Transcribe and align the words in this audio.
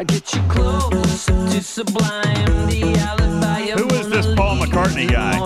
I 0.00 0.02
get 0.02 0.34
you 0.34 0.40
close 0.48 1.26
to 1.26 1.62
sublime. 1.62 2.46
The 2.70 2.96
alibi 3.06 3.72
Who 3.72 3.86
is 3.96 4.08
this 4.08 4.34
Paul 4.34 4.56
McCartney 4.56 5.06
guy? 5.06 5.36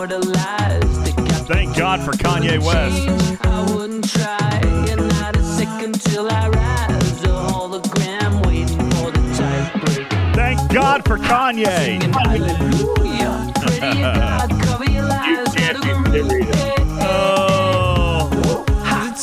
Thank 1.47 1.77
God 1.77 2.05
for 2.05 2.13
Kanye 2.13 2.63
West. 2.65 3.41
I 3.45 3.75
wouldn't 3.75 4.09
try, 4.09 4.61
and 4.93 5.09
not 5.09 5.37
a 5.37 5.43
second 5.43 6.01
till 6.03 6.31
I 6.31 6.51
rise. 6.51 7.25
A 7.25 7.31
hologram 7.31 8.47
waiting 8.47 8.79
for 8.93 9.11
the 9.11 9.35
type 9.37 9.73
break. 9.83 10.09
Thank 10.37 10.73
God 10.73 11.05
for 11.05 11.19
Kanye. 11.19 12.01
Hallelujah. 12.15 13.53
Pray 13.61 13.81
to 13.81 14.03
God, 14.03 14.51
cover 14.63 14.89
your 14.89 15.03
lies. 15.03 15.53
Let 15.57 15.77
it 15.79 15.85
Oh, 16.17 16.94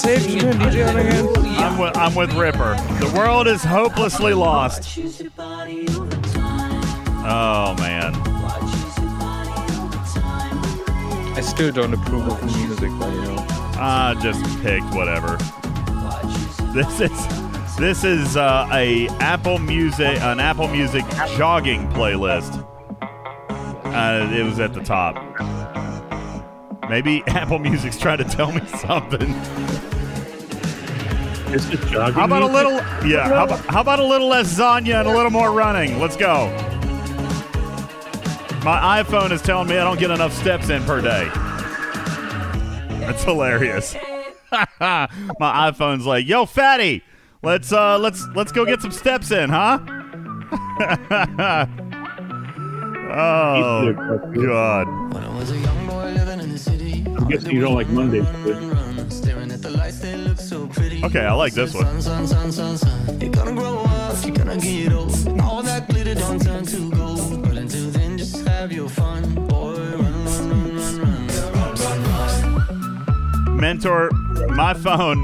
Is 0.04 0.07
it 0.07 0.21
safe 0.21 0.41
to 0.41 0.47
DJ 0.57 0.89
on 0.89 0.97
again? 0.97 1.27
I'm 1.59 1.77
with, 1.77 1.95
I'm 1.95 2.15
with 2.15 2.33
Ripper. 2.33 2.75
The 3.00 3.14
world 3.15 3.47
is 3.47 3.64
hopelessly 3.64 4.33
lost. 4.33 4.82
Choose 4.96 5.19
your 5.19 5.29
body 5.32 5.87
over 5.89 6.09
time. 6.33 6.82
Oh 7.23 7.75
man. 7.78 8.11
Choose 8.15 8.97
your 8.97 9.19
body 9.19 9.73
over 9.78 10.19
time. 10.19 11.37
I 11.37 11.42
still 11.42 11.71
don't 11.71 11.93
approve 11.93 12.28
of 12.28 12.39
the 12.39 12.47
music, 12.57 12.89
but 12.97 13.14
you 13.14 13.21
know. 13.21 13.45
I 13.78 14.15
just 14.19 14.43
picked 14.64 14.92
whatever. 14.95 15.37
This 16.73 17.00
is 17.00 17.78
this 17.78 18.04
is 18.04 18.36
uh, 18.36 18.68
a 18.71 19.07
Apple 19.20 19.59
Music 19.59 20.20
an 20.21 20.39
Apple 20.39 20.68
Music 20.70 21.06
jogging 21.37 21.87
playlist. 21.89 22.68
Uh, 23.01 24.33
it 24.33 24.43
was 24.43 24.59
at 24.59 24.73
the 24.73 24.81
top. 24.81 25.15
Maybe 26.89 27.23
Apple 27.28 27.59
Music's 27.59 28.00
trying 28.00 28.18
to 28.18 28.23
tell 28.23 28.51
me 28.51 28.65
something. 28.65 29.90
Is 31.54 31.69
it 31.69 31.82
jogging? 31.87 32.14
How 32.16 32.25
about 32.25 32.44
a 32.44 32.47
little? 32.47 32.73
Yeah. 33.05 33.28
How 33.28 33.44
about, 33.44 33.59
how 33.66 33.81
about 33.81 34.00
a 34.00 34.05
little 34.05 34.28
less 34.30 34.58
Zanya 34.58 35.00
and 35.02 35.08
a 35.09 35.12
little 35.14 35.31
more 35.31 35.52
running? 35.52 36.00
Let's 36.00 36.16
go. 36.16 36.48
My 38.64 39.03
iPhone 39.03 39.31
is 39.31 39.42
telling 39.42 39.67
me 39.67 39.78
I 39.78 39.84
don't 39.84 40.00
get 40.00 40.11
enough 40.11 40.34
steps 40.34 40.70
in 40.70 40.84
per 40.84 41.02
day. 41.02 41.30
That's 43.00 43.23
hilarious. 43.23 43.95
My 44.80 45.08
iPhone's 45.39 46.06
like, 46.06 46.28
"Yo, 46.28 46.45
fatty, 46.45 47.03
let's 47.42 47.73
uh, 47.73 47.98
let's 47.98 48.26
let's 48.36 48.52
go 48.52 48.66
get 48.66 48.81
some 48.81 48.92
steps 48.92 49.31
in, 49.31 49.50
huh?" 49.50 49.80
oh 53.14 53.94
God. 54.45 55.14
When 55.14 55.23
I 55.23 55.38
was 55.38 55.52
a 55.52 55.58
young 55.58 55.88
boy 55.88 56.11
living 56.11 56.39
in 56.39 56.52
the 56.52 56.58
city, 56.58 57.04
I'm 57.08 57.28
guessing 57.28 57.52
you 57.52 57.61
don't 57.61 57.76
like 57.76 57.89
Mondays. 57.89 58.26
but- 58.45 59.11
staring 59.11 59.52
at 59.52 59.61
the 59.61 59.70
lights, 59.70 60.04
Okay, 61.04 61.26
I 61.26 61.34
like 61.34 61.54
this 61.54 61.74
one. 61.74 61.84
Sun, 62.00 62.02
sun, 62.02 62.28
sun, 62.28 62.52
sun, 62.52 62.78
sun. 62.78 63.20
You're 63.22 63.32
gonna 63.32 63.54
grow 63.54 63.80
up, 63.80 64.24
you're 64.24 64.36
gonna 64.36 64.58
get 64.58 64.94
old. 64.94 65.12
All 65.42 65.64
that 65.64 65.90
glitter 65.90 66.14
don't 66.14 66.40
turn 66.40 66.64
to 66.66 66.92
gold. 66.92 67.42
But 67.42 67.58
until 67.58 67.90
then, 67.90 68.18
just 68.18 68.48
have 68.48 68.72
your 68.72 68.88
fun, 68.88 69.34
boy. 69.48 69.74
Run, 69.74 70.26
run, 70.26 70.98
run, 71.00 71.28
run, 71.76 72.04
run. 73.48 73.58
Mentor, 73.58 74.12
my 74.50 74.74
phone, 74.76 75.20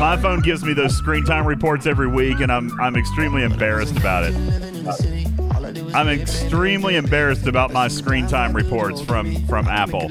my 0.00 0.18
phone 0.20 0.40
gives 0.40 0.64
me 0.64 0.72
those 0.72 0.96
screen 0.96 1.24
time 1.24 1.46
reports 1.46 1.86
every 1.86 2.08
week, 2.08 2.40
and 2.40 2.50
I'm 2.50 2.70
I'm 2.80 2.96
extremely 2.96 3.42
embarrassed 3.42 3.96
about 3.98 4.24
it. 4.24 4.32
Living 4.32 4.74
in 4.74 4.84
the 4.84 4.92
city, 4.92 5.26
all 5.54 5.66
I 5.66 5.72
do 5.72 5.86
is 5.86 5.94
I'm 5.94 6.08
extremely 6.08 6.96
embarrassed 6.96 7.46
about 7.46 7.72
my 7.72 7.88
screen 7.88 8.26
time 8.26 8.54
reports 8.54 9.02
from 9.02 9.34
from 9.46 9.68
Apple. 9.68 10.08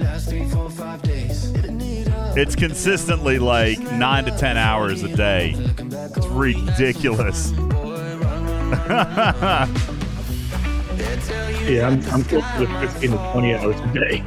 It's 2.34 2.56
consistently 2.56 3.40
like 3.40 3.80
nine 3.94 4.26
to 4.26 4.32
ten 4.38 4.58
hours 4.58 5.04
a 5.04 5.14
day. 5.16 5.54
It's 5.58 6.28
ridiculous. 6.28 7.52
Yeah, 11.68 11.88
I'm, 11.88 12.02
I'm 12.10 12.24
close 12.24 12.44
to 12.58 12.66
15 12.80 13.12
to 13.12 13.18
20 13.32 13.54
hours 13.56 13.80
a 13.80 13.94
day. 13.94 14.24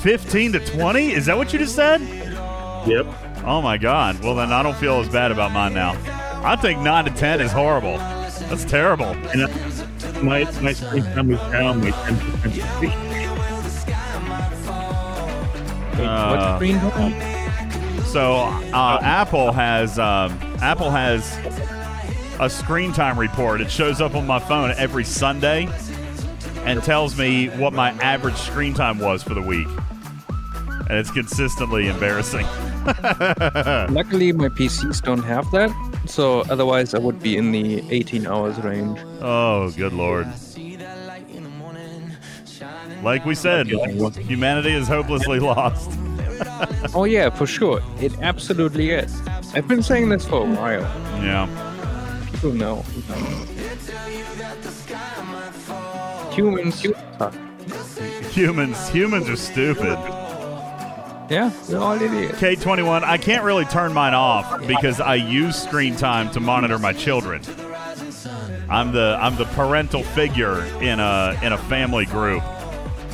Fifteen 0.00 0.52
to 0.52 0.60
twenty? 0.60 1.12
Is 1.12 1.26
that 1.26 1.36
what 1.36 1.52
you 1.52 1.58
just 1.58 1.74
said? 1.74 2.00
Yep. 2.86 3.06
Oh 3.44 3.60
my 3.62 3.76
god. 3.78 4.22
Well 4.22 4.34
then 4.34 4.52
I 4.52 4.62
don't 4.62 4.76
feel 4.76 5.00
as 5.00 5.08
bad 5.08 5.32
about 5.32 5.52
mine 5.52 5.74
now. 5.74 5.92
I 6.44 6.54
think 6.56 6.80
nine 6.80 7.06
to 7.06 7.10
ten 7.10 7.40
is 7.40 7.50
horrible. 7.50 7.96
That's 7.98 8.64
terrible. 8.64 9.06
And 9.06 9.42
uh, 9.44 10.22
my, 10.22 10.44
my 10.60 10.72
screen 10.74 11.02
time 11.02 11.30
is 11.32 11.40
down 11.50 11.80
by 11.80 11.90
10% 11.90 12.54
this. 12.54 12.80
Wait, 15.98 16.06
Uh, 16.06 16.36
what 16.36 16.56
screen 16.56 16.78
time? 16.78 17.35
So 18.06 18.36
uh, 18.36 18.98
Apple 19.02 19.52
has 19.52 19.98
um, 19.98 20.38
Apple 20.62 20.90
has 20.90 21.36
a 22.40 22.48
screen 22.48 22.92
time 22.92 23.18
report. 23.18 23.60
It 23.60 23.70
shows 23.70 24.00
up 24.00 24.14
on 24.14 24.26
my 24.26 24.38
phone 24.38 24.70
every 24.76 25.04
Sunday 25.04 25.68
and 26.64 26.82
tells 26.82 27.18
me 27.18 27.48
what 27.50 27.72
my 27.72 27.90
average 28.02 28.36
screen 28.36 28.74
time 28.74 28.98
was 28.98 29.22
for 29.22 29.34
the 29.34 29.42
week, 29.42 29.68
and 30.88 30.92
it's 30.92 31.10
consistently 31.10 31.88
embarrassing. 31.88 32.46
Luckily, 32.86 34.32
my 34.32 34.48
PCs 34.48 35.02
don't 35.02 35.22
have 35.22 35.50
that, 35.50 35.70
so 36.06 36.40
otherwise 36.42 36.94
I 36.94 36.98
would 36.98 37.20
be 37.20 37.36
in 37.36 37.52
the 37.52 37.82
18 37.90 38.26
hours 38.26 38.58
range. 38.60 38.98
Oh, 39.20 39.70
good 39.72 39.92
lord! 39.92 40.26
Like 43.02 43.24
we 43.24 43.34
said, 43.34 43.66
humanity 43.66 44.72
is 44.72 44.88
hopelessly 44.88 45.38
lost. 45.40 45.90
Oh 46.94 47.04
yeah, 47.04 47.30
for 47.30 47.46
sure. 47.46 47.82
It 48.00 48.18
absolutely 48.20 48.90
is. 48.90 49.20
I've 49.54 49.68
been 49.68 49.82
saying 49.82 50.08
this 50.08 50.26
for 50.26 50.42
a 50.46 50.50
while. 50.54 50.82
Yeah. 51.22 51.46
People 52.32 52.52
know. 52.52 52.84
Humans 56.32 56.82
suck. 57.18 57.34
Humans, 58.32 58.88
humans 58.90 59.28
are 59.28 59.36
stupid. 59.36 59.98
Yeah, 61.28 61.50
we're 61.68 61.78
all 61.78 62.00
idiots. 62.00 62.38
K21, 62.38 63.02
I 63.02 63.18
can't 63.18 63.42
really 63.42 63.64
turn 63.64 63.92
mine 63.92 64.14
off 64.14 64.64
because 64.66 65.00
I 65.00 65.16
use 65.16 65.56
screen 65.60 65.96
time 65.96 66.30
to 66.32 66.40
monitor 66.40 66.78
my 66.78 66.92
children. 66.92 67.42
I'm 68.68 68.92
the 68.92 69.18
I'm 69.20 69.36
the 69.36 69.46
parental 69.46 70.02
figure 70.02 70.64
in 70.80 71.00
a 71.00 71.38
in 71.42 71.52
a 71.52 71.58
family 71.58 72.04
group. 72.06 72.42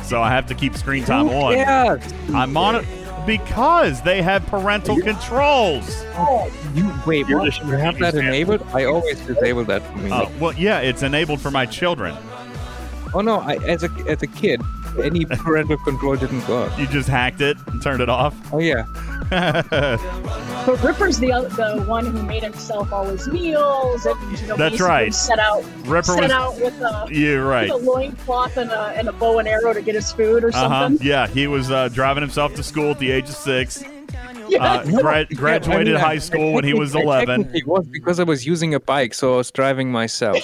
So 0.03 0.21
I 0.21 0.29
have 0.29 0.45
to 0.47 0.55
keep 0.55 0.75
screen 0.75 1.05
time 1.05 1.29
on. 1.29 1.53
cares? 1.53 2.03
I 2.33 2.45
monitor 2.45 2.87
because 3.25 4.01
they 4.01 4.21
have 4.21 4.45
parental 4.47 4.97
controls. 4.99 6.03
You 6.73 6.91
wait, 7.05 7.27
You're 7.27 7.39
what? 7.39 7.53
the 7.53 7.67
You 7.67 7.73
have 7.73 7.99
that 7.99 8.15
enabled? 8.15 8.61
I 8.73 8.85
always 8.85 9.19
disable 9.21 9.63
that 9.65 9.85
for 9.85 9.97
me. 9.97 10.11
Uh, 10.11 10.29
well, 10.39 10.53
yeah, 10.53 10.79
it's 10.79 11.03
enabled 11.03 11.41
for 11.41 11.51
my 11.51 11.65
children. 11.65 12.15
Oh 13.13 13.21
no, 13.21 13.39
I, 13.39 13.55
as 13.65 13.83
a 13.83 13.89
as 14.07 14.23
a 14.23 14.27
kid, 14.27 14.61
any 15.01 15.25
parental 15.29 15.77
control 15.77 16.15
didn't 16.15 16.47
work. 16.47 16.77
You 16.77 16.87
just 16.87 17.07
hacked 17.07 17.41
it 17.41 17.57
and 17.67 17.81
turned 17.81 18.01
it 18.01 18.09
off. 18.09 18.35
Oh 18.53 18.59
yeah, 18.59 18.85
But 20.65 20.81
Ripper's 20.81 21.19
the 21.19 21.27
the 21.57 21.83
one 21.87 22.05
who 22.05 22.23
made 22.23 22.41
himself 22.43 22.93
all 22.93 23.05
his 23.05 23.27
meals 23.27 24.05
and 24.05 24.39
you 24.39 24.47
know 24.47 24.55
That's 24.55 24.79
right. 24.79 25.13
set 25.13 25.37
out 25.37 25.61
Ripper 25.85 26.03
set 26.13 26.21
was 26.23 26.31
out 26.31 26.55
with 26.55 26.73
a, 26.79 27.07
You're 27.11 27.45
right. 27.45 27.69
with 27.73 27.81
a 27.83 27.85
loincloth 27.85 28.55
and 28.55 28.71
a, 28.71 28.79
and 28.97 29.09
a 29.09 29.11
bow 29.11 29.39
and 29.39 29.47
arrow 29.47 29.73
to 29.73 29.81
get 29.81 29.95
his 29.95 30.11
food 30.13 30.43
or 30.43 30.49
Uh 30.49 30.51
huh. 30.69 30.69
something. 30.85 31.05
Yeah, 31.05 31.27
he 31.27 31.47
was 31.47 31.69
uh, 31.69 31.89
driving 31.89 32.21
himself 32.21 32.55
to 32.55 32.63
school 32.63 32.91
at 32.91 32.99
the 32.99 33.11
age 33.11 33.25
of 33.29 33.35
six. 33.35 33.83
Yeah. 34.49 34.61
Uh, 34.63 34.85
gra- 35.01 35.19
Yeah, 35.29 35.35
graduated 35.35 35.95
I 35.95 35.97
mean, 35.97 36.03
high 36.05 36.17
school 36.19 36.51
when 36.53 36.63
he 36.65 36.73
was 36.73 36.93
11. 36.95 37.43
technically 37.43 37.63
was 37.65 37.87
because 37.87 38.19
I 38.19 38.23
was 38.23 38.45
using 38.45 38.73
a 38.75 38.79
bike, 38.79 39.13
so 39.13 39.33
I 39.35 39.37
was 39.37 39.51
driving 39.51 39.89
myself. 39.91 40.37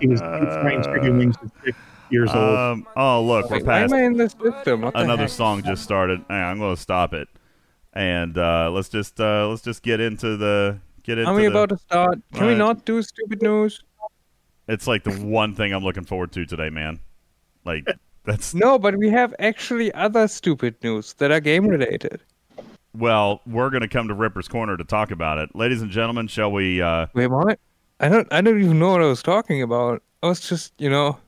He 0.00 0.06
was 0.08 0.20
flying 0.20 0.82
chicken 0.82 1.18
wings 1.18 1.36
at 1.42 1.50
six 1.64 1.78
years 2.10 2.30
old. 2.34 2.58
Um, 2.58 2.86
oh, 2.96 3.22
look, 3.22 3.50
we're 3.50 3.56
Wait, 3.58 3.66
why 3.66 3.80
past 3.82 3.92
am 3.92 3.98
I 3.98 4.02
in 4.04 4.16
this 4.16 4.32
system? 4.32 4.82
What 4.82 4.94
the 4.94 5.00
another 5.00 5.22
heck? 5.22 5.30
song 5.30 5.62
just 5.62 5.82
started. 5.82 6.24
Hang 6.28 6.42
on, 6.42 6.50
I'm 6.52 6.58
going 6.58 6.74
to 6.76 6.80
stop 6.80 7.14
it, 7.14 7.28
and 7.92 8.36
uh, 8.38 8.70
let's 8.72 8.88
just 8.88 9.20
uh, 9.20 9.48
let's 9.48 9.62
just 9.62 9.82
get 9.82 10.00
into 10.00 10.36
the 10.36 10.78
get 11.02 11.18
into. 11.18 11.30
Are 11.30 11.34
we 11.34 11.42
the, 11.42 11.48
about 11.50 11.68
to 11.70 11.78
start? 11.78 12.18
Can 12.32 12.46
we 12.46 12.52
Right. 12.52 12.58
not 12.58 12.84
do 12.84 13.00
stupid 13.02 13.42
news? 13.42 13.82
It's 14.68 14.86
like 14.86 15.04
the 15.04 15.12
one 15.12 15.54
thing 15.54 15.72
I'm 15.74 15.84
looking 15.84 16.04
forward 16.04 16.32
to 16.32 16.46
today, 16.46 16.70
man. 16.70 17.00
Like 17.64 17.86
that's 18.24 18.54
No, 18.54 18.78
but 18.78 18.96
we 18.96 19.10
have 19.10 19.34
actually 19.38 19.92
other 19.92 20.26
stupid 20.28 20.74
news 20.82 21.12
that 21.14 21.30
are 21.30 21.40
game 21.40 21.66
related. 21.66 22.20
well, 22.96 23.40
we're 23.46 23.70
going 23.70 23.82
to 23.82 23.88
come 23.88 24.08
to 24.08 24.14
Ripper's 24.14 24.48
Corner 24.48 24.76
to 24.76 24.84
talk 24.84 25.10
about 25.10 25.36
it, 25.38 25.54
ladies 25.54 25.82
and 25.82 25.90
gentlemen. 25.90 26.28
Shall 26.28 26.50
we? 26.52 26.80
Uh, 26.80 27.06
Wait, 27.14 27.26
what? 27.26 27.58
I 28.00 28.08
don't. 28.08 28.26
I 28.32 28.40
don't 28.40 28.58
even 28.60 28.78
know 28.78 28.90
what 28.92 29.02
I 29.02 29.06
was 29.06 29.22
talking 29.22 29.60
about. 29.62 30.02
I 30.22 30.28
was 30.28 30.40
just, 30.40 30.72
you 30.78 30.88
know. 30.90 31.18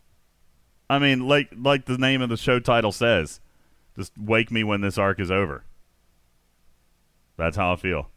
I 0.88 0.98
mean, 0.98 1.26
like 1.26 1.48
like 1.56 1.86
the 1.86 1.98
name 1.98 2.22
of 2.22 2.28
the 2.28 2.36
show 2.36 2.60
title 2.60 2.92
says, 2.92 3.40
just 3.96 4.12
wake 4.18 4.50
me 4.50 4.62
when 4.64 4.80
this 4.80 4.98
arc 4.98 5.18
is 5.20 5.30
over. 5.30 5.64
That's 7.36 7.56
how 7.56 7.72
I 7.72 7.76
feel. 7.76 8.08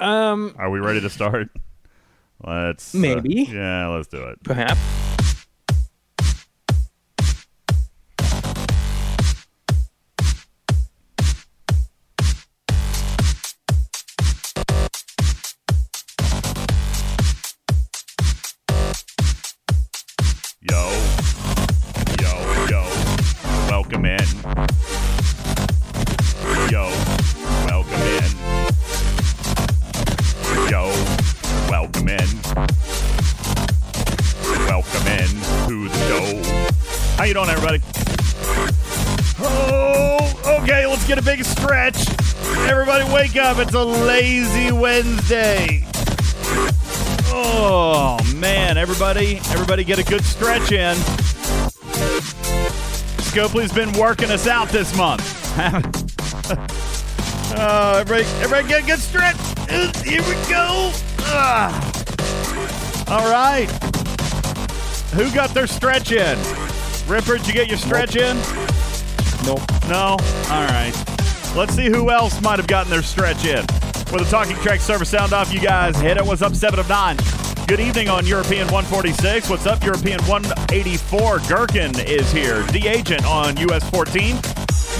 Um, 0.00 0.54
Are 0.58 0.70
we 0.70 0.80
ready 0.80 1.00
to 1.00 1.10
start? 1.10 1.48
Let's 2.44 2.94
uh, 2.94 2.98
Maybe. 2.98 3.42
yeah, 3.52 3.86
let's 3.88 4.08
do 4.08 4.22
it. 4.24 4.42
perhaps. 4.42 4.80
Up! 43.50 43.58
It's 43.58 43.74
a 43.74 43.82
lazy 43.82 44.70
Wednesday. 44.70 45.82
Oh 47.32 48.16
man, 48.36 48.78
everybody, 48.78 49.38
everybody, 49.46 49.82
get 49.82 49.98
a 49.98 50.04
good 50.04 50.24
stretch 50.24 50.70
in. 50.70 50.94
Scopely's 53.26 53.72
been 53.72 53.92
working 53.98 54.30
us 54.30 54.46
out 54.46 54.68
this 54.68 54.96
month. 54.96 55.22
oh, 57.58 57.96
everybody, 58.00 58.24
everybody, 58.40 58.68
get 58.68 58.84
a 58.84 58.86
good 58.86 59.00
stretch. 59.00 59.36
Uh, 59.68 59.92
Here 60.04 60.22
we 60.22 60.34
go. 60.48 60.92
All 63.08 63.30
right. 63.30 63.68
Who 65.14 65.28
got 65.34 65.50
their 65.50 65.66
stretch 65.66 66.12
in? 66.12 66.38
Ripper, 67.08 67.38
did 67.38 67.48
you 67.48 67.52
get 67.52 67.66
your 67.66 67.78
stretch 67.78 68.14
in? 68.14 68.36
Nope. 69.44 69.60
No? 69.88 70.16
All 70.50 70.66
right. 70.66 71.09
Let's 71.56 71.74
see 71.74 71.88
who 71.88 72.10
else 72.10 72.40
might 72.40 72.60
have 72.60 72.68
gotten 72.68 72.90
their 72.90 73.02
stretch 73.02 73.44
in. 73.44 73.66
With 74.12 74.22
the 74.22 74.28
talking 74.30 74.56
trek 74.56 74.80
server 74.80 75.04
sound 75.04 75.32
off, 75.32 75.52
you 75.52 75.60
guys 75.60 76.00
hit 76.00 76.16
it. 76.16 76.24
What's 76.24 76.42
up, 76.42 76.54
7 76.54 76.78
of 76.78 76.88
9? 76.88 77.16
Good 77.66 77.80
evening 77.80 78.08
on 78.08 78.24
European 78.24 78.68
146. 78.68 79.50
What's 79.50 79.66
up, 79.66 79.82
European 79.82 80.20
184? 80.24 81.40
Gherkin 81.48 81.98
is 82.00 82.30
here. 82.32 82.62
The 82.68 82.86
agent 82.86 83.24
on 83.26 83.56
US 83.56 83.88
14. 83.90 84.36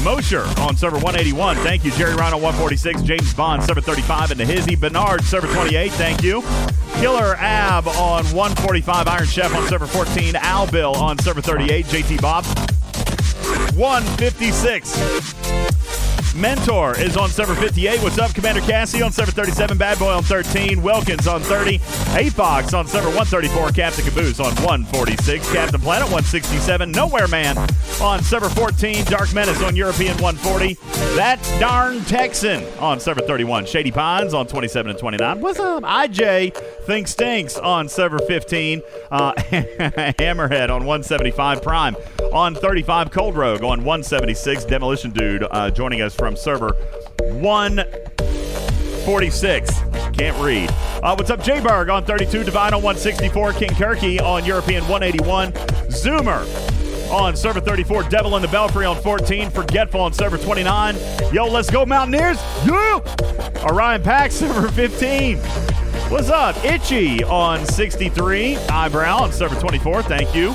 Mosher 0.02 0.42
on 0.58 0.76
server 0.76 0.96
181. 0.96 1.56
Thank 1.58 1.84
you. 1.84 1.92
Jerry 1.92 2.14
Ryan 2.14 2.34
on 2.34 2.42
146. 2.42 3.02
James 3.02 3.32
Bond, 3.34 3.62
server 3.62 3.80
35. 3.80 4.32
And 4.32 4.40
the 4.40 4.44
Hizzy 4.44 4.74
Bernard, 4.74 5.22
server 5.22 5.52
28. 5.52 5.92
Thank 5.92 6.22
you. 6.22 6.42
Killer 6.94 7.36
Ab 7.36 7.86
on 7.86 8.24
145. 8.24 9.06
Iron 9.06 9.26
Chef 9.26 9.54
on 9.54 9.68
server 9.68 9.86
14. 9.86 10.34
Al 10.36 10.68
Bill 10.68 10.94
on 10.96 11.16
server 11.18 11.40
38. 11.40 11.86
JT 11.86 12.20
Bob 12.20 12.44
156. 13.76 15.89
Mentor 16.34 16.98
is 16.98 17.16
on 17.16 17.28
server 17.28 17.54
58. 17.54 18.02
What's 18.02 18.18
up, 18.18 18.32
Commander 18.34 18.60
Cassie 18.60 19.02
on 19.02 19.10
server 19.10 19.32
37. 19.32 19.76
Bad 19.76 19.98
Boy 19.98 20.12
on 20.12 20.22
13. 20.22 20.80
Wilkins 20.80 21.26
on 21.26 21.40
30. 21.40 21.78
Afox 21.78 22.78
on 22.78 22.86
server 22.86 23.08
134. 23.08 23.70
Captain 23.70 24.04
Caboose 24.04 24.38
on 24.38 24.54
146. 24.56 25.52
Captain 25.52 25.80
Planet 25.80 26.04
167. 26.06 26.92
Nowhere 26.92 27.26
Man 27.26 27.56
on 28.00 28.22
server 28.22 28.48
14. 28.48 29.04
Dark 29.06 29.34
Menace 29.34 29.60
on 29.62 29.74
European 29.74 30.16
140. 30.18 30.74
That 31.16 31.42
darn 31.58 32.00
Texan 32.04 32.64
on 32.78 33.00
server 33.00 33.22
31. 33.22 33.66
Shady 33.66 33.90
Pines 33.90 34.32
on 34.32 34.46
27 34.46 34.90
and 34.90 34.98
29. 34.98 35.40
What's 35.40 35.58
up? 35.58 35.82
IJ 35.82 36.56
Think 36.84 37.08
Stinks 37.08 37.56
on 37.56 37.88
server 37.88 38.18
15. 38.20 38.82
Uh, 39.10 39.32
Hammerhead 39.36 40.70
on 40.70 40.84
175. 40.86 41.62
Prime 41.62 41.96
on 42.32 42.54
35. 42.54 43.10
Cold 43.10 43.36
Rogue 43.36 43.62
on 43.64 43.84
176. 43.84 44.64
Demolition 44.66 45.10
Dude 45.10 45.44
uh, 45.50 45.70
joining 45.70 46.02
us 46.02 46.14
from 46.20 46.36
server 46.36 46.76
146. 47.18 49.80
Can't 50.12 50.38
read. 50.38 50.70
Uh, 51.02 51.16
what's 51.16 51.30
up, 51.30 51.42
J-Berg 51.42 51.88
on 51.88 52.04
32. 52.04 52.44
Divine 52.44 52.74
on 52.74 52.82
164. 52.82 53.54
King 53.54 53.70
Kirky 53.70 54.20
on 54.20 54.44
European 54.44 54.86
181. 54.86 55.52
Zoomer 55.88 56.44
on 57.10 57.34
server 57.34 57.62
34. 57.62 58.02
Devil 58.04 58.36
in 58.36 58.42
the 58.42 58.48
Belfry 58.48 58.84
on 58.84 59.00
14. 59.00 59.50
Forgetful 59.50 60.02
on 60.02 60.12
server 60.12 60.36
29. 60.36 60.96
Yo, 61.32 61.46
let's 61.46 61.70
go, 61.70 61.86
Mountaineers. 61.86 62.36
Yeah! 62.66 63.00
Orion 63.64 64.02
Pack, 64.02 64.30
server 64.32 64.68
15. 64.68 65.38
What's 66.10 66.28
up? 66.28 66.62
Itchy 66.62 67.24
on 67.24 67.64
63. 67.64 68.56
Eyebrow 68.56 69.22
on 69.22 69.32
server 69.32 69.58
24. 69.58 70.02
Thank 70.02 70.34
you. 70.34 70.54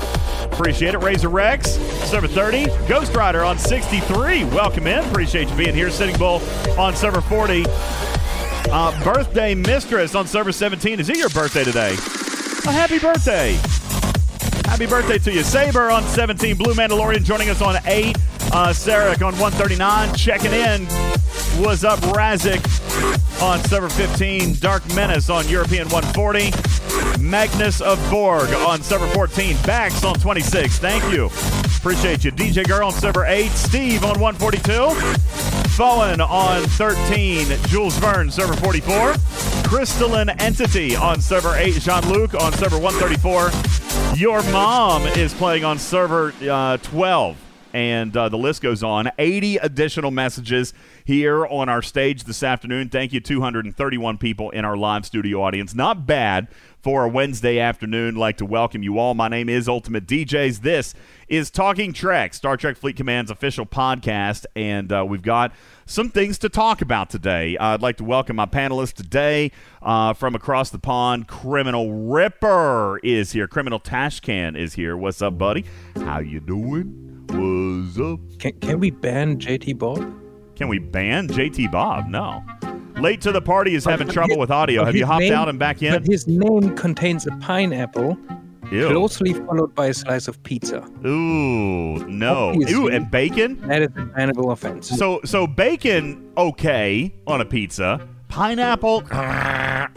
Appreciate 0.56 0.94
it. 0.94 0.98
Razor 0.98 1.28
Rex, 1.28 1.72
server 2.08 2.26
30. 2.26 2.66
Ghost 2.88 3.14
Rider 3.14 3.44
on 3.44 3.58
63. 3.58 4.44
Welcome 4.44 4.86
in. 4.86 5.04
Appreciate 5.04 5.50
you 5.50 5.54
being 5.54 5.74
here. 5.74 5.90
Sitting 5.90 6.16
Bull 6.16 6.40
on 6.78 6.96
server 6.96 7.20
40. 7.20 7.66
Uh, 7.68 9.04
birthday 9.04 9.54
Mistress 9.54 10.14
on 10.14 10.26
server 10.26 10.52
17. 10.52 10.98
Is 10.98 11.10
it 11.10 11.18
your 11.18 11.28
birthday 11.28 11.62
today? 11.62 11.92
A 11.92 12.72
happy 12.72 12.98
birthday. 12.98 13.58
Happy 14.76 14.90
birthday 14.90 15.16
to 15.16 15.32
you. 15.32 15.42
Saber 15.42 15.90
on 15.90 16.02
17. 16.02 16.54
Blue 16.58 16.74
Mandalorian 16.74 17.24
joining 17.24 17.48
us 17.48 17.62
on 17.62 17.76
8. 17.86 18.14
Uh, 18.52 18.68
Sarek 18.74 19.26
on 19.26 19.32
139. 19.38 20.14
Checking 20.14 20.52
in. 20.52 20.84
Was 21.64 21.82
up, 21.82 21.98
Razik 22.00 22.60
on 23.40 23.64
server 23.64 23.88
15. 23.88 24.56
Dark 24.56 24.86
Menace 24.94 25.30
on 25.30 25.48
European 25.48 25.88
140. 25.88 26.52
Magnus 27.18 27.80
of 27.80 27.98
Borg 28.10 28.50
on 28.50 28.82
server 28.82 29.06
14. 29.06 29.56
Bax 29.64 30.04
on 30.04 30.14
26. 30.16 30.78
Thank 30.78 31.10
you. 31.10 31.30
Appreciate 31.78 32.22
you. 32.22 32.30
DJ 32.30 32.68
Girl 32.68 32.88
on 32.88 32.92
server 32.92 33.24
8. 33.24 33.48
Steve 33.52 34.04
on 34.04 34.20
142. 34.20 35.55
Fowen 35.76 36.22
on 36.22 36.62
13. 36.62 37.48
Jules 37.66 37.98
Verne, 37.98 38.30
server 38.30 38.54
44. 38.54 39.12
Crystalline 39.64 40.30
Entity 40.30 40.96
on 40.96 41.20
server 41.20 41.54
8. 41.54 41.74
Jean 41.74 42.08
Luc 42.08 42.32
on 42.32 42.50
server 42.54 42.78
134. 42.78 44.16
Your 44.16 44.42
mom 44.50 45.02
is 45.02 45.34
playing 45.34 45.66
on 45.66 45.78
server 45.78 46.32
uh, 46.50 46.78
12 46.78 47.45
and 47.76 48.16
uh, 48.16 48.30
the 48.30 48.38
list 48.38 48.62
goes 48.62 48.82
on. 48.82 49.10
80 49.18 49.58
additional 49.58 50.10
messages 50.10 50.72
here 51.04 51.44
on 51.46 51.68
our 51.68 51.82
stage 51.82 52.24
this 52.24 52.42
afternoon. 52.42 52.88
Thank 52.88 53.12
you, 53.12 53.20
231 53.20 54.16
people 54.16 54.48
in 54.48 54.64
our 54.64 54.78
live 54.78 55.04
studio 55.04 55.42
audience. 55.42 55.74
Not 55.74 56.06
bad 56.06 56.48
for 56.80 57.04
a 57.04 57.08
Wednesday 57.10 57.58
afternoon. 57.58 58.16
Like 58.16 58.38
to 58.38 58.46
welcome 58.46 58.82
you 58.82 58.98
all. 58.98 59.12
My 59.12 59.28
name 59.28 59.50
is 59.50 59.68
Ultimate 59.68 60.06
DJs. 60.06 60.62
This 60.62 60.94
is 61.28 61.50
Talking 61.50 61.92
Trek, 61.92 62.32
Star 62.32 62.56
Trek 62.56 62.78
Fleet 62.78 62.96
Command's 62.96 63.30
official 63.30 63.66
podcast, 63.66 64.46
and 64.56 64.90
uh, 64.90 65.04
we've 65.06 65.20
got 65.20 65.52
some 65.84 66.08
things 66.08 66.38
to 66.38 66.48
talk 66.48 66.80
about 66.80 67.10
today. 67.10 67.58
Uh, 67.58 67.74
I'd 67.74 67.82
like 67.82 67.98
to 67.98 68.04
welcome 68.04 68.36
my 68.36 68.46
panelists 68.46 68.94
today 68.94 69.52
uh, 69.82 70.14
from 70.14 70.34
across 70.34 70.70
the 70.70 70.78
pond. 70.78 71.28
Criminal 71.28 71.92
Ripper 71.92 73.00
is 73.02 73.32
here. 73.32 73.46
Criminal 73.46 73.80
Tashcan 73.80 74.56
is 74.56 74.72
here. 74.72 74.96
What's 74.96 75.20
up, 75.20 75.36
buddy? 75.36 75.66
How 75.96 76.20
you 76.20 76.40
doing? 76.40 77.05
What's 77.36 77.98
up? 77.98 78.20
Can, 78.38 78.52
can 78.60 78.80
we 78.80 78.90
ban 78.90 79.38
JT 79.38 79.78
Bob? 79.78 79.98
Can 80.56 80.68
we 80.68 80.78
ban 80.78 81.28
JT 81.28 81.70
Bob? 81.70 82.08
No. 82.08 82.42
Late 82.98 83.20
to 83.22 83.32
the 83.32 83.42
party 83.42 83.74
is 83.74 83.84
having 83.84 84.06
But 84.06 84.14
trouble 84.14 84.30
his- 84.36 84.38
with 84.38 84.50
audio. 84.50 84.84
Have 84.86 84.96
you 84.96 85.04
hopped 85.04 85.20
name- 85.20 85.34
out 85.34 85.48
and 85.50 85.58
back 85.58 85.82
in? 85.82 85.92
But 85.92 86.06
his 86.06 86.26
name 86.26 86.74
contains 86.76 87.26
a 87.26 87.30
pineapple, 87.36 88.16
Ew. 88.72 88.88
closely 88.88 89.34
followed 89.34 89.74
by 89.74 89.86
a 89.88 89.94
slice 89.94 90.28
of 90.28 90.42
pizza. 90.44 90.82
Ooh, 91.06 91.98
no. 92.08 92.48
Obviously. 92.50 92.74
Ooh, 92.74 92.88
and 92.88 93.10
bacon? 93.10 93.60
That 93.68 93.82
is 93.82 93.88
a 93.88 94.06
bannable 94.16 94.50
offense. 94.50 94.88
So 94.88 95.20
so 95.26 95.46
bacon 95.46 96.30
okay 96.38 97.12
on 97.26 97.42
a 97.42 97.44
pizza. 97.44 98.00
Pineapple 98.28 99.02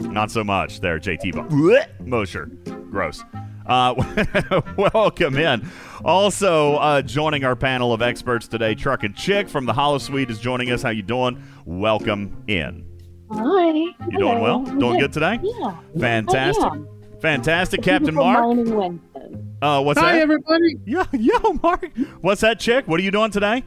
not 0.00 0.30
so 0.30 0.42
much 0.44 0.80
there, 0.80 0.98
JT 0.98 1.34
Bob. 1.34 2.06
Mosher. 2.06 2.46
Gross. 2.90 3.22
Uh, 3.66 3.94
welcome 4.94 5.36
in. 5.36 5.68
Also 6.04 6.76
uh, 6.76 7.02
joining 7.02 7.44
our 7.44 7.54
panel 7.54 7.92
of 7.92 8.02
experts 8.02 8.48
today, 8.48 8.74
Truck 8.74 9.04
and 9.04 9.14
Chick 9.14 9.48
from 9.48 9.66
the 9.66 9.72
Hollow 9.72 9.98
Suite 9.98 10.30
is 10.30 10.38
joining 10.40 10.70
us. 10.70 10.82
How 10.82 10.90
you 10.90 11.02
doing? 11.02 11.42
Welcome 11.66 12.42
in. 12.48 12.86
Hi. 13.30 13.70
You 13.70 14.18
doing 14.18 14.40
well? 14.40 14.64
Doing 14.64 14.98
good 14.98 15.12
today? 15.12 15.38
Yeah. 15.42 15.76
Fantastic. 15.98 16.64
I 16.64 16.68
am. 16.68 16.88
Fantastic, 17.20 17.82
Captain 17.82 18.14
Beautiful 18.14 18.24
Mark. 18.24 18.46
Mining 18.56 18.74
Wednesday. 18.74 19.36
Uh, 19.62 19.82
what's 19.82 19.98
up? 19.98 20.04
Hi, 20.04 20.14
that? 20.14 20.22
everybody. 20.22 20.76
Yo, 20.86 21.04
yo, 21.12 21.52
Mark. 21.62 21.90
What's 22.22 22.40
that, 22.40 22.58
chick? 22.58 22.88
What 22.88 22.98
are 22.98 23.02
you 23.02 23.10
doing 23.10 23.30
today? 23.30 23.62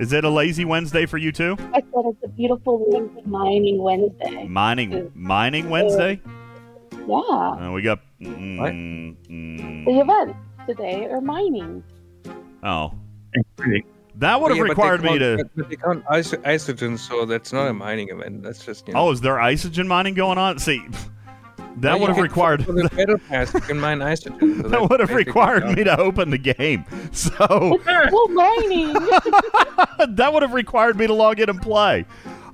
Is 0.00 0.12
it 0.12 0.24
a 0.24 0.30
lazy 0.30 0.64
Wednesday 0.64 1.06
for 1.06 1.18
you 1.18 1.32
too? 1.32 1.56
I 1.74 1.80
said 1.80 2.04
it's 2.06 2.24
a 2.24 2.28
beautiful 2.28 3.10
mining 3.26 3.82
Wednesday. 3.82 4.46
Mining, 4.48 5.10
mining 5.14 5.68
Wednesday. 5.70 6.20
Yeah. 7.06 7.16
Uh, 7.16 7.70
we 7.74 7.82
got. 7.82 8.00
Mm, 8.20 9.16
mm, 9.28 9.84
The 9.84 10.00
event 10.00 10.36
today 10.66 11.06
are 11.06 11.20
mining. 11.20 11.82
oh, 12.62 12.92
that 14.16 14.40
would 14.40 14.50
have 14.50 14.56
Yeah, 14.56 14.64
but 14.64 14.64
they 14.64 14.70
required 14.70 15.02
me 15.02 15.18
to. 15.18 15.36
But, 15.38 15.56
but 15.56 15.68
they 15.68 15.76
count 15.76 16.04
iso- 16.06 16.42
isogen, 16.42 16.98
so 16.98 17.24
that's 17.26 17.52
not 17.52 17.66
a 17.68 17.72
mining 17.72 18.08
event. 18.10 18.42
That's 18.42 18.64
just 18.64 18.86
you 18.88 18.94
know. 18.94 19.08
Oh, 19.08 19.10
is 19.10 19.20
there 19.20 19.36
isogen 19.36 19.86
mining 19.86 20.14
going 20.14 20.38
on? 20.38 20.58
See, 20.58 20.80
that 21.78 21.98
would 21.98 22.08
have 22.08 22.18
required. 22.18 22.64
For 22.64 22.72
the 22.72 22.88
battle 22.88 23.18
pass, 23.18 23.52
you 23.54 23.60
can 23.60 23.80
mine 23.80 23.98
isogen. 24.00 24.62
so 24.62 24.68
That 24.68 24.90
would 24.90 25.00
have 25.00 25.10
required 25.10 25.64
me 25.76 25.84
to 25.84 25.98
open 25.98 26.30
the 26.30 26.38
game. 26.38 26.84
So 27.12 27.30
Well, 27.86 28.28
mining. 28.28 28.92
that 30.16 30.30
would 30.32 30.42
have 30.42 30.52
required 30.52 30.96
me 30.96 31.06
to 31.06 31.14
log 31.14 31.40
in 31.40 31.48
and 31.50 31.60
play. 31.60 32.04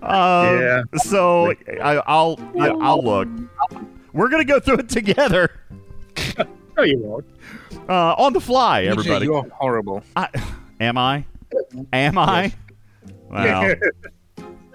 Um, 0.03 0.61
Yeah. 0.61 0.83
So 0.97 1.53
I, 1.83 2.03
I'll 2.07 2.39
I, 2.61 2.69
I'll 2.69 3.03
look. 3.03 3.29
We're 4.13 4.29
gonna 4.29 4.45
go 4.45 4.61
through 4.61 4.79
it 4.79 4.89
together 4.89 5.51
No, 6.77 6.83
you 6.85 6.99
won't. 6.99 7.25
uh, 7.89 8.15
on 8.15 8.33
the 8.33 8.41
fly, 8.41 8.85
everybody. 8.85 9.27
you're 9.27 9.49
horrible. 9.51 10.03
I, 10.17 10.29
am 10.81 10.97
I? 10.97 11.25
Am 11.93 12.17
I? 12.19 12.53
Well, 13.31 13.75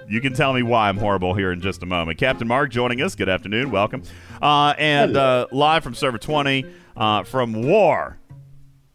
you 0.07 0.21
can 0.21 0.33
tell 0.33 0.53
me 0.53 0.63
why 0.63 0.89
I'm 0.89 0.97
horrible 0.97 1.33
here 1.33 1.51
in 1.51 1.61
just 1.61 1.83
a 1.83 1.85
moment. 1.85 2.17
Captain 2.17 2.47
Mark 2.47 2.69
joining 2.71 3.01
us. 3.01 3.15
Good 3.15 3.29
afternoon. 3.29 3.71
Welcome. 3.71 4.03
Uh, 4.41 4.73
and 4.77 5.15
uh, 5.17 5.47
live 5.51 5.83
from 5.83 5.93
Server 5.95 6.17
20 6.17 6.65
uh, 6.97 7.23
from 7.23 7.53
War 7.63 8.17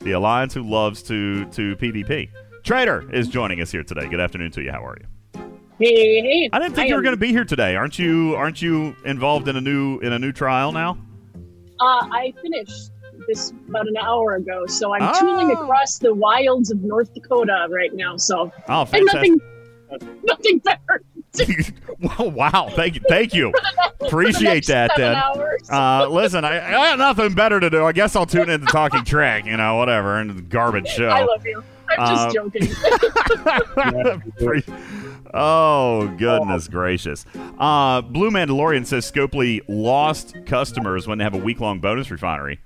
the 0.01 0.13
alliance 0.13 0.55
who 0.55 0.63
loves 0.63 1.03
to 1.05 1.45
to 1.47 1.75
PvP. 1.77 2.29
Trader 2.63 3.09
is 3.13 3.27
joining 3.29 3.61
us 3.61 3.71
here 3.73 3.83
today. 3.83 4.09
Good 4.09 4.21
afternoon 4.21 4.51
to 4.53 4.63
you. 4.63 4.71
How 4.71 4.85
are 4.85 4.97
you? 5.01 5.07
Hey, 5.81 6.21
hey. 6.21 6.51
I 6.53 6.59
didn't 6.59 6.75
think 6.75 6.87
I 6.87 6.89
you 6.89 6.95
were 6.95 6.99
am- 6.99 7.05
going 7.05 7.15
to 7.17 7.21
be 7.21 7.29
here 7.29 7.45
today. 7.45 7.75
Aren't 7.77 7.99
you? 7.99 8.35
Aren't 8.37 8.61
you 8.63 8.95
involved 9.05 9.49
in 9.49 9.57
a 9.57 9.61
new 9.61 9.99
in 10.01 10.13
a 10.13 10.19
new 10.19 10.33
trial 10.33 10.71
now? 10.73 10.99
Uh, 11.81 11.85
I 12.13 12.33
finished 12.43 12.91
this 13.29 13.53
about 13.69 13.87
an 13.89 13.97
hour 13.97 14.35
ago, 14.37 14.67
so 14.67 14.93
I'm 14.95 15.03
Ah. 15.03 15.13
tooling 15.21 15.51
across 15.53 15.99
the 15.99 16.15
wilds 16.15 16.71
of 16.71 16.83
North 16.83 17.13
Dakota 17.15 17.67
right 17.71 17.93
now. 17.95 18.17
So 18.17 18.53
Oh, 18.69 18.81
and 18.83 18.89
fantastic! 18.89 19.15
nothing, 19.15 19.41
nothing 20.25 20.59
better. 20.59 21.03
Well, 22.01 22.31
wow, 22.31 22.69
thank 22.77 22.95
you, 22.95 23.01
thank 23.09 23.35
you. 23.35 23.53
Appreciate 24.01 24.67
that, 24.67 24.93
then. 24.97 25.17
Uh, 25.69 26.07
listen, 26.09 26.45
I, 26.45 26.65
I 26.69 26.71
got 26.71 26.99
nothing 26.99 27.35
better 27.35 27.59
to 27.59 27.69
do. 27.69 27.85
I 27.85 27.91
guess 27.91 28.15
I'll 28.15 28.25
tune 28.25 28.49
in 28.49 28.61
to 28.61 28.67
Talking 28.67 29.05
Trek, 29.05 29.45
you 29.47 29.57
know, 29.57 29.77
whatever, 29.77 30.19
and 30.19 30.31
the 30.31 30.41
garbage 30.43 30.87
show. 30.97 31.09
I 31.09 31.25
love 31.25 31.45
you. 31.45 31.63
I'm 31.99 32.15
just 32.15 32.29
uh, 32.29 32.33
joking. 32.33 32.69
Pre- 34.39 34.63
oh 35.35 36.07
goodness 36.19 36.69
gracious! 36.69 37.27
Uh, 37.59 38.01
Blue 38.03 38.31
Mandalorian 38.31 38.87
says 38.87 39.11
Scopely 39.11 39.61
lost 39.69 40.37
customers 40.47 41.09
when 41.09 41.19
they 41.19 41.25
have 41.25 41.35
a 41.35 41.39
week 41.39 41.59
long 41.59 41.81
bonus 41.81 42.11
refinery. 42.13 42.61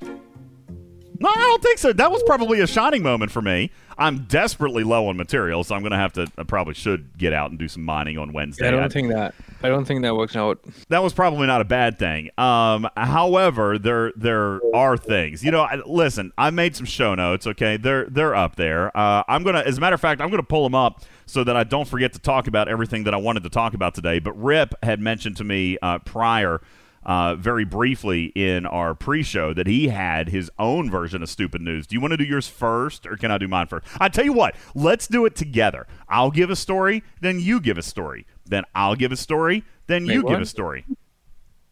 No, 1.23 1.29
I 1.29 1.35
don't 1.37 1.63
think 1.63 1.79
so. 1.79 1.93
That 1.93 2.11
was 2.11 2.23
probably 2.25 2.61
a 2.61 2.67
shining 2.67 3.03
moment 3.03 3.31
for 3.31 3.41
me. 3.41 3.71
I'm 3.99 4.25
desperately 4.25 4.83
low 4.85 5.07
on 5.09 5.17
material, 5.17 5.63
so 5.65 5.75
I'm 5.75 5.83
going 5.83 5.93
to 5.93 5.99
have 5.99 6.13
to. 6.15 6.27
I 6.37 6.43
probably 6.43 6.75
should 6.75 7.17
get 7.19 7.33
out 7.33 7.51
and 7.51 7.59
do 7.59 7.69
some 7.69 7.85
mining 7.85 8.19
on 8.19 8.33
Wednesday. 8.33 8.65
I 8.67 8.69
I- 8.69 8.73
don't 8.73 8.93
think 8.93 9.11
that. 9.11 9.35
I 9.63 9.69
don't 9.69 9.85
think 9.85 10.03
that 10.03 10.17
works 10.17 10.35
out. 10.35 10.59
that 10.89 11.03
was 11.05 11.13
probably 11.13 11.47
not 11.47 11.61
a 11.61 11.65
bad 11.65 11.97
thing. 11.99 12.31
Um, 12.37 12.89
however, 12.97 13.79
there 13.79 14.13
there 14.17 14.61
are 14.75 14.97
things. 14.97 15.45
You 15.45 15.53
know, 15.53 15.61
I, 15.61 15.77
listen, 15.87 16.33
I 16.37 16.51
made 16.51 16.75
some 16.75 16.87
show 16.87 17.15
notes. 17.15 17.47
Okay, 17.47 17.77
they're 17.77 18.07
they're 18.07 18.35
up 18.35 18.57
there. 18.57 18.97
Uh, 18.97 19.23
I'm 19.29 19.45
gonna, 19.45 19.61
as 19.61 19.79
a 19.79 19.81
matter 19.81 19.95
of 19.95 20.01
fact, 20.01 20.21
I'm 20.21 20.31
gonna 20.31 20.43
pull 20.43 20.65
them 20.65 20.75
up 20.75 21.03
so 21.27 21.45
that 21.45 21.57
I 21.57 21.63
don't 21.63 21.87
forget 21.87 22.13
to 22.15 22.19
talk 22.19 22.49
about 22.49 22.67
everything 22.69 23.05
that 23.05 23.15
I 23.15 23.19
wanted 23.19 23.45
to 23.45 23.51
talk 23.51 23.75
about 23.75 23.95
today. 23.95 24.19
But 24.19 24.33
Rip 24.33 24.75
had 24.83 24.99
mentioned 24.99 25.37
to 25.37 25.45
me 25.45 25.79
uh, 25.81 26.01
prior. 26.01 26.61
Uh, 27.05 27.35
very 27.35 27.65
briefly 27.65 28.27
in 28.37 28.65
our 28.65 28.95
pre-show 28.95 29.53
that 29.53 29.67
he 29.67 29.89
had 29.89 30.29
his 30.29 30.49
own 30.57 30.89
version 30.89 31.21
of 31.21 31.29
stupid 31.29 31.61
news. 31.61 31.85
Do 31.85 31.97
you 31.97 32.01
want 32.01 32.13
to 32.13 32.17
do 32.17 32.23
yours 32.23 32.47
first, 32.47 33.09
or 33.09 33.17
can 33.17 33.33
I 33.33 33.39
do 33.39 33.49
mine 33.49 33.67
first? 33.67 33.89
I 33.99 34.09
tell 34.09 34.25
you 34.25 34.33
what, 34.33 34.55
let's 34.77 35.09
do 35.09 35.27
it 35.27 35.35
together. 35.35 35.89
I'll 36.09 36.31
give 36.31 36.49
a 36.49 36.55
story, 36.55 37.03
then 37.21 37.41
you 37.41 37.59
give 37.59 37.77
a 37.77 37.83
story, 37.83 38.25
then 38.47 38.63
I'll 38.73 38.95
give 38.95 39.11
a 39.11 39.17
story, 39.17 39.65
then 39.89 40.07
Wait, 40.07 40.15
you 40.15 40.23
give 40.23 40.41
a 40.41 40.47
story. 40.47 40.85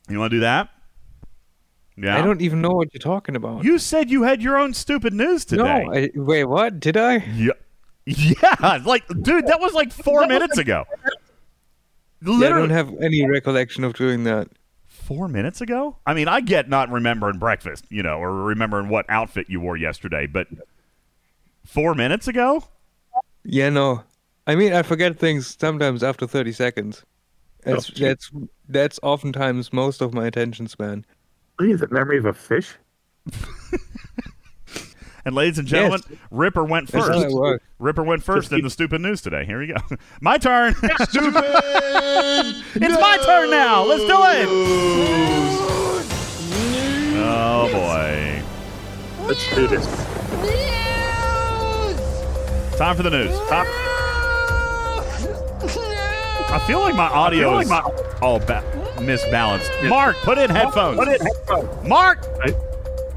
You 0.09 0.19
want 0.19 0.33
to 0.33 0.37
do 0.39 0.41
that? 0.41 0.71
Yeah. 1.97 2.19
I 2.19 2.23
don't 2.23 2.41
even 2.41 2.61
know 2.61 2.71
what 2.71 2.93
you're 2.93 2.99
talking 2.99 3.37
about. 3.37 3.63
You 3.63 3.79
said 3.79 4.11
you 4.11 4.25
had 4.25 4.43
your 4.43 4.59
own 4.59 4.75
stupid 4.75 5.13
news 5.13 5.45
today. 5.45 5.85
No, 5.87 5.93
I, 5.93 6.11
wait, 6.15 6.45
what? 6.45 6.81
Did 6.81 6.97
I? 6.97 7.19
Yeah. 7.37 7.53
Yeah, 8.05 8.81
like 8.85 9.07
dude, 9.07 9.47
that 9.47 9.61
was 9.61 9.75
like 9.75 9.93
4 9.93 10.27
minutes 10.27 10.59
ago. 10.59 10.87
Yeah, 12.23 12.47
I 12.47 12.49
don't 12.49 12.71
have 12.71 12.93
any 13.01 13.25
recollection 13.29 13.85
of 13.85 13.93
doing 13.93 14.25
that. 14.25 14.49
4 15.11 15.27
minutes 15.27 15.61
ago? 15.61 15.97
I 16.07 16.15
mean, 16.15 16.29
I 16.29 16.41
get 16.41 16.69
not 16.69 16.89
remembering 16.89 17.41
breakfast, 17.41 17.85
you 17.89 18.01
know, 18.01 18.19
or 18.19 18.45
remembering 18.45 18.89
what 18.89 19.07
outfit 19.09 19.47
you 19.49 19.61
wore 19.61 19.77
yesterday, 19.77 20.29
but 20.29 20.47
4 21.67 21.97
minutes 21.97 22.29
ago? 22.29 22.63
Yeah, 23.43 23.71
no. 23.71 24.05
I 24.47 24.55
mean, 24.55 24.73
I 24.73 24.83
forget 24.83 25.19
things 25.19 25.57
sometimes 25.59 26.05
after 26.05 26.29
30 26.29 26.53
seconds. 26.53 27.05
Oh, 27.67 27.73
that's 27.73 27.91
Oh, 27.91 27.95
that's 27.97 28.31
that's 28.69 29.01
oftentimes 29.03 29.73
most 29.73 30.01
of 30.01 30.15
my 30.15 30.29
attention 30.29 30.69
span. 30.69 31.05
What 31.57 31.69
is 31.69 31.83
it? 31.83 31.91
Memory 31.91 32.19
of 32.19 32.27
a 32.27 32.33
fish? 32.33 32.77
And 35.31 35.37
ladies 35.37 35.61
and 35.61 35.69
gentlemen, 35.69 36.01
Ripper 36.33 36.65
went 36.65 36.91
first. 36.91 37.63
Ripper 37.79 38.03
went 38.03 38.25
first 38.25 38.51
in 38.51 38.63
the 38.63 38.69
stupid 38.71 39.01
news 39.01 39.23
today. 39.23 39.45
Here 39.45 39.61
we 39.61 39.69
go. 39.69 39.77
My 40.21 40.39
turn. 40.39 40.75
stupid. 40.75 41.45
it's 42.75 43.01
my 43.01 43.17
turn 43.25 43.49
now. 43.53 43.85
Let's 43.85 44.03
do 44.03 44.09
it. 44.11 44.49
Oh 47.23 47.69
boy. 47.71 48.43
Let's 49.29 49.55
do 49.55 49.69
this. 49.69 49.87
Time 52.77 52.97
for 52.97 53.05
the 53.05 53.11
news. 53.11 53.31
Top. 53.49 53.69
I 56.53 56.59
feel 56.67 56.81
like 56.81 56.97
my 56.97 57.07
audio 57.07 57.57
is 57.61 57.69
my- 57.69 57.89
all 58.21 58.41
ba- 58.41 58.65
misbalanced. 58.97 59.89
Mark, 59.89 60.17
put 60.25 60.39
in 60.39 60.51
headphones. 60.51 60.99
Put 60.99 61.07
it 61.07 61.23
headphones. 61.23 61.89
Mark, 61.89 62.27
I, 62.43 62.53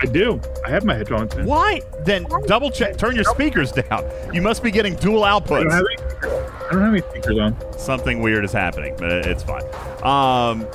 I 0.04 0.06
do. 0.06 0.42
I 0.66 0.70
have 0.70 0.84
my 0.84 0.96
headphones 0.96 1.34
in. 1.36 1.46
why? 1.46 1.82
Then 2.02 2.26
double 2.46 2.70
check. 2.70 2.98
Turn 2.98 3.16
your 3.16 3.24
speakers 3.24 3.72
down. 3.72 4.04
You 4.34 4.42
must 4.42 4.62
be 4.62 4.70
getting 4.70 4.96
dual 4.96 5.24
I 5.24 5.40
don't 5.40 5.50
have 5.50 5.50
outputs. 5.50 5.80
any, 5.80 6.28
I 6.68 6.72
don't 6.74 6.82
have 6.82 6.94
any 6.94 7.02
speakers 7.02 7.40
on. 7.40 7.80
Something 7.80 8.22
weird 8.22 8.44
is 8.44 8.52
happening, 8.52 8.96
but 8.98 9.26
it's 9.26 9.44
fine. 9.44 9.64
Um, 10.04 10.68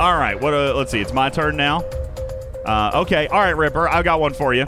all 0.00 0.16
right. 0.16 0.40
What? 0.40 0.54
Uh, 0.54 0.74
let's 0.74 0.90
see. 0.90 1.00
It's 1.02 1.12
my 1.12 1.28
turn 1.28 1.54
now. 1.54 1.80
Uh, 2.64 2.92
okay. 3.02 3.26
All 3.26 3.40
right, 3.40 3.54
Ripper. 3.54 3.90
I've 3.90 4.04
got 4.04 4.20
one 4.20 4.32
for 4.32 4.54
you. 4.54 4.64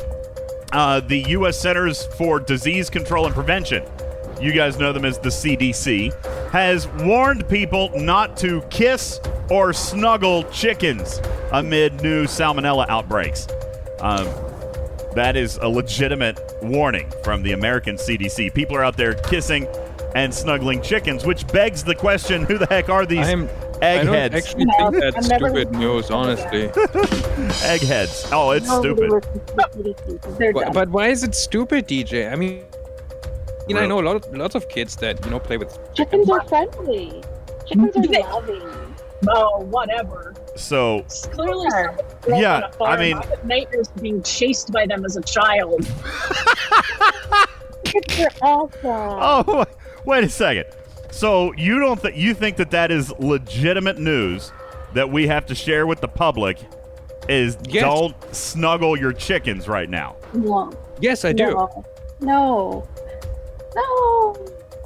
Uh, 0.73 1.01
the 1.01 1.21
U.S. 1.29 1.59
Centers 1.59 2.05
for 2.19 2.39
Disease 2.39 2.91
Control 2.91 3.25
and 3.25 3.35
Prevention, 3.35 3.85
you 4.39 4.53
guys 4.53 4.79
know 4.79 4.93
them 4.93 5.07
as 5.07 5.19
the 5.19 5.31
CDC, 5.31 6.13
has 6.51 6.89
warned 6.89 7.49
people 7.49 7.91
not 7.95 8.37
to 8.39 8.61
kiss 8.69 9.19
or 9.51 9.73
snuggle 9.73 10.43
chickens 10.51 11.23
amid 11.53 12.03
new 12.03 12.25
salmonella 12.25 12.87
outbreaks. 12.89 13.47
Um, 14.05 14.27
that 15.15 15.35
is 15.35 15.57
a 15.57 15.67
legitimate 15.69 16.39
warning 16.63 17.11
from 17.23 17.43
the 17.43 17.53
American 17.53 17.97
CDC. 17.97 18.53
People 18.53 18.77
are 18.77 18.85
out 18.85 18.97
there 18.99 19.15
kissing 19.15 19.67
and 20.15 20.33
snuggling 20.33 20.83
chickens, 20.83 21.25
which 21.25 21.47
begs 21.49 21.83
the 21.83 21.95
question: 21.95 22.45
Who 22.45 22.59
the 22.59 22.67
heck 22.67 22.89
are 22.91 23.07
these 23.07 23.27
I'm 23.27 23.45
I 23.81 24.05
don't 24.05 24.15
eggheads? 24.15 24.35
actually 24.35 24.65
No, 24.67 24.91
think 24.91 25.03
that's 25.03 25.17
I've 25.17 25.29
never- 25.41 25.49
stupid 25.51 25.73
news, 25.73 26.11
honestly. 26.11 26.65
Eggheads. 27.65 28.29
Oh, 28.31 28.51
it's 28.51 28.71
stupid. 28.71 29.11
But, 30.55 30.73
but 30.75 30.89
why 30.91 31.09
is 31.09 31.25
it 31.25 31.35
stupid, 31.35 31.89
DJ? 31.89 32.31
I 32.31 32.37
mean, 32.37 32.63
you 33.69 33.75
know, 33.75 33.81
I 33.81 33.87
know 33.87 34.01
a 34.01 34.03
lot 34.05 34.17
of 34.17 34.37
lots 34.37 34.55
of 34.55 34.69
kids 34.69 34.97
that 34.97 35.25
you 35.25 35.31
know 35.31 35.41
play 35.41 35.57
with 35.57 35.71
Chickens 35.95 36.27
chickens 36.27 36.31
are 36.31 36.45
friendly. 36.45 37.23
Chickens 37.67 37.97
are 37.97 38.21
loving. 38.35 38.95
oh, 39.29 39.61
whatever. 39.61 40.35
So 40.57 40.99
It's 40.99 41.27
clearly 41.27 41.69
Sure. 41.71 41.87
someone 41.97 42.05
grew 42.23 42.35
up 42.35 42.41
Yeah, 42.41 42.57
on 42.57 42.63
a 42.65 42.73
farm. 42.73 42.93
I 42.93 42.97
mean- 42.97 43.17
I 43.19 43.27
had 43.27 43.45
nightmares 43.47 43.89
being 44.01 44.23
chased 44.23 44.73
by 44.73 44.87
them 44.87 45.05
as 45.05 45.17
a 45.17 45.23
child. 45.23 45.87
Chickens 47.85 48.29
are 48.43 48.49
awesome. 48.49 48.81
Oh, 48.85 49.65
wait 50.05 50.25
a 50.25 50.29
second. 50.29 50.65
So 51.11 51.53
you 51.55 51.79
don't 51.79 52.01
think 52.01 52.17
you 52.17 52.35
think 52.35 52.57
that 52.57 52.71
that 52.73 52.91
is 52.91 53.13
legitimate 53.19 53.99
news 53.99 54.53
that 54.95 55.11
we 55.11 55.27
have 55.29 55.47
to 55.47 55.55
share 55.55 55.87
with 55.87 56.01
the 56.01 56.09
public? 56.09 56.59
Is 57.29 57.57
Yes. 57.69 57.83
don't 57.85 58.35
snuggle 58.35 58.99
your 58.99 59.13
chickens 59.13 59.67
right 59.69 59.89
now. 59.89 60.17
No. 60.33 60.73
Yes, 61.01 61.25
I 61.25 61.33
do. 61.33 61.47
No. 61.51 61.85
No. 62.21 62.89
No. 63.75 64.37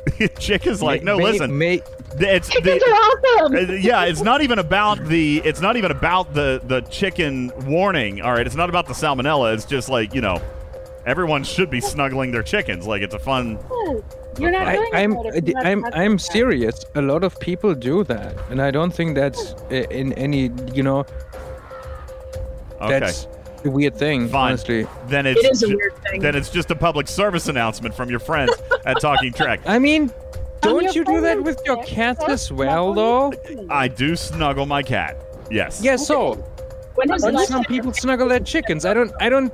Chick 0.38 0.66
is 0.66 0.82
like, 0.82 1.02
no, 1.02 1.16
May- 1.18 1.24
listen. 1.24 1.58
may- 1.58 1.82
It's 2.18 2.48
Chickens 2.48 2.82
the, 2.82 2.90
are 2.90 2.94
awesome. 2.94 3.54
Uh, 3.54 3.72
yeah, 3.74 4.04
it's 4.04 4.22
not 4.22 4.40
even 4.42 4.58
about 4.58 5.04
the 5.04 5.38
it's 5.44 5.60
not 5.60 5.76
even 5.76 5.90
about 5.90 6.32
the 6.34 6.60
the 6.64 6.80
chicken 6.82 7.52
warning. 7.66 8.20
All 8.22 8.32
right, 8.32 8.46
it's 8.46 8.56
not 8.56 8.68
about 8.68 8.86
the 8.86 8.94
salmonella. 8.94 9.54
It's 9.54 9.64
just 9.66 9.88
like 9.88 10.14
you 10.14 10.20
know, 10.20 10.40
everyone 11.06 11.44
should 11.44 11.70
be 11.70 11.80
snuggling 11.80 12.30
their 12.32 12.42
chickens. 12.42 12.86
Like 12.86 13.02
it's 13.02 13.14
a 13.14 13.18
fun. 13.18 13.58
You're 14.38 14.52
not 14.52 14.68
I, 14.68 14.76
doing 14.76 14.94
I'm 14.94 15.12
it 15.34 15.48
if 15.48 15.56
I'm 15.56 15.84
I'm 15.86 16.18
serious. 16.18 16.84
A 16.94 17.02
lot 17.02 17.24
of 17.24 17.38
people 17.40 17.74
do 17.74 18.04
that, 18.04 18.34
and 18.50 18.62
I 18.62 18.70
don't 18.70 18.92
think 18.94 19.14
that's 19.14 19.54
in 19.70 20.12
any 20.14 20.50
you 20.72 20.82
know 20.82 21.04
Okay, 22.80 23.00
that's 23.00 23.26
a 23.64 23.70
weird 23.70 23.96
thing. 23.96 24.28
Fine. 24.28 24.52
Honestly, 24.52 24.86
then 25.06 25.26
it's 25.26 25.44
It 25.44 25.52
is 25.52 25.62
a 25.62 25.68
weird 25.68 25.96
thing. 26.02 26.20
then 26.20 26.34
it's 26.34 26.50
just 26.50 26.70
a 26.70 26.76
public 26.76 27.08
service 27.08 27.48
announcement 27.48 27.94
from 27.94 28.10
your 28.10 28.20
friends 28.20 28.52
at 28.84 29.00
Talking 29.00 29.32
Trek. 29.32 29.60
I 29.66 29.78
mean, 29.78 30.12
don't 30.60 30.94
you 30.94 31.04
do 31.04 31.20
that 31.20 31.42
with 31.42 31.60
your 31.64 31.82
is 31.82 31.88
cats 31.88 32.24
as 32.28 32.52
well, 32.52 32.92
though? 32.92 33.32
I 33.70 33.88
do 33.88 34.16
snuggle 34.16 34.66
my 34.66 34.82
cat. 34.82 35.16
Yes. 35.50 35.80
Yeah. 35.82 35.96
So, 35.96 36.34
when 36.94 37.08
but 37.08 37.20
some 37.20 37.34
time 37.34 37.64
people 37.64 37.92
snuggle 37.92 38.28
their 38.28 38.40
chickens. 38.40 38.84
I 38.84 38.94
don't. 38.94 39.12
I 39.20 39.28
don't. 39.28 39.52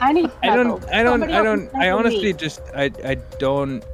I 0.00 0.12
need. 0.12 0.30
I 0.42 0.56
don't. 0.56 0.84
I 0.92 1.02
don't. 1.02 1.20
Somebody 1.20 1.32
I 1.32 1.42
don't. 1.42 1.74
I 1.74 1.90
honestly 1.90 2.24
me. 2.24 2.32
just. 2.32 2.60
I. 2.74 2.90
I 3.04 3.14
don't. 3.38 3.84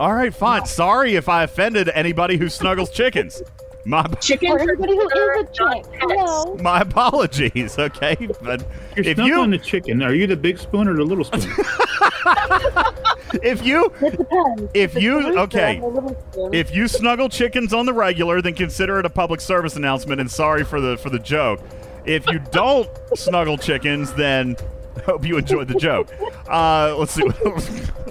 All 0.00 0.12
right, 0.12 0.34
fine. 0.34 0.66
Sorry 0.66 1.14
if 1.14 1.28
I 1.28 1.44
offended 1.44 1.88
anybody 1.94 2.36
who 2.36 2.48
snuggles 2.48 2.90
chickens. 2.90 3.42
My 3.84 4.06
chickens 4.20 4.52
For 4.52 4.58
are 4.58 4.62
everybody 4.62 4.96
who 4.96 5.08
a 5.08 5.44
chick. 5.52 5.84
Hello. 6.00 6.56
my 6.56 6.80
apologies. 6.80 7.78
Okay, 7.78 8.16
but 8.42 8.64
You're 8.96 9.06
if 9.06 9.16
snuggling 9.16 9.52
you 9.52 9.58
the 9.58 9.64
chicken. 9.64 10.02
Are 10.02 10.14
you 10.14 10.26
the 10.26 10.36
big 10.36 10.58
spoon 10.58 10.88
or 10.88 10.94
the 10.94 11.04
little 11.04 11.24
spoon? 11.24 11.42
if 13.42 13.64
you 13.64 13.92
It 14.00 14.16
depends. 14.16 14.70
If 14.74 14.96
it's 14.96 15.02
you- 15.02 15.22
the 15.22 15.28
rooster, 15.28 15.40
okay. 15.40 15.76
I'm 15.76 15.82
a 15.82 15.88
little 15.88 16.16
spoon. 16.32 16.54
If 16.54 16.74
you 16.74 16.88
snuggle 16.88 17.28
chickens 17.28 17.74
on 17.74 17.86
the 17.86 17.92
regular, 17.92 18.40
then 18.40 18.54
consider 18.54 18.98
it 18.98 19.06
a 19.06 19.10
public 19.10 19.40
service 19.40 19.76
announcement 19.76 20.20
and 20.20 20.30
sorry 20.30 20.64
for 20.64 20.80
the 20.80 20.96
for 20.96 21.10
the 21.10 21.18
joke. 21.18 21.60
If 22.06 22.26
you 22.28 22.38
don't 22.50 22.88
snuggle 23.14 23.58
chickens, 23.58 24.12
then 24.14 24.56
Hope 25.04 25.26
you 25.26 25.36
enjoyed 25.36 25.68
the 25.68 25.74
joke. 25.74 26.08
Uh, 26.48 26.94
let's 26.96 27.12
see. 27.12 27.22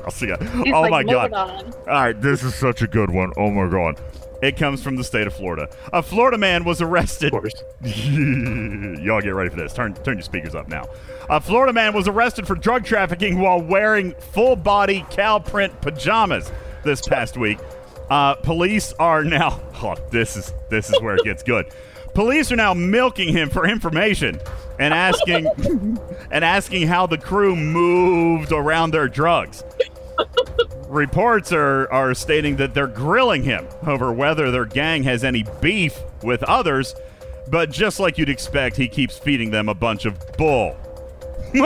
I'll 0.03 0.11
see. 0.11 0.27
ya. 0.27 0.37
He's 0.63 0.73
oh 0.73 0.81
like, 0.81 0.91
my 0.91 1.03
god! 1.03 1.31
moving 1.31 1.33
on. 1.35 1.73
All 1.87 2.03
right, 2.03 2.21
this 2.21 2.43
is 2.43 2.53
such 2.55 2.81
a 2.81 2.87
good 2.87 3.09
one. 3.09 3.31
Oh 3.37 3.49
my 3.49 3.69
god! 3.69 3.99
It 4.43 4.57
comes 4.57 4.83
from 4.83 4.97
the 4.97 5.05
state 5.05 5.25
of 5.25 5.33
Florida. 5.33 5.69
A 5.93 6.03
Florida 6.03 6.37
man 6.37 6.65
was 6.65 6.81
arrested. 6.81 7.33
Of 7.33 7.39
course. 7.39 7.53
Y'all 7.81 9.21
get 9.21 9.29
ready 9.29 9.49
for 9.49 9.55
this. 9.55 9.71
Turn 9.71 9.93
turn 9.93 10.17
your 10.17 10.23
speakers 10.23 10.53
up 10.53 10.67
now. 10.67 10.89
A 11.29 11.39
Florida 11.39 11.71
man 11.71 11.93
was 11.93 12.09
arrested 12.09 12.45
for 12.45 12.55
drug 12.55 12.83
trafficking 12.83 13.39
while 13.39 13.61
wearing 13.61 14.11
full 14.33 14.57
body 14.57 15.05
cow 15.11 15.39
print 15.39 15.79
pajamas 15.79 16.51
this 16.83 17.01
past 17.01 17.37
week. 17.37 17.57
Uh, 18.09 18.35
police 18.35 18.91
are 18.99 19.23
now. 19.23 19.61
Oh, 19.85 19.95
this 20.11 20.37
is 20.37 20.53
this 20.69 20.89
is 20.89 21.01
where 21.01 21.15
it 21.15 21.25
gets 21.25 21.43
good. 21.43 21.65
Police 22.13 22.53
are 22.53 22.55
now 22.55 22.73
milking 22.73 23.33
him 23.33 23.49
for 23.49 23.67
information 23.67 24.39
and 24.79 24.93
asking 24.93 25.45
and 26.31 26.45
asking 26.45 26.87
how 26.87 27.05
the 27.05 27.17
crew 27.17 27.53
moved 27.53 28.53
around 28.53 28.91
their 28.91 29.09
drugs. 29.09 29.63
Reports 30.93 31.51
are, 31.51 31.91
are 31.91 32.13
stating 32.13 32.57
that 32.57 32.75
they're 32.75 32.85
grilling 32.87 33.41
him 33.43 33.67
over 33.87 34.13
whether 34.13 34.51
their 34.51 34.65
gang 34.65 35.01
has 35.03 35.23
any 35.23 35.43
beef 35.59 35.99
with 36.21 36.43
others, 36.43 36.93
but 37.49 37.71
just 37.71 37.99
like 37.99 38.17
you'd 38.19 38.29
expect, 38.29 38.77
he 38.77 38.87
keeps 38.87 39.17
feeding 39.17 39.49
them 39.49 39.69
a 39.69 39.73
bunch 39.73 40.05
of 40.05 40.19
bull. 40.37 40.77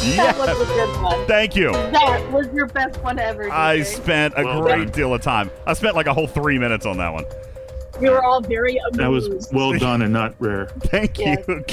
That 0.00 0.34
was 0.38 0.48
a 0.60 0.64
good 0.64 1.02
one. 1.02 1.26
thank 1.26 1.54
you. 1.54 1.72
That 1.72 2.30
was 2.32 2.46
your 2.54 2.66
best 2.66 2.98
one 3.02 3.18
ever. 3.18 3.50
I 3.52 3.82
spent 3.82 4.32
a 4.36 4.44
Well 4.44 4.62
great 4.62 4.84
done. 4.86 4.92
deal 4.92 5.14
of 5.14 5.20
time. 5.20 5.50
I 5.66 5.74
spent 5.74 5.94
like 5.94 6.06
a 6.06 6.14
whole 6.14 6.26
three 6.26 6.58
minutes 6.58 6.86
on 6.86 6.96
that 6.98 7.12
one. 7.12 7.24
We 8.00 8.08
were 8.08 8.22
all 8.24 8.40
very 8.40 8.76
amused. 8.78 8.94
That 8.98 9.10
was 9.10 9.48
well 9.52 9.72
done 9.78 10.00
and 10.02 10.12
not 10.12 10.34
rare. 10.38 10.66
Thank 10.84 11.18
Yes. 11.18 11.44
you. 11.46 11.64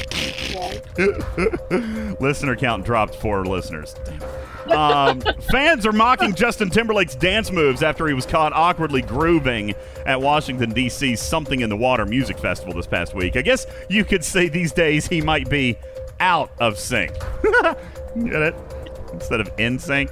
Yeah. 1.00 2.16
Listener 2.20 2.56
count 2.58 2.84
dropped 2.86 3.16
four 3.16 3.46
listeners. 3.46 3.96
Um, 4.72 5.22
fans 5.52 5.86
are 5.86 5.92
mocking 5.92 6.34
Justin 6.34 6.70
Timberlake's 6.70 7.16
dance 7.16 7.52
moves 7.52 7.84
after 7.84 8.08
he 8.08 8.14
was 8.14 8.26
caught 8.26 8.54
awkwardly 8.54 9.02
grooving 9.02 9.76
at 10.06 10.22
Washington, 10.22 10.72
D.C.'s 10.72 11.22
Something 11.22 11.62
in 11.62 11.70
the 11.70 11.78
Water 11.78 12.06
Music 12.06 12.38
Festival 12.38 12.74
this 12.74 12.88
past 12.88 13.14
week. 13.14 13.36
I 13.36 13.42
guess 13.42 13.66
you 13.90 14.04
could 14.04 14.24
say 14.24 14.50
these 14.50 14.72
days 14.72 15.08
he 15.08 15.22
might 15.22 15.50
be 15.50 15.78
out 16.20 16.52
of 16.60 16.80
sync. 16.80 17.14
Get 18.24 18.42
it? 18.42 18.56
Instead 19.14 19.42
of 19.42 19.50
in 19.58 19.80
sync, 19.80 20.12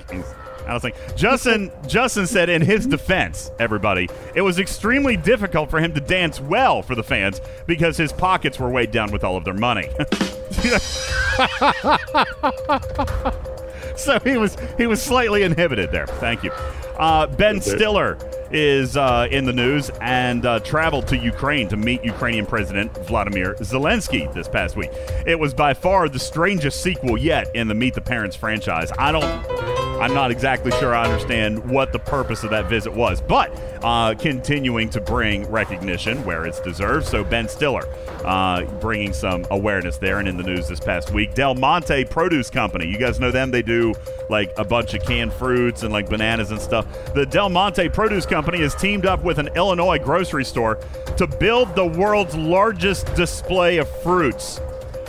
out 0.67 0.77
of 0.77 0.81
sync. 0.81 0.95
Justin, 1.15 1.71
Justin 1.87 2.27
said 2.27 2.49
in 2.49 2.61
his 2.61 2.85
defense, 2.85 3.51
everybody, 3.59 4.09
it 4.33 4.41
was 4.41 4.59
extremely 4.59 5.17
difficult 5.17 5.69
for 5.69 5.79
him 5.79 5.93
to 5.93 6.01
dance 6.01 6.39
well 6.39 6.81
for 6.81 6.95
the 6.95 7.03
fans 7.03 7.41
because 7.67 7.97
his 7.97 8.13
pockets 8.13 8.59
were 8.59 8.69
weighed 8.69 8.91
down 8.91 9.11
with 9.11 9.23
all 9.23 9.37
of 9.37 9.43
their 9.43 9.53
money. 9.53 9.89
so 13.97 14.19
he 14.19 14.37
was 14.37 14.57
he 14.77 14.87
was 14.87 15.01
slightly 15.01 15.43
inhibited 15.43 15.91
there. 15.91 16.07
Thank 16.07 16.43
you. 16.43 16.51
Uh, 16.97 17.27
ben 17.27 17.59
Stiller 17.59 18.17
is 18.51 18.95
uh, 18.95 19.27
in 19.31 19.45
the 19.45 19.53
news 19.53 19.89
and 20.01 20.45
uh, 20.45 20.59
traveled 20.61 21.07
to 21.07 21.17
Ukraine 21.17 21.67
to 21.67 21.77
meet 21.77 22.03
Ukrainian 22.05 22.45
President 22.45 22.95
Vladimir 23.05 23.55
Zelensky 23.55 24.31
this 24.33 24.47
past 24.47 24.75
week. 24.75 24.91
It 25.25 25.37
was 25.37 25.53
by 25.53 25.73
far 25.73 26.07
the 26.07 26.19
strangest 26.19 26.81
sequel 26.81 27.17
yet 27.17 27.53
in 27.55 27.67
the 27.67 27.75
Meet 27.75 27.95
the 27.95 28.01
Parents 28.01 28.35
franchise. 28.35 28.91
I 28.97 29.11
don't. 29.11 29.74
I'm 29.99 30.13
not 30.13 30.29
exactly 30.29 30.71
sure 30.71 30.93
I 30.93 31.05
understand 31.05 31.69
what 31.69 31.93
the 31.93 31.99
purpose 31.99 32.43
of 32.43 32.49
that 32.49 32.67
visit 32.69 32.93
was, 32.93 33.21
but 33.21 33.51
uh, 33.81 34.13
continuing 34.15 34.89
to 34.89 34.99
bring 34.99 35.49
recognition 35.49 36.23
where 36.25 36.45
it's 36.45 36.59
deserved. 36.59 37.07
So 37.07 37.23
Ben 37.23 37.47
Stiller 37.47 37.87
uh, 38.25 38.65
bringing 38.81 39.13
some 39.13 39.45
awareness 39.51 39.97
there, 39.97 40.19
and 40.19 40.27
in 40.27 40.35
the 40.35 40.43
news 40.43 40.67
this 40.67 40.81
past 40.81 41.11
week, 41.11 41.33
Del 41.33 41.55
Monte 41.55 42.05
Produce 42.05 42.49
Company. 42.49 42.87
You 42.87 42.97
guys 42.97 43.19
know 43.19 43.31
them? 43.31 43.51
They 43.51 43.61
do 43.61 43.93
like 44.29 44.53
a 44.57 44.65
bunch 44.65 44.93
of 44.93 45.01
canned 45.03 45.31
fruits 45.33 45.83
and 45.83 45.93
like 45.93 46.09
bananas 46.09 46.51
and 46.51 46.59
stuff. 46.59 46.85
The 47.13 47.25
Del 47.25 47.49
Monte 47.49 47.89
Produce 47.89 48.25
Company 48.25 48.59
has 48.59 48.75
teamed 48.75 49.05
up 49.05 49.23
with 49.23 49.37
an 49.39 49.47
Illinois 49.55 49.97
grocery 49.97 50.45
store 50.45 50.75
to 51.17 51.25
build 51.25 51.73
the 51.73 51.85
world's 51.85 52.35
largest 52.35 53.13
display 53.15 53.77
of 53.77 53.89
fruits. 54.01 54.59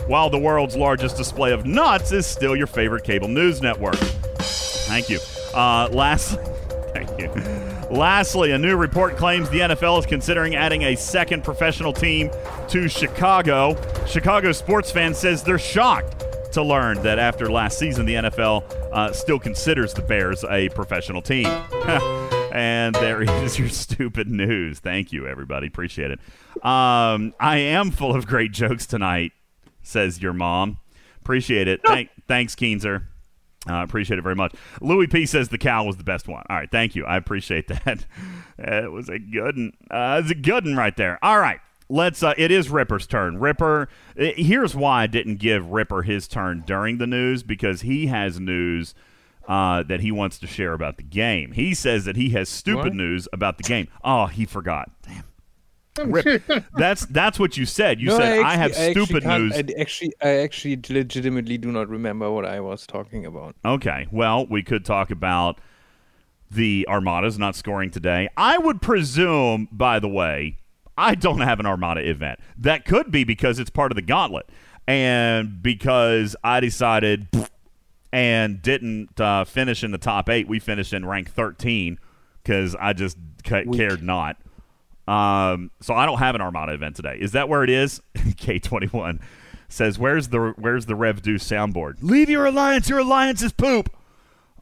While 0.07 0.29
the 0.29 0.39
world's 0.39 0.77
largest 0.77 1.17
display 1.17 1.51
of 1.51 1.65
nuts 1.65 2.13
is 2.13 2.25
still 2.25 2.55
your 2.55 2.67
favorite 2.67 3.03
cable 3.03 3.27
news 3.27 3.61
network. 3.61 3.97
Thank 4.87 5.09
you. 5.09 5.19
Uh, 5.53 5.89
lastly, 5.91 6.43
thank 6.93 7.19
you. 7.19 7.29
Lastly, 7.89 8.51
a 8.51 8.57
new 8.57 8.75
report 8.75 9.15
claims 9.15 9.49
the 9.49 9.59
NFL 9.59 9.99
is 9.99 10.05
considering 10.05 10.55
adding 10.55 10.83
a 10.83 10.95
second 10.95 11.43
professional 11.43 11.93
team 11.93 12.29
to 12.67 12.89
Chicago. 12.89 13.77
Chicago 14.05 14.51
sports 14.51 14.91
fan 14.91 15.13
says 15.13 15.43
they're 15.43 15.57
shocked 15.57 16.25
to 16.53 16.63
learn 16.63 17.01
that 17.03 17.19
after 17.19 17.49
last 17.49 17.77
season, 17.77 18.05
the 18.05 18.15
NFL 18.15 18.63
uh, 18.91 19.11
still 19.13 19.39
considers 19.39 19.93
the 19.93 20.01
Bears 20.01 20.43
a 20.49 20.69
professional 20.69 21.21
team. 21.21 21.45
and 22.51 22.95
there 22.95 23.21
is 23.21 23.59
your 23.59 23.69
stupid 23.69 24.27
news. 24.27 24.79
Thank 24.79 25.13
you, 25.13 25.27
everybody. 25.27 25.67
Appreciate 25.67 26.11
it. 26.11 26.19
Um, 26.65 27.33
I 27.39 27.57
am 27.57 27.91
full 27.91 28.15
of 28.15 28.27
great 28.27 28.51
jokes 28.51 28.85
tonight, 28.85 29.31
says 29.83 30.21
your 30.21 30.33
mom. 30.33 30.79
Appreciate 31.21 31.67
it. 31.67 31.81
Thank, 31.85 32.09
thanks, 32.27 32.55
Keenzer. 32.55 33.03
I 33.67 33.81
uh, 33.81 33.83
appreciate 33.83 34.19
it 34.19 34.21
very 34.23 34.35
much. 34.35 34.53
Louis 34.81 35.07
P 35.07 35.25
says 35.25 35.49
the 35.49 35.57
cow 35.57 35.83
was 35.83 35.97
the 35.97 36.03
best 36.03 36.27
one. 36.27 36.43
All 36.49 36.55
right, 36.57 36.69
thank 36.71 36.95
you. 36.95 37.05
I 37.05 37.17
appreciate 37.17 37.67
that. 37.85 38.05
it 38.57 38.91
was 38.91 39.09
a 39.09 39.19
good 39.19 39.55
one. 39.57 39.71
Uh, 39.89 40.21
it's 40.23 40.31
a 40.31 40.35
good 40.35 40.65
one 40.65 40.75
right 40.75 40.95
there. 40.95 41.19
All 41.21 41.39
right, 41.39 41.59
let's. 41.89 42.23
Uh, 42.23 42.33
it 42.37 42.51
is 42.51 42.69
Ripper's 42.69 43.07
turn. 43.07 43.39
Ripper. 43.39 43.89
uh, 44.19 44.25
Here's 44.35 44.75
why 44.75 45.03
I 45.03 45.07
didn't 45.07 45.37
give 45.37 45.71
Ripper 45.71 46.03
his 46.03 46.27
turn 46.27 46.63
during 46.65 46.97
the 46.97 47.07
news 47.07 47.43
because 47.43 47.81
he 47.81 48.07
has 48.07 48.39
news 48.39 48.93
uh, 49.47 49.83
that 49.83 50.01
he 50.01 50.11
wants 50.11 50.37
to 50.39 50.47
share 50.47 50.73
about 50.73 50.97
the 50.97 51.03
game. 51.03 51.53
He 51.53 51.73
says 51.73 52.05
that 52.05 52.15
he 52.17 52.29
has 52.31 52.49
stupid 52.49 52.83
What? 52.85 52.93
news 52.95 53.27
about 53.31 53.57
the 53.57 53.63
game. 53.63 53.87
Oh, 54.03 54.25
he 54.25 54.45
forgot. 54.45 54.91
Damn. 55.07 55.23
Rip. 56.05 56.43
That's 56.75 57.05
that's 57.07 57.39
what 57.39 57.57
you 57.57 57.65
said. 57.65 57.99
You 57.99 58.07
No, 58.07 58.17
said 58.17 58.39
I, 58.39 58.53
actually- 58.53 58.57
have 58.57 58.71
actually 58.71 59.05
stupid 59.05 59.25
news. 59.25 59.53
I 59.53 59.79
actually, 59.79 60.13
I 60.21 60.29
actually 60.39 60.79
legitimately 60.89 61.57
do 61.57 61.71
not 61.71 61.89
remember 61.89 62.31
what 62.31 62.45
I 62.45 62.59
was 62.59 62.85
talking 62.87 63.25
about. 63.25 63.55
Okay. 63.65 64.07
Well, 64.11 64.45
we 64.47 64.63
could 64.63 64.85
talk 64.85 65.11
about 65.11 65.59
the 66.49 66.85
Armadas 66.89 67.37
not 67.37 67.55
scoring 67.55 67.91
today. 67.91 68.29
I 68.37 68.57
would 68.57 68.81
presume, 68.81 69.67
by 69.71 69.99
the 69.99 70.07
way, 70.07 70.57
I 70.97 71.13
don't 71.15 71.41
have 71.41 71.59
an 71.59 71.65
Armada 71.65 72.07
event. 72.07 72.39
That 72.57 72.85
could 72.85 73.11
be 73.11 73.23
because 73.23 73.59
it's 73.59 73.69
part 73.69 73.91
of 73.91 73.95
the 73.97 74.01
gauntlet. 74.01 74.47
And 74.87 75.61
because 75.61 76.35
I 76.45 76.61
decided 76.61 77.27
and 78.13 78.61
didn't 78.61 79.19
uh, 79.19 79.43
finish 79.43 79.83
in 79.83 79.91
the 79.91 79.97
top 79.97 80.29
eight, 80.29 80.47
we 80.47 80.59
finished 80.59 80.93
in 80.93 81.05
rank 81.05 81.29
13 81.29 81.99
because 82.41 82.73
I 82.79 82.93
just 82.93 83.17
ca- 83.43 83.65
cared 83.73 84.01
not. 84.01 84.37
Um, 85.07 85.71
so 85.81 85.93
I 85.93 86.05
don't 86.05 86.19
have 86.19 86.35
an 86.35 86.41
Armada 86.41 86.73
event 86.73 86.95
today. 86.95 87.17
Is 87.19 87.31
that 87.31 87.47
where 87.47 87.63
it 87.63 87.69
is? 87.69 88.01
K21 88.15 89.19
says, 89.69 89.97
"Where's 89.97 90.29
the 90.29 90.53
Where's 90.57 90.85
the 90.85 90.95
Rev 90.95 91.21
Deuce 91.21 91.43
soundboard? 91.43 91.95
Leave 92.01 92.29
your 92.29 92.45
alliance. 92.45 92.89
Your 92.89 92.99
alliance 92.99 93.41
is 93.41 93.53
poop." 93.53 93.89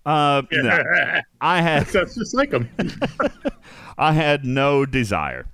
Uh, 0.06 0.44
no. 0.52 0.84
I 1.42 1.62
had 1.62 1.88
That's 1.88 2.16
just 2.16 2.36
like 2.36 2.52
him. 2.52 2.70
I 3.98 4.14
had 4.14 4.46
no 4.46 4.86
desire. 4.86 5.48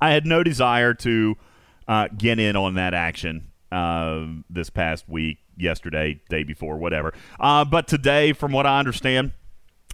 I 0.00 0.10
had 0.10 0.26
no 0.26 0.42
desire 0.42 0.94
to 0.94 1.36
uh, 1.88 2.08
get 2.16 2.38
in 2.38 2.56
on 2.56 2.74
that 2.74 2.94
action 2.94 3.50
uh, 3.72 4.26
this 4.50 4.70
past 4.70 5.08
week, 5.08 5.38
yesterday, 5.56 6.20
day 6.28 6.44
before, 6.44 6.76
whatever. 6.76 7.14
Uh, 7.40 7.64
but 7.64 7.88
today, 7.88 8.32
from 8.32 8.52
what 8.52 8.66
I 8.66 8.78
understand, 8.78 9.32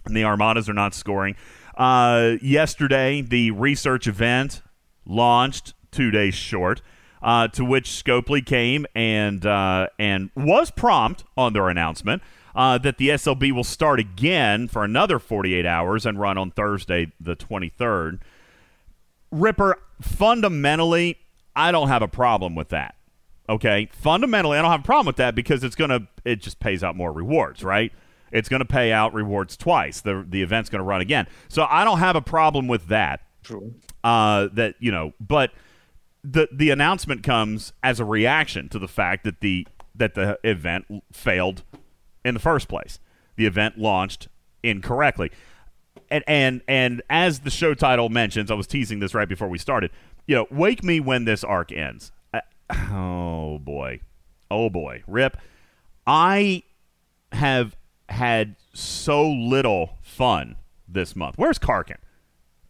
the 0.05 0.23
Armadas 0.23 0.69
are 0.69 0.73
not 0.73 0.93
scoring. 0.93 1.35
Uh, 1.77 2.33
yesterday, 2.41 3.21
the 3.21 3.51
research 3.51 4.07
event 4.07 4.61
launched 5.05 5.73
two 5.91 6.11
days 6.11 6.35
short. 6.35 6.81
Uh, 7.23 7.47
to 7.47 7.63
which 7.63 7.87
Scopely 7.87 8.43
came 8.43 8.83
and 8.95 9.45
uh, 9.45 9.85
and 9.99 10.31
was 10.35 10.71
prompt 10.71 11.23
on 11.37 11.53
their 11.53 11.69
announcement 11.69 12.23
uh, 12.55 12.77
that 12.79 12.97
the 12.97 13.09
SLB 13.09 13.51
will 13.51 13.63
start 13.63 13.99
again 13.99 14.67
for 14.67 14.83
another 14.83 15.19
48 15.19 15.65
hours 15.65 16.05
and 16.05 16.19
run 16.19 16.37
on 16.37 16.51
Thursday, 16.51 17.11
the 17.19 17.35
23rd. 17.35 18.19
Ripper, 19.31 19.77
fundamentally, 20.01 21.17
I 21.55 21.71
don't 21.71 21.87
have 21.87 22.01
a 22.01 22.07
problem 22.07 22.55
with 22.55 22.69
that. 22.69 22.95
Okay, 23.49 23.89
fundamentally, 23.91 24.57
I 24.57 24.61
don't 24.61 24.71
have 24.71 24.81
a 24.81 24.83
problem 24.83 25.07
with 25.07 25.17
that 25.17 25.35
because 25.35 25.63
it's 25.63 25.75
gonna 25.75 26.07
it 26.23 26.41
just 26.41 26.59
pays 26.59 26.83
out 26.83 26.95
more 26.95 27.11
rewards, 27.11 27.63
right? 27.63 27.91
It's 28.31 28.49
gonna 28.49 28.65
pay 28.65 28.91
out 28.91 29.13
rewards 29.13 29.57
twice. 29.57 30.01
The 30.01 30.25
the 30.27 30.41
event's 30.41 30.69
gonna 30.69 30.83
run 30.83 31.01
again, 31.01 31.27
so 31.47 31.65
I 31.69 31.83
don't 31.83 31.99
have 31.99 32.15
a 32.15 32.21
problem 32.21 32.67
with 32.67 32.87
that. 32.87 33.21
True. 33.43 33.73
Uh, 34.03 34.49
that 34.53 34.75
you 34.79 34.91
know, 34.91 35.13
but 35.19 35.51
the 36.23 36.47
the 36.51 36.69
announcement 36.69 37.23
comes 37.23 37.73
as 37.83 37.99
a 37.99 38.05
reaction 38.05 38.69
to 38.69 38.79
the 38.79 38.87
fact 38.87 39.23
that 39.23 39.41
the 39.41 39.67
that 39.95 40.15
the 40.15 40.39
event 40.43 40.85
failed 41.11 41.63
in 42.23 42.33
the 42.33 42.39
first 42.39 42.67
place. 42.67 42.99
The 43.35 43.45
event 43.45 43.77
launched 43.77 44.27
incorrectly. 44.63 45.31
And 46.09 46.23
and 46.27 46.61
and 46.67 47.01
as 47.09 47.39
the 47.39 47.49
show 47.49 47.73
title 47.73 48.09
mentions, 48.09 48.51
I 48.51 48.53
was 48.53 48.67
teasing 48.67 48.99
this 48.99 49.13
right 49.13 49.27
before 49.27 49.47
we 49.47 49.57
started. 49.57 49.91
You 50.27 50.35
know, 50.35 50.47
wake 50.51 50.83
me 50.83 50.99
when 50.99 51.25
this 51.25 51.43
arc 51.43 51.71
ends. 51.71 52.11
I, 52.33 52.41
oh 52.91 53.59
boy, 53.59 54.01
Oh 54.51 54.69
boy, 54.69 55.01
Rip. 55.07 55.37
I 56.05 56.63
have 57.31 57.77
had 58.11 58.55
so 58.73 59.29
little 59.29 59.97
fun 60.01 60.55
this 60.87 61.15
month. 61.15 61.37
Where's 61.37 61.57
Karkin? 61.59 61.97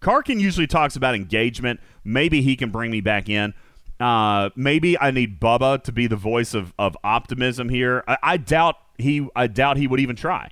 Karkin 0.01 0.39
usually 0.39 0.67
talks 0.67 0.95
about 0.95 1.13
engagement. 1.15 1.79
Maybe 2.03 2.41
he 2.41 2.55
can 2.55 2.71
bring 2.71 2.89
me 2.91 3.01
back 3.01 3.29
in. 3.29 3.53
Uh, 3.99 4.49
maybe 4.55 4.97
I 4.97 5.11
need 5.11 5.39
Bubba 5.39 5.83
to 5.83 5.91
be 5.91 6.07
the 6.07 6.15
voice 6.15 6.53
of, 6.55 6.73
of 6.79 6.97
optimism 7.03 7.69
here. 7.69 8.03
I, 8.07 8.17
I 8.23 8.37
doubt 8.37 8.77
he. 8.97 9.27
I 9.35 9.45
doubt 9.45 9.77
he 9.77 9.85
would 9.85 9.99
even 9.99 10.15
try. 10.15 10.49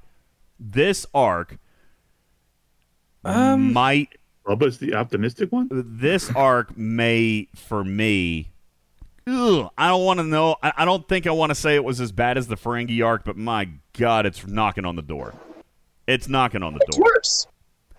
This 0.59 1.05
arc 1.13 1.57
Um, 3.23 3.73
might. 3.73 4.09
Bubba's 4.45 4.77
the 4.77 4.93
optimistic 4.93 5.51
one. 5.51 5.67
This 5.71 6.29
arc 6.35 6.77
may, 6.77 7.47
for 7.55 7.83
me. 7.83 8.51
Ugh, 9.27 9.69
I 9.77 9.87
don't 9.89 10.05
want 10.05 10.19
to 10.19 10.25
know. 10.25 10.55
I, 10.63 10.73
I 10.77 10.85
don't 10.85 11.07
think 11.07 11.27
I 11.27 11.31
want 11.31 11.49
to 11.51 11.55
say 11.55 11.75
it 11.75 11.83
was 11.83 12.01
as 12.01 12.11
bad 12.11 12.37
as 12.37 12.47
the 12.47 12.55
Ferengi 12.55 13.05
arc, 13.05 13.23
but 13.23 13.37
my 13.37 13.69
God, 13.93 14.25
it's 14.25 14.45
knocking 14.47 14.85
on 14.85 14.95
the 14.95 15.01
door. 15.01 15.33
It's 16.07 16.27
knocking 16.27 16.63
on 16.63 16.73
the 16.73 16.79
It's 16.87 16.97
door. 16.97 17.05
worse. 17.15 17.47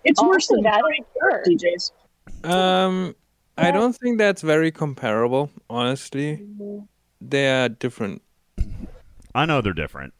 It's 0.05 0.21
Oh, 0.21 0.29
worse 0.29 0.49
than 0.49 0.63
that 0.63 0.83
that. 0.83 1.05
sure. 1.21 1.45
DJs. 1.47 1.93
Um, 2.51 3.15
I 3.57 3.71
don't 3.71 3.93
think 3.95 4.19
that's 4.19 4.43
very 4.43 4.71
comparable. 4.73 5.51
Honestly, 5.69 6.45
they 7.21 7.49
are 7.63 7.69
different. 7.69 8.23
I 9.35 9.47
know 9.47 9.61
they're 9.61 9.73
different. 9.75 10.15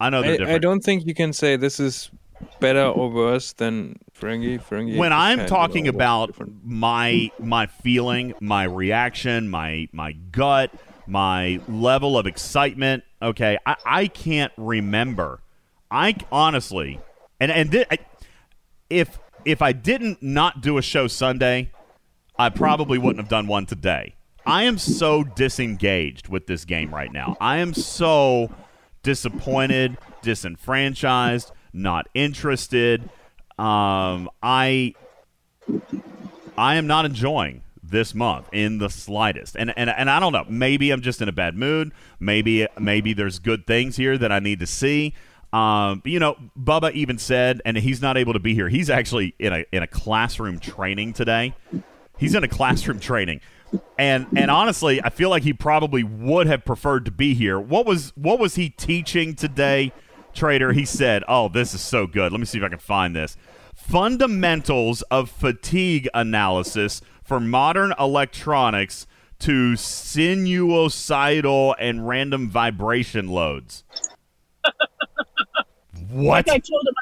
I 0.00 0.10
know 0.10 0.22
they're 0.22 0.32
I, 0.32 0.36
different. 0.38 0.54
I 0.56 0.58
don't 0.58 0.80
think 0.82 1.06
you 1.06 1.14
can 1.14 1.32
say 1.32 1.56
this 1.56 1.78
is 1.78 2.10
better 2.60 2.84
or 2.86 3.10
worse 3.10 3.52
than 3.52 3.96
Ferengi. 4.18 4.62
Ferengi. 4.62 4.96
when 4.96 5.12
I'm 5.12 5.46
talking 5.46 5.88
about 5.88 6.28
different. 6.28 6.64
my 6.64 7.30
my 7.38 7.66
feeling, 7.66 8.34
my 8.40 8.64
reaction, 8.64 9.48
my 9.48 9.88
my 9.92 10.12
gut, 10.12 10.70
my 11.06 11.60
level 11.68 12.16
of 12.16 12.26
excitement, 12.26 13.04
okay, 13.20 13.58
I, 13.66 13.76
I 13.84 14.06
can't 14.06 14.52
remember. 14.56 15.40
I 15.90 16.16
honestly, 16.32 17.00
and 17.40 17.52
and 17.52 17.70
thi- 17.70 17.86
I, 17.90 17.98
if 18.90 19.18
if 19.44 19.62
I 19.62 19.72
didn't 19.72 20.22
not 20.22 20.60
do 20.60 20.78
a 20.78 20.82
show 20.82 21.06
Sunday, 21.06 21.70
I 22.38 22.48
probably 22.48 22.98
wouldn't 22.98 23.18
have 23.18 23.28
done 23.28 23.46
one 23.46 23.66
today. 23.66 24.14
I 24.44 24.64
am 24.64 24.78
so 24.78 25.24
disengaged 25.24 26.28
with 26.28 26.46
this 26.46 26.64
game 26.64 26.94
right 26.94 27.12
now. 27.12 27.36
I 27.40 27.58
am 27.58 27.74
so 27.74 28.50
disappointed, 29.02 29.98
disenfranchised, 30.22 31.50
not 31.72 32.08
interested. 32.14 33.08
Um, 33.58 34.28
I 34.42 34.94
I 36.58 36.76
am 36.76 36.86
not 36.86 37.04
enjoying 37.04 37.62
this 37.82 38.14
month 38.14 38.48
in 38.52 38.78
the 38.78 38.88
slightest. 38.88 39.56
And 39.56 39.72
and 39.76 39.90
and 39.90 40.10
I 40.10 40.20
don't 40.20 40.32
know. 40.32 40.44
Maybe 40.48 40.90
I'm 40.90 41.02
just 41.02 41.22
in 41.22 41.28
a 41.28 41.32
bad 41.32 41.56
mood. 41.56 41.92
Maybe 42.20 42.66
maybe 42.78 43.12
there's 43.12 43.38
good 43.38 43.66
things 43.66 43.96
here 43.96 44.18
that 44.18 44.32
I 44.32 44.38
need 44.38 44.60
to 44.60 44.66
see. 44.66 45.14
Um, 45.52 46.02
you 46.04 46.18
know, 46.18 46.36
Bubba 46.58 46.92
even 46.92 47.18
said, 47.18 47.62
and 47.64 47.76
he's 47.76 48.02
not 48.02 48.16
able 48.16 48.32
to 48.32 48.38
be 48.38 48.54
here. 48.54 48.68
He's 48.68 48.90
actually 48.90 49.34
in 49.38 49.52
a 49.52 49.64
in 49.72 49.82
a 49.82 49.86
classroom 49.86 50.58
training 50.58 51.12
today. 51.12 51.54
He's 52.18 52.34
in 52.34 52.44
a 52.44 52.48
classroom 52.48 53.00
training. 53.00 53.40
And 53.98 54.26
and 54.36 54.50
honestly, 54.50 55.02
I 55.02 55.10
feel 55.10 55.30
like 55.30 55.42
he 55.42 55.52
probably 55.52 56.02
would 56.02 56.46
have 56.46 56.64
preferred 56.64 57.04
to 57.06 57.10
be 57.10 57.34
here. 57.34 57.58
What 57.58 57.86
was 57.86 58.12
what 58.16 58.38
was 58.38 58.54
he 58.54 58.70
teaching 58.70 59.34
today, 59.34 59.92
Trader? 60.36 60.72
He 60.72 60.84
said, 60.84 61.24
"Oh, 61.26 61.48
this 61.48 61.74
is 61.74 61.80
so 61.80 62.06
good. 62.06 62.32
Let 62.32 62.38
me 62.38 62.46
see 62.46 62.58
if 62.58 62.64
I 62.64 62.68
can 62.68 62.78
find 62.78 63.16
this. 63.16 63.36
Fundamentals 63.74 65.02
of 65.02 65.30
fatigue 65.30 66.08
analysis 66.14 67.00
for 67.22 67.40
modern 67.40 67.92
electronics 67.98 69.06
to 69.40 69.72
sinusoidal 69.72 71.74
and 71.78 72.06
random 72.06 72.48
vibration 72.48 73.28
loads." 73.28 73.84
what? 76.10 76.46
Like 76.46 76.48
I 76.48 76.58
told 76.58 76.86
him, 76.86 76.94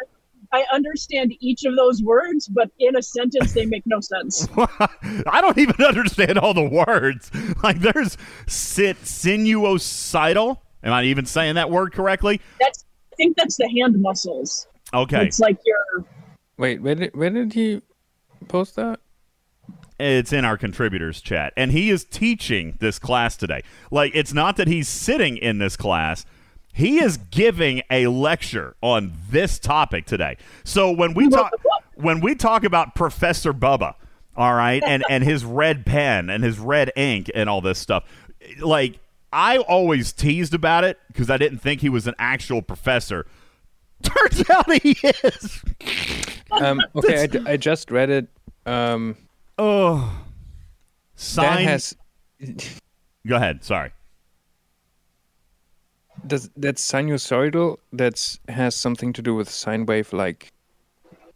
I, 0.53 0.61
I 0.61 0.67
understand 0.73 1.35
each 1.41 1.65
of 1.65 1.77
those 1.77 2.03
words, 2.03 2.47
but 2.47 2.71
in 2.79 2.97
a 2.97 3.03
sentence, 3.03 3.53
they 3.53 3.67
make 3.67 3.83
no 3.87 4.01
sense. 4.01 4.49
I 4.57 5.41
don't 5.41 5.59
even 5.59 5.85
understand 5.85 6.39
all 6.39 6.55
the 6.55 6.69
words. 6.69 7.31
Like 7.63 7.81
there's 7.81 8.17
sit 8.47 9.03
sinusoidal. 9.03 10.59
Am 10.85 10.93
I 10.93 11.05
even 11.05 11.27
saying 11.27 11.57
that 11.57 11.71
word 11.71 11.93
correctly? 11.93 12.41
That's 12.61 12.85
think 13.17 13.37
that's 13.37 13.57
the 13.57 13.69
hand 13.69 14.01
muscles. 14.01 14.67
Okay. 14.93 15.27
It's 15.27 15.41
like 15.41 15.59
your 15.65 16.05
Wait, 16.57 16.81
where 16.83 16.95
did 16.95 17.15
where 17.15 17.31
did 17.31 17.53
he 17.53 17.83
post 18.49 18.77
that? 18.77 19.01
It's 19.99 20.33
in 20.33 20.45
our 20.45 20.57
contributors 20.57 21.21
chat. 21.21 21.53
And 21.57 21.73
he 21.73 21.91
is 21.91 22.05
teaching 22.05 22.77
this 22.81 22.99
class 22.99 23.37
today. 23.37 23.63
Like 23.91 24.13
it's 24.15 24.33
not 24.33 24.57
that 24.57 24.69
he's 24.69 24.89
sitting 24.89 25.37
in 25.37 25.59
this 25.59 25.77
class. 25.77 26.25
He 26.73 26.99
is 26.99 27.17
giving 27.17 27.83
a 27.91 28.09
lecture 28.09 28.75
on 28.81 29.13
this 29.31 29.59
topic 29.59 30.07
today. 30.07 30.37
So 30.65 30.91
when 30.91 31.15
we 31.15 31.29
talk 31.29 31.53
when 31.95 32.21
we 32.21 32.35
talk 32.35 32.65
about 32.65 32.95
Professor 32.95 33.53
Bubba, 33.53 33.95
all 34.37 34.55
right, 34.55 34.83
and 34.85 35.05
and 35.09 35.25
his 35.25 35.45
red 35.45 35.87
pen 35.87 36.31
and 36.31 36.43
his 36.43 36.59
red 36.59 36.93
ink 36.97 37.31
and 37.35 37.49
all 37.49 37.61
this 37.61 37.79
stuff, 37.79 38.05
like 38.61 38.99
I 39.35 39.59
always 39.59 40.13
teased 40.13 40.55
about 40.55 40.85
it 40.85 40.99
because 41.09 41.29
I 41.29 41.37
didn't 41.37 41.59
think 41.59 41.81
he 41.81 41.89
was 41.89 42.07
an 42.07 42.15
actual 42.19 42.63
professor. 42.63 43.27
Turns 44.03 44.49
out 44.49 44.71
he 44.83 44.97
is. 45.03 45.63
Um, 46.53 46.81
okay, 46.97 47.23
I, 47.23 47.27
d- 47.27 47.41
I 47.47 47.57
just 47.57 47.91
read 47.91 48.11
it. 48.11 48.29
Um, 48.65 49.17
Oh, 49.59 50.23
that 51.17 51.21
sign. 51.21 51.65
has 51.65 51.97
Go 53.27 53.37
ahead. 53.37 53.65
Sorry. 53.65 53.93
does 56.27 56.51
that's 56.57 56.83
sinusoidal. 56.89 57.79
That's 57.93 58.39
has 58.49 58.75
something 58.75 59.13
to 59.15 59.23
do 59.23 59.35
with 59.35 59.49
sine 59.51 59.87
wave 59.87 60.13
like 60.13 60.53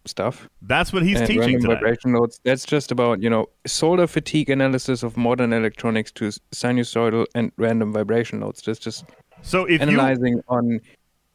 stuff. 0.09 0.49
That's 0.63 0.93
what 0.93 1.03
he's 1.03 1.21
teaching 1.21 1.41
random 1.41 1.61
today. 1.63 1.75
vibration 1.75 2.13
nodes. 2.13 2.41
That's 2.45 2.65
just 2.65 2.91
about 2.91 3.23
you 3.23 3.31
know 3.31 3.49
solder 3.67 4.07
fatigue 4.07 4.51
analysis 4.51 5.03
of 5.03 5.17
modern 5.17 5.53
electronics 5.53 6.11
to 6.13 6.25
sinusoidal 6.53 7.27
and 7.35 7.53
random 7.57 7.93
vibration 7.93 8.41
nodes. 8.41 8.63
That's 8.63 8.79
just 8.79 9.05
So 9.43 9.65
if 9.65 9.81
you 9.81 9.89
analyzing 9.89 10.43
on 10.49 10.81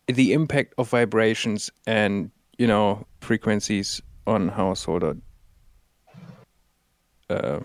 the 0.07 0.33
impact 0.33 0.73
of 0.77 0.89
vibrations 0.89 1.71
and 1.87 2.31
you 2.57 2.67
know 2.67 3.05
frequencies 3.21 4.01
on 4.27 4.49
how 4.49 4.73
solder 4.73 5.17
uh, 7.29 7.59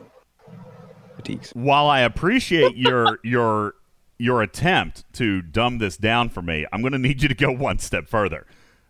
fatigues. 1.16 1.50
while 1.54 1.88
I 1.88 2.00
appreciate 2.00 2.76
your 2.76 3.18
your 3.24 3.74
your 4.18 4.42
attempt 4.42 5.04
to 5.14 5.42
dumb 5.42 5.78
this 5.78 5.96
down 5.96 6.28
for 6.28 6.42
me, 6.42 6.66
I'm 6.72 6.80
going 6.80 6.92
to 6.92 6.98
need 6.98 7.22
you 7.22 7.28
to 7.28 7.34
go 7.34 7.52
one 7.52 7.78
step 7.78 8.08
further. 8.08 8.46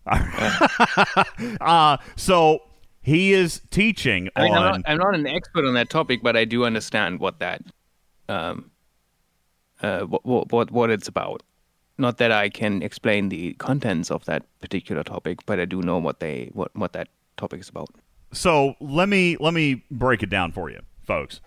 uh, 1.60 1.96
so 2.16 2.62
he 3.02 3.32
is 3.32 3.60
teaching 3.70 4.28
I 4.36 4.42
mean, 4.42 4.54
I'm 4.54 4.62
not, 4.62 4.80
I'm 4.86 4.98
not 4.98 5.14
an 5.14 5.26
expert 5.26 5.66
on 5.66 5.74
that 5.74 5.90
topic, 5.90 6.20
but 6.22 6.36
I 6.36 6.44
do 6.44 6.64
understand 6.64 7.20
what 7.20 7.38
that, 7.38 7.62
um, 8.28 8.70
uh, 9.82 10.00
what 10.00 10.50
what 10.52 10.70
what 10.70 10.90
it's 10.90 11.08
about. 11.08 11.42
Not 12.00 12.18
that 12.18 12.30
I 12.30 12.48
can 12.48 12.82
explain 12.82 13.28
the 13.28 13.54
contents 13.54 14.10
of 14.10 14.24
that 14.26 14.44
particular 14.60 15.02
topic, 15.02 15.40
but 15.46 15.58
I 15.58 15.64
do 15.64 15.82
know 15.82 15.98
what 15.98 16.20
they 16.20 16.50
what 16.52 16.74
what 16.76 16.92
that 16.92 17.08
topic 17.36 17.60
is 17.60 17.68
about. 17.68 17.88
so 18.32 18.74
let 18.80 19.08
me 19.08 19.36
let 19.40 19.54
me 19.54 19.84
break 19.90 20.22
it 20.22 20.30
down 20.30 20.52
for 20.52 20.70
you, 20.70 20.80
folks. 21.02 21.40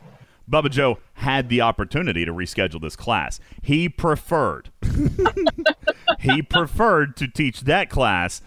Bubba 0.52 0.70
Joe 0.70 1.00
had 1.14 1.50
the 1.50 1.62
opportunity 1.62 2.26
to 2.26 2.34
reschedule 2.34 2.82
this 2.82 2.96
class. 2.96 3.40
He 3.62 3.88
preferred 3.88 4.70
he 6.20 6.42
preferred 6.42 7.16
to 7.18 7.28
teach 7.28 7.62
that 7.62 7.90
class 7.90 8.42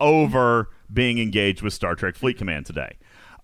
over 0.00 0.70
being 0.92 1.18
engaged 1.18 1.62
with 1.62 1.72
Star 1.72 1.94
Trek 1.94 2.16
Fleet 2.16 2.36
Command 2.36 2.66
today. 2.66 2.98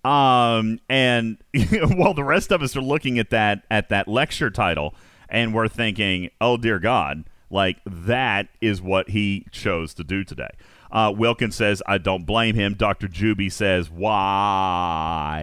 Um, 0.04 0.80
and 0.88 1.38
while 1.94 2.14
the 2.14 2.24
rest 2.24 2.50
of 2.50 2.60
us 2.62 2.76
are 2.76 2.82
looking 2.82 3.18
at 3.20 3.30
that 3.30 3.64
at 3.70 3.88
that 3.90 4.08
lecture 4.08 4.50
title, 4.50 4.94
and 5.28 5.54
we're 5.54 5.68
thinking, 5.68 6.30
"Oh 6.40 6.56
dear 6.56 6.80
God!" 6.80 7.24
Like 7.50 7.78
that 7.86 8.48
is 8.60 8.82
what 8.82 9.10
he 9.10 9.46
chose 9.52 9.94
to 9.94 10.02
do 10.02 10.24
today. 10.24 10.50
Uh, 10.90 11.12
Wilkins 11.16 11.54
says, 11.54 11.82
"I 11.86 11.98
don't 11.98 12.26
blame 12.26 12.56
him." 12.56 12.74
Doctor 12.74 13.06
Juby 13.06 13.52
says, 13.52 13.90
"Why?" 13.90 15.42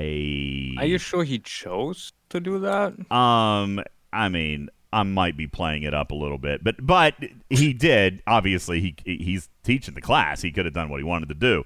Are 0.78 0.86
you 0.86 0.98
sure 0.98 1.24
he 1.24 1.40
chose 1.40 2.12
to 2.30 2.40
do 2.40 2.60
that? 2.60 2.94
Um, 3.12 3.82
I 4.14 4.30
mean, 4.30 4.70
I 4.92 5.04
might 5.04 5.38
be 5.38 5.48
playing 5.48 5.84
it 5.84 5.94
up 5.94 6.12
a 6.12 6.16
little 6.16 6.38
bit, 6.38 6.64
but 6.64 6.76
but 6.86 7.14
he 7.50 7.74
did. 7.74 8.22
Obviously, 8.28 8.80
he 8.82 8.96
he's 9.18 9.50
teaching 9.64 9.94
the 9.94 10.02
class. 10.02 10.42
He 10.42 10.52
could 10.52 10.66
have 10.66 10.74
done 10.74 10.90
what 10.90 10.98
he 11.00 11.04
wanted 11.04 11.30
to 11.30 11.36
do. 11.36 11.64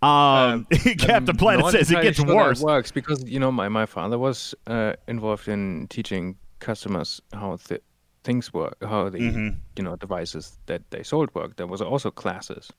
Um, 0.00 0.66
Captain 0.98 1.36
Planet 1.36 1.64
Not 1.64 1.72
says 1.72 1.90
it 1.90 2.00
gets 2.02 2.18
sure 2.18 2.26
that 2.26 2.36
worse. 2.36 2.60
works 2.60 2.92
because 2.92 3.24
you 3.24 3.40
know 3.40 3.50
my, 3.50 3.68
my 3.68 3.84
father 3.86 4.16
was 4.18 4.54
uh, 4.68 4.92
involved 5.08 5.48
in 5.48 5.88
teaching 5.88 6.36
customers 6.60 7.20
how 7.32 7.56
th- 7.56 7.82
things 8.22 8.52
work, 8.52 8.76
how 8.82 9.08
the 9.08 9.18
Mm-hmm. 9.18 9.48
you 9.76 9.82
know 9.82 9.96
devices 9.96 10.58
that 10.66 10.82
they 10.90 11.02
sold 11.02 11.34
work. 11.34 11.56
There 11.56 11.66
was 11.66 11.82
also 11.82 12.10
classes 12.12 12.70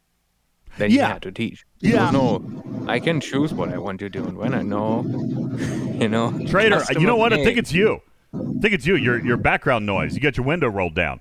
that 0.77 0.89
Yeah. 0.91 1.07
you 1.07 1.13
had 1.13 1.21
to 1.23 1.31
teach. 1.31 1.65
There 1.81 1.93
Yeah. 1.93 2.11
was 2.11 2.13
no, 2.13 2.85
I 2.87 2.99
can 2.99 3.19
choose 3.21 3.53
what 3.53 3.69
I 3.69 3.77
want 3.77 3.99
to 3.99 4.09
do 4.09 4.23
and 4.25 4.37
when 4.37 4.53
I 4.53 4.61
know, 4.61 5.03
you 5.99 6.07
know. 6.07 6.31
Trader, 6.47 6.51
you 6.51 6.69
know 6.69 6.77
customer 6.79 7.15
what? 7.15 7.33
I 7.33 7.43
think 7.43 7.57
it's 7.57 7.73
you. 7.73 7.99
I 8.33 8.37
think 8.61 8.73
it's 8.73 8.85
you. 8.85 8.95
Your 8.95 9.23
your 9.25 9.37
background 9.37 9.85
noise. 9.85 10.13
You 10.15 10.21
got 10.21 10.37
your 10.37 10.45
window 10.45 10.67
rolled 10.69 10.95
down. 10.95 11.19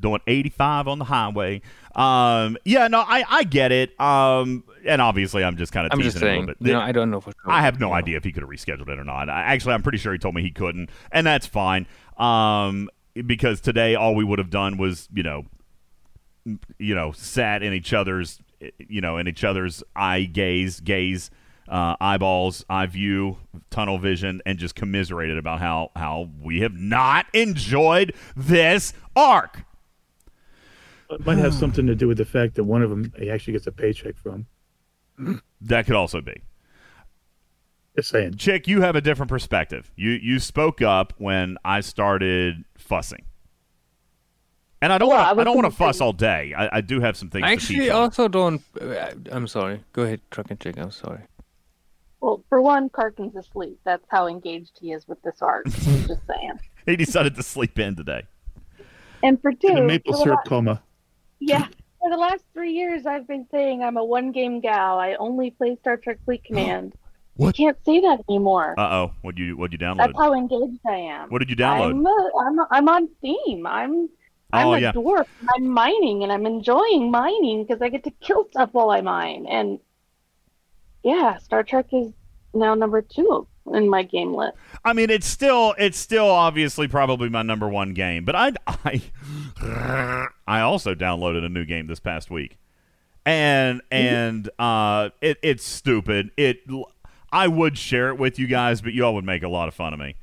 doing 0.00 0.20
85 0.26 0.88
on 0.88 0.98
the 0.98 1.04
highway. 1.04 1.60
Um, 1.94 2.56
yeah, 2.64 2.88
no, 2.88 3.00
I, 3.06 3.24
I 3.28 3.44
get 3.44 3.70
it. 3.70 3.98
Um, 4.00 4.64
and 4.84 5.00
obviously, 5.00 5.44
I'm 5.44 5.56
just 5.56 5.72
kind 5.72 5.86
of 5.86 5.92
teasing 5.92 6.04
just 6.04 6.16
it 6.16 6.22
a 6.22 6.26
saying. 6.26 6.40
little 6.40 6.54
bit. 6.58 6.66
You 6.68 6.72
know, 6.74 6.80
I 6.80 6.90
don't 6.92 7.10
know 7.10 7.20
for 7.20 7.30
sure. 7.30 7.52
I 7.52 7.60
have 7.62 7.78
no 7.78 7.92
idea 7.92 8.16
if 8.16 8.24
he 8.24 8.32
could 8.32 8.42
have 8.42 8.50
rescheduled 8.50 8.88
it 8.88 8.98
or 8.98 9.04
not. 9.04 9.28
I, 9.30 9.42
actually, 9.42 9.74
I'm 9.74 9.82
pretty 9.82 9.98
sure 9.98 10.12
he 10.12 10.18
told 10.18 10.34
me 10.34 10.42
he 10.42 10.50
couldn't, 10.50 10.90
and 11.12 11.24
that's 11.26 11.46
fine. 11.46 11.86
Um, 12.16 12.88
because 13.26 13.60
today 13.60 13.94
all 13.94 14.14
we 14.16 14.24
would 14.24 14.38
have 14.40 14.50
done 14.50 14.76
was, 14.76 15.08
you 15.12 15.22
know, 15.22 15.38
m- 15.40 15.46
you 16.78 16.94
know, 16.94 17.12
sat 17.12 17.62
in 17.62 17.72
each 17.72 17.92
other's, 17.92 18.40
you 18.78 19.00
know, 19.00 19.16
in 19.18 19.28
each 19.28 19.44
other's 19.44 19.82
eye 19.94 20.24
gaze, 20.24 20.80
gaze, 20.80 21.30
uh, 21.68 21.96
eyeballs, 22.00 22.64
eye 22.68 22.86
view, 22.86 23.38
tunnel 23.70 23.98
vision, 23.98 24.42
and 24.44 24.58
just 24.58 24.74
commiserated 24.74 25.38
about 25.38 25.60
how 25.60 25.90
how 25.96 26.28
we 26.40 26.60
have 26.60 26.74
not 26.74 27.26
enjoyed 27.32 28.14
this 28.36 28.92
arc. 29.14 29.64
It 31.10 31.26
might 31.26 31.38
have 31.38 31.54
something 31.54 31.86
to 31.86 31.94
do 31.94 32.08
with 32.08 32.18
the 32.18 32.24
fact 32.24 32.54
that 32.54 32.64
one 32.64 32.82
of 32.82 32.90
them 32.90 33.12
he 33.18 33.30
actually 33.30 33.52
gets 33.52 33.66
a 33.66 33.72
paycheck 33.72 34.16
from. 34.16 34.46
That 35.60 35.86
could 35.86 35.94
also 35.94 36.20
be. 36.20 36.42
Just 37.94 38.08
saying. 38.08 38.36
Chick, 38.36 38.66
you 38.66 38.80
have 38.80 38.96
a 38.96 39.00
different 39.00 39.28
perspective. 39.28 39.92
You 39.96 40.10
you 40.10 40.38
spoke 40.38 40.80
up 40.80 41.12
when 41.18 41.58
I 41.64 41.80
started 41.80 42.64
fussing, 42.76 43.24
and 44.82 44.92
I 44.92 44.98
don't 44.98 45.08
Well, 45.08 45.16
want 45.18 45.38
I 45.38 45.40
I, 45.40 45.44
don't 45.44 45.56
want 45.56 45.64
to 45.70 45.76
fuss 45.76 46.00
all 46.02 46.12
day. 46.12 46.52
I, 46.56 46.76
I 46.78 46.80
do 46.82 47.00
have 47.00 47.16
some 47.16 47.30
things 47.30 47.44
I 47.44 47.48
to 47.48 47.52
actually 47.54 47.78
teach. 47.80 47.90
also 47.90 48.28
don't. 48.28 48.60
Uh, 48.78 49.12
I'm 49.30 49.46
sorry. 49.46 49.82
Go 49.94 50.02
ahead, 50.02 50.20
truck 50.30 50.50
and 50.50 50.60
chick. 50.60 50.76
I'm 50.78 50.90
sorry. 50.90 51.20
Well, 52.20 52.44
for 52.48 52.60
one, 52.60 52.88
Karkin's 52.90 53.34
asleep. 53.34 53.80
That's 53.84 54.04
how 54.08 54.26
engaged 54.28 54.72
he 54.80 54.92
is 54.92 55.08
with 55.08 55.20
this 55.22 55.40
art. 55.40 55.64
just 55.70 56.20
saying. 56.26 56.60
He 56.86 56.96
decided 56.96 57.34
to 57.36 57.42
sleep 57.42 57.78
in 57.78 57.96
today. 57.96 58.24
And 59.24 59.40
for 59.40 59.52
two, 59.52 59.68
In 59.68 59.78
a 59.78 59.82
maple 59.82 60.14
syrup 60.14 60.40
la- 60.44 60.48
coma. 60.48 60.82
yeah, 61.40 61.66
for 62.00 62.10
the 62.10 62.16
last 62.16 62.44
three 62.52 62.72
years, 62.72 63.06
I've 63.06 63.26
been 63.26 63.46
saying 63.50 63.82
I'm 63.82 63.96
a 63.96 64.04
one-game 64.04 64.60
gal. 64.60 64.98
I 64.98 65.14
only 65.14 65.50
play 65.52 65.76
Star 65.80 65.96
Trek 65.96 66.18
Fleet 66.24 66.42
Command. 66.48 66.94
What? 67.34 67.58
You 67.58 67.66
can't 67.66 67.78
say 67.86 68.00
that 68.00 68.20
anymore. 68.28 68.74
Uh 68.78 68.82
oh, 68.90 69.12
what 69.22 69.38
you 69.38 69.56
what 69.56 69.72
you 69.72 69.78
download? 69.78 69.98
That's 69.98 70.18
how 70.18 70.34
engaged 70.34 70.80
I 70.86 70.96
am. 70.96 71.30
What 71.30 71.38
did 71.38 71.48
you 71.50 71.56
download? 71.56 71.90
I'm, 71.92 72.04
a, 72.06 72.30
I'm, 72.46 72.58
a, 72.58 72.68
I'm 72.72 72.88
on 72.88 73.08
Steam. 73.18 73.66
I'm 73.66 74.08
I'm 74.52 74.66
Oh, 74.66 74.74
a 74.74 74.80
yeah. 74.80 74.92
dwarf. 74.92 75.26
I'm 75.54 75.68
mining 75.68 76.22
and 76.22 76.30
I'm 76.32 76.46
enjoying 76.46 77.10
mining 77.10 77.64
because 77.64 77.80
I 77.82 77.88
get 77.88 78.04
to 78.04 78.10
kill 78.20 78.46
stuff 78.50 78.70
while 78.72 78.90
I 78.90 79.00
mine. 79.00 79.46
And 79.48 79.78
yeah, 81.02 81.38
Star 81.38 81.62
Trek 81.62 81.86
is 81.92 82.12
now 82.54 82.74
number 82.74 83.02
two 83.02 83.46
in 83.72 83.88
my 83.88 84.02
game 84.02 84.34
list. 84.34 84.56
I 84.84 84.92
mean, 84.92 85.10
it's 85.10 85.26
still 85.26 85.74
it's 85.78 85.98
still 85.98 86.26
obviously 86.28 86.86
probably 86.88 87.28
my 87.28 87.42
number 87.42 87.68
one 87.68 87.94
game, 87.94 88.24
but 88.24 88.34
I 88.36 88.52
I 88.66 89.02
I 90.46 90.60
also 90.60 90.94
downloaded 90.94 91.44
a 91.44 91.48
new 91.48 91.64
game 91.64 91.86
this 91.86 92.00
past 92.00 92.30
week, 92.30 92.58
and 93.24 93.80
and 93.90 94.50
uh, 94.58 95.10
it 95.20 95.38
it's 95.42 95.64
stupid. 95.64 96.30
It 96.36 96.58
I 97.32 97.48
would 97.48 97.78
share 97.78 98.08
it 98.10 98.18
with 98.18 98.38
you 98.38 98.46
guys, 98.46 98.82
but 98.82 98.92
you 98.92 99.04
all 99.04 99.14
would 99.14 99.24
make 99.24 99.42
a 99.42 99.48
lot 99.48 99.68
of 99.68 99.74
fun 99.74 99.92
of 99.94 99.98
me. 99.98 100.16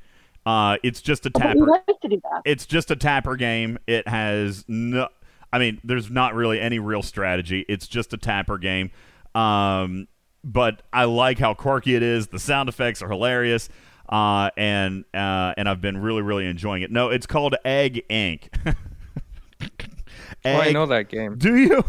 Uh, 0.46 0.76
it's 0.82 1.02
just 1.02 1.26
a 1.26 1.30
tapper. 1.30 1.58
we 1.58 1.66
like 1.66 1.84
to 2.00 2.08
do 2.08 2.20
that. 2.22 2.42
it's 2.44 2.66
just 2.66 2.90
a 2.90 2.96
tapper 2.96 3.36
game. 3.36 3.78
It 3.86 4.08
has 4.08 4.64
no. 4.68 5.08
I 5.52 5.58
mean, 5.58 5.80
there's 5.82 6.10
not 6.10 6.34
really 6.34 6.60
any 6.60 6.78
real 6.78 7.02
strategy. 7.02 7.64
It's 7.68 7.88
just 7.88 8.12
a 8.12 8.16
tapper 8.16 8.56
game. 8.56 8.90
Um, 9.34 10.06
but 10.44 10.82
I 10.92 11.04
like 11.04 11.38
how 11.38 11.54
quirky 11.54 11.94
it 11.94 12.02
is. 12.02 12.28
The 12.28 12.38
sound 12.38 12.68
effects 12.68 13.02
are 13.02 13.08
hilarious. 13.08 13.68
Uh, 14.08 14.50
and 14.56 15.04
uh, 15.14 15.54
and 15.56 15.68
I've 15.68 15.80
been 15.80 15.98
really 15.98 16.22
really 16.22 16.46
enjoying 16.46 16.82
it. 16.82 16.90
No, 16.90 17.10
it's 17.10 17.26
called 17.26 17.54
Egg 17.64 18.04
Inc. 18.08 18.48
Oh, 20.44 20.50
I 20.50 20.72
know 20.72 20.86
that 20.86 21.08
game. 21.10 21.36
Do 21.36 21.56
you? 21.56 21.84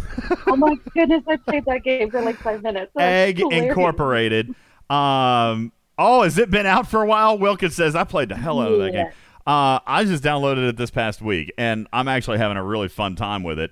oh 0.48 0.56
my 0.58 0.76
goodness, 0.94 1.24
I 1.28 1.38
played 1.38 1.64
that 1.66 1.84
game 1.84 2.12
for 2.12 2.22
like 2.22 2.36
five 2.38 2.62
minutes. 2.64 2.92
That's 2.96 3.30
Egg 3.30 3.38
hilarious. 3.38 3.70
Incorporated. 3.70 4.56
Um, 4.90 5.72
oh, 6.02 6.24
has 6.24 6.38
it 6.38 6.50
been 6.50 6.66
out 6.66 6.88
for 6.88 7.02
a 7.02 7.06
while? 7.06 7.38
Wilkins 7.38 7.76
says 7.76 7.96
I 7.96 8.04
played 8.04 8.30
the 8.30 8.36
hell 8.36 8.60
out 8.60 8.72
of 8.72 8.80
that 8.80 8.94
Yeah. 8.94 9.04
game. 9.06 9.12
Uh, 9.48 9.80
I 9.88 10.04
just 10.04 10.24
downloaded 10.24 10.70
it 10.70 10.78
this 10.78 10.92
past 10.92 11.22
week, 11.22 11.52
and 11.58 11.88
I'm 11.92 12.08
actually 12.08 12.38
having 12.38 12.58
a 12.58 12.64
really 12.64 12.88
fun 12.88 13.16
time 13.16 13.42
with 13.44 13.58
it. 13.60 13.72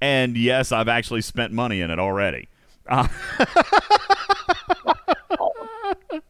And 0.00 0.36
yes, 0.36 0.72
I've 0.72 0.88
actually 0.88 1.20
spent 1.22 1.52
money 1.52 1.80
in 1.80 1.90
it 1.90 1.98
already. 1.98 2.48
Uh, 2.88 3.06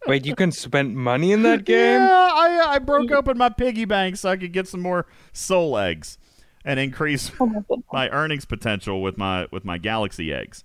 Wait, 0.06 0.26
you 0.26 0.34
can 0.34 0.50
spend 0.50 0.96
money 0.96 1.32
in 1.32 1.42
that 1.42 1.64
game? 1.64 2.00
Yeah, 2.00 2.08
I, 2.32 2.64
I 2.74 2.78
broke 2.78 3.10
open 3.12 3.38
my 3.38 3.48
piggy 3.48 3.84
bank 3.84 4.16
so 4.16 4.28
I 4.30 4.36
could 4.36 4.52
get 4.52 4.66
some 4.66 4.80
more 4.80 5.06
soul 5.32 5.78
eggs 5.78 6.18
and 6.64 6.80
increase 6.80 7.30
Oh 7.40 7.64
my 7.92 8.08
earnings 8.10 8.44
potential 8.44 9.00
with 9.02 9.16
my 9.16 9.46
with 9.50 9.64
my 9.64 9.78
galaxy 9.78 10.32
eggs. 10.32 10.64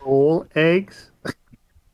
Whole 0.00 0.46
eggs. 0.54 1.10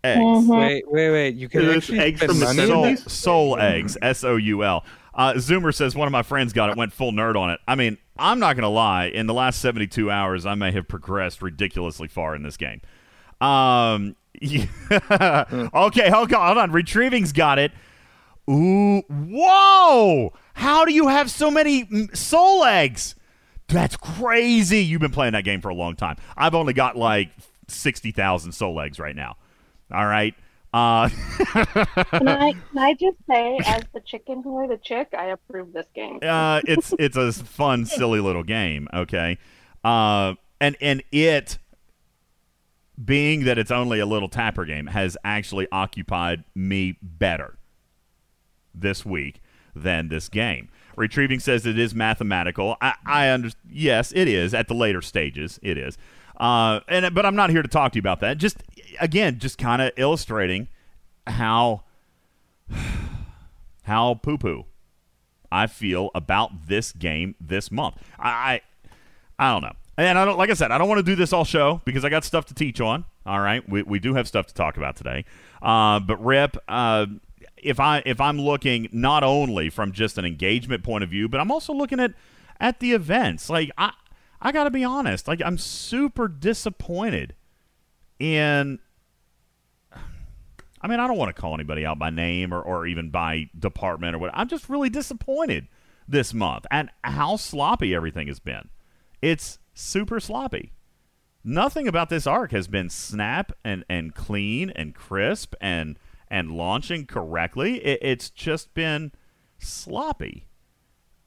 Eggs. 0.03 0.21
Mhm. 0.21 0.59
Wait, 0.59 0.91
wait, 0.91 1.11
wait. 1.11 1.35
You 1.35 1.49
can 1.49 1.63
Is 1.63 1.77
actually 1.77 1.99
eggs 1.99 2.21
spend 2.21 2.31
from 2.31 2.41
the 2.41 2.47
money 2.47 2.67
soul, 2.67 2.83
that? 2.83 2.89
seventies? 2.99 3.13
soul 3.13 3.59
eggs, 3.59 3.99
S 4.01 4.25
O 4.25 4.37
U 4.37 4.65
L. 4.65 4.85
Uh, 5.15 5.35
Zoomer 5.35 5.75
says 5.75 5.95
one 5.95 6.07
of 6.07 6.13
my 6.13 6.23
friends 6.23 6.53
got 6.53 6.71
it, 6.71 6.77
went 6.77 6.93
full 6.93 7.13
nerd 7.13 7.37
on 7.37 7.51
it. 7.51 7.61
I 7.69 7.75
mean, 7.75 7.99
I'm 8.19 8.39
not 8.39 8.55
going 8.55 8.63
to 8.63 8.69
lie. 8.69 9.07
In 9.07 9.27
the 9.27 9.35
last 9.35 9.61
72 9.61 10.11
hours, 10.11 10.47
I 10.47 10.55
may 10.55 10.71
have 10.73 10.89
progressed 10.89 11.43
ridiculously 11.43 12.09
far 12.09 12.35
in 12.35 12.43
this 12.43 12.57
game. 12.57 12.81
Um, 13.41 14.15
yeah. 14.41 14.67
okay, 15.75 16.09
hold 16.11 16.33
on, 16.33 16.47
hold 16.47 16.59
on. 16.59 16.73
Retrieving's 16.73 17.33
got 17.33 17.59
it. 17.59 17.73
Ooh, 18.49 19.03
whoa! 19.09 20.33
How 20.55 20.85
do 20.85 20.93
you 20.93 21.09
have 21.09 21.31
so 21.31 21.51
many 21.51 21.85
mm, 21.85 22.17
soul 22.17 22.65
eggs? 22.65 23.15
That's 23.69 23.97
crazy. 23.97 24.79
You've 24.83 25.01
been 25.01 25.13
playing 25.13 25.35
that 25.35 25.45
game 25.45 25.61
for 25.61 25.69
a 25.69 25.75
long 25.75 25.95
time. 25.95 26.17
I've 26.37 26.55
only 26.55 26.73
got 26.73 26.97
like 26.97 27.31
60,000 27.69 28.53
soul 28.53 28.81
eggs 28.81 28.99
right 28.99 29.15
now. 29.15 29.37
All 29.93 30.07
right. 30.07 30.35
Uh, 30.73 31.09
Can 31.53 32.29
I, 32.29 32.53
can 32.53 32.79
I 32.79 32.95
just 32.95 33.17
say, 33.29 33.59
as 33.67 33.83
the 33.93 33.99
chicken 33.99 34.41
who 34.45 34.69
the 34.69 34.77
chick, 34.77 35.09
I 35.19 35.27
approve 35.31 35.73
this 35.73 35.87
game. 35.97 36.21
uh, 36.23 36.61
it's 36.65 36.95
it's 36.97 37.17
a 37.17 37.33
fun, 37.33 37.87
silly 37.87 38.21
little 38.21 38.45
game. 38.45 38.87
Okay, 38.95 39.37
uh, 39.83 40.35
and 40.61 40.77
and 40.81 41.03
it 41.11 41.59
being 43.05 43.45
that 43.47 43.59
it's 43.59 43.73
only 43.73 43.99
a 43.99 44.07
little 44.07 44.29
tapper 44.29 44.65
game 44.65 44.87
has 44.89 45.17
actually 45.25 45.67
occupied 45.73 46.45
me 46.55 46.97
better 47.03 47.57
this 48.73 49.05
week 49.05 49.41
than 49.75 50.09
this 50.09 50.29
game. 50.29 50.69
Retrieving 50.97 51.41
says 51.41 51.67
it 51.67 51.81
is 51.81 51.97
mathematical. 51.97 52.77
I, 52.81 52.95
I 53.05 53.29
understand. 53.31 53.65
Yes, 53.73 54.13
it 54.15 54.29
is 54.29 54.55
at 54.55 54.69
the 54.69 54.75
later 54.75 55.03
stages. 55.03 55.59
It 55.63 55.77
is. 55.79 55.99
Uh, 56.41 56.81
and 56.89 57.15
but 57.15 57.27
I'm 57.27 57.37
not 57.37 57.51
here 57.51 57.63
to 57.63 57.69
talk 57.69 57.93
to 57.93 57.97
you 57.97 58.01
about 58.01 58.21
that. 58.21 58.39
Just 58.39 58.57
again, 58.99 59.39
just 59.39 59.59
kind 59.59 59.83
of 59.83 59.93
illustrating 59.97 60.69
how 61.27 61.83
how 63.83 64.15
poo 64.15 64.39
poo 64.39 64.65
I 65.53 65.67
feel 65.67 66.11
about 66.15 66.69
this 66.69 66.93
game 66.93 67.35
this 67.41 67.71
month. 67.71 67.97
I, 68.19 68.63
I, 69.39 69.53
don't 69.53 69.63
know. 69.63 69.73
And 69.97 70.19
I 70.19 70.25
don't, 70.25 70.39
like 70.39 70.51
I 70.51 70.55
said, 70.55 70.71
I 70.71 70.79
don't 70.79 70.89
want 70.89 70.99
to 70.99 71.03
do 71.03 71.17
this 71.17 71.33
all 71.33 71.45
show 71.45 71.83
because 71.85 72.05
I 72.05 72.09
got 72.09 72.25
stuff 72.25 72.47
to 72.47 72.55
teach 72.55 72.81
on. 72.81 73.05
All 73.27 73.41
right, 73.41 73.69
we, 73.69 73.83
we 73.83 73.99
do 73.99 74.15
have 74.15 74.27
stuff 74.27 74.47
to 74.47 74.55
talk 74.55 74.77
about 74.77 74.97
today. 74.97 75.25
Uh, 75.61 76.01
but 76.01 76.25
Rip, 76.25 76.57
uh, 76.69 77.07
if 77.59 77.79
I 77.79 78.03
if 78.07 78.19
I'm 78.19 78.41
looking 78.41 78.89
not 78.93 79.23
only 79.23 79.69
from 79.69 79.93
just 79.93 80.17
an 80.17 80.25
engagement 80.25 80.83
point 80.83 81.05
of 81.05 81.11
view, 81.11 81.29
but 81.29 81.39
I'm 81.39 81.51
also 81.51 81.75
looking 81.75 82.01
at 82.01 82.13
at 82.59 82.81
the 82.81 82.93
events. 82.93 83.51
Like 83.51 83.71
I 83.77 83.93
I 84.41 84.53
got 84.53 84.65
to 84.65 84.71
be 84.71 84.85
honest, 84.85 85.29
like 85.29 85.43
I'm 85.45 85.59
super 85.59 86.29
disappointed 86.29 87.35
in 88.19 88.79
I 90.81 90.89
mean, 90.89 90.99
I 90.99 91.07
don't 91.07 91.19
want 91.19 91.35
to 91.35 91.41
call 91.41 91.55
anybody 91.55 91.85
out 91.85 91.99
by 91.99 92.11
name 92.11 92.55
or, 92.55 92.63
or 92.63 92.87
even 92.87 93.11
by 93.11 93.51
department 93.59 94.15
or 94.15 94.19
what. 94.19 94.31
I'm 94.33 94.49
just 94.49 94.69
really 94.69 94.89
disappointed 94.89 95.69
this 96.09 96.33
month 96.33 96.67
and 96.71 96.91
how 97.05 97.37
sloppy 97.37 97.95
everything 97.95 98.29
has 98.29 98.41
been. 98.41 98.71
It's 99.21 99.59
super 99.75 100.21
sloppy. 100.21 100.73
Nothing 101.45 101.87
about 101.87 102.09
this 102.09 102.27
arc 102.27 102.53
has 102.53 102.67
been 102.67 102.89
snap 102.89 103.53
and, 103.63 103.85
and 103.89 104.15
clean 104.15 104.71
and 104.71 104.95
crisp 104.95 105.55
and 105.61 105.99
and 106.33 106.53
launching 106.53 107.07
correctly. 107.07 107.85
It, 107.85 107.99
it's 108.03 108.31
just 108.31 108.73
been 108.73 109.13
sloppy, 109.59 110.47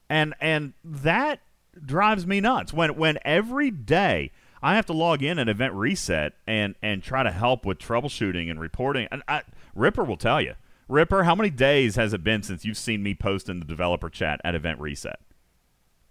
and 0.08 0.34
and 0.40 0.72
that 0.82 1.40
drives 1.84 2.26
me 2.26 2.40
nuts. 2.40 2.72
When 2.72 2.96
when 2.96 3.18
every 3.24 3.70
day 3.70 4.30
I 4.62 4.74
have 4.76 4.86
to 4.86 4.92
log 4.92 5.22
in 5.22 5.38
at 5.38 5.48
Event 5.48 5.74
Reset 5.74 6.32
and 6.46 6.74
and 6.82 7.02
try 7.02 7.22
to 7.22 7.30
help 7.30 7.64
with 7.66 7.78
troubleshooting 7.78 8.50
and 8.50 8.58
reporting. 8.60 9.08
And 9.10 9.22
I, 9.28 9.42
Ripper 9.74 10.04
will 10.04 10.16
tell 10.16 10.40
you, 10.40 10.54
Ripper, 10.88 11.24
how 11.24 11.34
many 11.34 11.50
days 11.50 11.96
has 11.96 12.12
it 12.12 12.22
been 12.24 12.42
since 12.42 12.64
you've 12.64 12.78
seen 12.78 13.02
me 13.02 13.14
post 13.14 13.48
in 13.48 13.58
the 13.58 13.64
developer 13.66 14.08
chat 14.08 14.40
at 14.44 14.54
Event 14.54 14.80
Reset? 14.80 15.18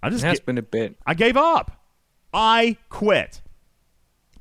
I 0.01 0.07
It 0.07 0.11
just 0.11 0.23
has 0.23 0.39
get- 0.39 0.45
been 0.45 0.57
a 0.57 0.61
bit. 0.63 0.97
I 1.05 1.13
gave 1.13 1.37
up. 1.37 1.83
I 2.33 2.77
quit. 2.89 3.41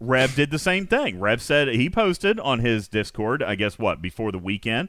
Rev 0.01 0.35
did 0.35 0.51
the 0.51 0.59
same 0.59 0.87
thing. 0.87 1.21
Rev 1.21 1.41
said 1.41 1.69
he 1.69 1.89
posted 1.89 2.41
on 2.41 2.59
his 2.59 2.89
Discord, 2.89 3.43
I 3.43 3.55
guess 3.55 3.79
what, 3.79 4.03
before 4.03 4.33
the 4.33 4.39
weekend. 4.39 4.89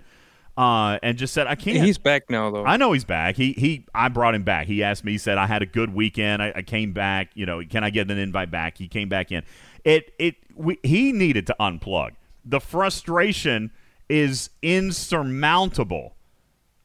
Uh, 0.58 1.00
and 1.02 1.18
just 1.18 1.34
said, 1.34 1.48
"I 1.48 1.56
can't." 1.56 1.84
He's 1.84 1.98
back 1.98 2.30
now, 2.30 2.52
though. 2.52 2.66
I 2.66 2.78
know 2.78 2.92
he's 2.92 3.04
back. 3.04 3.36
He 3.36 3.54
he. 3.54 3.86
I 3.94 4.10
brought 4.10 4.36
him 4.36 4.44
back. 4.44 4.68
He 4.68 4.84
asked 4.84 5.04
me. 5.04 5.13
He 5.13 5.18
said, 5.18 5.38
"I 5.38 5.48
had 5.48 5.62
a 5.62 5.66
good 5.66 5.94
weekend. 5.94 6.44
I, 6.44 6.54
I 6.56 6.62
came 6.62 6.94
back. 6.94 7.32
You 7.34 7.46
know, 7.46 7.62
can 7.68 7.84
I 7.84 7.89
get 7.89 8.10
an 8.10 8.18
invite 8.18 8.52
back?" 8.52 8.78
He 8.78 8.88
came 8.88 9.10
back 9.10 9.32
in. 9.32 9.44
It 9.84 10.13
it. 10.20 10.36
We, 10.56 10.78
he 10.84 11.12
needed 11.12 11.48
to 11.48 11.56
unplug. 11.60 12.12
The 12.46 12.60
frustration 12.60 13.72
is 14.10 14.52
insurmountable. 14.62 16.16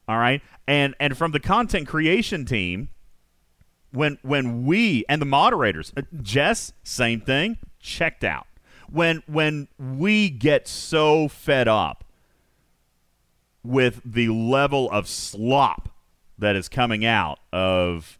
All 0.07 0.17
right, 0.17 0.41
and 0.67 0.95
and 0.99 1.15
from 1.15 1.31
the 1.31 1.39
content 1.39 1.87
creation 1.87 2.45
team, 2.45 2.89
when 3.91 4.17
when 4.23 4.65
we 4.65 5.05
and 5.07 5.21
the 5.21 5.27
moderators, 5.27 5.93
uh, 5.95 6.01
Jess, 6.23 6.73
same 6.83 7.21
thing, 7.21 7.57
checked 7.79 8.23
out. 8.23 8.47
When 8.89 9.21
when 9.27 9.67
we 9.77 10.31
get 10.31 10.67
so 10.67 11.27
fed 11.27 11.67
up 11.67 12.03
with 13.63 14.01
the 14.05 14.29
level 14.29 14.89
of 14.91 15.07
slop 15.07 15.89
that 16.37 16.55
is 16.55 16.69
coming 16.69 17.05
out 17.05 17.39
of 17.51 18.17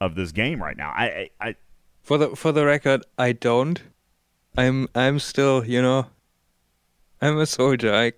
of 0.00 0.14
this 0.14 0.32
game 0.32 0.62
right 0.62 0.76
now. 0.76 0.90
I, 0.94 1.04
I, 1.40 1.48
I 1.48 1.54
For 2.02 2.18
the 2.18 2.36
for 2.36 2.52
the 2.52 2.64
record, 2.64 3.04
I 3.18 3.32
don't. 3.32 3.80
I'm 4.56 4.88
I'm 4.94 5.18
still, 5.18 5.64
you 5.64 5.80
know, 5.80 6.06
I'm 7.20 7.38
a 7.38 7.46
soldier. 7.46 7.94
I 7.94 8.12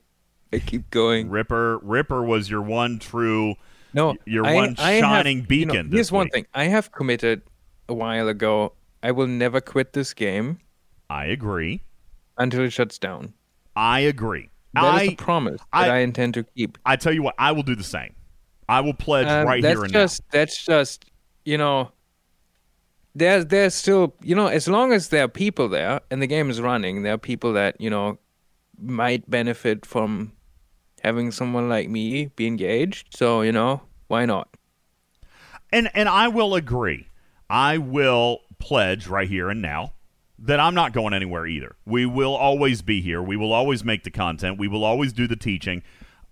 I 0.53 0.59
keep 0.61 0.91
going. 0.91 1.29
Ripper 1.29 1.79
Ripper 1.79 2.23
was 2.23 2.49
your 2.51 2.63
one 2.63 2.99
true 2.99 3.57
No, 3.93 4.17
your 4.25 4.47
I- 4.47 4.55
one 4.55 4.75
I 4.79 4.93
have- 4.93 5.01
shining 5.01 5.37
you 5.51 5.67
know, 5.67 5.73
beacon 5.73 5.91
this 5.91 5.97
here's 5.97 6.13
one 6.13 6.29
thing: 6.29 6.47
I 6.55 6.65
have 6.65 6.93
committed 6.93 7.43
a 7.89 7.95
while 7.95 8.29
ago. 8.29 8.73
I 9.03 9.11
will 9.11 9.27
never 9.27 9.61
quit 9.61 9.93
this 9.95 10.15
game 10.15 10.59
I 11.11 11.27
agree. 11.27 11.83
until 12.39 12.63
it 12.63 12.71
shuts 12.71 12.99
down. 12.99 13.35
I 13.75 14.01
agree. 14.01 14.49
That 14.75 15.03
is 15.03 15.09
I 15.09 15.13
a 15.13 15.17
promise 15.17 15.61
I- 15.73 15.87
that 15.87 15.95
I 15.95 15.99
intend 15.99 16.35
to 16.35 16.45
keep. 16.45 16.79
I 16.87 16.97
tell 16.97 17.13
you 17.13 17.23
what, 17.23 17.35
I 17.39 17.53
will 17.53 17.63
do 17.63 17.75
the 17.77 17.85
same. 17.85 18.15
I 18.69 18.81
will 18.81 18.95
pledge 18.95 19.27
Um, 19.27 19.47
right 19.47 19.63
that's 19.63 19.75
here 19.75 19.85
and 19.85 19.93
just 19.93 20.23
that's 20.31 20.65
just 20.65 21.05
you 21.45 21.59
know 21.59 21.91
there's 23.15 23.47
there's 23.47 23.75
still 23.75 24.15
you 24.23 24.35
know 24.35 24.47
as 24.47 24.67
long 24.69 24.93
as 24.93 25.09
there 25.09 25.25
are 25.25 25.29
people 25.29 25.69
there 25.69 26.01
and 26.11 26.23
the 26.23 26.27
game 26.27 26.49
is 26.49 26.61
running 26.61 27.03
there 27.03 27.13
are 27.15 27.19
people 27.19 27.53
that 27.53 27.79
you 27.81 27.91
know 27.91 28.19
might 28.81 29.29
benefit 29.29 29.85
from 29.85 30.33
having 31.03 31.31
someone 31.31 31.69
like 31.69 31.91
me 31.91 32.27
be 32.37 32.47
engaged 32.47 33.15
so 33.15 33.43
you 33.43 33.53
know 33.53 33.83
why 34.07 34.25
not. 34.25 34.49
And 35.71 35.91
and 35.95 36.09
I 36.09 36.29
will 36.29 36.55
agree. 36.55 37.09
I 37.51 37.79
will 37.79 38.41
pledge 38.59 39.07
right 39.07 39.29
here 39.29 39.51
and 39.51 39.61
now 39.61 39.93
that 40.43 40.59
I'm 40.59 40.75
not 40.75 40.93
going 40.93 41.15
anywhere 41.15 41.47
either. 41.47 41.77
We 41.87 42.05
will 42.05 42.35
always 42.35 42.83
be 42.83 43.01
here. 43.01 43.23
We 43.23 43.37
will 43.37 43.53
always 43.53 43.85
make 43.85 44.03
the 44.03 44.11
content. 44.11 44.59
We 44.59 44.69
will 44.69 44.85
always 44.85 45.13
do 45.13 45.29
the 45.29 45.37
teaching, 45.37 45.83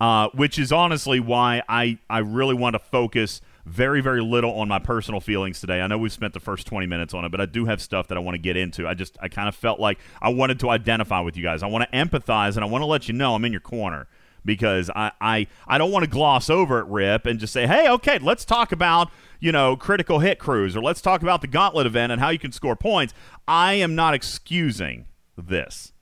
uh, 0.00 0.28
which 0.34 0.58
is 0.58 0.72
honestly 0.72 1.20
why 1.20 1.62
I, 1.68 1.98
I 2.08 2.18
really 2.18 2.54
want 2.54 2.74
to 2.74 2.80
focus 2.80 3.40
very, 3.64 4.00
very 4.00 4.20
little 4.20 4.52
on 4.52 4.66
my 4.66 4.80
personal 4.80 5.20
feelings 5.20 5.60
today. 5.60 5.80
I 5.80 5.86
know 5.86 5.96
we've 5.96 6.12
spent 6.12 6.34
the 6.34 6.40
first 6.40 6.66
20 6.66 6.86
minutes 6.86 7.14
on 7.14 7.24
it, 7.24 7.28
but 7.28 7.40
I 7.40 7.46
do 7.46 7.66
have 7.66 7.80
stuff 7.80 8.08
that 8.08 8.18
I 8.18 8.20
want 8.20 8.34
to 8.34 8.40
get 8.40 8.56
into. 8.56 8.88
I 8.88 8.94
just, 8.94 9.16
I 9.20 9.28
kind 9.28 9.48
of 9.48 9.54
felt 9.54 9.78
like 9.78 9.98
I 10.20 10.30
wanted 10.30 10.58
to 10.60 10.70
identify 10.70 11.20
with 11.20 11.36
you 11.36 11.44
guys. 11.44 11.62
I 11.62 11.68
want 11.68 11.88
to 11.88 11.96
empathize 11.96 12.56
and 12.56 12.64
I 12.64 12.68
want 12.68 12.82
to 12.82 12.86
let 12.86 13.06
you 13.06 13.14
know 13.14 13.36
I'm 13.36 13.44
in 13.44 13.52
your 13.52 13.60
corner 13.60 14.08
because 14.44 14.90
I, 14.90 15.12
I, 15.20 15.46
I 15.66 15.78
don't 15.78 15.90
want 15.90 16.04
to 16.04 16.10
gloss 16.10 16.50
over 16.50 16.78
it, 16.78 16.86
Rip, 16.86 17.26
and 17.26 17.38
just 17.38 17.52
say, 17.52 17.66
hey, 17.66 17.88
okay, 17.90 18.18
let's 18.18 18.44
talk 18.44 18.72
about, 18.72 19.10
you 19.38 19.52
know, 19.52 19.76
critical 19.76 20.20
hit 20.20 20.38
crews 20.38 20.76
or 20.76 20.82
let's 20.82 21.00
talk 21.00 21.22
about 21.22 21.40
the 21.40 21.46
gauntlet 21.46 21.86
event 21.86 22.12
and 22.12 22.20
how 22.20 22.30
you 22.30 22.38
can 22.38 22.52
score 22.52 22.76
points. 22.76 23.14
I 23.46 23.74
am 23.74 23.94
not 23.94 24.14
excusing 24.14 25.06
this. 25.36 25.92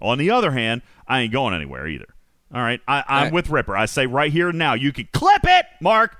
On 0.00 0.18
the 0.18 0.30
other 0.30 0.52
hand, 0.52 0.82
I 1.06 1.20
ain't 1.20 1.32
going 1.32 1.54
anywhere 1.54 1.86
either. 1.86 2.14
All 2.54 2.60
right, 2.60 2.80
I, 2.86 3.04
I'm 3.08 3.32
with 3.32 3.48
Ripper. 3.48 3.76
I 3.76 3.86
say 3.86 4.06
right 4.06 4.30
here 4.30 4.50
and 4.50 4.58
now, 4.58 4.74
you 4.74 4.92
can 4.92 5.08
clip 5.12 5.42
it, 5.44 5.64
Mark. 5.80 6.18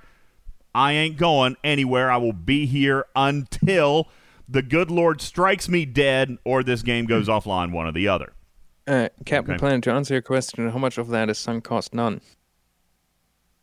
I 0.75 0.93
ain't 0.93 1.19
going 1.19 1.57
anywhere. 1.63 2.11
I 2.11 2.17
will 2.17 2.33
be 2.33 2.65
here 2.65 3.05
until 3.15 4.09
the 4.49 4.63
good 4.63 4.91
Lord 4.91 5.21
strikes 5.21 5.69
me 5.69 5.85
dead 5.85 6.39
or 6.45 6.63
this 6.63 6.83
game 6.83 7.05
goes 7.05 7.29
offline, 7.29 7.73
one 7.73 7.87
or 7.87 7.93
the 7.93 8.09
other. 8.09 8.33
Uh, 8.87 9.09
captain 9.25 9.55
Okay. 9.55 9.59
planet 9.61 9.83
to 9.85 9.93
answer 9.93 10.15
your 10.15 10.23
question 10.23 10.69
how 10.71 10.79
much 10.79 10.99
of 10.99 11.09
that 11.09 11.31
is 11.31 11.39
sunk 11.39 11.65
cost 11.65 11.95
none 11.95 12.21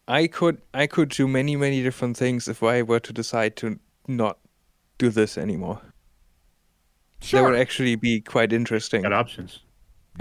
i 0.08 0.27
could 0.27 0.62
i 0.73 0.88
could 0.88 1.10
do 1.10 1.27
many 1.27 1.55
many 1.55 1.84
different 1.84 2.15
things 2.17 2.47
if 2.47 2.63
i 2.63 2.82
were 2.82 2.99
to 2.99 3.12
decide 3.13 3.55
to 3.58 3.79
not 4.08 4.38
do 4.97 5.10
this 5.10 5.38
anymore 5.38 5.82
that 7.32 7.43
would 7.43 7.55
actually 7.60 7.95
be 7.95 8.21
quite 8.21 8.53
interesting 8.53 9.01
Got 9.01 9.12
options. 9.13 9.60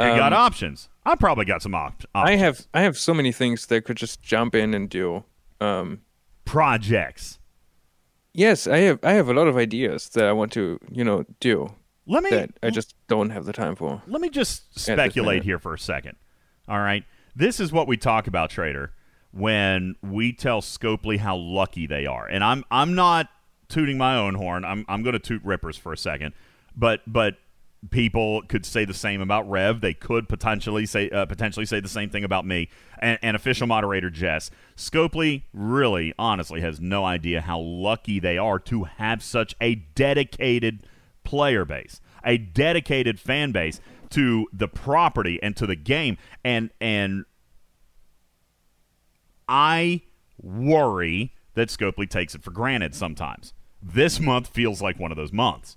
You 0.01 0.05
got 0.05 0.33
Um, 0.33 0.41
options. 0.47 0.89
I 1.07 1.15
probably 1.15 1.45
got 1.45 1.63
some 1.63 1.75
op- 1.75 2.05
I 2.15 2.37
have 2.37 2.67
I 2.75 2.81
have 2.83 2.97
so 2.99 3.15
many 3.15 3.31
things 3.33 3.67
that 3.67 3.77
I 3.77 3.81
could 3.81 3.97
just 3.97 4.21
jump 4.23 4.55
in 4.55 4.75
and 4.75 4.89
do. 4.91 5.25
Um, 5.61 6.01
projects. 6.45 7.39
yes, 8.35 8.67
I 8.67 8.79
have 8.79 8.99
I 9.05 9.13
have 9.13 9.29
a 9.29 9.33
lot 9.35 9.47
of 9.49 9.57
ideas 9.57 10.09
that 10.11 10.25
I 10.25 10.33
want 10.33 10.53
to 10.53 10.79
you 10.91 11.05
know 11.05 11.25
do 11.41 11.73
Let 12.09 12.25
me 12.25 12.31
that 12.31 12.51
I 12.63 12.71
just 12.71 12.95
don't 13.07 13.31
have 13.31 13.45
the 13.45 13.53
time 13.53 13.77
for. 13.77 14.03
let 14.07 14.21
me 14.21 14.31
just 14.31 14.79
speculate 14.79 15.45
here 15.45 15.59
for 15.59 15.75
a 15.75 15.79
second. 15.79 16.17
All 16.67 16.81
right. 16.81 17.05
This 17.37 17.61
is 17.61 17.71
what 17.71 17.87
we 17.87 17.97
talk 17.97 18.27
about, 18.27 18.51
Trader, 18.51 18.93
when 19.31 19.95
we 20.03 20.33
tell 20.33 20.61
Scopely 20.61 21.19
how 21.19 21.37
lucky 21.37 21.87
they 21.87 22.07
are. 22.07 22.27
And 22.27 22.43
I'm 22.43 22.65
I'm 22.71 22.95
not 22.95 23.29
tooting 23.69 23.99
my 23.99 24.17
own 24.17 24.35
horn. 24.35 24.65
I'm 24.65 24.85
I'm 24.89 25.03
going 25.03 25.13
to 25.13 25.19
toot 25.19 25.45
Rippers 25.45 25.77
for 25.77 25.93
a 25.93 25.99
second. 25.99 26.35
But 26.75 27.03
but 27.07 27.37
people 27.91 28.43
could 28.49 28.67
say 28.67 28.85
the 28.85 28.95
same 28.95 29.21
about 29.21 29.49
Rev. 29.49 29.81
They 29.81 29.95
could 29.95 30.29
potentially 30.29 30.87
say 30.87 31.11
uh, 31.11 31.27
potentially 31.27 31.67
say 31.67 31.81
the 31.81 31.89
same 31.89 32.11
thing 32.11 32.25
about 32.25 32.47
me 32.47 32.71
and, 32.99 33.19
and 33.23 33.37
official 33.37 33.67
moderator 33.67 34.11
Jess. 34.11 34.51
Scopely 34.77 35.43
really, 35.53 36.15
honestly, 36.19 36.61
has 36.63 36.81
no 36.81 37.05
idea 37.05 37.43
how 37.43 37.61
lucky 37.61 38.19
they 38.19 38.39
are 38.39 38.59
to 38.61 38.85
have 38.85 39.23
such 39.23 39.55
a 39.61 39.77
dedicated 39.77 40.87
player 41.29 41.67
base, 41.67 42.01
a 42.25 42.39
dedicated 42.39 43.21
fan 43.21 43.53
base 43.53 43.83
to 44.09 44.47
the 44.51 44.67
property 44.67 45.39
and 45.43 45.55
to 45.59 45.67
the 45.67 45.77
game, 45.77 46.17
and 46.43 46.71
and 46.81 47.27
I 49.47 50.01
worry 50.43 51.35
that 51.53 51.69
Scopely 51.69 52.09
takes 52.09 52.35
it 52.35 52.43
for 52.43 52.51
granted 52.51 52.95
sometimes. 52.95 53.53
This 53.83 54.19
month 54.19 54.47
feels 54.47 54.81
like 54.81 54.99
one 54.99 55.11
of 55.11 55.19
those 55.19 55.33
months. 55.33 55.77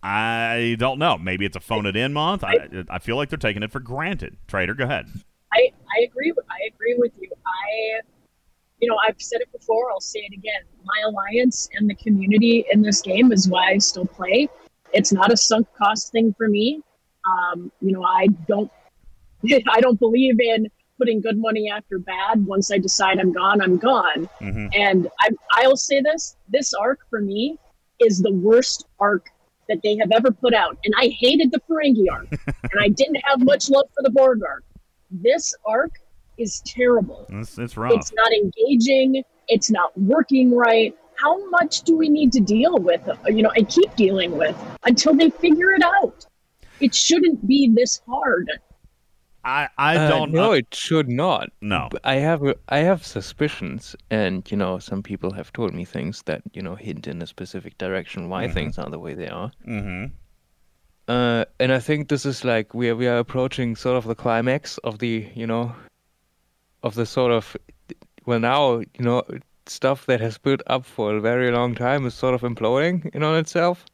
I 0.00 0.76
don't 0.78 1.00
know. 1.00 1.18
Maybe 1.18 1.44
it's 1.44 1.56
a 1.56 1.60
phone 1.60 1.86
it 1.86 1.96
in 1.96 2.12
month. 2.12 2.44
I, 2.44 2.84
I 2.88 3.00
feel 3.00 3.16
like 3.16 3.30
they're 3.30 3.38
taking 3.38 3.64
it 3.64 3.72
for 3.72 3.80
granted. 3.80 4.36
Trader, 4.46 4.74
go 4.74 4.84
ahead. 4.84 5.06
I, 5.52 5.72
I 5.96 6.04
agree. 6.04 6.32
I 6.48 6.68
agree 6.72 6.94
with 6.96 7.12
you. 7.20 7.30
I, 7.44 8.00
you 8.82 8.88
know, 8.88 8.98
I've 9.06 9.14
said 9.18 9.40
it 9.40 9.50
before. 9.52 9.90
I'll 9.92 10.00
say 10.00 10.18
it 10.18 10.34
again. 10.36 10.62
My 10.84 11.02
alliance 11.06 11.68
and 11.74 11.88
the 11.88 11.94
community 11.94 12.66
in 12.72 12.82
this 12.82 13.00
game 13.00 13.32
is 13.32 13.48
why 13.48 13.70
I 13.70 13.78
still 13.78 14.04
play. 14.04 14.48
It's 14.92 15.12
not 15.12 15.32
a 15.32 15.36
sunk 15.36 15.68
cost 15.78 16.10
thing 16.10 16.34
for 16.36 16.48
me. 16.48 16.82
Um, 17.24 17.70
you 17.80 17.92
know, 17.92 18.02
I 18.02 18.26
don't, 18.48 18.70
I 19.70 19.80
don't 19.80 20.00
believe 20.00 20.40
in 20.40 20.66
putting 20.98 21.20
good 21.20 21.38
money 21.38 21.70
after 21.70 22.00
bad. 22.00 22.44
Once 22.44 22.72
I 22.72 22.78
decide 22.78 23.20
I'm 23.20 23.32
gone, 23.32 23.62
I'm 23.62 23.78
gone. 23.78 24.28
hmm 24.40 24.66
And 24.74 25.08
I, 25.20 25.28
I'll 25.52 25.76
say 25.76 26.00
this: 26.00 26.36
this 26.48 26.74
arc 26.74 26.98
for 27.08 27.20
me 27.20 27.58
is 28.00 28.20
the 28.20 28.32
worst 28.32 28.86
arc 28.98 29.26
that 29.68 29.80
they 29.84 29.96
have 29.96 30.10
ever 30.10 30.32
put 30.32 30.54
out. 30.54 30.76
And 30.84 30.92
I 30.98 31.06
hated 31.20 31.52
the 31.52 31.60
Ferengi 31.70 32.06
arc, 32.10 32.26
and 32.46 32.80
I 32.80 32.88
didn't 32.88 33.22
have 33.26 33.44
much 33.44 33.70
love 33.70 33.86
for 33.94 34.02
the 34.02 34.10
Borg 34.10 34.40
arc. 34.42 34.64
This 35.12 35.54
arc 35.64 35.92
is 36.38 36.60
terrible. 36.64 37.26
It's, 37.30 37.58
it's 37.58 37.76
rough. 37.76 37.92
It's 37.92 38.12
not 38.12 38.30
engaging. 38.32 39.22
It's 39.48 39.70
not 39.70 39.96
working 39.98 40.54
right. 40.54 40.94
How 41.16 41.48
much 41.50 41.82
do 41.82 41.96
we 41.96 42.08
need 42.08 42.32
to 42.32 42.40
deal 42.40 42.76
with? 42.78 43.06
uh, 43.08 43.16
You 43.28 43.42
know, 43.42 43.50
and 43.50 43.68
keep 43.68 43.94
dealing 43.96 44.36
with 44.36 44.56
until 44.84 45.14
they 45.14 45.30
figure 45.30 45.72
it 45.72 45.82
out. 45.82 46.26
It 46.80 46.94
shouldn't 46.94 47.46
be 47.46 47.68
this 47.72 48.00
hard. 48.08 48.48
I, 49.44 49.68
I 49.76 49.96
Uh, 49.96 50.08
don't 50.08 50.32
no, 50.32 50.46
know. 50.46 50.52
it 50.52 50.66
should 50.72 51.08
not. 51.08 51.50
No. 51.60 51.88
But 51.90 52.00
I 52.04 52.14
have 52.16 52.42
I 52.68 52.78
have 52.78 53.04
suspicions, 53.04 53.94
and 54.10 54.48
you 54.50 54.56
know, 54.56 54.78
some 54.78 55.02
people 55.02 55.32
have 55.32 55.52
told 55.52 55.74
me 55.74 55.84
things 55.84 56.22
that 56.26 56.42
you 56.54 56.62
know 56.62 56.76
hint 56.76 57.06
in 57.08 57.20
a 57.22 57.26
specific 57.26 57.76
direction 57.78 58.28
why 58.28 58.44
Mm-hmm. 58.44 58.54
things 58.54 58.78
are 58.78 58.88
the 58.90 58.98
way 59.00 59.14
they 59.14 59.28
are. 59.28 59.50
Mm-hmm. 59.66 60.04
Uh, 61.08 61.44
and 61.58 61.72
I 61.72 61.80
think 61.80 62.08
this 62.08 62.24
is 62.24 62.44
like 62.44 62.72
we 62.74 62.88
are 62.88 62.96
we 62.96 63.08
are 63.08 63.18
approaching 63.18 63.74
sort 63.76 63.96
of 63.96 64.04
the 64.06 64.14
climax 64.14 64.78
of 64.78 64.98
the 65.00 65.28
you 65.34 65.46
know, 65.46 65.72
of 66.82 66.94
the 66.94 67.06
sort 67.06 67.32
of 67.32 67.56
well 68.26 68.40
now 68.40 68.78
you 68.78 69.00
know 69.00 69.22
stuff 69.66 70.06
that 70.06 70.20
has 70.20 70.38
built 70.38 70.62
up 70.66 70.84
for 70.84 71.16
a 71.16 71.20
very 71.20 71.50
long 71.50 71.74
time 71.74 72.06
is 72.06 72.14
sort 72.14 72.34
of 72.34 72.42
imploding 72.42 73.08
in 73.14 73.22
on 73.22 73.36
itself. 73.36 73.84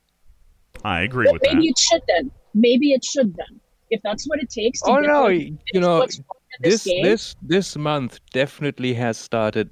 I 0.84 1.02
agree 1.02 1.26
Well, 1.26 1.34
with 1.34 1.42
maybe 1.42 1.54
that. 1.54 1.56
Maybe 1.56 1.68
it 1.68 1.78
should 1.78 2.02
then. 2.08 2.30
Maybe 2.54 2.92
it 2.92 3.04
should 3.04 3.34
then. 3.36 3.60
If 3.90 4.00
that's 4.02 4.26
what 4.28 4.40
it 4.42 4.50
takes 4.50 4.82
to 4.82 4.92
Oh 4.92 5.00
get 5.00 5.06
no, 5.06 5.28
them 5.28 5.58
to 5.58 5.58
you 5.72 5.80
know 5.80 5.98
what's 5.98 6.18
wrong 6.18 6.40
with 6.52 6.62
this, 6.62 6.84
this 6.84 6.84
game, 6.84 7.02
this 7.02 7.34
this 7.42 7.76
month 7.76 8.20
definitely 8.32 8.94
has 8.94 9.16
started 9.18 9.70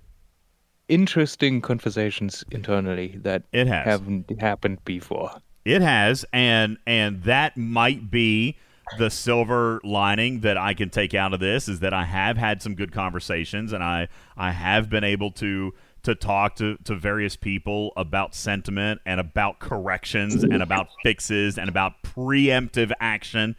interesting 0.89 1.61
conversations 1.61 2.45
internally 2.51 3.17
that 3.23 3.45
It 3.53 3.67
has. 3.67 3.85
haven't 3.85 4.31
happened 4.41 4.85
before. 4.85 5.31
It 5.64 5.83
has, 5.83 6.25
and 6.33 6.79
and 6.87 7.23
that 7.25 7.57
might 7.57 8.11
be 8.11 8.57
the 8.99 9.11
silver 9.11 9.80
lining 9.82 10.41
that 10.41 10.57
I 10.57 10.74
can 10.74 10.91
take 10.91 11.14
out 11.14 11.34
of 11.34 11.41
this 11.41 11.68
is 11.68 11.80
that 11.80 11.93
I 11.93 12.05
have 12.05 12.37
had 12.37 12.62
some 12.62 12.74
good 12.74 12.93
conversations, 12.93 13.72
and 13.72 13.82
I 13.82 14.09
I 14.37 14.53
have 14.53 14.89
been 14.89 15.05
able 15.05 15.32
to 15.32 15.74
to 16.05 16.14
talk 16.14 16.55
to, 16.55 16.76
to 16.84 16.95
various 16.95 17.34
people 17.34 17.93
about 17.97 18.32
sentiment 18.32 19.01
and 19.05 19.18
about 19.18 19.59
corrections 19.59 20.45
and 20.45 20.62
about 20.62 20.87
fixes 21.03 21.59
and 21.59 21.68
about 21.68 22.01
preemptive 22.05 22.93
action, 23.01 23.57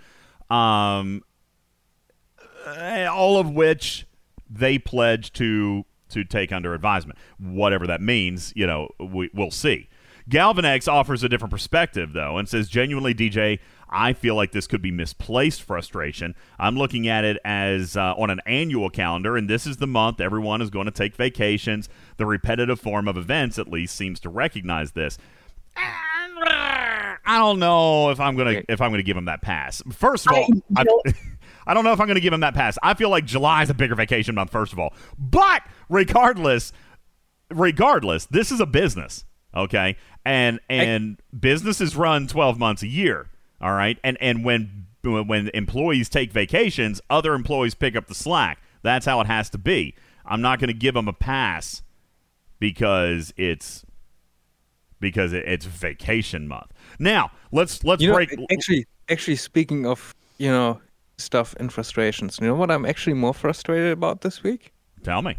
um, 0.49 1.23
all 2.65 3.37
of 3.37 3.51
which 3.51 4.07
they 4.49 4.79
pledge 4.79 5.33
to 5.33 5.83
to 6.09 6.23
take 6.23 6.53
under 6.53 6.73
advisement. 6.73 7.19
Whatever 7.37 7.85
that 7.87 8.01
means, 8.01 8.53
you 8.55 8.65
know, 8.65 8.87
we, 8.97 9.29
we'll 9.33 9.51
see. 9.51 9.89
Galvanex 10.29 10.87
offers 10.87 11.23
a 11.23 11.29
different 11.29 11.51
perspective, 11.51 12.13
though, 12.13 12.37
and 12.37 12.47
says, 12.47 12.67
genuinely, 12.67 13.13
DJ, 13.13 13.59
I 13.89 14.13
feel 14.13 14.35
like 14.35 14.51
this 14.51 14.67
could 14.67 14.81
be 14.81 14.91
misplaced 14.91 15.61
frustration. 15.63 16.35
I'm 16.59 16.77
looking 16.77 17.07
at 17.07 17.23
it 17.23 17.37
as 17.45 17.95
uh, 17.95 18.13
on 18.17 18.29
an 18.29 18.41
annual 18.45 18.89
calendar, 18.89 19.37
and 19.37 19.49
this 19.49 19.65
is 19.65 19.77
the 19.77 19.87
month 19.87 20.19
everyone 20.19 20.61
is 20.61 20.69
going 20.69 20.85
to 20.85 20.91
take 20.91 21.15
vacations. 21.15 21.89
The 22.17 22.25
repetitive 22.25 22.79
form 22.79 23.07
of 23.07 23.17
events, 23.17 23.57
at 23.57 23.67
least, 23.69 23.95
seems 23.95 24.19
to 24.21 24.29
recognize 24.29 24.91
this. 24.91 25.17
I 27.27 27.39
don't 27.39 27.59
know 27.59 28.09
if 28.09 28.19
I'm 28.19 28.35
gonna 28.35 28.63
if 28.69 28.81
I'm 28.81 28.91
gonna 28.91 29.03
give 29.03 29.17
him 29.17 29.25
that 29.25 29.41
pass. 29.41 29.81
First 29.91 30.27
of 30.27 30.33
all, 30.33 30.47
I, 30.75 30.85
I 31.67 31.73
don't 31.73 31.83
know 31.83 31.91
if 31.91 31.99
I'm 31.99 32.07
gonna 32.07 32.19
give 32.19 32.33
him 32.33 32.39
that 32.39 32.53
pass. 32.53 32.77
I 32.81 32.93
feel 32.93 33.09
like 33.09 33.25
July 33.25 33.63
is 33.63 33.69
a 33.69 33.73
bigger 33.73 33.95
vacation 33.95 34.35
month. 34.35 34.49
First 34.49 34.71
of 34.73 34.79
all, 34.79 34.93
but 35.17 35.61
regardless, 35.89 36.71
regardless, 37.51 38.25
this 38.25 38.51
is 38.51 38.59
a 38.59 38.65
business, 38.65 39.25
okay, 39.53 39.97
and 40.25 40.59
and 40.69 41.21
businesses 41.37 41.95
run 41.95 42.27
12 42.27 42.57
months 42.57 42.81
a 42.81 42.87
year. 42.87 43.29
All 43.61 43.73
right, 43.73 43.97
and 44.03 44.17
and 44.21 44.43
when 44.43 44.85
when 45.03 45.49
employees 45.53 46.09
take 46.09 46.31
vacations, 46.31 47.01
other 47.09 47.33
employees 47.33 47.73
pick 47.75 47.95
up 47.95 48.07
the 48.07 48.15
slack. 48.15 48.59
That's 48.83 49.05
how 49.05 49.19
it 49.21 49.27
has 49.27 49.49
to 49.51 49.57
be. 49.57 49.95
I'm 50.25 50.41
not 50.41 50.59
going 50.59 50.67
to 50.67 50.73
give 50.73 50.93
them 50.93 51.07
a 51.07 51.13
pass 51.13 51.81
because 52.59 53.33
it's 53.37 53.85
because 54.99 55.33
it's 55.33 55.65
vacation 55.65 56.47
month. 56.47 56.71
Now 56.99 57.31
let's 57.51 57.83
let's 57.83 58.01
You 58.01 58.09
know, 58.09 58.15
break. 58.15 58.35
actually, 58.51 58.85
actually, 59.09 59.35
speaking 59.37 59.85
of 59.85 60.13
you 60.37 60.49
know 60.49 60.81
stuff 61.17 61.55
and 61.59 61.71
frustrations, 61.71 62.37
you 62.41 62.47
know 62.47 62.55
what 62.55 62.69
I'm 62.69 62.85
actually 62.85 63.13
more 63.13 63.33
frustrated 63.33 63.91
about 63.91 64.21
this 64.21 64.43
week? 64.43 64.73
Tell 65.03 65.21
me. 65.21 65.37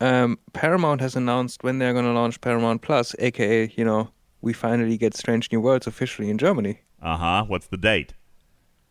Um, 0.00 0.38
Paramount 0.52 1.00
has 1.00 1.16
announced 1.16 1.64
when 1.64 1.78
they're 1.78 1.92
going 1.92 2.04
to 2.04 2.12
launch 2.12 2.40
Paramount 2.40 2.82
Plus, 2.82 3.14
aka 3.18 3.72
you 3.76 3.84
know 3.84 4.10
we 4.40 4.52
finally 4.52 4.96
get 4.96 5.16
Strange 5.16 5.50
New 5.52 5.60
Worlds 5.60 5.86
officially 5.86 6.30
in 6.30 6.38
Germany, 6.38 6.80
Uh 7.02 7.16
huh. 7.16 7.44
What's 7.46 7.66
the 7.66 7.76
date? 7.76 8.14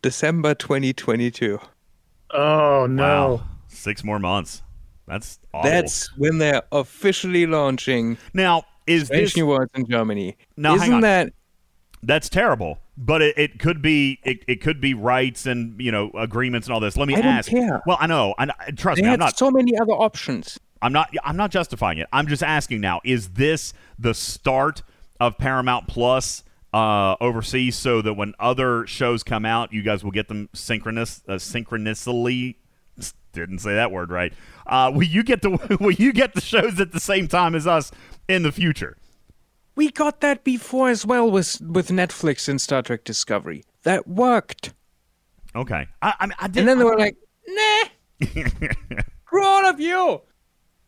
December 0.02 0.54
2022. 0.54 1.58
Oh 2.30 2.86
no! 2.88 3.02
Wow, 3.34 3.42
six 3.68 4.04
more 4.04 4.18
months. 4.18 4.62
That's 5.06 5.38
awful. 5.54 5.70
That's 5.70 6.16
when 6.18 6.38
they're 6.38 6.62
officially 6.72 7.46
launching 7.46 8.18
now 8.34 8.64
is 8.86 9.06
Strange 9.06 9.28
this 9.28 9.36
New 9.36 9.46
Worlds 9.46 9.70
in 9.74 9.86
Germany. 9.86 10.36
Now, 10.56 10.74
Isn't 10.74 10.92
on. 10.94 11.00
that 11.02 11.32
that's 12.02 12.28
terrible? 12.28 12.78
But 12.96 13.22
it, 13.22 13.38
it 13.38 13.58
could 13.58 13.80
be 13.80 14.18
it, 14.24 14.44
it 14.46 14.60
could 14.60 14.80
be 14.80 14.92
rights 14.94 15.46
and 15.46 15.80
you 15.80 15.90
know 15.90 16.10
agreements 16.14 16.66
and 16.66 16.74
all 16.74 16.80
this. 16.80 16.96
Let 16.96 17.08
me 17.08 17.14
I 17.14 17.22
don't 17.22 17.26
ask. 17.26 17.50
care. 17.50 17.82
Well, 17.86 17.96
I 18.00 18.06
know. 18.06 18.34
I, 18.38 18.48
I- 18.58 18.70
trust 18.72 18.96
they 18.96 19.02
me. 19.02 19.08
I'm 19.08 19.12
had 19.12 19.20
not. 19.20 19.38
so 19.38 19.50
many 19.50 19.78
other 19.78 19.92
options? 19.92 20.58
I'm 20.82 20.92
not. 20.92 21.10
I'm 21.24 21.36
not 21.36 21.50
justifying 21.50 21.98
it. 21.98 22.06
I'm 22.12 22.26
just 22.26 22.42
asking 22.42 22.80
now. 22.82 23.00
Is 23.04 23.30
this 23.30 23.72
the 23.98 24.12
start 24.14 24.82
of 25.18 25.38
Paramount 25.38 25.88
Plus 25.88 26.44
uh, 26.72 27.16
overseas, 27.20 27.76
so 27.76 28.02
that 28.02 28.14
when 28.14 28.34
other 28.38 28.86
shows 28.86 29.22
come 29.22 29.44
out, 29.44 29.72
you 29.72 29.82
guys 29.82 30.04
will 30.04 30.10
get 30.10 30.28
them 30.28 30.48
synchronous, 30.52 31.22
uh, 31.28 31.38
synchronously? 31.38 32.58
Didn't 33.32 33.58
say 33.58 33.74
that 33.74 33.92
word 33.92 34.10
right. 34.10 34.32
Uh, 34.66 34.90
will 34.94 35.04
you 35.04 35.22
get 35.22 35.42
the 35.42 35.50
Will 35.80 35.92
you 35.92 36.12
get 36.12 36.34
the 36.34 36.40
shows 36.40 36.80
at 36.80 36.92
the 36.92 37.00
same 37.00 37.28
time 37.28 37.54
as 37.54 37.66
us 37.66 37.90
in 38.28 38.42
the 38.42 38.52
future? 38.52 38.96
We 39.76 39.90
got 39.90 40.20
that 40.22 40.42
before 40.42 40.88
as 40.88 41.06
well 41.06 41.30
with 41.30 41.60
with 41.60 41.88
Netflix 41.88 42.48
and 42.48 42.60
Star 42.60 42.82
Trek 42.82 43.04
Discovery. 43.04 43.64
That 43.84 44.08
worked. 44.08 44.74
Okay. 45.54 45.86
I, 46.02 46.14
I 46.20 46.26
mean, 46.26 46.34
I 46.38 46.48
did, 46.48 46.60
And 46.60 46.68
then 46.68 46.78
they 46.78 46.84
were 46.84 46.98
like, 46.98 47.16
nah, 47.46 47.84
screw 49.26 49.44
all 49.44 49.66
of 49.66 49.80
you. 49.80 50.20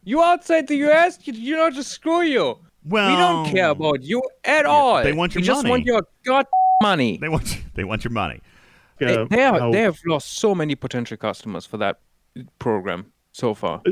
You 0.02 0.22
outside 0.22 0.66
the 0.66 0.76
US, 0.88 1.18
you, 1.26 1.32
you 1.32 1.56
know, 1.56 1.70
just 1.70 1.90
screw 1.90 2.22
you. 2.22 2.58
Well, 2.84 3.10
we 3.10 3.16
don't 3.16 3.54
care 3.54 3.70
about 3.70 4.02
you 4.02 4.22
at 4.44 4.66
all. 4.66 5.02
they 5.02 5.12
want 5.12 5.34
your 5.34 5.40
we 5.42 5.46
just 5.46 5.66
want 5.68 5.84
your 5.84 6.02
god 6.24 6.46
money. 6.82 7.18
They 7.18 7.28
want 7.28 7.58
they 7.74 7.84
want 7.84 8.04
your 8.04 8.12
money. 8.12 8.40
They, 8.98 9.16
Uh, 9.16 9.26
they, 9.30 9.42
are, 9.44 9.58
how- 9.58 9.72
they 9.72 9.80
have 9.82 9.98
lost 10.06 10.32
so 10.34 10.54
many 10.54 10.74
potential 10.74 11.16
customers 11.16 11.64
for 11.66 11.78
that 11.78 12.00
program 12.58 13.12
so 13.32 13.54
far. 13.54 13.82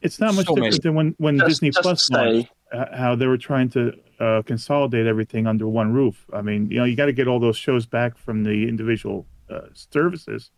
it's 0.00 0.18
not 0.20 0.34
much 0.34 0.46
so 0.46 0.54
different 0.54 0.72
many. 0.74 0.78
than 0.82 0.94
when 0.94 1.14
when 1.18 1.36
Just- 1.38 1.48
Disney 1.48 1.70
just 1.70 1.82
Plus 1.82 2.10
launched. 2.10 2.50
uh, 2.72 2.96
How 2.96 3.14
they 3.16 3.26
were 3.26 3.38
trying 3.38 3.68
to 3.70 3.92
uh, 4.20 4.42
consolidate 4.42 5.06
everything 5.06 5.46
under 5.46 5.66
one 5.68 5.92
roof. 5.92 6.26
I 6.32 6.42
mean, 6.42 6.70
you 6.70 6.78
know, 6.78 6.84
you 6.84 6.96
got 6.96 7.06
to 7.06 7.12
get 7.12 7.28
all 7.28 7.38
those 7.40 7.56
shows 7.56 7.86
back 7.86 8.18
from 8.18 8.42
the 8.44 8.68
individual 8.68 9.26
uh, 9.48 9.68
services, 9.72 10.50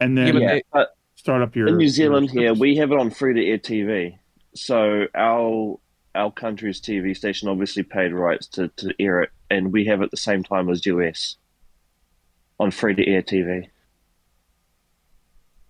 and 0.00 0.16
then 0.16 0.26
Yeah, 0.26 0.32
but 0.32 0.42
Yeah, 0.42 0.52
they- 0.54 0.62
but 0.72 0.96
start 1.16 1.42
up 1.42 1.54
your. 1.54 1.68
in 1.68 1.76
New 1.76 1.88
Zealand 1.88 2.30
your 2.32 2.42
here, 2.42 2.54
we 2.54 2.76
have 2.76 2.90
it 2.92 2.98
on 2.98 3.10
free 3.10 3.34
to 3.34 3.44
air 3.46 3.58
TV. 3.58 4.16
So 4.54 5.06
our 5.14 5.78
our 6.14 6.30
country's 6.30 6.80
TV 6.80 7.16
station 7.16 7.48
obviously 7.48 7.82
paid 7.82 8.12
rights 8.12 8.46
to, 8.48 8.68
to 8.76 8.94
air 9.00 9.22
it, 9.22 9.30
and 9.50 9.72
we 9.72 9.84
have 9.86 10.00
it 10.00 10.04
at 10.04 10.10
the 10.10 10.16
same 10.16 10.42
time 10.42 10.68
as 10.70 10.84
US 10.86 11.36
on 12.60 12.70
free 12.70 12.94
to 12.94 13.06
air 13.06 13.22
TV. 13.22 13.68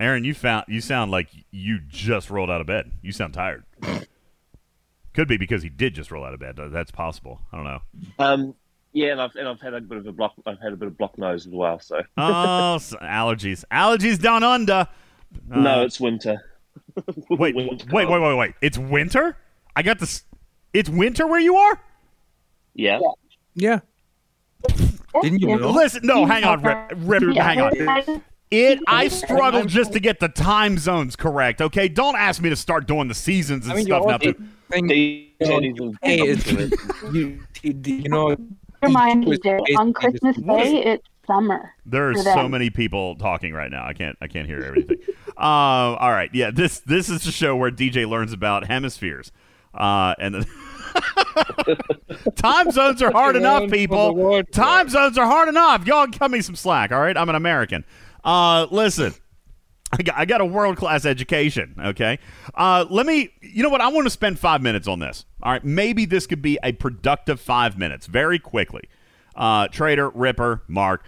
Aaron, 0.00 0.24
you 0.24 0.34
found 0.34 0.64
you 0.68 0.80
sound 0.80 1.10
like 1.10 1.28
you 1.50 1.78
just 1.88 2.28
rolled 2.30 2.50
out 2.50 2.60
of 2.60 2.66
bed. 2.66 2.90
You 3.00 3.12
sound 3.12 3.32
tired. 3.34 3.64
Could 5.14 5.28
be 5.28 5.36
because 5.36 5.62
he 5.62 5.68
did 5.68 5.94
just 5.94 6.10
roll 6.10 6.24
out 6.24 6.34
of 6.34 6.40
bed. 6.40 6.58
That's 6.72 6.90
possible. 6.90 7.40
I 7.52 7.56
don't 7.56 7.64
know. 7.64 7.80
Um, 8.18 8.54
yeah, 8.92 9.12
and 9.12 9.20
I've 9.20 9.34
and 9.36 9.48
I've 9.48 9.60
had 9.60 9.72
a 9.74 9.80
bit 9.80 9.98
of 9.98 10.06
a 10.06 10.12
block. 10.12 10.32
I've 10.46 10.58
had 10.60 10.72
a 10.72 10.76
bit 10.76 10.88
of 10.88 10.98
block 10.98 11.16
nose 11.16 11.46
as 11.46 11.52
well. 11.52 11.78
So 11.78 12.02
Oh, 12.16 12.74
s- 12.74 12.92
allergies. 13.00 13.64
Allergies 13.72 14.20
down 14.20 14.42
under. 14.42 14.88
Uh, 15.52 15.60
no, 15.60 15.82
it's 15.84 16.00
winter. 16.00 16.44
wait, 16.96 17.16
wait, 17.54 17.54
Winter 17.54 17.86
wait, 17.92 18.06
cold. 18.08 18.22
wait, 18.22 18.34
wait. 18.36 18.54
It's 18.60 18.76
winter. 18.76 19.36
I 19.76 19.82
got 19.82 20.00
this. 20.00 20.24
It's 20.74 20.90
winter 20.90 21.26
where 21.26 21.40
you 21.40 21.56
are. 21.56 21.80
Yeah, 22.74 22.98
Yeah. 23.54 23.80
Didn't 25.22 25.40
you 25.40 25.56
know? 25.56 25.70
Listen, 25.70 26.00
no, 26.04 26.26
hang 26.26 26.42
on, 26.42 26.60
Rip, 26.62 26.92
Rip 26.96 27.36
hang 27.36 27.60
on. 27.60 28.22
It. 28.50 28.80
I 28.86 29.08
struggled 29.08 29.68
just 29.68 29.92
to 29.92 30.00
get 30.00 30.20
the 30.20 30.28
time 30.28 30.78
zones 30.78 31.16
correct. 31.16 31.60
Okay, 31.62 31.88
don't 31.88 32.16
ask 32.16 32.42
me 32.42 32.50
to 32.50 32.56
start 32.56 32.86
doing 32.86 33.08
the 33.08 33.14
seasons 33.14 33.64
and 33.64 33.72
I 33.72 33.76
mean, 33.76 33.86
stuff 33.86 34.02
you're 34.02 34.08
now. 34.08 34.14
also 34.14 34.34
saying, 34.72 34.88
hey, 36.02 36.36
you, 37.12 37.40
you 37.62 38.08
know, 38.08 38.36
Remind 38.82 39.24
me, 39.24 39.32
it's 39.32 39.42
Jay, 39.42 39.58
on 39.78 39.92
Christmas 39.92 40.36
just- 40.36 40.46
Day, 40.46 40.84
it's 40.84 41.06
summer. 41.26 41.72
There 41.86 42.10
are 42.10 42.14
so 42.14 42.48
many 42.48 42.70
people 42.70 43.16
talking 43.16 43.52
right 43.54 43.70
now. 43.70 43.86
I 43.86 43.92
can't. 43.94 44.16
I 44.20 44.26
can't 44.26 44.46
hear 44.46 44.62
everything. 44.62 44.98
uh, 45.36 45.40
all 45.40 46.10
right. 46.12 46.30
Yeah. 46.34 46.50
This 46.50 46.80
this 46.80 47.08
is 47.08 47.24
the 47.24 47.32
show 47.32 47.56
where 47.56 47.70
DJ 47.70 48.08
learns 48.08 48.32
about 48.32 48.66
hemispheres. 48.66 49.32
Uh, 49.74 50.14
and 50.18 50.34
then 50.34 50.46
time 52.36 52.70
zones 52.70 53.02
are 53.02 53.10
hard 53.10 53.36
enough, 53.36 53.62
the 53.62 53.68
people. 53.68 54.42
Time 54.44 54.88
zones 54.88 55.18
are 55.18 55.26
hard 55.26 55.48
enough. 55.48 55.86
Y'all 55.86 56.06
cut 56.06 56.30
me 56.30 56.40
some 56.40 56.56
slack. 56.56 56.92
All 56.92 57.00
right. 57.00 57.16
I'm 57.16 57.28
an 57.28 57.34
American. 57.34 57.84
Uh, 58.22 58.66
listen. 58.70 59.14
I 59.92 60.02
got, 60.02 60.16
I 60.16 60.24
got 60.24 60.40
a 60.40 60.44
world 60.44 60.76
class 60.76 61.04
education. 61.04 61.76
Okay. 61.78 62.18
Uh, 62.54 62.84
let 62.90 63.06
me, 63.06 63.30
you 63.40 63.62
know 63.62 63.68
what? 63.68 63.80
I 63.80 63.88
want 63.88 64.06
to 64.06 64.10
spend 64.10 64.38
five 64.38 64.60
minutes 64.62 64.88
on 64.88 64.98
this. 64.98 65.24
All 65.42 65.52
right. 65.52 65.64
Maybe 65.64 66.04
this 66.04 66.26
could 66.26 66.42
be 66.42 66.58
a 66.64 66.72
productive 66.72 67.40
five 67.40 67.78
minutes 67.78 68.06
very 68.06 68.38
quickly. 68.38 68.88
Uh, 69.36 69.68
Trader, 69.68 70.10
Ripper, 70.10 70.62
Mark, 70.68 71.06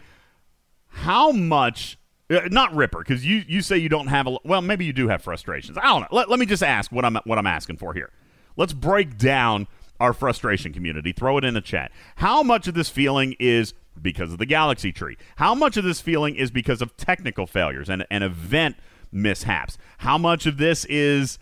how 0.88 1.30
much, 1.32 1.98
uh, 2.30 2.40
not 2.50 2.74
Ripper, 2.74 2.98
because 2.98 3.24
you, 3.24 3.44
you 3.46 3.60
say 3.60 3.76
you 3.76 3.88
don't 3.88 4.08
have 4.08 4.26
a, 4.26 4.36
well, 4.44 4.60
maybe 4.60 4.84
you 4.84 4.92
do 4.92 5.08
have 5.08 5.22
frustrations. 5.22 5.78
I 5.78 5.84
don't 5.84 6.02
know. 6.02 6.08
Let, 6.10 6.28
let 6.28 6.38
me 6.40 6.46
just 6.46 6.62
ask 6.62 6.90
what 6.90 7.04
I'm, 7.04 7.16
what 7.24 7.38
I'm 7.38 7.46
asking 7.46 7.76
for 7.76 7.94
here. 7.94 8.10
Let's 8.56 8.72
break 8.72 9.18
down 9.18 9.66
our 10.00 10.12
frustration 10.12 10.72
community. 10.72 11.12
Throw 11.12 11.38
it 11.38 11.44
in 11.44 11.54
the 11.54 11.60
chat. 11.60 11.92
How 12.16 12.42
much 12.42 12.68
of 12.68 12.74
this 12.74 12.88
feeling 12.88 13.34
is 13.38 13.74
because 14.00 14.32
of 14.32 14.38
the 14.38 14.46
galaxy 14.46 14.92
tree? 14.92 15.16
How 15.36 15.54
much 15.54 15.76
of 15.76 15.84
this 15.84 16.00
feeling 16.00 16.36
is 16.36 16.50
because 16.50 16.82
of 16.82 16.96
technical 16.96 17.46
failures 17.46 17.88
and, 17.88 18.06
and 18.10 18.22
event 18.22 18.76
mishaps? 19.10 19.78
How 19.98 20.18
much 20.18 20.46
of 20.46 20.58
this 20.58 20.84
is 20.86 21.38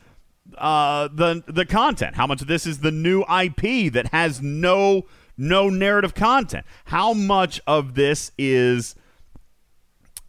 uh, 0.59 1.09
the 1.13 1.43
the 1.47 1.65
content? 1.65 2.17
How 2.17 2.27
much 2.27 2.43
of 2.43 2.49
this 2.49 2.67
is 2.67 2.79
the 2.79 2.93
new 2.93 3.23
IP 3.23 3.93
that 3.93 4.09
has 4.13 4.41
no 4.43 5.07
no 5.37 5.69
narrative 5.69 6.15
content? 6.15 6.67
How 6.87 7.13
much 7.13 7.61
of 7.67 7.95
this 7.95 8.31
is 8.39 8.95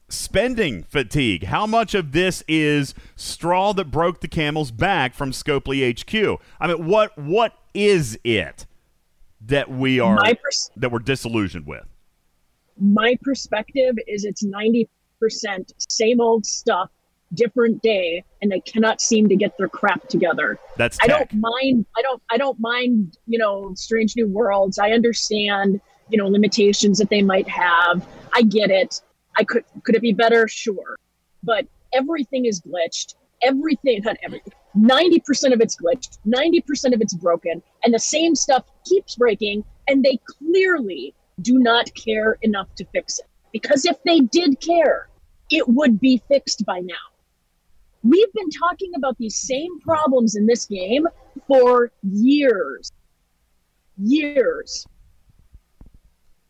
spending 0.07 0.83
fatigue? 0.83 1.45
How 1.45 1.65
much 1.65 1.93
of 1.93 2.11
this 2.11 2.43
is 2.47 2.93
straw 3.15 3.73
that 3.73 3.91
broke 3.91 4.21
the 4.21 4.27
camel's 4.27 4.71
back 4.71 5.13
from 5.13 5.31
Scopely 5.31 5.81
HQ? 5.83 6.41
I 6.59 6.67
mean, 6.67 6.85
what 6.85 7.17
what 7.17 7.53
is 7.73 8.17
it 8.23 8.65
that 9.41 9.69
we 9.69 9.99
are 9.99 10.17
pers- 10.17 10.71
that 10.75 10.91
we're 10.91 10.99
disillusioned 10.99 11.67
with? 11.67 11.85
my 12.79 13.17
perspective 13.21 13.95
is 14.07 14.25
it's 14.25 14.45
90% 14.45 14.87
same 15.89 16.19
old 16.19 16.45
stuff, 16.45 16.89
different 17.33 17.81
day, 17.81 18.23
and 18.41 18.51
they 18.51 18.59
cannot 18.61 19.01
seem 19.01 19.29
to 19.29 19.35
get 19.35 19.57
their 19.57 19.69
crap 19.69 20.07
together. 20.07 20.59
That's 20.77 20.97
I 21.01 21.07
don't 21.07 21.33
mind. 21.33 21.85
I 21.97 22.01
don't. 22.01 22.21
I 22.29 22.37
don't 22.37 22.59
mind. 22.59 23.17
You 23.27 23.39
know, 23.39 23.73
Strange 23.75 24.15
New 24.15 24.27
Worlds. 24.27 24.77
I 24.77 24.91
understand. 24.91 25.81
You 26.09 26.19
know, 26.19 26.27
limitations 26.27 26.99
that 26.99 27.09
they 27.09 27.23
might 27.23 27.47
have. 27.47 28.05
I 28.33 28.43
get 28.43 28.69
it. 28.69 29.01
I 29.37 29.43
could. 29.43 29.63
Could 29.83 29.95
it 29.95 30.01
be 30.01 30.13
better? 30.13 30.47
Sure, 30.47 30.97
but 31.43 31.65
everything 31.93 32.45
is 32.45 32.61
glitched. 32.61 33.15
Everything. 33.41 34.01
Not 34.03 34.17
everything. 34.23 34.53
Ninety 34.73 35.19
percent 35.19 35.53
of 35.53 35.61
it's 35.61 35.75
glitched. 35.75 36.19
Ninety 36.25 36.61
percent 36.61 36.93
of 36.93 37.01
it's 37.01 37.13
broken, 37.13 37.61
and 37.83 37.93
the 37.93 37.99
same 37.99 38.35
stuff 38.35 38.65
keeps 38.85 39.15
breaking. 39.15 39.63
And 39.87 40.03
they 40.03 40.19
clearly 40.25 41.13
do 41.41 41.59
not 41.59 41.93
care 41.93 42.37
enough 42.41 42.73
to 42.75 42.85
fix 42.85 43.19
it. 43.19 43.25
Because 43.51 43.85
if 43.85 44.01
they 44.03 44.19
did 44.19 44.59
care, 44.59 45.09
it 45.51 45.67
would 45.67 45.99
be 45.99 46.21
fixed 46.27 46.65
by 46.65 46.79
now. 46.79 46.95
We've 48.03 48.33
been 48.33 48.49
talking 48.49 48.91
about 48.95 49.17
these 49.17 49.35
same 49.35 49.79
problems 49.79 50.35
in 50.35 50.45
this 50.45 50.65
game 50.65 51.07
for 51.47 51.91
years. 52.03 52.91
Years. 53.97 54.87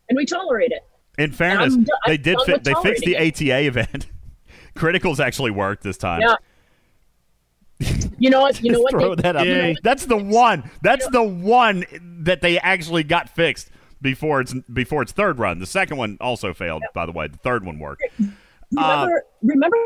And 0.09 0.17
we 0.17 0.25
tolerate 0.25 0.71
it. 0.71 0.83
In 1.17 1.31
fairness, 1.31 1.73
I'm 1.73 1.83
they 2.05 2.13
I'm 2.13 2.21
did. 2.21 2.37
done 2.37 2.45
Fi- 2.45 2.57
they 2.59 2.73
fixed 2.81 3.03
the 3.05 3.17
ATA 3.17 3.61
event. 3.67 4.07
Criticals 4.75 5.19
actually 5.19 5.51
worked 5.51 5.83
this 5.83 5.97
time. 5.97 6.21
Yeah. 6.21 6.35
You 8.17 8.29
know 8.29 8.39
what? 8.41 8.63
You 8.63 8.71
know 8.71 8.79
what? 8.79 8.91
Throw 8.91 9.13
They- 9.15 9.21
that 9.23 9.35
up. 9.35 9.45
you 9.45 9.55
know 9.55 9.69
what? 9.71 9.83
That's 9.83 10.05
the 10.05 10.15
one. 10.17 10.69
That's 10.81 11.05
the 11.09 11.21
one 11.23 11.83
that 12.23 12.41
they 12.41 12.57
actually 12.59 13.03
got 13.03 13.27
fixed 13.29 13.69
before 14.01 14.39
its 14.39 14.53
before 14.71 15.01
its 15.01 15.11
third 15.11 15.37
run. 15.37 15.59
The 15.59 15.65
second 15.65 15.97
one 15.97 16.17
also 16.21 16.53
failed, 16.53 16.83
by 16.93 17.05
the 17.05 17.11
way. 17.11 17.27
The 17.27 17.37
third 17.39 17.65
one 17.65 17.77
worked. 17.77 18.03
Uh, 18.21 18.29
remember 18.77 19.23
remember 19.43 19.77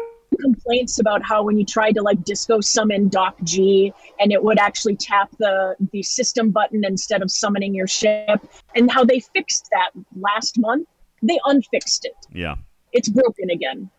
complaints 0.42 1.00
about 1.00 1.24
how 1.24 1.42
when 1.44 1.58
you 1.58 1.66
tried 1.66 1.94
to 1.94 2.04
like 2.04 2.24
disco 2.24 2.62
summon 2.62 3.10
doc 3.10 3.36
g 3.44 3.92
and 4.20 4.32
it 4.32 4.42
would 4.44 4.60
actually 4.60 4.96
tap 4.96 5.30
the 5.40 5.76
the 5.92 6.04
system 6.04 6.52
button 6.52 6.86
instead 6.86 7.24
of 7.24 7.32
summoning 7.32 7.74
your 7.74 7.88
ship 7.88 8.40
and 8.76 8.92
how 8.92 9.04
they 9.04 9.20
fixed 9.20 9.68
that 9.72 9.90
last 10.18 10.60
month 10.60 10.88
they 11.22 11.39
unfixed 11.45 12.05
it 12.05 12.15
Yeah. 12.32 12.55
it's 12.93 13.09
broken 13.09 13.49
again 13.49 13.89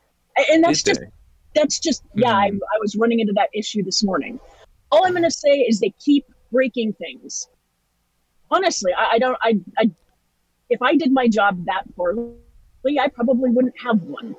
and 0.50 0.64
that's 0.64 0.82
Did 0.82 0.90
just 0.90 1.00
they? 1.00 1.06
that's 1.54 1.78
just 1.78 2.02
yeah 2.14 2.32
I, 2.34 2.46
I 2.46 2.78
was 2.80 2.96
running 2.96 3.20
into 3.20 3.32
that 3.34 3.48
issue 3.54 3.82
this 3.82 4.02
morning 4.02 4.38
all 4.92 5.04
i'm 5.04 5.12
going 5.12 5.22
to 5.24 5.30
say 5.30 5.60
is 5.60 5.80
they 5.80 5.92
keep 5.98 6.24
breaking 6.52 6.92
things 6.94 7.48
honestly 8.50 8.92
i, 8.96 9.12
I 9.12 9.18
don't 9.18 9.36
I, 9.42 9.58
I 9.78 9.90
if 10.68 10.80
i 10.82 10.96
did 10.96 11.12
my 11.12 11.28
job 11.28 11.64
that 11.66 11.82
poorly 11.96 12.34
i 13.00 13.08
probably 13.08 13.50
wouldn't 13.50 13.74
have 13.84 14.00
one 14.02 14.34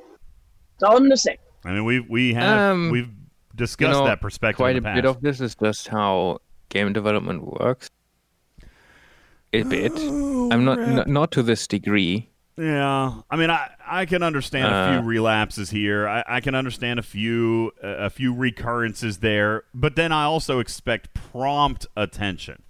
that's 0.80 0.84
all 0.90 0.94
i'm 0.98 1.04
going 1.04 1.12
to 1.12 1.18
say 1.18 1.38
I 1.64 1.74
mean, 1.74 1.86
we 1.86 2.00
we 2.00 2.34
have 2.34 2.72
Um, 2.72 2.90
we've 2.90 3.12
discussed 3.56 3.92
know, 4.00 4.06
that 4.06 4.20
perspective 4.20 4.58
Quite 4.58 4.78
in 4.78 4.84
a 4.84 4.90
the 4.90 4.96
bit 4.96 5.06
of 5.06 5.22
this 5.22 5.40
is 5.40 5.54
just 5.54 5.88
how 5.90 6.40
game 6.70 6.92
development 6.92 7.44
works. 7.60 7.88
A 9.54 9.62
bit. 9.62 9.92
I'm 10.52 10.66
not 10.66 10.80
n- 10.80 11.04
not 11.06 11.30
to 11.34 11.44
this 11.44 11.68
degree. 11.68 12.31
Yeah, 12.62 13.22
I 13.30 13.36
mean, 13.38 13.50
I 13.50 13.72
I 13.84 14.06
can 14.06 14.22
understand 14.22 14.66
a 14.68 14.76
Uh, 14.78 14.92
few 15.00 15.08
relapses 15.08 15.72
here. 15.72 16.08
I, 16.08 16.24
I 16.28 16.42
can 16.42 16.54
understand 16.54 17.00
a 17.00 17.04
few 17.04 17.72
a 17.82 18.10
few 18.12 18.34
recurrences 18.34 19.18
there, 19.18 19.64
but 19.74 19.96
then 19.96 20.12
I 20.12 20.26
also 20.26 20.60
expect 20.60 21.14
prompt 21.16 21.88
attention. 21.98 22.62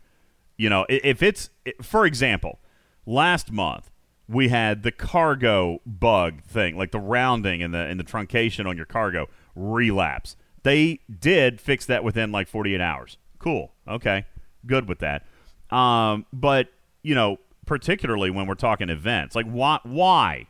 You 0.55 0.69
know, 0.69 0.85
if 0.87 1.21
it's 1.21 1.49
for 1.81 2.05
example, 2.05 2.59
last 3.05 3.51
month 3.51 3.91
we 4.29 4.47
had 4.47 4.83
the 4.83 4.91
cargo 4.93 5.81
bug 5.85 6.41
thing, 6.43 6.77
like 6.77 6.91
the 6.91 6.99
rounding 6.99 7.61
and 7.61 7.73
the 7.73 7.79
and 7.79 7.99
the 7.99 8.05
truncation 8.05 8.65
on 8.65 8.77
your 8.77 8.85
cargo 8.85 9.27
relapse. 9.55 10.37
They 10.63 10.99
did 11.19 11.59
fix 11.59 11.85
that 11.87 12.01
within 12.03 12.31
like 12.31 12.47
48 12.47 12.79
hours. 12.79 13.17
Cool. 13.39 13.73
Okay. 13.87 14.25
Good 14.65 14.87
with 14.87 14.99
that. 14.99 15.25
Um, 15.69 16.25
but 16.31 16.69
you 17.03 17.13
know, 17.15 17.39
particularly 17.71 18.29
when 18.29 18.47
we're 18.47 18.53
talking 18.53 18.89
events, 18.89 19.33
like 19.33 19.45
why 19.45 19.79
why 19.83 20.45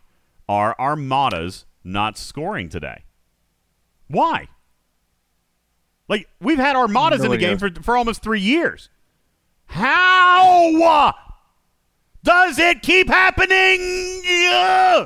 are 0.50 0.76
armadas 0.80 1.66
not 1.84 2.18
scoring 2.18 2.68
today? 2.68 3.04
Why? 4.08 4.48
Like 6.08 6.28
we've 6.40 6.58
had 6.58 6.76
armadas 6.76 7.24
in 7.24 7.30
the 7.30 7.38
No 7.38 7.40
game 7.40 7.60
for 7.60 7.70
for 7.84 7.96
almost 7.96 8.24
three 8.24 8.40
years. 8.40 8.90
How 9.68 11.14
does 12.24 12.58
it 12.58 12.82
keep 12.82 13.08
happening? 13.08 14.24
Yeah. 14.26 15.06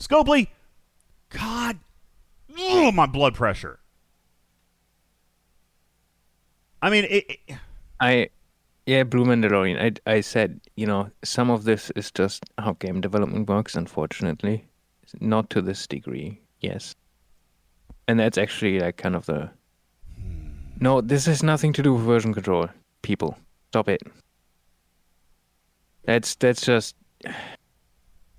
Scopely, 0.00 0.48
God, 1.28 1.78
ugh, 2.58 2.94
my 2.94 3.04
blood 3.04 3.34
pressure. 3.34 3.80
I 6.80 6.88
mean, 6.88 7.04
it, 7.04 7.24
it- 7.28 7.58
I, 8.00 8.30
yeah, 8.86 9.02
Blue 9.04 9.24
Mandalorian. 9.24 9.80
I, 10.06 10.10
I 10.16 10.20
said, 10.20 10.60
you 10.76 10.86
know, 10.86 11.10
some 11.22 11.50
of 11.50 11.64
this 11.64 11.90
is 11.96 12.10
just 12.10 12.44
how 12.58 12.74
game 12.74 13.00
development 13.00 13.48
works. 13.48 13.74
Unfortunately, 13.74 14.64
not 15.20 15.50
to 15.50 15.62
this 15.62 15.86
degree. 15.86 16.40
Yes, 16.60 16.94
and 18.08 18.18
that's 18.20 18.38
actually 18.38 18.80
like 18.80 18.96
kind 18.96 19.16
of 19.16 19.26
the. 19.26 19.50
Hmm. 20.16 20.48
No, 20.80 21.00
this 21.00 21.26
has 21.26 21.42
nothing 21.42 21.72
to 21.74 21.82
do 21.82 21.94
with 21.94 22.04
version 22.04 22.34
control. 22.34 22.68
People, 23.02 23.36
stop 23.70 23.88
it. 23.88 24.02
That's 26.04 26.34
that's 26.36 26.64
just. 26.64 26.96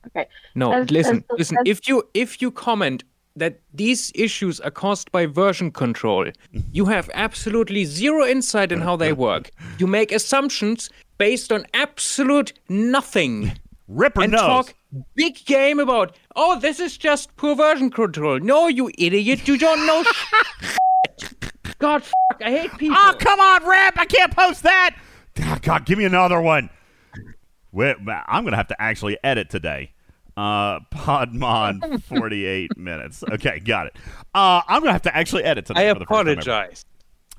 Okay. 0.08 0.28
No, 0.54 0.72
As- 0.72 0.92
listen, 0.92 1.24
as- 1.32 1.38
listen. 1.40 1.58
as- 1.60 1.64
If 1.66 1.88
you 1.88 2.04
if 2.14 2.42
you 2.42 2.52
comment 2.52 3.04
that 3.36 3.60
these 3.74 4.12
issues 4.16 4.60
are 4.62 4.72
caused 4.72 5.12
by 5.12 5.26
version 5.26 5.72
control, 5.72 6.30
you 6.72 6.86
have 6.86 7.10
absolutely 7.14 7.86
zero 7.86 8.26
insight 8.26 8.72
in 8.72 8.82
how 8.82 8.96
they 8.96 9.14
work. 9.28 9.52
You 9.78 9.88
make 9.88 10.12
assumptions 10.12 10.90
based 11.18 11.52
on 11.52 11.66
absolute 11.74 12.54
nothing. 12.70 13.58
Ripper 13.88 14.24
and 14.24 14.32
knows. 14.32 14.42
talk 14.42 14.76
big 15.16 15.46
game 15.46 15.80
about, 15.80 16.16
oh, 16.36 16.60
this 16.60 16.80
is 16.80 16.98
just 16.98 17.36
poor 17.36 17.56
version 17.56 17.92
control. 17.92 18.40
No, 18.40 18.68
you 18.68 18.90
idiot, 18.98 19.48
you 19.48 19.58
don't 19.58 19.86
know. 19.86 20.04
God, 21.80 22.04
fuck, 22.04 22.42
I 22.42 22.52
hate 22.52 22.78
people. 22.78 22.98
Oh, 22.98 23.16
come 23.20 23.40
on, 23.40 23.64
Rip! 23.64 24.00
I 24.00 24.06
can't 24.06 24.36
post 24.36 24.64
that. 24.64 24.96
God, 25.36 25.62
God, 25.62 25.86
give 25.86 25.98
me 25.98 26.06
another 26.06 26.42
one. 26.42 26.70
Wait, 27.72 27.98
I'm 28.28 28.46
gonna 28.46 28.56
have 28.56 28.70
to 28.70 28.82
actually 28.82 29.18
edit 29.24 29.50
today. 29.50 29.92
Uh, 30.38 30.80
Podmon, 30.94 32.02
48 32.04 32.78
minutes. 32.78 33.24
Okay, 33.32 33.60
got 33.60 33.88
it. 33.88 33.96
Uh, 34.34 34.62
I'm 34.68 34.82
gonna 34.82 34.92
have 34.94 35.04
to 35.04 35.16
actually 35.16 35.44
edit 35.44 35.66
today. 35.66 35.90
I 35.90 35.94
for 35.94 36.00
the 36.00 36.06
first 36.06 36.10
time 36.10 36.28
ever. 36.28 36.40
apologize. 36.40 36.86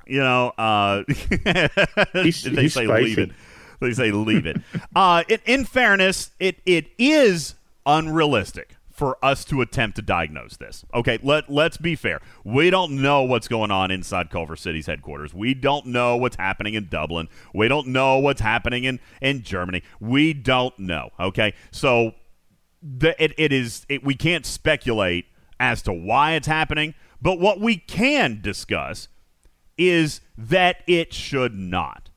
You 0.07 0.19
know, 0.21 0.49
uh, 0.57 1.03
He's- 1.07 2.43
they 2.43 2.61
he's 2.63 2.73
say 2.73 2.85
spicy. 2.85 3.03
leave 3.03 3.17
it. 3.19 3.31
They 3.79 3.91
say 3.93 4.11
leave 4.11 4.45
it. 4.45 4.57
Uh, 4.95 5.23
in, 5.27 5.39
in 5.45 5.65
fairness, 5.65 6.31
it 6.39 6.59
it 6.65 6.87
is 6.97 7.55
unrealistic 7.85 8.75
for 8.89 9.23
us 9.23 9.45
to 9.45 9.61
attempt 9.61 9.95
to 9.97 10.01
diagnose 10.01 10.57
this. 10.57 10.83
Okay, 10.93 11.19
let 11.21 11.49
let's 11.51 11.77
be 11.77 11.95
fair. 11.95 12.19
We 12.43 12.69
don't 12.71 13.01
know 13.01 13.21
what's 13.23 13.47
going 13.47 13.69
on 13.69 13.91
inside 13.91 14.29
Culver 14.31 14.55
City's 14.55 14.87
headquarters. 14.87 15.33
We 15.33 15.53
don't 15.53 15.85
know 15.87 16.17
what's 16.17 16.37
happening 16.37 16.73
in 16.73 16.87
Dublin. 16.87 17.27
We 17.53 17.67
don't 17.67 17.87
know 17.87 18.17
what's 18.17 18.41
happening 18.41 18.85
in 18.85 18.99
in 19.21 19.43
Germany. 19.43 19.83
We 19.99 20.33
don't 20.33 20.77
know. 20.79 21.11
Okay, 21.19 21.53
so 21.71 22.13
the, 22.81 23.21
it, 23.23 23.33
it 23.37 23.51
is 23.51 23.85
it, 23.89 24.03
we 24.03 24.15
can't 24.15 24.45
speculate 24.45 25.25
as 25.59 25.81
to 25.83 25.93
why 25.93 26.33
it's 26.33 26.47
happening, 26.47 26.93
but 27.21 27.39
what 27.39 27.59
we 27.59 27.77
can 27.77 28.39
discuss 28.41 29.07
is 29.77 30.21
that 30.37 30.77
it 30.87 31.13
should 31.13 31.55
not. 31.55 32.09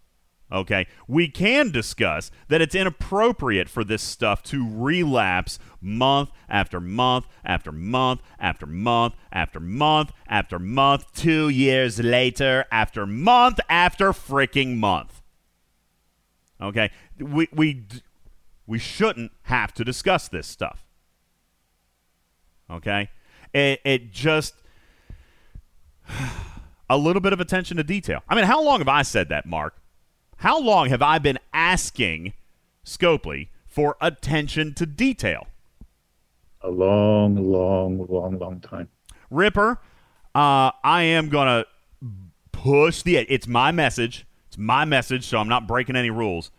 Okay, 0.53 0.89
we 1.07 1.29
can 1.29 1.71
discuss 1.71 2.33
that 2.49 2.61
it's 2.61 2.75
inappropriate 2.75 3.69
for 3.69 3.85
this 3.85 4.03
stuff 4.03 4.43
to 4.45 4.69
relapse 4.69 5.61
month 5.81 6.31
after 6.49 6.81
month 6.81 7.27
after 7.45 7.71
month 7.71 8.21
after 8.37 8.67
month 8.67 9.15
after 9.31 9.61
month 9.61 10.11
after 10.27 10.59
month, 10.59 11.13
two 11.15 11.49
years 11.49 12.01
later, 12.01 12.65
after 12.73 13.07
month 13.07 13.61
after 13.69 14.11
freaking 14.11 14.77
month. 14.79 15.23
Okay, 16.61 16.91
we 17.19 17.49
we 17.53 17.85
we 18.71 18.79
shouldn't 18.79 19.33
have 19.43 19.75
to 19.75 19.85
discuss 19.85 20.29
this 20.29 20.47
stuff. 20.47 20.87
Okay, 22.71 23.11
it 23.53 23.81
it 23.85 24.12
just 24.12 24.55
a 26.89 26.97
little 26.97 27.21
bit 27.21 27.33
of 27.33 27.41
attention 27.41 27.77
to 27.79 27.83
detail. 27.83 28.23
I 28.29 28.37
mean, 28.37 28.45
how 28.45 28.62
long 28.62 28.79
have 28.79 28.89
I 28.89 29.03
said 29.03 29.29
that, 29.31 29.45
Mark? 29.45 29.75
How 30.37 30.61
long 30.61 30.89
have 30.89 31.03
I 31.03 31.18
been 31.18 31.41
asking 31.53 32.33
Scopely 32.87 33.49
for 33.66 33.97
attention 34.01 34.73
to 34.75 34.87
detail? 34.87 35.49
A 36.62 36.71
long, 36.71 37.35
long, 37.51 38.07
long, 38.09 38.39
long 38.39 38.61
time. 38.61 38.89
Ripper, 39.31 39.81
uh, 40.33 40.71
I 40.85 41.03
am 41.03 41.29
gonna 41.29 41.64
push 42.53 43.03
the. 43.03 43.16
It's 43.16 43.49
my 43.49 43.73
message. 43.73 44.27
It's 44.47 44.59
my 44.59 44.85
message, 44.85 45.27
so 45.27 45.39
I'm 45.39 45.49
not 45.49 45.66
breaking 45.66 45.97
any 45.97 46.11
rules. 46.11 46.53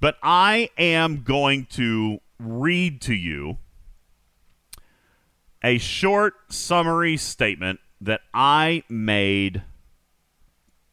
But 0.00 0.16
I 0.22 0.70
am 0.76 1.22
going 1.22 1.66
to 1.72 2.20
read 2.38 3.00
to 3.02 3.14
you 3.14 3.58
a 5.62 5.78
short 5.78 6.34
summary 6.52 7.16
statement 7.16 7.80
that 8.00 8.20
I 8.34 8.82
made 8.88 9.62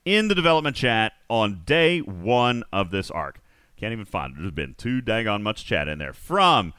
in 0.06 0.30
the 0.30 0.36
development 0.36 0.76
chat 0.78 1.14
on 1.30 1.64
day 1.66 1.99
one 1.99 2.64
of 2.72 2.89
this 2.91 3.12
arc. 3.12 3.41
Can't 3.78 3.91
even 3.91 4.06
find 4.06 4.34
it. 4.34 4.39
There's 4.39 4.52
been 4.52 4.76
too 4.76 5.02
dang 5.02 5.28
on 5.28 5.43
much 5.43 5.66
chat 5.66 5.88
in 5.88 5.97
there 5.97 6.14
from 6.14 6.74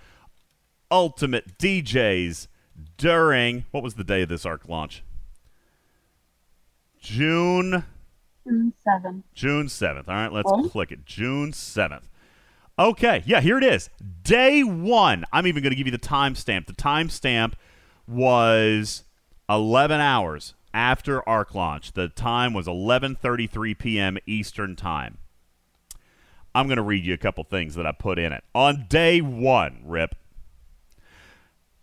Ultimate 0.91 1.59
DJs 1.59 2.47
during 2.97 3.65
what 3.73 3.83
was 3.83 3.95
the 3.95 4.05
day 4.05 4.23
of 4.23 4.29
this 4.29 4.47
arc 4.47 4.69
launch? 4.69 5.03
June 7.01 7.85
June 8.45 8.73
seventh. 8.83 9.25
June 9.35 9.67
7th. 9.67 10.09
All 10.09 10.15
right, 10.15 10.33
let's 10.33 10.51
Oh. 10.51 10.69
click 10.69 10.91
it. 10.93 11.05
June 11.05 11.53
7th. 11.53 12.09
Okay, 12.79 13.23
yeah, 13.27 13.41
here 13.41 13.59
it 13.59 13.65
is. 13.65 13.91
Day 14.23 14.63
one. 14.63 15.25
I'm 15.33 15.47
even 15.47 15.63
going 15.63 15.71
to 15.71 15.77
give 15.77 15.87
you 15.87 15.93
the 15.93 15.99
timestamp. 15.99 16.67
The 16.67 16.73
timestamp 16.73 17.55
was 18.07 19.05
11 19.49 20.01
hours 20.01 20.55
after 20.73 21.27
ARC 21.29 21.55
launch. 21.55 21.93
The 21.93 22.09
time 22.09 22.55
was 22.55 22.67
11:33 22.67 23.79
p.m. 23.79 24.19
Eastern 24.27 24.75
Time. 24.75 25.19
I'm 26.55 26.67
going 26.67 26.77
to 26.77 26.83
read 26.83 27.05
you 27.05 27.15
a 27.15 27.19
couple 27.19 27.45
things 27.45 27.75
that 27.77 27.87
I 27.87 27.93
put 27.93 28.19
in 28.19 28.33
it. 28.33 28.45
On 28.55 28.87
day 28.89 29.21
one, 29.21 29.83
Rip, 29.85 30.15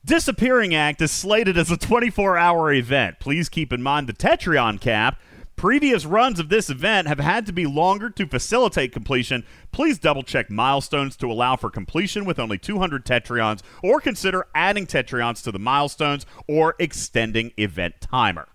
Disappearing 0.06 0.74
Act 0.74 1.02
is 1.02 1.12
slated 1.12 1.58
as 1.58 1.72
a 1.72 1.78
24 1.78 2.38
hour 2.38 2.72
event. 2.72 3.20
Please 3.20 3.50
keep 3.50 3.74
in 3.74 3.82
mind 3.82 4.08
the 4.08 4.14
Tetryon 4.14 4.80
cap. 4.80 5.20
Previous 5.60 6.06
runs 6.06 6.40
of 6.40 6.48
this 6.48 6.70
event 6.70 7.10
have 7.10 7.20
had 7.20 7.46
to 7.46 7.52
be 7.52 7.66
longer 7.66 8.10
to 8.10 8.26
facilitate 8.26 8.94
completion. 8.94 9.44
Please 9.74 10.00
double 10.00 10.24
check 10.24 10.50
milestones 10.50 11.18
to 11.18 11.30
allow 11.30 11.58
for 11.58 11.70
completion 11.70 12.24
with 12.24 12.40
only 12.40 12.58
200 12.58 13.06
Tetryons, 13.06 13.62
or 13.84 14.00
consider 14.00 14.48
adding 14.56 14.88
Tetryons 14.88 15.44
to 15.44 15.52
the 15.52 15.60
milestones 15.60 16.26
or 16.48 16.76
extending 16.80 17.52
event 17.58 17.96
timer. 18.00 18.48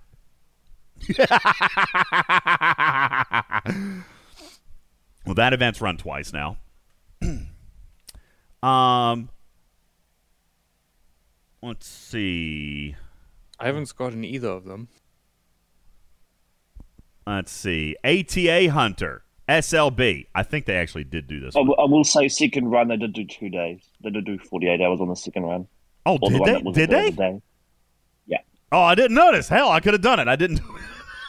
well, 1.18 1.28
that 5.34 5.52
event's 5.52 5.82
run 5.82 5.98
twice 5.98 6.32
now. 6.32 6.56
um, 8.62 9.28
let's 11.62 11.86
see. 11.86 12.96
I 13.60 13.66
haven't 13.66 13.94
gotten 13.94 14.24
either 14.24 14.48
of 14.48 14.64
them. 14.64 14.88
Let's 17.26 17.52
see. 17.52 17.96
ATA 18.04 18.70
Hunter, 18.70 19.22
SLB. 19.48 20.26
I 20.34 20.42
think 20.42 20.66
they 20.66 20.76
actually 20.76 21.04
did 21.04 21.26
do 21.26 21.40
this. 21.40 21.56
I, 21.56 21.60
One. 21.60 21.68
w- 21.68 21.86
I 21.86 21.90
will 21.90 22.04
say 22.04 22.28
second 22.28 22.70
run 22.70 22.88
they 22.88 22.96
did 22.96 23.12
do 23.14 23.24
two 23.24 23.48
days. 23.48 23.80
They 24.02 24.10
did 24.10 24.24
do 24.26 24.38
forty 24.38 24.68
eight 24.68 24.80
hours 24.80 25.00
on 25.00 25.08
the 25.08 25.16
second 25.16 25.44
run. 25.44 25.66
Oh, 26.06 26.18
Or 26.20 26.30
did 26.30 26.40
one 26.40 26.52
they? 26.52 26.60
that 26.60 26.74
Did 26.74 26.90
they? 26.90 27.06
other 27.08 27.10
day. 27.16 27.40
Oh, 28.72 28.82
I 28.82 28.96
didn't 28.96 29.14
notice. 29.14 29.48
Hell, 29.48 29.68
I 29.68 29.78
could 29.78 29.92
have 29.94 30.02
done 30.02 30.18
it. 30.18 30.26
I 30.26 30.34
didn't. 30.34 30.60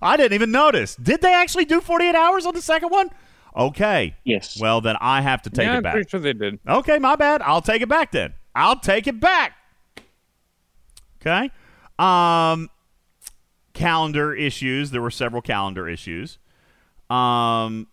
I 0.00 0.14
didn't 0.16 0.34
even 0.34 0.52
notice. 0.52 0.94
Did 0.94 1.20
they 1.20 1.32
actually 1.34 1.64
do 1.64 1.80
48 1.80 2.14
hours 2.14 2.46
on 2.46 2.54
the 2.54 2.62
second 2.62 2.90
one? 2.90 3.10
Okay. 3.56 4.14
Yes. 4.22 4.56
Well, 4.60 4.80
then 4.80 4.96
I 5.00 5.20
have 5.20 5.42
to 5.42 5.50
take 5.50 5.66
yeah, 5.66 5.74
it 5.74 5.76
I'm 5.78 5.82
back. 5.82 5.94
pretty 5.94 6.08
sure 6.08 6.20
they 6.20 6.32
did. 6.32 6.60
Okay, 6.68 6.98
my 7.00 7.16
bad. 7.16 7.42
I'll 7.42 7.62
take 7.62 7.82
it 7.82 7.88
back 7.88 8.12
then. 8.12 8.34
I'll 8.54 8.78
take 8.78 9.08
it 9.08 9.18
back. 9.18 9.52
Okay. 11.20 11.50
Um 11.98 12.68
calendar 13.72 14.34
issues. 14.34 14.90
There 14.90 15.02
were 15.02 15.10
several 15.10 15.42
calendar 15.42 15.88
issues. 15.88 16.38
Um 17.08 17.88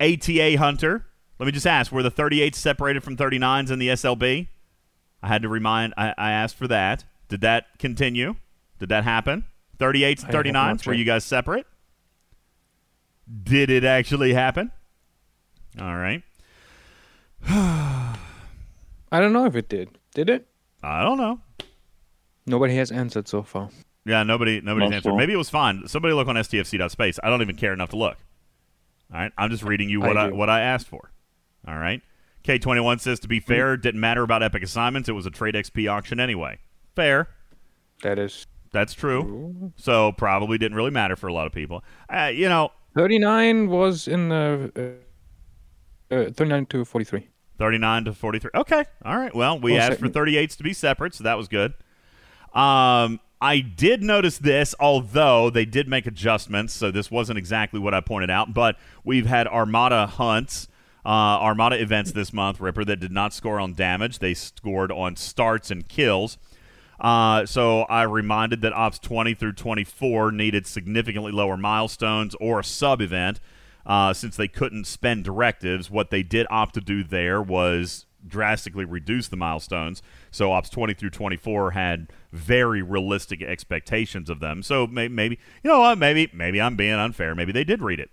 ATA 0.00 0.56
Hunter. 0.56 1.06
Let 1.38 1.46
me 1.46 1.52
just 1.52 1.66
ask, 1.66 1.90
were 1.90 2.02
the 2.02 2.10
38s 2.10 2.54
separated 2.56 3.02
from 3.02 3.16
39s 3.16 3.70
in 3.70 3.78
the 3.78 3.88
SLB? 3.88 4.48
I 5.22 5.28
had 5.28 5.42
to 5.42 5.48
remind 5.48 5.94
I, 5.96 6.14
I 6.16 6.32
asked 6.32 6.56
for 6.56 6.68
that. 6.68 7.04
Did 7.28 7.42
that 7.42 7.78
continue? 7.78 8.36
Did 8.78 8.88
that 8.90 9.04
happen? 9.04 9.44
38s, 9.78 10.24
I 10.24 10.26
have 10.26 10.44
39s, 10.44 10.86
were 10.86 10.92
you 10.92 11.04
guys 11.04 11.24
separate? 11.24 11.66
Did 13.42 13.70
it 13.70 13.84
actually 13.84 14.34
happen? 14.34 14.72
All 15.80 15.94
right. 15.94 16.22
I 17.48 18.16
don't 19.12 19.32
know 19.32 19.46
if 19.46 19.54
it 19.54 19.68
did. 19.68 19.90
Did 20.14 20.28
it? 20.28 20.46
I 20.82 21.02
don't 21.02 21.18
know. 21.18 21.40
Nobody 22.46 22.74
has 22.76 22.90
answered 22.90 23.28
so 23.28 23.42
far. 23.42 23.70
Yeah, 24.10 24.22
nobody 24.24 24.60
nobody's 24.60 24.90
Not 24.90 24.96
answered. 24.96 25.10
sure. 25.10 25.16
Maybe 25.18 25.32
it 25.32 25.36
was 25.36 25.50
fine. 25.50 25.86
Somebody 25.86 26.14
look 26.14 26.28
on 26.28 26.36
stfc.space. 26.36 27.18
I 27.22 27.30
don't 27.30 27.40
even 27.42 27.56
care 27.56 27.72
enough 27.72 27.90
to 27.90 27.96
look. 27.96 28.16
All 29.12 29.18
right, 29.20 29.32
I'm 29.38 29.50
just 29.50 29.62
reading 29.62 29.88
you 29.88 30.00
what 30.00 30.16
I, 30.16 30.28
do. 30.28 30.34
what 30.36 30.48
I 30.50 30.60
asked 30.60 30.86
for. 30.88 31.10
All 31.66 31.76
right. 31.78 32.00
K21 32.44 33.00
says 33.00 33.20
to 33.20 33.28
be 33.28 33.38
fair, 33.40 33.74
it 33.74 33.82
didn't 33.82 34.00
matter 34.00 34.22
about 34.22 34.42
epic 34.42 34.62
assignments. 34.62 35.08
It 35.08 35.12
was 35.12 35.26
a 35.26 35.30
trade 35.30 35.54
XP 35.54 35.90
auction 35.90 36.18
anyway. 36.20 36.58
Fair. 36.96 37.28
That 38.02 38.18
is 38.18 38.46
That's 38.72 38.94
true. 38.94 39.72
So 39.76 40.12
probably 40.12 40.56
didn't 40.56 40.76
really 40.76 40.90
matter 40.90 41.16
for 41.16 41.26
a 41.26 41.32
lot 41.34 41.46
of 41.46 41.52
people. 41.52 41.84
Uh, 42.08 42.30
you 42.32 42.48
know, 42.48 42.70
39 42.94 43.68
was 43.68 44.08
in 44.08 44.28
the 44.30 44.98
uh, 46.10 46.14
uh, 46.14 46.30
39 46.30 46.66
to 46.66 46.84
43. 46.84 47.28
39 47.58 48.04
to 48.06 48.12
43. 48.14 48.50
Okay. 48.54 48.84
All 49.04 49.18
right. 49.18 49.34
Well, 49.34 49.60
we 49.60 49.72
Well, 49.72 49.90
asked 49.90 50.00
for 50.00 50.08
38s 50.08 50.56
to 50.56 50.62
be 50.62 50.72
separate, 50.72 51.14
so 51.14 51.24
that 51.24 51.36
was 51.36 51.46
good. 51.46 51.74
Um, 52.54 53.20
I 53.40 53.60
did 53.60 54.02
notice 54.02 54.36
this, 54.36 54.74
although 54.78 55.48
they 55.48 55.64
did 55.64 55.88
make 55.88 56.06
adjustments, 56.06 56.74
so 56.74 56.90
this 56.90 57.10
wasn't 57.10 57.38
exactly 57.38 57.80
what 57.80 57.94
I 57.94 58.00
pointed 58.00 58.30
out, 58.30 58.52
but 58.52 58.76
we've 59.02 59.24
had 59.24 59.46
Armada 59.48 60.06
hunts, 60.06 60.68
uh, 61.06 61.08
Armada 61.08 61.80
events 61.80 62.12
this 62.12 62.34
month, 62.34 62.60
Ripper, 62.60 62.84
that 62.84 63.00
did 63.00 63.12
not 63.12 63.32
score 63.32 63.58
on 63.58 63.72
damage. 63.72 64.18
They 64.18 64.34
scored 64.34 64.92
on 64.92 65.16
starts 65.16 65.70
and 65.70 65.88
kills. 65.88 66.36
Uh, 67.00 67.46
so 67.46 67.82
I 67.84 68.02
reminded 68.02 68.60
that 68.60 68.74
Ops 68.74 68.98
20 68.98 69.32
through 69.32 69.54
24 69.54 70.32
needed 70.32 70.66
significantly 70.66 71.32
lower 71.32 71.56
milestones 71.56 72.34
or 72.40 72.60
a 72.60 72.64
sub 72.64 73.00
event 73.00 73.40
uh, 73.86 74.12
since 74.12 74.36
they 74.36 74.48
couldn't 74.48 74.86
spend 74.86 75.24
directives. 75.24 75.90
What 75.90 76.10
they 76.10 76.22
did 76.22 76.46
opt 76.50 76.74
to 76.74 76.82
do 76.82 77.02
there 77.02 77.40
was 77.40 78.04
drastically 78.26 78.84
reduce 78.84 79.28
the 79.28 79.36
milestones. 79.36 80.02
So 80.30 80.52
Ops 80.52 80.70
20 80.70 80.94
through 80.94 81.10
24 81.10 81.72
had 81.72 82.08
very 82.32 82.82
realistic 82.82 83.42
expectations 83.42 84.28
of 84.30 84.40
them. 84.40 84.62
So 84.62 84.86
may- 84.86 85.08
maybe 85.08 85.38
you 85.62 85.70
know 85.70 85.80
what? 85.80 85.98
Maybe 85.98 86.30
maybe 86.32 86.60
I'm 86.60 86.76
being 86.76 86.92
unfair. 86.94 87.34
Maybe 87.34 87.52
they 87.52 87.64
did 87.64 87.82
read 87.82 88.00
it. 88.00 88.10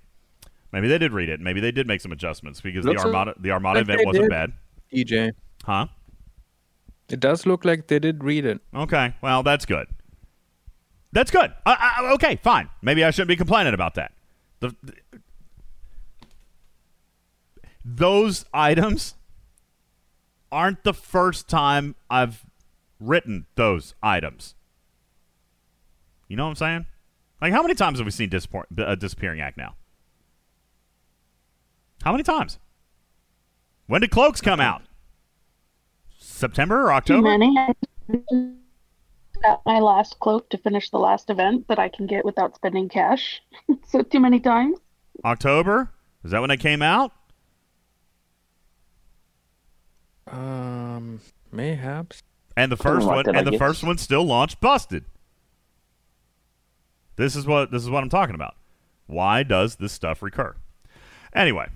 Maybe 0.72 0.88
they 0.88 0.98
did 0.98 1.14
read 1.14 1.30
it. 1.30 1.40
Maybe 1.40 1.60
they 1.60 1.72
did 1.72 1.88
make 1.88 2.02
some 2.02 2.12
adjustments 2.12 2.62
because 2.62 2.86
Looks 2.86 3.02
the 3.02 3.08
Armada 3.08 3.34
the 3.40 3.52
Armada 3.52 3.80
like 3.80 3.90
event 3.90 4.06
wasn't 4.06 4.24
did. 4.26 4.30
bad, 4.30 4.54
DJ. 4.94 5.32
huh? 5.64 5.88
It 7.10 7.20
does 7.22 7.46
look 7.46 7.64
like 7.64 7.88
they 7.88 8.00
did 8.00 8.24
read 8.24 8.46
it. 8.46 8.60
Okay, 8.76 9.16
well, 9.22 9.42
that's 9.44 9.66
good. 9.66 9.88
That's 11.14 11.32
good. 11.32 11.54
I, 11.66 11.96
I, 12.00 12.12
okay, 12.16 12.36
fine. 12.44 12.70
Maybe 12.82 13.04
I 13.04 13.12
shouldn't 13.12 13.30
be 13.30 13.38
complaining 13.38 13.74
about 13.74 13.96
that. 13.96 14.12
The, 14.60 14.76
those 17.86 18.44
items 18.54 19.16
aren't 20.52 20.84
the 20.84 20.94
first 20.94 21.48
time 21.48 21.96
I've 22.10 22.46
written 23.00 23.46
those 23.56 23.94
items. 24.02 24.56
You 26.28 26.36
know 26.36 26.44
what 26.44 26.50
I'm 26.50 26.56
saying? 26.56 26.86
Like, 27.42 27.54
how 27.54 27.62
many 27.62 27.76
times 27.76 28.00
have 28.00 28.06
we 28.06 28.12
seen 28.12 28.30
Disappor- 28.30 28.66
uh, 28.78 28.96
Disappearing 28.96 29.42
Act 29.42 29.58
now? 29.58 29.76
How 32.04 32.12
many 32.12 32.24
times? 32.24 32.60
When 33.88 34.02
did 34.02 34.12
Cloaks 34.12 34.42
come 34.42 34.60
out? 34.60 34.82
September 36.18 36.82
or 36.82 36.88
Too 37.02 37.16
October? 37.16 37.38
many. 37.38 37.56
Got 39.44 39.62
my 39.66 39.80
last 39.80 40.20
cloak 40.20 40.50
to 40.50 40.58
finish 40.58 40.90
the 40.90 40.98
last 40.98 41.30
event 41.30 41.68
that 41.68 41.78
I 41.80 41.90
can 41.90 42.08
get 42.08 42.26
without 42.26 42.56
spending 42.56 42.90
cash. 42.90 43.42
so 43.88 44.02
too 44.02 44.20
many 44.20 44.40
times. 44.40 44.80
October? 45.24 45.92
Is 46.24 46.32
that 46.32 46.42
when 46.42 46.50
they 46.50 46.58
came 46.58 46.82
out? 46.82 47.12
Um, 50.32 51.20
mayhaps. 51.52 52.24
And 52.56 52.72
the 52.72 52.78
Something 52.78 52.94
first 52.94 53.08
like 53.08 53.16
one 53.16 53.26
that, 53.26 53.36
I 53.36 53.40
and 53.40 53.48
the 53.48 53.52
guess. 53.52 53.60
first 53.60 53.84
one 53.84 53.98
still 53.98 54.24
launched 54.26 54.60
busted. 54.60 55.06
This 57.16 57.36
is 57.36 57.46
what 57.46 57.72
this 57.72 57.84
is 57.84 57.90
what 57.90 58.04
I'm 58.04 58.10
talking 58.10 58.36
about. 58.36 58.56
Why 59.08 59.44
does 59.44 59.76
this 59.78 59.92
stuff 59.94 60.22
recur? 60.22 60.56
Anyway, 61.34 61.68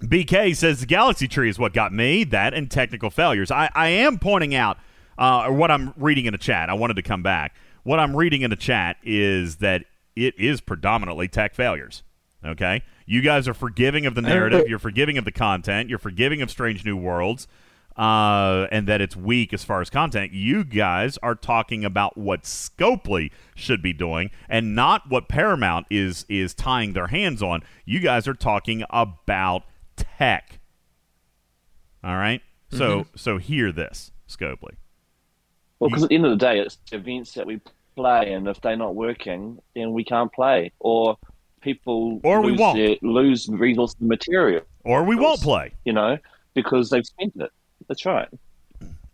BK 0.00 0.54
says 0.56 0.80
the 0.80 0.86
galaxy 0.86 1.28
tree 1.28 1.48
is 1.48 1.58
what 1.58 1.72
got 1.72 1.92
me. 1.92 2.24
That 2.24 2.54
and 2.54 2.70
technical 2.70 3.10
failures. 3.10 3.50
I, 3.50 3.70
I 3.74 3.88
am 3.88 4.18
pointing 4.18 4.54
out 4.54 4.78
uh, 5.18 5.44
or 5.46 5.52
what 5.52 5.70
I'm 5.70 5.92
reading 5.96 6.26
in 6.26 6.32
the 6.32 6.38
chat. 6.38 6.68
I 6.70 6.74
wanted 6.74 6.94
to 6.96 7.02
come 7.02 7.22
back. 7.22 7.54
What 7.82 7.98
I'm 8.00 8.16
reading 8.16 8.42
in 8.42 8.50
the 8.50 8.56
chat 8.56 8.96
is 9.02 9.56
that 9.56 9.84
it 10.16 10.38
is 10.38 10.60
predominantly 10.60 11.28
tech 11.28 11.54
failures. 11.54 12.02
Okay, 12.44 12.82
you 13.06 13.22
guys 13.22 13.48
are 13.48 13.54
forgiving 13.54 14.06
of 14.06 14.14
the 14.14 14.22
narrative. 14.22 14.68
You're 14.68 14.78
forgiving 14.78 15.18
of 15.18 15.24
the 15.24 15.32
content. 15.32 15.88
You're 15.88 15.98
forgiving 15.98 16.42
of 16.42 16.50
Strange 16.50 16.84
New 16.84 16.96
Worlds, 16.96 17.48
uh, 17.96 18.66
and 18.70 18.86
that 18.86 19.00
it's 19.00 19.16
weak 19.16 19.52
as 19.52 19.64
far 19.64 19.80
as 19.80 19.88
content. 19.90 20.32
You 20.32 20.64
guys 20.64 21.18
are 21.22 21.34
talking 21.34 21.84
about 21.84 22.16
what 22.18 22.42
Scopely 22.42 23.30
should 23.54 23.80
be 23.82 23.92
doing, 23.92 24.30
and 24.48 24.74
not 24.74 25.08
what 25.08 25.28
Paramount 25.28 25.86
is 25.90 26.26
is 26.28 26.54
tying 26.54 26.92
their 26.92 27.06
hands 27.08 27.42
on. 27.42 27.62
You 27.84 28.00
guys 28.00 28.28
are 28.28 28.34
talking 28.34 28.84
about 28.90 29.62
tech. 29.96 30.60
All 32.04 32.16
right. 32.16 32.42
So 32.70 33.06
so 33.16 33.38
hear 33.38 33.72
this, 33.72 34.10
Scopely. 34.28 34.74
Well, 35.78 35.90
because 35.90 36.02
at 36.04 36.08
the 36.10 36.14
end 36.16 36.24
of 36.26 36.30
the 36.30 36.36
day, 36.36 36.58
it's 36.58 36.78
events 36.92 37.34
that 37.34 37.46
we 37.46 37.60
play, 37.94 38.32
and 38.32 38.48
if 38.48 38.60
they're 38.60 38.76
not 38.76 38.94
working, 38.94 39.58
then 39.74 39.92
we 39.92 40.04
can't 40.04 40.32
play, 40.32 40.72
or 40.80 41.16
people 41.60 42.20
Or 42.24 42.40
we 42.42 42.52
lose 42.52 42.60
won't. 42.60 42.76
their- 42.78 42.96
lose 43.02 43.48
resource 43.48 43.94
material, 44.00 44.62
or 44.84 45.02
we 45.04 45.16
won't 45.16 45.40
play. 45.40 45.72
you 45.84 45.92
know, 45.92 46.18
because 46.54 46.90
they've 46.90 47.04
spent 47.06 47.32
it. 47.36 47.50
That's 47.88 48.04
right. 48.04 48.28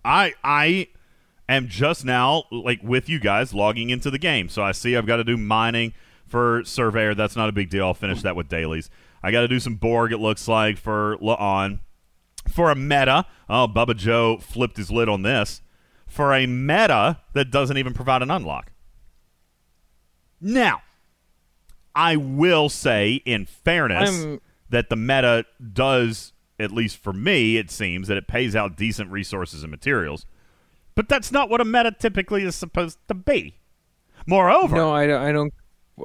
I 0.04 0.34
I 0.42 0.88
am 1.48 1.68
just 1.68 2.04
now 2.04 2.44
like 2.50 2.80
with 2.82 3.08
you 3.08 3.18
guys 3.20 3.52
logging 3.54 3.90
into 3.90 4.10
the 4.10 4.18
game. 4.18 4.48
So 4.48 4.62
I 4.62 4.72
see 4.72 4.96
I've 4.96 5.06
got 5.06 5.16
to 5.16 5.24
do 5.24 5.36
mining 5.36 5.92
for 6.26 6.62
Surveyor. 6.64 7.14
That's 7.14 7.36
not 7.36 7.48
a 7.48 7.52
big 7.52 7.70
deal. 7.70 7.84
I'll 7.86 7.94
finish 7.94 8.22
that 8.22 8.34
with 8.36 8.48
dailies. 8.48 8.90
I 9.22 9.30
got 9.30 9.42
to 9.42 9.48
do 9.48 9.60
some 9.60 9.76
Borg. 9.76 10.12
It 10.12 10.18
looks 10.18 10.48
like 10.48 10.78
for 10.78 11.16
La'an. 11.18 11.80
For 12.48 12.70
a 12.70 12.74
meta, 12.74 13.26
oh 13.48 13.68
Bubba 13.68 13.96
Joe 13.96 14.38
flipped 14.38 14.76
his 14.76 14.90
lid 14.90 15.08
on 15.08 15.22
this. 15.22 15.60
For 16.08 16.34
a 16.34 16.46
meta 16.46 17.20
that 17.34 17.50
doesn't 17.50 17.76
even 17.76 17.94
provide 17.94 18.22
an 18.22 18.30
unlock. 18.30 18.72
Now, 20.40 20.82
I 21.94 22.16
will 22.16 22.68
say, 22.68 23.22
in 23.24 23.46
fairness, 23.46 24.10
I'm- 24.24 24.40
that 24.70 24.88
the 24.88 24.96
meta 24.96 25.44
does, 25.72 26.32
at 26.62 26.70
least 26.72 26.96
for 26.98 27.12
me, 27.12 27.56
it 27.56 27.70
seems 27.70 28.08
that 28.08 28.16
it 28.16 28.26
pays 28.26 28.54
out 28.56 28.76
decent 28.76 29.10
resources 29.10 29.62
and 29.62 29.70
materials. 29.70 30.26
But 30.94 31.08
that's 31.08 31.32
not 31.32 31.48
what 31.48 31.60
a 31.60 31.64
meta 31.64 31.92
typically 31.98 32.42
is 32.44 32.54
supposed 32.54 32.98
to 33.08 33.14
be. 33.14 33.54
Moreover, 34.26 34.76
No, 34.76 34.92
I, 34.94 35.06
don't- 35.06 35.22
I 35.22 35.32
don't. 35.32 35.54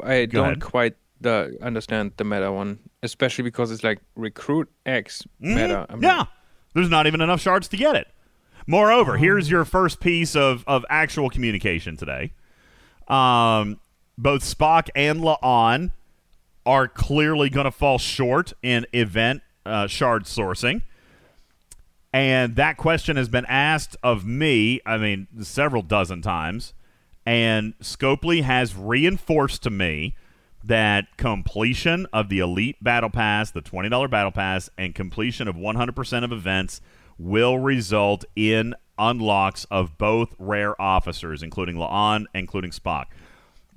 I 0.03 0.25
don't 0.25 0.45
ahead. 0.45 0.61
quite 0.61 0.95
uh, 1.25 1.47
understand 1.61 2.11
the 2.17 2.23
meta 2.23 2.51
one, 2.51 2.79
especially 3.03 3.43
because 3.43 3.71
it's 3.71 3.83
like 3.83 3.99
recruit 4.15 4.69
X 4.85 5.23
Mhm. 5.41 5.55
meta. 5.55 5.85
I'm 5.89 6.01
yeah, 6.03 6.25
there's 6.73 6.89
not 6.89 7.07
even 7.07 7.21
enough 7.21 7.41
shards 7.41 7.67
to 7.69 7.77
get 7.77 7.95
it. 7.95 8.07
Moreover, 8.67 9.17
here's 9.17 9.49
your 9.49 9.63
first 9.65 9.99
piece 9.99 10.35
of, 10.35 10.63
of 10.67 10.85
actual 10.89 11.29
communication 11.29 11.95
today. 11.97 12.33
Um, 13.07 13.79
both 14.17 14.41
Spock 14.43 14.89
and 14.95 15.21
La'an 15.21 15.91
are 16.65 16.87
clearly 16.87 17.49
going 17.49 17.63
to 17.65 17.71
fall 17.71 17.97
short 17.97 18.51
in 18.61 18.85
event 18.93 19.41
uh, 19.67 19.87
shard 19.87 20.23
sourcing. 20.23 20.81
And 22.13 22.55
that 22.55 22.77
question 22.77 23.17
has 23.17 23.29
been 23.29 23.45
asked 23.45 23.95
of 24.01 24.25
me, 24.25 24.81
I 24.85 24.97
mean, 24.97 25.27
several 25.41 25.81
dozen 25.81 26.21
times. 26.21 26.73
And 27.25 27.77
Scopely 27.79 28.41
has 28.43 28.75
reinforced 28.75 29.61
to 29.63 29.69
me 29.69 30.15
that 30.63 31.17
completion 31.17 32.07
of 32.11 32.29
the 32.29 32.39
Elite 32.39 32.77
Battle 32.81 33.09
Pass, 33.09 33.51
the 33.51 33.61
$20 33.61 34.09
Battle 34.09 34.31
Pass, 34.31 34.69
and 34.77 34.95
completion 34.95 35.47
of 35.47 35.55
100% 35.55 36.23
of 36.23 36.31
events 36.31 36.81
will 37.17 37.59
result 37.59 38.25
in 38.35 38.73
unlocks 38.97 39.65
of 39.65 39.97
both 39.97 40.33
rare 40.39 40.79
officers, 40.81 41.43
including 41.43 41.75
La'an, 41.75 42.25
including 42.33 42.71
Spock. 42.71 43.05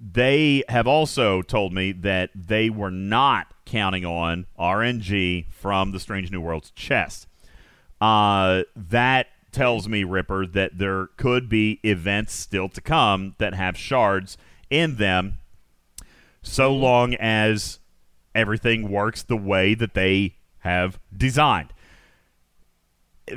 They 0.01 0.65
have 0.69 0.87
also 0.87 1.43
told 1.43 1.75
me 1.75 1.93
that 1.93 2.31
they 2.35 2.71
were 2.71 2.91
not 2.91 3.49
counting 3.67 4.07
on 4.07 4.47
RNG 4.59 5.53
from 5.53 5.93
the 5.93 6.01
Strange 6.01 6.31
New 6.31 6.41
Worlds 6.41 6.71
chest. 6.71 7.27
Uh, 8.01 8.63
that 8.75 9.27
tells 9.53 9.89
me, 9.89 10.05
Ripper, 10.05 10.47
that 10.47 10.79
there 10.79 11.09
could 11.17 11.49
be 11.49 11.81
events 11.83 12.33
still 12.33 12.69
to 12.71 12.81
come 12.81 13.35
that 13.39 13.55
have 13.55 13.77
shards 13.77 14.39
in 14.71 14.97
them, 14.97 15.39
so 16.43 16.73
long 16.75 17.15
as 17.15 17.79
everything 18.35 18.91
works 18.91 19.23
the 19.23 19.37
way 19.37 19.75
that 19.75 19.95
they 19.95 20.37
have 20.61 20.99
designed. 21.15 21.73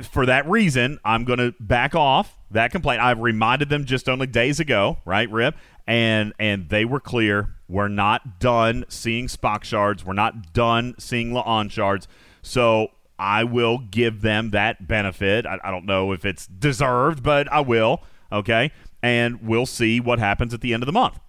For 0.02 0.24
that 0.24 0.48
reason, 0.48 0.98
I'm 1.04 1.24
going 1.24 1.38
to 1.38 1.54
back 1.60 1.94
off 1.94 2.38
that 2.54 2.72
complaint. 2.72 3.02
I've 3.02 3.20
reminded 3.20 3.68
them 3.68 3.84
just 3.84 4.08
only 4.08 4.26
days 4.26 4.58
ago, 4.58 4.98
right, 5.04 5.30
Rip? 5.30 5.56
And 5.86 6.32
and 6.38 6.68
they 6.70 6.84
were 6.84 7.00
clear. 7.00 7.54
We're 7.68 7.88
not 7.88 8.40
done 8.40 8.84
seeing 8.88 9.26
Spock 9.26 9.64
shards. 9.64 10.04
We're 10.04 10.14
not 10.14 10.52
done 10.52 10.94
seeing 10.98 11.30
La'an 11.30 11.70
shards. 11.70 12.08
So 12.42 12.88
I 13.18 13.44
will 13.44 13.78
give 13.78 14.22
them 14.22 14.50
that 14.50 14.88
benefit. 14.88 15.46
I, 15.46 15.58
I 15.62 15.70
don't 15.70 15.86
know 15.86 16.12
if 16.12 16.24
it's 16.24 16.46
deserved, 16.46 17.22
but 17.22 17.50
I 17.52 17.60
will. 17.60 18.02
Okay, 18.32 18.72
and 19.02 19.42
we'll 19.42 19.66
see 19.66 20.00
what 20.00 20.18
happens 20.18 20.54
at 20.54 20.60
the 20.60 20.72
end 20.74 20.82
of 20.82 20.86
the 20.86 20.92
month. 20.92 21.20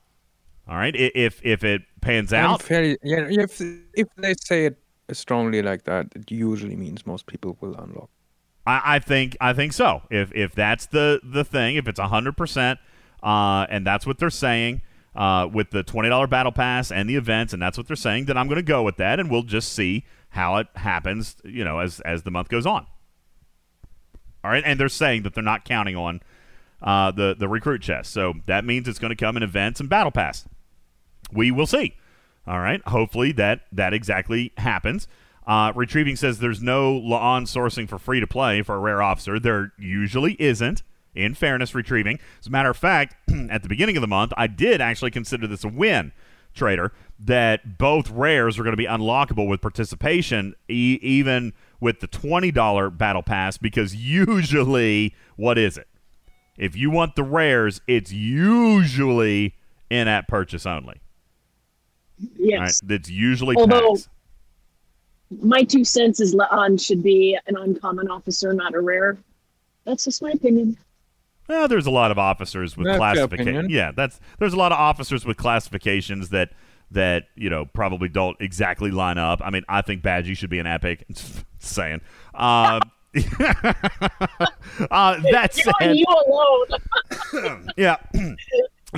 All 0.67 0.75
right, 0.75 0.95
if 0.95 1.39
if 1.43 1.63
it 1.63 1.83
pans 2.01 2.33
out, 2.33 2.63
fairly, 2.63 2.97
yeah, 3.03 3.27
if 3.29 3.61
if 3.93 4.07
they 4.17 4.33
say 4.33 4.65
it 4.65 4.77
strongly 5.11 5.61
like 5.61 5.83
that, 5.83 6.07
it 6.15 6.31
usually 6.31 6.75
means 6.75 7.05
most 7.05 7.27
people 7.27 7.57
will 7.61 7.75
unlock. 7.75 8.09
I, 8.65 8.95
I 8.95 8.99
think 8.99 9.37
I 9.39 9.53
think 9.53 9.73
so. 9.73 10.03
If 10.09 10.33
if 10.33 10.53
that's 10.53 10.87
the 10.87 11.19
the 11.23 11.43
thing, 11.43 11.75
if 11.75 11.87
it's 11.87 11.99
hundred 11.99 12.37
percent, 12.37 12.79
uh, 13.23 13.65
and 13.69 13.85
that's 13.85 14.05
what 14.05 14.17
they're 14.17 14.29
saying 14.29 14.81
uh, 15.15 15.47
with 15.51 15.71
the 15.71 15.83
twenty 15.83 16.09
dollar 16.09 16.27
battle 16.27 16.51
pass 16.51 16.91
and 16.91 17.09
the 17.09 17.15
events, 17.15 17.53
and 17.53 17.61
that's 17.61 17.77
what 17.77 17.87
they're 17.87 17.95
saying, 17.95 18.25
then 18.25 18.37
I'm 18.37 18.47
going 18.47 18.57
to 18.57 18.63
go 18.63 18.83
with 18.83 18.97
that, 18.97 19.19
and 19.19 19.29
we'll 19.29 19.43
just 19.43 19.73
see 19.73 20.05
how 20.29 20.57
it 20.57 20.67
happens. 20.75 21.35
You 21.43 21.63
know, 21.63 21.79
as 21.79 21.99
as 22.01 22.23
the 22.23 22.31
month 22.31 22.49
goes 22.49 22.65
on. 22.65 22.87
All 24.43 24.51
right, 24.51 24.63
and 24.65 24.79
they're 24.79 24.89
saying 24.89 25.23
that 25.23 25.33
they're 25.33 25.43
not 25.43 25.65
counting 25.65 25.95
on 25.95 26.21
uh, 26.81 27.11
the 27.11 27.35
the 27.37 27.47
recruit 27.47 27.81
chest, 27.81 28.11
so 28.11 28.33
that 28.45 28.65
means 28.65 28.87
it's 28.87 28.99
going 28.99 29.09
to 29.09 29.15
come 29.15 29.37
in 29.37 29.43
events 29.43 29.79
and 29.79 29.89
battle 29.89 30.11
pass. 30.11 30.47
We 31.31 31.51
will 31.51 31.67
see. 31.67 31.95
All 32.47 32.59
right. 32.59 32.81
Hopefully 32.87 33.31
that 33.33 33.61
that 33.71 33.93
exactly 33.93 34.53
happens. 34.57 35.07
Uh, 35.47 35.71
Retrieving 35.75 36.15
says 36.15 36.39
there's 36.39 36.61
no 36.61 36.99
La'an 36.99 37.43
sourcing 37.43 37.87
for 37.87 37.99
free 37.99 38.19
to 38.19 38.27
play 38.27 38.61
for 38.61 38.75
a 38.75 38.79
rare 38.79 39.01
officer. 39.01 39.39
There 39.39 39.73
usually 39.77 40.35
isn't. 40.39 40.81
In 41.13 41.33
fairness, 41.33 41.73
Retrieving. 41.73 42.19
As 42.41 42.47
a 42.47 42.49
matter 42.49 42.69
of 42.69 42.75
fact, 42.77 43.15
at 43.49 43.63
the 43.63 43.69
beginning 43.69 43.95
of 43.95 44.01
the 44.01 44.07
month, 44.07 44.33
I 44.35 44.47
did 44.47 44.81
actually 44.81 45.11
consider 45.11 45.47
this 45.47 45.63
a 45.63 45.69
win, 45.69 46.11
Trader, 46.53 46.91
that 47.19 47.77
both 47.77 48.09
rares 48.09 48.59
are 48.59 48.63
going 48.63 48.73
to 48.73 48.77
be 48.77 48.85
unlockable 48.87 49.47
with 49.47 49.61
participation, 49.61 50.55
e- 50.67 50.99
even 51.01 51.53
with 51.79 52.01
the 52.01 52.07
$20 52.09 52.97
battle 52.97 53.23
pass, 53.23 53.57
because 53.57 53.95
usually, 53.95 55.15
what 55.37 55.57
is 55.57 55.77
it? 55.77 55.87
If 56.57 56.75
you 56.75 56.89
want 56.89 57.15
the 57.15 57.23
rares, 57.23 57.79
it's 57.87 58.11
usually 58.11 59.55
in 59.89 60.07
app 60.09 60.27
purchase 60.27 60.65
only. 60.65 60.99
Yes. 62.37 62.59
Right, 62.59 62.89
that's 62.89 63.09
usually 63.09 63.55
Although- 63.55 63.93
packs. 63.95 64.09
My 65.41 65.63
two 65.63 65.83
cents 65.83 66.19
is 66.19 66.33
Leon 66.33 66.77
should 66.77 67.03
be 67.03 67.37
an 67.47 67.57
uncommon 67.57 68.09
officer, 68.09 68.53
not 68.53 68.75
a 68.75 68.79
rare. 68.79 69.17
That's 69.83 70.05
just 70.05 70.21
my 70.21 70.31
opinion. 70.31 70.77
Well, 71.47 71.67
there's 71.67 71.85
a 71.85 71.91
lot 71.91 72.11
of 72.11 72.17
officers 72.17 72.75
with 72.75 72.85
That's 72.85 72.95
your 72.95 73.27
classification. 73.27 73.69
Yeah, 73.69 73.91
that's 73.91 74.19
there's 74.39 74.53
a 74.53 74.57
lot 74.57 74.71
of 74.71 74.79
officers 74.79 75.25
with 75.25 75.37
classifications 75.37 76.29
that 76.29 76.51
that 76.91 77.25
you 77.35 77.49
know 77.49 77.65
probably 77.65 78.09
don't 78.09 78.37
exactly 78.39 78.91
line 78.91 79.17
up. 79.17 79.41
I 79.43 79.49
mean, 79.51 79.63
I 79.69 79.81
think 79.81 80.03
Badgey 80.03 80.35
should 80.37 80.49
be 80.49 80.59
an 80.59 80.67
epic. 80.67 81.05
saying. 81.65 82.01
Um, 82.33 82.81
uh, 83.39 85.21
that 85.31 85.51
You 85.55 85.63
said, 85.63 85.73
and 85.81 85.97
you 85.97 86.05
alone. 86.27 87.69
yeah. 87.77 87.97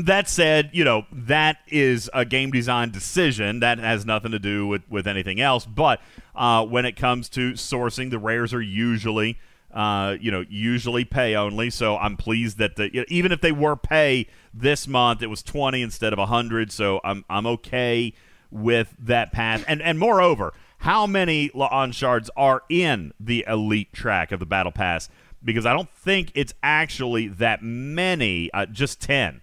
that 0.06 0.30
said, 0.30 0.70
you 0.74 0.84
know, 0.84 1.06
that 1.12 1.58
is 1.68 2.10
a 2.14 2.26
game 2.26 2.52
design 2.52 2.92
decision. 2.92 3.60
That 3.62 3.80
has 3.80 4.06
nothing 4.06 4.32
to 4.32 4.40
do 4.40 4.68
with, 4.68 4.84
with 4.90 5.08
anything 5.08 5.40
else. 5.40 5.66
But 5.66 6.02
uh, 6.36 6.66
when 6.66 6.86
it 6.86 6.96
comes 6.96 7.30
to 7.30 7.54
sourcing, 7.54 8.10
the 8.10 8.20
rares 8.20 8.54
are 8.54 8.62
usually, 8.62 9.40
uh, 9.74 10.18
you 10.20 10.32
know, 10.32 10.44
usually 10.50 11.06
pay 11.06 11.36
only. 11.36 11.70
So 11.70 11.98
I'm 11.98 12.18
pleased 12.18 12.58
that 12.58 12.76
the, 12.76 12.94
you 12.94 13.02
know, 13.02 13.06
even 13.08 13.32
if 13.32 13.42
they 13.42 13.52
were 13.52 13.76
pay 13.76 14.28
this 14.54 14.88
month, 14.88 15.22
it 15.22 15.28
was 15.28 15.42
20 15.42 15.82
instead 15.82 16.14
of 16.14 16.20
100. 16.20 16.72
So 16.72 17.00
I'm, 17.04 17.26
I'm 17.30 17.48
okay 17.48 18.14
with 18.52 18.94
that 19.00 19.32
path. 19.32 19.64
And, 19.68 19.82
and 19.82 19.98
moreover, 19.98 20.54
how 20.80 21.08
many 21.08 21.50
La'an 21.50 21.94
shards 21.94 22.30
are 22.38 22.64
in 22.70 23.14
the 23.20 23.44
elite 23.48 23.94
track 23.94 24.32
of 24.32 24.40
the 24.40 24.46
battle 24.46 24.72
pass? 24.72 25.10
Because 25.44 25.66
I 25.66 25.74
don't 25.74 25.92
think 25.92 26.32
it's 26.36 26.54
actually 26.62 27.28
that 27.30 27.64
many, 27.64 28.52
uh, 28.54 28.66
just 28.66 29.02
10 29.02 29.42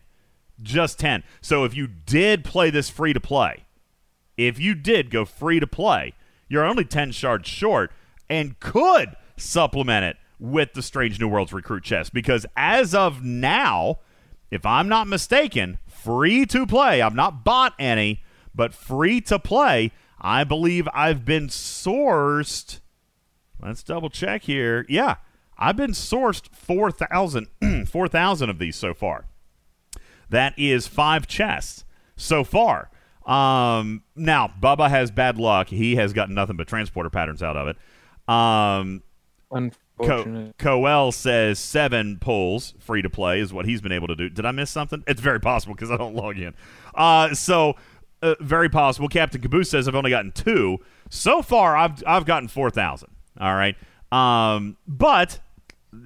just 0.64 0.98
10. 0.98 1.22
So 1.40 1.64
if 1.64 1.74
you 1.74 1.86
did 1.86 2.44
play 2.44 2.70
this 2.70 2.90
free 2.90 3.12
to 3.12 3.20
play, 3.20 3.64
if 4.36 4.58
you 4.58 4.74
did 4.74 5.10
go 5.10 5.24
free 5.24 5.60
to 5.60 5.66
play, 5.66 6.14
you're 6.48 6.64
only 6.64 6.84
10 6.84 7.12
shards 7.12 7.48
short 7.48 7.92
and 8.28 8.58
could 8.60 9.16
supplement 9.36 10.04
it 10.04 10.16
with 10.38 10.72
the 10.74 10.82
Strange 10.82 11.20
New 11.20 11.28
Worlds 11.28 11.52
recruit 11.52 11.84
chest 11.84 12.12
because 12.12 12.44
as 12.56 12.94
of 12.94 13.22
now, 13.22 13.98
if 14.50 14.66
I'm 14.66 14.88
not 14.88 15.06
mistaken, 15.06 15.78
free 15.86 16.46
to 16.46 16.66
play, 16.66 17.00
I've 17.00 17.14
not 17.14 17.44
bought 17.44 17.74
any, 17.78 18.22
but 18.54 18.74
free 18.74 19.20
to 19.22 19.38
play, 19.38 19.92
I 20.20 20.44
believe 20.44 20.88
I've 20.92 21.24
been 21.24 21.48
sourced. 21.48 22.80
Let's 23.60 23.82
double 23.82 24.10
check 24.10 24.42
here. 24.42 24.84
Yeah, 24.88 25.16
I've 25.56 25.76
been 25.76 25.92
sourced 25.92 26.48
4,000 26.54 27.48
4,000 27.88 28.50
of 28.50 28.58
these 28.58 28.76
so 28.76 28.94
far. 28.94 29.26
That 30.34 30.58
is 30.58 30.88
five 30.88 31.28
chests 31.28 31.84
so 32.16 32.42
far. 32.42 32.90
Um, 33.24 34.02
now, 34.16 34.48
Bubba 34.60 34.90
has 34.90 35.10
bad 35.12 35.38
luck. 35.38 35.68
He 35.68 35.94
has 35.94 36.12
gotten 36.12 36.34
nothing 36.34 36.56
but 36.56 36.66
transporter 36.66 37.08
patterns 37.08 37.40
out 37.40 37.56
of 37.56 37.68
it. 37.68 37.76
Um, 38.28 39.02
Un- 39.52 39.72
Co- 40.02 40.52
Coel 40.58 41.12
says 41.12 41.60
seven 41.60 42.18
pulls 42.18 42.74
free 42.80 43.00
to 43.00 43.08
play 43.08 43.38
is 43.38 43.52
what 43.52 43.64
he's 43.64 43.80
been 43.80 43.92
able 43.92 44.08
to 44.08 44.16
do. 44.16 44.28
Did 44.28 44.44
I 44.44 44.50
miss 44.50 44.70
something? 44.72 45.04
It's 45.06 45.20
very 45.20 45.38
possible 45.38 45.74
because 45.74 45.92
I 45.92 45.96
don't 45.96 46.16
log 46.16 46.36
in. 46.36 46.52
Uh, 46.94 47.32
so 47.32 47.76
uh, 48.20 48.34
very 48.40 48.68
possible. 48.68 49.08
Captain 49.08 49.40
Caboose 49.40 49.70
says 49.70 49.86
I've 49.86 49.94
only 49.94 50.10
gotten 50.10 50.32
two 50.32 50.78
so 51.10 51.42
far. 51.42 51.76
I've 51.76 52.02
I've 52.06 52.24
gotten 52.24 52.48
four 52.48 52.70
thousand. 52.70 53.10
All 53.38 53.54
right, 53.54 53.76
um, 54.10 54.76
but 54.88 55.38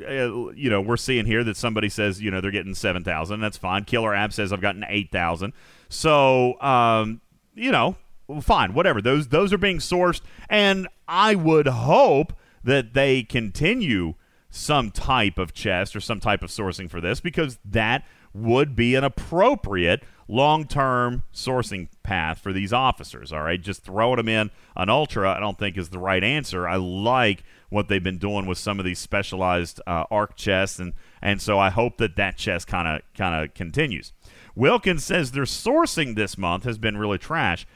uh, 0.09 0.51
you 0.51 0.71
know, 0.71 0.81
we're 0.81 0.97
seeing 0.97 1.27
here 1.27 1.45
that 1.45 1.57
somebody 1.57 1.89
says, 1.89 2.21
you 2.21 2.31
know, 2.31 2.41
they're 2.41 2.51
getting 2.51 2.75
7,000. 2.75 3.41
That's 3.41 3.57
fine. 3.57 3.85
Killer 3.85 4.15
App 4.15 4.33
says 4.33 4.53
I've 4.53 4.61
gotten 4.61 4.85
8,000. 4.89 5.53
So, 5.89 6.61
um, 6.61 7.21
you 7.55 7.73
know, 7.73 7.97
fine, 8.41 8.75
whatever. 8.75 9.01
Those 9.01 9.29
those 9.29 9.53
are 9.53 9.59
being 9.59 9.79
sourced 9.79 10.21
and 10.49 10.89
I 11.07 11.35
would 11.35 11.67
hope 11.67 12.35
that 12.63 12.95
they 12.95 13.23
continue 13.23 14.15
some 14.51 14.91
type 14.91 15.39
of 15.39 15.53
chest 15.53 15.95
or 15.95 16.01
some 16.01 16.21
type 16.21 16.43
of 16.43 16.51
sourcing 16.51 16.91
for 16.91 17.01
this 17.01 17.21
because 17.21 17.59
that 17.65 18.05
would 18.33 18.77
be 18.77 18.95
an 18.95 19.05
appropriate 19.05 20.03
long-term 20.27 21.23
sourcing 21.33 21.89
path 22.03 22.39
for 22.39 22.53
these 22.53 22.73
officers 22.73 23.33
all 23.33 23.43
right 23.43 23.63
just 23.63 23.83
throwing 23.83 24.17
them 24.17 24.29
in 24.29 24.51
an 24.77 24.91
ultra 24.91 25.31
i 25.31 25.41
don't 25.41 25.59
think 25.59 25.79
is 25.79 25.89
the 25.89 25.99
right 25.99 26.23
answer 26.23 26.69
i 26.69 26.77
like 26.77 27.43
what 27.71 27.89
they've 27.89 28.03
been 28.03 28.19
doing 28.19 28.47
with 28.47 28.59
some 28.59 28.79
of 28.79 28.85
these 28.85 28.99
specialized 28.99 29.81
uh, 29.87 30.05
arc 30.11 30.37
chests 30.37 30.79
and 30.79 30.93
and 31.21 31.41
so 31.43 31.59
i 31.59 31.71
hope 31.71 31.99
that 31.99 32.17
that 32.17 32.37
chest 32.37 32.67
kind 32.67 32.89
of 32.89 33.03
kind 33.17 33.45
of 33.45 33.55
continues 33.55 34.13
wilkins 34.55 35.05
says 35.05 35.33
their 35.33 35.45
sourcing 35.45 36.15
this 36.15 36.39
month 36.39 36.65
has 36.65 36.79
been 36.79 36.97
really 36.97 37.19
trash 37.19 37.67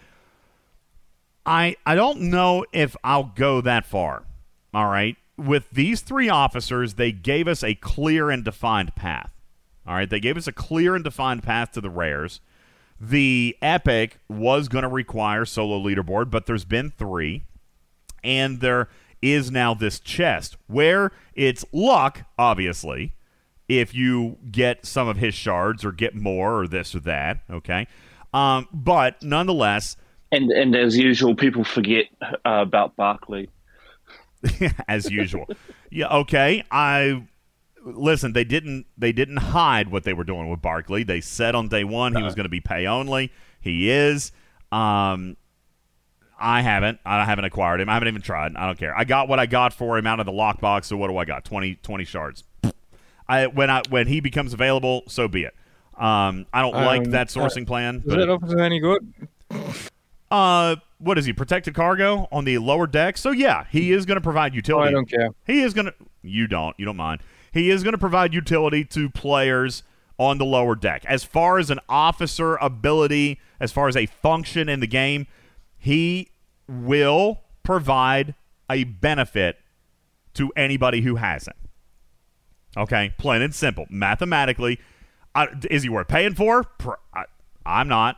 I 1.45 1.77
I 1.85 1.95
don't 1.95 2.23
know 2.23 2.65
if 2.73 2.97
I'll 3.03 3.33
go 3.35 3.61
that 3.61 3.85
far. 3.85 4.25
All 4.73 4.89
right. 4.89 5.17
With 5.37 5.71
these 5.71 6.01
three 6.01 6.29
officers, 6.29 6.95
they 6.95 7.11
gave 7.11 7.49
us 7.49 7.65
a 7.65 7.75
clear 7.75 8.31
and 8.31 8.45
defined 8.45 8.95
path. 8.95 9.33
All 9.87 9.95
right. 9.95 10.09
They 10.09 10.21
gave 10.21 10.37
us 10.37 10.47
a 10.47 10.53
clear 10.53 10.95
and 10.95 11.03
defined 11.03 11.43
path 11.43 11.73
to 11.73 11.81
the 11.81 11.91
rares. 11.91 12.41
The 13.01 13.57
epic 13.61 14.19
was 14.29 14.69
going 14.69 14.83
to 14.83 14.89
require 14.89 15.45
solo 15.45 15.81
leaderboard, 15.81 16.31
but 16.31 16.47
there's 16.47 16.65
been 16.65 16.91
three, 16.91 17.43
and 18.23 18.61
there 18.61 18.89
is 19.23 19.51
now 19.51 19.73
this 19.73 20.01
chest 20.01 20.57
where 20.67 21.13
it's 21.35 21.65
luck, 21.73 22.23
obviously, 22.39 23.15
if 23.69 23.95
you 23.95 24.37
get 24.51 24.85
some 24.85 25.09
of 25.09 25.17
his 25.17 25.35
shards 25.35 25.85
or 25.85 25.93
get 25.93 26.15
more 26.15 26.59
or 26.61 26.67
this 26.69 26.95
or 26.95 27.01
that. 27.01 27.39
Okay. 27.51 27.87
Um, 28.35 28.67
but 28.73 29.23
nonetheless, 29.23 29.97
And 30.31 30.51
and 30.51 30.75
as 30.75 30.97
usual, 30.97 31.35
people 31.35 31.65
forget 31.65 32.07
uh, 32.23 32.37
about 32.45 32.97
Barkley. 32.97 33.49
as 34.89 35.11
usual. 35.11 35.47
yeah, 35.91 36.09
okay. 36.09 36.65
I 36.71 37.23
listen. 37.85 38.33
They 38.33 38.45
didn't. 38.45 38.87
They 38.99 39.13
didn't 39.13 39.37
hide 39.37 39.89
what 39.89 40.05
they 40.05 40.13
were 40.15 40.25
doing 40.25 40.51
with 40.51 40.61
Barkley. 40.61 41.05
They 41.05 41.21
said 41.21 41.55
on 41.55 41.69
day 41.69 41.85
one 41.85 42.17
he 42.17 42.23
was 42.23 42.35
going 42.35 42.45
to 42.45 42.51
be 42.51 42.61
pay 42.61 42.87
only. 42.87 43.31
He 43.61 43.91
is. 43.91 44.33
Um, 44.73 45.37
I 46.43 46.61
haven't. 46.61 46.99
I 47.07 47.25
haven't 47.25 47.45
acquired 47.45 47.81
him. 47.81 47.89
I 47.89 47.95
haven't 47.95 48.09
even 48.09 48.21
tried. 48.23 48.57
I 48.57 48.67
don't 48.67 48.79
care. 48.79 48.97
I 48.97 49.05
got 49.05 49.29
what 49.29 49.39
I 49.39 49.47
got 49.47 49.73
for 49.73 49.97
him 49.97 50.07
out 50.07 50.19
of 50.21 50.27
the 50.27 50.33
lockbox. 50.33 50.87
So 50.87 50.97
what 50.97 51.09
do 51.09 51.17
I 51.17 51.25
got? 51.25 51.45
20, 51.45 51.77
20 51.77 52.05
shards. 52.05 52.45
I 53.29 53.47
when 53.47 53.71
I 53.71 53.83
when 53.89 54.09
he 54.09 54.21
becomes 54.21 54.53
available, 54.53 55.05
so 55.07 55.29
be 55.29 55.45
it. 55.45 55.55
Um, 55.97 56.47
I 56.53 56.61
don't 56.63 56.75
like 56.75 57.05
Um, 57.05 57.11
that 57.13 57.29
sourcing 57.29 57.67
plan. 57.67 57.97
Is 57.97 58.03
But 58.05 58.19
that 58.19 58.29
officer 58.29 58.59
any 58.61 58.81
good? 58.81 59.13
uh, 60.31 60.77
what 60.99 61.19
is 61.19 61.25
he? 61.27 61.33
Protected 61.33 61.75
cargo 61.75 62.27
on 62.33 62.45
the 62.45 62.59
lower 62.59 62.87
deck. 62.87 63.17
So 63.19 63.31
yeah, 63.31 63.65
he 63.71 63.93
is 63.93 64.07
going 64.07 64.17
to 64.17 64.21
provide 64.23 64.53
Oh, 64.53 64.57
utility. 64.57 64.89
I 64.89 64.93
don't 64.93 65.09
care. 65.09 65.29
He 65.47 65.61
is 65.63 65.75
going 65.75 65.87
to. 65.87 65.95
You 66.23 66.47
don't. 66.47 66.75
You 66.79 66.85
don't 66.85 66.97
mind. 66.97 67.21
He 67.53 67.71
is 67.71 67.83
going 67.83 67.93
to 67.93 67.99
provide 67.99 68.33
utility 68.33 68.85
to 68.87 69.11
players 69.11 69.83
on 70.19 70.39
the 70.39 70.45
lower 70.45 70.75
deck. 70.75 71.05
As 71.07 71.23
far 71.25 71.59
as 71.59 71.71
an 71.71 71.81
officer 71.89 72.57
ability, 72.57 73.39
as 73.61 73.73
far 73.73 73.89
as 73.89 73.97
a 73.97 74.07
function 74.07 74.69
in 74.69 74.81
the 74.81 74.87
game, 74.87 75.27
he 75.79 76.29
will 76.69 77.41
provide 77.63 78.35
a 78.71 78.85
benefit 78.85 79.59
to 80.35 80.53
anybody 80.57 81.03
who 81.03 81.17
has 81.17 81.47
him. 81.47 81.55
Okay, 82.77 83.13
plain 83.19 83.43
and 83.43 83.55
simple. 83.55 83.87
Mathematically, 83.91 84.81
I, 85.35 85.49
is 85.71 85.83
he 85.83 85.89
worth 85.89 86.09
paying 86.09 86.35
for? 86.35 86.65
I, 87.13 87.25
I'm 87.67 87.89
not. 87.89 88.17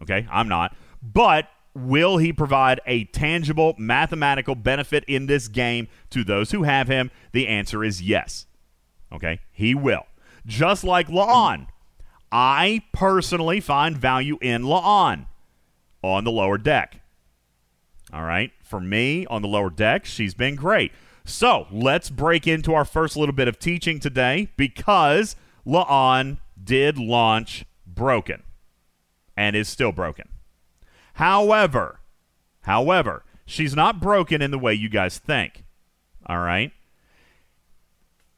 Okay, 0.00 0.26
I'm 0.30 0.48
not. 0.48 0.74
But 1.02 1.48
will 1.74 2.18
he 2.18 2.32
provide 2.32 2.80
a 2.86 3.04
tangible 3.04 3.74
mathematical 3.78 4.54
benefit 4.54 5.04
in 5.06 5.26
this 5.26 5.48
game 5.48 5.88
to 6.10 6.24
those 6.24 6.50
who 6.52 6.62
have 6.62 6.88
him? 6.88 7.10
The 7.32 7.48
answer 7.48 7.84
is 7.84 8.02
yes. 8.02 8.46
Okay, 9.12 9.40
he 9.52 9.74
will. 9.74 10.06
Just 10.46 10.84
like 10.84 11.08
La'an, 11.08 11.66
I 12.30 12.82
personally 12.92 13.60
find 13.60 13.96
value 13.96 14.38
in 14.40 14.62
La'an 14.62 15.26
on 16.02 16.24
the 16.24 16.30
lower 16.30 16.58
deck. 16.58 17.01
All 18.12 18.24
right. 18.24 18.52
For 18.62 18.80
me, 18.80 19.26
on 19.26 19.42
the 19.42 19.48
lower 19.48 19.70
deck, 19.70 20.04
she's 20.04 20.34
been 20.34 20.54
great. 20.54 20.92
So 21.24 21.66
let's 21.70 22.10
break 22.10 22.46
into 22.46 22.74
our 22.74 22.84
first 22.84 23.16
little 23.16 23.34
bit 23.34 23.48
of 23.48 23.58
teaching 23.58 24.00
today 24.00 24.48
because 24.56 25.36
La'an 25.66 26.38
did 26.62 26.98
launch 26.98 27.64
broken 27.86 28.42
and 29.36 29.56
is 29.56 29.68
still 29.68 29.92
broken. 29.92 30.28
However, 31.14 32.00
however, 32.62 33.24
she's 33.46 33.74
not 33.74 34.00
broken 34.00 34.42
in 34.42 34.50
the 34.50 34.58
way 34.58 34.74
you 34.74 34.88
guys 34.88 35.18
think. 35.18 35.64
All 36.26 36.38
right. 36.38 36.72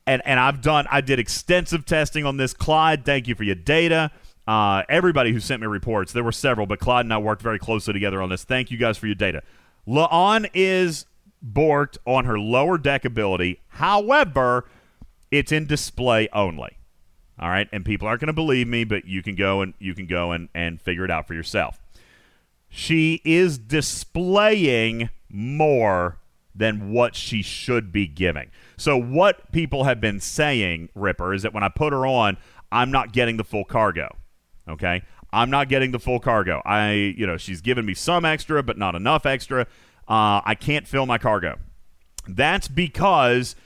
And 0.07 0.20
and 0.27 0.39
I've 0.39 0.61
done 0.61 0.87
I 0.91 1.01
did 1.01 1.18
extensive 1.18 1.87
testing 1.87 2.27
on 2.27 2.37
this. 2.37 2.53
Clyde, 2.53 3.05
thank 3.05 3.27
you 3.27 3.35
for 3.35 3.45
your 3.45 3.55
data. 3.55 4.11
Uh, 4.47 4.83
everybody 4.91 5.33
who 5.33 5.41
sent 5.41 5.62
me 5.62 5.66
reports, 5.66 6.12
there 6.12 6.22
were 6.22 6.33
several, 6.33 6.66
but 6.66 6.79
Clyde 6.79 7.07
and 7.07 7.14
I 7.14 7.18
worked 7.18 7.41
very 7.41 7.59
closely 7.59 7.95
together 7.95 8.20
on 8.20 8.29
this. 8.29 8.45
Thank 8.45 8.70
you 8.70 8.77
guys 8.77 8.99
for 8.99 9.07
your 9.07 9.14
data. 9.14 9.43
La'an 9.87 10.49
is 10.55 11.07
borked 11.45 11.99
on 12.07 12.24
her 12.24 12.39
lower 12.39 12.78
deck 12.78 13.05
ability. 13.05 13.61
However, 13.68 14.68
it's 15.30 15.53
in 15.53 15.66
display 15.66 16.28
only. 16.32 16.78
All 17.39 17.49
right, 17.49 17.68
and 17.72 17.85
people 17.85 18.07
aren't 18.07 18.20
going 18.20 18.28
to 18.28 18.32
believe 18.32 18.68
me, 18.68 18.85
but 18.85 19.07
you 19.07 19.22
can 19.22 19.35
go 19.35 19.61
and 19.61 19.74
you 19.80 19.95
can 19.95 20.07
go 20.07 20.30
and, 20.30 20.49
and 20.55 20.80
figure 20.80 21.05
it 21.05 21.11
out 21.11 21.26
for 21.26 21.35
yourself. 21.35 21.80
She 22.68 23.20
is 23.24 23.59
displaying 23.59 25.11
more 25.28 26.18
than 26.55 26.93
what 26.93 27.16
she 27.16 27.43
should 27.43 27.91
be 27.91 28.07
giving. 28.07 28.51
So 28.76 28.97
what 28.97 29.51
people 29.51 29.85
have 29.85 30.01
been 30.01 30.20
saying, 30.20 30.91
Ripper, 30.95 31.35
is 31.35 31.43
that 31.43 31.53
when 31.53 31.64
I 31.64 31.68
put 31.68 31.93
her 31.93 32.07
on, 32.07 32.37
I'm 32.70 32.93
not 32.93 33.12
getting 33.12 33.37
the 33.37 33.45
full 33.45 33.64
cargo. 33.64 34.16
Okay? 34.68 35.03
I'm 35.35 35.51
not 35.51 35.68
getting 35.68 35.91
the 35.91 35.99
full 35.99 36.20
cargo. 36.20 36.62
I, 36.64 36.93
you 36.93 37.26
know, 37.26 37.37
she's 37.37 37.61
giving 37.61 37.85
me 37.85 37.95
some 37.95 38.24
extra, 38.24 38.62
but 38.62 38.78
not 38.78 38.95
enough 38.95 39.26
extra. 39.26 39.62
Uh, 40.09 40.41
I 40.45 40.55
can't 40.59 40.87
fill 40.87 41.07
my 41.07 41.18
cargo. 41.18 41.59
That's 42.28 42.68
because 42.68 43.57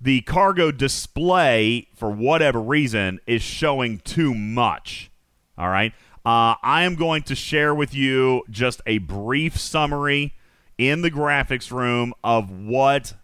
the 0.00 0.22
cargo 0.22 0.72
display, 0.72 1.86
for 1.94 2.10
whatever 2.10 2.60
reason, 2.60 3.20
is 3.26 3.42
showing 3.42 4.00
too 4.00 4.34
much. 4.34 5.10
All 5.56 5.68
right. 5.68 5.92
Uh, 6.26 6.56
I 6.62 6.82
am 6.82 6.96
going 6.96 7.22
to 7.24 7.34
share 7.34 7.74
with 7.74 7.94
you 7.94 8.42
just 8.50 8.82
a 8.84 8.98
brief 8.98 9.58
summary 9.58 10.34
in 10.78 11.02
the 11.02 11.10
graphics 11.10 11.70
room 11.70 12.12
of 12.24 12.50
what 12.50 13.14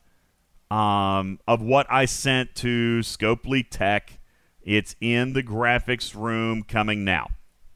um, 0.70 1.40
of 1.48 1.60
what 1.60 1.86
I 1.90 2.04
sent 2.04 2.54
to 2.56 3.00
Scopely 3.00 3.66
Tech. 3.68 4.20
It's 4.62 4.94
in 5.00 5.32
the 5.32 5.42
graphics 5.42 6.14
room 6.14 6.62
coming 6.62 7.04
now. 7.04 7.30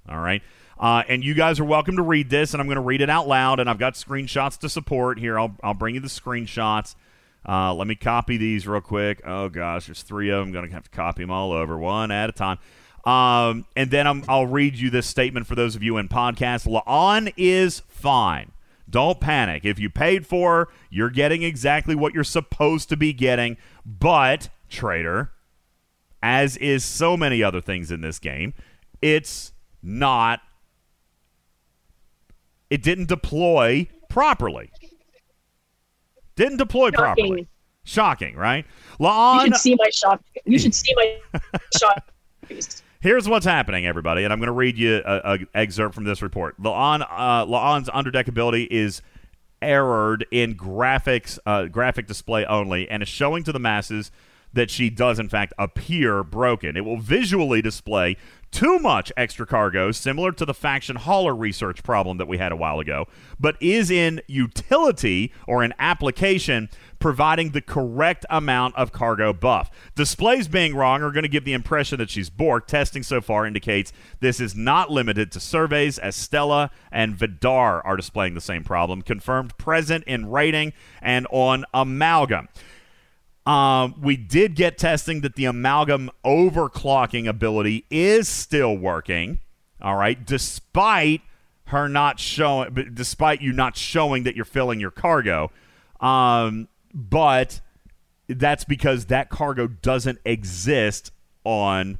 All 0.08 0.20
right. 0.20 0.42
Uh, 0.78 1.02
and 1.08 1.24
you 1.24 1.34
guys 1.34 1.60
are 1.60 1.64
welcome 1.64 1.96
to 1.96 2.02
read 2.02 2.30
this, 2.30 2.52
and 2.52 2.60
I'm 2.60 2.66
going 2.66 2.76
to 2.76 2.82
read 2.82 3.00
it 3.00 3.08
out 3.08 3.28
loud, 3.28 3.60
and 3.60 3.70
I've 3.70 3.78
got 3.78 3.94
screenshots 3.94 4.58
to 4.60 4.68
support. 4.68 5.18
Here, 5.18 5.38
I'll, 5.38 5.56
I'll 5.62 5.74
bring 5.74 5.94
you 5.94 6.00
the 6.00 6.08
screenshots. 6.08 6.94
Uh, 7.48 7.74
let 7.74 7.86
me 7.86 7.94
copy 7.94 8.36
these 8.36 8.66
real 8.66 8.80
quick. 8.80 9.20
Oh, 9.24 9.48
gosh, 9.48 9.86
there's 9.86 10.02
three 10.02 10.30
of 10.30 10.40
them. 10.40 10.48
I'm 10.48 10.52
going 10.52 10.68
to 10.68 10.74
have 10.74 10.84
to 10.84 10.90
copy 10.90 11.22
them 11.22 11.30
all 11.30 11.52
over 11.52 11.78
one 11.78 12.10
at 12.10 12.28
a 12.28 12.32
time. 12.32 12.58
Um, 13.04 13.66
and 13.76 13.90
then 13.90 14.06
I'm, 14.06 14.24
I'll 14.28 14.46
read 14.46 14.76
you 14.76 14.90
this 14.90 15.06
statement 15.06 15.46
for 15.46 15.54
those 15.54 15.76
of 15.76 15.82
you 15.82 15.98
in 15.98 16.08
podcast. 16.08 16.66
La'an 16.66 17.32
is 17.36 17.82
fine. 17.88 18.52
Don't 18.88 19.20
panic. 19.20 19.64
If 19.64 19.78
you 19.78 19.90
paid 19.90 20.26
for 20.26 20.68
you're 20.90 21.10
getting 21.10 21.42
exactly 21.42 21.94
what 21.94 22.14
you're 22.14 22.24
supposed 22.24 22.88
to 22.88 22.96
be 22.96 23.12
getting. 23.12 23.56
But, 23.84 24.48
trader, 24.70 25.32
as 26.22 26.56
is 26.56 26.84
so 26.84 27.16
many 27.16 27.42
other 27.42 27.60
things 27.60 27.90
in 27.90 28.00
this 28.00 28.18
game, 28.18 28.54
it's 29.02 29.52
not. 29.84 30.40
It 32.70 32.82
didn't 32.82 33.08
deploy 33.08 33.88
properly. 34.08 34.70
Didn't 36.36 36.56
deploy 36.56 36.90
properly. 36.90 37.48
Shocking. 37.84 38.34
right? 38.34 38.64
right? 38.98 39.44
You 39.44 39.52
should 39.52 39.56
see 39.56 39.76
my 39.78 39.90
shop. 39.90 40.24
You 40.44 40.58
should 40.58 40.74
see 40.74 40.94
my 40.96 41.40
shop. 41.78 42.10
Here's 43.00 43.28
what's 43.28 43.44
happening, 43.44 43.86
everybody, 43.86 44.24
and 44.24 44.32
I'm 44.32 44.38
going 44.38 44.46
to 44.46 44.52
read 44.52 44.78
you 44.78 45.02
a, 45.04 45.34
a 45.34 45.38
excerpt 45.54 45.94
from 45.94 46.04
this 46.04 46.22
report. 46.22 46.60
La'an, 46.60 47.02
uh, 47.02 47.44
La'an's 47.44 47.90
underdeck 47.90 48.28
ability 48.28 48.64
is 48.70 49.02
errored 49.60 50.26
in 50.30 50.54
graphics, 50.54 51.38
uh, 51.44 51.66
graphic 51.66 52.06
display 52.06 52.46
only, 52.46 52.88
and 52.88 53.02
is 53.02 53.08
showing 53.08 53.44
to 53.44 53.52
the 53.52 53.58
masses 53.58 54.10
that 54.54 54.70
she 54.70 54.90
does 54.90 55.18
in 55.18 55.28
fact 55.28 55.52
appear 55.58 56.24
broken. 56.24 56.76
It 56.76 56.84
will 56.84 56.98
visually 56.98 57.60
display 57.60 58.16
too 58.54 58.78
much 58.78 59.10
extra 59.16 59.44
cargo, 59.44 59.90
similar 59.90 60.30
to 60.30 60.44
the 60.44 60.54
faction 60.54 60.94
hauler 60.94 61.34
research 61.34 61.82
problem 61.82 62.18
that 62.18 62.28
we 62.28 62.38
had 62.38 62.52
a 62.52 62.56
while 62.56 62.78
ago, 62.78 63.06
but 63.38 63.60
is 63.60 63.90
in 63.90 64.22
utility 64.28 65.32
or 65.48 65.64
in 65.64 65.74
application 65.80 66.68
providing 67.00 67.50
the 67.50 67.60
correct 67.60 68.24
amount 68.30 68.76
of 68.76 68.92
cargo 68.92 69.32
buff. 69.32 69.72
Displays 69.96 70.46
being 70.46 70.74
wrong 70.74 71.02
are 71.02 71.10
going 71.10 71.24
to 71.24 71.28
give 71.28 71.44
the 71.44 71.52
impression 71.52 71.98
that 71.98 72.08
she's 72.08 72.30
Bork. 72.30 72.68
Testing 72.68 73.02
so 73.02 73.20
far 73.20 73.44
indicates 73.44 73.92
this 74.20 74.38
is 74.38 74.54
not 74.54 74.88
limited 74.88 75.32
to 75.32 75.40
surveys, 75.40 75.98
as 75.98 76.14
Stella 76.14 76.70
and 76.92 77.16
Vidar 77.16 77.84
are 77.84 77.96
displaying 77.96 78.34
the 78.34 78.40
same 78.40 78.62
problem, 78.62 79.02
confirmed 79.02 79.58
present 79.58 80.04
in 80.04 80.30
rating 80.30 80.72
and 81.02 81.26
on 81.30 81.64
Amalgam. 81.74 82.48
Um, 83.46 83.94
we 84.00 84.16
did 84.16 84.54
get 84.54 84.78
testing 84.78 85.20
that 85.20 85.34
the 85.34 85.44
amalgam 85.44 86.10
overclocking 86.24 87.28
ability 87.28 87.84
is 87.90 88.28
still 88.28 88.76
working. 88.76 89.40
All 89.82 89.96
right, 89.96 90.24
despite 90.24 91.20
her 91.66 91.88
not 91.88 92.18
showing, 92.18 92.90
despite 92.94 93.42
you 93.42 93.52
not 93.52 93.76
showing 93.76 94.24
that 94.24 94.34
you're 94.36 94.44
filling 94.44 94.80
your 94.80 94.90
cargo. 94.90 95.50
Um, 96.00 96.68
but 96.94 97.60
that's 98.28 98.64
because 98.64 99.06
that 99.06 99.28
cargo 99.28 99.66
doesn't 99.66 100.18
exist 100.24 101.12
on 101.44 101.98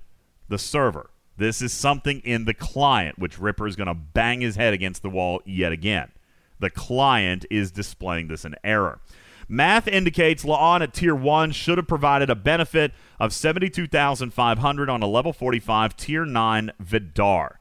the 0.48 0.58
server. 0.58 1.10
This 1.36 1.60
is 1.60 1.72
something 1.72 2.20
in 2.20 2.44
the 2.44 2.54
client, 2.54 3.18
which 3.18 3.38
Ripper 3.38 3.66
is 3.66 3.76
going 3.76 3.88
to 3.88 3.94
bang 3.94 4.40
his 4.40 4.56
head 4.56 4.72
against 4.72 5.02
the 5.02 5.10
wall 5.10 5.42
yet 5.44 5.72
again. 5.72 6.12
The 6.60 6.70
client 6.70 7.44
is 7.50 7.72
displaying 7.72 8.28
this 8.28 8.44
in 8.44 8.54
error. 8.62 9.00
Math 9.48 9.86
indicates 9.88 10.44
La'an 10.44 10.80
at 10.80 10.94
tier 10.94 11.14
1 11.14 11.52
should 11.52 11.78
have 11.78 11.86
provided 11.86 12.30
a 12.30 12.34
benefit 12.34 12.92
of 13.20 13.32
72,500 13.32 14.90
on 14.90 15.02
a 15.02 15.06
level 15.06 15.32
45 15.32 15.96
tier 15.96 16.24
9 16.24 16.72
Vidar. 16.78 17.60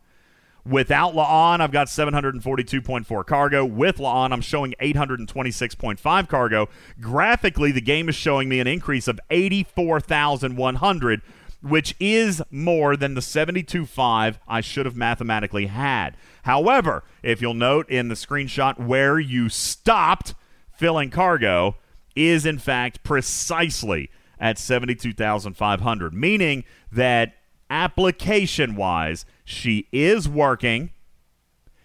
Without 0.65 1.13
La'an, 1.13 1.59
I've 1.59 1.73
got 1.73 1.87
742.4 1.87 3.25
cargo. 3.25 3.65
With 3.65 3.97
La'an, 3.97 4.31
I'm 4.31 4.39
showing 4.39 4.73
826.5 4.81 6.29
cargo. 6.29 6.69
Graphically, 7.01 7.73
the 7.73 7.81
game 7.81 8.07
is 8.07 8.15
showing 8.15 8.47
me 8.47 8.61
an 8.61 8.67
increase 8.67 9.09
of 9.09 9.19
84,100, 9.29 11.21
which 11.61 11.95
is 11.99 12.41
more 12.49 12.95
than 12.95 13.13
the 13.13 13.21
72.5 13.21 14.37
I 14.47 14.61
should 14.61 14.85
have 14.85 14.95
mathematically 14.95 15.65
had. 15.65 16.15
However, 16.43 17.03
if 17.21 17.41
you'll 17.41 17.53
note 17.53 17.89
in 17.89 18.07
the 18.07 18.15
screenshot 18.15 18.79
where 18.79 19.19
you 19.19 19.49
stopped 19.49 20.33
filling 20.75 21.09
cargo, 21.09 21.77
is 22.15 22.45
in 22.45 22.59
fact 22.59 23.03
precisely 23.03 24.09
at 24.39 24.57
72,500, 24.57 26.13
meaning 26.13 26.63
that 26.91 27.33
application 27.69 28.75
wise, 28.75 29.25
she 29.45 29.87
is 29.91 30.27
working. 30.27 30.91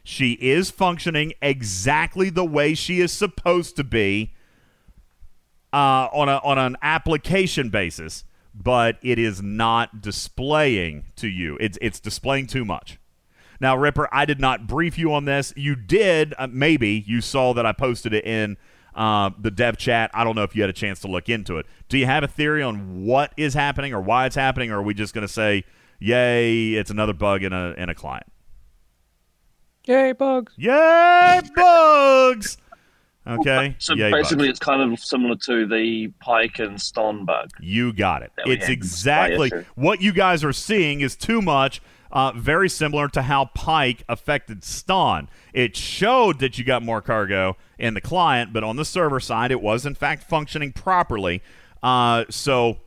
She 0.02 0.32
is 0.32 0.70
functioning 0.70 1.34
exactly 1.40 2.30
the 2.30 2.44
way 2.44 2.74
she 2.74 3.00
is 3.00 3.12
supposed 3.12 3.76
to 3.76 3.84
be 3.84 4.34
uh, 5.72 6.08
on, 6.12 6.28
a, 6.28 6.38
on 6.38 6.58
an 6.58 6.76
application 6.82 7.68
basis, 7.68 8.24
but 8.54 8.98
it 9.02 9.18
is 9.18 9.42
not 9.42 10.00
displaying 10.00 11.04
to 11.16 11.28
you. 11.28 11.56
It's, 11.60 11.78
it's 11.80 12.00
displaying 12.00 12.46
too 12.46 12.64
much. 12.64 12.98
Now, 13.60 13.76
Ripper, 13.76 14.08
I 14.12 14.24
did 14.24 14.40
not 14.40 14.66
brief 14.66 14.98
you 14.98 15.12
on 15.12 15.24
this. 15.24 15.52
You 15.56 15.74
did, 15.74 16.34
uh, 16.38 16.46
maybe, 16.50 17.04
you 17.06 17.20
saw 17.20 17.52
that 17.54 17.66
I 17.66 17.72
posted 17.72 18.14
it 18.14 18.24
in 18.24 18.56
uh, 18.98 19.30
the 19.38 19.50
dev 19.50 19.78
chat. 19.78 20.10
I 20.12 20.24
don't 20.24 20.34
know 20.34 20.42
if 20.42 20.54
you 20.56 20.62
had 20.62 20.68
a 20.68 20.74
chance 20.74 21.00
to 21.00 21.08
look 21.08 21.28
into 21.28 21.56
it. 21.56 21.66
Do 21.88 21.96
you 21.96 22.04
have 22.06 22.24
a 22.24 22.28
theory 22.28 22.62
on 22.62 23.04
what 23.04 23.32
is 23.36 23.54
happening 23.54 23.94
or 23.94 24.00
why 24.02 24.26
it's 24.26 24.34
happening, 24.34 24.72
or 24.72 24.78
are 24.78 24.82
we 24.82 24.92
just 24.92 25.14
going 25.14 25.26
to 25.26 25.32
say, 25.32 25.64
yay, 26.00 26.72
it's 26.74 26.90
another 26.90 27.12
bug 27.12 27.44
in 27.44 27.52
a, 27.52 27.74
in 27.78 27.88
a 27.88 27.94
client? 27.94 28.26
Yay, 29.86 30.12
bugs. 30.12 30.52
Yay, 30.58 31.40
bugs! 31.54 32.58
Okay. 33.26 33.76
So 33.78 33.94
Yay, 33.94 34.10
basically, 34.10 34.48
bugs. 34.48 34.50
it's 34.50 34.58
kind 34.58 34.92
of 34.92 34.98
similar 34.98 35.36
to 35.44 35.66
the 35.66 36.08
Pike 36.20 36.58
and 36.58 36.76
Stonn 36.76 37.24
bug. 37.24 37.50
You 37.60 37.92
got 37.92 38.22
it. 38.22 38.32
It's 38.46 38.68
exactly 38.68 39.50
what 39.76 40.02
you 40.02 40.12
guys 40.12 40.42
are 40.42 40.52
seeing 40.52 41.02
is 41.02 41.14
too 41.14 41.40
much. 41.40 41.80
Uh, 42.10 42.32
very 42.32 42.68
similar 42.68 43.08
to 43.08 43.22
how 43.22 43.46
Pike 43.54 44.02
affected 44.08 44.62
Stonn. 44.62 45.28
It 45.52 45.76
showed 45.76 46.38
that 46.38 46.58
you 46.58 46.64
got 46.64 46.82
more 46.82 47.02
cargo 47.02 47.56
in 47.78 47.94
the 47.94 48.00
client, 48.00 48.52
but 48.52 48.64
on 48.64 48.76
the 48.76 48.84
server 48.84 49.20
side, 49.20 49.50
it 49.50 49.60
was 49.60 49.84
in 49.84 49.94
fact 49.94 50.22
functioning 50.22 50.72
properly. 50.72 51.42
Uh, 51.82 52.24
so 52.30 52.78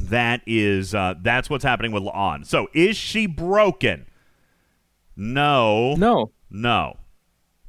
that 0.00 0.42
is 0.46 0.94
uh, 0.94 1.14
that's 1.22 1.48
what's 1.48 1.64
happening 1.64 1.92
with 1.92 2.02
La'an. 2.02 2.46
So 2.46 2.68
is 2.72 2.96
she 2.96 3.26
broken? 3.26 4.06
No. 5.16 5.94
No. 5.94 6.32
No. 6.50 6.98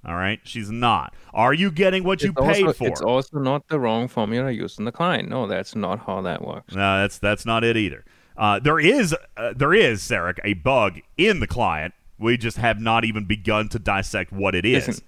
All 0.05 0.15
right, 0.15 0.41
she's 0.43 0.69
not. 0.69 1.13
Are 1.33 1.53
you 1.53 1.71
getting 1.71 2.03
what 2.03 2.21
you 2.21 2.33
paid 2.33 2.65
also, 2.65 2.73
for? 2.73 2.87
It's 2.89 3.01
also 3.01 3.39
not 3.39 3.69
the 3.69 3.79
wrong 3.79 4.09
formula 4.09 4.51
used 4.51 4.77
in 4.77 4.83
the 4.83 4.91
client. 4.91 5.29
No, 5.29 5.47
that's 5.47 5.77
not 5.77 5.99
how 6.05 6.21
that 6.21 6.45
works. 6.45 6.75
No, 6.75 6.99
that's 7.01 7.19
that's 7.19 7.45
not 7.45 7.63
it 7.63 7.77
either. 7.77 8.03
Uh, 8.37 8.59
there 8.59 8.79
is 8.79 9.15
uh, 9.37 9.53
there 9.55 9.73
is 9.73 10.01
Sarek 10.01 10.39
a 10.43 10.53
bug 10.53 10.99
in 11.17 11.39
the 11.39 11.47
client. 11.47 11.93
We 12.17 12.37
just 12.37 12.57
have 12.57 12.79
not 12.79 13.05
even 13.05 13.25
begun 13.25 13.69
to 13.69 13.79
dissect 13.79 14.31
what 14.31 14.55
it 14.55 14.65
is. 14.65 14.87
Listen, 14.87 15.03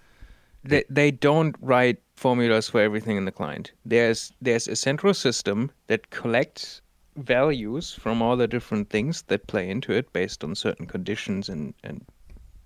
they, 0.63 0.83
they 0.89 1.11
don't 1.11 1.55
write 1.61 2.01
formulas 2.15 2.69
for 2.69 2.81
everything 2.81 3.17
in 3.17 3.25
the 3.25 3.31
client. 3.31 3.71
There's 3.85 4.33
there's 4.41 4.67
a 4.67 4.75
central 4.75 5.13
system 5.13 5.71
that 5.87 6.09
collects 6.09 6.81
values 7.17 7.93
from 7.93 8.21
all 8.21 8.35
the 8.35 8.47
different 8.47 8.89
things 8.89 9.21
that 9.23 9.47
play 9.47 9.69
into 9.69 9.93
it 9.93 10.11
based 10.11 10.43
on 10.43 10.53
certain 10.53 10.85
conditions 10.85 11.49
and 11.49 11.73
and 11.83 12.05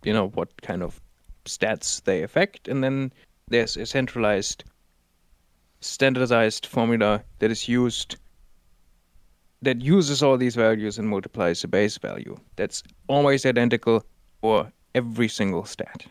you 0.03 0.11
know 0.13 0.29
what 0.29 0.61
kind 0.61 0.81
of 0.81 0.99
stats 1.45 2.03
they 2.03 2.23
affect 2.23 2.67
and 2.67 2.83
then 2.83 3.11
there's 3.47 3.77
a 3.77 3.85
centralized 3.85 4.63
standardized 5.81 6.65
formula 6.65 7.23
that 7.39 7.51
is 7.51 7.67
used 7.67 8.17
that 9.61 9.81
uses 9.81 10.23
all 10.23 10.37
these 10.37 10.55
values 10.55 10.97
and 10.97 11.07
multiplies 11.07 11.61
the 11.61 11.67
base 11.67 11.97
value 11.97 12.35
that's 12.55 12.83
always 13.07 13.45
identical 13.45 14.03
for 14.41 14.71
every 14.95 15.27
single 15.27 15.65
stat 15.65 16.05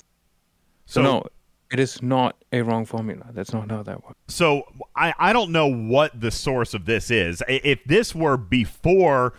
so, 0.89 1.03
no, 1.03 1.25
it 1.71 1.79
is 1.79 2.03
not 2.03 2.43
a 2.51 2.63
wrong 2.63 2.87
formula. 2.87 3.27
That's 3.33 3.53
not 3.53 3.71
how 3.71 3.83
that 3.83 4.03
works. 4.03 4.17
So 4.29 4.63
I, 4.97 5.13
I 5.19 5.33
don't 5.35 5.53
know 5.53 5.67
what 5.67 6.19
the 6.19 6.31
source 6.31 6.73
of 6.73 6.87
this 6.87 7.11
is. 7.11 7.43
If 7.47 7.85
this 7.85 8.15
were 8.15 8.39
before 8.39 9.35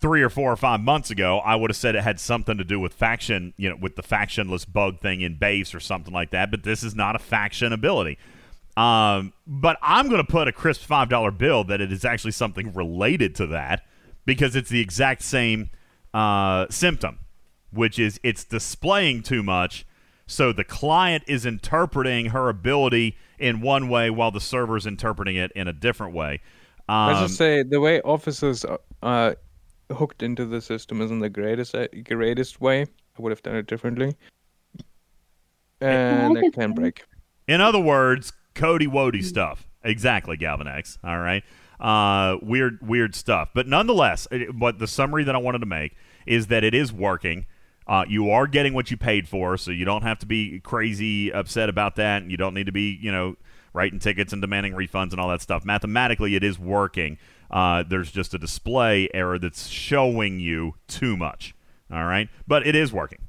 three 0.00 0.22
or 0.22 0.30
four 0.30 0.50
or 0.50 0.56
five 0.56 0.80
months 0.80 1.10
ago, 1.10 1.40
I 1.40 1.56
would 1.56 1.68
have 1.68 1.76
said 1.76 1.94
it 1.94 2.04
had 2.04 2.18
something 2.18 2.56
to 2.56 2.64
do 2.64 2.80
with 2.80 2.94
faction, 2.94 3.52
you 3.58 3.68
know, 3.68 3.76
with 3.78 3.96
the 3.96 4.02
factionless 4.02 4.70
bug 4.70 5.00
thing 5.00 5.20
in 5.20 5.36
base 5.36 5.74
or 5.74 5.80
something 5.80 6.14
like 6.14 6.30
that. 6.30 6.50
But 6.50 6.62
this 6.62 6.82
is 6.82 6.94
not 6.94 7.14
a 7.14 7.18
faction 7.18 7.74
ability. 7.74 8.16
Um, 8.78 9.32
but 9.44 9.76
I'm 9.82 10.08
going 10.08 10.24
to 10.24 10.30
put 10.30 10.46
a 10.46 10.52
crisp 10.52 10.82
five 10.82 11.08
dollar 11.08 11.32
bill 11.32 11.64
that 11.64 11.80
it 11.80 11.90
is 11.90 12.04
actually 12.04 12.30
something 12.30 12.72
related 12.74 13.34
to 13.36 13.48
that 13.48 13.82
because 14.24 14.54
it's 14.54 14.70
the 14.70 14.80
exact 14.80 15.22
same 15.22 15.70
uh, 16.14 16.66
symptom, 16.70 17.18
which 17.72 17.98
is 17.98 18.20
it's 18.22 18.44
displaying 18.44 19.24
too 19.24 19.42
much. 19.42 19.84
So 20.28 20.52
the 20.52 20.62
client 20.62 21.24
is 21.26 21.44
interpreting 21.44 22.26
her 22.26 22.48
ability 22.48 23.16
in 23.40 23.62
one 23.62 23.88
way 23.88 24.10
while 24.10 24.30
the 24.30 24.40
server 24.40 24.76
is 24.76 24.86
interpreting 24.86 25.34
it 25.34 25.50
in 25.56 25.66
a 25.66 25.72
different 25.72 26.14
way. 26.14 26.40
Um, 26.88 27.08
Let's 27.08 27.20
just 27.20 27.36
say 27.36 27.64
the 27.64 27.80
way 27.80 28.00
officers 28.02 28.64
are 28.64 28.78
uh, 29.02 29.34
hooked 29.92 30.22
into 30.22 30.46
the 30.46 30.60
system 30.60 31.02
isn't 31.02 31.18
the 31.18 31.30
greatest 31.30 31.74
uh, 31.74 31.88
greatest 32.04 32.60
way. 32.60 32.82
I 32.82 33.22
would 33.22 33.32
have 33.32 33.42
done 33.42 33.56
it 33.56 33.66
differently, 33.66 34.14
and 35.80 36.36
it 36.36 36.52
can 36.52 36.74
break. 36.74 37.04
In 37.48 37.60
other 37.60 37.80
words, 37.80 38.32
Cody 38.58 38.86
Wody 38.86 39.24
stuff. 39.24 39.68
Exactly, 39.84 40.36
Galvin 40.36 40.66
X. 40.66 40.98
All 41.04 41.18
right. 41.18 41.44
Uh, 41.80 42.38
weird, 42.42 42.80
weird 42.86 43.14
stuff. 43.14 43.50
But 43.54 43.68
nonetheless, 43.68 44.26
it, 44.32 44.54
what 44.54 44.80
the 44.80 44.88
summary 44.88 45.22
that 45.24 45.34
I 45.34 45.38
wanted 45.38 45.60
to 45.60 45.66
make 45.66 45.96
is 46.26 46.48
that 46.48 46.64
it 46.64 46.74
is 46.74 46.92
working. 46.92 47.46
Uh, 47.86 48.04
you 48.08 48.30
are 48.30 48.46
getting 48.48 48.74
what 48.74 48.90
you 48.90 48.96
paid 48.96 49.28
for, 49.28 49.56
so 49.56 49.70
you 49.70 49.84
don't 49.84 50.02
have 50.02 50.18
to 50.18 50.26
be 50.26 50.60
crazy 50.60 51.32
upset 51.32 51.68
about 51.68 51.96
that, 51.96 52.20
and 52.22 52.30
you 52.30 52.36
don't 52.36 52.52
need 52.52 52.66
to 52.66 52.72
be, 52.72 52.98
you 53.00 53.12
know, 53.12 53.36
writing 53.72 54.00
tickets 54.00 54.32
and 54.32 54.42
demanding 54.42 54.74
refunds 54.74 55.12
and 55.12 55.20
all 55.20 55.28
that 55.28 55.40
stuff. 55.40 55.64
Mathematically, 55.64 56.34
it 56.34 56.42
is 56.42 56.58
working. 56.58 57.16
Uh, 57.50 57.84
there's 57.88 58.10
just 58.10 58.34
a 58.34 58.38
display 58.38 59.08
error 59.14 59.38
that's 59.38 59.68
showing 59.68 60.40
you 60.40 60.74
too 60.88 61.16
much. 61.16 61.54
All 61.90 62.04
right, 62.04 62.28
but 62.46 62.66
it 62.66 62.74
is 62.74 62.92
working. 62.92 63.20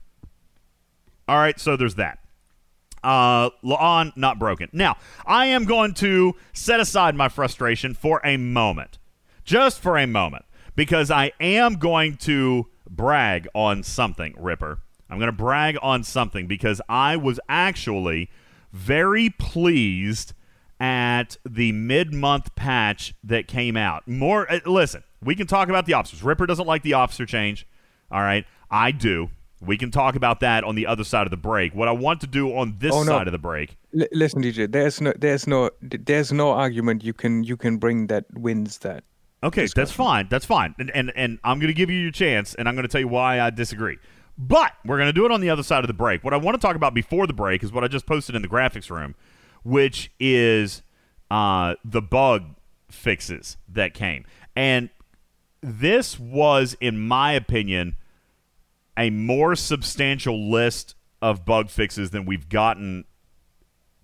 All 1.28 1.38
right, 1.38 1.58
so 1.60 1.78
there's 1.78 1.96
that 1.96 2.19
uh, 3.04 3.50
La'an 3.64 4.16
not 4.16 4.40
broken. 4.40 4.70
Now, 4.74 4.98
I 5.26 5.48
am 5.48 5.66
going 5.66 5.94
to 5.96 6.36
set 6.54 6.80
aside 6.80 7.16
my 7.16 7.30
frustration 7.30 7.94
for 7.94 8.22
a 8.24 8.38
moment, 8.38 8.98
just 9.44 9.80
for 9.80 9.98
a 9.98 10.08
moment, 10.08 10.46
because 10.76 11.12
I 11.12 11.32
am 11.40 11.76
going 11.76 12.18
to 12.18 12.68
brag 12.90 13.48
on 13.54 13.84
something, 13.84 14.34
Ripper. 14.38 14.80
I'm 15.10 15.18
going 15.18 15.32
to 15.32 15.38
brag 15.38 15.78
on 15.82 16.04
something 16.04 16.48
because 16.48 16.82
I 16.88 17.18
was 17.18 17.40
actually 17.50 18.30
very 18.72 19.30
pleased 19.30 20.34
at 20.80 21.36
the 21.48 21.72
mid-month 21.72 22.56
patch 22.56 23.14
that 23.24 23.48
came 23.48 23.76
out. 23.76 24.08
More 24.08 24.50
uh, 24.52 24.60
listen, 24.66 25.04
we 25.22 25.36
can 25.36 25.48
talk 25.48 25.68
about 25.68 25.86
the 25.86 25.94
officers. 25.94 26.24
Ripper 26.24 26.46
doesn't 26.46 26.68
like 26.68 26.84
the 26.84 26.94
officer 26.94 27.26
change. 27.26 27.68
All 28.12 28.22
right, 28.22 28.46
I 28.72 28.92
do. 28.92 29.30
We 29.62 29.78
can 29.78 29.92
talk 29.92 30.16
about 30.16 30.40
that 30.40 30.64
on 30.64 30.76
the 30.76 30.88
other 30.88 31.04
side 31.04 31.28
of 31.28 31.32
the 31.32 31.38
break. 31.38 31.76
What 31.76 31.88
I 31.88 31.92
want 31.92 32.22
to 32.22 32.28
do 32.28 32.56
on 32.56 32.76
this 32.80 32.94
Oh, 32.94 33.04
no. 33.04 33.12
side 33.12 33.28
of 33.28 33.34
the 33.34 33.38
break. 33.40 33.78
L- 34.00 34.08
listen, 34.14 34.42
DJ. 34.42 34.72
There's 34.72 35.02
no, 35.02 35.14
there's 35.18 35.48
no, 35.48 35.70
there's 35.82 36.32
no 36.32 36.52
argument 36.52 37.04
you 37.04 37.14
can 37.14 37.44
you 37.44 37.58
can 37.58 37.78
bring 37.78 38.08
that 38.08 38.26
wins 38.34 38.78
that. 38.80 39.04
Okay, 39.44 39.68
that's 39.74 39.92
fine. 39.92 40.28
That's 40.30 40.46
fine. 40.46 40.76
And 40.80 40.90
and, 40.92 41.12
and 41.16 41.40
I'm 41.44 41.60
going 41.60 41.68
to 41.70 41.74
give 41.74 41.90
you 41.90 41.98
your 42.00 42.12
chance, 42.12 42.56
and 42.56 42.68
I'm 42.70 42.76
going 42.76 42.84
to 42.88 42.90
tell 42.92 43.02
you 43.02 43.08
why 43.08 43.40
I 43.42 43.50
disagree. 43.50 43.98
But 44.38 44.72
we're 44.86 44.98
going 44.98 45.08
to 45.10 45.14
do 45.14 45.26
it 45.26 45.32
on 45.32 45.42
the 45.42 45.50
other 45.50 45.64
side 45.64 45.84
of 45.84 45.88
the 45.88 45.94
break. 45.94 46.24
What 46.24 46.34
I 46.34 46.38
want 46.38 46.56
to 46.56 46.62
talk 46.62 46.76
about 46.78 46.94
before 46.94 47.28
the 47.28 47.34
break 47.34 47.62
is 47.64 47.72
what 47.74 47.84
I 47.84 47.88
just 47.90 48.06
posted 48.06 48.36
in 48.36 48.42
the 48.42 48.48
graphics 48.48 48.90
room, 48.90 49.16
which 49.64 50.12
is 50.20 50.82
uh, 51.30 51.76
the 51.84 52.02
bug 52.02 52.56
fixes 52.90 53.58
that 53.68 53.94
came. 53.94 54.26
And 54.56 54.90
this 55.62 56.18
was, 56.18 56.78
in 56.80 57.00
my 57.00 57.34
opinion, 57.34 57.98
a 59.00 59.10
more 59.10 59.56
substantial 59.56 60.52
list 60.52 60.94
of 61.22 61.46
bug 61.46 61.70
fixes 61.70 62.12
than 62.12 62.26
we've 62.26 62.50
gotten 62.50 63.06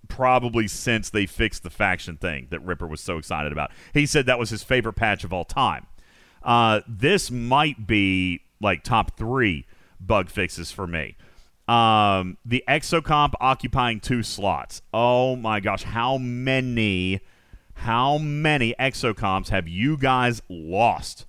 probably 0.08 0.68
since 0.68 1.10
they 1.10 1.26
fixed 1.26 1.64
the 1.64 1.70
faction 1.70 2.16
thing 2.16 2.48
that 2.52 2.62
Ripper 2.62 2.88
was 2.88 3.02
so 3.02 3.18
excited 3.18 3.52
about. 3.52 3.72
He 3.94 4.06
said 4.06 4.26
that 4.26 4.40
was 4.40 4.50
his 4.50 4.64
favorite 4.64 4.94
patch 4.94 5.24
of 5.24 5.34
all 5.34 5.46
time. 5.46 5.88
Uh, 6.44 6.82
this 6.88 7.30
might 7.30 7.86
be 7.88 8.42
like 8.62 8.84
top 8.84 9.18
three 9.18 9.66
bug 10.00 10.30
fixes 10.30 10.72
for 10.72 10.88
me. 10.88 11.18
Um, 11.68 12.38
the 12.46 12.64
exocomp 12.68 13.34
occupying 13.42 14.00
two 14.00 14.22
slots. 14.24 14.82
Oh 14.94 15.36
my 15.36 15.60
gosh, 15.60 15.84
how 15.84 16.18
many, 16.20 17.22
how 17.74 18.20
many 18.20 18.76
exocomps 18.80 19.50
have 19.50 19.68
you 19.68 19.98
guys 19.98 20.42
lost? 20.48 21.26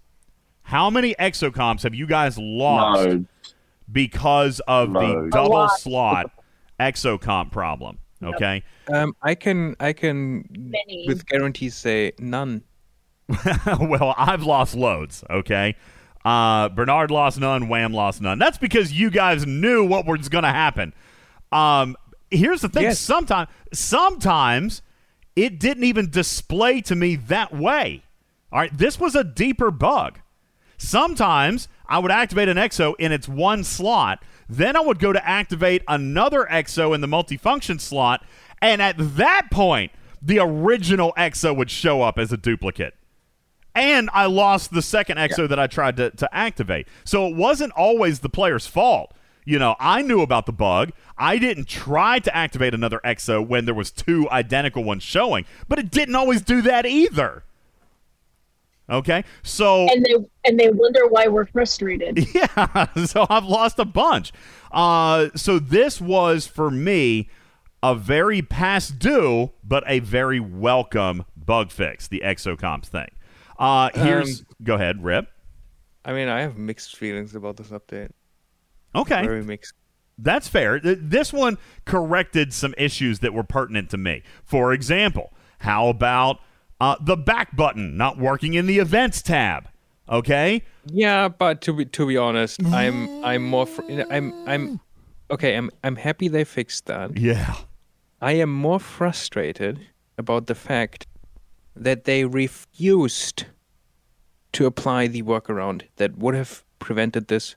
How 0.65 0.91
many 0.91 1.15
exocomps 1.15 1.85
have 1.85 1.95
you 1.95 2.07
guys 2.07 2.37
lost 2.37 3.09
No, 3.09 3.25
because 3.91 4.61
of 4.67 4.93
the 4.93 4.99
Loads. 4.99 5.33
double 5.33 5.51
lot. 5.51 5.81
slot 5.81 6.31
exocomp 6.81 7.53
problem? 7.53 7.99
Okay. 8.23 8.63
Um, 8.93 9.15
I 9.23 9.35
can 9.35 9.77
I 9.79 9.93
can 9.93 10.49
Many. 10.51 11.05
with 11.07 11.27
guarantee 11.27 11.69
say 11.71 12.13
none. 12.19 12.63
well, 13.81 14.15
I've 14.17 14.43
lost 14.45 14.75
loads, 14.75 15.25
okay? 15.29 15.75
Uh, 16.25 16.69
Bernard 16.71 17.11
lost 17.11 17.39
none, 17.39 17.69
Wham 17.69 17.93
lost 17.93 18.21
none. 18.21 18.39
That's 18.39 18.59
because 18.59 18.93
you 18.93 19.11
guys 19.11 19.47
knew 19.47 19.85
what 19.85 20.07
was 20.07 20.29
going 20.29 20.45
to 20.45 20.51
happen. 20.51 20.95
Um, 21.53 21.97
here's 22.31 22.61
the 22.61 22.69
thing 22.69 22.85
Yes. 22.85 22.99
sometimes 22.99 23.49
sometimes 23.73 24.83
it 25.37 25.61
didn't 25.61 25.85
even 25.85 26.11
display 26.11 26.81
to 26.83 26.95
me 26.97 27.17
that 27.17 27.55
way. 27.55 28.03
All 28.53 28.59
right, 28.61 28.77
this 28.77 28.99
was 28.99 29.15
a 29.15 29.23
deeper 29.25 29.71
bug. 29.71 30.21
Sometimes 30.79 31.69
I 31.89 31.99
would 31.99 32.11
activate 32.11 32.49
an 32.49 32.57
EXO 32.57 32.95
in 32.99 33.13
its 33.13 33.29
one 33.29 33.65
slot, 33.65 34.23
then 34.49 34.77
I 34.77 34.81
would 34.81 34.99
go 34.99 35.13
to 35.13 35.29
activate 35.29 35.83
another 35.89 36.47
EXO 36.51 36.95
in 36.95 37.01
the 37.01 37.07
multifunction 37.07 37.81
slot, 37.81 38.25
and 38.63 38.81
at 38.81 38.97
that 38.99 39.51
point, 39.51 39.93
the 40.23 40.39
original 40.39 41.13
EXO 41.17 41.57
would 41.57 41.71
show 41.71 42.03
up 42.03 42.19
as 42.19 42.33
a 42.33 42.37
duplicate. 42.37 42.95
And 43.75 44.09
I 44.13 44.27
lost 44.27 44.73
the 44.73 44.81
second 44.81 45.19
EXO 45.19 45.49
that 45.49 45.59
I 45.59 45.67
tried 45.67 45.99
to, 45.99 46.11
to 46.11 46.35
activate. 46.35 46.89
So 47.05 47.27
it 47.27 47.37
wasn't 47.37 47.73
always 47.73 48.21
the 48.21 48.31
player's 48.31 48.67
fault. 48.67 49.13
You 49.45 49.59
know, 49.59 49.77
I 49.79 50.03
knew 50.03 50.23
about 50.23 50.47
the 50.47 50.53
bug. 50.53 50.93
I 51.19 51.39
didn't 51.39 51.69
try 51.69 52.19
to 52.19 52.35
activate 52.37 52.75
another 52.75 53.01
EXO 53.05 53.47
when 53.47 53.67
there 53.67 53.75
was 53.75 53.91
two 53.91 54.29
identical 54.31 54.83
ones 54.83 55.03
showing, 55.03 55.45
but 55.69 55.79
it 55.79 55.91
didn't 55.91 56.17
always 56.17 56.41
do 56.43 56.63
that 56.63 56.87
either. 56.87 57.45
Okay? 58.89 59.25
So 59.43 59.89
and 59.89 60.05
they 60.05 60.15
and 60.45 60.59
they 60.61 60.71
wonder 60.71 61.07
why 61.09 61.27
we're 61.29 61.47
frustrated. 61.47 62.27
yeah, 62.35 62.87
so 63.05 63.27
I've 63.29 63.45
lost 63.45 63.79
a 63.79 63.85
bunch. 63.85 64.33
Uh, 64.71 65.29
so 65.35 65.59
this 65.59 66.01
was 66.01 66.47
for 66.47 66.71
me 66.71 67.29
a 67.83 67.95
very 67.95 68.43
past 68.43 68.99
due, 68.99 69.51
but 69.65 69.83
a 69.87 69.99
very 70.01 70.41
welcome 70.41 71.25
bug 71.37 71.71
fix. 71.71 72.09
The 72.09 72.23
exocomps 72.25 72.87
thing. 72.87 73.11
Uh, 73.59 73.91
here's 73.95 74.43
go 74.63 74.75
ahead, 74.75 75.03
Rip. 75.03 75.29
I 76.05 76.13
mean, 76.13 76.29
I 76.29 76.43
have 76.43 76.57
mixed 76.57 76.97
feelings 76.97 77.35
about 77.35 77.57
this 77.57 77.69
update. 77.69 78.11
Okay, 78.95 79.23
Very 79.23 79.43
mixed. 79.43 79.75
That's 80.19 80.49
fair. 80.49 80.81
This 80.81 81.33
one 81.33 81.59
corrected 81.85 82.55
some 82.55 82.75
issues 82.79 83.19
that 83.19 83.35
were 83.35 83.43
pertinent 83.43 83.91
to 83.91 83.99
me. 83.99 84.23
For 84.45 84.73
example, 84.73 85.33
how 85.59 85.89
about 85.89 86.41
uh, 86.81 86.97
the 87.01 87.17
back 87.17 87.57
button 87.57 87.97
not 87.97 88.19
working 88.19 88.55
in 88.55 88.67
the 88.67 88.79
events 88.79 89.23
tab? 89.23 89.69
Okay, 90.09 90.63
Yeah, 90.87 91.29
but 91.29 91.61
to 91.63 91.73
be 91.73 91.85
to 91.87 92.07
be 92.07 92.17
honest, 92.17 92.63
I'm 92.67 93.25
I'm 93.25 93.45
more 93.45 93.67
fr- 93.67 93.83
I'm 94.11 94.33
I'm 94.49 94.81
okay. 95.33 95.57
I'm 95.57 95.69
I'm 95.83 95.97
happy 95.97 96.29
they 96.29 96.45
fixed 96.45 96.87
that. 96.87 97.17
yeah, 97.19 97.57
I 98.21 98.33
am 98.35 98.53
more 98.53 98.79
frustrated 98.79 99.81
about 100.17 100.47
the 100.47 100.55
fact 100.55 101.09
that 101.75 102.05
they 102.05 102.25
refused 102.25 103.47
to 104.53 104.65
apply 104.67 105.09
the 105.09 105.23
workaround 105.23 105.83
that 105.97 106.17
would 106.19 106.35
have 106.37 106.65
prevented 106.79 107.27
this 107.27 107.57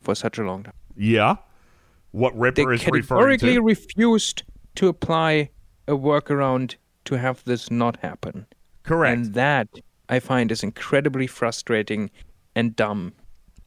for 0.00 0.14
such 0.14 0.38
a 0.38 0.42
long 0.44 0.62
time. 0.62 0.74
yeah. 0.96 1.36
What 2.12 2.34
They 2.34 2.38
Ripper 2.38 2.72
is 2.74 2.86
referring 2.86 3.38
to? 3.40 3.46
categorically 3.46 3.58
refused 3.58 4.44
to 4.76 4.86
apply 4.86 5.50
a 5.88 5.92
workaround 5.94 6.76
to 7.04 7.18
have 7.18 7.44
this 7.44 7.70
not 7.70 7.96
happen. 7.98 8.46
Correct. 8.82 9.16
And 9.16 9.34
that 9.34 9.68
I 10.08 10.20
find 10.20 10.52
is 10.52 10.62
incredibly 10.62 11.26
frustrating 11.26 12.10
and 12.54 12.76
dumb. 12.76 13.14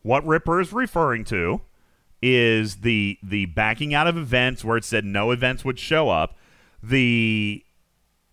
What 0.02 0.26
Ripper 0.26 0.62
is 0.62 0.72
referring 0.72 1.26
to 1.26 1.62
is 2.22 2.78
the 2.78 3.18
the 3.22 3.46
backing 3.48 3.94
out 3.94 4.08
of 4.08 4.18
events 4.18 4.64
where 4.64 4.78
it 4.78 4.86
said 4.86 5.06
no 5.06 5.32
events 5.32 5.64
would 5.66 5.80
show 5.80 6.10
up. 6.10 6.36
The 6.82 7.64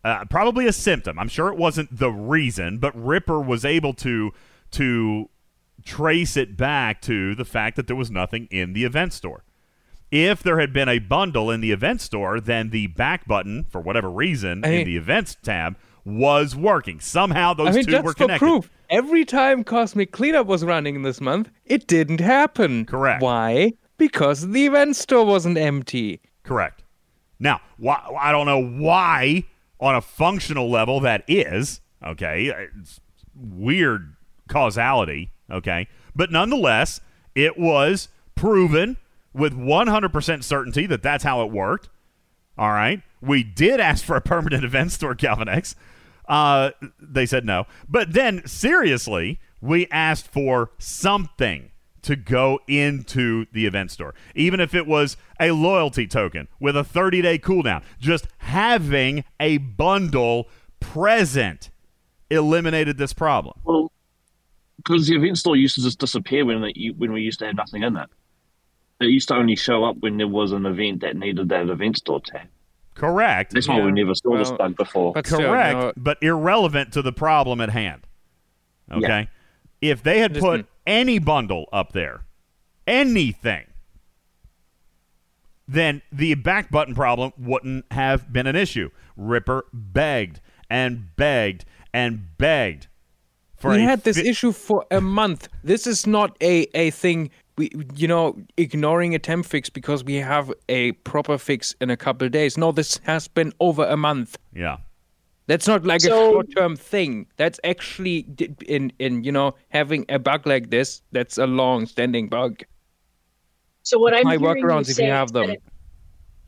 uh, 0.05 0.25
probably 0.27 0.67
a 0.67 0.73
symptom. 0.73 1.19
I'm 1.19 1.29
sure 1.29 1.49
it 1.49 1.59
wasn't 1.59 1.99
the 1.99 2.11
reason, 2.11 2.79
but 2.79 2.95
Ripper 2.95 3.41
was 3.41 3.65
able 3.65 3.95
to 3.95 4.33
to 4.73 5.31
trace 5.85 6.37
it 6.37 6.57
back 6.57 7.01
to 7.03 7.35
the 7.35 7.45
fact 7.45 7.77
that 7.77 7.87
there 7.87 7.97
was 7.97 8.11
nothing 8.11 8.47
in 8.51 8.73
the 8.73 8.85
event 8.85 9.13
store. 9.13 9.45
If 10.15 10.45
there 10.45 10.61
had 10.61 10.73
been 10.73 10.89
a 10.89 11.01
bundle 11.01 11.51
in 11.51 11.61
the 11.61 11.73
event 11.73 12.01
store, 12.01 12.39
then 12.39 12.71
the 12.71 12.87
back 12.87 13.27
button, 13.27 13.65
for 13.65 13.81
whatever 13.81 14.09
reason, 14.09 14.65
I 14.65 14.69
in 14.69 14.87
the 14.87 14.97
events 14.97 15.37
tab 15.43 15.77
was 16.05 16.55
working. 16.55 17.01
Somehow 17.01 17.53
those 17.53 17.71
I 17.71 17.73
mean, 17.73 17.85
two 17.85 17.91
just 17.91 18.05
were 18.05 18.13
for 18.13 18.19
connected. 18.19 18.39
proof, 18.47 18.71
every 18.89 19.25
time 19.25 19.65
Cosmic 19.65 20.13
Cleanup 20.13 20.47
was 20.47 20.65
running 20.65 21.03
this 21.03 21.21
month, 21.21 21.51
it 21.65 21.89
didn't 21.89 22.21
happen. 22.21 22.85
Correct. 22.85 23.23
Why? 23.23 23.73
Because 23.99 24.47
the 24.51 24.67
event 24.67 24.95
store 24.95 25.25
wasn't 25.25 25.59
empty. 25.59 26.21
Correct. 26.45 26.85
Now, 27.41 27.61
why, 27.77 28.01
I 28.21 28.31
don't 28.31 28.47
know 28.47 28.65
why 28.65 29.45
on 29.81 29.97
a 29.97 30.01
functional 30.01 30.71
level 30.71 31.01
that 31.01 31.25
is. 31.27 31.81
Okay, 32.07 32.53
it's 32.79 33.01
weird 33.35 34.15
causality. 34.49 35.33
Okay, 35.51 35.89
but 36.15 36.31
nonetheless, 36.31 37.01
it 37.35 37.59
was 37.59 38.11
proven 38.37 38.97
with 39.35 39.53
100% 39.53 40.45
certainty 40.45 40.87
that 40.87 41.03
that's 41.03 41.25
how 41.25 41.43
it 41.43 41.51
worked. 41.51 41.89
All 42.57 42.71
right, 42.71 43.03
we 43.21 43.43
did 43.43 43.81
ask 43.81 44.05
for 44.05 44.15
a 44.17 44.21
permanent 44.21 44.65
event 44.65 44.93
store, 44.93 45.15
Calvin 45.15 45.49
X. 45.49 45.75
Uh, 46.29 46.71
they 47.01 47.27
said 47.27 47.45
no, 47.45 47.67
but 47.89 48.13
then 48.13 48.47
seriously, 48.47 49.41
we 49.61 49.87
asked 49.89 50.29
for 50.29 50.71
something 50.79 51.71
to 52.05 52.17
go 52.17 52.61
into 52.69 53.47
the 53.53 53.67
event 53.67 53.91
store, 53.91 54.15
even 54.35 54.61
if 54.61 54.75
it 54.75 54.87
was 54.87 55.17
a 55.41 55.51
loyalty 55.51 56.07
token 56.07 56.49
with 56.61 56.77
a 56.77 56.85
30 56.85 57.23
day 57.23 57.39
cooldown. 57.39 57.83
Just 57.99 58.29
having 58.39 59.25
a 59.41 59.59
bundle 59.59 60.49
present 60.81 61.71
eliminated 62.31 62.99
this 62.99 63.13
problem. 63.13 63.59
Well, 63.65 63.91
because 64.77 65.09
the 65.09 65.17
event 65.17 65.39
store 65.39 65.57
used 65.57 65.75
to 65.77 65.83
just 65.83 65.99
disappear 65.99 66.45
when 66.45 66.61
when 66.97 67.13
we 67.13 67.23
used 67.23 67.39
to 67.41 67.47
have 67.47 67.57
nothing 67.57 67.83
in 67.83 67.97
it. 67.97 68.09
It 69.01 69.07
used 69.07 69.29
to 69.29 69.35
only 69.35 69.57
show 69.57 69.85
up 69.85 69.97
when 70.01 70.17
there 70.17 70.29
was 70.29 70.53
an 70.53 70.67
event 70.67 71.01
that 71.01 71.17
needed 71.17 71.49
that 71.49 71.69
event 71.69 71.99
store 71.99 72.21
tab. 72.21 72.49
Correct. 72.95 73.53
That's 73.53 73.67
why 73.69 73.79
Yeah, 73.79 73.87
we 73.87 73.93
never 73.93 74.15
saw 74.15 74.37
this 74.39 74.53
bug 74.53 74.77
before. 74.77 75.13
But 75.13 75.27
still, 75.27 75.41
Correct, 75.41 75.79
no, 75.79 75.93
but 75.97 76.19
irrelevant 76.23 76.93
to 76.93 77.03
the 77.03 77.13
problem 77.13 77.61
at 77.61 77.71
hand. 77.71 78.07
Okay? 78.91 79.29
Yeah. 79.83 79.91
If 79.91 80.03
they 80.03 80.21
had 80.21 80.35
put 80.35 80.43
Listen. 80.43 80.67
any 80.87 81.19
bundle 81.19 81.69
up 81.73 81.93
there, 81.93 82.25
anything, 82.87 83.67
then 85.67 86.03
the 86.13 86.35
back 86.35 86.71
button 86.71 86.95
problem 86.95 87.33
wouldn't 87.37 87.87
have 87.91 88.33
been 88.33 88.47
an 88.47 88.55
issue. 88.55 88.91
Ripper 89.17 89.65
begged 89.73 90.41
and 90.71 91.17
begged 91.17 91.65
and 91.93 92.37
begged 92.39 92.87
for 93.65 93.71
we 93.71 93.83
had 93.83 94.03
this 94.05 94.19
fi- 94.21 94.29
issue 94.29 94.53
for 94.53 94.85
a 94.91 95.01
month. 95.01 95.49
This 95.63 95.87
is 95.87 96.07
not 96.07 96.37
a, 96.43 96.67
a 96.75 96.91
thing 96.91 97.31
we 97.57 97.71
you 97.95 98.09
know 98.09 98.37
ignoring 98.57 99.15
a 99.15 99.19
temp 99.19 99.47
fix 99.47 99.71
because 99.71 100.05
we 100.05 100.15
have 100.15 100.53
a 100.69 100.93
proper 100.93 101.39
fix 101.39 101.75
in 101.81 101.91
a 101.91 101.97
couple 101.97 102.27
of 102.27 102.33
days. 102.33 102.59
No, 102.59 102.73
this 102.73 102.99
has 103.05 103.29
been 103.29 103.53
over 103.61 103.85
a 103.85 103.97
month. 103.97 104.37
Yeah. 104.55 104.79
That's 105.47 105.69
not 105.69 105.85
like 105.85 106.03
a 106.03 106.09
short-term 106.09 106.75
thing. 106.75 107.27
That's 107.37 107.61
actually 107.65 108.27
in 108.67 108.93
in 108.99 109.25
you 109.25 109.33
know 109.33 109.55
having 109.69 110.07
a 110.09 110.19
bug 110.19 110.47
like 110.47 110.71
this. 110.71 111.03
That's 111.13 111.37
a 111.39 111.47
long-standing 111.47 112.29
bug. 112.29 112.63
So 113.83 113.99
what 113.99 114.15
I'm 114.15 114.25
My 114.25 114.39
hearing 114.39 114.65
workarounds 114.65 114.89
if 114.91 114.99
you 114.99 115.11
have 115.11 115.27
is 115.29 115.33
that 115.33 115.49
it- 115.51 115.63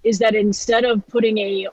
is 0.02 0.18
that 0.20 0.34
instead 0.34 0.84
of 0.84 1.06
putting 1.08 1.36
a 1.38 1.68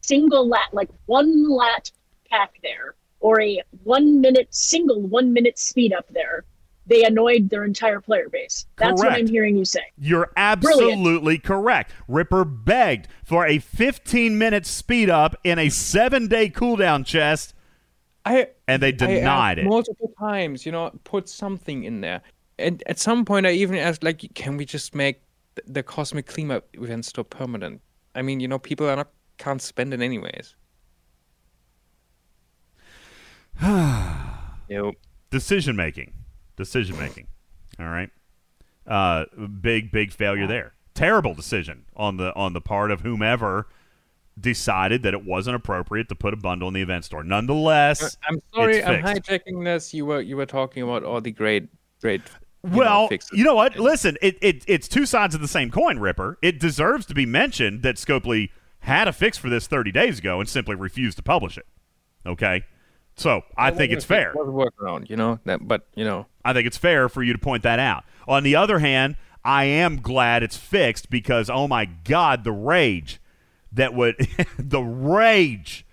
single 0.00 0.48
lat, 0.48 0.72
like 0.72 0.88
one 1.06 1.48
lat 1.48 1.90
pack 2.30 2.54
there, 2.62 2.94
or 3.20 3.40
a 3.40 3.62
one 3.84 4.20
minute 4.20 4.48
single 4.50 5.00
one 5.02 5.32
minute 5.32 5.58
speed 5.58 5.92
up 5.92 6.06
there, 6.10 6.44
they 6.86 7.04
annoyed 7.04 7.50
their 7.50 7.64
entire 7.64 8.00
player 8.00 8.28
base. 8.28 8.66
That's 8.76 9.00
what 9.02 9.12
I'm 9.12 9.26
hearing 9.26 9.56
you 9.56 9.64
say. 9.64 9.82
You're 9.98 10.30
absolutely 10.36 11.38
correct. 11.38 11.92
Ripper 12.08 12.44
begged 12.44 13.08
for 13.24 13.46
a 13.46 13.58
15 13.58 14.36
minute 14.36 14.66
speed 14.66 15.10
up 15.10 15.36
in 15.44 15.58
a 15.58 15.68
seven 15.68 16.28
day 16.28 16.50
cooldown 16.50 17.04
chest, 17.06 17.54
I 18.24 18.48
and 18.68 18.82
they 18.82 18.92
denied 18.92 19.58
asked 19.58 19.66
it. 19.66 19.68
multiple 19.68 20.12
times. 20.18 20.66
You 20.66 20.72
know, 20.72 20.90
put 21.04 21.28
something 21.28 21.84
in 21.84 22.00
there. 22.00 22.22
And 22.58 22.82
at 22.86 22.98
some 22.98 23.24
point, 23.24 23.46
I 23.46 23.50
even 23.50 23.76
asked, 23.76 24.04
like, 24.04 24.22
can 24.34 24.56
we 24.56 24.64
just 24.64 24.94
make 24.94 25.20
the 25.66 25.82
cosmic 25.82 26.26
cleanup 26.26 26.68
event 26.74 27.04
still 27.04 27.24
permanent? 27.24 27.80
I 28.14 28.22
mean, 28.22 28.38
you 28.40 28.46
know, 28.46 28.58
people 28.58 28.88
are 28.88 28.96
not 28.96 29.08
can't 29.38 29.60
spend 29.60 29.92
it 29.94 30.00
anyways. 30.00 30.54
Yep. 34.66 34.94
Decision 35.30 35.76
making. 35.76 36.12
Decision 36.56 36.98
making. 36.98 37.26
All 37.78 37.86
right. 37.86 38.10
Uh, 38.86 39.24
big, 39.60 39.90
big 39.90 40.12
failure 40.12 40.46
there. 40.46 40.74
Terrible 40.94 41.34
decision 41.34 41.84
on 41.96 42.16
the 42.16 42.34
on 42.34 42.52
the 42.52 42.60
part 42.60 42.90
of 42.90 43.00
whomever 43.00 43.66
decided 44.38 45.02
that 45.02 45.14
it 45.14 45.24
wasn't 45.24 45.56
appropriate 45.56 46.08
to 46.08 46.14
put 46.14 46.34
a 46.34 46.36
bundle 46.36 46.68
in 46.68 46.74
the 46.74 46.82
event 46.82 47.04
store. 47.04 47.24
Nonetheless, 47.24 48.16
I'm 48.28 48.38
sorry, 48.54 48.84
I'm 48.84 49.02
hijacking 49.02 49.64
this. 49.64 49.94
You 49.94 50.06
were 50.06 50.20
you 50.20 50.36
were 50.36 50.46
talking 50.46 50.82
about 50.82 51.02
all 51.02 51.20
the 51.20 51.32
great, 51.32 51.68
great. 52.00 52.22
you 52.62 52.70
Well, 52.70 53.08
fixes. 53.08 53.36
you 53.36 53.44
know 53.44 53.54
what? 53.54 53.76
Listen, 53.78 54.16
it, 54.22 54.36
it 54.40 54.64
it's 54.68 54.86
two 54.86 55.06
sides 55.06 55.34
of 55.34 55.40
the 55.40 55.48
same 55.48 55.70
coin, 55.70 55.98
Ripper. 55.98 56.38
It 56.42 56.60
deserves 56.60 57.06
to 57.06 57.14
be 57.14 57.26
mentioned 57.26 57.82
that 57.82 57.96
Scopely 57.96 58.50
had 58.80 59.08
a 59.08 59.12
fix 59.12 59.38
for 59.38 59.48
this 59.48 59.66
30 59.66 59.92
days 59.92 60.18
ago 60.18 60.40
and 60.40 60.48
simply 60.48 60.74
refused 60.74 61.16
to 61.16 61.22
publish 61.22 61.56
it. 61.56 61.66
Okay? 62.26 62.64
So, 63.16 63.42
I 63.56 63.70
think 63.70 63.92
it's 63.92 64.04
fair. 64.04 64.30
It 64.30 64.36
was 64.36 64.48
a 64.48 64.50
workaround, 64.50 65.08
you 65.08 65.16
know. 65.16 65.38
That, 65.44 65.66
but 65.66 65.86
you 65.94 66.04
know, 66.04 66.26
I 66.44 66.52
think 66.52 66.66
it's 66.66 66.76
fair 66.76 67.08
for 67.08 67.22
you 67.22 67.32
to 67.32 67.38
point 67.38 67.62
that 67.62 67.78
out. 67.78 68.04
On 68.26 68.42
the 68.42 68.56
other 68.56 68.80
hand, 68.80 69.16
I 69.44 69.64
am 69.64 70.00
glad 70.00 70.42
it's 70.42 70.56
fixed 70.56 71.10
because 71.10 71.48
oh 71.48 71.68
my 71.68 71.84
god, 71.84 72.44
the 72.44 72.52
rage 72.52 73.20
that 73.72 73.94
would 73.94 74.16
the 74.58 74.80
rage 74.80 75.86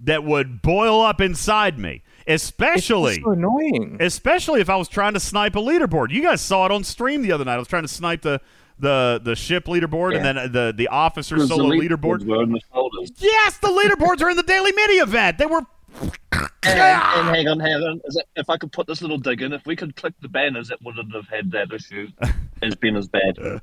that 0.00 0.22
would 0.22 0.62
boil 0.62 1.00
up 1.00 1.20
inside 1.20 1.78
me, 1.78 2.02
especially 2.26 3.14
it's 3.14 3.24
so 3.24 3.32
annoying. 3.32 3.96
especially 4.00 4.60
if 4.60 4.70
I 4.70 4.76
was 4.76 4.88
trying 4.88 5.14
to 5.14 5.20
snipe 5.20 5.56
a 5.56 5.60
leaderboard. 5.60 6.10
You 6.10 6.22
guys 6.22 6.40
saw 6.40 6.66
it 6.66 6.70
on 6.70 6.84
stream 6.84 7.22
the 7.22 7.32
other 7.32 7.44
night. 7.44 7.54
I 7.54 7.58
was 7.58 7.68
trying 7.68 7.82
to 7.82 7.88
snipe 7.88 8.22
the 8.22 8.40
the 8.78 9.20
the 9.24 9.34
ship 9.34 9.64
leaderboard 9.64 10.14
and 10.14 10.24
then 10.24 10.38
uh, 10.38 10.46
the 10.46 10.72
the 10.76 10.86
officer 10.88 11.34
Because 11.34 11.48
the 11.48 11.56
solo 11.56 11.70
leaderboard. 11.70 12.20
the. 12.20 13.10
Yes, 13.18 13.58
the 13.58 13.68
leaderboards 13.68 14.22
are 14.22 14.30
in 14.30 14.36
the 14.36 14.44
daily 14.44 14.70
mini 14.72 14.94
event. 14.94 15.38
They 15.38 15.46
were 15.46 15.62
And, 16.62 16.80
and 16.80 17.28
hang 17.28 17.48
on, 17.48 17.60
hang 17.60 17.74
on. 17.74 18.00
Is 18.04 18.16
it, 18.16 18.26
if 18.36 18.50
I 18.50 18.56
could 18.56 18.72
put 18.72 18.86
this 18.86 19.00
little 19.00 19.18
dig 19.18 19.42
in, 19.42 19.52
if 19.52 19.66
we 19.66 19.76
could 19.76 19.96
click 19.96 20.14
the 20.20 20.28
banners, 20.28 20.70
it 20.70 20.78
wouldn't 20.82 21.14
have 21.14 21.28
had 21.28 21.50
that 21.52 21.72
issue. 21.72 22.08
It's 22.60 22.74
been 22.74 22.96
as 22.96 23.08
bad. 23.08 23.36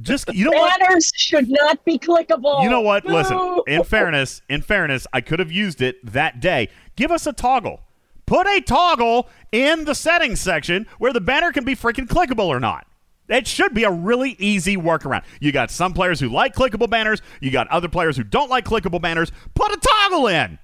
just 0.00 0.32
you 0.34 0.46
know 0.46 0.58
what 0.58 0.80
Banners 0.80 1.12
should 1.14 1.48
not 1.48 1.84
be 1.84 1.98
clickable. 1.98 2.62
You 2.62 2.70
know 2.70 2.80
what? 2.80 3.04
No. 3.04 3.14
Listen, 3.14 3.60
in 3.66 3.84
fairness, 3.84 4.42
in 4.48 4.62
fairness, 4.62 5.06
I 5.12 5.20
could 5.20 5.38
have 5.38 5.52
used 5.52 5.82
it 5.82 6.04
that 6.04 6.40
day. 6.40 6.68
Give 6.96 7.10
us 7.10 7.26
a 7.26 7.32
toggle. 7.32 7.80
Put 8.26 8.46
a 8.46 8.60
toggle 8.60 9.28
in 9.50 9.84
the 9.84 9.94
settings 9.94 10.40
section 10.40 10.86
where 10.98 11.12
the 11.12 11.20
banner 11.20 11.52
can 11.52 11.64
be 11.64 11.76
freaking 11.76 12.06
clickable 12.06 12.46
or 12.46 12.60
not. 12.60 12.86
It 13.32 13.46
should 13.46 13.74
be 13.74 13.84
a 13.84 13.90
really 13.90 14.36
easy 14.38 14.76
workaround. 14.76 15.24
You 15.40 15.52
got 15.52 15.70
some 15.70 15.92
players 15.92 16.20
who 16.20 16.28
like 16.28 16.54
clickable 16.54 16.88
banners, 16.90 17.20
you 17.40 17.50
got 17.50 17.68
other 17.68 17.88
players 17.88 18.16
who 18.16 18.24
don't 18.24 18.50
like 18.50 18.64
clickable 18.64 19.00
banners. 19.00 19.32
Put 19.54 19.72
a 19.72 19.76
toggle 19.78 20.26
in. 20.28 20.58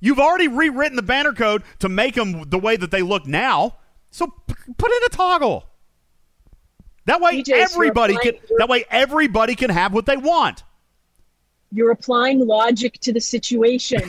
You've 0.00 0.18
already 0.20 0.48
rewritten 0.48 0.96
the 0.96 1.02
banner 1.02 1.32
code 1.32 1.62
to 1.80 1.88
make 1.88 2.14
them 2.14 2.44
the 2.48 2.58
way 2.58 2.76
that 2.76 2.90
they 2.90 3.02
look 3.02 3.26
now. 3.26 3.76
So 4.10 4.26
p- 4.26 4.54
put 4.76 4.90
in 4.90 5.02
a 5.04 5.08
toggle. 5.08 5.64
That 7.06 7.20
way 7.20 7.40
DJs, 7.42 7.46
you're 7.48 7.58
everybody 7.58 8.12
can 8.14 8.20
applying- 8.34 8.42
you're- 8.48 8.56
that 8.58 8.68
way 8.68 8.84
everybody 8.90 9.54
can 9.54 9.70
have 9.70 9.92
what 9.92 10.06
they 10.06 10.16
want. 10.16 10.62
You're 11.72 11.90
applying 11.90 12.46
logic 12.46 12.98
to 13.00 13.12
the 13.12 13.20
situation. 13.20 14.00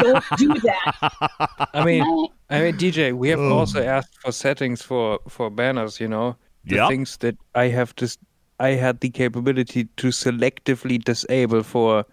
Don't 0.00 0.24
do 0.36 0.52
that. 0.60 1.68
I 1.72 1.82
mean, 1.84 2.02
I 2.50 2.60
mean, 2.60 2.76
DJ, 2.76 3.14
we 3.16 3.30
have 3.30 3.40
also 3.40 3.82
asked 3.82 4.18
for 4.20 4.32
settings 4.32 4.82
for 4.82 5.20
for 5.28 5.48
banners. 5.48 5.98
You 5.98 6.08
know, 6.08 6.36
the 6.66 6.86
things 6.88 7.16
that 7.18 7.36
I 7.54 7.68
have 7.68 7.94
just 7.96 8.18
I 8.58 8.70
had 8.70 9.00
the 9.00 9.10
capability 9.10 9.84
to 9.96 10.08
selectively 10.08 11.02
disable 11.02 11.62
for. 11.62 12.06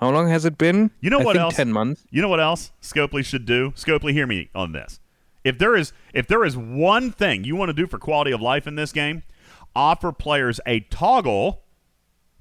How 0.00 0.10
long 0.10 0.28
has 0.28 0.44
it 0.44 0.58
been? 0.58 0.90
You 1.00 1.10
know 1.10 1.20
I 1.20 1.24
what 1.24 1.32
think 1.34 1.42
else? 1.42 1.56
Ten 1.56 1.72
months. 1.72 2.04
You 2.10 2.20
know 2.20 2.28
what 2.28 2.40
else 2.40 2.72
Scopely 2.82 3.24
should 3.24 3.46
do? 3.46 3.70
Scopely, 3.76 4.12
hear 4.12 4.26
me 4.26 4.50
on 4.54 4.72
this. 4.72 5.00
If 5.44 5.58
there 5.58 5.76
is 5.76 5.92
if 6.12 6.26
there 6.26 6.44
is 6.44 6.56
one 6.56 7.12
thing 7.12 7.44
you 7.44 7.56
want 7.56 7.68
to 7.68 7.74
do 7.74 7.86
for 7.86 7.98
quality 7.98 8.32
of 8.32 8.40
life 8.40 8.66
in 8.66 8.74
this 8.74 8.92
game, 8.92 9.22
offer 9.74 10.12
players 10.12 10.60
a 10.66 10.80
toggle 10.80 11.62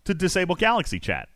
to 0.06 0.14
disable 0.14 0.56
Galaxy 0.56 1.00
Chat. 1.00 1.30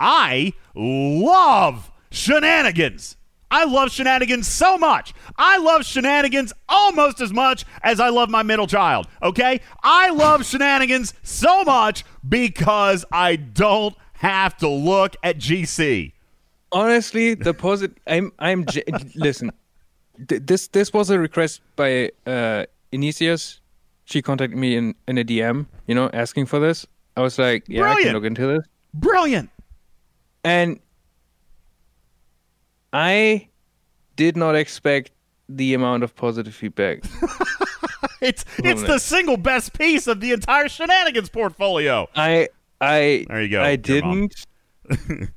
I 0.00 0.52
love 0.74 1.90
shenanigans. 2.10 3.16
I 3.50 3.64
love 3.64 3.90
shenanigans 3.90 4.46
so 4.48 4.76
much. 4.78 5.14
I 5.36 5.58
love 5.58 5.84
shenanigans 5.84 6.52
almost 6.68 7.20
as 7.20 7.32
much 7.32 7.64
as 7.82 7.98
I 8.00 8.08
love 8.10 8.28
my 8.28 8.42
middle 8.42 8.66
child. 8.66 9.06
Okay? 9.22 9.60
I 9.82 10.10
love 10.10 10.44
shenanigans 10.44 11.14
so 11.22 11.64
much 11.64 12.04
because 12.28 13.04
I 13.12 13.36
don't 13.36 13.94
have 14.14 14.56
to 14.58 14.68
look 14.68 15.16
at 15.22 15.38
GC. 15.38 16.12
Honestly, 16.72 17.34
the 17.34 17.54
posit 17.54 17.92
I'm 18.06 18.32
I'm 18.38 18.66
j- 18.66 18.84
listen. 19.14 19.50
th- 20.28 20.42
This 20.44 20.68
this 20.68 20.92
was 20.92 21.08
a 21.08 21.18
request 21.18 21.62
by 21.76 22.10
uh 22.26 22.66
Inesius. 22.92 23.60
She 24.04 24.20
contacted 24.20 24.58
me 24.58 24.76
in 24.76 24.94
in 25.06 25.16
a 25.16 25.24
DM, 25.24 25.66
you 25.86 25.94
know, 25.94 26.10
asking 26.12 26.46
for 26.46 26.58
this. 26.58 26.86
I 27.16 27.22
was 27.22 27.38
like, 27.38 27.64
yeah, 27.68 27.80
I 27.84 27.94
can 28.02 28.12
look 28.12 28.24
into 28.24 28.46
this. 28.46 28.66
Brilliant. 28.92 29.48
And 30.44 30.78
I 32.92 33.48
did 34.16 34.36
not 34.36 34.54
expect 34.56 35.10
the 35.48 35.74
amount 35.74 36.02
of 36.02 36.14
positive 36.14 36.54
feedback. 36.54 37.04
It's 38.20 38.44
it's 38.58 38.82
the 38.82 38.98
single 38.98 39.36
best 39.36 39.78
piece 39.78 40.08
of 40.08 40.20
the 40.20 40.32
entire 40.32 40.68
shenanigans 40.68 41.28
portfolio. 41.28 42.08
I 42.16 42.48
I 42.80 43.24
There 43.28 43.42
you 43.42 43.48
go, 43.48 43.62
I 43.62 43.76
didn't. 43.76 44.44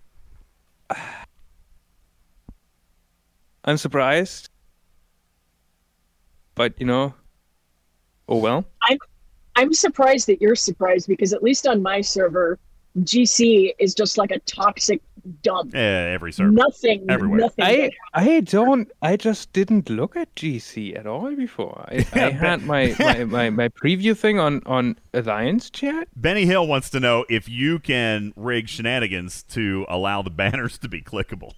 I'm 3.64 3.78
surprised, 3.78 4.50
but 6.56 6.74
you 6.80 6.88
know, 6.88 7.14
oh 8.28 8.38
well. 8.38 8.66
I'm 8.82 8.98
I'm 9.56 9.74
surprised 9.74 10.26
that 10.28 10.42
you're 10.42 10.56
surprised 10.56 11.08
because 11.08 11.34
at 11.34 11.44
least 11.44 11.68
on 11.68 11.84
my 11.84 12.02
server, 12.02 12.58
GC 13.00 13.74
is 13.78 13.94
just 13.94 14.18
like 14.18 14.32
a 14.32 14.40
toxic 14.40 15.02
dump. 15.44 15.76
Eh, 15.76 16.14
every 16.14 16.32
server. 16.32 16.52
Nothing, 16.52 17.06
Everywhere. 17.10 17.40
nothing. 17.40 17.66
I 17.66 17.76
good 17.76 17.92
I 18.14 18.40
don't. 18.42 18.92
I 19.02 19.16
just 19.18 19.54
didn't 19.54 19.90
look 19.90 20.16
at 20.16 20.34
GC 20.36 20.98
at 20.98 21.08
all 21.08 21.36
before. 21.36 21.86
I, 21.90 22.06
I 22.14 22.30
had 22.32 22.64
my, 22.66 22.96
my, 23.00 23.24
my, 23.38 23.50
my 23.50 23.70
preview 23.70 24.16
thing 24.18 24.40
on 24.40 24.62
on 24.66 24.98
Alliance 25.14 25.70
chat. 25.70 26.08
Benny 26.16 26.46
Hill 26.46 26.68
wants 26.68 26.90
to 26.92 27.00
know 27.00 27.26
if 27.30 27.48
you 27.48 27.80
can 27.80 28.34
rig 28.36 28.70
shenanigans 28.70 29.44
to 29.44 29.86
allow 29.90 30.22
the 30.22 30.30
banners 30.32 30.78
to 30.80 30.90
be 30.90 31.02
clickable. 31.02 31.54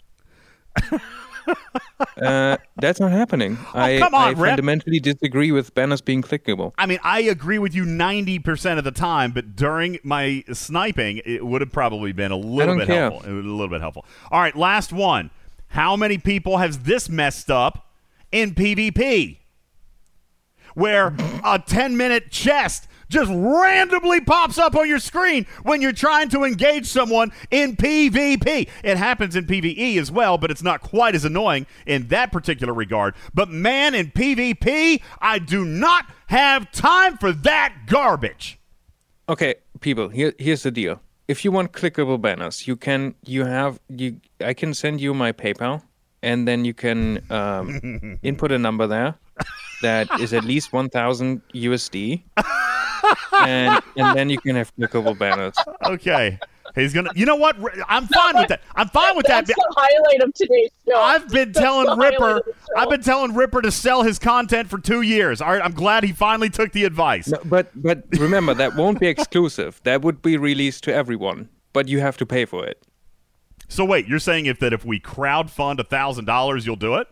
Uh, 2.22 2.57
that's 2.78 2.99
not 2.99 3.11
happening. 3.11 3.57
I, 3.74 3.95
Oh, 3.95 3.99
come 3.99 4.14
on, 4.14 4.30
I 4.30 4.34
fundamentally 4.36 4.99
disagree 4.99 5.52
with 5.52 5.74
banners 5.74 6.02
being 6.02 6.22
clickable. 6.22 6.74
I 6.78 6.86
mean, 6.86 6.99
I 7.03 7.22
agree 7.22 7.57
with 7.60 7.74
you 7.74 7.86
90% 7.86 8.78
of 8.78 8.84
the 8.84 8.91
time, 8.91 9.32
but 9.32 9.56
during 9.56 9.99
my 10.03 10.44
sniping, 10.52 11.22
it 11.26 11.45
would 11.45 11.61
have 11.61 11.72
probably 11.72 12.11
been 12.11 12.32
a 12.32 12.38
little 12.38 12.78
bit 12.78 12.88
care. 12.88 13.10
helpful. 13.10 13.30
It 13.30 13.34
would 13.34 13.45
a 13.45 13.49
little 13.49 13.70
bit 13.70 13.82
helpful. 13.82 14.06
All 14.32 14.40
right, 14.40 14.56
last 14.56 14.94
one. 14.94 15.32
How 15.70 15.95
many 15.95 16.18
people 16.18 16.57
has 16.57 16.80
this 16.80 17.10
messed 17.10 17.49
up 17.49 17.88
in 18.32 18.53
PvP? 18.53 19.38
Where 20.76 21.15
a 21.44 21.61
10 21.65 21.98
minute 21.98 22.32
chest 22.32 22.88
just 23.09 23.30
randomly 23.34 24.21
pops 24.21 24.57
up 24.57 24.75
on 24.75 24.88
your 24.88 24.99
screen 24.99 25.45
when 25.63 25.81
you're 25.81 25.91
trying 25.91 26.30
to 26.30 26.43
engage 26.43 26.85
someone 26.85 27.31
in 27.51 27.75
PvP. 27.75 28.69
It 28.84 28.97
happens 28.97 29.35
in 29.35 29.45
PvE 29.45 29.97
as 29.97 30.11
well, 30.11 30.38
but 30.38 30.51
it's 30.51 30.63
not 30.63 30.81
quite 30.81 31.15
as 31.15 31.25
annoying 31.25 31.65
in 31.85 32.07
that 32.07 32.31
particular 32.31 32.73
regard. 32.73 33.15
But 33.34 33.49
man, 33.49 33.95
in 33.95 34.11
PvP, 34.11 35.01
I 35.19 35.39
do 35.39 35.65
not 35.65 36.05
have 36.27 36.71
time 36.71 37.17
for 37.17 37.31
that 37.31 37.73
garbage. 37.88 38.59
Okay, 39.30 39.55
people, 39.80 40.09
here, 40.09 40.34
here's 40.38 40.63
the 40.63 40.71
deal. 40.71 41.01
If 41.27 41.45
you 41.45 41.51
want 41.51 41.71
clickable 41.71 42.19
banners, 42.19 42.67
you 42.67 42.75
can 42.75 43.15
you 43.25 43.45
have 43.45 43.80
you 43.88 44.19
I 44.41 44.53
can 44.53 44.73
send 44.73 44.99
you 44.99 45.13
my 45.13 45.31
PayPal 45.31 45.81
and 46.21 46.47
then 46.47 46.65
you 46.65 46.73
can 46.73 47.23
um, 47.30 48.19
input 48.23 48.51
a 48.51 48.59
number 48.59 48.88
there 48.88 49.15
that 49.81 50.07
is 50.19 50.34
at 50.34 50.43
least 50.43 50.73
1000 50.73 51.41
USD. 51.53 52.23
and 53.41 53.81
and 53.97 54.17
then 54.17 54.30
you 54.30 54.39
can 54.39 54.55
have 54.55 54.75
clickable 54.75 55.17
banners. 55.17 55.55
Okay. 55.85 56.39
He's 56.75 56.91
gonna. 56.91 57.11
You 57.13 57.27
know 57.27 57.35
what? 57.35 57.55
I'm 57.88 58.07
fine 58.07 58.35
with 58.35 58.47
that. 58.47 58.61
I'm 58.75 58.88
fine 58.89 59.15
with 59.15 59.27
that. 59.27 59.45
That's 59.45 59.55
the 59.55 59.73
highlight 59.77 60.21
of 60.27 60.34
today's 60.34 60.71
show. 60.88 60.95
I've 60.99 61.30
been 61.30 61.51
That's 61.51 61.59
telling 61.63 61.85
highlight 61.88 62.13
Ripper. 62.13 62.38
of. 62.38 62.43
I've 62.75 62.89
been 62.89 63.03
telling 63.03 63.35
Ripper 63.35 63.61
to 63.61 63.71
sell 63.71 64.01
his 64.01 64.17
content 64.17 64.69
for 64.69 64.80
two 64.80 65.01
years. 65.01 65.39
All 65.39 65.51
right. 65.51 65.61
I'm 65.63 65.73
glad 65.73 66.03
he 66.03 66.13
finally 66.13 66.49
took 66.49 66.71
the 66.71 66.85
advice. 66.85 67.27
No, 67.27 67.38
but 67.45 67.69
but 67.75 68.03
remember 68.17 68.55
that 68.55 68.75
won't 68.75 68.99
be 68.99 69.07
exclusive. 69.07 69.81
That 69.84 70.01
would 70.01 70.23
be 70.23 70.35
released 70.38 70.84
to 70.85 70.93
everyone, 70.93 71.49
but 71.73 71.88
you 71.89 71.99
have 71.99 72.17
to 72.17 72.25
pay 72.25 72.45
for 72.45 72.65
it. 72.65 72.81
So 73.67 73.85
wait, 73.85 74.07
you're 74.07 74.17
saying 74.19 74.47
if 74.47 74.57
that 74.59 74.73
if 74.73 74.84
we 74.84 74.99
crowdfund 74.99 75.77
a 75.80 75.84
thousand 75.84 76.25
dollars, 76.25 76.65
you'll 76.65 76.75
do 76.75 76.95
it? 76.95 77.07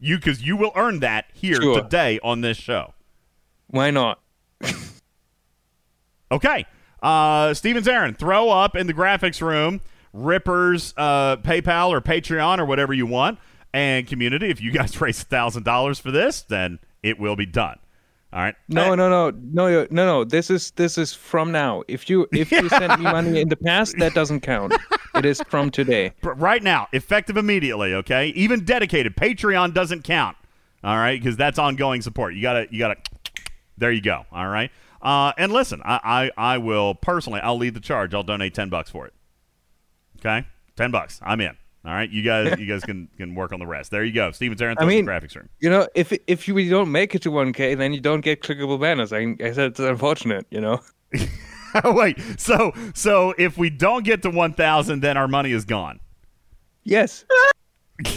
You 0.00 0.16
because 0.16 0.40
you 0.42 0.56
will 0.56 0.72
earn 0.74 1.00
that 1.00 1.26
here 1.34 1.60
Sure. 1.60 1.82
today 1.82 2.20
on 2.22 2.40
this 2.40 2.56
show. 2.56 2.94
Why 3.66 3.90
not? 3.90 4.20
Okay. 6.30 6.66
Uh, 7.02 7.54
Stevens 7.54 7.86
Aaron, 7.86 8.14
throw 8.14 8.50
up 8.50 8.76
in 8.76 8.86
the 8.86 8.94
graphics 8.94 9.40
room 9.40 9.80
Ripper's 10.12 10.94
uh, 10.96 11.36
PayPal 11.38 11.90
or 11.90 12.00
Patreon 12.00 12.58
or 12.58 12.64
whatever 12.64 12.92
you 12.92 13.06
want. 13.06 13.38
And 13.72 14.06
community, 14.06 14.48
if 14.50 14.60
you 14.60 14.72
guys 14.72 15.00
raise 15.00 15.22
thousand 15.22 15.64
dollars 15.64 15.98
for 15.98 16.10
this, 16.10 16.42
then 16.42 16.78
it 17.02 17.18
will 17.18 17.36
be 17.36 17.46
done. 17.46 17.78
All 18.30 18.40
right. 18.40 18.54
No, 18.68 18.94
no, 18.94 19.08
no, 19.08 19.30
no, 19.30 19.86
no, 19.90 20.06
no. 20.06 20.24
This 20.24 20.50
is 20.50 20.70
this 20.72 20.98
is 20.98 21.14
from 21.14 21.50
now. 21.50 21.82
If 21.88 22.10
you 22.10 22.26
if 22.32 22.52
you 22.52 22.68
sent 22.68 22.98
me 22.98 23.04
money 23.04 23.40
in 23.40 23.48
the 23.48 23.56
past, 23.64 23.96
that 23.98 24.12
doesn't 24.12 24.40
count. 24.40 24.74
It 25.14 25.24
is 25.24 25.42
from 25.48 25.70
today. 25.70 26.12
Right 26.22 26.62
now, 26.62 26.88
effective 26.92 27.36
immediately. 27.38 27.94
Okay, 27.94 28.28
even 28.28 28.64
dedicated 28.64 29.16
Patreon 29.16 29.72
doesn't 29.72 30.04
count. 30.04 30.36
All 30.84 30.96
right, 30.96 31.18
because 31.18 31.36
that's 31.36 31.58
ongoing 31.58 32.02
support. 32.02 32.34
You 32.34 32.42
gotta, 32.42 32.66
you 32.70 32.78
gotta. 32.78 32.96
There 33.78 33.90
you 33.90 34.02
go. 34.02 34.26
All 34.30 34.46
right. 34.46 34.70
Uh, 35.00 35.32
and 35.38 35.52
listen, 35.52 35.80
I, 35.84 36.30
I, 36.36 36.54
I 36.54 36.58
will 36.58 36.94
personally. 36.94 37.40
I'll 37.40 37.56
lead 37.56 37.74
the 37.74 37.80
charge. 37.80 38.14
I'll 38.14 38.22
donate 38.22 38.54
ten 38.54 38.68
bucks 38.68 38.90
for 38.90 39.06
it. 39.06 39.14
Okay, 40.18 40.46
ten 40.76 40.90
bucks. 40.90 41.20
I'm 41.22 41.40
in. 41.40 41.56
All 41.84 41.92
right, 41.92 42.10
you 42.10 42.22
guys, 42.22 42.58
you 42.58 42.66
guys 42.66 42.82
can 42.82 43.08
can 43.16 43.34
work 43.34 43.52
on 43.52 43.60
the 43.60 43.66
rest. 43.66 43.90
There 43.90 44.04
you 44.04 44.12
go. 44.12 44.30
Steven 44.32 44.60
Aaron, 44.60 44.76
I 44.80 44.84
mean- 44.84 45.06
graphics 45.06 45.36
room. 45.36 45.48
You 45.60 45.70
know, 45.70 45.88
if 45.94 46.12
if 46.26 46.48
you 46.48 46.70
don't 46.70 46.90
make 46.90 47.14
it 47.14 47.22
to 47.22 47.30
1K, 47.30 47.76
then 47.76 47.92
you 47.92 48.00
don't 48.00 48.20
get 48.20 48.42
clickable 48.42 48.80
banners. 48.80 49.12
I, 49.12 49.36
I 49.44 49.52
said 49.52 49.70
it's 49.72 49.80
unfortunate. 49.80 50.46
You 50.50 50.60
know. 50.60 50.80
Wait, 51.84 52.18
so 52.38 52.72
so 52.94 53.34
if 53.38 53.58
we 53.58 53.70
don't 53.70 54.04
get 54.04 54.22
to 54.22 54.30
one 54.30 54.54
thousand, 54.54 55.00
then 55.00 55.16
our 55.16 55.28
money 55.28 55.52
is 55.52 55.64
gone. 55.64 56.00
Yes. 56.84 57.24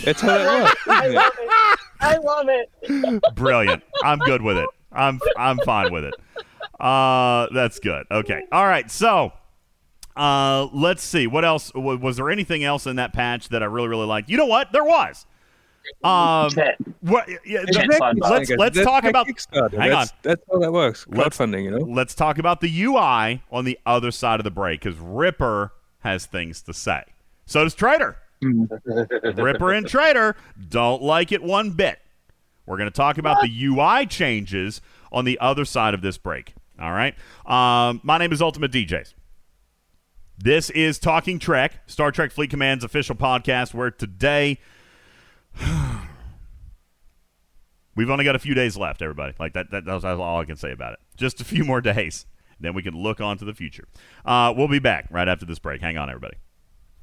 That's 0.04 0.22
how 0.22 0.38
it 0.38 0.64
works. 0.64 0.82
I 0.88 1.08
love 1.08 1.34
it. 1.38 1.80
I 2.00 2.18
love 2.18 2.46
it. 2.48 3.36
Brilliant. 3.36 3.84
I'm 4.04 4.20
good 4.20 4.42
with 4.42 4.58
it. 4.58 4.70
I'm 4.92 5.20
I'm 5.38 5.58
fine 5.60 5.92
with 5.92 6.06
it. 6.06 6.14
Uh, 6.82 7.48
that's 7.54 7.80
good. 7.80 8.08
Okay. 8.10 8.42
All 8.52 8.66
right. 8.66 8.90
So, 8.90 9.32
uh, 10.16 10.68
let's 10.74 11.04
see. 11.04 11.28
What 11.28 11.46
else 11.46 11.72
was, 11.76 12.00
was 12.00 12.18
there? 12.18 12.30
Anything 12.32 12.64
else 12.64 12.88
in 12.88 12.96
that 12.96 13.14
patch 13.14 13.50
that 13.50 13.62
I 13.62 13.68
really 13.68 13.88
really 13.88 14.08
liked? 14.08 14.30
You 14.30 14.38
know 14.38 14.48
what? 14.48 14.72
There 14.72 14.84
was. 14.84 15.26
Um, 16.04 16.52
what? 17.02 17.28
Yeah, 17.46 17.64
Chat 17.72 17.88
let's 17.88 18.20
let's, 18.20 18.50
let's 18.52 18.76
That's 18.76 18.86
talk 18.86 19.04
about. 19.04 19.28
Hang 19.28 19.70
that's, 19.72 20.12
on. 20.12 20.18
That's 20.24 20.42
how 20.52 20.60
that 20.60 20.72
works. 20.72 21.06
Crowdfunding, 21.06 21.64
you 21.64 21.72
know. 21.72 21.86
Let's 21.86 22.16
talk 22.16 22.38
about 22.38 22.62
the 22.62 22.84
UI 22.84 23.44
on 23.52 23.66
the 23.66 23.78
other 23.86 24.12
side 24.12 24.40
of 24.40 24.44
the 24.44 24.52
break 24.52 24.82
because 24.82 25.00
Ripper 25.00 25.72
has 26.00 26.26
things 26.26 26.62
to 26.64 26.74
say. 26.74 27.04
So 27.46 27.64
does 27.64 27.76
Trader. 27.76 28.18
Ripper 28.42 29.72
and 29.72 29.88
Trader 29.88 30.36
don't 30.70 31.04
like 31.04 31.32
it 31.32 31.44
one 31.44 31.72
bit. 31.72 32.00
We're 32.66 32.78
going 32.78 32.90
to 32.90 32.96
talk 32.96 33.18
about 33.18 33.42
the 33.42 33.66
UI 33.66 34.06
changes 34.06 34.82
on 35.12 35.26
the 35.26 35.38
other 35.40 35.66
side 35.66 35.94
of 35.94 36.02
this 36.02 36.18
break. 36.18 36.54
All 36.82 36.92
right. 36.92 37.16
Um, 37.46 38.02
my 38.04 38.18
name 38.18 38.34
is 38.34 38.42
Ultimate 38.42 38.72
DJs. 38.72 39.14
This 40.40 40.72
is 40.72 40.98
Talking 40.98 41.38
Trek, 41.38 41.74
Star 41.86 42.12
Trek 42.12 42.32
Fleet 42.32 42.50
Command's 42.50 42.84
official 42.84 43.16
podcast, 43.16 43.76
where 43.76 43.92
today 43.92 44.58
we've 47.96 48.10
only 48.10 48.26
got 48.26 48.36
a 48.36 48.40
few 48.40 48.56
days 48.56 48.76
left, 48.76 49.04
everybody. 49.04 49.36
Like 49.40 49.54
that, 49.54 49.70
that 49.70 49.86
that's 49.86 50.04
all 50.04 50.40
I 50.40 50.46
can 50.46 50.56
say 50.56 50.72
about 50.72 50.94
it. 50.94 51.00
Just 51.16 51.40
a 51.40 51.46
few 51.46 51.64
more 51.64 51.82
days. 51.82 52.26
Then 52.60 52.74
we 52.74 52.82
can 52.82 52.96
look 52.96 53.22
on 53.22 53.38
to 53.38 53.46
the 53.46 53.54
future. 53.54 53.88
Uh, 54.26 54.52
we'll 54.56 54.68
be 54.68 54.80
back 54.80 55.08
right 55.12 55.28
after 55.28 55.46
this 55.46 55.60
break. 55.60 55.82
Hang 55.82 56.00
on, 56.00 56.10
everybody. 56.10 56.38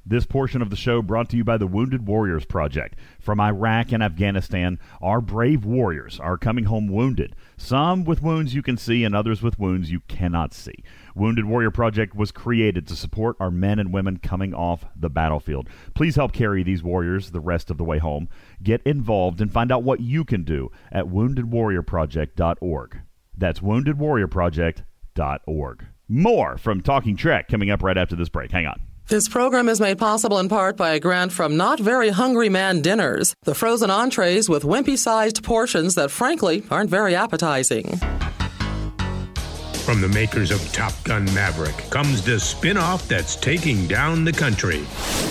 This 0.09 0.25
portion 0.25 0.61
of 0.63 0.71
the 0.71 0.75
show 0.75 1.03
brought 1.03 1.29
to 1.29 1.37
you 1.37 1.43
by 1.43 1.57
the 1.57 1.67
Wounded 1.67 2.07
Warriors 2.07 2.43
Project. 2.43 2.95
From 3.19 3.39
Iraq 3.39 3.91
and 3.91 4.01
Afghanistan, 4.01 4.79
our 5.03 5.21
brave 5.21 5.65
warriors 5.65 6.19
are 6.19 6.35
coming 6.35 6.65
home 6.65 6.87
wounded. 6.87 7.35
Some 7.57 8.05
with 8.05 8.23
wounds 8.23 8.55
you 8.55 8.63
can 8.63 8.75
see, 8.75 9.03
and 9.03 9.15
others 9.15 9.43
with 9.43 9.59
wounds 9.59 9.91
you 9.91 9.99
cannot 10.07 10.55
see. 10.55 10.83
Wounded 11.13 11.45
Warrior 11.45 11.69
Project 11.69 12.15
was 12.15 12.31
created 12.31 12.87
to 12.87 12.95
support 12.95 13.35
our 13.39 13.51
men 13.51 13.77
and 13.77 13.93
women 13.93 14.17
coming 14.17 14.51
off 14.51 14.83
the 14.95 15.11
battlefield. 15.11 15.69
Please 15.93 16.15
help 16.15 16.33
carry 16.33 16.63
these 16.63 16.81
warriors 16.81 17.29
the 17.29 17.39
rest 17.39 17.69
of 17.69 17.77
the 17.77 17.83
way 17.83 17.99
home. 17.99 18.29
Get 18.63 18.81
involved 18.81 19.39
and 19.39 19.53
find 19.53 19.71
out 19.71 19.83
what 19.83 19.99
you 19.99 20.25
can 20.25 20.43
do 20.43 20.71
at 20.91 21.05
woundedwarriorproject.org. 21.05 22.97
That's 23.37 23.59
woundedwarriorproject.org. 23.59 25.85
More 26.11 26.57
from 26.57 26.81
Talking 26.81 27.15
Trek 27.15 27.47
coming 27.47 27.69
up 27.69 27.83
right 27.83 27.95
after 27.95 28.15
this 28.15 28.29
break. 28.29 28.49
Hang 28.49 28.65
on. 28.65 28.81
This 29.09 29.27
program 29.27 29.69
is 29.69 29.81
made 29.81 29.97
possible 29.97 30.37
in 30.37 30.49
part 30.49 30.77
by 30.77 30.91
a 30.91 30.99
grant 30.99 31.31
from 31.31 31.57
Not 31.57 31.79
Very 31.79 32.09
Hungry 32.09 32.47
Man 32.47 32.79
Dinners, 32.79 33.35
the 33.41 33.55
frozen 33.55 33.89
entrees 33.89 34.47
with 34.47 34.61
wimpy 34.61 34.95
sized 34.95 35.43
portions 35.43 35.95
that 35.95 36.11
frankly 36.11 36.63
aren't 36.69 36.91
very 36.91 37.15
appetizing. 37.15 37.97
From 39.83 39.99
the 39.99 40.11
makers 40.13 40.51
of 40.51 40.61
Top 40.71 40.93
Gun 41.05 41.25
Maverick 41.33 41.75
comes 41.89 42.21
the 42.21 42.39
spin 42.39 42.77
off 42.77 43.07
that's 43.07 43.35
taking 43.35 43.87
down 43.87 44.25
the 44.25 44.31
country. 44.31 44.85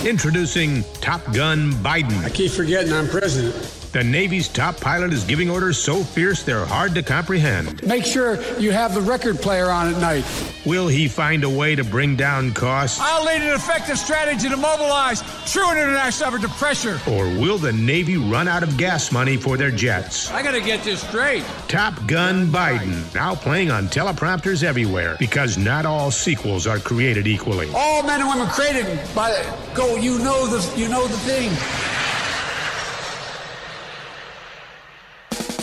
Introducing 0.05 0.83
Top 0.95 1.23
Gun 1.33 1.71
Biden. 1.75 2.21
I 2.25 2.29
keep 2.29 2.51
forgetting 2.51 2.91
I'm 2.91 3.07
president. 3.07 3.78
The 3.91 4.03
Navy's 4.03 4.47
top 4.47 4.79
pilot 4.79 5.13
is 5.13 5.23
giving 5.23 5.49
orders 5.49 5.75
so 5.81 6.03
fierce 6.03 6.43
they're 6.43 6.63
hard 6.63 6.93
to 6.93 7.01
comprehend. 7.01 7.81
Make 7.81 8.05
sure 8.05 8.39
you 8.59 8.71
have 8.71 8.93
the 8.93 9.01
record 9.01 9.37
player 9.41 9.71
on 9.71 9.91
at 9.91 9.99
night. 9.99 10.23
Will 10.63 10.87
he 10.87 11.07
find 11.07 11.43
a 11.43 11.49
way 11.49 11.73
to 11.73 11.83
bring 11.83 12.15
down 12.15 12.51
costs? 12.53 12.99
I'll 13.01 13.25
lead 13.25 13.41
an 13.41 13.55
effective 13.55 13.97
strategy 13.97 14.47
to 14.47 14.57
mobilize 14.57 15.23
true 15.51 15.71
international 15.71 16.27
effort 16.27 16.41
to 16.43 16.49
pressure. 16.49 16.99
Or 17.09 17.23
will 17.39 17.57
the 17.57 17.73
Navy 17.73 18.17
run 18.17 18.47
out 18.47 18.61
of 18.61 18.77
gas 18.77 19.11
money 19.11 19.37
for 19.37 19.57
their 19.57 19.71
jets? 19.71 20.29
I 20.29 20.43
gotta 20.43 20.61
get 20.61 20.83
this 20.83 21.01
straight. 21.01 21.43
Top 21.67 21.95
Gun 22.05 22.45
Biden, 22.51 23.11
now 23.15 23.33
playing 23.33 23.71
on 23.71 23.87
teleprompters 23.87 24.61
everywhere 24.63 25.15
because 25.17 25.57
not 25.57 25.87
all 25.87 26.11
sequels 26.11 26.67
are 26.67 26.77
created 26.77 27.25
equally. 27.25 27.71
All 27.73 28.03
men 28.03 28.21
and 28.21 28.29
women 28.29 28.47
created 28.49 28.85
by 29.15 29.31
the 29.31 29.57
go. 29.73 29.95
You 29.95 30.19
know 30.19 30.45
the 30.45 30.79
you 30.79 30.87
know 30.89 31.07
the 31.07 31.17
thing. 31.17 31.49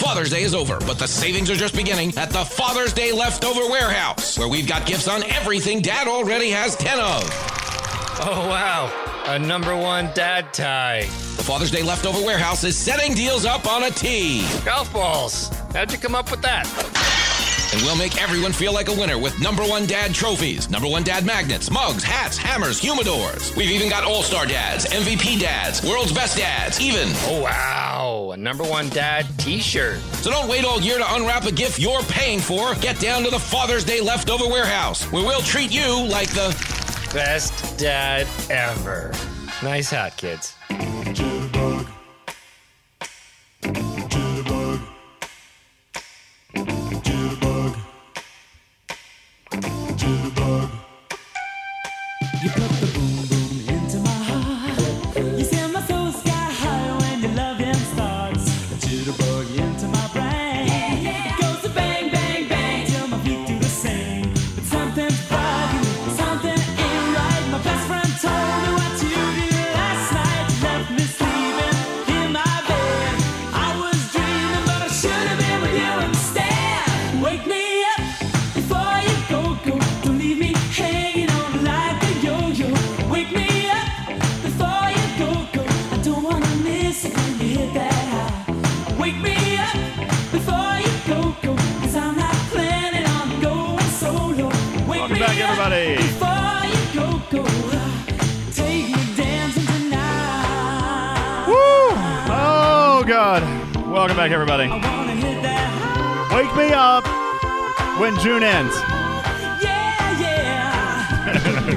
Father's 0.07 0.31
Day 0.31 0.45
is 0.45 0.55
over, 0.55 0.79
but 0.87 1.01
the 1.01 1.09
savings 1.09 1.51
are 1.51 1.57
just 1.57 1.75
beginning 1.75 2.17
at 2.17 2.31
the 2.31 2.45
Father's 2.45 2.93
Day 2.93 3.11
Leftover 3.11 3.69
Warehouse, 3.69 4.39
where 4.39 4.47
we've 4.47 4.69
got 4.69 4.87
gifts 4.87 5.09
on 5.09 5.25
everything 5.25 5.81
Dad 5.81 6.07
already 6.07 6.49
has 6.49 6.77
10 6.77 7.01
of. 7.01 7.25
Oh, 8.21 8.47
wow. 8.49 9.25
A 9.27 9.37
number 9.37 9.77
one 9.77 10.09
dad 10.15 10.55
tie. 10.55 11.03
The 11.37 11.43
Father's 11.43 11.73
Day 11.73 11.83
Leftover 11.83 12.25
Warehouse 12.25 12.63
is 12.63 12.79
setting 12.79 13.15
deals 13.15 13.45
up 13.45 13.67
on 13.67 13.83
a 13.83 13.91
tee. 13.91 14.47
Golf 14.65 14.93
balls. 14.93 15.49
How'd 15.75 15.91
you 15.91 15.99
come 15.99 16.15
up 16.15 16.31
with 16.31 16.41
that? 16.43 17.26
And 17.77 17.85
we'll 17.85 17.97
make 17.97 18.23
everyone 18.23 18.55
feel 18.55 18.73
like 18.73 18.89
a 18.89 18.93
winner 18.95 19.19
with 19.19 19.39
number 19.39 19.63
one 19.63 19.85
dad 19.85 20.15
trophies, 20.15 20.71
number 20.71 20.89
one 20.89 21.03
dad 21.03 21.27
magnets, 21.27 21.71
mugs, 21.71 22.03
hats, 22.03 22.39
hammers, 22.39 22.81
humidors. 22.81 23.55
We've 23.55 23.71
even 23.71 23.91
got 23.91 24.03
all 24.03 24.23
star 24.23 24.47
dads, 24.47 24.87
MVP 24.87 25.39
dads, 25.39 25.87
world's 25.87 26.11
best 26.11 26.39
dads, 26.39 26.81
even. 26.81 27.09
Oh, 27.27 27.43
wow. 27.43 28.31
A 28.33 28.37
number 28.39 28.65
one 28.65 28.89
dad 28.89 29.27
t 29.37 29.59
shirt. 29.59 30.01
So 30.23 30.31
don't 30.31 30.49
wait 30.49 30.65
all 30.65 30.81
year 30.81 30.97
to 30.97 31.15
unwrap 31.17 31.45
a 31.45 31.53
gift 31.53 31.79
you're 31.79 32.01
paying 32.05 32.41
for. 32.41 32.75
Get 32.77 32.99
down 32.99 33.23
to 33.25 33.31
the 33.31 33.39
Father's 33.39 33.85
Day 33.85 34.01
Leftover 34.01 34.47
Warehouse, 34.47 35.05
where 35.13 35.23
we'll 35.23 35.43
treat 35.43 35.71
you 35.71 36.09
like 36.09 36.31
the 36.31 36.57
Best 37.13 37.79
dad 37.79 38.27
ever. 38.51 39.13
Nice 39.63 39.91
hat, 39.91 40.17
kids. 40.17 40.56
Back, 104.17 104.31
everybody. 104.31 104.65
Wake 106.35 106.57
me 106.57 106.73
up 106.73 107.05
when 108.01 108.19
June 108.21 108.43
ends. 108.43 108.75
Yeah, 109.63 110.19
yeah. 110.19 111.69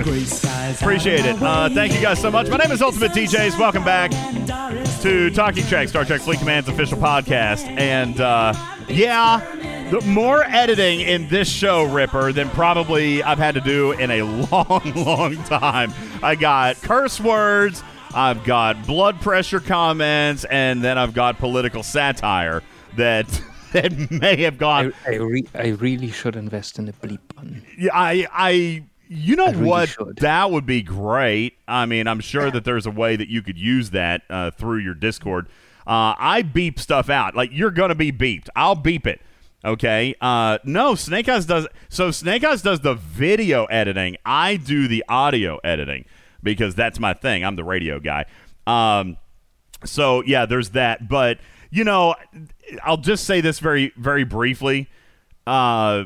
Appreciate 0.82 1.26
it. 1.26 1.42
Uh, 1.42 1.70
thank 1.70 1.94
you 1.94 2.00
guys 2.02 2.22
so 2.22 2.32
much. 2.32 2.48
My 2.48 2.56
name 2.56 2.72
is 2.72 2.82
Ultimate 2.82 3.12
DJs. 3.12 3.60
Welcome 3.60 3.84
back 3.84 4.12
to 5.02 5.30
Talking 5.32 5.66
Trek, 5.66 5.90
Star 5.90 6.06
Trek 6.06 6.22
Fleet 6.22 6.40
Command's 6.40 6.70
official 6.70 6.98
podcast. 6.98 7.68
And 7.78 8.22
uh, 8.22 8.54
yeah, 8.88 9.90
the 9.92 10.00
more 10.02 10.46
editing 10.46 11.02
in 11.02 11.28
this 11.28 11.50
show, 11.50 11.84
Ripper, 11.84 12.32
than 12.32 12.50
probably 12.52 13.22
I've 13.22 13.38
had 13.38 13.56
to 13.56 13.62
do 13.62 13.92
in 13.92 14.12
a 14.12 14.22
long, 14.52 14.94
long 14.96 15.36
time. 15.44 15.94
I 16.24 16.36
got 16.36 16.82
curse 16.82 17.20
words, 17.20 17.84
I've 18.14 18.44
got 18.44 18.88
blood 18.88 19.22
pressure 19.22 19.60
comments, 19.60 20.44
and 20.46 20.84
then 20.84 20.98
I've 20.98 21.14
got 21.14 21.38
political 21.38 21.84
satire 21.84 22.64
that 22.96 23.28
that 23.74 24.12
may 24.12 24.38
have 24.38 24.58
gone. 24.58 24.94
I, 25.06 25.12
I, 25.12 25.16
re- 25.16 25.48
I 25.54 25.68
really 25.70 26.10
should 26.12 26.36
invest 26.36 26.80
in 26.80 26.90
a 26.90 26.94
bleep 26.94 27.20
button. 27.36 27.64
Yeah, 27.78 27.92
I, 27.94 28.28
I, 28.32 28.84
you 29.08 29.36
know 29.36 29.46
I 29.46 29.52
really 29.52 29.66
what? 29.66 29.90
should. 29.90 30.18
That 30.18 30.50
would 30.52 30.66
be 30.66 30.82
great. 30.82 31.58
I 31.68 31.86
mean, 31.86 32.08
I'm 32.08 32.20
sure 32.20 32.50
that 32.50 32.66
there's 32.66 32.86
a 32.86 32.92
way 32.92 33.16
that 33.16 33.30
you 33.30 33.42
could 33.42 33.60
use 33.60 33.92
that 33.92 34.24
uh, 34.30 34.52
through 34.52 34.80
your 34.80 34.96
Discord. 34.96 35.48
Uh, 35.86 36.14
I 36.18 36.42
beep 36.42 36.80
stuff 36.80 37.10
out. 37.10 37.36
Like 37.36 37.52
you're 37.54 37.72
gonna 37.72 37.96
be 37.96 38.12
beeped. 38.12 38.50
I'll 38.56 38.76
beep 38.76 39.06
it. 39.06 39.22
Okay. 39.64 40.16
Uh, 40.22 40.58
no, 40.64 40.96
Snake 40.96 41.28
Eyes 41.28 41.46
does. 41.46 41.68
So 41.90 42.12
Snake 42.12 42.44
Eyes 42.44 42.62
does 42.62 42.80
the 42.80 42.96
video 42.96 43.66
editing. 43.66 44.18
I 44.26 44.56
do 44.56 44.88
the 44.88 45.04
audio 45.10 45.58
editing 45.64 46.06
because 46.44 46.76
that's 46.76 47.00
my 47.00 47.14
thing. 47.14 47.44
I'm 47.44 47.56
the 47.56 47.64
radio 47.64 48.00
guy. 48.00 48.26
Um, 48.68 49.18
so 49.86 50.24
yeah, 50.26 50.46
there's 50.46 50.70
that. 50.70 51.08
But 51.08 51.40
you 51.72 51.84
know, 51.84 52.16
I'll 52.84 52.98
just 52.98 53.26
say 53.26 53.42
this 53.42 53.60
very, 53.60 53.94
very 53.98 54.24
briefly. 54.24 54.90
Uh, 55.46 56.06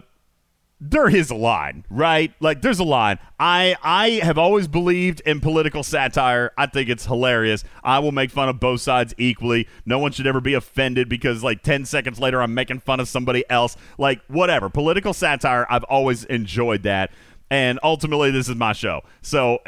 there 0.85 1.07
is 1.07 1.30
a 1.31 1.35
line, 1.35 1.85
right? 1.89 2.34
Like 2.41 2.61
there's 2.61 2.80
a 2.80 2.84
line. 2.84 3.18
I 3.39 3.76
I 3.81 4.10
have 4.23 4.38
always 4.38 4.68
believed 4.68 5.22
in 5.26 5.39
political 5.39 5.81
satire. 5.81 6.51
I 6.57 6.65
think 6.65 6.89
it's 6.89 7.05
hilarious. 7.05 7.64
I 7.84 7.99
will 7.99 8.11
make 8.11 8.31
fun 8.31 8.49
of 8.49 8.60
both 8.60 8.81
sides 8.81 9.14
equally. 9.18 9.68
No 9.85 9.97
one 9.97 10.11
should 10.11 10.27
ever 10.27 10.41
be 10.41 10.55
offended 10.55 11.07
because 11.07 11.41
like 11.41 11.64
10 11.64 11.85
seconds 11.85 12.19
later 12.19 12.41
I'm 12.41 12.53
making 12.53 12.80
fun 12.80 12.99
of 12.99 13.07
somebody 13.07 13.45
else. 13.49 13.77
Like 13.97 14.22
whatever. 14.27 14.69
Political 14.69 15.14
satire, 15.14 15.65
I've 15.69 15.85
always 15.85 16.26
enjoyed 16.26 16.84
that. 16.84 17.11
And 17.49 17.80
ultimately 17.81 18.31
this 18.31 18.49
is 18.49 18.55
my 18.55 18.73
show. 18.73 19.03
So 19.22 19.60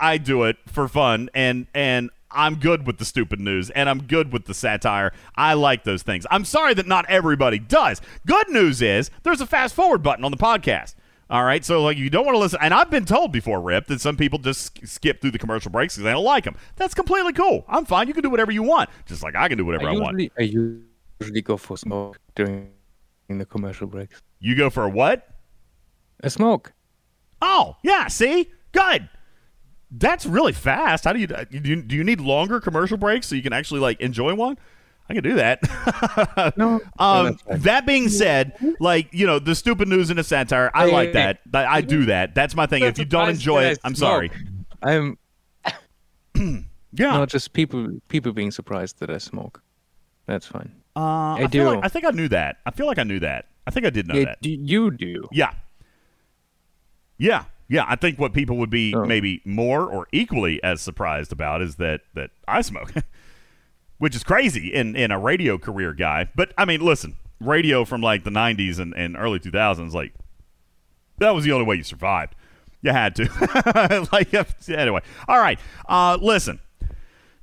I 0.00 0.18
do 0.18 0.44
it 0.44 0.56
for 0.66 0.88
fun 0.88 1.30
and 1.34 1.66
and 1.74 2.10
I'm 2.32 2.56
good 2.56 2.86
with 2.86 2.98
the 2.98 3.04
stupid 3.04 3.40
news 3.40 3.70
and 3.70 3.88
I'm 3.88 4.04
good 4.04 4.32
with 4.32 4.44
the 4.44 4.54
satire. 4.54 5.12
I 5.34 5.54
like 5.54 5.84
those 5.84 6.02
things. 6.02 6.26
I'm 6.30 6.44
sorry 6.44 6.74
that 6.74 6.86
not 6.86 7.04
everybody 7.08 7.58
does. 7.58 8.00
Good 8.26 8.48
news 8.50 8.82
is 8.82 9.10
there's 9.24 9.40
a 9.40 9.46
fast 9.46 9.74
forward 9.74 10.02
button 10.02 10.24
on 10.24 10.30
the 10.30 10.36
podcast. 10.36 10.94
All 11.28 11.44
right, 11.44 11.64
so 11.64 11.80
like 11.80 11.96
you 11.96 12.10
don't 12.10 12.24
want 12.24 12.34
to 12.34 12.40
listen, 12.40 12.58
and 12.60 12.74
I've 12.74 12.90
been 12.90 13.04
told 13.04 13.30
before, 13.30 13.60
Rip, 13.60 13.86
that 13.86 14.00
some 14.00 14.16
people 14.16 14.40
just 14.40 14.84
skip 14.84 15.20
through 15.20 15.30
the 15.30 15.38
commercial 15.38 15.70
breaks 15.70 15.94
because 15.94 16.02
they 16.02 16.10
don't 16.10 16.24
like 16.24 16.42
them. 16.42 16.56
That's 16.74 16.92
completely 16.92 17.32
cool. 17.32 17.64
I'm 17.68 17.84
fine. 17.84 18.08
You 18.08 18.14
can 18.14 18.24
do 18.24 18.30
whatever 18.30 18.50
you 18.50 18.64
want, 18.64 18.90
just 19.06 19.22
like 19.22 19.36
I 19.36 19.46
can 19.46 19.56
do 19.56 19.64
whatever 19.64 19.88
I, 19.88 19.94
I 19.94 19.98
want. 20.00 20.20
I 20.36 20.42
usually 20.42 21.42
go 21.42 21.56
for 21.56 21.76
smoke 21.76 22.18
during 22.34 22.72
the 23.28 23.46
commercial 23.46 23.86
breaks. 23.86 24.20
You 24.40 24.56
go 24.56 24.70
for 24.70 24.88
what? 24.88 25.28
A 26.24 26.30
smoke. 26.30 26.72
Oh, 27.40 27.76
yeah. 27.84 28.08
See, 28.08 28.50
good. 28.72 29.08
That's 29.90 30.24
really 30.26 30.52
fast. 30.52 31.04
How 31.04 31.12
do 31.12 31.18
you 31.18 31.26
do? 31.26 31.36
You, 31.50 31.82
do 31.82 31.96
you 31.96 32.04
need 32.04 32.20
longer 32.20 32.60
commercial 32.60 32.96
breaks 32.96 33.26
so 33.26 33.34
you 33.34 33.42
can 33.42 33.52
actually 33.52 33.80
like 33.80 34.00
enjoy 34.00 34.34
one? 34.34 34.56
I 35.08 35.14
can 35.14 35.24
do 35.24 35.34
that. 35.34 36.52
no. 36.56 36.80
Um, 37.00 37.36
that 37.48 37.84
being 37.84 38.08
said, 38.08 38.56
like 38.78 39.08
you 39.12 39.26
know, 39.26 39.40
the 39.40 39.56
stupid 39.56 39.88
news 39.88 40.08
and 40.10 40.18
the 40.18 40.22
satire, 40.24 40.70
I 40.72 40.86
Hey, 40.86 40.92
like 40.92 41.08
hey, 41.08 41.12
that. 41.14 41.40
I, 41.52 41.76
I 41.76 41.80
do 41.80 42.04
that. 42.06 42.34
That's 42.36 42.54
my 42.54 42.66
thing. 42.66 42.84
If 42.84 42.98
you 42.98 43.04
don't 43.04 43.28
enjoy 43.28 43.64
it, 43.64 43.78
I'm 43.82 43.96
sorry. 43.96 44.30
I'm. 44.82 45.18
yeah. 46.34 46.62
No, 46.92 47.26
just 47.26 47.52
people 47.52 48.00
people 48.08 48.32
being 48.32 48.52
surprised 48.52 49.00
that 49.00 49.10
I 49.10 49.18
smoke. 49.18 49.60
That's 50.26 50.46
fine. 50.46 50.70
Uh, 50.94 51.00
I, 51.00 51.38
I, 51.42 51.46
do. 51.46 51.64
like, 51.64 51.84
I 51.84 51.88
think 51.88 52.04
I 52.04 52.10
knew 52.10 52.28
that. 52.28 52.58
I 52.64 52.70
feel 52.70 52.86
like 52.86 52.98
I 52.98 53.02
knew 53.02 53.18
that. 53.20 53.46
I 53.66 53.70
think 53.72 53.86
I 53.86 53.90
did 53.90 54.06
know 54.06 54.14
Yeah, 54.14 54.24
that. 54.26 54.42
do- 54.42 54.50
you 54.50 54.90
do. 54.92 55.28
Yeah. 55.32 55.52
Yeah. 57.18 57.44
Yeah. 57.70 57.84
I 57.88 57.96
think 57.96 58.18
what 58.18 58.34
people 58.34 58.56
would 58.58 58.68
be 58.68 58.94
Oh. 58.94 59.06
maybe 59.06 59.40
more 59.46 59.86
or 59.86 60.06
equally 60.12 60.62
as 60.62 60.82
surprised 60.82 61.32
about 61.32 61.62
is 61.62 61.76
that 61.76 62.02
that 62.14 62.30
I 62.46 62.60
smoke, 62.60 62.92
which 63.98 64.14
is 64.14 64.22
crazy 64.24 64.74
in 64.74 64.94
in 64.96 65.10
a 65.10 65.18
radio 65.18 65.56
career 65.56 65.94
guy. 65.94 66.28
But 66.34 66.52
I 66.58 66.64
mean, 66.66 66.80
listen, 66.82 67.16
radio 67.40 67.84
from 67.86 68.02
like 68.02 68.24
the 68.24 68.30
'90s 68.30 68.78
and, 68.78 68.92
and 68.94 69.16
early 69.16 69.38
2000s, 69.38 69.92
like 69.94 70.12
that 71.18 71.30
was 71.30 71.44
the 71.44 71.52
only 71.52 71.64
way 71.64 71.76
you 71.76 71.82
survived. 71.84 72.34
You 72.82 72.92
had 72.92 73.14
to. 73.16 74.08
like 74.12 74.34
anyway. 74.68 75.00
All 75.28 75.38
right. 75.38 75.58
Uh, 75.88 76.18
listen. 76.20 76.60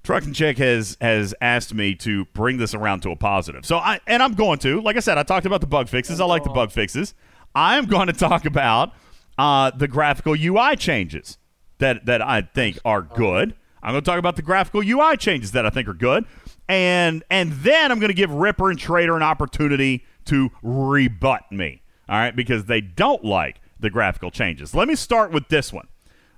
Trucking 0.03 0.33
Chick 0.33 0.57
has 0.57 0.97
has 1.01 1.35
asked 1.41 1.73
me 1.73 1.93
to 1.95 2.25
bring 2.33 2.57
this 2.57 2.73
around 2.73 3.01
to 3.01 3.11
a 3.11 3.15
positive. 3.15 3.65
So 3.65 3.77
I 3.77 3.99
and 4.07 4.23
I'm 4.23 4.33
going 4.35 4.57
to. 4.59 4.81
Like 4.81 4.95
I 4.95 4.99
said, 5.01 5.17
I 5.17 5.23
talked 5.23 5.45
about 5.45 5.61
the 5.61 5.67
bug 5.67 5.89
fixes. 5.89 6.19
I 6.21 6.25
like 6.25 6.43
the 6.43 6.49
bug 6.49 6.71
fixes. 6.71 7.13
I 7.53 7.77
am 7.77 7.85
going 7.87 8.07
to 8.07 8.13
talk 8.13 8.45
about 8.45 8.93
uh, 9.38 9.72
the 9.72 9.88
graphical 9.88 10.35
UI 10.38 10.76
changes 10.76 11.38
that 11.80 12.05
that 12.05 12.22
I 12.22 12.41
think 12.41 12.80
are 12.84 13.01
good. 13.01 13.55
I'm 13.84 13.93
going 13.93 14.03
to 14.03 14.09
talk 14.09 14.19
about 14.19 14.35
the 14.35 14.41
graphical 14.41 14.81
UI 14.84 15.18
changes 15.18 15.51
that 15.51 15.65
I 15.65 15.69
think 15.69 15.88
are 15.88 15.93
good, 15.93 16.26
and 16.68 17.23
and 17.30 17.51
then 17.53 17.91
I'm 17.91 17.99
going 17.99 18.09
to 18.09 18.15
give 18.15 18.31
Ripper 18.31 18.69
and 18.69 18.80
Trader 18.80 19.15
an 19.15 19.23
opportunity 19.23 20.03
to 20.26 20.49
rebut 20.61 21.51
me. 21.51 21.81
All 22.09 22.18
right, 22.18 22.35
because 22.35 22.65
they 22.65 22.81
don't 22.81 23.23
like 23.23 23.59
the 23.80 23.89
graphical 23.89 24.31
changes. 24.31 24.73
Let 24.73 24.88
me 24.88 24.95
start 24.95 25.31
with 25.31 25.49
this 25.49 25.72
one. 25.73 25.88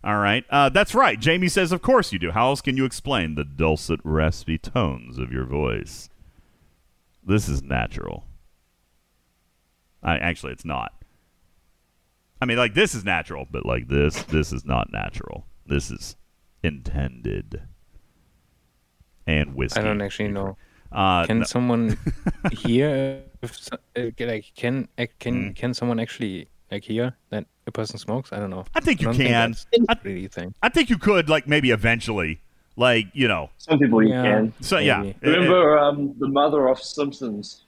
All 0.04 0.18
right. 0.18 0.46
Uh, 0.50 0.70
that's 0.70 0.96
right. 0.96 1.20
Jamie 1.20 1.50
says, 1.50 1.72
Of 1.72 1.82
course 1.82 2.14
you 2.14 2.20
do. 2.20 2.32
How 2.32 2.48
else 2.48 2.62
can 2.62 2.78
you 2.78 2.86
explain 2.86 3.36
the 3.36 3.44
dulcet, 3.44 4.00
raspy 4.04 4.58
tones 4.58 5.18
of 5.18 5.32
your 5.32 5.46
voice? 5.46 6.10
This 7.24 7.50
is 7.50 7.62
natural. 7.62 8.26
I 10.02 10.18
Actually, 10.18 10.54
it's 10.54 10.66
not. 10.66 10.94
I 12.41 12.45
mean, 12.45 12.57
like, 12.57 12.74
this 12.74 12.95
is 12.95 13.03
natural, 13.03 13.48
but 13.52 13.66
like 13.66 13.88
this, 13.88 14.24
this 14.24 14.53
is 14.53 14.66
not 14.66 14.91
natural. 14.91 15.45
This 15.66 15.91
is 15.91 16.16
intended. 16.64 17.61
And 19.28 19.56
whiskey. 19.56 19.80
I 19.80 19.84
don't 19.84 20.02
actually 20.02 20.30
know. 20.30 20.57
Uh, 20.91 21.26
can 21.26 21.40
no. 21.40 21.45
someone 21.45 21.98
hear? 22.52 23.22
If, 23.41 23.56
so- 23.57 23.78
uh, 23.98 24.10
like, 24.20 24.52
can 24.56 24.88
uh, 24.98 25.03
Mm. 25.03 25.10
can 25.20 25.53
can 25.53 25.74
someone 25.74 25.99
actually 25.99 26.48
like 26.72 26.84
hear 26.84 27.16
that 27.30 27.45
a 27.68 27.72
person 27.72 27.99
smokes? 27.99 28.34
I 28.34 28.40
don't 28.40 28.49
know. 28.49 28.66
I 28.74 28.80
think 28.80 29.02
you 29.02 29.06
don't 29.07 29.16
can. 29.16 29.52
that's 29.88 30.03
really 30.03 30.26
a. 30.26 30.53
I 30.64 30.70
think 30.70 30.90
you 30.90 30.98
could, 30.98 31.30
like, 31.30 31.48
maybe 31.48 31.72
eventually. 31.72 32.41
Like, 32.76 33.07
you 33.14 33.28
know. 33.28 33.49
Some 33.57 33.78
people 33.78 34.02
you 34.02 34.10
Yeah. 34.10 34.24
can. 34.24 34.53
So, 34.61 34.78
yeah. 34.80 35.02
Maybe. 35.02 35.16
Remember 35.22 35.78
um, 35.78 36.16
the 36.18 36.28
mother 36.30 36.68
of 36.70 36.80
Simpsons? 36.82 37.66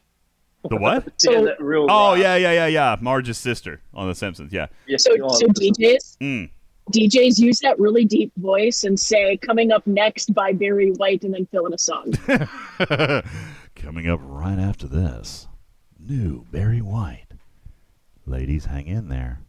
The 0.70 0.76
what? 0.78 1.08
yeah, 1.24 1.42
that 1.42 1.62
real. 1.62 1.84
Oh, 1.90 2.12
laugh. 2.12 2.20
yeah, 2.20 2.36
yeah, 2.36 2.52
yeah, 2.52 2.68
yeah. 2.68 2.96
Marge's 3.02 3.38
sister 3.38 3.82
on 3.94 4.08
The 4.08 4.16
Simpsons. 4.16 4.54
Yeah. 4.54 4.68
Yes, 4.88 5.04
So, 5.04 5.12
so 5.16 5.48
DJs, 5.48 6.18
Mm. 6.20 6.50
DJs 6.92 7.40
use 7.40 7.60
that 7.60 7.80
really 7.80 8.06
deep 8.06 8.32
voice 8.38 8.84
and 8.84 9.00
say, 9.00 9.38
"Coming 9.38 9.72
up 9.72 9.86
next 9.88 10.34
by 10.34 10.52
Barry 10.52 10.92
White," 10.92 11.24
and 11.24 11.34
then 11.34 11.46
fill 11.48 11.66
in 11.68 11.74
a 11.74 11.78
song. 11.78 12.12
Coming 13.76 14.08
up 14.10 14.20
right 14.24 14.60
after 14.60 14.88
this, 14.88 15.48
new 16.00 16.46
Barry 16.52 16.82
White. 16.82 17.28
Ladies, 18.26 18.66
hang 18.66 18.88
in 18.88 19.10
there. 19.10 19.42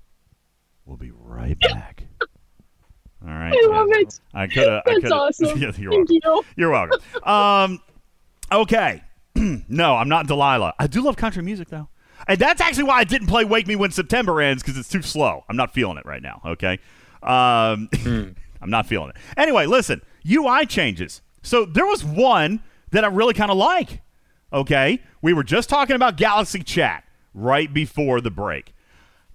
We'll 0.86 0.96
be 0.96 1.10
right 1.14 1.58
back. 1.60 2.04
All 3.22 3.28
right. 3.32 3.52
I 3.54 3.66
love 3.68 3.88
it. 3.90 4.20
I 4.34 4.46
could 4.46 4.68
have. 4.68 4.82
That's 4.86 5.10
awesome. 5.12 5.58
Yeah, 5.58 5.72
you're 5.76 5.92
Thank 5.92 6.10
welcome. 6.10 6.20
you. 6.24 6.42
You're 6.56 6.70
welcome. 6.70 6.98
Um, 7.24 7.80
okay. 8.50 9.02
no, 9.68 9.96
I'm 9.96 10.08
not 10.08 10.26
Delilah. 10.26 10.74
I 10.78 10.86
do 10.86 11.02
love 11.02 11.16
country 11.16 11.42
music 11.42 11.68
though, 11.68 11.88
and 12.28 12.38
that's 12.38 12.60
actually 12.60 12.84
why 12.84 12.98
I 12.98 13.04
didn't 13.04 13.28
play 13.28 13.44
"Wake 13.44 13.66
Me 13.66 13.76
When 13.76 13.90
September 13.90 14.40
Ends" 14.40 14.62
because 14.62 14.78
it's 14.78 14.88
too 14.88 15.02
slow. 15.02 15.44
I'm 15.48 15.56
not 15.56 15.72
feeling 15.72 15.98
it 15.98 16.06
right 16.06 16.22
now. 16.22 16.40
Okay. 16.44 16.78
Um, 17.22 17.88
I'm 18.62 18.70
not 18.70 18.86
feeling 18.86 19.10
it. 19.10 19.16
Anyway, 19.36 19.66
listen. 19.66 20.02
UI 20.30 20.66
changes. 20.66 21.20
So 21.42 21.64
there 21.64 21.86
was 21.86 22.04
one 22.04 22.60
that 22.92 23.04
I 23.04 23.08
really 23.08 23.34
kind 23.34 23.50
of 23.50 23.56
like. 23.56 24.00
Okay. 24.52 25.00
We 25.20 25.32
were 25.32 25.44
just 25.44 25.68
talking 25.68 25.96
about 25.96 26.16
Galaxy 26.16 26.62
Chat 26.62 27.04
right 27.34 27.72
before 27.72 28.20
the 28.20 28.30
break. 28.30 28.74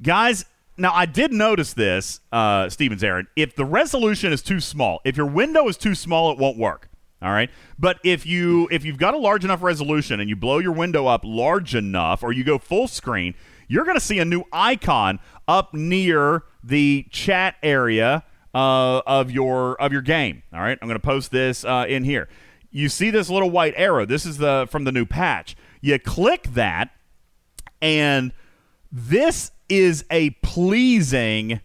Guys, 0.02 0.46
now 0.78 0.94
I 0.94 1.06
did 1.06 1.34
notice 1.34 1.74
this, 1.74 2.20
uh, 2.32 2.70
Stevens 2.70 3.04
Aaron. 3.04 3.28
If 3.36 3.56
the 3.56 3.66
resolution 3.66 4.32
is 4.32 4.42
too 4.42 4.60
small, 4.60 5.02
if 5.04 5.18
your 5.18 5.26
window 5.26 5.68
is 5.68 5.76
too 5.76 5.96
small, 5.96 6.32
it 6.32 6.38
won't 6.38 6.58
work. 6.58 6.90
All 7.22 7.32
right. 7.32 7.50
But 7.80 8.00
if 8.04 8.26
you 8.26 8.68
if 8.72 8.86
you've 8.86 8.98
got 8.98 9.14
a 9.14 9.18
large 9.18 9.44
enough 9.44 9.64
resolution 9.64 10.20
and 10.20 10.30
you 10.30 10.36
blow 10.36 10.60
your 10.60 10.72
window 10.72 11.08
up 11.08 11.22
large 11.24 11.74
enough 11.74 12.22
or 12.24 12.32
you 12.32 12.44
go 12.44 12.58
full 12.60 12.88
screen, 12.88 13.34
you're 13.68 13.86
gonna 13.86 14.00
see 14.00 14.20
a 14.20 14.26
new 14.26 14.44
icon 14.52 15.20
up 15.48 15.74
near 15.74 16.44
the 16.64 17.08
chat 17.10 17.56
area 17.64 18.24
uh, 18.54 19.02
of 19.08 19.32
your 19.32 19.82
of 19.82 19.92
your 19.92 20.02
game. 20.02 20.44
All 20.54 20.60
right. 20.60 20.78
I'm 20.82 20.88
gonna 20.88 21.00
post 21.00 21.32
this 21.32 21.66
uh, 21.66 21.86
in 21.88 22.04
here. 22.04 22.30
you 22.70 22.90
see 22.90 23.10
this 23.10 23.30
little 23.30 23.50
white 23.50 23.74
arrow. 23.78 24.06
This 24.06 24.26
is 24.26 24.38
the 24.38 24.68
from 24.70 24.84
the 24.84 24.92
new 24.92 25.06
patch. 25.06 25.56
You 25.82 25.98
click 25.98 26.44
that, 26.54 26.92
and 27.82 28.32
this 28.92 29.52
is 29.70 30.06
a 30.12 30.32
pleasing 30.42 31.62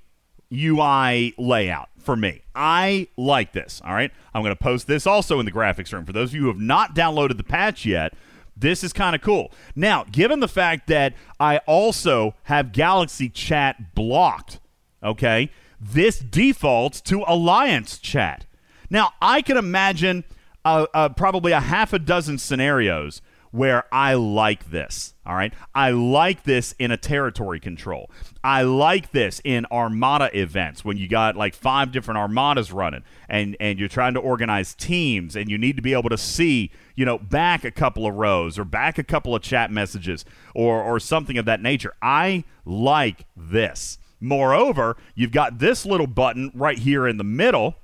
UI 0.52 1.34
layout 1.38 1.88
for 2.02 2.16
me. 2.16 2.42
I 2.54 3.08
like 3.16 3.52
this. 3.52 3.80
All 3.84 3.94
right. 3.94 4.10
I'm 4.34 4.42
going 4.42 4.54
to 4.54 4.62
post 4.62 4.86
this 4.86 5.06
also 5.06 5.38
in 5.40 5.46
the 5.46 5.52
graphics 5.52 5.92
room. 5.92 6.04
For 6.04 6.12
those 6.12 6.30
of 6.30 6.34
you 6.34 6.42
who 6.42 6.48
have 6.48 6.60
not 6.60 6.94
downloaded 6.94 7.36
the 7.36 7.44
patch 7.44 7.86
yet, 7.86 8.14
this 8.56 8.84
is 8.84 8.92
kind 8.92 9.14
of 9.14 9.22
cool. 9.22 9.50
Now, 9.74 10.04
given 10.04 10.40
the 10.40 10.48
fact 10.48 10.86
that 10.88 11.14
I 11.40 11.58
also 11.58 12.34
have 12.44 12.72
Galaxy 12.72 13.28
Chat 13.28 13.94
blocked, 13.94 14.60
okay, 15.02 15.50
this 15.80 16.18
defaults 16.18 17.00
to 17.02 17.24
Alliance 17.26 17.98
Chat. 17.98 18.46
Now, 18.90 19.12
I 19.20 19.42
can 19.42 19.56
imagine 19.56 20.24
uh, 20.64 20.86
uh, 20.92 21.08
probably 21.10 21.52
a 21.52 21.60
half 21.60 21.92
a 21.92 21.98
dozen 21.98 22.38
scenarios 22.38 23.22
where 23.52 23.84
I 23.92 24.14
like 24.14 24.70
this. 24.70 25.14
All 25.24 25.34
right. 25.34 25.52
I 25.74 25.90
like 25.90 26.42
this 26.42 26.74
in 26.78 26.90
a 26.90 26.96
territory 26.96 27.60
control. 27.60 28.10
I 28.42 28.62
like 28.62 29.12
this 29.12 29.40
in 29.44 29.66
armada 29.70 30.36
events 30.36 30.84
when 30.84 30.96
you 30.96 31.06
got 31.06 31.36
like 31.36 31.54
five 31.54 31.92
different 31.92 32.18
armadas 32.18 32.72
running 32.72 33.04
and, 33.28 33.56
and 33.60 33.78
you're 33.78 33.88
trying 33.88 34.14
to 34.14 34.20
organize 34.20 34.74
teams 34.74 35.36
and 35.36 35.50
you 35.50 35.58
need 35.58 35.76
to 35.76 35.82
be 35.82 35.92
able 35.92 36.08
to 36.08 36.18
see, 36.18 36.72
you 36.96 37.04
know, 37.04 37.18
back 37.18 37.62
a 37.62 37.70
couple 37.70 38.06
of 38.06 38.14
rows 38.14 38.58
or 38.58 38.64
back 38.64 38.98
a 38.98 39.04
couple 39.04 39.36
of 39.36 39.42
chat 39.42 39.70
messages 39.70 40.24
or, 40.54 40.82
or 40.82 40.98
something 40.98 41.36
of 41.36 41.44
that 41.44 41.60
nature. 41.60 41.92
I 42.00 42.44
like 42.64 43.26
this. 43.36 43.98
Moreover, 44.18 44.96
you've 45.14 45.32
got 45.32 45.58
this 45.58 45.84
little 45.84 46.06
button 46.06 46.50
right 46.54 46.78
here 46.78 47.06
in 47.06 47.18
the 47.18 47.24
middle. 47.24 47.76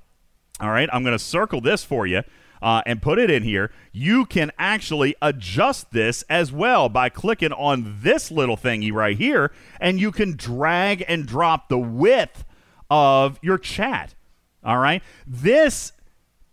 All 0.59 0.71
right. 0.71 0.89
I'm 0.91 1.03
going 1.03 1.17
to 1.17 1.23
circle 1.23 1.61
this 1.61 1.83
for 1.83 2.07
you 2.07 2.23
uh, 2.61 2.81
and 2.85 3.01
put 3.01 3.19
it 3.19 3.29
in 3.29 3.43
here, 3.43 3.71
you 3.91 4.25
can 4.25 4.51
actually 4.57 5.15
adjust 5.21 5.91
this 5.91 6.23
as 6.29 6.51
well 6.51 6.89
by 6.89 7.09
clicking 7.09 7.53
on 7.53 7.99
this 8.01 8.31
little 8.31 8.57
thingy 8.57 8.91
right 8.91 9.17
here, 9.17 9.51
and 9.79 9.99
you 9.99 10.11
can 10.11 10.35
drag 10.35 11.03
and 11.07 11.25
drop 11.25 11.69
the 11.69 11.77
width 11.77 12.43
of 12.89 13.39
your 13.41 13.57
chat. 13.57 14.15
All 14.63 14.77
right. 14.77 15.01
This 15.25 15.93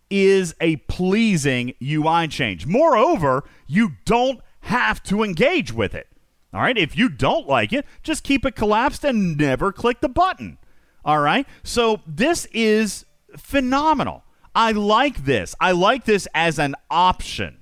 is 0.09 0.55
a 0.61 0.77
pleasing 0.77 1.73
UI 1.81 2.27
change. 2.27 2.65
Moreover, 2.65 3.43
you 3.67 3.93
don't 4.05 4.39
have 4.61 5.03
to 5.03 5.23
engage 5.23 5.73
with 5.73 5.93
it. 5.93 6.07
All 6.53 6.61
right. 6.61 6.77
If 6.77 6.97
you 6.97 7.09
don't 7.09 7.47
like 7.47 7.73
it, 7.73 7.85
just 8.03 8.23
keep 8.23 8.45
it 8.45 8.55
collapsed 8.55 9.03
and 9.03 9.37
never 9.37 9.71
click 9.71 9.99
the 9.99 10.09
button. 10.09 10.57
All 11.03 11.19
right. 11.19 11.45
So 11.63 12.01
this 12.07 12.45
is 12.53 13.05
phenomenal. 13.35 14.23
I 14.57 14.71
like 14.71 15.23
this. 15.23 15.53
I 15.59 15.71
like 15.73 16.03
this 16.03 16.27
as 16.33 16.57
an 16.57 16.73
option. 16.89 17.59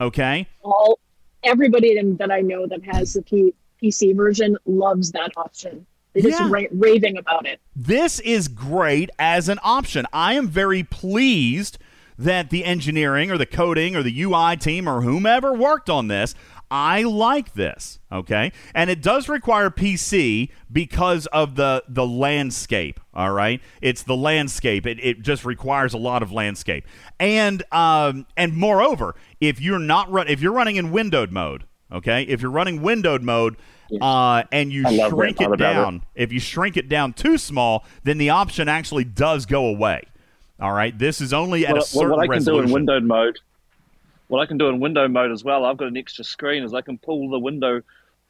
Okay. 0.00 0.46
All 0.62 0.98
everybody 1.42 1.98
that 2.18 2.30
I 2.30 2.42
know 2.42 2.66
that 2.66 2.84
has 2.84 3.14
the 3.14 3.22
P- 3.22 3.54
PC 3.82 4.14
version 4.14 4.58
loves 4.66 5.12
that 5.12 5.32
option. 5.38 5.86
They're 6.12 6.24
just 6.24 6.38
Yeah. 6.40 6.48
ra- 6.50 6.68
raving 6.72 7.16
about 7.16 7.46
it. 7.46 7.58
This 7.74 8.20
is 8.20 8.48
great 8.48 9.08
as 9.18 9.48
an 9.48 9.58
option. 9.62 10.04
I 10.12 10.34
am 10.34 10.46
very 10.48 10.82
pleased 10.82 11.78
that 12.18 12.50
the 12.50 12.66
engineering 12.66 13.30
or 13.30 13.38
the 13.38 13.46
coding 13.46 13.96
or 13.96 14.02
the 14.02 14.20
UI 14.22 14.56
team 14.56 14.86
or 14.86 15.00
whomever 15.00 15.54
worked 15.54 15.88
on 15.88 16.08
this. 16.08 16.34
I 16.70 17.02
like 17.02 17.54
this, 17.54 17.98
okay? 18.12 18.52
And 18.74 18.90
it 18.90 19.02
does 19.02 19.28
require 19.28 19.70
PC 19.70 20.50
because 20.70 21.26
of 21.26 21.56
the 21.56 21.82
the 21.88 22.06
landscape, 22.06 23.00
all 23.12 23.32
right? 23.32 23.60
It's 23.82 24.02
the 24.04 24.16
landscape. 24.16 24.86
It, 24.86 24.98
it 25.02 25.22
just 25.22 25.44
requires 25.44 25.94
a 25.94 25.98
lot 25.98 26.22
of 26.22 26.30
landscape. 26.32 26.86
And 27.18 27.62
um 27.72 28.26
and 28.36 28.56
moreover, 28.56 29.16
if 29.40 29.60
you're 29.60 29.78
not 29.80 30.10
run 30.10 30.28
if 30.28 30.40
you're 30.40 30.52
running 30.52 30.76
in 30.76 30.92
windowed 30.92 31.32
mode, 31.32 31.64
okay? 31.90 32.22
If 32.22 32.40
you're 32.40 32.50
running 32.52 32.82
windowed 32.82 33.22
mode 33.22 33.56
uh, 34.00 34.44
and 34.52 34.72
you 34.72 34.86
I 34.86 35.08
shrink 35.08 35.40
it 35.40 35.46
about 35.46 35.54
it. 35.54 35.58
down, 35.58 36.02
if 36.14 36.30
you 36.32 36.38
shrink 36.38 36.76
it 36.76 36.88
down 36.88 37.12
too 37.12 37.36
small, 37.36 37.84
then 38.04 38.18
the 38.18 38.30
option 38.30 38.68
actually 38.68 39.02
does 39.04 39.46
go 39.46 39.66
away. 39.66 40.04
All 40.60 40.72
right, 40.72 40.96
this 40.96 41.20
is 41.20 41.32
only 41.32 41.66
at 41.66 41.72
Well, 41.72 41.82
a 41.82 41.84
certain 41.86 42.10
what 42.10 42.20
I 42.20 42.26
can 42.26 42.30
resolution. 42.34 42.66
do 42.66 42.68
in 42.68 42.72
windowed 42.72 43.02
mode, 43.04 43.38
what 44.30 44.40
I 44.40 44.46
can 44.46 44.58
do 44.58 44.68
in 44.68 44.78
window 44.80 45.08
mode 45.08 45.32
as 45.32 45.42
well, 45.44 45.64
I've 45.64 45.76
got 45.76 45.88
an 45.88 45.96
extra 45.96 46.22
screen, 46.24 46.62
is 46.62 46.72
I 46.72 46.80
can 46.82 46.98
pull 46.98 47.28
the 47.28 47.38
window 47.38 47.82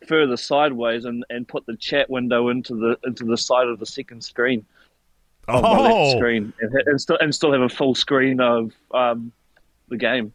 further 0.08 0.36
sideways 0.36 1.04
and, 1.04 1.24
and 1.28 1.46
put 1.46 1.66
the 1.66 1.76
chat 1.76 2.08
window 2.08 2.48
into 2.48 2.74
the 2.74 2.98
into 3.04 3.24
the 3.24 3.36
side 3.36 3.68
of 3.68 3.78
the 3.78 3.84
second 3.86 4.24
screen. 4.24 4.64
Of 5.46 5.62
my 5.62 5.78
left 5.78 5.94
Oh. 5.94 6.16
screen, 6.16 6.52
and, 6.60 6.74
and 6.86 7.00
still 7.00 7.18
and 7.20 7.34
still 7.34 7.52
have 7.52 7.60
a 7.60 7.68
full 7.68 7.94
screen 7.94 8.40
of 8.40 8.72
um, 8.92 9.30
the 9.88 9.96
game. 9.98 10.32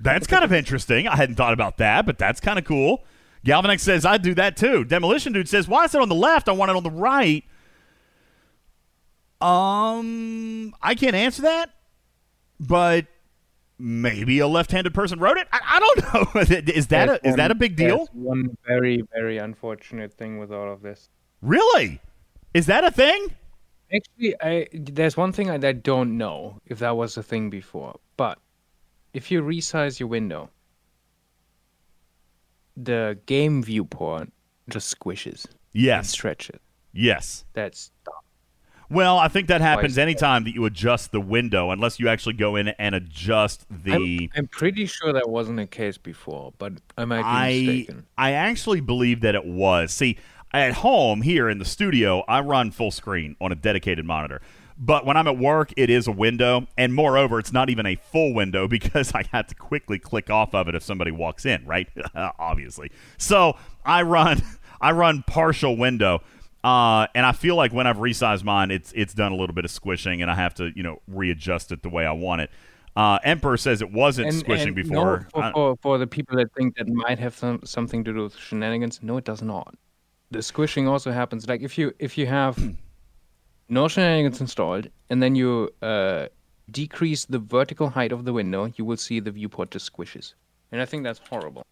That's 0.00 0.26
kind 0.26 0.44
of 0.44 0.52
interesting. 0.52 1.06
I 1.06 1.14
hadn't 1.16 1.36
thought 1.36 1.52
about 1.52 1.76
that, 1.76 2.06
but 2.06 2.16
that's 2.18 2.40
kind 2.40 2.58
of 2.58 2.64
cool. 2.64 3.04
Galvanex 3.44 3.80
says 3.80 4.06
I 4.06 4.16
do 4.16 4.34
that 4.34 4.56
too. 4.56 4.82
Demolition 4.84 5.32
dude 5.34 5.48
says, 5.48 5.68
"Why 5.68 5.84
is 5.84 5.94
it 5.94 6.00
on 6.00 6.08
the 6.08 6.14
left? 6.14 6.48
I 6.48 6.52
want 6.52 6.70
it 6.70 6.76
on 6.76 6.82
the 6.84 6.90
right." 6.90 7.44
Um, 9.42 10.74
I 10.80 10.94
can't 10.94 11.16
answer 11.16 11.42
that, 11.42 11.70
but 12.60 13.06
maybe 13.78 14.38
a 14.38 14.46
left-handed 14.46 14.94
person 14.94 15.18
wrote 15.18 15.38
it. 15.38 15.48
I, 15.52 15.60
I 15.64 15.80
don't 15.80 16.14
know. 16.34 16.40
is 16.72 16.86
that 16.88 17.08
a, 17.08 17.26
is 17.28 17.36
that 17.36 17.50
a 17.50 17.54
big 17.54 17.76
deal? 17.76 18.08
One 18.12 18.56
very, 18.66 19.02
very 19.12 19.38
unfortunate 19.38 20.12
thing 20.12 20.38
with 20.38 20.52
all 20.52 20.72
of 20.72 20.82
this. 20.82 21.10
Really? 21.40 22.00
Is 22.54 22.66
that 22.66 22.84
a 22.84 22.90
thing? 22.90 23.34
Actually, 23.94 24.34
I 24.40 24.68
there's 24.72 25.16
one 25.16 25.32
thing 25.32 25.50
I, 25.50 25.54
I 25.54 25.72
don't 25.72 26.16
know 26.16 26.60
if 26.66 26.78
that 26.78 26.96
was 26.96 27.16
a 27.16 27.22
thing 27.22 27.50
before, 27.50 27.98
but 28.16 28.38
if 29.12 29.30
you 29.30 29.42
resize 29.42 30.00
your 30.00 30.08
window, 30.08 30.48
the 32.76 33.18
game 33.26 33.62
viewport 33.62 34.30
just 34.68 34.98
squishes. 34.98 35.46
Yes. 35.72 36.10
Stretches. 36.10 36.60
Yes. 36.92 37.44
That's 37.52 37.90
Well, 38.92 39.18
I 39.18 39.28
think 39.28 39.48
that 39.48 39.62
happens 39.62 39.94
Twice. 39.94 40.02
anytime 40.02 40.44
that 40.44 40.52
you 40.54 40.66
adjust 40.66 41.12
the 41.12 41.20
window, 41.20 41.70
unless 41.70 41.98
you 41.98 42.08
actually 42.08 42.34
go 42.34 42.56
in 42.56 42.68
and 42.68 42.94
adjust 42.94 43.64
the. 43.70 44.30
I'm, 44.34 44.40
I'm 44.40 44.48
pretty 44.48 44.84
sure 44.84 45.14
that 45.14 45.30
wasn't 45.30 45.56
the 45.56 45.66
case 45.66 45.96
before, 45.96 46.52
but 46.58 46.74
I 46.98 47.06
might 47.06 47.22
be 47.22 47.24
I 47.24 47.48
mistaken. 47.48 48.06
I 48.18 48.32
actually 48.32 48.80
believe 48.80 49.22
that 49.22 49.34
it 49.34 49.46
was. 49.46 49.92
See, 49.92 50.18
at 50.52 50.74
home 50.74 51.22
here 51.22 51.48
in 51.48 51.58
the 51.58 51.64
studio, 51.64 52.22
I 52.28 52.40
run 52.40 52.70
full 52.70 52.90
screen 52.90 53.34
on 53.40 53.50
a 53.50 53.54
dedicated 53.54 54.04
monitor. 54.04 54.42
But 54.76 55.06
when 55.06 55.16
I'm 55.16 55.28
at 55.28 55.38
work, 55.38 55.72
it 55.76 55.90
is 55.90 56.06
a 56.06 56.12
window, 56.12 56.66
and 56.76 56.92
moreover, 56.92 57.38
it's 57.38 57.52
not 57.52 57.70
even 57.70 57.86
a 57.86 57.96
full 57.96 58.34
window 58.34 58.68
because 58.76 59.12
I 59.14 59.24
have 59.32 59.46
to 59.46 59.54
quickly 59.54 59.98
click 59.98 60.28
off 60.28 60.54
of 60.54 60.68
it 60.68 60.74
if 60.74 60.82
somebody 60.82 61.10
walks 61.10 61.46
in, 61.46 61.64
right? 61.64 61.88
Obviously. 62.14 62.90
So 63.16 63.56
I 63.84 64.02
run 64.02 64.42
I 64.82 64.92
run 64.92 65.22
partial 65.26 65.76
window. 65.76 66.22
Uh, 66.64 67.08
and 67.14 67.26
I 67.26 67.32
feel 67.32 67.56
like 67.56 67.72
when 67.72 67.86
I've 67.86 67.96
resized 67.96 68.44
mine, 68.44 68.70
it's 68.70 68.92
it's 68.94 69.14
done 69.14 69.32
a 69.32 69.34
little 69.36 69.54
bit 69.54 69.64
of 69.64 69.70
squishing, 69.70 70.22
and 70.22 70.30
I 70.30 70.34
have 70.34 70.54
to 70.54 70.70
you 70.76 70.82
know 70.82 71.00
readjust 71.08 71.72
it 71.72 71.82
the 71.82 71.88
way 71.88 72.06
I 72.06 72.12
want 72.12 72.42
it. 72.42 72.50
Uh, 72.94 73.18
Emperor 73.24 73.56
says 73.56 73.80
it 73.80 73.90
wasn't 73.90 74.28
And- 74.28 74.36
squishing 74.36 74.68
and 74.68 74.76
before. 74.76 75.26
No, 75.34 75.40
for, 75.42 75.52
for, 75.52 75.76
for 75.82 75.98
the 75.98 76.06
people 76.06 76.36
that 76.36 76.52
think 76.54 76.76
that 76.76 76.86
might 76.88 77.18
have 77.18 77.34
some, 77.34 77.60
something 77.64 78.04
to 78.04 78.12
do 78.12 78.24
with 78.24 78.36
shenanigans, 78.36 79.02
no, 79.02 79.16
it 79.16 79.24
does 79.24 79.40
not. 79.40 79.74
The 80.30 80.42
squishing 80.42 80.86
also 80.86 81.10
happens. 81.10 81.48
Like 81.48 81.62
if 81.62 81.76
you 81.78 81.92
if 81.98 82.16
you 82.16 82.26
have 82.26 82.58
no 83.68 83.88
shenanigans 83.88 84.40
installed, 84.40 84.88
and 85.10 85.22
then 85.22 85.34
you 85.34 85.70
uh, 85.82 86.26
decrease 86.70 87.24
the 87.24 87.38
vertical 87.38 87.88
height 87.88 88.12
of 88.12 88.24
the 88.24 88.32
window, 88.32 88.72
you 88.76 88.84
will 88.84 88.96
see 88.96 89.20
the 89.20 89.30
viewport 89.30 89.70
just 89.70 89.90
squishes, 89.92 90.34
and 90.70 90.80
I 90.80 90.84
think 90.84 91.02
that's 91.02 91.20
horrible. 91.28 91.66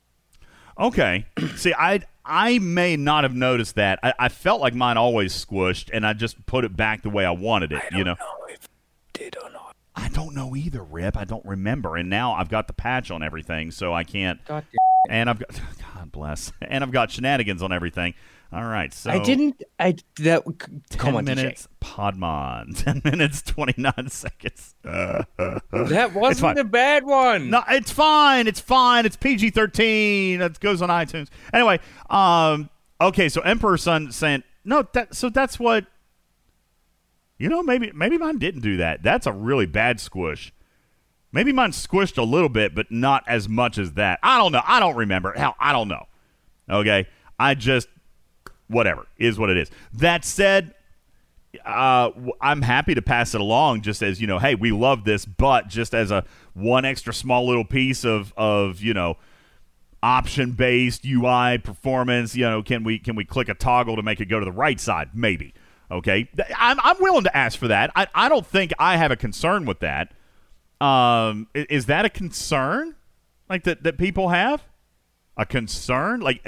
Okay. 0.78 1.26
See, 1.56 1.74
I 1.74 2.00
I 2.24 2.58
may 2.58 2.96
not 2.96 3.24
have 3.24 3.34
noticed 3.34 3.74
that. 3.74 3.98
I, 4.02 4.14
I 4.18 4.28
felt 4.28 4.60
like 4.60 4.74
mine 4.74 4.96
always 4.96 5.32
squished, 5.32 5.90
and 5.92 6.06
I 6.06 6.12
just 6.12 6.44
put 6.46 6.64
it 6.64 6.76
back 6.76 7.02
the 7.02 7.10
way 7.10 7.24
I 7.24 7.32
wanted 7.32 7.72
it. 7.72 7.82
you 7.92 8.04
know. 8.04 8.14
know 8.14 8.46
if 8.48 8.68
Did 9.12 9.36
or 9.42 9.50
not? 9.50 9.74
I 9.96 10.08
don't 10.08 10.34
know 10.34 10.54
either, 10.54 10.82
Rip. 10.82 11.16
I 11.16 11.24
don't 11.24 11.44
remember, 11.44 11.96
and 11.96 12.08
now 12.08 12.32
I've 12.32 12.48
got 12.48 12.66
the 12.66 12.72
patch 12.72 13.10
on 13.10 13.22
everything, 13.22 13.70
so 13.70 13.92
I 13.92 14.04
can't. 14.04 14.44
God 14.44 14.64
And 15.08 15.28
I've 15.28 15.38
got 15.38 15.60
God 15.94 16.12
bless, 16.12 16.52
and 16.62 16.84
I've 16.84 16.92
got 16.92 17.10
shenanigans 17.10 17.62
on 17.62 17.72
everything. 17.72 18.14
All 18.52 18.64
right, 18.64 18.92
so 18.92 19.12
I 19.12 19.20
didn't. 19.20 19.62
I 19.78 19.94
that. 20.18 20.42
Ten 20.88 21.14
on, 21.14 21.24
minutes, 21.24 21.68
Podmon. 21.80 22.76
Ten 22.84 23.00
minutes, 23.04 23.42
twenty 23.42 23.74
nine 23.76 24.08
seconds. 24.08 24.74
That 24.84 26.12
wasn't 26.14 26.56
the 26.56 26.64
bad 26.64 27.04
one. 27.04 27.50
No, 27.50 27.62
it's 27.68 27.92
fine. 27.92 28.48
It's 28.48 28.58
fine. 28.58 29.06
It's 29.06 29.16
PG 29.16 29.50
thirteen. 29.50 30.40
That 30.40 30.58
goes 30.58 30.82
on 30.82 30.88
iTunes. 30.88 31.28
Anyway, 31.52 31.78
um, 32.08 32.70
okay. 33.00 33.28
So 33.28 33.40
Emperor 33.42 33.76
Son 33.76 34.10
saying 34.10 34.42
no. 34.64 34.82
That 34.94 35.14
so 35.14 35.30
that's 35.30 35.58
what. 35.58 35.86
You 37.38 37.48
know, 37.48 37.62
maybe 37.62 37.92
maybe 37.94 38.18
mine 38.18 38.38
didn't 38.38 38.60
do 38.60 38.78
that. 38.78 39.02
That's 39.02 39.26
a 39.26 39.32
really 39.32 39.66
bad 39.66 40.00
squish. 40.00 40.52
Maybe 41.32 41.52
mine 41.52 41.70
squished 41.70 42.18
a 42.18 42.22
little 42.22 42.48
bit, 42.48 42.74
but 42.74 42.90
not 42.90 43.22
as 43.28 43.48
much 43.48 43.78
as 43.78 43.92
that. 43.92 44.18
I 44.22 44.38
don't 44.38 44.50
know. 44.50 44.62
I 44.66 44.80
don't 44.80 44.96
remember. 44.96 45.32
Hell, 45.32 45.54
I 45.60 45.72
don't 45.72 45.88
know. 45.88 46.06
Okay, 46.68 47.06
I 47.38 47.54
just 47.54 47.88
whatever 48.70 49.06
is 49.18 49.38
what 49.38 49.50
it 49.50 49.56
is. 49.56 49.70
That 49.92 50.24
said, 50.24 50.74
uh, 51.64 52.10
I'm 52.40 52.62
happy 52.62 52.94
to 52.94 53.02
pass 53.02 53.34
it 53.34 53.40
along 53.40 53.82
just 53.82 54.02
as, 54.02 54.20
you 54.20 54.26
know, 54.26 54.38
hey, 54.38 54.54
we 54.54 54.70
love 54.72 55.04
this, 55.04 55.24
but 55.24 55.68
just 55.68 55.94
as 55.94 56.10
a 56.10 56.24
one 56.54 56.84
extra 56.84 57.12
small 57.12 57.46
little 57.46 57.64
piece 57.64 58.04
of, 58.04 58.32
of 58.36 58.80
you 58.80 58.94
know, 58.94 59.16
option 60.02 60.52
based 60.52 61.04
UI 61.04 61.58
performance, 61.58 62.36
you 62.36 62.44
know, 62.44 62.62
can 62.62 62.84
we 62.84 62.98
can 62.98 63.16
we 63.16 63.24
click 63.24 63.48
a 63.48 63.54
toggle 63.54 63.96
to 63.96 64.02
make 64.02 64.20
it 64.20 64.26
go 64.26 64.38
to 64.38 64.44
the 64.44 64.52
right 64.52 64.80
side? 64.80 65.10
Maybe. 65.14 65.54
Okay. 65.90 66.28
I'm, 66.56 66.78
I'm 66.82 66.96
willing 67.00 67.24
to 67.24 67.36
ask 67.36 67.58
for 67.58 67.68
that. 67.68 67.90
I, 67.96 68.06
I 68.14 68.28
don't 68.28 68.46
think 68.46 68.72
I 68.78 68.96
have 68.96 69.10
a 69.10 69.16
concern 69.16 69.66
with 69.66 69.80
that. 69.80 70.12
Um, 70.80 71.48
is 71.52 71.86
that 71.86 72.04
a 72.04 72.08
concern? 72.08 72.94
Like 73.48 73.64
that, 73.64 73.82
that 73.82 73.98
people 73.98 74.28
have? 74.28 74.62
A 75.36 75.44
concern? 75.44 76.20
Like 76.20 76.44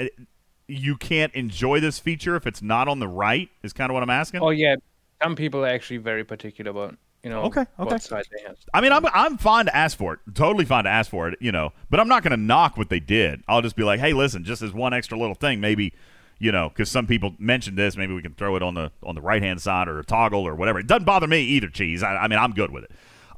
you 0.73 0.95
can't 0.97 1.33
enjoy 1.33 1.79
this 1.79 1.99
feature 1.99 2.35
if 2.35 2.45
it's 2.47 2.61
not 2.61 2.87
on 2.87 2.99
the 2.99 3.07
right 3.07 3.49
is 3.63 3.73
kind 3.73 3.89
of 3.89 3.93
what 3.93 4.03
I'm 4.03 4.09
asking. 4.09 4.41
Oh 4.41 4.49
yeah, 4.49 4.75
some 5.21 5.35
people 5.35 5.63
are 5.63 5.69
actually 5.69 5.97
very 5.97 6.23
particular 6.23 6.71
about 6.71 6.95
you 7.23 7.29
know 7.29 7.43
Okay, 7.43 7.61
okay. 7.61 7.67
what 7.77 8.01
side 8.01 8.25
they 8.35 8.43
have. 8.43 8.57
I 8.73 8.81
mean, 8.81 8.91
I'm 8.91 9.05
I'm 9.07 9.37
fine 9.37 9.65
to 9.65 9.75
ask 9.75 9.97
for 9.97 10.13
it. 10.13 10.19
Totally 10.33 10.65
fine 10.65 10.83
to 10.83 10.89
ask 10.89 11.09
for 11.09 11.29
it, 11.29 11.37
you 11.39 11.51
know. 11.51 11.71
But 11.89 11.99
I'm 11.99 12.07
not 12.07 12.23
going 12.23 12.31
to 12.31 12.37
knock 12.37 12.77
what 12.77 12.89
they 12.89 12.99
did. 12.99 13.43
I'll 13.47 13.61
just 13.61 13.75
be 13.75 13.83
like, 13.83 13.99
hey, 13.99 14.13
listen, 14.13 14.43
just 14.43 14.61
as 14.61 14.73
one 14.73 14.93
extra 14.93 15.17
little 15.17 15.35
thing, 15.35 15.61
maybe, 15.61 15.93
you 16.39 16.51
know, 16.51 16.69
because 16.69 16.89
some 16.91 17.07
people 17.07 17.33
mentioned 17.39 17.77
this, 17.77 17.95
maybe 17.95 18.13
we 18.13 18.21
can 18.21 18.33
throw 18.33 18.55
it 18.55 18.63
on 18.63 18.73
the 18.73 18.91
on 19.03 19.15
the 19.15 19.21
right 19.21 19.41
hand 19.41 19.61
side 19.61 19.87
or 19.87 19.99
a 19.99 20.03
toggle 20.03 20.45
or 20.45 20.55
whatever. 20.55 20.79
It 20.79 20.87
doesn't 20.87 21.05
bother 21.05 21.27
me 21.27 21.41
either. 21.41 21.69
Cheese. 21.69 22.03
I, 22.03 22.15
I 22.15 22.27
mean, 22.27 22.39
I'm 22.39 22.51
good 22.51 22.71
with 22.71 22.85
it. 22.85 22.91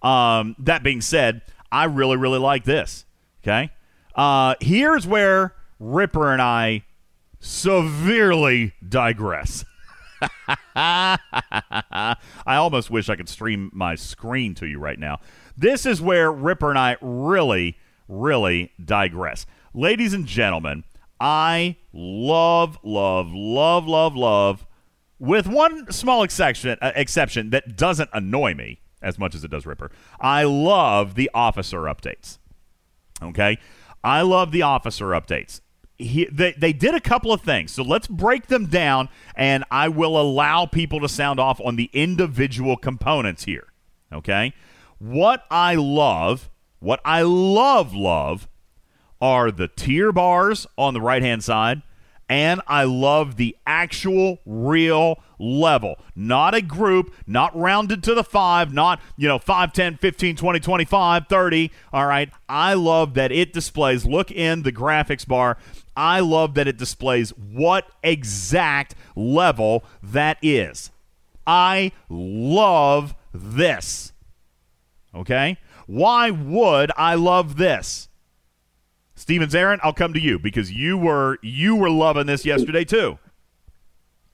Um, 0.05 0.55
that 0.59 0.81
being 0.83 1.01
said, 1.01 1.41
I 1.71 1.85
really 1.85 2.17
really 2.17 2.39
like 2.39 2.63
this. 2.63 3.05
Okay. 3.43 3.69
Uh, 4.15 4.55
here's 4.61 5.05
where 5.05 5.53
Ripper 5.79 6.31
and 6.31 6.41
I 6.41 6.83
severely 7.45 8.73
digress. 8.87 9.65
I 10.75 12.17
almost 12.47 12.89
wish 12.89 13.07
I 13.07 13.15
could 13.15 13.29
stream 13.29 13.69
my 13.71 13.95
screen 13.95 14.55
to 14.55 14.65
you 14.65 14.79
right 14.79 14.97
now. 14.97 15.19
This 15.55 15.85
is 15.85 16.01
where 16.01 16.31
Ripper 16.31 16.71
and 16.71 16.79
I 16.79 16.97
really, 17.01 17.77
really 18.07 18.71
digress. 18.83 19.45
Ladies 19.73 20.13
and 20.13 20.25
gentlemen, 20.25 20.85
I 21.19 21.77
love, 21.93 22.79
love, 22.83 23.31
love, 23.31 23.87
love, 23.87 24.15
love, 24.15 24.65
with 25.19 25.47
one 25.47 25.91
small 25.91 26.23
exception, 26.23 26.77
uh, 26.81 26.91
exception 26.95 27.51
that 27.51 27.77
doesn't 27.77 28.09
annoy 28.11 28.55
me 28.55 28.81
as 29.01 29.19
much 29.19 29.35
as 29.35 29.43
it 29.43 29.51
does 29.51 29.65
Ripper. 29.65 29.91
I 30.19 30.43
love 30.43 31.13
the 31.13 31.29
officer 31.33 31.81
updates. 31.81 32.39
Okay? 33.21 33.59
I 34.03 34.21
love 34.21 34.51
the 34.51 34.63
officer 34.63 35.07
updates. 35.09 35.61
He, 35.97 36.25
they, 36.25 36.51
they 36.53 36.73
did 36.73 36.93
a 36.93 36.99
couple 36.99 37.31
of 37.31 37.41
things. 37.41 37.71
So 37.71 37.83
let's 37.83 38.07
break 38.07 38.47
them 38.47 38.65
down, 38.65 39.09
and 39.35 39.63
I 39.71 39.87
will 39.87 40.19
allow 40.19 40.65
people 40.65 40.99
to 41.01 41.09
sound 41.09 41.39
off 41.39 41.61
on 41.63 41.75
the 41.75 41.89
individual 41.93 42.75
components 42.75 43.45
here. 43.45 43.67
Okay? 44.11 44.53
What 44.99 45.43
I 45.49 45.75
love, 45.75 46.49
what 46.79 46.99
I 47.05 47.21
love, 47.21 47.93
love, 47.93 48.47
are 49.21 49.51
the 49.51 49.67
tier 49.67 50.11
bars 50.11 50.67
on 50.77 50.93
the 50.93 51.01
right 51.01 51.21
hand 51.21 51.43
side, 51.43 51.81
and 52.27 52.61
I 52.67 52.83
love 52.85 53.35
the 53.35 53.55
actual 53.67 54.39
real 54.45 55.19
level. 55.39 55.97
Not 56.15 56.55
a 56.55 56.61
group, 56.61 57.13
not 57.27 57.55
rounded 57.55 58.03
to 58.03 58.15
the 58.15 58.23
five, 58.23 58.73
not, 58.73 58.99
you 59.17 59.27
know, 59.27 59.37
5, 59.37 59.73
10, 59.73 59.97
15, 59.97 60.35
20, 60.35 60.59
25, 60.59 61.27
30. 61.27 61.71
All 61.93 62.05
right. 62.07 62.29
I 62.49 62.73
love 62.73 63.13
that 63.13 63.31
it 63.31 63.53
displays, 63.53 64.05
look 64.05 64.31
in 64.31 64.63
the 64.63 64.71
graphics 64.71 65.27
bar. 65.27 65.57
I 65.95 66.19
love 66.19 66.55
that 66.55 66.67
it 66.67 66.77
displays 66.77 67.29
what 67.31 67.87
exact 68.03 68.95
level 69.15 69.83
that 70.03 70.37
is. 70.41 70.91
I 71.47 71.91
love 72.09 73.15
this. 73.33 74.13
Okay? 75.13 75.57
Why 75.87 76.31
would 76.31 76.91
I 76.97 77.15
love 77.15 77.57
this? 77.57 78.09
Stevens 79.15 79.55
Aaron, 79.55 79.79
I'll 79.81 79.93
come 79.93 80.13
to 80.13 80.19
you 80.19 80.37
because 80.37 80.71
you 80.71 80.97
were 80.97 81.37
you 81.41 81.75
were 81.75 81.89
loving 81.89 82.25
this 82.25 82.45
yesterday 82.45 82.83
too. 82.83 83.17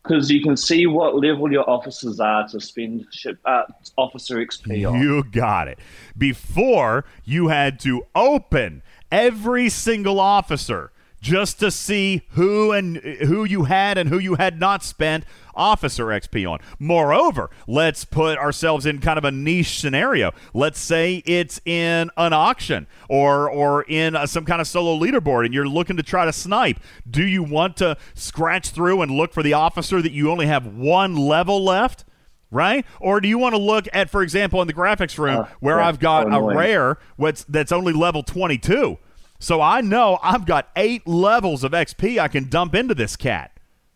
Because 0.03 0.31
you 0.31 0.41
can 0.41 0.57
see 0.57 0.87
what 0.87 1.15
level 1.15 1.51
your 1.51 1.69
officers 1.69 2.19
are 2.19 2.47
to 2.47 2.59
spend 2.59 3.05
ship, 3.11 3.37
uh, 3.45 3.63
officer 3.97 4.37
XP 4.37 4.89
on. 4.89 4.99
You 4.99 5.23
got 5.23 5.67
it. 5.67 5.77
Before 6.17 7.05
you 7.23 7.49
had 7.49 7.79
to 7.81 8.07
open 8.15 8.81
every 9.11 9.69
single 9.69 10.19
officer 10.19 10.91
just 11.21 11.59
to 11.59 11.69
see 11.71 12.23
who 12.31 12.71
and 12.71 12.97
who 12.97 13.45
you 13.45 13.65
had 13.65 13.97
and 13.97 14.09
who 14.09 14.17
you 14.17 14.35
had 14.35 14.59
not 14.59 14.83
spent 14.83 15.23
officer 15.53 16.07
XP 16.07 16.49
on. 16.49 16.59
Moreover, 16.79 17.49
let's 17.67 18.05
put 18.05 18.37
ourselves 18.37 18.85
in 18.85 18.99
kind 18.99 19.17
of 19.17 19.25
a 19.25 19.31
niche 19.31 19.79
scenario. 19.79 20.31
Let's 20.53 20.79
say 20.79 21.21
it's 21.25 21.61
in 21.65 22.09
an 22.17 22.33
auction 22.33 22.87
or 23.07 23.49
or 23.49 23.83
in 23.83 24.15
a, 24.15 24.27
some 24.27 24.45
kind 24.45 24.59
of 24.61 24.67
solo 24.67 24.97
leaderboard 24.97 25.45
and 25.45 25.53
you're 25.53 25.67
looking 25.67 25.97
to 25.97 26.03
try 26.03 26.25
to 26.25 26.33
snipe. 26.33 26.79
Do 27.09 27.23
you 27.23 27.43
want 27.43 27.77
to 27.77 27.97
scratch 28.13 28.69
through 28.69 29.01
and 29.01 29.11
look 29.11 29.33
for 29.33 29.43
the 29.43 29.53
officer 29.53 30.01
that 30.01 30.11
you 30.11 30.31
only 30.31 30.47
have 30.47 30.65
one 30.65 31.15
level 31.15 31.63
left? 31.63 32.05
Right? 32.53 32.85
Or 32.99 33.21
do 33.21 33.29
you 33.29 33.37
want 33.37 33.55
to 33.55 33.61
look 33.61 33.87
at, 33.93 34.09
for 34.09 34.21
example, 34.21 34.61
in 34.61 34.67
the 34.67 34.73
graphics 34.73 35.17
room 35.17 35.39
uh, 35.39 35.45
where 35.61 35.77
yeah, 35.77 35.87
I've 35.87 35.99
got 35.99 36.33
a 36.33 36.41
rare 36.41 36.97
what's 37.15 37.45
that's 37.45 37.71
only 37.71 37.93
level 37.93 38.23
22? 38.23 38.97
So 39.41 39.59
I 39.59 39.81
know 39.81 40.19
I've 40.21 40.45
got 40.45 40.69
eight 40.75 41.07
levels 41.07 41.63
of 41.63 41.71
XP 41.71 42.19
I 42.19 42.27
can 42.27 42.47
dump 42.47 42.75
into 42.75 42.93
this 42.93 43.15
cat, 43.15 43.51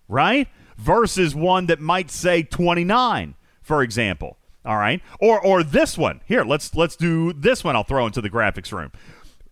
right? 0.07 0.47
Versus 0.75 1.35
one 1.35 1.67
that 1.67 1.79
might 1.79 2.09
say 2.09 2.41
29, 2.41 3.35
for 3.61 3.83
example. 3.83 4.37
All 4.65 4.77
right. 4.77 5.01
Or 5.19 5.39
or 5.39 5.61
this 5.61 5.97
one. 5.99 6.21
Here, 6.25 6.43
let's 6.43 6.73
let's 6.73 6.95
do 6.95 7.31
this 7.31 7.63
one 7.63 7.75
I'll 7.75 7.83
throw 7.83 8.07
into 8.07 8.21
the 8.21 8.29
graphics 8.31 8.71
room. 8.71 8.91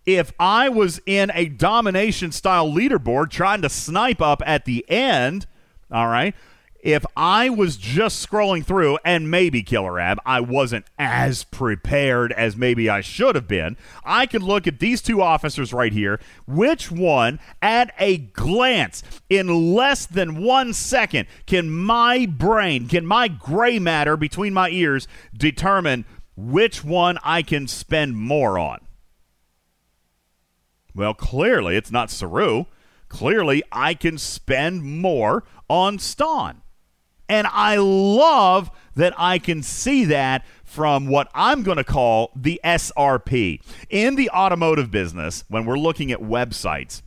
If 0.04 0.32
I 0.40 0.68
was 0.68 1.00
in 1.06 1.30
a 1.32 1.48
domination 1.48 2.32
style 2.32 2.68
leaderboard 2.68 3.30
trying 3.30 3.62
to 3.62 3.68
snipe 3.68 4.20
up 4.20 4.42
at 4.44 4.64
the 4.64 4.84
end, 4.90 5.46
all 5.92 6.08
right, 6.08 6.34
if 6.84 7.02
I 7.16 7.48
was 7.48 7.78
just 7.78 8.24
scrolling 8.24 8.62
through, 8.62 8.98
and 9.06 9.30
maybe 9.30 9.62
Killer 9.62 9.98
Ab, 9.98 10.20
I 10.26 10.40
wasn't 10.40 10.84
as 10.98 11.42
prepared 11.42 12.30
as 12.32 12.58
maybe 12.58 12.90
I 12.90 13.00
should 13.00 13.34
have 13.36 13.48
been, 13.48 13.78
I 14.04 14.26
could 14.26 14.42
look 14.42 14.66
at 14.66 14.80
these 14.80 15.00
two 15.00 15.22
officers 15.22 15.72
right 15.72 15.94
here. 15.94 16.20
Which 16.46 16.90
one, 16.90 17.40
at 17.62 17.94
a 17.98 18.18
glance, 18.18 19.02
in 19.30 19.72
less 19.74 20.04
than 20.04 20.42
one 20.42 20.74
second, 20.74 21.26
can 21.46 21.70
my 21.70 22.26
brain, 22.26 22.86
can 22.86 23.06
my 23.06 23.28
gray 23.28 23.78
matter 23.78 24.18
between 24.18 24.52
my 24.52 24.68
ears 24.68 25.08
determine 25.34 26.04
which 26.36 26.84
one 26.84 27.18
I 27.24 27.40
can 27.40 27.66
spend 27.66 28.18
more 28.18 28.58
on? 28.58 28.80
Well, 30.94 31.14
clearly 31.14 31.76
it's 31.76 31.90
not 31.90 32.10
Saru. 32.10 32.66
Clearly, 33.08 33.62
I 33.72 33.94
can 33.94 34.18
spend 34.18 34.82
more 34.82 35.44
on 35.68 35.96
Stonn. 35.98 36.56
And 37.28 37.46
I 37.46 37.76
love 37.76 38.70
that 38.96 39.14
I 39.16 39.38
can 39.38 39.62
see 39.62 40.04
that 40.06 40.44
from 40.62 41.06
what 41.06 41.28
I'm 41.34 41.62
going 41.62 41.76
to 41.76 41.84
call 41.84 42.32
the 42.34 42.60
SRP. 42.64 43.60
In 43.88 44.16
the 44.16 44.30
automotive 44.30 44.90
business, 44.90 45.44
when 45.48 45.64
we're 45.64 45.78
looking 45.78 46.12
at 46.12 46.20
websites, 46.20 47.02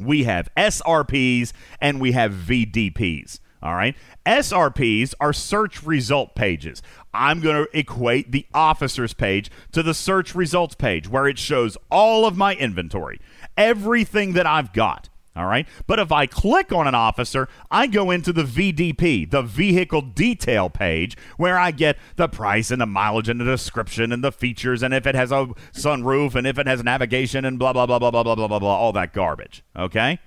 we 0.00 0.24
have 0.24 0.48
SRPs 0.56 1.52
and 1.80 2.00
we 2.00 2.12
have 2.12 2.32
VDPs. 2.32 3.40
All 3.62 3.74
right. 3.74 3.96
SRPs 4.26 5.14
are 5.20 5.32
search 5.32 5.82
result 5.82 6.34
pages. 6.34 6.82
I'm 7.14 7.40
going 7.40 7.64
to 7.64 7.78
equate 7.78 8.30
the 8.30 8.46
officers 8.52 9.14
page 9.14 9.50
to 9.72 9.82
the 9.82 9.94
search 9.94 10.34
results 10.34 10.74
page 10.74 11.08
where 11.08 11.26
it 11.26 11.38
shows 11.38 11.78
all 11.90 12.26
of 12.26 12.36
my 12.36 12.54
inventory, 12.54 13.20
everything 13.56 14.34
that 14.34 14.46
I've 14.46 14.74
got. 14.74 15.08
All 15.36 15.46
right. 15.46 15.66
But 15.88 15.98
if 15.98 16.12
I 16.12 16.26
click 16.26 16.70
on 16.72 16.86
an 16.86 16.94
officer, 16.94 17.48
I 17.68 17.88
go 17.88 18.12
into 18.12 18.32
the 18.32 18.44
VDP, 18.44 19.28
the 19.28 19.42
vehicle 19.42 20.00
detail 20.00 20.70
page, 20.70 21.16
where 21.36 21.58
I 21.58 21.72
get 21.72 21.98
the 22.14 22.28
price 22.28 22.70
and 22.70 22.80
the 22.80 22.86
mileage 22.86 23.28
and 23.28 23.40
the 23.40 23.44
description 23.44 24.12
and 24.12 24.22
the 24.22 24.30
features 24.30 24.82
and 24.82 24.94
if 24.94 25.06
it 25.06 25.16
has 25.16 25.32
a 25.32 25.48
sunroof 25.72 26.36
and 26.36 26.46
if 26.46 26.56
it 26.56 26.68
has 26.68 26.84
navigation 26.84 27.44
and 27.44 27.58
blah, 27.58 27.72
blah, 27.72 27.86
blah, 27.86 27.98
blah, 27.98 28.12
blah, 28.12 28.22
blah, 28.22 28.36
blah, 28.36 28.46
blah, 28.46 28.58
blah, 28.60 28.76
all 28.76 28.92
that 28.92 29.12
garbage. 29.12 29.64
Okay. 29.76 30.20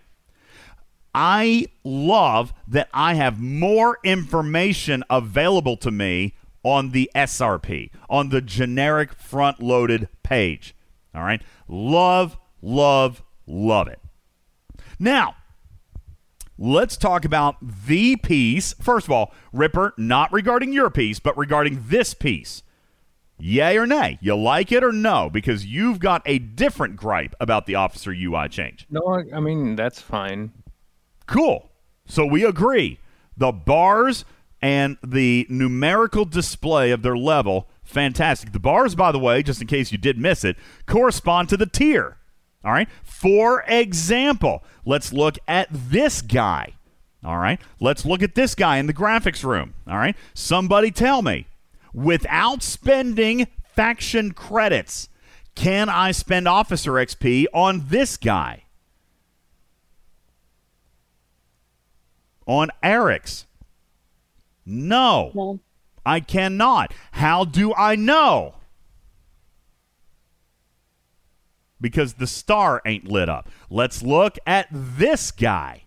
I 1.16 1.68
love 1.86 2.54
that 2.68 2.90
I 2.94 3.14
have 3.14 3.40
more 3.40 4.00
information 4.04 5.06
available 5.10 5.78
to 5.78 5.90
me 5.90 6.36
on 6.64 6.92
the 6.92 7.10
SRP, 7.16 7.92
on 8.10 8.28
the 8.30 8.42
generic 8.42 9.14
front 9.14 9.62
loaded 9.62 10.10
page. 10.22 10.76
All 11.16 11.24
right. 11.24 11.42
Love, 11.70 12.38
love, 12.62 13.24
love 13.48 13.88
it. 13.88 14.00
Now, 15.00 15.36
let's 16.58 16.98
talk 16.98 17.26
about 17.26 17.56
the 17.62 18.16
piece. 18.16 18.74
First 18.74 19.08
of 19.08 19.12
all, 19.12 19.34
Ripper, 19.54 19.94
not 19.98 20.32
regarding 20.34 20.74
your 20.74 20.90
piece, 20.90 21.20
but 21.20 21.38
regarding 21.38 21.86
this 21.88 22.14
piece. 22.14 22.64
Yay 23.40 23.78
or 23.78 23.86
nay? 23.86 24.18
You 24.20 24.36
like 24.36 24.72
it 24.72 24.84
or 24.84 24.92
no? 24.92 25.30
Because 25.30 25.66
you've 25.66 26.00
got 26.00 26.24
a 26.26 26.40
different 26.40 26.96
gripe 26.96 27.36
about 27.40 27.68
the 27.68 27.76
officer 27.76 28.12
UI 28.12 28.48
change. 28.50 28.88
No, 28.90 29.02
I- 29.06 29.36
I 29.38 29.40
mean 29.40 29.76
that's 29.76 30.02
fine. 30.02 30.52
Cool. 31.28 31.70
So 32.08 32.26
we 32.26 32.44
agree. 32.44 33.00
The 33.36 33.52
bars 33.52 34.26
and 34.60 34.98
the 35.04 35.46
numerical 35.50 36.26
display 36.26 36.90
of 36.90 37.04
their 37.04 37.18
level, 37.18 37.68
fantastic. 37.84 38.54
The 38.54 38.60
bars, 38.60 38.96
by 38.96 39.12
the 39.12 39.20
way, 39.20 39.44
just 39.44 39.62
in 39.62 39.68
case 39.68 39.92
you 39.92 40.00
did 40.00 40.18
miss 40.18 40.44
it, 40.44 40.56
correspond 40.88 41.50
to 41.50 41.58
the 41.58 41.68
tier. 41.68 42.18
All 42.64 42.72
right. 42.72 42.90
For 43.04 43.64
example, 43.68 44.64
let's 44.86 45.14
look 45.14 45.38
at 45.48 45.68
this 45.72 46.22
guy. 46.22 46.74
All 47.24 47.38
right. 47.38 47.60
Let's 47.80 48.06
look 48.06 48.22
at 48.22 48.36
this 48.36 48.56
guy 48.56 48.78
in 48.78 48.88
the 48.88 48.94
graphics 48.94 49.44
room. 49.44 49.74
All 49.88 49.98
right. 49.98 50.16
Somebody 50.34 50.92
tell 50.92 51.22
me, 51.22 51.48
without 51.94 52.62
spending 52.64 53.48
faction 53.74 54.32
credits, 54.32 55.10
can 55.56 55.90
I 55.90 56.12
spend 56.12 56.48
officer 56.48 56.94
XP 56.94 57.46
on 57.54 57.86
this 57.90 58.18
guy? 58.18 58.64
On 62.46 62.70
Eric's? 62.82 63.46
No. 64.66 65.32
No. 65.34 65.60
I 66.06 66.20
cannot. 66.20 66.94
How 67.14 67.44
do 67.44 67.74
I 67.74 67.96
know? 67.96 68.56
Because 71.80 72.16
the 72.16 72.28
star 72.28 72.82
ain't 72.86 73.08
lit 73.08 73.30
up. 73.30 73.50
Let's 73.70 74.02
look 74.02 74.38
at 74.48 74.68
this 74.72 75.32
guy. 75.32 75.84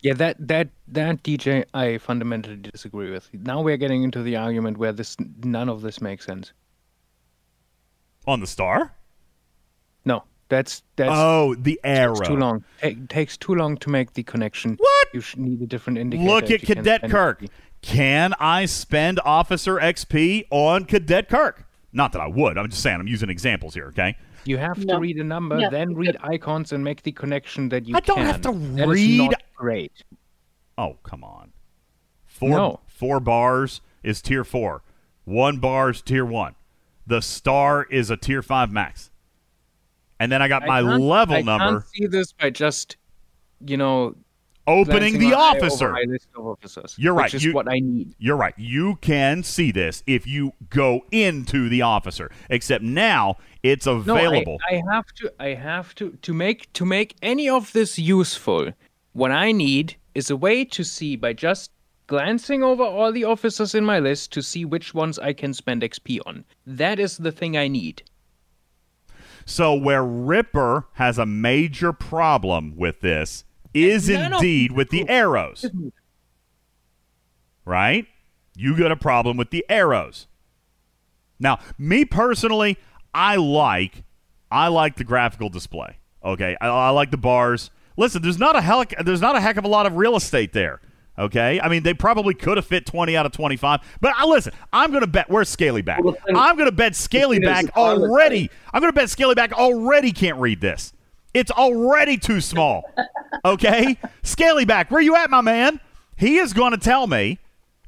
Yeah, 0.00 0.14
that 0.14 0.36
that 0.48 0.68
that 0.88 1.22
DJ 1.22 1.64
I 1.72 1.98
fundamentally 1.98 2.56
disagree 2.56 3.10
with. 3.10 3.30
Now 3.32 3.62
we're 3.62 3.78
getting 3.78 4.02
into 4.02 4.22
the 4.22 4.36
argument 4.36 4.76
where 4.76 4.92
this 4.92 5.16
none 5.42 5.68
of 5.68 5.80
this 5.82 6.00
makes 6.00 6.26
sense. 6.26 6.52
On 8.26 8.40
the 8.40 8.46
star? 8.46 8.92
No, 10.04 10.24
that's 10.48 10.82
that's 10.96 11.10
Oh, 11.12 11.54
the 11.54 11.80
arrow. 11.84 12.14
takes 12.14 12.28
too 12.28 12.36
long. 12.36 12.64
It 12.82 13.08
takes 13.08 13.36
too 13.36 13.54
long 13.54 13.76
to 13.78 13.90
make 13.90 14.12
the 14.14 14.22
connection. 14.22 14.76
What? 14.78 15.08
You 15.14 15.20
should 15.20 15.40
need 15.40 15.62
a 15.62 15.66
different 15.66 15.98
indicator. 15.98 16.28
Look 16.28 16.50
at 16.50 16.62
Cadet 16.62 17.10
Kirk. 17.10 17.42
XP. 17.42 17.48
Can 17.82 18.32
I 18.40 18.64
spend 18.64 19.20
Officer 19.24 19.76
XP 19.76 20.44
on 20.50 20.84
Cadet 20.86 21.28
Kirk? 21.28 21.66
Not 21.92 22.12
that 22.12 22.20
I 22.20 22.26
would. 22.28 22.56
I'm 22.58 22.68
just 22.70 22.82
saying 22.82 22.98
I'm 23.00 23.06
using 23.06 23.28
examples 23.30 23.74
here, 23.74 23.86
okay? 23.88 24.16
You 24.46 24.58
have 24.58 24.84
No. 24.84 24.94
to 24.94 25.00
read 25.00 25.16
a 25.18 25.24
number, 25.24 25.58
Yeah. 25.58 25.70
then 25.70 25.94
read 25.94 26.16
icons 26.22 26.72
and 26.72 26.84
make 26.84 27.02
the 27.02 27.12
connection 27.12 27.68
that 27.70 27.86
you 27.86 27.94
can. 27.94 28.02
I 28.02 28.06
don't 28.06 28.16
can. 28.16 28.26
have 28.26 28.40
to 28.42 28.52
That 28.52 28.82
is 28.82 28.88
read- 28.88 29.30
not 29.30 29.42
great. 29.56 30.04
Oh, 30.76 30.98
come 31.02 31.24
on. 31.24 31.52
Four 32.26 32.48
No. 32.50 32.80
four 32.86 33.20
bars 33.20 33.80
is 34.02 34.20
tier 34.20 34.44
4. 34.44 34.82
1 35.24 35.58
bar 35.58 35.90
is 35.90 36.02
tier 36.02 36.24
1. 36.24 36.54
The 37.06 37.22
star 37.22 37.84
is 37.84 38.10
a 38.10 38.16
tier 38.16 38.42
5 38.42 38.70
max. 38.72 39.10
And 40.20 40.30
then 40.30 40.42
I 40.42 40.48
got 40.48 40.66
my 40.66 40.78
I 40.78 40.82
can't- 40.82 41.00
level 41.02 41.36
I 41.36 41.42
number 41.42 41.80
can't 41.80 41.88
see 41.88 42.06
this 42.06 42.32
by 42.32 42.50
just, 42.50 42.96
you 43.64 43.76
know, 43.76 44.14
opening 44.66 45.18
the 45.18 45.30
my 45.30 45.36
eye 45.36 45.50
over 45.56 45.66
officer. 45.66 45.92
my 45.92 46.04
list 46.06 46.28
of 46.36 46.46
officers. 46.46 46.94
You're 46.98 47.14
right. 47.14 47.24
Which 47.26 47.34
is 47.34 47.44
You- 47.44 47.52
what 47.52 47.68
I 47.68 47.78
need. 47.80 48.14
You're 48.18 48.36
right. 48.36 48.54
You 48.56 48.96
can 48.96 49.42
see 49.42 49.70
this 49.70 50.02
if 50.06 50.26
you 50.26 50.52
go 50.70 51.04
into 51.10 51.68
the 51.68 51.82
officer. 51.82 52.30
Except 52.50 52.82
now 52.82 53.36
it's 53.62 53.86
No, 53.86 53.96
available. 53.96 54.58
I, 54.70 54.76
I 54.76 54.82
have 54.94 55.06
to. 55.16 55.32
I 55.40 55.48
have 55.54 55.94
to 55.96 56.10
to 56.22 56.32
make 56.34 56.72
to 56.74 56.84
make 56.84 57.16
any 57.22 57.48
of 57.48 57.72
this 57.72 57.98
useful. 57.98 58.72
What 59.12 59.30
I 59.30 59.52
need 59.52 59.96
is 60.14 60.30
a 60.30 60.36
way 60.36 60.64
to 60.64 60.82
see 60.84 61.16
by 61.16 61.32
just 61.32 61.70
glancing 62.06 62.62
over 62.62 62.82
all 62.82 63.10
the 63.12 63.24
officers 63.24 63.74
in 63.74 63.84
my 63.84 63.98
list 63.98 64.32
to 64.32 64.42
see 64.42 64.64
which 64.64 64.92
ones 64.92 65.18
I 65.18 65.32
can 65.32 65.54
spend 65.54 65.82
XP 65.82 66.20
on. 66.26 66.44
That 66.66 66.98
is 66.98 67.16
the 67.18 67.32
thing 67.32 67.56
I 67.56 67.66
need. 67.68 68.02
So 69.46 69.74
where 69.74 70.04
Ripper 70.04 70.86
has 70.94 71.18
a 71.18 71.26
major 71.26 71.92
problem 71.92 72.76
with 72.76 73.00
this 73.00 73.44
is 73.74 74.08
indeed 74.08 74.72
with 74.72 74.90
the 74.90 75.08
arrows. 75.08 75.66
Right? 77.64 78.06
You 78.56 78.76
got 78.78 78.92
a 78.92 78.96
problem 78.96 79.36
with 79.36 79.50
the 79.50 79.64
arrows. 79.68 80.26
Now, 81.40 81.58
me 81.76 82.04
personally, 82.04 82.78
I 83.12 83.36
like 83.36 84.04
I 84.50 84.68
like 84.68 84.96
the 84.96 85.04
graphical 85.04 85.48
display. 85.48 85.98
Okay, 86.24 86.56
I, 86.60 86.68
I 86.68 86.90
like 86.90 87.10
the 87.10 87.16
bars. 87.16 87.70
Listen, 87.96 88.22
there's 88.22 88.38
not 88.38 88.56
a 88.56 88.60
hell, 88.60 88.84
there's 89.04 89.20
not 89.20 89.36
a 89.36 89.40
heck 89.40 89.56
of 89.56 89.64
a 89.64 89.68
lot 89.68 89.86
of 89.86 89.96
real 89.96 90.16
estate 90.16 90.52
there. 90.52 90.80
Okay, 91.18 91.60
I 91.60 91.68
mean 91.68 91.82
they 91.82 91.94
probably 91.94 92.34
could 92.34 92.56
have 92.56 92.66
fit 92.66 92.86
20 92.86 93.16
out 93.16 93.26
of 93.26 93.32
25, 93.32 93.80
but 94.00 94.12
I 94.16 94.24
listen. 94.24 94.52
I'm 94.72 94.90
going 94.90 95.02
to 95.02 95.06
bet 95.06 95.28
where's 95.30 95.48
Scaly 95.48 95.82
back. 95.82 96.02
Well, 96.02 96.14
the 96.14 96.20
thing- 96.20 96.36
I'm 96.36 96.56
going 96.56 96.68
to 96.68 96.74
bet 96.74 96.94
Scaly 96.96 97.38
back 97.40 97.76
already. 97.76 98.50
I'm 98.72 98.80
going 98.80 98.92
to 98.92 98.98
bet 98.98 99.10
Scaly 99.10 99.34
back 99.34 99.52
already 99.52 100.12
can't 100.12 100.38
read 100.38 100.60
this. 100.60 100.92
It's 101.34 101.50
already 101.50 102.16
too 102.16 102.40
small. 102.40 102.84
Okay, 103.44 103.98
Scaly 104.22 104.64
back, 104.64 104.90
where 104.90 105.02
you 105.02 105.16
at, 105.16 105.28
my 105.28 105.40
man? 105.40 105.80
He 106.16 106.38
is 106.38 106.52
going 106.52 106.70
to 106.70 106.78
tell 106.78 107.06
me 107.06 107.40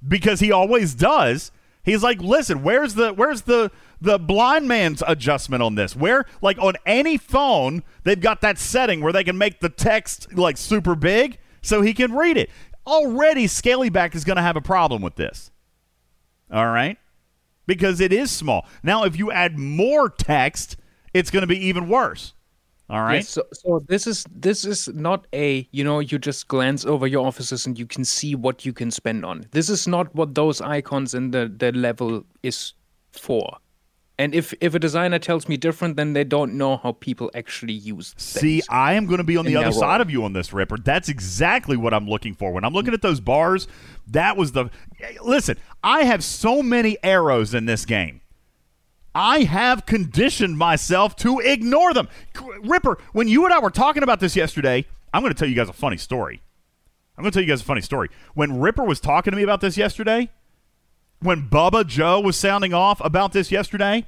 because 0.07 0.41
he 0.41 0.53
always 0.53 0.95
does. 0.95 1.53
He's 1.85 2.03
like, 2.03 2.21
listen, 2.21 2.65
where's 2.65 2.95
the 2.95 3.13
where's 3.13 3.43
the 3.43 3.71
the 4.01 4.19
blind 4.19 4.67
man's 4.67 5.03
adjustment 5.07 5.63
on 5.63 5.77
this? 5.77 5.95
Where 5.95 6.25
like 6.43 6.59
on 6.59 6.75
any 6.85 7.17
phone, 7.17 7.85
they've 8.03 8.21
got 8.21 8.41
that 8.41 8.59
setting 8.59 9.01
where 9.01 9.13
they 9.13 9.23
can 9.23 9.39
make 9.39 9.61
the 9.61 9.69
text 9.69 10.37
like 10.37 10.57
super 10.57 10.97
big 10.97 11.39
so 11.63 11.83
he 11.83 11.95
can 11.95 12.13
read 12.13 12.37
it. 12.37 12.51
Already 12.87 13.47
Scalyback 13.47 14.15
is 14.17 14.25
going 14.25 14.37
to 14.37 14.43
have 14.43 14.57
a 14.57 14.61
problem 14.61 15.01
with 15.01 15.15
this. 15.15 15.53
All 16.53 16.67
right? 16.67 16.99
Because 17.67 18.01
it 18.01 18.13
is 18.13 18.33
small. 18.33 18.67
Now 18.83 19.05
if 19.05 19.17
you 19.17 19.31
add 19.31 19.57
more 19.57 20.11
text, 20.11 20.77
it's 21.15 21.31
going 21.31 21.43
to 21.43 21.47
be 21.47 21.67
even 21.67 21.89
worse. 21.89 22.35
All 22.89 23.03
right? 23.03 23.17
Yes, 23.17 23.29
so, 23.31 23.43
so 23.53 23.85
this 23.89 24.07
is 24.07 24.25
this 24.31 24.65
is 24.65 24.89
not 24.89 25.27
a 25.33 25.69
you 25.73 25.83
know 25.83 25.99
you 25.99 26.19
just 26.19 26.47
glance 26.47 26.85
over 26.85 27.07
your 27.07 27.27
offices 27.27 27.67
and 27.67 27.79
you 27.79 27.87
can 27.87 28.05
see 28.05 28.35
what 28.35 28.65
you 28.65 28.73
can 28.73 28.91
spend 28.91 29.25
on. 29.25 29.47
This 29.51 29.69
is 29.69 29.89
not 29.89 30.15
what 30.15 30.35
those 30.35 30.61
icons 30.61 31.15
in 31.15 31.33
the 31.33 31.53
the 31.55 31.73
level 31.73 32.25
is 32.43 32.75
for. 33.11 33.59
And 34.19 34.35
if 34.35 34.55
if 34.61 34.75
a 34.75 34.79
designer 34.79 35.19
tells 35.19 35.49
me 35.49 35.57
different, 35.57 35.97
then 35.97 36.15
they 36.15 36.25
don't 36.25 36.55
know 36.55 36.79
how 36.79 36.93
people 36.93 37.31
actually 37.35 37.75
use. 37.75 38.15
See. 38.17 38.63
I 38.71 38.95
am 38.95 39.07
going 39.07 39.19
to 39.19 39.25
be 39.25 39.37
on 39.37 39.45
the 39.45 39.57
other 39.57 39.67
that 39.67 39.75
side 39.75 40.01
of 40.01 40.11
you 40.11 40.25
on 40.25 40.33
this, 40.33 40.53
Ripper. 40.53 40.79
That's 40.79 41.09
exactly 41.09 41.77
what 41.77 41.93
I'm 41.93 42.09
looking 42.09 42.35
for. 42.35 42.51
When 42.53 42.65
I'm 42.65 42.73
looking 42.73 42.95
at 42.95 43.03
those 43.03 43.21
bars, 43.21 43.69
that 44.07 44.37
was 44.37 44.53
the. 44.53 44.71
Listen, 45.23 45.59
I 45.83 46.05
have 46.05 46.25
so 46.25 46.63
many 46.63 46.97
arrows 47.03 47.53
in 47.53 47.67
this 47.67 47.85
game. 47.85 48.23
I 49.19 49.45
have 49.45 49.87
conditioned 49.87 50.59
myself 50.59 51.17
to 51.17 51.39
ignore 51.39 51.95
them. 51.95 52.07
Ripper, 52.63 52.99
when 53.13 53.29
you 53.29 53.47
and 53.47 53.55
I 53.55 53.61
were 53.61 53.71
talking 53.71 54.03
about 54.03 54.21
this 54.21 54.37
yesterday, 54.37 54.85
I'm 55.11 55.23
going 55.23 55.33
to 55.33 55.39
tell 55.39 55.49
you 55.49 55.55
guys 55.55 55.71
a 55.71 55.73
funny 55.73 55.97
story. 55.97 56.43
I'm 57.17 57.23
going 57.23 57.33
to 57.33 57.35
tell 57.35 57.43
you 57.43 57.49
guys 57.49 57.63
a 57.63 57.65
funny 57.65 57.81
story. 57.81 58.11
When 58.35 58.61
Ripper 58.61 58.85
was 58.85 59.01
talking 59.01 59.31
to 59.31 59.37
me 59.39 59.43
about 59.43 59.63
this 59.63 59.79
yesterday, 59.79 60.29
when 61.21 61.49
Bubba 61.49 61.87
Joe 61.87 62.21
was 62.21 62.37
sounding 62.37 62.75
off 62.75 63.01
about 63.03 63.33
this 63.33 63.51
yesterday, 63.51 64.07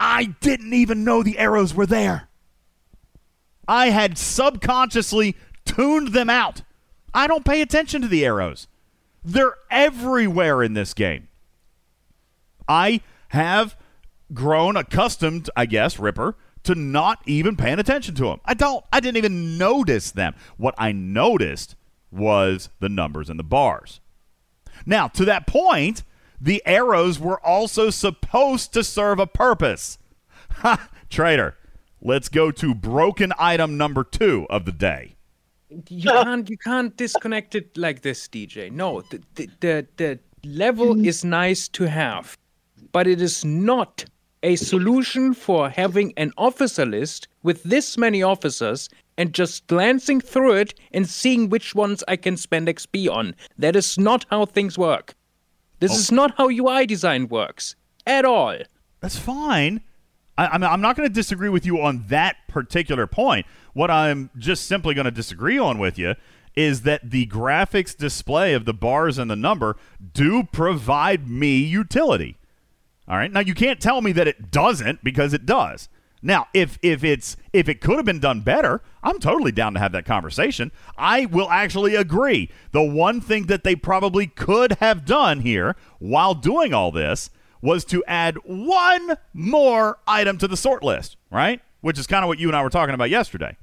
I 0.00 0.34
didn't 0.40 0.74
even 0.74 1.04
know 1.04 1.22
the 1.22 1.38
arrows 1.38 1.72
were 1.72 1.86
there. 1.86 2.26
I 3.68 3.90
had 3.90 4.18
subconsciously 4.18 5.36
tuned 5.64 6.08
them 6.08 6.28
out. 6.28 6.62
I 7.14 7.28
don't 7.28 7.44
pay 7.44 7.60
attention 7.60 8.02
to 8.02 8.08
the 8.08 8.26
arrows. 8.26 8.66
They're 9.24 9.54
everywhere 9.70 10.64
in 10.64 10.74
this 10.74 10.92
game. 10.92 11.28
I 12.68 13.00
have 13.28 13.76
grown 14.32 14.76
accustomed, 14.76 15.50
I 15.56 15.66
guess, 15.66 15.98
Ripper, 15.98 16.36
to 16.64 16.74
not 16.74 17.20
even 17.26 17.56
paying 17.56 17.78
attention 17.78 18.14
to 18.16 18.24
them. 18.24 18.40
I 18.44 18.54
don't. 18.54 18.84
I 18.92 19.00
didn't 19.00 19.18
even 19.18 19.56
notice 19.56 20.10
them. 20.10 20.34
What 20.56 20.74
I 20.78 20.92
noticed 20.92 21.76
was 22.10 22.70
the 22.80 22.88
numbers 22.88 23.30
and 23.30 23.38
the 23.38 23.44
bars. 23.44 24.00
Now, 24.84 25.08
to 25.08 25.24
that 25.24 25.46
point, 25.46 26.02
the 26.40 26.62
arrows 26.66 27.18
were 27.18 27.44
also 27.44 27.90
supposed 27.90 28.72
to 28.74 28.84
serve 28.84 29.18
a 29.18 29.26
purpose. 29.26 29.98
Ha! 30.50 30.88
Trader, 31.08 31.56
let's 32.02 32.28
go 32.28 32.50
to 32.50 32.74
broken 32.74 33.32
item 33.38 33.76
number 33.76 34.02
two 34.04 34.46
of 34.50 34.64
the 34.64 34.72
day. 34.72 35.16
you 35.68 36.10
can't 36.10 36.48
you 36.50 36.58
can't 36.58 36.96
disconnect 36.96 37.54
it 37.54 37.76
like 37.76 38.02
this, 38.02 38.28
DJ. 38.28 38.70
No, 38.70 39.02
the 39.02 39.22
the 39.34 39.48
the, 39.60 39.86
the 39.96 40.18
level 40.44 40.94
mm. 40.94 41.06
is 41.06 41.24
nice 41.24 41.68
to 41.68 41.84
have, 41.84 42.36
but 42.96 43.06
it 43.06 43.20
is 43.20 43.44
not 43.44 44.06
a 44.42 44.56
solution 44.56 45.34
for 45.34 45.68
having 45.68 46.14
an 46.16 46.32
officer 46.38 46.86
list 46.86 47.28
with 47.42 47.62
this 47.62 47.98
many 47.98 48.22
officers 48.22 48.88
and 49.18 49.34
just 49.34 49.66
glancing 49.66 50.18
through 50.18 50.54
it 50.54 50.72
and 50.94 51.06
seeing 51.06 51.50
which 51.50 51.74
ones 51.74 52.02
I 52.08 52.16
can 52.16 52.38
spend 52.38 52.68
XP 52.68 53.10
on. 53.10 53.34
That 53.58 53.76
is 53.76 53.98
not 53.98 54.24
how 54.30 54.46
things 54.46 54.78
work. 54.78 55.14
This 55.78 55.94
is 55.94 56.10
not 56.10 56.38
how 56.38 56.48
UI 56.48 56.86
design 56.86 57.28
works 57.28 57.76
at 58.06 58.24
all. 58.24 58.56
That's 59.02 59.18
fine. 59.18 59.82
I, 60.38 60.46
I'm, 60.46 60.64
I'm 60.64 60.80
not 60.80 60.96
going 60.96 61.06
to 61.06 61.14
disagree 61.14 61.50
with 61.50 61.66
you 61.66 61.82
on 61.82 62.06
that 62.08 62.36
particular 62.48 63.06
point. 63.06 63.44
What 63.74 63.90
I'm 63.90 64.30
just 64.38 64.66
simply 64.66 64.94
going 64.94 65.04
to 65.04 65.10
disagree 65.10 65.58
on 65.58 65.78
with 65.78 65.98
you 65.98 66.14
is 66.54 66.80
that 66.84 67.10
the 67.10 67.26
graphics 67.26 67.94
display 67.94 68.54
of 68.54 68.64
the 68.64 68.72
bars 68.72 69.18
and 69.18 69.30
the 69.30 69.36
number 69.36 69.76
do 70.14 70.44
provide 70.44 71.28
me 71.28 71.58
utility. 71.58 72.38
All 73.08 73.16
right. 73.16 73.30
Now, 73.32 73.40
you 73.40 73.54
can't 73.54 73.80
tell 73.80 74.00
me 74.00 74.12
that 74.12 74.26
it 74.26 74.50
doesn't 74.50 75.04
because 75.04 75.32
it 75.32 75.46
does. 75.46 75.88
Now, 76.22 76.46
if 76.54 76.78
if 76.82 77.04
it's 77.04 77.36
if 77.52 77.68
it 77.68 77.80
could 77.80 77.96
have 77.96 78.04
been 78.04 78.18
done 78.18 78.40
better, 78.40 78.82
I'm 79.02 79.20
totally 79.20 79.52
down 79.52 79.74
to 79.74 79.80
have 79.80 79.92
that 79.92 80.06
conversation. 80.06 80.72
I 80.98 81.26
will 81.26 81.48
actually 81.50 81.94
agree. 81.94 82.50
The 82.72 82.82
one 82.82 83.20
thing 83.20 83.46
that 83.46 83.62
they 83.64 83.76
probably 83.76 84.26
could 84.26 84.72
have 84.80 85.04
done 85.04 85.40
here 85.40 85.76
while 85.98 86.34
doing 86.34 86.74
all 86.74 86.90
this 86.90 87.30
was 87.60 87.84
to 87.86 88.02
add 88.06 88.38
one 88.44 89.16
more 89.34 89.98
item 90.08 90.38
to 90.38 90.48
the 90.48 90.56
sort 90.56 90.82
list, 90.82 91.16
right? 91.30 91.60
Which 91.80 91.98
is 91.98 92.06
kind 92.06 92.24
of 92.24 92.28
what 92.28 92.38
you 92.38 92.48
and 92.48 92.56
I 92.56 92.62
were 92.62 92.70
talking 92.70 92.94
about 92.94 93.10
yesterday. 93.10 93.56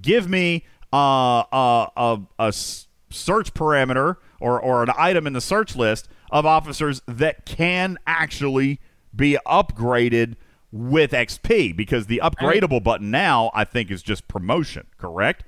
Give 0.00 0.28
me 0.28 0.64
uh, 0.92 1.40
uh, 1.40 1.86
a, 1.96 2.20
a 2.38 2.46
s- 2.48 2.88
search 3.10 3.52
parameter 3.54 4.16
or, 4.40 4.60
or 4.60 4.82
an 4.82 4.90
item 4.96 5.26
in 5.26 5.34
the 5.34 5.40
search 5.40 5.76
list 5.76 6.08
of 6.30 6.46
officers 6.46 7.02
that 7.06 7.44
can 7.44 7.98
actually 8.06 8.80
be 9.14 9.36
upgraded 9.46 10.36
with 10.72 11.10
XP 11.12 11.76
because 11.76 12.06
the 12.06 12.20
upgradable 12.22 12.82
button 12.82 13.10
now 13.10 13.50
I 13.54 13.64
think 13.64 13.90
is 13.90 14.02
just 14.02 14.28
promotion, 14.28 14.86
correct? 14.98 15.44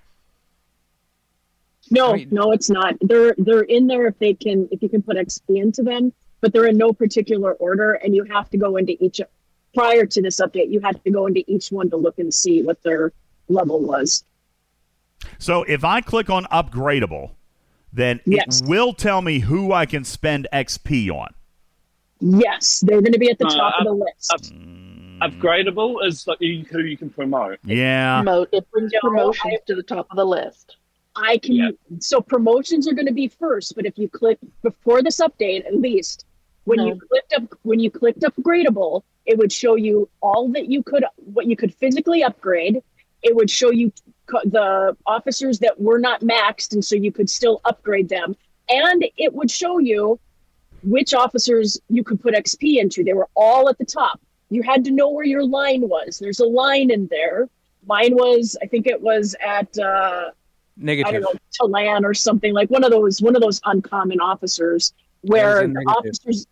No, 1.90 2.16
no, 2.30 2.52
it's 2.52 2.70
not. 2.70 2.94
They're 3.00 3.34
they're 3.38 3.62
in 3.62 3.86
there 3.86 4.06
if 4.06 4.18
they 4.18 4.34
can 4.34 4.68
if 4.70 4.82
you 4.82 4.88
can 4.88 5.02
put 5.02 5.16
XP 5.16 5.60
into 5.60 5.82
them, 5.82 6.12
but 6.40 6.52
they're 6.52 6.66
in 6.66 6.76
no 6.76 6.92
particular 6.92 7.52
order, 7.54 7.94
and 7.94 8.14
you 8.14 8.24
have 8.24 8.48
to 8.50 8.56
go 8.56 8.76
into 8.76 8.96
each. 9.04 9.20
Prior 9.74 10.04
to 10.04 10.20
this 10.20 10.38
update, 10.38 10.70
you 10.70 10.80
had 10.80 11.02
to 11.02 11.10
go 11.10 11.26
into 11.26 11.42
each 11.50 11.72
one 11.72 11.88
to 11.88 11.96
look 11.96 12.18
and 12.18 12.32
see 12.32 12.62
what 12.62 12.82
their 12.82 13.10
level 13.48 13.80
was. 13.80 14.22
So 15.38 15.62
if 15.62 15.82
I 15.82 16.02
click 16.02 16.28
on 16.28 16.44
upgradable, 16.44 17.30
then 17.92 18.20
Yes. 18.26 18.60
it 18.62 18.68
will 18.68 18.92
tell 18.92 19.22
me 19.22 19.40
who 19.40 19.72
I 19.72 19.86
can 19.86 20.04
spend 20.04 20.48
XP 20.52 21.10
on. 21.10 21.32
Yes, 22.20 22.82
they're 22.86 23.00
going 23.02 23.12
to 23.12 23.18
be 23.18 23.30
at 23.30 23.38
the 23.38 23.46
Uh, 23.46 23.50
top 23.56 23.74
of 23.80 23.84
the 23.86 23.92
list. 23.92 24.32
up- 24.32 25.30
upgradable 25.32 26.04
is 26.06 26.26
like 26.26 26.40
you, 26.40 26.64
who 26.70 26.80
you 26.80 26.96
can 26.96 27.10
promote. 27.10 27.58
Yeah. 27.64 28.22
Promote. 28.22 28.48
It 28.52 28.70
brings 28.70 28.92
No, 28.92 29.00
promotions 29.08 29.58
to 29.66 29.74
the 29.74 29.82
top 29.82 30.06
of 30.10 30.16
the 30.16 30.24
list. 30.26 30.76
I 31.14 31.36
can. 31.38 31.76
So 31.98 32.20
promotions 32.22 32.88
are 32.88 32.94
going 32.94 33.06
to 33.06 33.12
be 33.12 33.28
first, 33.28 33.74
but 33.76 33.84
if 33.84 33.98
you 33.98 34.08
click 34.08 34.38
before 34.62 35.02
this 35.02 35.18
update, 35.20 35.66
at 35.66 35.76
least 35.76 36.24
when 36.64 36.80
you 36.80 36.98
clicked 37.08 37.34
up 37.34 37.58
when 37.62 37.80
you 37.80 37.90
clicked 37.90 38.20
upgradable, 38.20 39.02
it 39.26 39.36
would 39.36 39.52
show 39.52 39.74
you 39.74 40.08
all 40.22 40.48
that 40.52 40.68
you 40.70 40.82
could 40.82 41.04
what 41.16 41.46
you 41.46 41.54
could 41.56 41.74
physically 41.74 42.22
upgrade. 42.24 42.82
It 43.22 43.36
would 43.36 43.50
show 43.50 43.70
you 43.70 43.90
co- 43.90 44.11
the 44.44 44.96
officers 45.06 45.58
that 45.60 45.80
were 45.80 45.98
not 45.98 46.20
maxed, 46.22 46.72
and 46.72 46.84
so 46.84 46.94
you 46.96 47.12
could 47.12 47.28
still 47.30 47.60
upgrade 47.64 48.08
them, 48.08 48.36
and 48.68 49.04
it 49.16 49.32
would 49.32 49.50
show 49.50 49.78
you 49.78 50.18
which 50.82 51.14
officers 51.14 51.80
you 51.88 52.02
could 52.02 52.20
put 52.20 52.34
XP 52.34 52.78
into. 52.80 53.04
They 53.04 53.12
were 53.12 53.28
all 53.34 53.68
at 53.68 53.78
the 53.78 53.84
top. 53.84 54.20
You 54.50 54.62
had 54.62 54.84
to 54.84 54.90
know 54.90 55.08
where 55.10 55.24
your 55.24 55.44
line 55.46 55.88
was. 55.88 56.18
There's 56.18 56.40
a 56.40 56.46
line 56.46 56.90
in 56.90 57.06
there. 57.08 57.48
Mine 57.86 58.14
was, 58.14 58.56
I 58.62 58.66
think 58.66 58.86
it 58.86 59.00
was 59.00 59.34
at. 59.44 59.76
Uh, 59.78 60.30
I 60.30 60.30
Negative. 60.76 61.22
don't 61.22 61.34
know, 61.34 61.40
Talan 61.68 62.02
or 62.04 62.14
something 62.14 62.54
like 62.54 62.70
one 62.70 62.82
of 62.82 62.90
those 62.90 63.20
one 63.20 63.36
of 63.36 63.42
those 63.42 63.60
uncommon 63.66 64.20
officers 64.20 64.94
where 65.20 65.56
That 65.60 65.64
is 65.64 65.70
a 65.70 65.72
the 65.74 65.80
officers. 65.90 66.46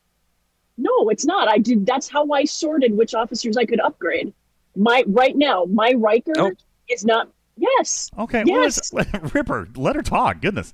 No, 0.76 1.08
it's 1.08 1.24
not. 1.24 1.48
I 1.48 1.58
did. 1.58 1.86
That's 1.86 2.08
how 2.08 2.30
I 2.32 2.44
sorted 2.44 2.96
which 2.96 3.14
officers 3.14 3.56
I 3.56 3.64
could 3.64 3.80
upgrade. 3.80 4.32
My 4.76 5.04
right 5.06 5.34
now, 5.36 5.64
my 5.66 5.94
Riker 5.96 6.32
Oh. 6.36 6.52
is 6.88 7.04
not. 7.04 7.28
Yes. 7.60 8.10
Okay. 8.18 8.42
well, 8.46 8.62
Yes. 8.64 8.92
let's- 8.92 9.34
Ripper, 9.34 9.68
let 9.76 9.94
her 9.96 10.02
talk. 10.02 10.40
Goodness. 10.40 10.72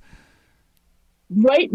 right 1.35 1.69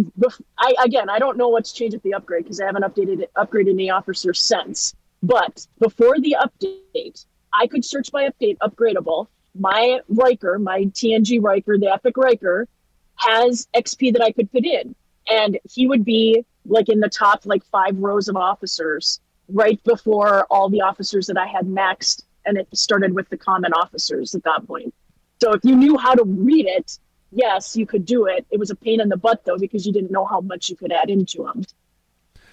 I 0.58 0.74
again 0.82 1.10
I 1.10 1.18
don't 1.18 1.36
know 1.36 1.48
what's 1.50 1.72
changed 1.72 1.94
with 1.94 2.02
the 2.02 2.14
upgrade 2.14 2.44
because 2.44 2.60
I 2.60 2.64
haven't 2.66 2.82
updated 2.84 3.20
it, 3.20 3.30
upgraded 3.36 3.70
any 3.74 3.90
officers 3.90 4.40
since. 4.40 4.94
But 5.22 5.66
before 5.78 6.18
the 6.18 6.36
update, 6.40 7.26
I 7.52 7.66
could 7.66 7.84
search 7.84 8.10
by 8.10 8.28
update 8.28 8.56
upgradable. 8.62 9.28
My 9.54 10.00
Riker, 10.08 10.58
my 10.58 10.84
TNG 10.86 11.40
Riker, 11.42 11.76
the 11.78 11.92
Epic 11.92 12.16
Riker, 12.16 12.66
has 13.16 13.68
XP 13.76 14.14
that 14.14 14.22
I 14.22 14.32
could 14.32 14.50
put 14.50 14.64
in, 14.64 14.94
and 15.30 15.58
he 15.70 15.86
would 15.86 16.04
be 16.04 16.44
like 16.64 16.88
in 16.88 17.00
the 17.00 17.10
top 17.10 17.44
like 17.44 17.62
five 17.66 17.96
rows 17.98 18.28
of 18.28 18.36
officers 18.36 19.20
right 19.48 19.82
before 19.84 20.44
all 20.50 20.70
the 20.70 20.80
officers 20.80 21.26
that 21.26 21.36
I 21.36 21.46
had 21.46 21.66
maxed, 21.66 22.22
and 22.46 22.56
it 22.56 22.66
started 22.74 23.12
with 23.14 23.28
the 23.28 23.36
common 23.36 23.72
officers 23.74 24.34
at 24.34 24.42
that 24.44 24.66
point. 24.66 24.94
So 25.42 25.52
if 25.54 25.64
you 25.64 25.74
knew 25.74 25.98
how 25.98 26.14
to 26.14 26.22
read 26.24 26.66
it, 26.66 27.00
yes, 27.32 27.76
you 27.76 27.84
could 27.84 28.06
do 28.06 28.26
it. 28.26 28.46
It 28.52 28.60
was 28.60 28.70
a 28.70 28.76
pain 28.76 29.00
in 29.00 29.08
the 29.08 29.16
butt 29.16 29.44
though 29.44 29.58
because 29.58 29.84
you 29.84 29.92
didn't 29.92 30.12
know 30.12 30.24
how 30.24 30.40
much 30.40 30.70
you 30.70 30.76
could 30.76 30.92
add 30.92 31.10
into 31.10 31.42
them. 31.42 31.64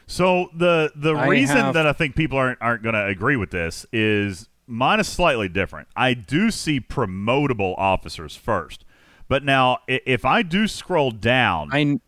So 0.07 0.49
the 0.55 0.91
the 0.95 1.13
I 1.13 1.27
reason 1.27 1.57
have- 1.57 1.75
that 1.75 1.85
I 1.85 1.93
think 1.93 2.15
people 2.15 2.39
aren't 2.39 2.59
aren't 2.59 2.81
going 2.81 2.95
to 2.95 3.05
agree 3.05 3.35
with 3.35 3.51
this 3.51 3.85
is 3.93 4.49
mine 4.65 4.99
is 4.99 5.07
slightly 5.07 5.47
different. 5.47 5.87
I 5.95 6.15
do 6.15 6.49
see 6.49 6.81
promotable 6.81 7.75
officers 7.77 8.35
first, 8.35 8.85
but 9.27 9.43
now 9.43 9.77
if 9.87 10.25
I 10.25 10.41
do 10.41 10.67
scroll 10.67 11.11
down, 11.11 11.69
I, 11.71 11.99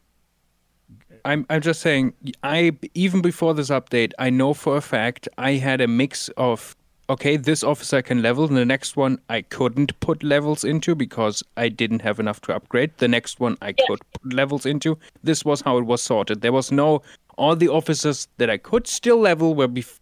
I'm 1.24 1.46
I'm 1.48 1.62
just 1.62 1.80
saying. 1.82 2.14
I 2.42 2.76
even 2.96 3.22
before 3.22 3.54
this 3.54 3.70
update, 3.70 4.14
I 4.18 4.32
know 4.32 4.56
for 4.56 4.78
a 4.78 4.82
fact 4.82 5.30
I 5.38 5.52
had 5.54 5.80
a 5.80 5.88
mix 5.88 6.30
of 6.38 6.76
okay, 7.12 7.36
this 7.38 7.64
officer 7.64 7.98
I 7.98 8.02
can 8.02 8.22
level, 8.22 8.46
and 8.46 8.56
the 8.58 8.66
next 8.66 8.96
one 8.98 9.20
I 9.30 9.42
couldn't 9.42 9.98
put 10.00 10.24
levels 10.24 10.64
into 10.64 10.96
because 10.96 11.44
I 11.58 11.70
didn't 11.70 12.02
have 12.02 12.20
enough 12.20 12.40
to 12.42 12.56
upgrade. 12.56 12.92
The 12.98 13.08
next 13.08 13.40
one 13.40 13.58
I 13.62 13.74
could 13.74 14.00
put 14.14 14.34
levels 14.34 14.66
into. 14.66 14.98
This 15.24 15.44
was 15.46 15.62
how 15.62 15.78
it 15.78 15.86
was 15.86 16.02
sorted. 16.02 16.42
There 16.42 16.54
was 16.54 16.72
no 16.72 17.02
all 17.38 17.56
the 17.56 17.68
officers 17.70 18.28
that 18.38 18.50
I 18.50 18.58
could 18.58 18.88
still 18.88 19.18
level 19.20 19.56
were 19.56 19.68
bef- 19.68 20.00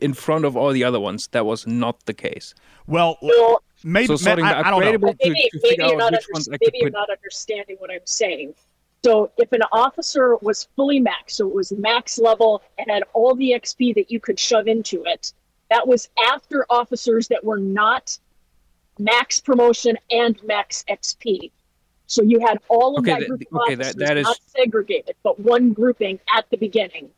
in 0.00 0.12
front 0.14 0.44
of 0.44 0.56
all 0.56 0.72
the 0.72 0.84
other 0.84 1.00
ones. 1.00 1.28
That 1.28 1.46
was 1.46 1.66
not 1.66 2.04
the 2.06 2.14
case. 2.14 2.54
well, 2.86 3.18
So 3.22 3.62
maybe 3.84 4.06
So 4.08 4.16
sorting 4.16 4.44
I, 4.44 4.62
the 4.62 4.66
I 4.68 4.70
don't 4.70 4.80
know. 5.00 5.12
to- 5.12 5.16
maybe, 5.20 5.48
to 5.52 5.60
maybe 5.62 5.76
you're 5.84 5.96
not 5.96 6.14
under- 6.14 6.18
ones 6.32 6.48
I 6.48 6.52
could 6.52 6.60
maybe 6.62 6.78
you're 6.80 6.90
put- 6.90 6.98
not 6.98 7.10
understanding 7.10 7.76
what 7.78 7.90
I'm 7.90 8.00
saying. 8.04 8.54
So 9.04 9.32
if 9.36 9.50
an 9.52 9.62
officer 9.72 10.36
was 10.42 10.68
fully 10.76 11.00
maxed, 11.00 11.32
so 11.38 11.48
it 11.48 11.54
was 11.54 11.72
max 11.72 12.18
level 12.18 12.62
and 12.78 12.88
had 12.88 13.02
all 13.14 13.34
the 13.34 13.50
XP 13.52 13.94
that 13.94 14.12
you 14.12 14.20
could 14.20 14.38
shove 14.38 14.68
into 14.68 15.02
it, 15.06 15.32
that 15.72 15.88
was 15.88 16.08
after 16.30 16.66
officers 16.68 17.28
that 17.28 17.42
were 17.42 17.56
not 17.58 18.18
max 18.98 19.40
promotion 19.40 19.96
and 20.10 20.38
max 20.44 20.84
XP. 20.90 21.50
So 22.06 22.22
you 22.22 22.40
had 22.46 22.58
all 22.68 22.96
of 22.98 23.02
Okay, 23.04 23.12
that 23.12 23.20
that- 23.20 23.28
group 23.28 23.42
of 23.50 23.60
okay, 23.62 23.74
that- 23.76 23.96
that 23.96 24.16
is- 24.18 24.24
not 24.24 24.38
segregated, 24.46 25.16
but 25.22 25.40
one 25.40 25.72
grouping 25.72 26.20
at 26.36 26.44
the 26.50 26.58
beginning. 26.58 27.08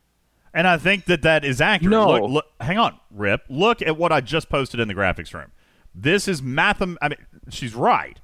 And 0.53 0.67
I 0.67 0.77
think 0.77 1.03
that 1.05 1.21
that 1.23 1.43
is 1.43 1.59
accurate. 1.59 1.91
No. 1.91 2.11
Look, 2.21 2.31
look, 2.31 2.45
hang 2.61 2.77
on, 2.77 2.97
Rip. 3.11 3.41
Look 3.49 3.81
at 3.81 3.97
what 3.97 4.13
I 4.13 4.21
just 4.21 4.47
posted 4.47 4.79
in 4.79 4.87
the 4.87 4.93
graphics 4.93 5.33
room. 5.33 5.51
This 5.93 6.29
is 6.29 6.41
mathem. 6.41 6.95
I 7.01 7.09
mean, 7.09 7.17
she's 7.49 7.75
right. 7.75 8.19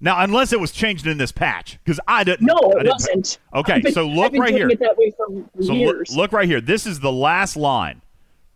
Now, 0.00 0.20
unless 0.22 0.52
it 0.52 0.60
was 0.60 0.70
changed 0.70 1.06
in 1.08 1.18
this 1.18 1.32
patch, 1.32 1.78
because 1.84 1.98
I 2.06 2.22
didn't. 2.22 2.46
No, 2.46 2.56
it 2.56 2.84
didn't- 2.84 2.92
wasn't. 2.92 3.38
Okay, 3.54 3.80
been- 3.80 3.92
so 3.92 4.06
look 4.06 4.26
I've 4.26 4.32
been 4.32 4.40
right 4.40 4.48
doing 4.50 4.58
here. 4.60 4.68
It 4.70 4.78
that 4.80 4.96
way 4.96 5.10
for 5.16 5.26
for 5.56 5.62
So 5.62 5.74
look, 5.74 6.08
look 6.10 6.32
right 6.32 6.46
here. 6.48 6.60
This 6.60 6.86
is 6.86 7.00
the 7.00 7.12
last 7.12 7.56
line. 7.56 8.00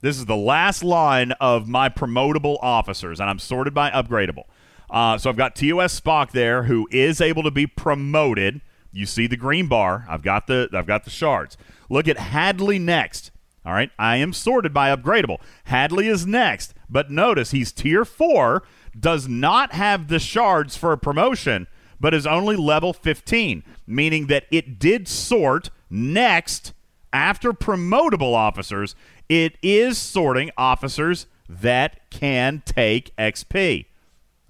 This 0.01 0.18
is 0.18 0.27
the 0.27 0.36
last 0.36 0.85
line 0.85 1.32
of 1.32 1.66
my 1.66 1.89
promotable 1.89 2.59
officers, 2.60 3.18
and 3.18 3.31
I'm 3.31 3.39
sorted 3.39 3.73
by 3.73 3.90
upgradable. 3.90 4.44
Uh, 4.90 5.18
so 5.18 5.31
I've 5.31 5.36
got 5.36 5.56
TOS 5.56 5.98
Spock 5.98 6.32
there, 6.32 6.64
who 6.64 6.86
is 6.90 7.20
able 7.20 7.43
to 7.43 7.51
be 7.51 7.66
promoted. 7.66 8.60
You 8.93 9.06
see 9.06 9.27
the 9.27 9.36
green 9.36 9.66
bar. 9.66 10.06
I've 10.09 10.23
got 10.23 10.47
the 10.47 10.68
I've 10.73 10.86
got 10.86 11.05
the 11.05 11.10
shards. 11.10 11.56
Look 11.89 12.09
at 12.09 12.18
Hadley 12.18 12.78
next. 12.78 13.31
All 13.64 13.73
right, 13.73 13.90
I 13.98 14.16
am 14.16 14.32
sorted 14.32 14.73
by 14.73 14.94
upgradable. 14.94 15.39
Hadley 15.64 16.06
is 16.06 16.24
next, 16.24 16.73
but 16.89 17.10
notice 17.10 17.51
he's 17.51 17.73
tier 17.73 18.05
four, 18.05 18.62
does 18.98 19.27
not 19.27 19.73
have 19.73 20.06
the 20.06 20.20
shards 20.20 20.77
for 20.77 20.93
a 20.93 20.98
promotion, 20.98 21.66
but 21.98 22.14
is 22.14 22.28
only 22.28 22.55
level 22.55 22.93
15, 22.93 23.64
meaning 23.86 24.28
that 24.28 24.44
it 24.52 24.78
did 24.78 25.09
sort 25.09 25.70
next 25.90 26.74
after 27.12 27.52
promotable 27.52 28.35
officers. 28.35 28.94
It 29.28 29.57
is 29.62 29.98
sorting 29.98 30.51
officers 30.57 31.27
that 31.48 32.11
can 32.11 32.62
take 32.65 33.15
XP. 33.16 33.86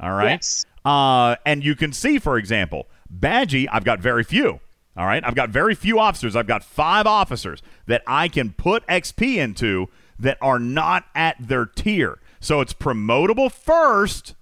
All 0.01 0.12
right. 0.12 0.32
Yes. 0.32 0.65
Uh, 0.85 1.36
and 1.44 1.65
you 1.65 1.74
can 1.74 1.93
see, 1.93 2.19
for 2.19 2.39
example, 2.39 2.86
Badgey, 3.12 3.66
I've 3.70 3.85
got 3.85 4.01
very 4.01 4.23
few. 4.23 4.61
All 4.97 5.07
right. 5.07 5.24
I've 5.24 5.35
got 5.35 5.51
very 5.51 5.74
few 5.74 5.98
officers. 5.98 6.36
I've 6.36 6.47
got 6.47 6.62
five 6.62 7.07
officers 7.07 7.62
that 7.86 8.03
I 8.07 8.28
can 8.28 8.53
put 8.53 8.86
XP 8.86 9.36
into 9.36 9.89
that 10.19 10.39
are 10.40 10.59
not 10.59 11.05
at 11.15 11.36
their 11.39 11.66
tier. 11.66 12.19
So 12.40 12.61
it's 12.61 12.73
promotable 12.73 13.51
first, 13.51 14.35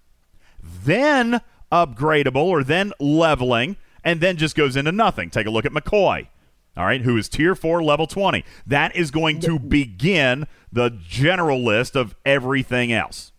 then 0.63 1.41
upgradable 1.73 2.45
or 2.45 2.63
then 2.63 2.93
leveling, 3.01 3.77
and 4.05 4.21
then 4.21 4.37
just 4.37 4.55
goes 4.55 4.77
into 4.77 4.93
nothing. 4.93 5.31
Take 5.31 5.47
a 5.47 5.51
look 5.51 5.65
at 5.65 5.73
McCoy. 5.73 6.29
All 6.77 6.85
right, 6.85 7.03
who 7.03 7.17
is 7.17 7.29
tier 7.29 7.55
four, 7.55 7.83
level 7.83 8.07
20. 8.07 8.45
That 8.67 8.97
is 8.97 9.11
going 9.11 9.41
to 9.41 9.59
begin 9.59 10.47
the 10.73 10.91
general 10.91 11.65
list 11.65 11.95
of 11.95 12.17
everything 12.25 12.93
else. 12.93 13.33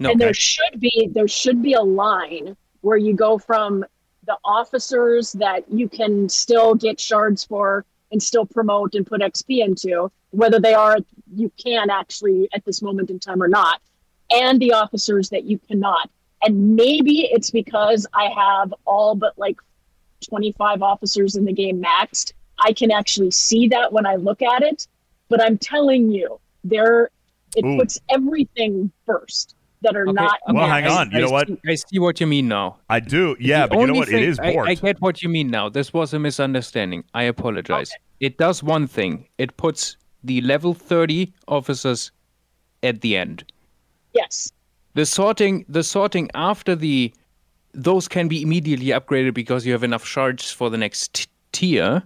No, 0.00 0.10
and 0.10 0.20
there 0.20 0.34
should 0.34 0.80
be 0.80 1.08
there 1.12 1.28
should 1.28 1.62
be 1.62 1.74
a 1.74 1.82
line 1.82 2.56
where 2.80 2.96
you 2.96 3.14
go 3.14 3.38
from 3.38 3.84
the 4.26 4.36
officers 4.44 5.32
that 5.32 5.64
you 5.70 5.88
can 5.88 6.28
still 6.28 6.74
get 6.74 7.00
shards 7.00 7.44
for 7.44 7.84
and 8.12 8.22
still 8.22 8.46
promote 8.46 8.94
and 8.94 9.06
put 9.06 9.20
XP 9.20 9.64
into, 9.64 10.10
whether 10.30 10.60
they 10.60 10.74
are 10.74 10.98
you 11.34 11.50
can 11.62 11.90
actually 11.90 12.48
at 12.52 12.64
this 12.64 12.82
moment 12.82 13.10
in 13.10 13.18
time 13.18 13.42
or 13.42 13.48
not. 13.48 13.80
and 14.30 14.60
the 14.60 14.72
officers 14.72 15.30
that 15.30 15.44
you 15.44 15.58
cannot. 15.58 16.10
And 16.42 16.76
maybe 16.76 17.28
it's 17.32 17.50
because 17.50 18.06
I 18.14 18.28
have 18.28 18.74
all 18.84 19.14
but 19.14 19.36
like 19.38 19.56
25 20.28 20.82
officers 20.82 21.36
in 21.36 21.44
the 21.44 21.52
game 21.52 21.82
maxed. 21.82 22.32
I 22.60 22.72
can 22.72 22.90
actually 22.90 23.30
see 23.30 23.68
that 23.68 23.92
when 23.92 24.06
I 24.06 24.16
look 24.16 24.42
at 24.42 24.62
it. 24.62 24.86
But 25.28 25.42
I'm 25.42 25.58
telling 25.58 26.10
you, 26.10 26.40
there 26.64 27.10
it 27.56 27.64
Ooh. 27.64 27.78
puts 27.78 27.98
everything 28.10 28.90
first 29.06 29.54
that 29.82 29.94
are 29.96 30.02
Okay, 30.08 30.12
not. 30.12 30.38
Well, 30.48 30.66
hang 30.66 30.84
maxed. 30.84 30.96
on. 30.96 31.10
You 31.10 31.18
I 31.18 31.20
know 31.20 31.30
what? 31.30 31.48
see- 31.48 31.58
I 31.68 31.74
see 31.74 31.98
what 31.98 32.20
you 32.20 32.26
mean 32.26 32.48
now. 32.48 32.78
I 32.88 33.00
do. 33.00 33.36
Yeah, 33.38 33.66
The 33.66 33.68
but 33.74 33.80
you 33.80 33.86
know 33.88 33.94
what? 33.94 34.08
It 34.08 34.12
thing- 34.12 34.24
is 34.24 34.38
I. 34.40 34.56
I 34.56 34.74
get 34.74 35.00
what 35.00 35.22
you 35.22 35.28
mean 35.28 35.50
now. 35.50 35.68
This 35.68 35.92
was 35.92 36.12
a 36.14 36.18
misunderstanding. 36.18 37.04
I 37.14 37.24
apologize. 37.24 37.90
It 38.20 38.38
does 38.38 38.62
one 38.62 38.86
thing. 38.86 39.28
It 39.38 39.56
puts 39.56 39.96
the 40.24 40.40
level 40.40 40.74
30 40.74 41.32
officers 41.46 42.10
at 42.82 43.00
the 43.02 43.16
end. 43.16 43.44
Yes. 44.14 44.52
The 44.94 45.06
sorting 45.06 45.64
the 45.68 45.82
sorting 45.84 46.28
after 46.34 46.74
the 46.74 47.12
those 47.74 48.08
can 48.08 48.26
be 48.26 48.42
immediately 48.42 48.86
upgraded 48.86 49.34
because 49.34 49.64
you 49.64 49.72
have 49.72 49.84
enough 49.84 50.04
shards 50.04 50.50
for 50.50 50.70
the 50.70 50.76
next 50.78 51.12
t- 51.14 51.26
tier 51.52 52.02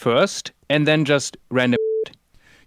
first 0.00 0.52
and 0.68 0.86
then 0.86 1.04
just 1.04 1.36
random 1.50 1.78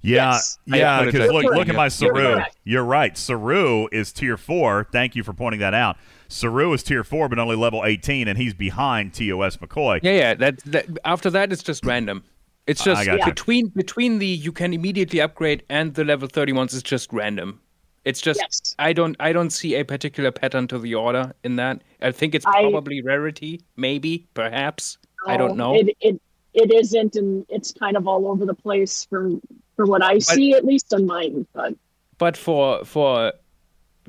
Yeah, 0.02 0.34
Yes. 0.34 0.60
Yeah. 0.66 1.06
Because 1.06 1.32
look, 1.32 1.44
look 1.46 1.70
at 1.70 1.76
my 1.76 1.86
You're 1.86 1.90
Saru. 1.90 2.42
You're 2.64 2.84
right. 2.84 3.18
Saru 3.18 3.88
is 3.92 4.12
tier 4.12 4.38
four. 4.38 4.88
Thank 4.92 5.16
you 5.16 5.24
for 5.24 5.34
pointing 5.34 5.60
that 5.62 5.74
out. 5.74 5.98
Saru 6.28 6.74
is 6.74 6.84
tier 6.84 7.04
four, 7.04 7.30
but 7.30 7.40
only 7.40 7.56
level 7.56 7.84
18, 7.86 8.28
and 8.28 8.38
he's 8.38 8.54
behind 8.54 9.14
TOS 9.14 9.58
McCoy. 9.58 10.00
Yeah, 10.04 10.12
yeah. 10.12 10.34
That, 10.36 10.60
that 10.66 10.86
after 11.06 11.30
that, 11.30 11.52
it's 11.52 11.64
just 11.64 11.86
random. 11.86 12.24
It's 12.66 12.84
just 12.84 13.06
got 13.06 13.20
you. 13.20 13.26
between 13.26 13.68
between 13.70 14.20
the 14.20 14.28
you 14.28 14.52
can 14.54 14.74
immediately 14.74 15.20
upgrade 15.20 15.64
and 15.70 15.94
the 15.96 16.06
level 16.06 16.28
thirty 16.30 16.54
ones 16.54 16.74
is 16.74 16.82
just 16.82 17.12
random. 17.12 17.60
It's 18.06 18.22
just 18.22 18.40
Yes. 18.40 18.76
I 18.80 18.94
don't 18.94 19.16
I 19.20 19.34
don't 19.34 19.50
see 19.50 19.76
a 19.76 19.84
particular 19.84 20.32
pattern 20.32 20.68
to 20.70 20.80
the 20.80 20.96
order 20.96 21.34
in 21.44 21.58
that. 21.58 21.82
I 22.02 22.12
think 22.12 22.34
it's 22.36 22.46
I- 22.46 22.62
probably 22.62 23.02
rarity, 23.02 23.62
maybe, 23.76 24.28
perhaps. 24.34 24.98
I 25.26 25.38
don't 25.38 25.56
know. 25.56 25.76
It, 25.76 25.96
it 26.02 26.22
it 26.54 26.72
isn't, 26.74 27.16
and 27.16 27.46
it's 27.50 27.72
kind 27.72 27.98
of 27.98 28.08
all 28.08 28.28
over 28.28 28.46
the 28.46 28.54
place 28.54 29.06
for 29.10 29.32
for 29.76 29.86
what 29.86 30.04
I 30.04 30.20
see, 30.20 30.54
at 30.54 30.66
least 30.66 30.94
on 30.94 31.06
mine. 31.06 31.46
But 31.54 31.76
but 32.18 32.38
for 32.38 32.84
for 32.86 33.34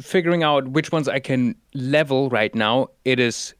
figuring 0.00 0.42
out 0.42 0.68
which 0.68 0.92
ones 0.92 1.08
I 1.08 1.20
can 1.20 1.54
level 1.74 2.28
right 2.28 2.54
now, 2.54 2.88
it 3.04 3.18
is 3.20 3.54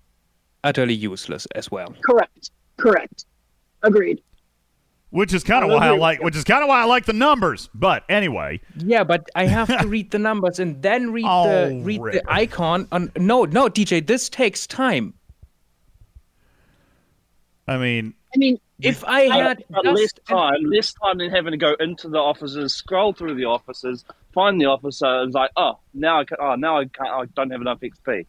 utterly 0.65 0.95
useless 0.95 1.47
as 1.55 1.71
well. 1.71 1.95
correct, 2.05 2.51
correct, 2.77 3.25
agreed. 3.83 4.21
Which 5.11 5.33
is 5.33 5.45
kind 5.45 5.65
of 5.65 5.71
why 5.71 5.87
I 5.87 5.91
like. 5.97 6.21
Which 6.25 6.35
is 6.35 6.43
kind 6.43 6.63
of 6.65 6.69
why 6.69 6.81
I 6.83 6.87
like 6.87 7.05
the 7.07 7.13
numbers. 7.13 7.71
But 7.73 8.03
anyway, 8.09 8.61
Yeah, 8.77 9.05
but 9.05 9.29
I 9.37 9.45
have 9.47 9.69
to 9.69 9.87
read 9.97 10.11
the 10.11 10.19
numbers 10.19 10.59
and 10.59 10.83
then 10.83 11.13
read 11.13 11.25
Oh, 11.29 11.69
the 11.69 11.81
read 11.85 12.01
Rip. 12.03 12.15
the 12.15 12.23
icon. 12.33 12.89
On 12.91 13.13
no, 13.17 13.45
no, 13.45 13.69
DJ, 13.69 14.05
this 14.05 14.29
takes 14.29 14.67
time. 14.67 15.15
I 17.69 17.77
mean, 17.79 18.15
I 18.35 18.39
mean, 18.39 18.59
If 18.81 19.05
I 19.05 19.21
had 19.23 19.65
But 19.71 19.85
less 19.87 20.01
just 20.01 20.21
an- 20.29 20.37
time, 20.37 20.65
less 20.65 20.93
time 20.95 21.19
than 21.19 21.31
having 21.31 21.53
to 21.53 21.57
go 21.57 21.75
into 21.79 22.09
the 22.09 22.19
offices, 22.19 22.75
scroll 22.75 23.13
through 23.13 23.37
the 23.37 23.45
offices, 23.45 24.05
find 24.33 24.61
the 24.61 24.67
officer, 24.67 25.07
and 25.07 25.29
it's 25.29 25.35
like, 25.35 25.51
oh, 25.57 25.79
now 25.95 26.21
I 26.21 26.25
can, 26.25 26.39
oh, 26.41 26.55
now 26.57 26.79
I 26.79 26.85
can't, 26.87 27.09
I 27.09 27.25
don't 27.37 27.51
have 27.51 27.61
enough 27.61 27.81
XP. 27.81 28.27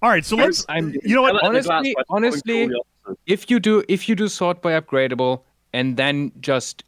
all 0.00 0.10
right. 0.10 0.24
So 0.24 0.36
let's. 0.36 0.64
I'm- 0.68 0.94
You 1.04 1.16
know 1.16 1.22
what? 1.22 1.32
Fill 1.40 1.40
it 1.40 1.46
in 1.48 1.52
the 1.54 1.60
glass 1.62 1.78
honestly- 1.80 1.94
honestly, 2.08 2.64
through 2.66 2.68
the 2.74 2.82
offices. 3.06 3.18
if 3.26 3.50
you 3.50 3.58
do 3.60 3.82
if 3.88 4.08
you 4.08 4.14
do 4.14 4.28
sort 4.28 4.62
by 4.62 4.80
upgradable 4.80 5.42
and 5.72 5.96
then 5.96 6.30
just 6.40 6.84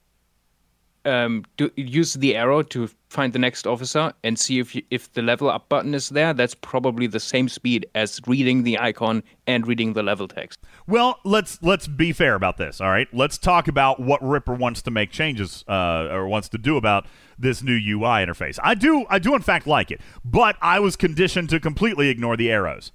um 1.04 1.44
do 1.56 1.70
use 1.76 2.14
the 2.14 2.36
arrow 2.36 2.62
to 2.62 2.88
find 3.08 3.32
the 3.32 3.38
next 3.38 3.66
officer 3.66 4.12
and 4.24 4.38
see 4.38 4.58
if 4.58 4.74
you, 4.74 4.82
if 4.90 5.12
the 5.12 5.22
level 5.22 5.48
up 5.48 5.68
button 5.68 5.94
is 5.94 6.08
there 6.08 6.34
that's 6.34 6.54
probably 6.54 7.06
the 7.06 7.20
same 7.20 7.48
speed 7.48 7.86
as 7.94 8.20
reading 8.26 8.62
the 8.64 8.78
icon 8.78 9.22
and 9.46 9.66
reading 9.66 9.92
the 9.92 10.02
level 10.02 10.26
text 10.26 10.58
Well, 10.86 11.18
let's 11.24 11.62
let's 11.62 11.86
be 11.86 12.12
fair 12.12 12.34
about 12.34 12.56
this. 12.58 12.80
All 12.80 12.90
right, 12.90 13.08
let's 13.12 13.38
talk 13.38 13.68
about 13.68 14.00
what 14.00 14.22
Ripper 14.22 14.54
wants 14.54 14.82
to 14.82 14.90
make 14.90 15.10
changes 15.10 15.64
uh, 15.66 16.08
or 16.10 16.26
wants 16.28 16.48
to 16.50 16.58
do 16.58 16.76
about 16.76 17.06
this 17.38 17.62
new 17.62 17.76
UI 17.76 18.24
interface. 18.24 18.58
I 18.62 18.74
do, 18.74 19.06
I 19.08 19.18
do 19.18 19.34
in 19.34 19.42
fact 19.42 19.66
like 19.66 19.90
it, 19.90 20.00
but 20.24 20.56
I 20.60 20.80
was 20.80 20.96
conditioned 20.96 21.48
to 21.50 21.60
completely 21.60 22.08
ignore 22.08 22.36
the 22.36 22.50
arrows. 22.50 22.92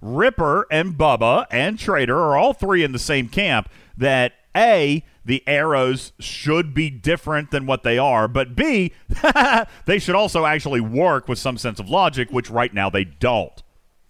Ripper 0.00 0.66
and 0.70 0.94
Bubba 0.94 1.46
and 1.50 1.78
Trader 1.78 2.16
are 2.16 2.36
all 2.36 2.52
three 2.52 2.82
in 2.84 2.92
the 2.92 2.98
same 2.98 3.28
camp 3.28 3.68
that 3.96 4.32
A, 4.56 5.04
the 5.24 5.42
arrows 5.46 6.12
should 6.18 6.74
be 6.74 6.90
different 6.90 7.50
than 7.50 7.66
what 7.66 7.82
they 7.82 7.98
are, 7.98 8.28
but 8.28 8.56
B, 8.56 8.92
they 9.86 9.98
should 9.98 10.14
also 10.14 10.46
actually 10.46 10.80
work 10.80 11.28
with 11.28 11.38
some 11.38 11.58
sense 11.58 11.78
of 11.78 11.88
logic, 11.88 12.30
which 12.30 12.50
right 12.50 12.72
now 12.72 12.90
they 12.90 13.04
don't. 13.04 13.62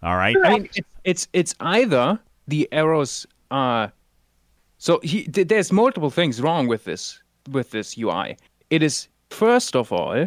All 0.02 0.16
right? 0.16 0.36
i 0.44 0.50
mean 0.50 0.68
it's 1.04 1.28
it's, 1.32 1.54
either 1.60 2.18
the 2.48 2.68
arrows 2.72 3.24
are 3.52 3.92
so 4.78 4.98
he, 5.04 5.24
th- 5.24 5.46
there's 5.46 5.70
multiple 5.70 6.10
things 6.10 6.40
wrong 6.40 6.66
with 6.66 6.82
this 6.82 7.22
with 7.52 7.70
this 7.70 7.96
ui 7.96 8.36
it 8.70 8.82
is 8.82 9.06
first 9.30 9.76
of 9.76 9.92
all 9.92 10.26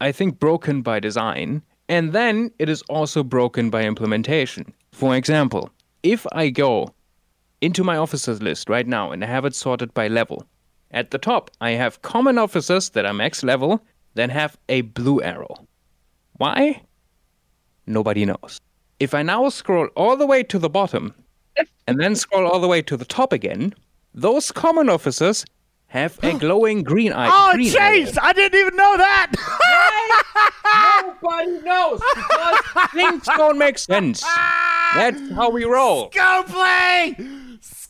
I 0.00 0.12
think, 0.12 0.38
broken 0.38 0.82
by 0.82 1.00
design, 1.00 1.62
and 1.88 2.12
then 2.12 2.52
it 2.58 2.68
is 2.68 2.82
also 2.82 3.22
broken 3.24 3.70
by 3.70 3.82
implementation. 3.82 4.72
For 4.92 5.16
example, 5.16 5.70
if 6.02 6.26
I 6.32 6.50
go 6.50 6.94
into 7.60 7.82
my 7.84 7.96
officers 7.96 8.42
list 8.42 8.68
right 8.68 8.86
now 8.86 9.10
and 9.10 9.22
I 9.24 9.26
have 9.26 9.44
it 9.44 9.54
sorted 9.54 9.92
by 9.94 10.08
level, 10.08 10.44
at 10.90 11.10
the 11.10 11.18
top 11.18 11.50
I 11.60 11.70
have 11.72 12.02
common 12.02 12.38
officers 12.38 12.90
that 12.90 13.04
are 13.04 13.12
max 13.12 13.42
level, 13.42 13.82
then 14.14 14.30
have 14.30 14.56
a 14.68 14.82
blue 14.82 15.20
arrow. 15.22 15.54
Why? 16.34 16.82
Nobody 17.86 18.24
knows. 18.24 18.60
If 19.00 19.14
I 19.14 19.22
now 19.22 19.48
scroll 19.48 19.88
all 19.96 20.16
the 20.16 20.26
way 20.26 20.42
to 20.44 20.58
the 20.58 20.68
bottom 20.68 21.14
and 21.86 22.00
then 22.00 22.14
scroll 22.14 22.46
all 22.46 22.60
the 22.60 22.68
way 22.68 22.82
to 22.82 22.96
the 22.96 23.04
top 23.04 23.32
again, 23.32 23.74
those 24.14 24.50
common 24.52 24.88
officers 24.88 25.44
have 25.88 26.18
a 26.22 26.32
glowing 26.38 26.82
green 26.82 27.12
eye. 27.12 27.30
Oh, 27.32 27.50
it 27.50 27.54
green 27.54 27.72
changed! 27.72 28.18
arrow. 28.18 28.28
I 28.28 28.32
didn't 28.32 28.58
even 28.58 28.76
know 28.76 28.96
that! 28.96 29.32
Nobody 31.22 31.58
knows 31.62 32.00
because 32.14 32.90
things 32.92 33.28
don't 33.36 33.58
make 33.58 33.78
sense. 33.78 34.22
That's 34.94 35.30
how 35.32 35.50
we 35.50 35.64
roll. 35.64 36.08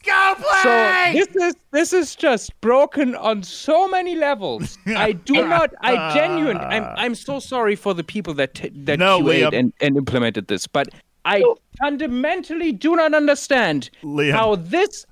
Scopely! 0.08 0.44
Scopely! 0.62 1.12
So 1.12 1.12
this 1.12 1.36
is 1.36 1.54
this 1.70 1.92
is 1.92 2.16
just 2.16 2.58
broken 2.60 3.14
on 3.14 3.42
so 3.42 3.88
many 3.88 4.14
levels. 4.16 4.78
I 4.86 5.12
do 5.12 5.46
not. 5.46 5.72
I 5.80 6.14
genuinely. 6.14 6.62
I'm 6.62 6.84
ah. 6.84 6.94
I'm 6.96 7.14
so 7.14 7.38
sorry 7.40 7.76
for 7.76 7.94
the 7.94 8.04
people 8.04 8.34
that 8.34 8.54
t- 8.54 8.70
that 8.74 8.98
No, 8.98 9.20
QA'd 9.20 9.52
Liam. 9.52 9.58
and, 9.58 9.72
and 9.80 9.96
implemented 9.96 10.48
this, 10.48 10.66
but 10.66 10.88
I 11.24 11.42
fundamentally 11.78 12.72
do 12.72 12.96
not 12.96 13.14
understand 13.14 13.90
Liam. 14.02 14.32
how 14.32 14.56
this 14.56 15.06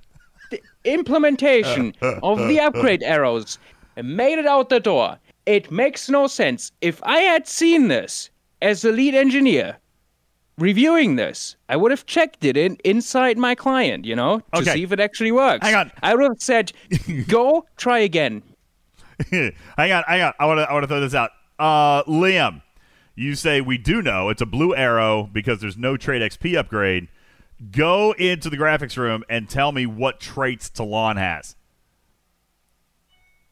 the 0.50 0.60
implementation 0.84 1.94
of 2.22 2.38
the 2.48 2.60
upgrade 2.60 3.02
arrows 3.02 3.58
made 4.02 4.38
it 4.38 4.46
out 4.46 4.68
the 4.68 4.80
door. 4.80 5.18
It 5.46 5.70
makes 5.70 6.08
no 6.08 6.26
sense. 6.26 6.72
If 6.80 7.02
I 7.04 7.18
had 7.18 7.46
seen 7.46 7.88
this 7.88 8.30
as 8.62 8.84
a 8.84 8.90
lead 8.92 9.14
engineer 9.14 9.76
reviewing 10.58 11.16
this, 11.16 11.56
I 11.68 11.76
would 11.76 11.90
have 11.90 12.06
checked 12.06 12.44
it 12.44 12.56
in 12.56 12.76
inside 12.84 13.38
my 13.38 13.54
client, 13.54 14.04
you 14.04 14.16
know, 14.16 14.40
to 14.54 14.60
Okay. 14.60 14.72
see 14.74 14.82
if 14.82 14.92
it 14.92 15.00
actually 15.00 15.32
works. 15.32 15.64
Hang 15.66 15.74
on. 15.74 15.92
I 16.02 16.14
would 16.14 16.24
have 16.24 16.40
said, 16.40 16.72
"Go 17.28 17.66
try 17.76 17.98
again." 17.98 18.42
hang 19.30 19.52
on, 19.92 20.04
hang 20.06 20.22
on. 20.22 20.32
I 20.38 20.46
want 20.46 20.58
to 20.60 20.68
I 20.70 20.72
want 20.72 20.82
to 20.84 20.88
throw 20.88 21.00
this 21.00 21.14
out. 21.14 21.30
Uh, 21.58 22.02
Liam, 22.04 22.62
you 23.14 23.34
say 23.34 23.60
we 23.60 23.78
do 23.78 24.02
know 24.02 24.28
it's 24.28 24.42
a 24.42 24.46
blue 24.46 24.74
arrow 24.74 25.28
because 25.32 25.60
there's 25.60 25.76
no 25.78 25.96
trade 25.96 26.20
XP 26.22 26.56
upgrade. 26.56 27.08
Go 27.70 28.12
into 28.12 28.50
the 28.50 28.58
graphics 28.58 28.98
room 28.98 29.24
and 29.30 29.48
tell 29.48 29.72
me 29.72 29.86
what 29.86 30.20
traits 30.20 30.68
Talon 30.68 31.16
has. 31.16 31.56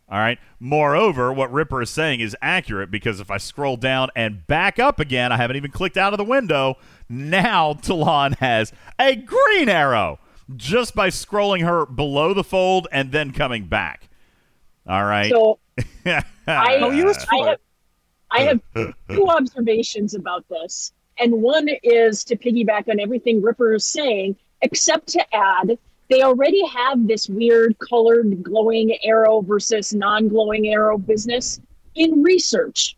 All 0.08 0.18
right. 0.18 0.38
Moreover, 0.60 1.32
what 1.32 1.52
Ripper 1.52 1.82
is 1.82 1.90
saying 1.90 2.20
is 2.20 2.36
accurate 2.42 2.90
because 2.90 3.20
if 3.20 3.30
I 3.30 3.38
scroll 3.38 3.76
down 3.76 4.10
and 4.14 4.46
back 4.46 4.78
up 4.78 5.00
again, 5.00 5.32
I 5.32 5.36
haven't 5.36 5.56
even 5.56 5.70
clicked 5.70 5.96
out 5.96 6.12
of 6.12 6.18
the 6.18 6.24
window. 6.24 6.76
Now 7.08 7.72
Talon 7.82 8.32
has 8.34 8.72
a 8.98 9.16
green 9.16 9.68
arrow 9.68 10.18
just 10.56 10.94
by 10.94 11.08
scrolling 11.08 11.64
her 11.64 11.86
below 11.86 12.34
the 12.34 12.44
fold 12.44 12.86
and 12.92 13.12
then 13.12 13.32
coming 13.32 13.66
back. 13.66 14.08
All 14.86 15.04
right. 15.04 15.30
So 15.30 15.58
I, 16.06 16.22
How 16.46 16.90
useful. 16.90 17.42
I 17.42 17.48
have, 17.48 17.58
I 18.30 18.40
have 18.42 18.94
two 19.08 19.26
observations 19.28 20.14
about 20.14 20.46
this. 20.48 20.92
And 21.18 21.40
one 21.40 21.68
is 21.82 22.24
to 22.24 22.36
piggyback 22.36 22.88
on 22.88 23.00
everything 23.00 23.40
Ripper 23.40 23.74
is 23.74 23.86
saying, 23.86 24.36
except 24.62 25.08
to 25.08 25.34
add, 25.34 25.78
they 26.10 26.22
already 26.22 26.64
have 26.66 27.06
this 27.06 27.28
weird 27.28 27.78
colored 27.78 28.42
glowing 28.42 28.96
arrow 29.04 29.40
versus 29.40 29.94
non 29.94 30.28
glowing 30.28 30.68
arrow 30.68 30.98
business 30.98 31.60
in 31.94 32.22
research. 32.22 32.96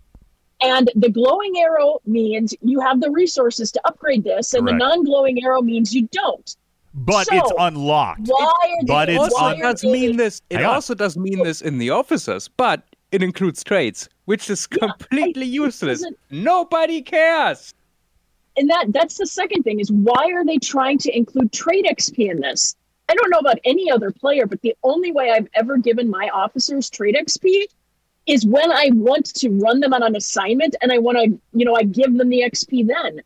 And 0.63 0.91
the 0.95 1.11
glowing 1.11 1.59
arrow 1.59 1.99
means 2.07 2.55
you 2.63 2.81
have 2.81 3.01
the 3.01 3.11
resources 3.11 3.71
to 3.73 3.81
upgrade 3.85 4.25
this, 4.25 4.55
and 4.55 4.67
Correct. 4.67 4.81
the 4.81 4.87
non 4.89 5.05
glowing 5.05 5.43
arrow 5.45 5.63
means 5.63 5.95
you 5.95 6.09
don't. 6.13 6.57
but 6.95 7.27
So, 7.27 7.37
it's 7.37 7.53
unlocked. 7.59 8.23
Why 8.27 8.53
are 8.81 8.87
But 8.87 9.07
they, 9.07 9.17
it's 9.17 9.25
also 9.25 9.37
why 9.37 9.51
un- 9.53 9.59
are 9.63 9.73
does 9.73 9.83
they- 9.83 9.93
mean 9.93 10.17
this. 10.17 10.41
It 10.49 10.57
Hang 10.57 10.65
on. 10.67 10.75
also 10.77 10.95
does 10.95 11.17
mean 11.17 11.43
this 11.45 11.61
in 11.61 11.77
the 11.77 11.91
officers, 11.91 12.49
but 12.49 12.85
it 13.13 13.23
includes 13.23 13.63
trades. 13.63 14.09
which 14.25 14.51
is 14.51 14.67
completely 14.67 15.47
useless. 15.47 16.01
doesn't- 16.01 16.19
Nobody 16.31 17.01
cares. 17.03 17.73
and 18.57 18.69
that 18.71 18.87
that's 18.93 19.19
the 19.19 19.27
second 19.27 19.63
thing 19.63 19.79
is 19.79 19.93
why 19.93 20.25
are 20.33 20.45
they 20.45 20.57
trying 20.59 20.97
to 20.99 21.15
include 21.17 21.53
trade 21.53 21.85
XP 21.85 22.31
in 22.31 22.41
this? 22.41 22.75
I 23.09 23.15
don't 23.15 23.31
know 23.31 23.39
about 23.39 23.59
any 23.65 23.91
other 23.91 24.11
player, 24.11 24.47
but 24.47 24.61
the 24.63 24.75
only 24.83 25.13
way 25.13 25.31
I've 25.31 25.49
ever 25.55 25.77
given 25.79 26.11
my 26.11 26.29
officers 26.33 26.91
trade 26.91 27.15
XP 27.15 27.65
is 28.27 28.45
when 28.45 28.73
I 28.73 28.91
want 28.95 29.27
to 29.37 29.51
run 29.51 29.81
them 29.81 29.95
on 29.95 30.03
an 30.03 30.17
assignment 30.17 30.75
and 30.83 30.93
I 30.93 30.99
want 30.99 31.19
to, 31.19 31.39
you 31.53 31.65
know, 31.65 31.77
I 31.77 31.85
give 31.85 32.17
them 32.17 32.29
the 32.29 32.41
XP 32.41 32.87
then. 32.89 33.23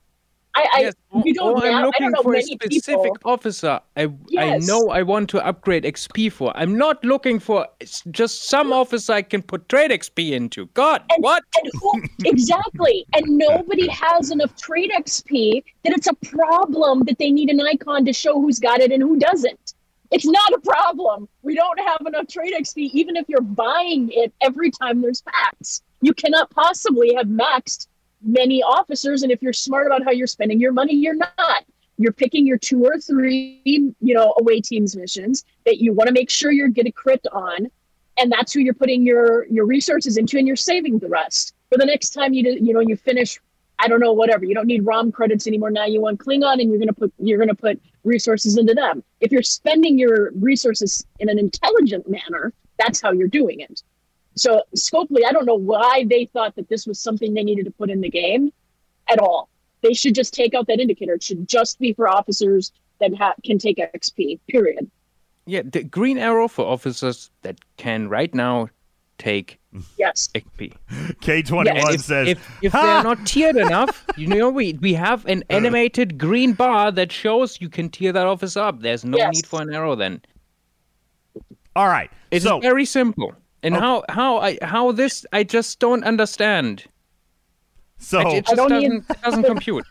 I, 0.54 0.80
Yes, 0.80 0.94
I 1.14 1.22
you 1.24 1.34
don't 1.34 1.58
or 1.58 1.64
I'm 1.64 1.72
have, 1.72 1.82
I 1.82 1.84
looking 1.86 2.22
for 2.22 2.34
a 2.34 2.42
specific 2.42 3.14
people. 3.14 3.16
officer. 3.24 3.80
I 3.96 4.08
I 4.36 4.58
know 4.58 4.90
I 4.90 5.02
want 5.02 5.30
to 5.30 5.46
upgrade 5.46 5.84
XP 5.84 6.32
for. 6.32 6.52
I'm 6.56 6.76
not 6.76 7.04
looking 7.04 7.38
for 7.38 7.66
just 8.10 8.48
some 8.48 8.72
officer 8.72 9.12
I 9.12 9.22
can 9.22 9.42
put 9.42 9.68
trade 9.68 9.92
XP 9.92 10.32
into. 10.32 10.66
God, 10.74 11.04
what? 11.18 11.44
And 11.62 11.70
who, 11.80 12.02
exactly. 12.24 13.06
And 13.14 13.24
nobody 13.38 13.88
has 13.88 14.32
enough 14.32 14.56
trade 14.56 14.90
XP 14.98 15.62
that 15.84 15.92
it's 15.92 16.08
a 16.08 16.14
problem 16.14 17.04
that 17.04 17.18
they 17.18 17.30
need 17.30 17.48
an 17.50 17.60
icon 17.60 18.04
to 18.06 18.12
show 18.12 18.40
who's 18.40 18.58
got 18.58 18.80
it 18.80 18.90
and 18.90 19.02
who 19.02 19.18
doesn't. 19.18 19.69
It's 20.10 20.26
not 20.26 20.52
a 20.52 20.58
problem. 20.60 21.28
We 21.42 21.54
don't 21.54 21.78
have 21.78 22.00
enough 22.06 22.26
trade 22.26 22.52
XP, 22.52 22.90
even 22.92 23.16
if 23.16 23.28
you're 23.28 23.40
buying 23.40 24.10
it 24.12 24.32
every 24.40 24.70
time 24.70 25.00
there's 25.00 25.22
packs. 25.22 25.82
You 26.00 26.14
cannot 26.14 26.50
possibly 26.50 27.14
have 27.14 27.26
maxed 27.26 27.86
many 28.22 28.62
officers. 28.62 29.22
And 29.22 29.30
if 29.30 29.40
you're 29.40 29.52
smart 29.52 29.86
about 29.86 30.04
how 30.04 30.10
you're 30.10 30.26
spending 30.26 30.60
your 30.60 30.72
money, 30.72 30.94
you're 30.94 31.14
not. 31.14 31.64
You're 31.96 32.12
picking 32.12 32.46
your 32.46 32.58
two 32.58 32.84
or 32.84 32.98
three, 32.98 33.60
you 33.64 33.94
know, 34.00 34.34
away 34.40 34.60
teams 34.60 34.96
missions 34.96 35.44
that 35.66 35.78
you 35.78 35.92
want 35.92 36.08
to 36.08 36.14
make 36.14 36.30
sure 36.30 36.50
you're 36.50 36.68
getting 36.68 36.92
crit 36.92 37.24
on 37.32 37.70
and 38.20 38.30
that's 38.30 38.52
who 38.52 38.60
you're 38.60 38.74
putting 38.74 39.04
your 39.04 39.46
your 39.46 39.66
resources 39.66 40.16
into 40.16 40.38
and 40.38 40.46
you're 40.46 40.56
saving 40.56 40.98
the 40.98 41.08
rest 41.08 41.54
for 41.70 41.78
the 41.78 41.84
next 41.84 42.10
time 42.10 42.32
you 42.32 42.42
do, 42.42 42.64
you 42.64 42.72
know 42.72 42.80
you 42.80 42.96
finish 42.96 43.40
i 43.80 43.88
don't 43.88 44.00
know 44.00 44.12
whatever. 44.12 44.44
You 44.44 44.54
don't 44.54 44.66
need 44.66 44.84
rom 44.84 45.10
credits 45.12 45.46
anymore. 45.46 45.70
Now 45.70 45.86
you 45.86 46.00
want 46.00 46.18
klingon 46.18 46.60
and 46.60 46.70
you're 46.70 46.86
to 46.86 46.92
put 46.92 47.12
you're 47.18 47.44
to 47.44 47.54
put 47.54 47.80
resources 48.04 48.56
into 48.56 48.74
them. 48.74 49.02
If 49.20 49.32
you're 49.32 49.42
spending 49.42 49.98
your 49.98 50.32
resources 50.32 51.04
in 51.18 51.28
an 51.28 51.38
intelligent 51.38 52.08
manner 52.08 52.52
that's 52.78 53.00
how 53.00 53.12
you're 53.12 53.28
doing 53.28 53.60
it. 53.60 53.82
So 54.36 54.62
scopely 54.76 55.24
i 55.26 55.32
don't 55.32 55.46
know 55.46 55.54
why 55.72 56.04
they 56.08 56.26
thought 56.26 56.56
that 56.56 56.68
this 56.68 56.86
was 56.86 57.00
something 57.00 57.34
they 57.34 57.44
needed 57.44 57.64
to 57.66 57.70
put 57.70 57.90
in 57.90 58.00
the 58.00 58.10
game 58.10 58.52
at 59.08 59.18
all. 59.18 59.48
They 59.82 59.94
should 59.94 60.14
just 60.14 60.34
take 60.34 60.54
out 60.54 60.66
that 60.66 60.78
indicator. 60.78 61.14
It 61.14 61.22
should 61.22 61.48
just 61.48 61.78
be 61.78 61.92
for 61.94 62.06
officers 62.08 62.72
that 63.00 63.14
ha- 63.14 63.34
can 63.44 63.58
take 63.58 63.78
xp 63.78 64.38
period. 64.48 64.90
Yeah, 65.46 65.62
the 65.64 65.82
green 65.82 66.18
arrow 66.18 66.48
for 66.48 66.64
officers 66.64 67.30
that 67.42 67.58
can 67.76 68.08
right 68.08 68.32
now 68.34 68.68
take 69.20 69.58
yes 69.96 70.28
XP. 70.34 70.74
K21 71.20 71.68
And 71.68 71.94
if, 71.94 72.00
says, 72.00 72.28
if, 72.28 72.58
if 72.62 72.72
they're 72.72 73.02
not 73.02 73.24
tiered 73.26 73.56
enough, 73.56 74.04
you 74.16 74.26
know, 74.26 74.50
we 74.50 74.72
we 74.80 74.94
have 74.94 75.24
an 75.26 75.44
uh. 75.50 75.54
animated 75.54 76.18
green 76.18 76.54
bar 76.54 76.90
that 76.90 77.12
shows 77.12 77.60
you 77.60 77.68
can 77.68 77.88
tier 77.88 78.12
that 78.12 78.26
officer 78.26 78.60
up. 78.60 78.80
There's 78.80 79.04
no 79.04 79.18
Yes. 79.18 79.34
need 79.34 79.46
for 79.46 79.62
an 79.62 79.72
arrow 79.72 79.94
then. 79.94 80.22
All 81.76 81.88
right. 81.88 82.10
It's 82.30 82.44
so 82.44 82.58
very 82.60 82.84
simple. 82.84 83.34
And 83.62 83.76
oh. 83.76 83.80
how 83.80 84.04
how 84.08 84.38
I 84.38 84.58
how 84.62 84.92
this 84.92 85.24
I 85.32 85.44
just 85.44 85.78
don't 85.78 86.02
understand. 86.04 86.84
So 87.98 88.20
it, 88.20 88.38
it 88.38 88.46
just 88.46 88.56
doesn't 88.56 89.04
it 89.10 89.22
doesn't 89.22 89.44
compute. 89.44 89.86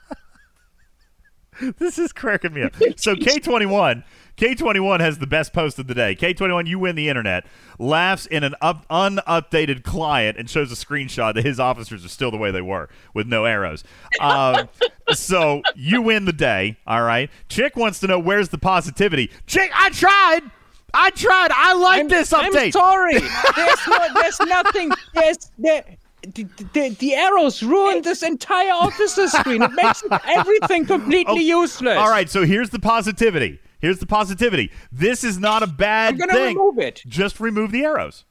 this 1.77 1.99
is 1.99 2.11
cracking 2.11 2.53
me 2.53 2.63
up. 2.63 2.73
So 2.97 3.15
K21, 3.15 4.03
K21 4.39 5.01
has 5.01 5.17
the 5.17 5.27
best 5.27 5.51
post 5.51 5.79
of 5.79 5.87
the 5.87 5.93
day. 5.93 6.15
K21, 6.15 6.65
you 6.65 6.79
win 6.79 6.95
the 6.95 7.09
internet. 7.09 7.45
Laughs 7.77 8.25
in 8.25 8.45
an 8.45 8.55
up, 8.61 8.85
unupdated 8.89 9.83
client 9.83 10.37
and 10.37 10.49
shows 10.49 10.71
a 10.71 10.75
screenshot 10.75 11.33
that 11.33 11.43
his 11.43 11.59
officers 11.59 12.05
are 12.05 12.09
still 12.09 12.31
the 12.31 12.37
way 12.37 12.49
they 12.49 12.61
were 12.61 12.87
with 13.13 13.27
no 13.27 13.43
arrows. 13.43 13.83
Um, 14.21 14.69
so 15.11 15.61
you 15.75 16.01
win 16.01 16.23
the 16.23 16.31
day. 16.31 16.77
All 16.87 17.01
right. 17.01 17.29
Chick 17.49 17.75
wants 17.75 17.99
to 17.99 18.07
know 18.07 18.17
where's 18.17 18.47
the 18.47 18.57
positivity. 18.57 19.29
Chick, 19.45 19.71
I 19.75 19.89
tried. 19.89 20.49
I 20.93 21.09
tried. 21.09 21.51
I 21.51 21.73
like 21.73 22.07
this 22.07 22.31
update. 22.31 22.67
I'm 22.67 22.71
sorry. 22.71 23.19
There's 23.55 23.87
no, 23.87 24.07
there's 24.21 24.39
nothing. 24.39 24.91
There's 25.13 25.51
there. 25.59 25.83
The, 26.21 26.43
the, 26.73 26.89
the 26.99 27.13
arrows 27.13 27.61
ruined 27.61 28.03
this 28.03 28.23
entire 28.23 28.71
officer 28.71 29.27
screen. 29.27 29.61
It 29.61 29.71
makes 29.71 30.03
everything 30.25 30.85
completely 30.85 31.43
useless. 31.43 31.97
All 31.97 32.09
right, 32.09 32.29
so 32.29 32.45
here's 32.45 32.71
the 32.71 32.79
positivity. 32.79 33.59
Here's 33.79 33.99
the 33.99 34.05
positivity. 34.05 34.71
This 34.91 35.23
is 35.23 35.37
not 35.39 35.63
a 35.63 35.67
bad 35.67 36.13
I'm 36.13 36.19
gonna 36.19 36.33
thing. 36.33 36.57
remove 36.57 36.79
it. 36.79 37.01
Just 37.07 37.39
remove 37.39 37.71
the 37.71 37.83
arrows. 37.85 38.25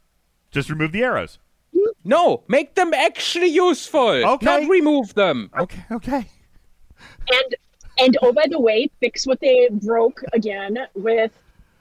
Just 0.50 0.68
remove 0.70 0.92
the 0.92 1.02
arrows. 1.02 1.38
No, 2.04 2.42
make 2.48 2.74
them 2.74 2.92
actually 2.94 3.48
useful. 3.48 4.08
Okay. 4.08 4.44
Not 4.44 4.68
remove 4.68 5.14
them. 5.14 5.50
Okay, 5.58 5.84
okay. 5.92 6.26
and 7.30 7.54
and 7.98 8.16
oh 8.22 8.32
by 8.32 8.44
the 8.50 8.60
way 8.60 8.90
fix 9.00 9.26
what 9.26 9.40
they 9.40 9.68
broke 9.70 10.22
again 10.32 10.78
with 10.94 11.30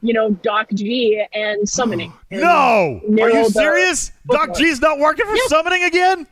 you 0.01 0.13
know 0.13 0.29
dock 0.31 0.69
g 0.73 1.23
and 1.33 1.67
summoning 1.77 2.13
And 2.31 2.41
No! 2.41 3.01
Are 3.21 3.29
you 3.31 3.49
serious? 3.49 4.11
Dock 4.29 4.55
G's 4.55 4.79
not 4.81 4.99
working 4.99 5.25
for 5.25 5.35
summoning 5.47 5.83
again? 5.83 6.27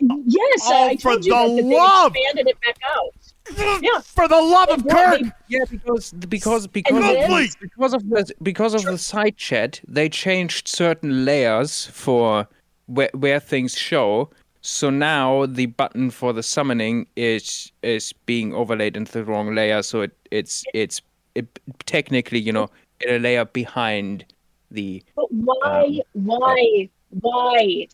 yes 0.00 0.60
Oh, 0.64 0.88
i 0.88 0.96
for 0.96 1.12
told 1.12 1.24
you 1.24 1.32
the 1.32 1.62
that, 1.62 1.62
that 1.68 1.76
love! 1.76 2.12
they 2.12 2.20
expanded 2.20 2.48
it 2.48 2.60
back 2.60 2.76
out 2.96 3.14
yeah 3.56 4.00
For 4.04 4.28
the 4.28 4.36
love 4.40 4.68
of 4.70 4.82
They 4.84 4.90
brought- 4.90 5.20
Kirk! 5.20 5.32
Yeah, 5.48 5.64
because 5.70 6.12
because 6.12 6.66
because 6.66 6.96
And 6.96 7.04
of, 7.04 7.28
then- 7.30 7.48
because 7.60 7.94
of 7.94 8.08
the 8.08 8.32
because 8.42 8.74
of 8.74 8.82
the 8.84 8.98
side 8.98 9.36
chat, 9.36 9.80
they 9.86 10.08
changed 10.08 10.68
certain 10.68 11.24
layers 11.24 11.86
for 11.86 12.46
where 12.86 13.10
where 13.14 13.40
things 13.40 13.74
show. 13.76 14.30
So 14.60 14.90
now 14.90 15.46
the 15.46 15.66
button 15.66 16.10
for 16.10 16.32
the 16.32 16.42
summoning 16.42 17.06
is 17.16 17.72
is 17.82 18.12
being 18.26 18.52
overlaid 18.54 18.96
into 18.96 19.12
the 19.12 19.24
wrong 19.24 19.54
layer. 19.54 19.82
So 19.82 20.02
it 20.02 20.12
it's 20.30 20.64
it's 20.74 21.00
it, 21.34 21.46
technically 21.86 22.40
you 22.40 22.52
know 22.52 22.68
in 23.00 23.14
a 23.14 23.18
layer 23.18 23.44
behind 23.44 24.24
the 24.70 25.02
but 25.16 25.30
why 25.32 26.00
um, 26.14 26.24
why 26.26 26.88
why 27.20 27.86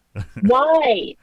why 0.42 1.14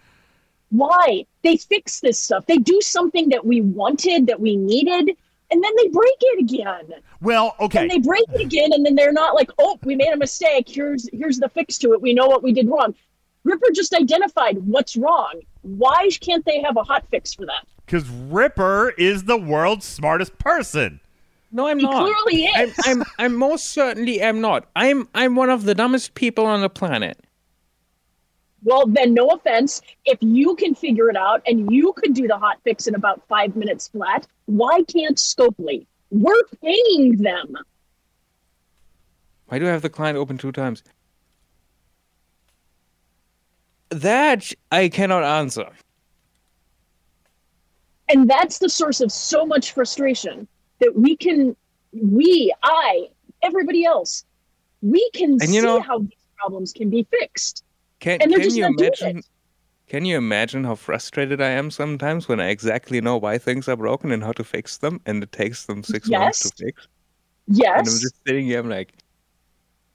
why 0.72 1.26
they 1.44 1.56
fix 1.58 2.00
this 2.00 2.20
stuff 2.20 2.46
they 2.48 2.58
do 2.58 2.80
something 2.82 3.30
that 3.30 3.46
we 3.46 3.62
wanted 3.62 4.26
that 4.28 4.40
we 4.40 4.56
needed 4.56 5.16
and 5.52 5.62
then 5.64 5.72
they 5.78 5.88
break 5.90 6.16
it 6.22 6.40
again 6.44 6.94
Well, 7.22 7.56
okay. 7.60 7.80
and 7.82 7.92
they 7.92 8.00
break 8.00 8.24
it 8.34 8.42
again 8.42 8.72
and 8.74 8.86
then 8.86 8.96
they're 8.96 9.12
not 9.14 9.36
like 9.36 9.52
oh 9.60 9.78
we 9.84 9.96
made 9.96 10.12
a 10.14 10.18
mistake 10.18 10.66
here's 10.68 11.08
here's 11.14 11.38
the 11.40 11.50
fix 11.50 11.78
to 11.80 11.94
it 11.94 12.02
we 12.02 12.14
know 12.14 12.28
what 12.28 12.42
we 12.42 12.52
did 12.54 12.68
wrong 12.70 12.96
ripper 13.44 13.68
just 13.74 13.94
identified 13.94 14.58
what's 14.66 14.96
wrong 14.98 15.42
why 15.64 16.10
can't 16.22 16.46
they 16.46 16.62
have 16.62 16.78
a 16.78 16.84
hot 16.84 17.06
fix 17.12 17.34
for 17.34 17.46
that 17.46 17.66
Because 17.86 18.08
Ripper 18.10 18.92
is 18.98 19.26
the 19.26 19.38
world's 19.38 19.86
smartest 19.86 20.38
person. 20.40 21.00
No, 21.52 21.68
I'm 21.68 21.80
He 21.80 21.86
not. 21.86 22.06
clearly 22.08 22.50
I'm. 22.56 22.72
I'm 22.86 23.04
I'm 23.20 23.36
most 23.36 23.66
certainly 23.74 24.22
am 24.22 24.40
not. 24.42 24.68
I'm 24.76 25.08
I'm 25.14 25.36
one 25.36 25.50
of 25.50 25.66
the 25.66 25.76
dumbest 25.76 26.14
people 26.14 26.46
on 26.46 26.62
the 26.62 26.70
planet. 26.70 27.20
Well 28.64 28.86
then 28.88 29.14
no 29.14 29.28
offense 29.30 29.82
if 30.06 30.18
you 30.22 30.56
can 30.56 30.74
figure 30.76 31.10
it 31.10 31.16
out 31.18 31.42
and 31.48 31.72
you 31.72 31.94
could 31.94 32.14
do 32.14 32.28
the 32.28 32.38
hot 32.38 32.58
fix 32.64 32.88
in 32.88 32.96
about 32.96 33.22
five 33.28 33.56
minutes 33.56 33.88
flat 33.88 34.28
why 34.46 34.82
can't 34.84 35.18
scopely 35.18 35.86
we're 36.10 36.44
paying 36.62 37.18
them 37.18 37.56
Why 39.48 39.60
do 39.60 39.68
I 39.68 39.72
have 39.72 39.82
the 39.82 39.90
client 39.90 40.18
open 40.18 40.38
two 40.38 40.52
times? 40.52 40.82
That 43.90 44.52
I 44.72 44.88
cannot 44.90 45.24
answer. 45.24 45.68
and 48.10 48.30
that's 48.30 48.58
the 48.60 48.70
source 48.70 49.00
of 49.02 49.12
so 49.12 49.46
much 49.46 49.72
frustration 49.74 50.48
that 50.80 50.94
we 50.96 51.16
can 51.16 51.56
we 51.94 52.54
i 52.64 53.08
everybody 53.42 53.86
else 53.86 54.26
we 54.82 55.10
can 55.14 55.32
And 55.34 55.54
you 55.54 55.62
see 55.62 55.68
know- 55.68 55.80
how 55.82 56.00
these 56.00 56.26
problems 56.38 56.74
can 56.74 56.90
be 56.90 57.04
fixed 57.20 57.64
Can 58.02 58.20
can 58.20 58.56
you 58.56 58.66
imagine? 58.66 59.22
Can 59.88 60.06
you 60.06 60.18
imagine 60.18 60.64
how 60.64 60.76
frustrated 60.76 61.42
I 61.42 61.50
am 61.50 61.70
sometimes 61.70 62.28
when 62.28 62.40
I 62.40 62.50
exactly 62.50 63.00
know 63.00 63.18
why 63.18 63.38
things 63.38 63.68
are 63.68 63.76
broken 63.76 64.12
and 64.12 64.24
how 64.24 64.32
to 64.34 64.44
fix 64.44 64.78
them, 64.78 65.02
and 65.06 65.22
it 65.22 65.32
takes 65.32 65.66
them 65.66 65.84
six 65.84 66.10
months 66.10 66.50
to 66.50 66.66
fix? 66.66 66.88
Yes. 67.48 67.80
And 67.80 67.88
I'm 67.88 68.00
just 68.00 68.16
sitting 68.26 68.46
here, 68.46 68.60
I'm 68.60 68.70
like, 68.70 68.94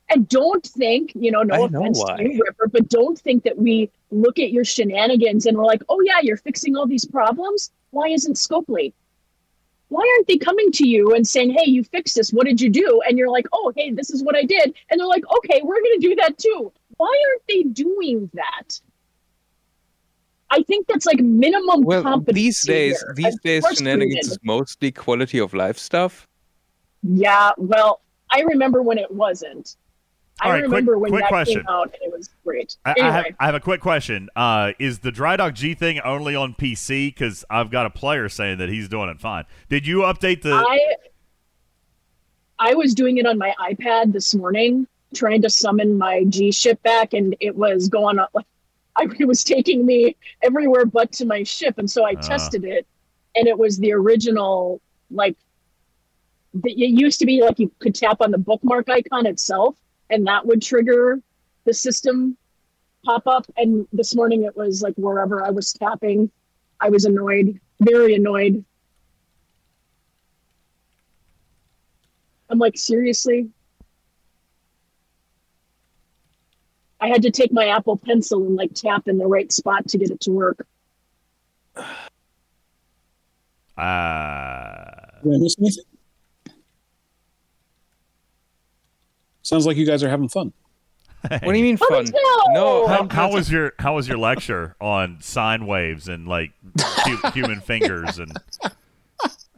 and 0.08 0.28
don't 0.28 0.64
think 0.64 1.12
you 1.14 1.30
know 1.30 1.42
no 1.42 1.54
I 1.54 1.66
offense 1.66 1.98
why. 1.98 2.16
to 2.18 2.22
you 2.22 2.42
ripper 2.46 2.68
but 2.68 2.88
don't 2.88 3.18
think 3.18 3.42
that 3.44 3.58
we 3.58 3.90
look 4.10 4.38
at 4.38 4.52
your 4.52 4.64
shenanigans 4.64 5.46
and 5.46 5.56
we're 5.56 5.64
like 5.64 5.82
oh 5.88 6.00
yeah 6.04 6.20
you're 6.22 6.36
fixing 6.36 6.76
all 6.76 6.86
these 6.86 7.04
problems 7.04 7.72
why 7.90 8.06
isn't 8.08 8.34
scopely 8.34 8.92
why 9.88 10.00
aren't 10.16 10.28
they 10.28 10.36
coming 10.36 10.70
to 10.72 10.86
you 10.86 11.14
and 11.14 11.26
saying 11.26 11.50
hey 11.50 11.68
you 11.68 11.82
fixed 11.82 12.14
this 12.14 12.30
what 12.30 12.46
did 12.46 12.60
you 12.60 12.70
do 12.70 13.02
and 13.08 13.18
you're 13.18 13.30
like 13.30 13.46
oh 13.52 13.72
hey 13.76 13.90
this 13.90 14.10
is 14.10 14.22
what 14.22 14.36
i 14.36 14.44
did 14.44 14.74
and 14.90 15.00
they're 15.00 15.06
like 15.06 15.24
okay 15.38 15.60
we're 15.64 15.80
going 15.82 16.00
to 16.00 16.08
do 16.08 16.14
that 16.14 16.38
too 16.38 16.72
why 16.96 17.24
aren't 17.28 17.42
they 17.48 17.62
doing 17.62 18.30
that 18.34 18.80
i 20.50 20.62
think 20.62 20.86
that's 20.86 21.06
like 21.06 21.18
minimum 21.20 21.82
well, 21.82 22.02
competency 22.02 22.40
these 22.42 22.60
days, 22.62 23.00
here. 23.00 23.12
these 23.16 23.26
I'm 23.26 23.32
days, 23.44 23.62
frustrated. 23.62 23.78
shenanigans 23.78 24.28
is 24.32 24.38
mostly 24.42 24.92
quality 24.92 25.38
of 25.38 25.52
life 25.54 25.78
stuff. 25.78 26.26
Yeah, 27.02 27.50
well, 27.56 28.00
I 28.32 28.40
remember 28.40 28.82
when 28.82 28.98
it 28.98 29.10
wasn't. 29.10 29.76
I 30.40 30.46
All 30.46 30.52
right, 30.52 30.58
quick- 30.60 30.70
remember 30.70 30.98
when 30.98 31.10
quick 31.12 31.22
that 31.24 31.28
question. 31.28 31.60
came 31.60 31.68
out, 31.68 31.84
and 31.94 32.02
it 32.02 32.12
was 32.16 32.30
great. 32.44 32.76
I, 32.84 32.92
anyway, 32.92 33.06
I, 33.08 33.12
have, 33.12 33.26
I 33.40 33.46
have 33.46 33.54
a 33.54 33.60
quick 33.60 33.80
question. 33.80 34.28
Uh, 34.34 34.72
is 34.78 34.98
the 35.00 35.12
Dry 35.12 35.36
Dock 35.36 35.54
G 35.54 35.74
thing 35.74 36.00
only 36.00 36.34
on 36.34 36.54
PC? 36.54 37.08
Because 37.14 37.44
I've 37.48 37.70
got 37.70 37.86
a 37.86 37.90
player 37.90 38.28
saying 38.28 38.58
that 38.58 38.68
he's 38.68 38.88
doing 38.88 39.08
it 39.08 39.20
fine. 39.20 39.44
Did 39.68 39.86
you 39.86 39.98
update 39.98 40.42
the? 40.42 40.52
I 40.54 40.78
I 42.58 42.74
was 42.74 42.94
doing 42.94 43.18
it 43.18 43.26
on 43.26 43.38
my 43.38 43.54
iPad 43.60 44.12
this 44.12 44.34
morning, 44.34 44.86
trying 45.16 45.42
to 45.42 45.50
summon 45.50 45.98
my 45.98 46.24
G 46.24 46.52
ship 46.52 46.82
back, 46.82 47.14
and 47.14 47.36
it 47.40 47.56
was 47.56 47.88
going 47.88 48.18
up. 48.18 48.30
Like, 48.34 48.46
I, 48.96 49.06
it 49.18 49.26
was 49.26 49.44
taking 49.44 49.84
me 49.86 50.16
everywhere 50.42 50.86
but 50.86 51.12
to 51.12 51.26
my 51.26 51.42
ship, 51.42 51.78
and 51.78 51.90
so 51.90 52.04
I 52.04 52.14
Ah. 52.14 52.20
tested 52.22 52.64
it, 52.64 52.86
and 53.34 53.48
it 53.48 53.58
was 53.58 53.78
the 53.78 53.92
original. 53.92 54.80
Like, 55.10 55.36
the, 56.54 56.72
it 56.72 56.98
used 57.00 57.20
to 57.20 57.26
be 57.26 57.42
like 57.42 57.58
you 57.58 57.72
could 57.80 57.94
tap 57.94 58.20
on 58.20 58.30
the 58.30 58.38
bookmark 58.38 58.88
icon 58.88 59.26
itself, 59.26 59.76
and 60.10 60.26
that 60.26 60.46
would 60.46 60.62
trigger 60.62 61.20
the 61.66 61.74
system 61.74 62.36
pop 63.04 63.26
up. 63.26 63.46
And 63.56 63.86
this 63.92 64.14
morning 64.14 64.44
it 64.44 64.56
was 64.56 64.82
like 64.82 64.94
wherever 64.96 65.44
I 65.44 65.50
was 65.50 65.72
tapping, 65.72 66.30
I 66.80 66.90
was 66.90 67.04
annoyed, 67.04 67.60
very 67.80 68.14
annoyed. 68.14 68.64
I'm 72.48 72.58
like, 72.58 72.78
seriously? 72.78 73.48
I 77.00 77.08
had 77.08 77.22
to 77.22 77.30
take 77.30 77.52
my 77.52 77.66
Apple 77.68 77.96
Pencil 77.96 78.44
and 78.46 78.56
like 78.56 78.72
tap 78.74 79.06
in 79.08 79.18
the 79.18 79.26
right 79.26 79.52
spot 79.52 79.86
to 79.88 79.98
get 79.98 80.10
it 80.10 80.20
to 80.22 80.30
work. 80.30 80.66
Uh, 83.76 84.94
Did 85.22 85.34
I 85.34 85.38
miss 85.38 85.54
anything? 85.60 85.84
Sounds 89.42 89.66
like 89.66 89.76
you 89.76 89.84
guys 89.84 90.02
are 90.02 90.08
having 90.08 90.28
fun. 90.30 90.52
What 91.28 91.42
do 91.42 91.52
you 91.58 91.62
mean 91.64 91.78
Oh, 91.82 91.86
fun? 91.88 92.06
no! 92.54 92.86
how, 92.86 93.06
how 93.10 93.32
was 93.32 93.50
your 93.52 93.72
How 93.78 93.94
was 93.96 94.08
your 94.08 94.16
lecture 94.16 94.76
on 94.80 95.18
sine 95.20 95.66
waves 95.66 96.08
and 96.08 96.26
like 96.26 96.52
hu- 97.04 97.30
human 97.32 97.60
fingers 97.60 98.18
and 98.18 98.32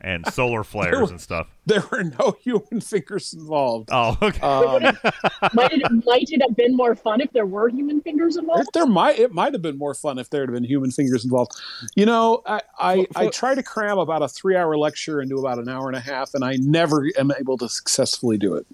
and 0.00 0.26
solar 0.32 0.64
flares 0.64 1.10
and 1.10 1.20
stuff? 1.20 1.48
There 1.66 1.82
were 1.90 2.04
no 2.04 2.36
human 2.42 2.80
fingers 2.80 3.32
involved. 3.32 3.88
Oh, 3.92 4.16
okay. 4.22 4.40
Um, 4.40 4.82
might, 5.54 5.72
it, 5.72 6.04
might 6.06 6.28
it 6.30 6.42
have 6.42 6.56
been 6.56 6.76
more 6.76 6.94
fun 6.94 7.20
if 7.20 7.32
there 7.32 7.46
were 7.46 7.68
human 7.68 8.00
fingers 8.00 8.36
involved? 8.36 8.68
there 8.74 8.86
might 8.86 9.18
it 9.18 9.32
might 9.32 9.52
have 9.52 9.62
been 9.62 9.78
more 9.78 9.94
fun 9.94 10.18
if 10.18 10.30
there 10.30 10.42
had 10.42 10.50
been 10.50 10.64
human 10.64 10.90
fingers 10.90 11.24
involved. 11.24 11.52
You 11.94 12.06
know, 12.06 12.42
I 12.46 12.60
I, 12.78 13.06
I 13.16 13.28
try 13.28 13.54
to 13.54 13.62
cram 13.62 13.98
about 13.98 14.22
a 14.22 14.28
three 14.28 14.56
hour 14.56 14.76
lecture 14.76 15.20
into 15.20 15.38
about 15.38 15.58
an 15.58 15.68
hour 15.68 15.88
and 15.88 15.96
a 15.96 16.00
half, 16.00 16.34
and 16.34 16.44
I 16.44 16.56
never 16.56 17.06
am 17.18 17.32
able 17.38 17.56
to 17.58 17.68
successfully 17.68 18.38
do 18.38 18.54
it. 18.54 18.66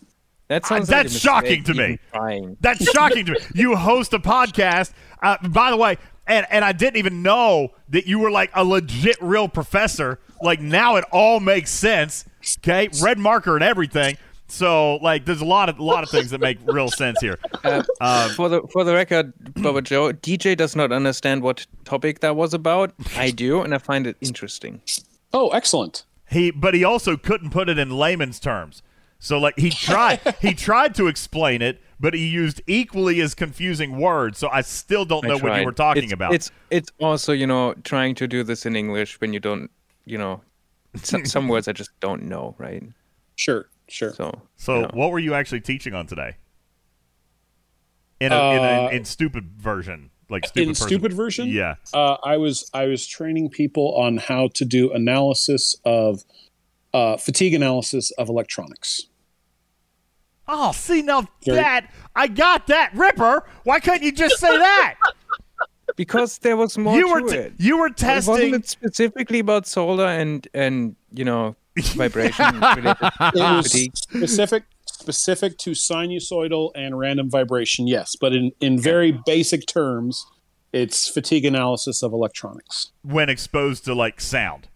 That 0.49 0.67
sounds 0.67 0.91
like 0.91 1.01
a 1.01 1.03
That's 1.05 1.19
shocking 1.19 1.65
to 1.65 1.75
me. 1.75 1.85
even 1.85 1.99
Trying. 2.13 2.57
That's 2.61 2.91
shocking 2.91 3.25
to 3.27 3.33
me. 3.33 3.39
You 3.55 3.77
host 3.77 4.13
a 4.13 4.19
podcast. 4.19 4.93
Uh, 5.23 5.37
by 5.49 5.71
the 5.71 5.77
way, 5.77 5.97
and 6.27 6.47
and 6.51 6.65
I 6.65 6.73
didn't 6.73 6.97
even 6.97 7.23
know 7.23 7.71
that 7.89 8.07
you 8.07 8.19
were 8.19 8.31
like 8.31 8.51
a 8.55 8.65
legit 8.65 9.17
real 9.21 9.49
professor. 9.49 10.21
Like 10.43 10.61
now 10.61 10.97
it 10.97 11.05
all 11.13 11.41
makes 11.41 11.71
sense. 11.71 12.25
Okay, 12.59 12.89
red 13.03 13.19
marker 13.19 13.55
and 13.55 13.65
everything. 13.65 14.17
So 14.47 14.97
like, 14.97 15.25
there's 15.25 15.41
a 15.41 15.45
lot 15.47 15.69
of 15.71 15.79
a 15.79 15.83
lot 15.83 16.05
of 16.05 16.11
things 16.11 16.31
that 16.31 16.41
make 16.41 16.59
real 16.67 16.89
sense 16.89 17.19
here. 17.21 17.39
Uh, 17.65 17.83
Um, 18.01 18.31
for 18.33 18.49
the 18.51 18.61
for 18.73 18.85
the 18.85 18.93
record, 18.93 19.33
Bubba 19.55 19.83
Joe, 19.83 20.13
DJ 20.13 20.55
does 20.57 20.77
not 20.77 20.93
understand 20.93 21.43
what 21.43 21.67
topic 21.85 22.21
that 22.21 22.37
was 22.37 22.53
about. 22.53 22.93
I 23.17 23.31
do, 23.31 23.63
and 23.63 23.75
I 23.75 23.79
find 23.79 24.07
it 24.07 24.17
interesting. 24.21 24.83
Oh, 25.33 25.49
excellent. 25.49 26.05
He, 26.31 26.51
but 26.51 26.75
he 26.75 26.85
also 26.85 27.17
couldn't 27.17 27.51
put 27.51 27.69
it 27.71 27.79
in 27.79 27.91
layman's 27.91 28.39
terms. 28.39 28.83
So 29.19 29.39
like 29.39 29.59
he 29.59 29.71
tried, 29.71 30.21
he 30.43 30.53
tried 30.53 30.95
to 30.97 31.07
explain 31.07 31.63
it, 31.63 31.81
but 31.99 32.13
he 32.13 32.27
used 32.29 32.61
equally 32.67 33.21
as 33.23 33.35
confusing 33.35 33.99
words. 33.99 34.39
So 34.39 34.49
I 34.51 34.61
still 34.61 35.07
don't 35.07 35.25
I 35.25 35.29
know 35.29 35.39
what 35.39 35.59
you 35.59 35.65
were 35.65 35.73
talking 35.73 36.03
It's- 36.05 36.13
about. 36.13 36.35
It's 36.35 36.51
it's 36.71 36.91
also 37.01 37.33
you 37.33 37.47
know 37.47 37.73
trying 37.85 38.15
to 38.17 38.27
do 38.29 38.43
this 38.45 38.67
in 38.67 38.77
English 38.77 39.21
when 39.23 39.33
you 39.33 39.41
don't 39.41 39.71
you 40.05 40.19
know 40.19 40.41
some, 40.97 41.25
some 41.27 41.49
words 41.49 41.69
I 41.69 41.73
just 41.73 41.91
don't 42.01 42.25
know, 42.25 42.55
right? 42.59 42.83
Sure, 43.37 43.67
sure. 43.89 44.13
So 44.15 44.43
So, 44.57 44.75
you 44.77 44.83
know. 44.83 44.91
what 44.95 45.11
were 45.11 45.19
you 45.19 45.35
actually 45.35 45.61
teaching 45.61 45.95
on 45.95 46.07
today? 46.07 46.37
In 48.21 48.33
a, 48.33 48.37
in, 48.37 48.59
a 48.59 48.87
Uh, 48.87 48.89
in 48.91 49.05
stupid 49.05 49.51
version, 49.57 50.11
like 50.31 50.47
stupid 50.47 50.63
in 50.63 50.69
person- 50.71 50.87
stupid 50.87 51.13
version 51.13 51.49
Yeah. 51.49 51.75
uh, 51.93 52.17
i 52.25 52.37
was 52.39 52.71
i 52.73 52.87
was 52.87 53.07
training 53.07 53.51
people 53.51 53.95
on 53.97 54.17
how 54.19 54.49
to 54.55 54.65
do 54.65 54.91
analysis 54.93 55.77
of 55.85 56.25
uh, 56.95 57.17
fatigue 57.19 57.55
analysis 57.55 58.11
of 58.13 58.29
electronics 58.29 59.07
Oh, 60.47 60.73
see 60.73 61.01
now 61.03 61.27
Very- 61.45 61.57
that 61.57 61.91
I 62.15 62.27
got 62.29 62.67
that 62.67 62.91
Ripper. 62.95 63.45
Why 63.65 63.81
couldn't 63.81 64.03
you 64.03 64.13
just 64.13 64.37
say 64.39 64.55
that? 64.57 64.95
because 65.97 66.39
there 66.39 66.57
was 66.57 66.77
more 66.79 66.97
You 66.97 67.07
to 67.19 67.23
were 67.23 67.31
t- 67.31 67.37
it. 67.37 67.53
you 67.59 67.77
were 67.79 67.87
It 67.89 68.01
wasn't 68.03 68.55
it 68.55 68.69
specifically 68.69 69.39
about 69.41 69.67
solar 69.67 70.07
and 70.07 70.47
and 70.55 70.97
you 71.13 71.25
know 71.25 71.57
vibration 71.79 72.45
it 72.55 73.35
was 73.35 73.67
fatigue. 73.73 73.97
specific 73.97 74.63
specific 74.87 75.59
to 75.59 75.71
sinusoidal 75.73 76.71
and 76.75 76.99
random 76.99 77.29
vibration 77.31 77.87
yes 77.87 78.15
but 78.21 78.33
in 78.33 78.53
in 78.61 78.79
very 78.79 79.13
basic 79.27 79.67
terms 79.67 80.25
it's 80.73 81.09
fatigue 81.09 81.45
analysis 81.45 82.03
of 82.03 82.13
electronics 82.13 82.93
when 83.03 83.29
exposed 83.29 83.85
to 83.85 83.95
like 83.95 84.21
sound. 84.21 84.69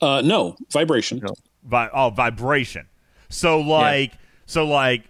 uh 0.00 0.22
no 0.24 0.56
vibration 0.72 1.20
Vi- 1.64 1.90
oh, 1.92 2.10
vibration. 2.10 2.86
So 3.28 3.58
like, 3.58 4.12
so 4.46 4.64
like, 4.64 5.02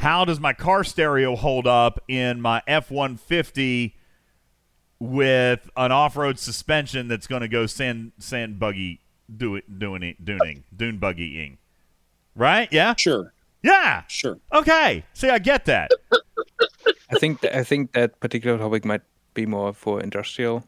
how 0.00 0.24
does 0.24 0.40
my 0.40 0.54
car 0.54 0.82
stereo 0.82 1.36
hold 1.36 1.66
up 1.66 2.00
in 2.08 2.40
my 2.40 2.62
F 2.66 2.90
one 2.90 3.16
fifty 3.16 3.96
with 4.98 5.70
an 5.76 5.92
off 5.92 6.16
road 6.16 6.38
suspension 6.38 7.06
that's 7.06 7.26
going 7.26 7.42
to 7.42 7.48
go 7.48 7.66
sand 7.66 8.12
sand 8.18 8.58
buggy 8.58 9.00
do 9.34 9.56
it 9.56 9.78
doing 9.78 10.02
it 10.02 10.24
dooning 10.24 10.62
dune 10.74 10.98
buggying, 10.98 11.58
right? 12.34 12.68
Yeah, 12.72 12.94
sure, 12.96 13.34
yeah, 13.62 14.02
sure. 14.08 14.38
Okay, 14.54 15.04
see, 15.12 15.28
I 15.28 15.38
get 15.38 15.66
that. 15.66 15.90
I 17.10 17.18
think 17.18 17.42
th- 17.42 17.54
I 17.54 17.62
think 17.62 17.92
that 17.92 18.18
particular 18.20 18.56
topic 18.56 18.84
might 18.84 19.02
be 19.34 19.44
more 19.44 19.74
for 19.74 20.00
industrial 20.00 20.64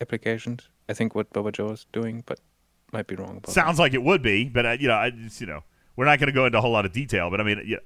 applications. 0.00 0.68
I 0.88 0.94
think 0.94 1.14
what 1.14 1.32
Bubba 1.32 1.52
Joe 1.52 1.70
is 1.70 1.86
doing, 1.92 2.24
but 2.26 2.40
might 2.92 3.06
be 3.06 3.14
wrong 3.14 3.36
about. 3.36 3.50
Sounds 3.50 3.78
like 3.78 3.94
it 3.94 4.02
would 4.02 4.22
be, 4.22 4.48
but 4.48 4.66
uh, 4.66 4.76
you 4.80 4.88
know, 4.88 4.96
I 4.96 5.10
just, 5.10 5.40
you 5.40 5.46
know, 5.46 5.62
we're 5.96 6.06
not 6.06 6.18
going 6.18 6.26
to 6.26 6.32
go 6.32 6.44
into 6.46 6.58
a 6.58 6.60
whole 6.60 6.72
lot 6.72 6.84
of 6.84 6.92
detail. 6.92 7.30
But 7.30 7.40
I 7.40 7.44
mean, 7.44 7.62
yeah, 7.66 7.78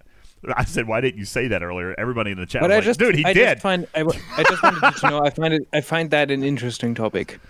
I 0.55 0.65
said, 0.65 0.87
why 0.87 1.01
didn't 1.01 1.19
you 1.19 1.25
say 1.25 1.49
that 1.49 1.63
earlier? 1.63 1.95
Everybody 1.99 2.31
in 2.33 2.39
the 2.39 2.47
chat, 2.47 2.63
But 2.63 2.71
was 2.71 2.75
I 2.75 2.77
like, 2.77 2.85
just, 2.85 3.01
dude, 3.01 3.15
he 3.15 3.25
I 3.25 3.33
did. 3.33 3.47
Just 3.55 3.63
find, 3.63 3.87
I, 3.95 4.01
w- 4.01 4.21
I 4.37 4.43
just 4.45 4.63
wanted 4.63 4.95
to 4.97 5.11
know. 5.11 5.25
I 5.25 5.31
find 5.31 5.55
it. 5.55 5.69
I 5.73 5.81
find 5.81 6.11
that 6.11 6.31
an 6.31 6.43
interesting 6.43 6.95
topic. 6.95 7.41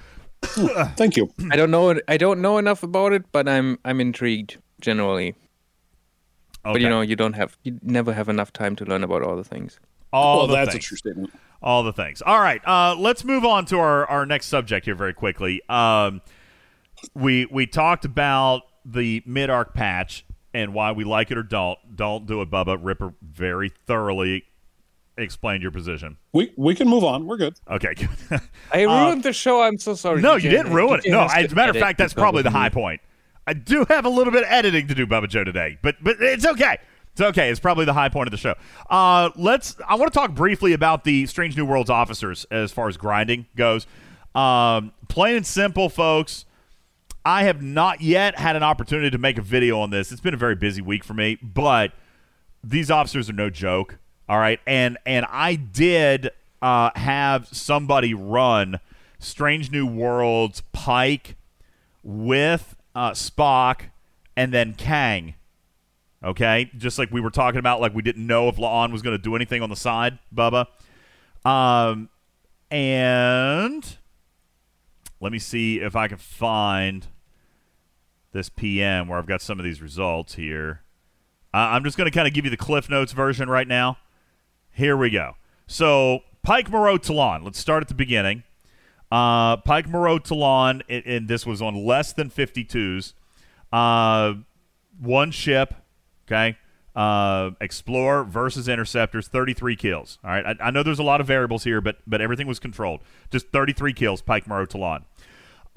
Thank 0.43 1.17
you. 1.17 1.33
I 1.51 1.57
don't 1.57 1.71
know. 1.71 1.99
I 2.07 2.17
don't 2.17 2.41
know 2.41 2.59
enough 2.59 2.83
about 2.83 3.13
it, 3.13 3.25
but 3.33 3.49
I'm 3.49 3.79
I'm 3.85 4.01
intrigued 4.01 4.59
generally. 4.81 5.35
But 6.63 6.81
you 6.81 6.89
know, 6.89 7.01
you 7.01 7.17
don't 7.17 7.33
have 7.33 7.59
you 7.65 7.79
never 7.83 8.13
have 8.13 8.29
enough 8.29 8.53
time 8.53 8.77
to 8.77 8.85
learn 8.85 9.03
about 9.03 9.23
all 9.23 9.37
the 9.37 9.43
things. 9.43 9.81
All 10.13 10.39
well 10.39 10.47
the 10.47 10.55
that's 10.55 10.73
things. 10.73 10.85
a 10.85 10.87
true 10.87 10.97
statement 10.97 11.33
all 11.63 11.83
the 11.83 11.93
things. 11.93 12.23
All 12.23 12.41
right, 12.41 12.61
uh, 12.67 12.95
let's 12.99 13.25
move 13.25 13.45
on 13.45 13.65
to 13.67 13.79
our, 13.79 14.07
our 14.07 14.27
next 14.27 14.47
subject 14.47 14.85
here 14.85 14.95
very 14.95 15.13
quickly. 15.15 15.61
Um, 15.69 16.21
we 17.15 17.47
we 17.47 17.67
talked 17.67 18.05
about 18.05 18.63
the 18.85 19.23
mid 19.27 19.51
arc 19.51 19.75
patch 19.75 20.25
and 20.55 20.73
why 20.75 20.93
we 20.93 21.05
like 21.05 21.31
it 21.31 21.39
or 21.39 21.43
don't. 21.43 21.79
Don't 21.97 22.27
do 22.27 22.41
it, 22.43 22.51
Bubba. 22.51 22.79
Ripper 22.81 23.15
very 23.23 23.73
thoroughly 23.87 24.45
explained 25.17 25.63
your 25.63 25.73
position. 25.73 26.17
we 26.33 26.53
we 26.57 26.77
can 26.77 26.89
move 26.89 27.03
on 27.03 27.27
we're 27.27 27.37
good 27.37 27.59
Okay, 27.69 27.93
good. 27.95 28.41
I 28.73 28.85
Uh, 28.85 29.07
ruined 29.07 29.25
the 29.25 29.33
show. 29.33 29.63
I'm 29.63 29.77
so 29.79 29.95
sorry. 29.95 30.21
no, 30.23 30.37
DJ. 30.37 30.43
you 30.45 30.51
didn't 30.51 30.73
ruin 30.73 31.01
it. 31.05 31.11
No, 31.11 31.23
as 31.27 31.53
a 31.53 31.55
matter 31.57 31.73
of 31.73 31.77
fact, 31.79 31.99
that's 31.99 32.15
probably 32.15 32.43
the 32.43 32.51
high 32.51 32.69
point. 32.69 33.01
I 33.47 33.55
do 33.55 33.85
have 33.89 34.05
a 34.05 34.09
little 34.11 34.33
bit 34.33 34.43
of 34.45 34.49
editing 34.51 34.87
to 34.89 34.95
do, 34.95 35.07
Bubba 35.07 35.29
Joe, 35.29 35.43
today, 35.43 35.79
but 35.83 35.97
but 36.03 36.17
it's 36.21 36.47
okay. 36.47 36.79
It's 37.13 37.21
okay. 37.21 37.51
It's 37.51 37.59
probably 37.59 37.85
the 37.85 37.95
high 37.95 38.11
point 38.11 38.29
of 38.29 38.31
the 38.31 38.37
show. 38.37 38.55
Uh, 38.89 39.31
let's. 39.35 39.75
I 39.89 39.97
want 39.97 40.13
to 40.13 40.17
talk 40.17 40.35
briefly 40.37 40.73
about 40.73 41.03
the 41.03 41.27
Strange 41.27 41.57
New 41.57 41.65
Worlds 41.67 41.91
officers 41.91 42.47
as 42.53 42.71
far 42.71 42.89
as 42.89 42.97
grinding 42.97 43.47
goes. 43.57 43.87
Um, 44.37 44.93
plain 45.09 45.35
and 45.37 45.47
simple, 45.47 45.89
folks. 45.89 46.45
I 47.29 47.43
have 47.43 47.61
not 47.61 48.01
yet 48.01 48.39
had 48.39 48.57
an 48.57 48.63
opportunity 48.63 49.11
to 49.11 49.19
make 49.19 49.37
a 49.37 49.43
video 49.43 49.81
on 49.81 49.91
this. 49.91 50.11
It's 50.11 50.21
been 50.23 50.33
a 50.33 50.39
very 50.39 50.55
busy 50.55 50.81
week 50.81 51.05
for 51.05 51.13
me, 51.13 51.37
but 51.43 51.93
these 52.65 52.91
officers 52.91 53.29
are 53.29 53.35
no 53.35 53.51
joke. 53.51 53.99
All 54.31 54.39
right, 54.39 54.59
and 54.67 54.97
and 55.05 55.27
I 55.29 55.57
did 55.57 56.31
uh, 56.63 56.89
have 56.97 57.47
somebody 57.49 58.15
run 58.15 58.81
Strange 59.19 59.71
New 59.71 59.87
Worlds 59.87 60.63
Pike 60.73 61.37
with 62.03 62.75
uh, 62.95 63.11
Spock 63.11 63.91
and 64.35 64.51
then 64.51 64.73
Kang. 64.73 65.35
Okay, 66.25 66.71
just 66.79 66.99
like 66.99 67.11
we 67.13 67.21
were 67.21 67.29
talking 67.29 67.59
about, 67.59 67.79
like 67.79 67.95
we 67.95 68.01
didn't 68.01 68.27
know 68.27 68.49
if 68.49 68.57
La'an 68.57 68.91
was 68.91 69.03
going 69.03 69.15
to 69.15 69.23
do 69.23 69.37
anything 69.37 69.61
on 69.61 69.69
the 69.69 69.77
side, 69.77 70.19
Bubba. 70.35 70.65
Um, 71.45 72.09
and 72.71 73.99
let 75.21 75.31
me 75.31 75.39
see 75.39 75.81
if 75.81 75.95
I 75.95 76.09
can 76.09 76.17
find 76.17 77.07
this 78.33 78.49
PM 78.49 79.09
where 79.09 79.19
I've 79.19 79.27
got 79.27 79.43
some 79.43 79.59
of 79.59 79.65
these 79.65 79.81
results 79.81 80.35
here. 80.35 80.83
Uh, 81.55 81.73
I'm 81.73 81.85
just 81.85 81.97
going 81.97 82.11
to 82.11 82.15
kind 82.15 82.29
of 82.29 82.35
give 82.35 82.45
you 82.45 82.51
the 82.51 82.57
Cliff 82.57 82.91
Notes 82.91 83.13
version 83.13 83.49
right 83.49 83.67
now. 83.67 83.99
Here 84.71 84.97
we 84.97 85.11
go. 85.11 85.35
So, 85.67 86.21
Pike 86.43 86.71
Moreau 86.71 86.99
Talon. 86.99 87.45
Let's 87.45 87.59
start 87.59 87.83
at 87.83 87.89
the 87.89 87.95
beginning. 87.95 88.43
Uh, 89.11 89.57
Pike 89.57 89.89
Moreau 89.89 90.19
Talon, 90.19 90.83
and, 90.89 91.05
and 91.07 91.29
this 91.29 91.47
was 91.47 91.63
on 91.63 91.75
less 91.87 92.13
than 92.13 92.31
52s. 92.31 93.15
Uh, 93.73 94.35
one 95.01 95.31
ship, 95.31 95.75
okay? 96.27 96.57
Uh, 96.95 97.53
Explorer 97.61 98.25
versus 98.25 98.69
Interceptors, 98.69 99.29
33 99.29 99.77
kills. 99.77 100.19
All 100.25 100.31
right, 100.31 100.45
I, 100.45 100.67
I 100.67 100.71
know 100.71 100.83
there's 100.83 100.99
a 100.99 101.05
lot 101.05 101.21
of 101.21 101.27
variables 101.27 101.65
here, 101.65 101.81
but 101.81 101.99
but 102.07 102.21
everything 102.21 102.47
was 102.47 102.59
controlled. 102.59 103.01
Just 103.31 103.49
33 103.49 103.93
kills, 103.93 104.21
Pike 104.21 104.47
Moreau 104.47 104.67
Talon. 104.67 105.05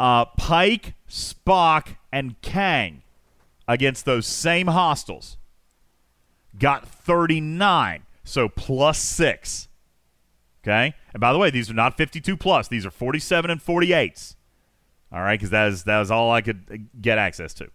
Uh, 0.02 0.26
Pike, 0.26 0.96
Spock, 1.08 1.96
and 2.12 2.42
Kang 2.42 3.04
against 3.68 4.04
those 4.04 4.26
same 4.26 4.66
hostiles 4.66 5.38
got 6.58 6.88
39, 6.88 8.02
so 8.24 8.50
plus 8.50 8.98
six. 8.98 9.68
Okay, 10.64 10.96
and 11.14 11.22
by 11.22 11.32
the 11.32 11.38
way, 11.38 11.52
these 11.52 11.70
are 11.70 11.76
not 11.76 11.98
52 11.98 12.36
plus; 12.36 12.68
these 12.68 12.84
are 12.84 12.90
47 12.90 13.52
and 13.52 13.64
48s. 13.64 14.38
All 15.12 15.22
right, 15.22 15.40
because 15.40 15.52
that 15.52 15.68
is 15.68 15.84
that 15.84 16.02
is 16.02 16.10
all 16.10 16.32
I 16.32 16.42
could 16.42 16.90
get 17.00 17.20
access 17.20 17.54
to. 17.54 17.70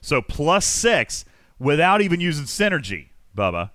So 0.00 0.20
plus 0.20 0.66
six 0.66 1.24
without 1.60 2.00
even 2.00 2.18
using 2.18 2.46
synergy, 2.46 3.10
Bubba. 3.38 3.70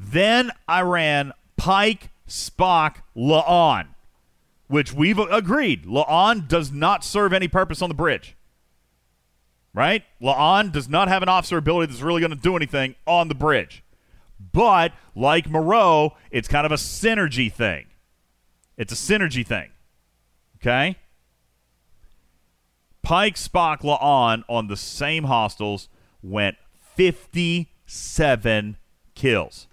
Then 0.00 0.50
I 0.66 0.80
ran 0.82 1.32
Pike, 1.56 2.10
Spock, 2.26 3.02
La'an, 3.16 3.90
which 4.68 4.92
we've 4.92 5.18
agreed. 5.18 5.84
La'an 5.86 6.46
does 6.46 6.70
not 6.70 7.04
serve 7.04 7.32
any 7.32 7.48
purpose 7.48 7.82
on 7.82 7.88
the 7.88 7.94
bridge. 7.94 8.36
Right? 9.74 10.04
La'an 10.22 10.72
does 10.72 10.88
not 10.88 11.08
have 11.08 11.22
an 11.22 11.28
officer 11.28 11.56
ability 11.58 11.92
that's 11.92 12.02
really 12.02 12.20
going 12.20 12.30
to 12.30 12.36
do 12.36 12.56
anything 12.56 12.94
on 13.06 13.28
the 13.28 13.34
bridge. 13.34 13.82
But 14.52 14.92
like 15.14 15.48
Moreau, 15.48 16.16
it's 16.30 16.48
kind 16.48 16.64
of 16.64 16.72
a 16.72 16.76
synergy 16.76 17.52
thing. 17.52 17.86
It's 18.76 18.92
a 18.92 18.96
synergy 18.96 19.46
thing. 19.46 19.70
Okay? 20.56 20.96
Pike, 23.02 23.36
Spock, 23.36 23.80
La'an 23.80 24.44
on 24.48 24.68
the 24.68 24.76
same 24.76 25.24
hostiles 25.24 25.88
went 26.22 26.56
57 26.94 28.76
kills. 29.14 29.66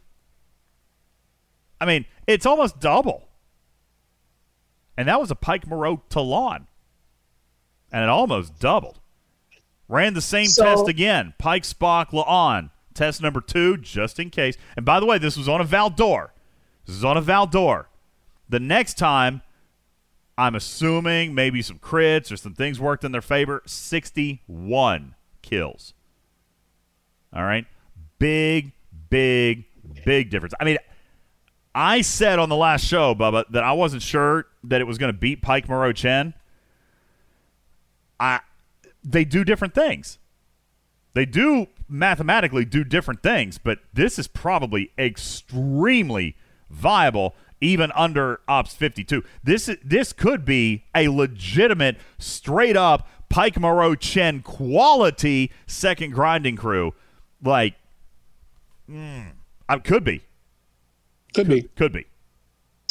I 1.81 1.85
mean, 1.85 2.05
it's 2.27 2.45
almost 2.45 2.79
double. 2.79 3.24
And 4.97 5.07
that 5.07 5.19
was 5.19 5.31
a 5.31 5.35
Pike 5.35 5.67
Moreau 5.67 6.01
Talon. 6.09 6.67
And 7.91 8.03
it 8.03 8.09
almost 8.09 8.59
doubled. 8.59 8.99
Ran 9.87 10.13
the 10.13 10.21
same 10.21 10.47
So- 10.47 10.63
test 10.63 10.87
again. 10.87 11.33
Pike, 11.37 11.63
Spock, 11.63 12.09
La'an. 12.11 12.69
Test 12.93 13.21
number 13.21 13.41
two, 13.41 13.77
just 13.77 14.19
in 14.19 14.29
case. 14.29 14.55
And 14.75 14.85
by 14.85 14.99
the 14.99 15.05
way, 15.05 15.17
this 15.17 15.35
was 15.37 15.49
on 15.49 15.59
a 15.61 15.65
Valdor. 15.65 16.29
This 16.85 16.95
is 16.95 17.03
on 17.03 17.17
a 17.17 17.21
Valdor. 17.21 17.85
The 18.47 18.59
next 18.59 18.93
time, 18.97 19.41
I'm 20.37 20.55
assuming 20.55 21.33
maybe 21.35 21.61
some 21.61 21.79
crits 21.79 22.31
or 22.31 22.37
some 22.37 22.53
things 22.53 22.79
worked 22.79 23.03
in 23.03 23.11
their 23.11 23.21
favor. 23.21 23.61
61 23.65 25.15
kills. 25.41 25.93
All 27.33 27.43
right. 27.43 27.65
Big, 28.17 28.71
big, 29.09 29.65
big 30.05 30.29
difference. 30.29 30.53
I 30.59 30.63
mean, 30.63 30.77
I 31.73 32.01
said 32.01 32.39
on 32.39 32.47
the 32.49 32.55
last 32.55 32.85
show, 32.85 33.13
Bubba, 33.13 33.43
that 33.49 33.63
I 33.63 33.73
wasn't 33.73 34.01
sure 34.01 34.45
that 34.69 34.81
it 34.81 34.85
was 34.85 34.97
going 34.97 35.11
to 35.11 35.17
beat 35.17 35.41
Pike 35.41 35.67
Moreau 35.69 35.91
Chen. 35.91 36.33
I, 38.19 38.39
they 39.03 39.25
do 39.25 39.43
different 39.43 39.73
things. 39.73 40.19
They 41.13 41.25
do 41.25 41.67
mathematically 41.87 42.65
do 42.65 42.83
different 42.83 43.23
things, 43.23 43.57
but 43.57 43.79
this 43.93 44.19
is 44.19 44.27
probably 44.27 44.91
extremely 44.97 46.35
viable 46.69 47.35
even 47.61 47.91
under 47.95 48.41
Ops 48.47 48.73
52. 48.75 49.23
This 49.43 49.69
is, 49.69 49.77
this 49.83 50.13
could 50.13 50.45
be 50.45 50.83
a 50.93 51.07
legitimate 51.07 51.97
straight 52.17 52.75
up 52.75 53.07
Pike 53.29 53.59
Moreau 53.59 53.95
Chen 53.95 54.41
quality 54.41 55.51
second 55.65 56.11
grinding 56.11 56.55
crew. 56.55 56.93
Like 57.43 57.75
mm, 58.89 59.31
I 59.67 59.79
could 59.79 60.03
be. 60.03 60.21
Could 61.33 61.47
be. 61.47 61.63
Could 61.75 61.91
be. 61.91 62.05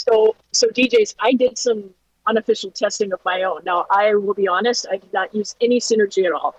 So, 0.07 0.37
so 0.53 0.69
DJs, 0.69 1.15
I 1.19 1.33
did 1.33 1.57
some 1.57 1.91
unofficial 2.27 2.71
testing 2.71 3.13
of 3.13 3.21
my 3.25 3.43
own. 3.43 3.63
Now, 3.65 3.87
I 3.91 4.15
will 4.15 4.35
be 4.35 4.49
honest, 4.49 4.87
I 4.91 4.99
did 4.99 5.13
not 5.13 5.35
use 5.35 5.57
any 5.61 5.81
synergy 5.81 6.27
at 6.27 6.33
all. 6.33 6.55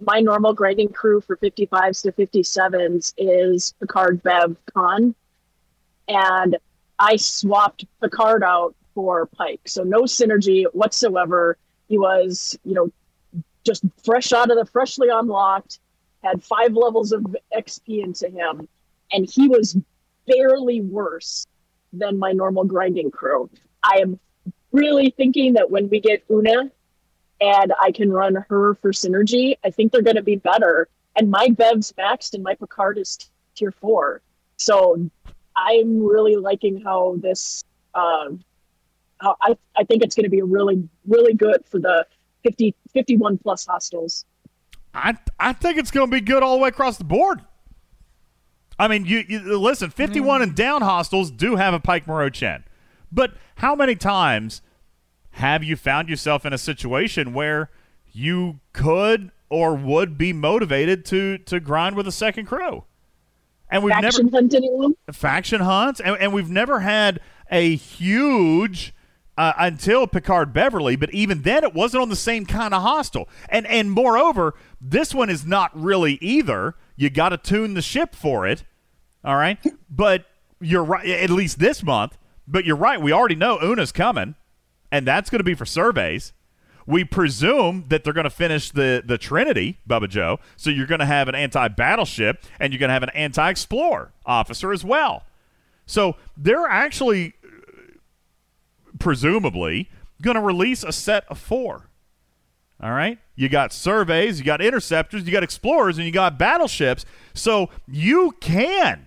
My 0.00 0.18
normal 0.18 0.52
grinding 0.52 0.88
crew 0.88 1.20
for 1.20 1.36
55s 1.36 2.02
to 2.02 2.12
57s 2.12 3.14
is 3.16 3.74
Picard 3.78 4.20
Bev 4.22 4.56
Con, 4.74 5.14
and 6.08 6.56
I 6.98 7.16
swapped 7.16 7.84
Picard 8.00 8.42
out 8.42 8.74
for 8.94 9.26
Pike. 9.26 9.60
So 9.66 9.84
no 9.84 10.02
synergy 10.02 10.64
whatsoever. 10.72 11.56
He 11.88 11.98
was, 11.98 12.58
you 12.64 12.74
know, 12.74 12.90
just 13.64 13.84
fresh 14.04 14.32
out 14.32 14.50
of 14.50 14.56
the 14.56 14.66
freshly 14.66 15.08
unlocked, 15.08 15.78
had 16.24 16.42
five 16.42 16.72
levels 16.72 17.12
of 17.12 17.24
XP 17.56 18.02
into 18.02 18.28
him, 18.28 18.68
and 19.12 19.30
he 19.30 19.46
was 19.46 19.76
barely 20.26 20.80
worse 20.80 21.46
than 21.92 22.18
my 22.18 22.32
normal 22.32 22.64
grinding 22.64 23.10
crew. 23.10 23.50
I 23.82 23.98
am 24.00 24.18
really 24.72 25.12
thinking 25.16 25.54
that 25.54 25.70
when 25.70 25.88
we 25.88 26.00
get 26.00 26.24
Una 26.30 26.70
and 27.40 27.72
I 27.80 27.92
can 27.92 28.10
run 28.10 28.36
her 28.48 28.74
for 28.74 28.92
synergy, 28.92 29.56
I 29.64 29.70
think 29.70 29.92
they're 29.92 30.02
going 30.02 30.16
to 30.16 30.22
be 30.22 30.36
better. 30.36 30.88
And 31.16 31.30
my 31.30 31.48
Bev's 31.48 31.92
maxed 31.92 32.34
and 32.34 32.42
my 32.42 32.54
Picard 32.54 32.98
is 32.98 33.18
tier 33.54 33.70
four. 33.70 34.22
So 34.56 35.10
I'm 35.56 36.04
really 36.04 36.36
liking 36.36 36.80
how 36.80 37.16
this. 37.18 37.64
Um, 37.94 38.42
how 39.20 39.36
I 39.40 39.56
I 39.76 39.84
think 39.84 40.02
it's 40.02 40.14
going 40.14 40.24
to 40.24 40.30
be 40.30 40.42
really 40.42 40.88
really 41.06 41.34
good 41.34 41.64
for 41.66 41.78
the 41.78 42.06
50 42.42 42.74
51 42.92 43.38
plus 43.38 43.66
hostels. 43.66 44.24
I 44.94 45.16
I 45.38 45.52
think 45.52 45.78
it's 45.78 45.90
going 45.90 46.10
to 46.10 46.10
be 46.10 46.20
good 46.20 46.42
all 46.42 46.56
the 46.56 46.62
way 46.62 46.68
across 46.68 46.98
the 46.98 47.04
board. 47.04 47.40
I 48.78 48.88
mean, 48.88 49.04
you, 49.04 49.24
you 49.28 49.58
listen. 49.58 49.90
Fifty-one 49.90 50.42
and 50.42 50.54
down 50.54 50.82
hostels 50.82 51.30
do 51.30 51.56
have 51.56 51.74
a 51.74 51.80
Pike 51.80 52.06
Moreau 52.06 52.30
Chen, 52.30 52.64
but 53.10 53.34
how 53.56 53.74
many 53.74 53.94
times 53.94 54.62
have 55.32 55.62
you 55.62 55.76
found 55.76 56.08
yourself 56.08 56.44
in 56.44 56.52
a 56.52 56.58
situation 56.58 57.32
where 57.32 57.70
you 58.12 58.60
could 58.72 59.30
or 59.48 59.74
would 59.74 60.18
be 60.18 60.32
motivated 60.32 61.04
to 61.06 61.38
to 61.38 61.60
grind 61.60 61.96
with 61.96 62.06
a 62.06 62.12
second 62.12 62.46
crew? 62.46 62.84
And 63.70 63.82
we've 63.82 63.94
Faction 63.94 64.26
never 64.26 64.36
hunt 64.36 64.54
anyone? 64.54 64.94
faction 65.12 65.60
hunts, 65.62 66.00
and, 66.00 66.16
and 66.18 66.32
we've 66.32 66.50
never 66.50 66.80
had 66.80 67.20
a 67.50 67.74
huge 67.76 68.94
uh, 69.38 69.52
until 69.58 70.06
Picard 70.06 70.52
Beverly, 70.52 70.96
but 70.96 71.12
even 71.14 71.42
then 71.42 71.64
it 71.64 71.72
wasn't 71.72 72.02
on 72.02 72.08
the 72.10 72.16
same 72.16 72.44
kind 72.44 72.74
of 72.74 72.82
hostel. 72.82 73.28
And 73.48 73.66
and 73.66 73.90
moreover, 73.90 74.54
this 74.80 75.14
one 75.14 75.30
is 75.30 75.46
not 75.46 75.70
really 75.74 76.14
either. 76.20 76.74
You 76.96 77.10
got 77.10 77.30
to 77.30 77.38
tune 77.38 77.74
the 77.74 77.82
ship 77.82 78.14
for 78.14 78.46
it. 78.46 78.64
All 79.24 79.36
right, 79.36 79.58
but 79.90 80.26
you're 80.60 80.84
right. 80.84 81.06
At 81.06 81.30
least 81.30 81.58
this 81.58 81.82
month. 81.82 82.18
But 82.46 82.64
you're 82.64 82.76
right. 82.76 83.00
We 83.00 83.12
already 83.12 83.36
know 83.36 83.58
Una's 83.62 83.92
coming, 83.92 84.34
and 84.90 85.06
that's 85.06 85.30
going 85.30 85.38
to 85.38 85.44
be 85.44 85.54
for 85.54 85.64
surveys. 85.64 86.32
We 86.86 87.04
presume 87.04 87.84
that 87.88 88.02
they're 88.02 88.12
going 88.12 88.24
to 88.24 88.30
finish 88.30 88.70
the 88.70 89.02
the 89.04 89.16
Trinity, 89.16 89.78
Bubba 89.88 90.08
Joe. 90.08 90.40
So 90.56 90.70
you're 90.70 90.86
going 90.86 90.98
to 90.98 91.06
have 91.06 91.28
an 91.28 91.34
anti 91.34 91.68
battleship, 91.68 92.42
and 92.58 92.72
you're 92.72 92.80
going 92.80 92.88
to 92.88 92.94
have 92.94 93.04
an 93.04 93.10
anti 93.10 93.48
explorer 93.48 94.12
officer 94.26 94.72
as 94.72 94.84
well. 94.84 95.24
So 95.86 96.16
they're 96.36 96.66
actually 96.66 97.34
presumably 98.98 99.90
going 100.20 100.36
to 100.36 100.40
release 100.40 100.82
a 100.82 100.92
set 100.92 101.24
of 101.28 101.38
four. 101.38 101.88
All 102.82 102.90
right? 102.90 103.18
You 103.36 103.48
got 103.48 103.72
surveys, 103.72 104.38
you 104.38 104.44
got 104.44 104.60
interceptors, 104.60 105.24
you 105.24 105.32
got 105.32 105.44
explorers, 105.44 105.98
and 105.98 106.06
you 106.06 106.12
got 106.12 106.38
battleships. 106.38 107.04
So 107.32 107.70
you 107.86 108.34
can 108.40 109.06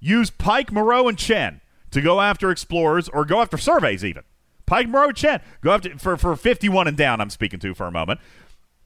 use 0.00 0.30
Pike, 0.30 0.72
Moreau, 0.72 1.06
and 1.06 1.18
Chen 1.18 1.60
to 1.90 2.00
go 2.00 2.20
after 2.20 2.50
explorers 2.50 3.08
or 3.08 3.24
go 3.24 3.42
after 3.42 3.58
surveys 3.58 4.04
even. 4.04 4.22
Pike, 4.64 4.88
Moreau, 4.88 5.12
Chen. 5.12 5.40
Go 5.60 5.72
after 5.72 5.98
for, 5.98 6.16
for 6.16 6.36
51 6.36 6.88
and 6.88 6.96
down, 6.96 7.20
I'm 7.20 7.30
speaking 7.30 7.60
to 7.60 7.74
for 7.74 7.86
a 7.86 7.90
moment. 7.90 8.20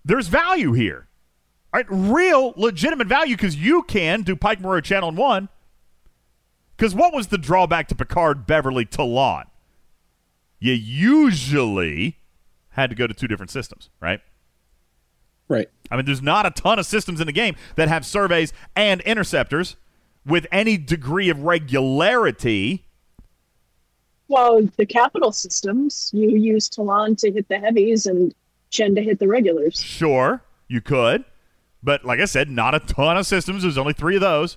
There's 0.05 0.29
value 0.29 0.73
here. 0.73 1.07
All 1.73 1.81
right? 1.81 1.87
Real, 1.89 2.55
legitimate 2.57 3.07
value 3.07 3.37
because 3.37 3.57
you 3.57 3.83
can 3.83 4.23
do 4.23 4.35
Pike, 4.37 4.61
Moreau, 4.61 4.81
Chen 4.81 5.05
on 5.05 5.17
one. 5.17 5.49
Because 6.77 6.95
what 6.95 7.15
was 7.15 7.29
the 7.29 7.39
drawback 7.39 7.89
to 7.89 7.95
Picard, 7.95 8.47
Beverly, 8.47 8.85
Talon? 8.85 9.47
You 10.59 10.73
usually 10.73 12.19
had 12.73 12.91
to 12.91 12.97
go 12.97 13.07
to 13.07 13.15
two 13.15 13.29
different 13.29 13.51
systems, 13.51 13.91
right? 14.01 14.21
Right. 15.49 15.69
I 15.91 15.97
mean, 15.97 16.07
there's 16.07 16.23
not 16.23 16.47
a 16.47 16.51
ton 16.51 16.79
of 16.79 16.87
systems 16.87 17.21
in 17.21 17.27
the 17.27 17.33
game 17.33 17.57
that 17.77 17.89
have 17.89 18.07
surveys 18.07 18.53
and 18.75 19.01
interceptors 19.03 19.77
with 20.25 20.47
any 20.51 20.79
degree 20.79 21.29
of 21.29 21.43
regularity. 21.43 22.87
Well, 24.29 24.67
the 24.77 24.87
capital 24.87 25.33
systems, 25.33 26.11
you 26.15 26.31
use 26.31 26.69
Talon 26.69 27.17
to 27.17 27.31
hit 27.31 27.49
the 27.49 27.59
heavies 27.59 28.07
and 28.07 28.35
Chen 28.71 28.95
to 28.95 29.03
hit 29.03 29.19
the 29.19 29.29
regulars. 29.29 29.79
Sure, 29.79 30.43
you 30.69 30.81
could. 30.81 31.25
But 31.83 32.05
like 32.05 32.21
I 32.21 32.25
said, 32.25 32.49
not 32.49 32.75
a 32.75 32.81
ton 32.81 33.19
of 33.19 33.27
systems. 33.27 33.63
There's 33.63 33.77
only 33.77 33.93
three 33.93 34.15
of 34.15 34.23
those. 34.23 34.57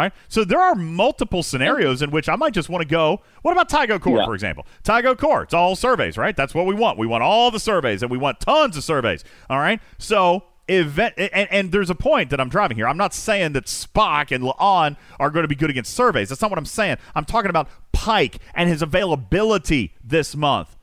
All 0.00 0.06
right. 0.06 0.12
So 0.28 0.44
there 0.44 0.58
are 0.60 0.74
multiple 0.74 1.42
scenarios 1.42 2.00
in 2.00 2.10
which 2.10 2.26
I 2.30 2.34
might 2.36 2.54
just 2.54 2.70
want 2.70 2.80
to 2.80 2.88
go. 2.88 3.20
What 3.42 3.52
about 3.52 3.68
Tygo 3.68 4.00
Core, 4.00 4.16
Yeah. 4.20 4.24
for 4.24 4.34
example? 4.34 4.64
Tygo 4.82 5.14
Core, 5.18 5.42
it's 5.42 5.52
all 5.52 5.76
surveys, 5.76 6.16
right? 6.16 6.34
That's 6.34 6.54
what 6.54 6.64
we 6.64 6.74
want. 6.74 6.96
We 6.98 7.06
want 7.06 7.22
all 7.22 7.50
the 7.50 7.60
surveys 7.60 8.02
and 8.02 8.10
we 8.10 8.16
want 8.16 8.40
tons 8.40 8.78
of 8.78 8.82
surveys. 8.84 9.24
All 9.50 9.58
right. 9.58 9.78
So 9.98 10.44
event 10.68 11.12
and, 11.18 11.48
and 11.52 11.70
there's 11.70 11.90
a 11.90 11.94
point 11.94 12.30
that 12.30 12.40
I'm 12.40 12.48
driving 12.48 12.78
here. 12.78 12.88
I'm 12.88 12.96
not 12.96 13.12
saying 13.12 13.52
that 13.52 13.66
Spock 13.66 14.34
and 14.34 14.42
La'an 14.42 14.96
are 15.18 15.28
going 15.28 15.42
to 15.44 15.48
be 15.48 15.54
good 15.54 15.68
against 15.68 15.92
surveys. 15.92 16.30
That's 16.30 16.40
not 16.40 16.50
what 16.50 16.58
I'm 16.58 16.64
saying. 16.64 16.96
I'm 17.14 17.26
talking 17.26 17.50
about 17.50 17.68
Pike 17.92 18.38
and 18.54 18.70
his 18.70 18.80
availability 18.80 19.92
this 20.02 20.34
month. 20.34 20.76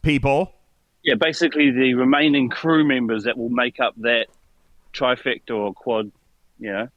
People. 0.00 0.54
Yeah, 1.02 1.16
basically 1.16 1.70
the 1.72 1.92
remaining 1.92 2.48
crew 2.48 2.84
members 2.86 3.24
that 3.24 3.36
will 3.36 3.50
make 3.50 3.80
up 3.80 3.92
that 3.98 4.28
trifecta 4.94 5.50
or 5.50 5.74
quad. 5.74 6.10
You 6.58 6.72
know, 6.72 6.88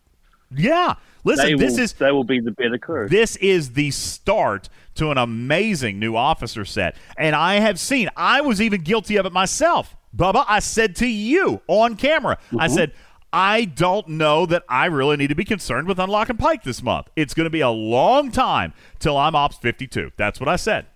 Yeah. 0.56 0.94
Listen, 1.24 1.46
they 1.46 1.54
this 1.56 1.78
is 1.78 1.94
they 1.94 2.12
will 2.12 2.24
be 2.24 2.40
the 2.40 2.52
better 2.52 2.78
crew. 2.78 3.08
This 3.10 3.36
is 3.38 3.74
the 3.74 3.91
start 3.91 4.70
to 4.96 5.12
an 5.12 5.18
amazing 5.18 6.00
new 6.00 6.16
officer 6.16 6.66
set. 6.66 6.96
And 7.18 7.36
I 7.36 7.56
have 7.56 7.80
seen, 7.80 8.10
I 8.16 8.41
was 8.41 8.62
even 8.62 8.82
guilty 8.82 9.16
of 9.18 9.26
it 9.26 9.32
myself. 9.34 9.96
Bubba, 10.16 10.44
I 10.48 10.60
said 10.60 10.96
to 10.98 11.08
you 11.08 11.62
on 11.68 11.96
camera, 11.96 12.38
I 12.58 12.66
Mm-hmm. 12.68 12.76
said, 12.76 12.91
I 13.32 13.66
don't 13.66 14.08
know 14.08 14.48
that 14.48 14.64
I 14.68 14.86
really 14.88 15.16
need 15.18 15.28
to 15.28 15.36
be 15.36 15.46
concerned 15.46 15.88
with 15.88 16.00
unlocking 16.00 16.38
Pike 16.38 16.64
this 16.64 16.82
month. 16.82 17.10
It's 17.16 17.36
going 17.36 17.46
to 17.46 17.52
be 17.52 17.62
a 17.62 17.70
long 17.70 18.32
time 18.32 18.74
till 18.98 19.16
I'm 19.18 19.36
Ops 19.36 19.58
52. 19.58 20.12
That's 20.18 20.40
what 20.40 20.50
I 20.50 20.56
said. 20.56 20.88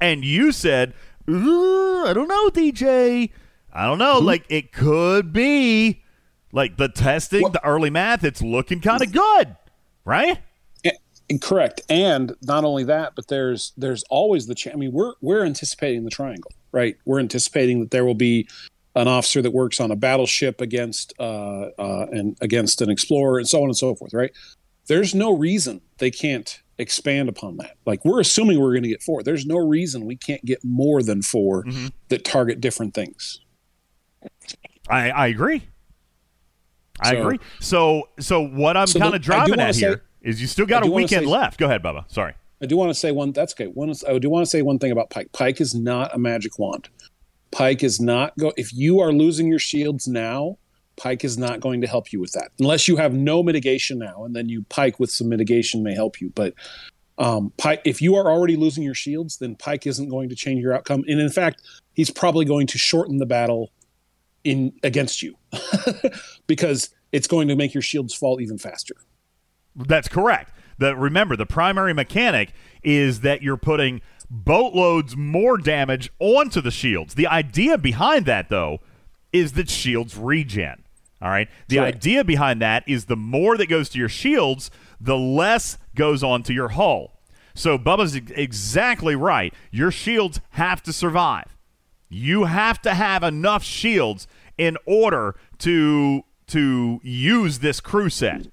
And 0.00 0.24
you 0.24 0.50
said, 0.50 0.94
I 1.28 2.12
don't 2.12 2.26
know, 2.28 2.48
DJ. 2.48 3.30
I 3.72 3.86
don't 3.86 3.98
know. 3.98 4.18
Like, 4.18 4.46
it 4.48 4.72
could 4.72 5.32
be 5.32 6.02
like 6.58 6.76
the 6.76 6.88
testing, 6.88 7.42
the 7.52 7.64
early 7.64 7.88
math, 7.88 8.24
it's 8.24 8.42
looking 8.42 8.80
kind 8.80 9.00
of 9.00 9.12
good, 9.12 9.56
right? 10.04 10.40
And 11.30 11.40
correct. 11.40 11.82
And 11.88 12.34
not 12.42 12.64
only 12.64 12.84
that, 12.84 13.14
but 13.14 13.28
there's 13.28 13.72
there's 13.76 14.02
always 14.10 14.46
the 14.46 14.54
chance. 14.54 14.74
I 14.74 14.78
mean, 14.78 14.92
we're 14.92 15.12
we're 15.20 15.44
anticipating 15.44 16.04
the 16.04 16.10
triangle, 16.10 16.50
right? 16.72 16.96
We're 17.04 17.20
anticipating 17.20 17.80
that 17.80 17.90
there 17.92 18.04
will 18.04 18.14
be 18.14 18.48
an 18.96 19.06
officer 19.06 19.40
that 19.40 19.52
works 19.52 19.78
on 19.78 19.92
a 19.92 19.96
battleship 19.96 20.60
against 20.60 21.12
uh, 21.20 21.68
uh, 21.78 22.06
and 22.10 22.36
against 22.40 22.82
an 22.82 22.90
explorer, 22.90 23.38
and 23.38 23.48
so 23.48 23.58
on 23.62 23.68
and 23.68 23.76
so 23.76 23.94
forth, 23.94 24.12
right? 24.12 24.32
There's 24.88 25.14
no 25.14 25.36
reason 25.36 25.80
they 25.98 26.10
can't 26.10 26.60
expand 26.78 27.28
upon 27.28 27.58
that. 27.58 27.76
Like 27.86 28.04
we're 28.04 28.20
assuming 28.20 28.58
we're 28.58 28.72
going 28.72 28.84
to 28.84 28.88
get 28.88 29.02
four. 29.02 29.22
There's 29.22 29.46
no 29.46 29.58
reason 29.58 30.06
we 30.06 30.16
can't 30.16 30.44
get 30.44 30.64
more 30.64 31.02
than 31.02 31.22
4 31.22 31.64
that 32.08 32.24
target 32.24 32.60
different 32.60 32.94
things. 32.94 33.40
I, 34.88 35.10
I 35.10 35.26
agree. 35.26 35.68
I 37.00 37.12
So- 37.12 37.20
agree. 37.22 37.38
So 37.60 38.08
so 38.20 38.46
what 38.46 38.76
I'm 38.76 38.86
So 38.86 38.98
kind 39.00 39.14
of 39.14 39.20
driving 39.20 39.60
at 39.60 39.74
say- 39.74 39.80
here 39.80 40.02
is 40.22 40.40
you 40.40 40.46
still 40.46 40.66
got 40.66 40.86
a 40.86 40.90
weekend 40.90 41.24
say- 41.26 41.30
left. 41.30 41.58
Go 41.58 41.66
ahead, 41.66 41.82
Bubba. 41.82 42.04
Sorry. 42.10 42.34
I 42.60 42.66
do 42.66 42.76
want 42.76 42.90
to 42.90 42.94
say 42.94 43.12
one. 43.12 43.32
That's 43.32 43.52
okay. 43.54 43.66
One. 43.66 43.92
I 44.08 44.18
do 44.18 44.28
want 44.30 44.44
to 44.44 44.50
say 44.50 44.62
one 44.62 44.78
thing 44.78 44.90
about 44.90 45.10
Pike. 45.10 45.30
Pike 45.32 45.60
is 45.60 45.74
not 45.74 46.12
a 46.14 46.18
magic 46.18 46.58
wand. 46.58 46.88
Pike 47.52 47.82
is 47.84 48.00
not 48.00 48.36
go. 48.36 48.52
If 48.56 48.72
you 48.74 48.98
are 49.00 49.12
losing 49.12 49.46
your 49.46 49.60
shields 49.60 50.08
now, 50.08 50.58
Pike 50.96 51.24
is 51.24 51.38
not 51.38 51.60
going 51.60 51.80
to 51.82 51.86
help 51.86 52.12
you 52.12 52.20
with 52.20 52.32
that 52.32 52.50
unless 52.58 52.88
you 52.88 52.96
have 52.96 53.14
no 53.14 53.42
mitigation 53.44 53.98
now, 53.98 54.24
and 54.24 54.34
then 54.34 54.48
you 54.48 54.64
Pike 54.68 54.98
with 54.98 55.10
some 55.10 55.28
mitigation 55.28 55.82
may 55.84 55.94
help 55.94 56.20
you. 56.20 56.30
But 56.34 56.54
um, 57.16 57.52
Pike, 57.56 57.80
if 57.84 58.02
you 58.02 58.16
are 58.16 58.30
already 58.30 58.56
losing 58.56 58.82
your 58.82 58.94
shields, 58.94 59.38
then 59.38 59.54
Pike 59.54 59.86
isn't 59.86 60.08
going 60.08 60.28
to 60.28 60.34
change 60.34 60.60
your 60.60 60.74
outcome. 60.74 61.04
And 61.08 61.20
in 61.20 61.30
fact, 61.30 61.62
he's 61.94 62.10
probably 62.10 62.44
going 62.44 62.66
to 62.68 62.78
shorten 62.78 63.18
the 63.18 63.26
battle 63.26 63.70
in 64.44 64.72
against 64.82 65.22
you 65.22 65.36
because 66.46 66.90
it's 67.12 67.26
going 67.26 67.48
to 67.48 67.56
make 67.56 67.74
your 67.74 67.82
shields 67.82 68.14
fall 68.14 68.40
even 68.40 68.58
faster. 68.58 68.94
That's 69.74 70.08
correct. 70.08 70.52
The 70.78 70.94
remember 70.94 71.36
the 71.36 71.46
primary 71.46 71.92
mechanic 71.92 72.52
is 72.82 73.20
that 73.20 73.42
you're 73.42 73.56
putting 73.56 74.00
boatloads 74.30 75.16
more 75.16 75.58
damage 75.58 76.10
onto 76.18 76.60
the 76.60 76.70
shields. 76.70 77.14
The 77.14 77.26
idea 77.26 77.78
behind 77.78 78.26
that 78.26 78.48
though 78.48 78.80
is 79.32 79.52
that 79.52 79.68
shields 79.68 80.16
regen. 80.16 80.84
All 81.20 81.30
right. 81.30 81.48
The 81.66 81.76
Correct. 81.76 81.96
idea 81.96 82.24
behind 82.24 82.62
that 82.62 82.84
is 82.86 83.06
the 83.06 83.16
more 83.16 83.56
that 83.56 83.66
goes 83.68 83.88
to 83.90 83.98
your 83.98 84.08
shields, 84.08 84.70
the 85.00 85.16
less 85.16 85.78
goes 85.94 86.22
onto 86.22 86.52
your 86.52 86.68
hull. 86.68 87.18
So 87.54 87.76
Bubba's 87.76 88.14
exactly 88.14 89.16
right. 89.16 89.52
Your 89.72 89.90
shields 89.90 90.40
have 90.50 90.80
to 90.84 90.92
survive. 90.92 91.56
You 92.08 92.44
have 92.44 92.80
to 92.82 92.94
have 92.94 93.22
enough 93.22 93.62
shields 93.62 94.26
in 94.56 94.76
order 94.86 95.36
to 95.58 96.24
to 96.48 97.00
use 97.02 97.58
this 97.58 97.80
crew 97.80 98.08
set. 98.08 98.48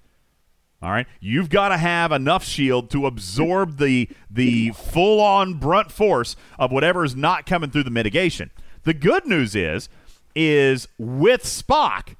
All 0.82 0.92
right, 0.92 1.08
you've 1.20 1.50
got 1.50 1.70
to 1.70 1.78
have 1.78 2.12
enough 2.12 2.44
shield 2.44 2.90
to 2.92 3.06
absorb 3.06 3.78
the 3.78 4.10
the 4.30 4.72
full 4.72 5.22
on 5.22 5.56
brunt 5.56 5.92
force 5.92 6.36
of 6.60 6.72
whatever 6.72 7.04
is 7.04 7.16
not 7.16 7.46
coming 7.46 7.72
through 7.72 7.84
the 7.84 7.90
mitigation. 7.90 8.52
The 8.84 8.94
good 8.94 9.26
news 9.26 9.56
is 9.56 9.90
is 10.36 10.88
with 10.98 11.44
Spock 11.44 12.16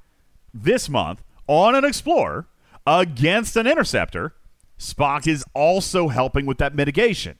this 0.52 0.88
month 0.88 1.22
on 1.46 1.74
an 1.74 1.84
explorer 1.84 2.48
against 2.86 3.56
an 3.56 3.66
interceptor, 3.66 4.34
Spock 4.78 5.26
is 5.26 5.44
also 5.54 6.08
helping 6.08 6.46
with 6.46 6.58
that 6.58 6.74
mitigation, 6.74 7.38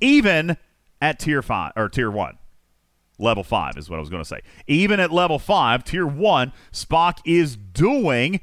even 0.00 0.56
at 1.00 1.18
tier 1.20 1.40
five 1.40 1.72
or 1.76 1.88
tier 1.88 2.10
one 2.10 2.38
level 3.22 3.44
five 3.44 3.76
is 3.76 3.88
what 3.88 3.96
I 3.96 4.00
was 4.00 4.10
going 4.10 4.22
to 4.22 4.28
say. 4.28 4.40
Even 4.66 5.00
at 5.00 5.12
level 5.12 5.38
five, 5.38 5.84
tier 5.84 6.06
one, 6.06 6.52
Spock 6.72 7.18
is 7.24 7.56
doing 7.56 8.40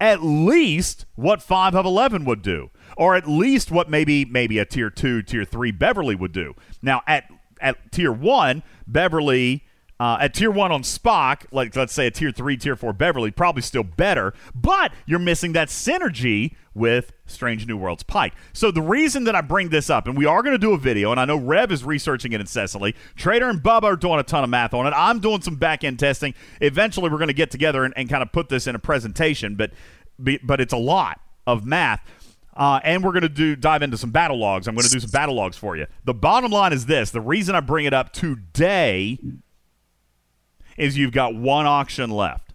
at 0.00 0.22
least 0.22 1.04
what 1.14 1.42
five 1.42 1.74
of 1.74 1.84
eleven 1.84 2.24
would 2.24 2.42
do, 2.42 2.70
or 2.96 3.14
at 3.14 3.28
least 3.28 3.70
what 3.70 3.90
maybe 3.90 4.24
maybe 4.24 4.58
a 4.58 4.64
tier 4.64 4.90
two, 4.90 5.22
tier 5.22 5.44
three 5.44 5.70
Beverly 5.70 6.14
would 6.14 6.32
do. 6.32 6.54
Now 6.80 7.02
at 7.06 7.24
at 7.60 7.92
tier 7.92 8.12
one, 8.12 8.62
Beverly. 8.86 9.64
Uh, 10.00 10.18
at 10.20 10.34
tier 10.34 10.50
one 10.50 10.72
on 10.72 10.82
Spock, 10.82 11.44
like 11.52 11.76
let's 11.76 11.92
say 11.92 12.08
a 12.08 12.10
tier 12.10 12.32
three, 12.32 12.56
tier 12.56 12.74
four 12.74 12.92
Beverly, 12.92 13.30
probably 13.30 13.62
still 13.62 13.84
better, 13.84 14.34
but 14.52 14.90
you're 15.06 15.20
missing 15.20 15.52
that 15.52 15.68
synergy 15.68 16.56
with 16.74 17.12
Strange 17.26 17.66
New 17.66 17.76
Worlds 17.76 18.02
Pike. 18.02 18.34
So 18.52 18.70
the 18.70 18.82
reason 18.82 19.24
that 19.24 19.34
I 19.34 19.40
bring 19.40 19.68
this 19.68 19.90
up, 19.90 20.06
and 20.06 20.16
we 20.16 20.26
are 20.26 20.42
going 20.42 20.54
to 20.54 20.58
do 20.58 20.72
a 20.72 20.78
video, 20.78 21.10
and 21.10 21.20
I 21.20 21.24
know 21.24 21.36
Rev 21.36 21.70
is 21.70 21.84
researching 21.84 22.32
it 22.32 22.40
incessantly. 22.40 22.94
Trader 23.16 23.48
and 23.48 23.62
Bubba 23.62 23.84
are 23.84 23.96
doing 23.96 24.18
a 24.18 24.22
ton 24.22 24.44
of 24.44 24.50
math 24.50 24.74
on 24.74 24.86
it. 24.86 24.94
I'm 24.96 25.20
doing 25.20 25.42
some 25.42 25.56
back 25.56 25.84
end 25.84 25.98
testing. 25.98 26.34
Eventually, 26.60 27.10
we're 27.10 27.18
going 27.18 27.28
to 27.28 27.34
get 27.34 27.50
together 27.50 27.84
and, 27.84 27.92
and 27.96 28.08
kind 28.08 28.22
of 28.22 28.32
put 28.32 28.48
this 28.48 28.66
in 28.66 28.74
a 28.74 28.78
presentation, 28.78 29.54
but 29.54 29.72
but 30.18 30.60
it's 30.60 30.72
a 30.72 30.78
lot 30.78 31.20
of 31.46 31.64
math. 31.64 32.00
Uh, 32.54 32.80
and 32.84 33.02
we're 33.02 33.12
going 33.12 33.22
to 33.22 33.30
do 33.30 33.56
dive 33.56 33.82
into 33.82 33.96
some 33.96 34.10
battle 34.10 34.38
logs. 34.38 34.68
I'm 34.68 34.74
going 34.74 34.86
to 34.86 34.90
do 34.90 35.00
some 35.00 35.10
battle 35.10 35.34
logs 35.34 35.56
for 35.56 35.74
you. 35.74 35.86
The 36.04 36.14
bottom 36.14 36.50
line 36.52 36.72
is 36.72 36.86
this: 36.86 37.10
the 37.10 37.20
reason 37.20 37.54
I 37.54 37.60
bring 37.60 37.86
it 37.86 37.94
up 37.94 38.12
today 38.12 39.18
is 40.76 40.98
you've 40.98 41.12
got 41.12 41.34
one 41.34 41.66
auction 41.66 42.10
left, 42.10 42.52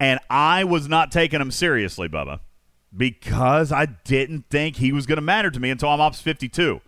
and 0.00 0.18
I 0.28 0.64
was 0.64 0.88
not 0.88 1.12
taking 1.12 1.38
them 1.38 1.52
seriously, 1.52 2.08
Bubba, 2.08 2.40
because 2.96 3.72
I 3.72 3.86
didn't 3.86 4.48
think 4.50 4.76
he 4.76 4.92
was 4.92 5.06
going 5.06 5.16
to 5.16 5.22
matter 5.22 5.50
to 5.50 5.60
me 5.60 5.70
until 5.70 5.88
I'm 5.88 6.00
Ops 6.00 6.20
52. 6.20 6.80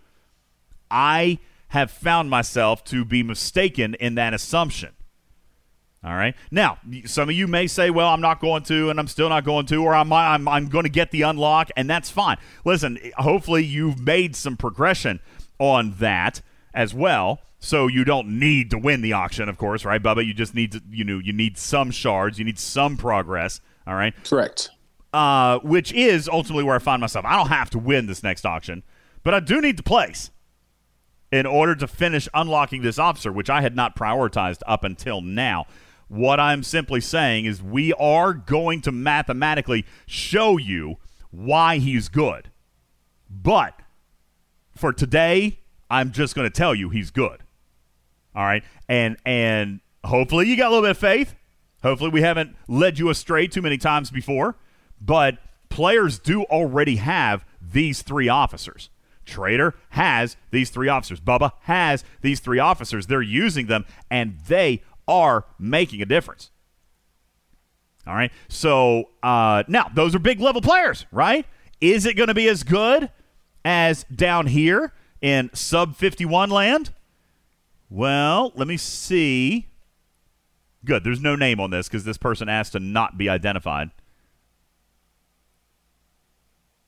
I 0.91 1.39
have 1.69 1.91
found 1.91 2.29
myself 2.29 2.83
to 2.85 3.03
be 3.03 3.23
mistaken 3.23 3.95
in 3.95 4.15
that 4.15 4.33
assumption. 4.33 4.91
All 6.03 6.13
right. 6.13 6.35
Now, 6.51 6.77
some 7.05 7.29
of 7.29 7.35
you 7.35 7.47
may 7.47 7.65
say, 7.65 7.89
"Well, 7.89 8.09
I'm 8.09 8.21
not 8.21 8.39
going 8.39 8.61
to, 8.63 8.91
and 8.91 8.99
I'm 8.99 9.07
still 9.07 9.27
not 9.27 9.43
going 9.43 9.65
to, 9.67 9.83
or 9.83 9.95
I'm 9.95 10.13
I'm, 10.13 10.47
I'm 10.47 10.67
going 10.67 10.83
to 10.83 10.89
get 10.89 11.09
the 11.09 11.23
unlock," 11.23 11.71
and 11.75 11.89
that's 11.89 12.11
fine. 12.11 12.37
Listen, 12.63 12.99
eh, 13.01 13.09
hopefully 13.17 13.63
you've 13.63 13.99
made 13.99 14.35
some 14.35 14.55
progression 14.55 15.19
on 15.57 15.95
that 15.97 16.41
as 16.75 16.93
well, 16.93 17.39
so 17.57 17.87
you 17.87 18.03
don't 18.03 18.37
need 18.37 18.69
to 18.69 18.77
win 18.77 19.01
the 19.01 19.13
auction, 19.13 19.49
of 19.49 19.57
course, 19.57 19.83
right, 19.83 20.01
Bubba? 20.01 20.23
You 20.23 20.35
just 20.35 20.53
need 20.53 20.73
to, 20.73 20.81
you 20.91 21.03
know, 21.03 21.17
you 21.17 21.33
need 21.33 21.57
some 21.57 21.89
shards, 21.89 22.37
you 22.37 22.45
need 22.45 22.59
some 22.59 22.97
progress. 22.97 23.59
All 23.87 23.95
right. 23.95 24.13
Correct. 24.23 24.69
Uh, 25.15 25.59
which 25.59 25.93
is 25.93 26.27
ultimately 26.27 26.65
where 26.65 26.75
I 26.75 26.79
find 26.79 26.99
myself. 26.99 27.23
I 27.23 27.37
don't 27.37 27.47
have 27.47 27.69
to 27.69 27.79
win 27.79 28.05
this 28.05 28.21
next 28.21 28.45
auction, 28.45 28.83
but 29.23 29.33
I 29.33 29.39
do 29.39 29.61
need 29.61 29.77
to 29.77 29.83
place 29.83 30.29
in 31.31 31.45
order 31.45 31.73
to 31.73 31.87
finish 31.87 32.27
unlocking 32.33 32.81
this 32.81 32.99
officer, 32.99 33.31
which 33.31 33.49
I 33.49 33.61
had 33.61 33.77
not 33.77 33.95
prioritized 33.95 34.59
up 34.67 34.83
until 34.83 35.21
now. 35.21 35.67
What 36.09 36.41
I'm 36.41 36.63
simply 36.63 36.99
saying 36.99 37.45
is 37.45 37.63
we 37.63 37.93
are 37.93 38.33
going 38.33 38.81
to 38.81 38.91
mathematically 38.91 39.85
show 40.05 40.57
you 40.57 40.97
why 41.31 41.77
he's 41.77 42.09
good. 42.09 42.51
But 43.29 43.79
for 44.75 44.91
today, 44.91 45.59
I'm 45.89 46.11
just 46.11 46.35
going 46.35 46.45
to 46.45 46.53
tell 46.53 46.75
you 46.75 46.89
he's 46.89 47.09
good. 47.09 47.41
All 48.35 48.43
right? 48.43 48.65
And 48.89 49.15
and 49.25 49.79
hopefully 50.03 50.49
you 50.49 50.57
got 50.57 50.67
a 50.67 50.71
little 50.71 50.83
bit 50.83 50.91
of 50.91 50.97
faith. 50.97 51.35
Hopefully 51.83 52.09
we 52.09 52.21
haven't 52.21 52.57
led 52.67 52.99
you 52.99 53.09
astray 53.09 53.47
too 53.47 53.61
many 53.61 53.77
times 53.77 54.11
before, 54.11 54.57
but 54.99 55.37
players 55.69 56.19
do 56.19 56.43
already 56.43 56.97
have 56.97 57.45
these 57.61 58.01
three 58.01 58.29
officers. 58.29 58.89
Trader 59.25 59.73
has 59.89 60.37
these 60.51 60.69
three 60.69 60.87
officers. 60.87 61.19
Bubba 61.19 61.53
has 61.61 62.03
these 62.21 62.39
three 62.39 62.59
officers. 62.59 63.07
They're 63.07 63.21
using 63.21 63.65
them, 63.65 63.85
and 64.09 64.37
they 64.47 64.83
are 65.07 65.45
making 65.59 66.01
a 66.01 66.05
difference. 66.05 66.51
All 68.07 68.13
right. 68.13 68.31
So 68.47 69.09
uh, 69.23 69.63
now 69.67 69.89
those 69.93 70.13
are 70.13 70.19
big 70.19 70.39
level 70.39 70.61
players, 70.61 71.05
right? 71.11 71.45
Is 71.81 72.05
it 72.05 72.15
going 72.15 72.27
to 72.27 72.33
be 72.33 72.47
as 72.47 72.63
good 72.63 73.09
as 73.63 74.03
down 74.05 74.47
here 74.47 74.93
in 75.21 75.49
sub 75.53 75.95
51 75.95 76.49
land? 76.49 76.93
Well, 77.89 78.51
let 78.55 78.67
me 78.67 78.77
see. 78.77 79.67
Good. 80.83 81.03
There's 81.03 81.21
no 81.21 81.35
name 81.35 81.59
on 81.59 81.71
this 81.71 81.87
because 81.87 82.03
this 82.03 82.17
person 82.17 82.47
asked 82.47 82.73
to 82.73 82.79
not 82.79 83.17
be 83.17 83.27
identified. 83.27 83.89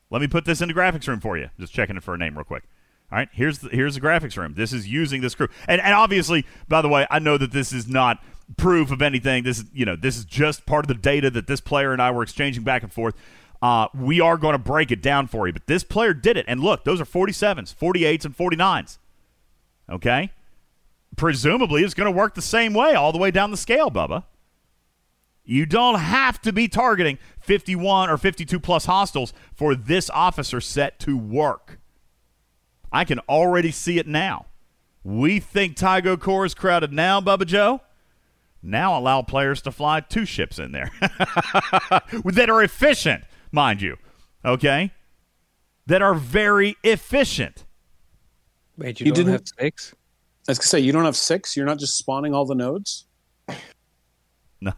Let 0.09 0.21
me 0.21 0.27
put 0.27 0.45
this 0.45 0.61
in 0.61 0.67
the 0.67 0.73
graphics 0.73 1.07
room 1.07 1.19
for 1.19 1.37
you. 1.37 1.49
Just 1.59 1.73
checking 1.73 1.97
it 1.97 2.03
for 2.03 2.13
a 2.13 2.17
name 2.17 2.35
real 2.35 2.45
quick. 2.45 2.63
All 3.11 3.17
right, 3.17 3.29
here's 3.31 3.59
the, 3.59 3.69
here's 3.69 3.95
the 3.95 4.01
graphics 4.01 4.35
room. 4.37 4.53
This 4.55 4.73
is 4.73 4.87
using 4.87 5.21
this 5.21 5.33
crew, 5.33 5.47
and 5.67 5.79
and 5.79 5.93
obviously, 5.93 6.45
by 6.67 6.81
the 6.81 6.89
way, 6.89 7.07
I 7.09 7.19
know 7.19 7.37
that 7.37 7.51
this 7.51 7.71
is 7.71 7.87
not 7.87 8.21
proof 8.57 8.91
of 8.91 9.01
anything. 9.01 9.43
This 9.43 9.59
is 9.59 9.65
you 9.73 9.85
know 9.85 9.95
this 9.95 10.17
is 10.17 10.25
just 10.25 10.65
part 10.65 10.83
of 10.83 10.89
the 10.89 10.93
data 10.93 11.29
that 11.31 11.47
this 11.47 11.61
player 11.61 11.93
and 11.93 12.01
I 12.01 12.11
were 12.11 12.23
exchanging 12.23 12.63
back 12.63 12.83
and 12.83 12.91
forth. 12.91 13.15
Uh, 13.61 13.87
we 13.95 14.19
are 14.19 14.37
going 14.37 14.53
to 14.53 14.59
break 14.59 14.91
it 14.91 15.01
down 15.01 15.27
for 15.27 15.47
you, 15.47 15.53
but 15.53 15.67
this 15.67 15.83
player 15.83 16.13
did 16.13 16.37
it, 16.37 16.45
and 16.47 16.59
look, 16.59 16.83
those 16.83 17.01
are 17.01 17.05
47s, 17.05 17.73
48s, 17.73 18.25
and 18.25 18.37
49s. 18.37 18.97
Okay, 19.89 20.31
presumably 21.15 21.83
it's 21.83 21.93
going 21.93 22.11
to 22.11 22.17
work 22.17 22.35
the 22.35 22.41
same 22.41 22.73
way 22.73 22.93
all 22.93 23.13
the 23.13 23.17
way 23.17 23.31
down 23.31 23.51
the 23.51 23.57
scale, 23.57 23.89
Bubba. 23.89 24.25
You 25.49 25.65
don't 25.65 25.95
have 25.95 26.41
to 26.41 26.51
be 26.51 26.67
targeting 26.67 27.17
51 27.39 28.09
or 28.09 28.17
52 28.17 28.59
plus 28.59 28.83
hostiles 28.85 29.31
for 29.55 29.75
this 29.75 30.09
officer 30.09 30.59
set 30.59 30.99
to 30.99 31.17
work. 31.17 31.79
I 32.91 33.05
can 33.05 33.19
already 33.29 33.71
see 33.71 33.97
it 33.97 34.07
now. 34.07 34.47
We 35.05 35.39
think 35.39 35.77
Tygo 35.77 36.19
Core 36.19 36.45
is 36.45 36.53
crowded 36.53 36.91
now, 36.91 37.21
Bubba 37.21 37.45
Joe. 37.45 37.79
Now 38.61 38.99
allow 38.99 39.21
players 39.21 39.61
to 39.61 39.71
fly 39.71 40.01
two 40.01 40.25
ships 40.25 40.59
in 40.59 40.73
there 40.73 40.91
that 41.01 42.47
are 42.49 42.61
efficient, 42.61 43.23
mind 43.49 43.81
you. 43.81 43.95
Okay? 44.43 44.91
That 45.85 46.01
are 46.01 46.13
very 46.13 46.75
efficient. 46.83 47.63
Wait, 48.77 48.99
You 48.99 49.13
didn't 49.13 49.31
have 49.31 49.47
six? 49.57 49.95
I 50.45 50.51
was 50.51 50.59
gonna 50.59 50.67
say 50.67 50.79
you 50.81 50.91
don't 50.91 51.05
have 51.05 51.15
six. 51.15 51.55
You're 51.55 51.65
not 51.65 51.79
just 51.79 51.97
spawning 51.97 52.33
all 52.33 52.45
the 52.45 52.55
nodes. 52.55 53.05
No. 54.59 54.73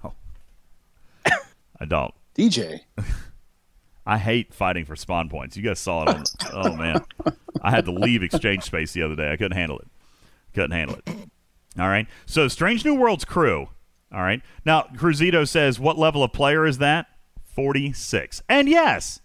I 1.80 1.86
don't. 1.86 2.14
DJ. 2.36 2.82
I 4.06 4.18
hate 4.18 4.54
fighting 4.54 4.86
for 4.86 4.96
spawn 4.96 5.30
points. 5.30 5.56
You 5.56 5.64
guys 5.64 5.80
saw 5.80 6.04
it 6.04 6.10
on. 6.10 6.24
oh 6.54 6.76
man, 6.76 7.04
I 7.62 7.70
had 7.70 7.86
to 7.86 7.92
leave 7.92 8.24
exchange 8.24 8.64
space 8.64 8.92
the 8.92 9.04
other 9.04 9.16
day. 9.16 9.32
I 9.32 9.38
couldn't 9.38 9.58
handle 9.58 9.78
it. 9.78 9.88
Couldn't 10.54 10.72
handle 10.72 10.98
it. 10.98 11.16
All 11.78 11.88
right. 11.88 12.08
So 12.26 12.48
Strange 12.48 12.84
New 12.84 12.96
Worlds 12.96 13.24
crew. 13.24 13.70
All 14.12 14.22
right. 14.22 14.42
Now 14.66 14.88
Cruzito 14.96 15.48
says, 15.48 15.80
"What 15.80 15.98
level 15.98 16.24
of 16.24 16.34
player 16.34 16.66
is 16.66 16.80
that?" 16.80 17.06
Forty-six. 17.44 18.42
And 18.50 18.68
yes, 18.68 19.22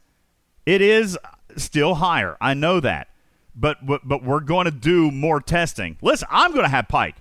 it 0.67 0.83
is 0.83 1.19
still 1.57 1.95
higher. 1.95 2.37
I 2.41 2.53
know 2.53 2.81
that, 2.81 3.09
but 3.55 3.87
but, 3.87 4.07
but 4.07 4.23
we're 4.23 4.41
going 4.41 4.67
to 4.67 4.71
do 4.71 5.11
more 5.11 5.41
testing. 5.41 5.97
Listen, 6.03 6.29
I'm 6.31 6.51
going 6.53 6.65
to 6.65 6.71
have 6.71 6.89
Pike. 6.89 7.17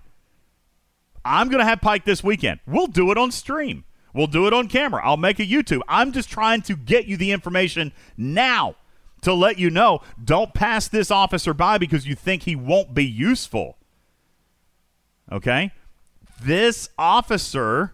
I'm 1.24 1.48
going 1.48 1.60
to 1.60 1.66
have 1.66 1.80
Pike 1.80 2.04
this 2.04 2.24
weekend. 2.24 2.60
We'll 2.68 2.88
do 2.88 3.10
it 3.12 3.18
on 3.18 3.32
stream. 3.32 3.86
We'll 4.14 4.27
do 4.27 4.45
it 4.48 4.53
on 4.53 4.68
camera. 4.68 5.02
I'll 5.03 5.18
make 5.18 5.40
a 5.40 5.45
YouTube. 5.45 5.81
I'm 5.88 6.11
just 6.11 6.30
trying 6.30 6.61
to 6.64 6.76
get 6.76 7.06
you 7.06 7.18
the 7.18 7.31
information 7.31 7.91
now 8.15 8.76
to 9.22 9.34
let 9.34 9.57
you 9.57 9.69
know 9.69 10.02
don't 10.23 10.53
pass 10.53 10.88
this 10.88 11.10
officer 11.10 11.53
by 11.53 11.77
because 11.77 12.06
you 12.06 12.14
think 12.14 12.44
he 12.44 12.56
won't 12.56 12.94
be 12.94 13.06
useful. 13.06 13.77
Okay? 15.31 15.72
This 16.41 16.90
officer 16.98 17.94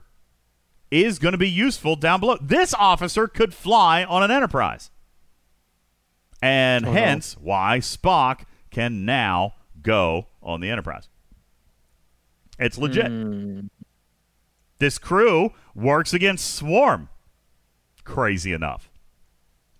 is 0.92 1.20
going 1.20 1.34
to 1.34 1.38
be 1.38 1.50
useful 1.50 1.96
down 1.96 2.20
below. 2.20 2.38
This 2.42 2.74
officer 2.74 3.28
could 3.28 3.54
fly 3.54 4.04
on 4.04 4.24
an 4.24 4.32
Enterprise. 4.32 4.90
And 6.42 6.86
Oh, 6.86 6.90
no. 6.92 6.94
hence 7.00 7.38
why 7.40 7.78
Spock 7.80 8.42
can 8.72 9.06
now 9.06 9.54
go 9.82 10.28
on 10.42 10.62
the 10.62 10.70
Enterprise. 10.70 11.08
It's 12.58 12.78
legit. 12.78 13.08
Hmm. 13.08 13.68
This 14.80 14.98
crew 14.98 15.52
works 15.80 16.14
against 16.14 16.56
Swarm. 16.56 17.10
Crazy 18.04 18.54
enough. 18.54 18.90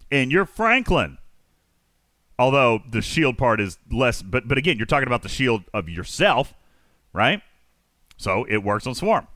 In 0.10 0.32
your 0.32 0.46
Franklin. 0.46 1.18
Although 2.38 2.82
the 2.90 3.02
shield 3.02 3.38
part 3.38 3.60
is 3.60 3.78
less, 3.92 4.22
but 4.22 4.48
but 4.48 4.58
again, 4.58 4.78
you're 4.78 4.86
talking 4.86 5.08
about 5.08 5.24
the 5.24 5.30
shield 5.30 5.64
of 5.74 5.90
yourself, 5.90 6.54
right? 7.12 7.42
So 8.16 8.46
it 8.46 8.64
works 8.64 8.88
on 8.88 8.96
Swarm. 8.96 9.28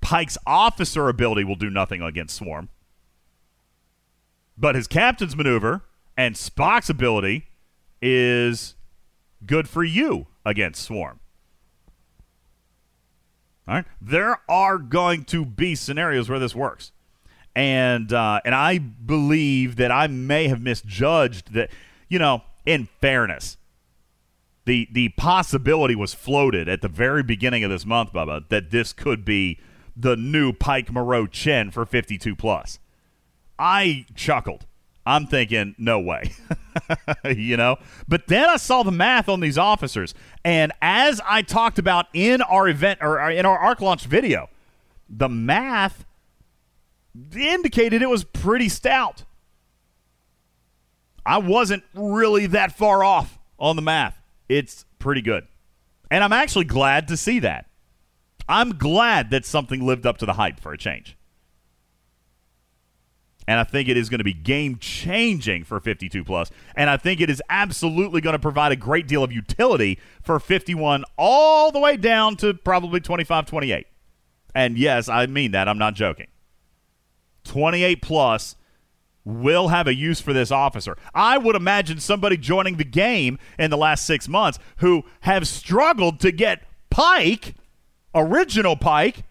Pike's 0.00 0.38
officer 0.46 1.08
ability 1.08 1.44
will 1.44 1.56
do 1.56 1.70
nothing 1.70 2.02
against 2.02 2.36
Swarm. 2.36 2.70
But 4.56 4.74
his 4.74 4.86
captain's 4.86 5.36
maneuver 5.36 5.82
and 6.16 6.34
Spock's 6.34 6.90
ability 6.90 7.46
is 8.00 8.74
good 9.46 9.68
for 9.68 9.84
you 9.84 10.26
against 10.44 10.82
Swarm. 10.82 11.20
All 13.68 13.76
right. 13.76 13.84
There 14.00 14.40
are 14.48 14.78
going 14.78 15.24
to 15.26 15.44
be 15.44 15.74
scenarios 15.74 16.28
where 16.28 16.38
this 16.38 16.54
works. 16.54 16.92
And 17.54 18.12
uh, 18.12 18.40
and 18.44 18.54
I 18.54 18.78
believe 18.78 19.76
that 19.76 19.92
I 19.92 20.06
may 20.06 20.48
have 20.48 20.60
misjudged 20.60 21.52
that, 21.52 21.70
you 22.08 22.18
know, 22.18 22.42
in 22.64 22.88
fairness, 23.00 23.58
the 24.64 24.88
the 24.90 25.10
possibility 25.10 25.94
was 25.94 26.14
floated 26.14 26.68
at 26.68 26.80
the 26.80 26.88
very 26.88 27.22
beginning 27.22 27.62
of 27.62 27.70
this 27.70 27.84
month, 27.84 28.12
Bubba, 28.12 28.48
that 28.48 28.70
this 28.70 28.92
could 28.92 29.24
be 29.24 29.60
the 29.94 30.16
new 30.16 30.52
Pike 30.52 30.90
Moreau 30.90 31.26
Chen 31.26 31.70
for 31.70 31.84
52 31.84 32.34
plus. 32.34 32.78
I 33.58 34.06
chuckled. 34.14 34.66
I'm 35.04 35.26
thinking, 35.26 35.74
no 35.78 35.98
way. 35.98 36.32
you 37.24 37.56
know? 37.56 37.76
But 38.06 38.28
then 38.28 38.48
I 38.48 38.56
saw 38.56 38.82
the 38.82 38.92
math 38.92 39.28
on 39.28 39.40
these 39.40 39.58
officers. 39.58 40.14
And 40.44 40.72
as 40.80 41.20
I 41.28 41.42
talked 41.42 41.78
about 41.78 42.06
in 42.12 42.40
our 42.42 42.68
event 42.68 43.00
or 43.02 43.20
or 43.20 43.30
in 43.30 43.44
our 43.44 43.58
arc 43.58 43.80
launch 43.80 44.04
video, 44.04 44.48
the 45.08 45.28
math 45.28 46.04
indicated 47.36 48.02
it 48.02 48.08
was 48.08 48.24
pretty 48.24 48.68
stout. 48.68 49.24
I 51.24 51.38
wasn't 51.38 51.84
really 51.94 52.46
that 52.46 52.72
far 52.72 53.04
off 53.04 53.38
on 53.58 53.76
the 53.76 53.82
math. 53.82 54.20
It's 54.48 54.84
pretty 54.98 55.22
good. 55.22 55.46
And 56.10 56.22
I'm 56.24 56.32
actually 56.32 56.64
glad 56.64 57.08
to 57.08 57.16
see 57.16 57.38
that. 57.40 57.66
I'm 58.48 58.76
glad 58.76 59.30
that 59.30 59.44
something 59.44 59.84
lived 59.84 60.04
up 60.04 60.18
to 60.18 60.26
the 60.26 60.34
hype 60.34 60.58
for 60.58 60.72
a 60.72 60.78
change. 60.78 61.16
And 63.48 63.58
I 63.58 63.64
think 63.64 63.88
it 63.88 63.96
is 63.96 64.08
going 64.08 64.18
to 64.18 64.24
be 64.24 64.32
game 64.32 64.78
changing 64.78 65.64
for 65.64 65.80
52 65.80 66.24
plus. 66.24 66.50
And 66.76 66.88
I 66.88 66.96
think 66.96 67.20
it 67.20 67.28
is 67.28 67.42
absolutely 67.50 68.20
going 68.20 68.34
to 68.34 68.38
provide 68.38 68.72
a 68.72 68.76
great 68.76 69.08
deal 69.08 69.24
of 69.24 69.32
utility 69.32 69.98
for 70.22 70.38
51 70.38 71.04
all 71.18 71.72
the 71.72 71.80
way 71.80 71.96
down 71.96 72.36
to 72.36 72.54
probably 72.54 73.00
25 73.00 73.46
28. 73.46 73.86
And 74.54 74.78
yes, 74.78 75.08
I 75.08 75.26
mean 75.26 75.52
that. 75.52 75.68
I'm 75.68 75.78
not 75.78 75.94
joking. 75.94 76.28
28 77.44 78.02
plus 78.02 78.56
will 79.24 79.68
have 79.68 79.86
a 79.86 79.94
use 79.94 80.20
for 80.20 80.32
this 80.32 80.50
officer. 80.50 80.96
I 81.14 81.38
would 81.38 81.56
imagine 81.56 82.00
somebody 82.00 82.36
joining 82.36 82.76
the 82.76 82.84
game 82.84 83.38
in 83.58 83.70
the 83.70 83.76
last 83.76 84.04
six 84.04 84.28
months 84.28 84.58
who 84.78 85.04
have 85.20 85.46
struggled 85.46 86.20
to 86.20 86.32
get 86.32 86.62
Pike, 86.90 87.54
original 88.14 88.76
Pike, 88.76 89.24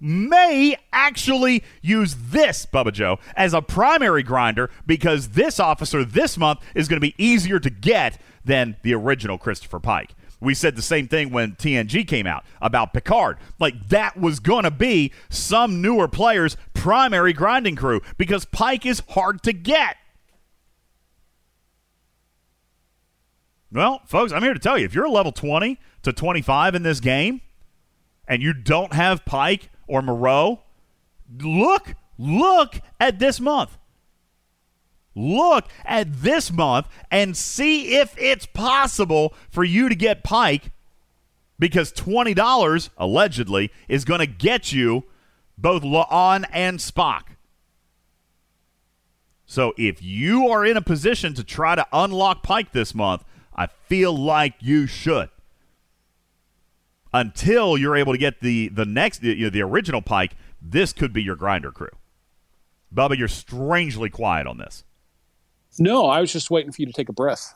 may 0.00 0.76
actually 0.92 1.62
use 1.82 2.16
this, 2.30 2.66
Bubba 2.66 2.92
Joe, 2.92 3.18
as 3.36 3.54
a 3.54 3.62
primary 3.62 4.22
grinder 4.22 4.70
because 4.86 5.30
this 5.30 5.58
officer 5.58 6.04
this 6.04 6.36
month 6.36 6.60
is 6.74 6.88
going 6.88 7.00
to 7.00 7.06
be 7.06 7.14
easier 7.18 7.58
to 7.58 7.70
get 7.70 8.20
than 8.44 8.76
the 8.82 8.94
original 8.94 9.38
Christopher 9.38 9.80
Pike. 9.80 10.14
We 10.40 10.54
said 10.54 10.76
the 10.76 10.82
same 10.82 11.08
thing 11.08 11.30
when 11.30 11.52
TNG 11.52 12.06
came 12.06 12.26
out 12.26 12.44
about 12.60 12.92
Picard. 12.92 13.38
Like, 13.58 13.88
that 13.88 14.18
was 14.18 14.38
going 14.38 14.64
to 14.64 14.70
be 14.70 15.12
some 15.30 15.80
newer 15.80 16.08
player's 16.08 16.56
primary 16.74 17.32
grinding 17.32 17.76
crew 17.76 18.02
because 18.18 18.44
Pike 18.44 18.84
is 18.84 19.02
hard 19.10 19.42
to 19.44 19.52
get. 19.52 19.96
Well, 23.72 24.02
folks, 24.06 24.32
I'm 24.32 24.42
here 24.42 24.54
to 24.54 24.60
tell 24.60 24.78
you 24.78 24.84
if 24.84 24.94
you're 24.94 25.08
level 25.08 25.32
20 25.32 25.78
to 26.02 26.12
25 26.12 26.74
in 26.74 26.82
this 26.82 27.00
game 27.00 27.40
and 28.28 28.42
you 28.42 28.52
don't 28.52 28.92
have 28.92 29.24
Pike 29.24 29.70
or 29.86 30.02
Moreau, 30.02 30.60
look, 31.40 31.94
look 32.18 32.80
at 33.00 33.18
this 33.18 33.40
month. 33.40 33.76
Look 35.14 35.66
at 35.84 36.22
this 36.22 36.52
month 36.52 36.88
and 37.10 37.36
see 37.36 37.96
if 37.96 38.14
it's 38.18 38.44
possible 38.46 39.34
for 39.48 39.64
you 39.64 39.88
to 39.88 39.94
get 39.94 40.22
Pike 40.22 40.70
because 41.58 41.92
$20 41.92 42.90
allegedly 42.98 43.72
is 43.88 44.04
going 44.04 44.20
to 44.20 44.26
get 44.26 44.72
you 44.72 45.04
both 45.56 45.82
La'an 45.82 46.44
and 46.52 46.78
Spock. 46.78 47.22
So 49.46 49.72
if 49.78 50.02
you 50.02 50.48
are 50.48 50.66
in 50.66 50.76
a 50.76 50.82
position 50.82 51.32
to 51.34 51.44
try 51.44 51.76
to 51.76 51.86
unlock 51.92 52.42
Pike 52.42 52.72
this 52.72 52.94
month, 52.94 53.24
I 53.54 53.68
feel 53.68 54.14
like 54.14 54.54
you 54.60 54.86
should. 54.86 55.30
Until 57.20 57.78
you're 57.78 57.96
able 57.96 58.12
to 58.12 58.18
get 58.18 58.40
the 58.40 58.68
the 58.68 58.84
next 58.84 59.22
you 59.22 59.44
know, 59.44 59.50
the 59.50 59.62
original 59.62 60.02
Pike 60.02 60.32
this 60.60 60.92
could 60.92 61.12
be 61.12 61.22
your 61.22 61.36
grinder 61.36 61.70
crew. 61.70 61.88
Bubba, 62.94 63.16
you're 63.16 63.28
strangely 63.28 64.10
quiet 64.10 64.46
on 64.46 64.58
this. 64.58 64.84
No, 65.78 66.06
I 66.06 66.20
was 66.20 66.32
just 66.32 66.50
waiting 66.50 66.72
for 66.72 66.82
you 66.82 66.86
to 66.86 66.92
take 66.92 67.08
a 67.08 67.12
breath. 67.12 67.54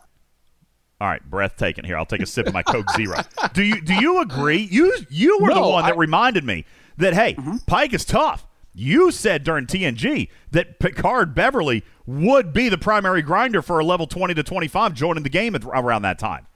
All 1.01 1.09
right, 1.09 1.23
breath 1.31 1.57
taken 1.57 1.85
here. 1.85 1.97
I'll 1.97 2.05
take 2.07 2.21
a 2.21 2.27
sip 2.27 2.47
of 2.47 2.53
my 2.55 2.63
Coke 2.63 2.91
Zero. 2.97 3.17
Do 3.55 3.63
you 3.63 3.81
do 3.81 3.95
you 3.95 4.21
agree? 4.21 4.69
You 4.71 4.97
you 5.11 5.39
were 5.41 5.53
the 5.53 5.61
one 5.61 5.83
that 5.83 5.89
I- 5.89 5.91
Mm-hmm. 5.93 6.01
reminded 6.01 6.45
me 6.45 6.65
that 6.99 7.15
hey, 7.15 7.37
Pike 7.67 7.93
is 7.95 8.05
tough. 8.05 8.47
You 8.73 9.11
said 9.11 9.43
during 9.45 9.67
TNG 9.67 10.29
that 10.53 10.79
Picard 10.79 11.35
Beverly 11.35 11.83
would 12.07 12.53
be 12.53 12.69
the 12.69 12.79
primary 12.79 13.21
grinder 13.23 13.63
for 13.63 13.79
a 13.79 13.85
level 13.85 14.07
20 14.07 14.35
to 14.35 14.43
25 14.43 14.95
joining 14.95 15.23
the 15.23 15.29
game 15.29 15.55
at, 15.55 15.65
around 15.65 16.03
that 16.03 16.19
time. 16.19 16.47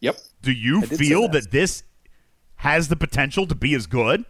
Yep. 0.00 0.16
Do 0.42 0.52
you 0.52 0.78
I 0.78 0.80
did 0.80 0.88
say 0.90 0.96
feel 0.96 1.22
that. 1.28 1.32
that. 1.44 1.50
this 1.52 1.84
has 2.62 2.86
the 2.86 2.94
potential 2.94 3.44
to 3.44 3.56
be 3.56 3.74
as 3.74 3.86
good 3.86 4.24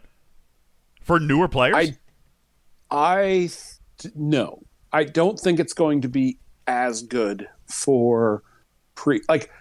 for 1.03 1.19
newer 1.19 1.47
players? 1.47 1.75
I, 1.75 1.97
I 2.89 3.49
no, 4.15 4.63
I 4.91 5.03
don't 5.03 5.39
think 5.39 5.59
it's 5.59 5.73
going 5.73 6.01
to 6.01 6.07
be 6.07 6.39
as 6.65 7.03
good 7.03 7.47
for 7.67 8.41
pre. 8.95 9.21
Like, 9.29 9.51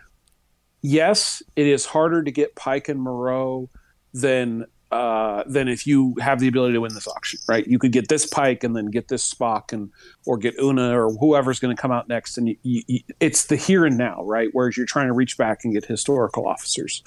yes, 0.81 1.43
it 1.55 1.67
is 1.67 1.85
harder 1.85 2.23
to 2.23 2.31
get 2.31 2.57
Pike 2.57 2.89
and 2.89 2.99
Moreau 2.99 3.69
than 4.15 4.65
uh, 4.91 5.45
than 5.47 5.69
if 5.69 5.87
you 5.87 6.15
have 6.19 6.41
the 6.41 6.49
ability 6.49 6.73
to 6.73 6.81
win 6.81 6.95
this 6.95 7.07
auction, 7.07 7.41
right? 7.47 7.67
You 7.67 7.79
could 7.79 7.93
get 7.93 8.09
this 8.09 8.25
Pike 8.25 8.65
and 8.65 8.75
then 8.75 8.87
get 8.87 9.09
this 9.09 9.31
Spock 9.31 9.75
and 9.75 9.91
or 10.25 10.39
get 10.39 10.55
Una 10.59 10.99
or 10.99 11.13
whoever's 11.13 11.61
going 11.61 11.77
to 11.77 11.81
come 11.81 11.93
out 11.93 12.09
next, 12.09 12.39
and 12.39 12.49
you, 12.49 12.57
you, 12.63 12.83
you, 12.87 13.01
it's 13.21 13.45
the 13.47 13.57
here 13.57 13.85
and 13.85 13.99
now, 13.99 14.23
right? 14.25 14.49
Whereas 14.53 14.79
you're 14.79 14.87
trying 14.87 15.09
to 15.09 15.13
reach 15.13 15.37
back 15.37 15.63
and 15.63 15.75
get 15.75 15.85
historical 15.85 16.49
officers. 16.49 17.03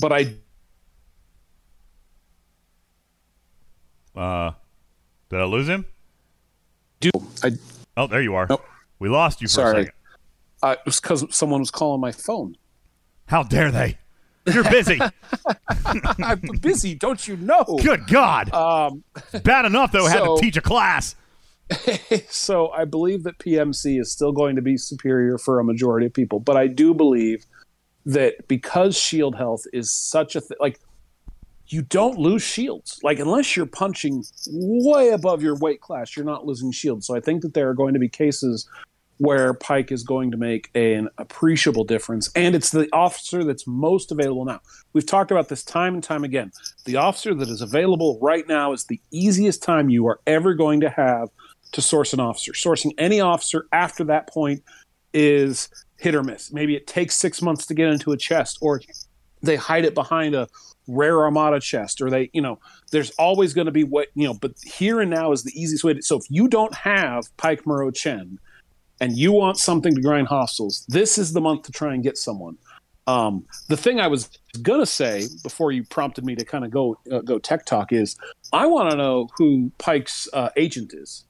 But 0.00 0.12
I 0.12 0.36
uh, 4.16 4.52
did 5.30 5.40
I 5.40 5.44
lose 5.44 5.68
him? 5.68 5.86
do. 7.00 7.10
I 7.42 7.50
Oh, 7.96 8.06
there 8.06 8.22
you 8.22 8.34
are. 8.34 8.48
We 8.98 9.08
lost 9.08 9.42
you 9.42 9.48
for 9.48 9.50
a 9.50 9.54
Sorry. 9.64 9.76
second. 9.84 9.92
uh, 10.62 10.76
it 10.78 10.86
was 10.86 11.00
because 11.00 11.26
someone 11.34 11.60
was 11.60 11.70
calling 11.70 12.00
my 12.00 12.12
phone. 12.12 12.56
How 13.26 13.42
dare 13.42 13.70
they? 13.70 13.98
You're 14.46 14.64
busy. 14.64 14.98
I'm 16.22 16.40
busy, 16.60 16.94
don't 16.94 17.26
you 17.26 17.36
know? 17.36 17.78
Good 17.82 18.06
God. 18.06 18.52
Um, 18.54 19.04
Bad 19.44 19.66
enough, 19.66 19.92
though, 19.92 20.06
I 20.06 20.10
had 20.10 20.20
to 20.24 20.36
teach 20.40 20.56
a 20.56 20.60
class. 20.60 21.16
so 22.28 22.70
I 22.70 22.84
believe 22.84 23.24
that 23.24 23.38
PMC 23.38 24.00
is 24.00 24.12
still 24.12 24.32
going 24.32 24.56
to 24.56 24.62
be 24.62 24.76
superior 24.76 25.38
for 25.38 25.60
a 25.60 25.64
majority 25.64 26.06
of 26.06 26.14
people, 26.14 26.40
but 26.40 26.56
I 26.56 26.66
do 26.66 26.92
believe 26.94 27.44
that 28.04 28.48
because 28.48 28.96
shield 28.96 29.36
health 29.36 29.64
is 29.72 29.90
such 29.90 30.34
a 30.34 30.40
thing, 30.40 30.56
like 30.60 30.80
you 31.72 31.82
don't 31.82 32.18
lose 32.18 32.42
shields. 32.42 33.00
Like 33.02 33.18
unless 33.18 33.56
you're 33.56 33.66
punching 33.66 34.24
way 34.48 35.08
above 35.10 35.42
your 35.42 35.56
weight 35.56 35.80
class, 35.80 36.16
you're 36.16 36.26
not 36.26 36.46
losing 36.46 36.70
shields. 36.70 37.06
So 37.06 37.16
I 37.16 37.20
think 37.20 37.42
that 37.42 37.54
there 37.54 37.68
are 37.70 37.74
going 37.74 37.94
to 37.94 38.00
be 38.00 38.08
cases 38.08 38.68
where 39.18 39.54
Pike 39.54 39.92
is 39.92 40.02
going 40.02 40.32
to 40.32 40.36
make 40.36 40.68
an 40.74 41.08
appreciable 41.16 41.84
difference, 41.84 42.28
and 42.34 42.56
it's 42.56 42.70
the 42.70 42.88
officer 42.92 43.44
that's 43.44 43.66
most 43.68 44.10
available 44.10 44.44
now. 44.44 44.60
We've 44.94 45.06
talked 45.06 45.30
about 45.30 45.48
this 45.48 45.62
time 45.62 45.94
and 45.94 46.02
time 46.02 46.24
again. 46.24 46.50
The 46.86 46.96
officer 46.96 47.32
that 47.34 47.48
is 47.48 47.60
available 47.60 48.18
right 48.20 48.46
now 48.48 48.72
is 48.72 48.84
the 48.84 49.00
easiest 49.12 49.62
time 49.62 49.90
you 49.90 50.08
are 50.08 50.18
ever 50.26 50.54
going 50.54 50.80
to 50.80 50.90
have 50.90 51.28
to 51.70 51.80
source 51.80 52.12
an 52.12 52.18
officer. 52.20 52.52
Sourcing 52.52 52.92
any 52.98 53.20
officer 53.20 53.66
after 53.72 54.02
that 54.04 54.28
point 54.28 54.62
is 55.14 55.68
hit 55.98 56.16
or 56.16 56.24
miss. 56.24 56.52
Maybe 56.52 56.74
it 56.74 56.88
takes 56.88 57.14
six 57.14 57.40
months 57.40 57.64
to 57.66 57.74
get 57.74 57.88
into 57.90 58.10
a 58.10 58.16
chest, 58.16 58.58
or 58.60 58.80
they 59.40 59.56
hide 59.56 59.84
it 59.84 59.94
behind 59.94 60.34
a 60.34 60.48
rare 60.88 61.22
armada 61.22 61.60
chest, 61.60 62.00
or 62.00 62.10
they, 62.10 62.30
you 62.32 62.40
know, 62.40 62.58
there's 62.90 63.10
always 63.12 63.54
going 63.54 63.66
to 63.66 63.72
be 63.72 63.84
what, 63.84 64.08
you 64.14 64.26
know, 64.26 64.34
but 64.34 64.52
here 64.64 65.00
and 65.00 65.10
now 65.10 65.32
is 65.32 65.42
the 65.44 65.52
easiest 65.60 65.84
way 65.84 65.94
to. 65.94 66.02
So 66.02 66.16
if 66.16 66.24
you 66.28 66.48
don't 66.48 66.74
have 66.74 67.34
Pike 67.36 67.66
Moreau 67.66 67.90
Chen 67.90 68.38
and 69.00 69.16
you 69.16 69.32
want 69.32 69.58
something 69.58 69.94
to 69.94 70.00
grind 70.00 70.28
hostels 70.28 70.86
this 70.88 71.18
is 71.18 71.32
the 71.32 71.40
month 71.40 71.64
to 71.64 71.72
try 71.72 71.92
and 71.92 72.02
get 72.02 72.16
someone. 72.16 72.56
Um, 73.08 73.44
the 73.68 73.76
thing 73.76 73.98
I 73.98 74.06
was 74.06 74.30
gonna 74.62 74.86
say 74.86 75.26
before 75.42 75.72
you 75.72 75.82
prompted 75.82 76.24
me 76.24 76.36
to 76.36 76.44
kind 76.44 76.64
of 76.64 76.70
go 76.70 76.96
uh, 77.10 77.18
go 77.20 77.38
tech 77.38 77.66
talk 77.66 77.92
is 77.92 78.16
I 78.52 78.66
want 78.66 78.90
to 78.90 78.96
know 78.96 79.28
who 79.36 79.72
Pike's 79.78 80.28
uh, 80.32 80.50
agent 80.56 80.94
is, 80.94 81.24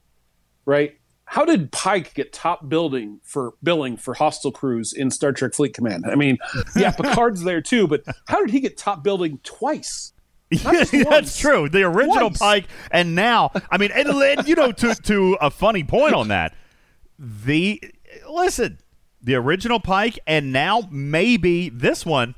right? 0.65 0.95
How 1.33 1.45
did 1.45 1.71
Pike 1.71 2.13
get 2.13 2.31
top 2.31 2.69
building 2.69 3.19
for 3.23 3.55
billing 3.63 3.97
for 3.97 4.13
hostile 4.13 4.51
crews 4.51 4.93
in 4.93 5.09
Star 5.09 5.31
Trek 5.31 5.55
Fleet 5.55 5.73
Command? 5.73 6.05
I 6.05 6.13
mean, 6.13 6.37
yeah, 6.75 6.91
Picard's 6.95 7.41
there 7.41 7.59
too, 7.59 7.87
but 7.87 8.03
how 8.27 8.39
did 8.39 8.51
he 8.51 8.59
get 8.59 8.77
top 8.77 9.03
building 9.03 9.39
twice? 9.41 10.13
Just 10.53 10.91
That's 10.91 11.35
true. 11.35 11.69
The 11.69 11.81
original 11.81 12.29
Twice. 12.29 12.37
Pike, 12.37 12.65
and 12.91 13.15
now, 13.15 13.49
I 13.71 13.79
mean, 13.79 13.89
and, 13.95 14.09
and, 14.09 14.47
you 14.47 14.53
know, 14.53 14.71
to 14.73 14.93
to 14.93 15.33
a 15.41 15.49
funny 15.49 15.83
point 15.83 16.13
on 16.13 16.27
that, 16.27 16.53
the 17.17 17.81
listen, 18.29 18.77
the 19.19 19.33
original 19.33 19.79
Pike, 19.79 20.19
and 20.27 20.53
now 20.53 20.87
maybe 20.91 21.69
this 21.69 22.05
one 22.05 22.35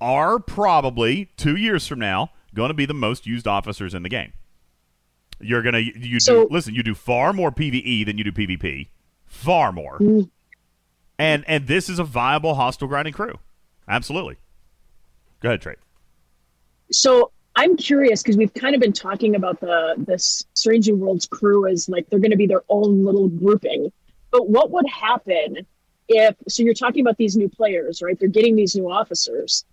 are 0.00 0.38
probably 0.38 1.26
two 1.36 1.56
years 1.56 1.86
from 1.86 1.98
now 1.98 2.30
going 2.54 2.70
to 2.70 2.74
be 2.74 2.86
the 2.86 2.94
most 2.94 3.26
used 3.26 3.46
officers 3.46 3.92
in 3.92 4.02
the 4.02 4.08
game. 4.08 4.32
You're 5.42 5.62
gonna 5.62 5.78
you 5.78 6.20
So- 6.20 6.46
do 6.46 6.48
listen. 6.52 6.74
You 6.74 6.82
do 6.82 6.94
far 6.94 7.32
more 7.32 7.50
PVE 7.50 8.04
than 8.04 8.18
you 8.18 8.24
do 8.24 8.32
PvP, 8.32 8.88
far 9.26 9.72
more, 9.72 9.98
mm-hmm. 9.98 10.28
and 11.18 11.44
and 11.46 11.66
this 11.66 11.88
is 11.88 11.98
a 11.98 12.04
viable 12.04 12.54
hostile 12.54 12.88
grinding 12.88 13.12
crew. 13.12 13.38
Absolutely. 13.88 14.36
Go 15.40 15.48
ahead, 15.48 15.60
Trey. 15.60 15.74
So 16.90 17.32
I'm 17.56 17.76
curious 17.76 18.22
because 18.22 18.36
we've 18.36 18.54
kind 18.54 18.74
of 18.74 18.80
been 18.80 18.92
talking 18.92 19.34
about 19.34 19.60
the 19.60 19.94
this 19.98 20.44
Strange 20.54 20.88
New 20.88 20.96
Worlds 20.96 21.26
crew 21.26 21.66
as 21.66 21.88
like 21.88 22.08
they're 22.08 22.18
going 22.18 22.30
to 22.30 22.36
be 22.36 22.46
their 22.46 22.62
own 22.68 23.04
little 23.04 23.28
grouping. 23.28 23.92
But 24.30 24.48
what 24.48 24.70
would 24.70 24.88
happen 24.88 25.66
if? 26.08 26.34
So 26.48 26.62
you're 26.62 26.74
talking 26.74 27.02
about 27.02 27.18
these 27.18 27.36
new 27.36 27.48
players, 27.48 28.00
right? 28.02 28.18
They're 28.18 28.28
getting 28.28 28.56
these 28.56 28.74
new 28.74 28.90
officers. 28.90 29.64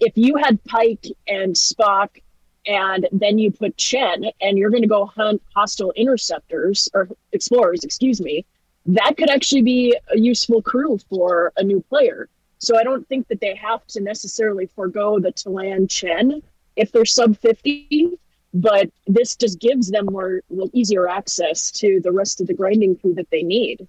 If 0.00 0.12
you 0.16 0.36
had 0.36 0.62
Pike 0.64 1.06
and 1.28 1.54
Spock, 1.54 2.22
and 2.66 3.08
then 3.12 3.38
you 3.38 3.50
put 3.50 3.76
Chen, 3.76 4.24
and 4.40 4.58
you're 4.58 4.70
going 4.70 4.82
to 4.82 4.88
go 4.88 5.06
hunt 5.06 5.42
hostile 5.54 5.92
interceptors 5.96 6.88
or 6.94 7.08
explorers, 7.32 7.84
excuse 7.84 8.20
me, 8.20 8.44
that 8.86 9.16
could 9.16 9.30
actually 9.30 9.62
be 9.62 9.96
a 10.10 10.18
useful 10.18 10.62
crew 10.62 10.98
for 11.08 11.52
a 11.56 11.62
new 11.62 11.80
player. 11.88 12.28
So 12.58 12.78
I 12.78 12.84
don't 12.84 13.06
think 13.08 13.28
that 13.28 13.40
they 13.40 13.54
have 13.54 13.86
to 13.88 14.00
necessarily 14.00 14.66
forego 14.66 15.18
the 15.18 15.32
Talan 15.32 15.90
Chen 15.90 16.42
if 16.76 16.92
they're 16.92 17.04
sub 17.04 17.36
50, 17.38 18.18
but 18.54 18.90
this 19.06 19.36
just 19.36 19.60
gives 19.60 19.90
them 19.90 20.06
more 20.06 20.40
easier 20.72 21.08
access 21.08 21.70
to 21.72 22.00
the 22.02 22.12
rest 22.12 22.40
of 22.40 22.46
the 22.46 22.54
grinding 22.54 22.96
crew 22.96 23.14
that 23.14 23.30
they 23.30 23.42
need. 23.42 23.86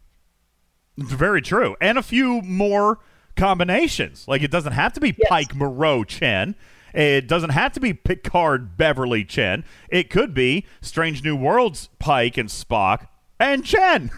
Very 0.98 1.42
true. 1.42 1.76
And 1.80 1.98
a 1.98 2.04
few 2.04 2.42
more 2.42 3.00
combinations. 3.36 4.28
Like 4.28 4.42
it 4.42 4.52
doesn't 4.52 4.74
have 4.74 4.94
to 4.94 5.00
be 5.00 5.14
Pike 5.14 5.56
Moreau 5.56 6.04
Chen. 6.04 6.56
It 6.94 7.28
doesn't 7.28 7.52
have 7.52 7.74
to 7.74 7.80
be 7.80 7.94
Picard 7.94 8.78
Beverly 8.78 9.24
Chen. 9.24 9.64
It 9.90 10.10
could 10.10 10.34
be 10.34 10.66
Strange 10.82 11.24
New 11.24 11.36
Worlds 11.36 11.90
Pike 12.00 12.38
and 12.38 12.50
Spock 12.50 13.08
and 13.40 13.64
Chen. 13.64 14.10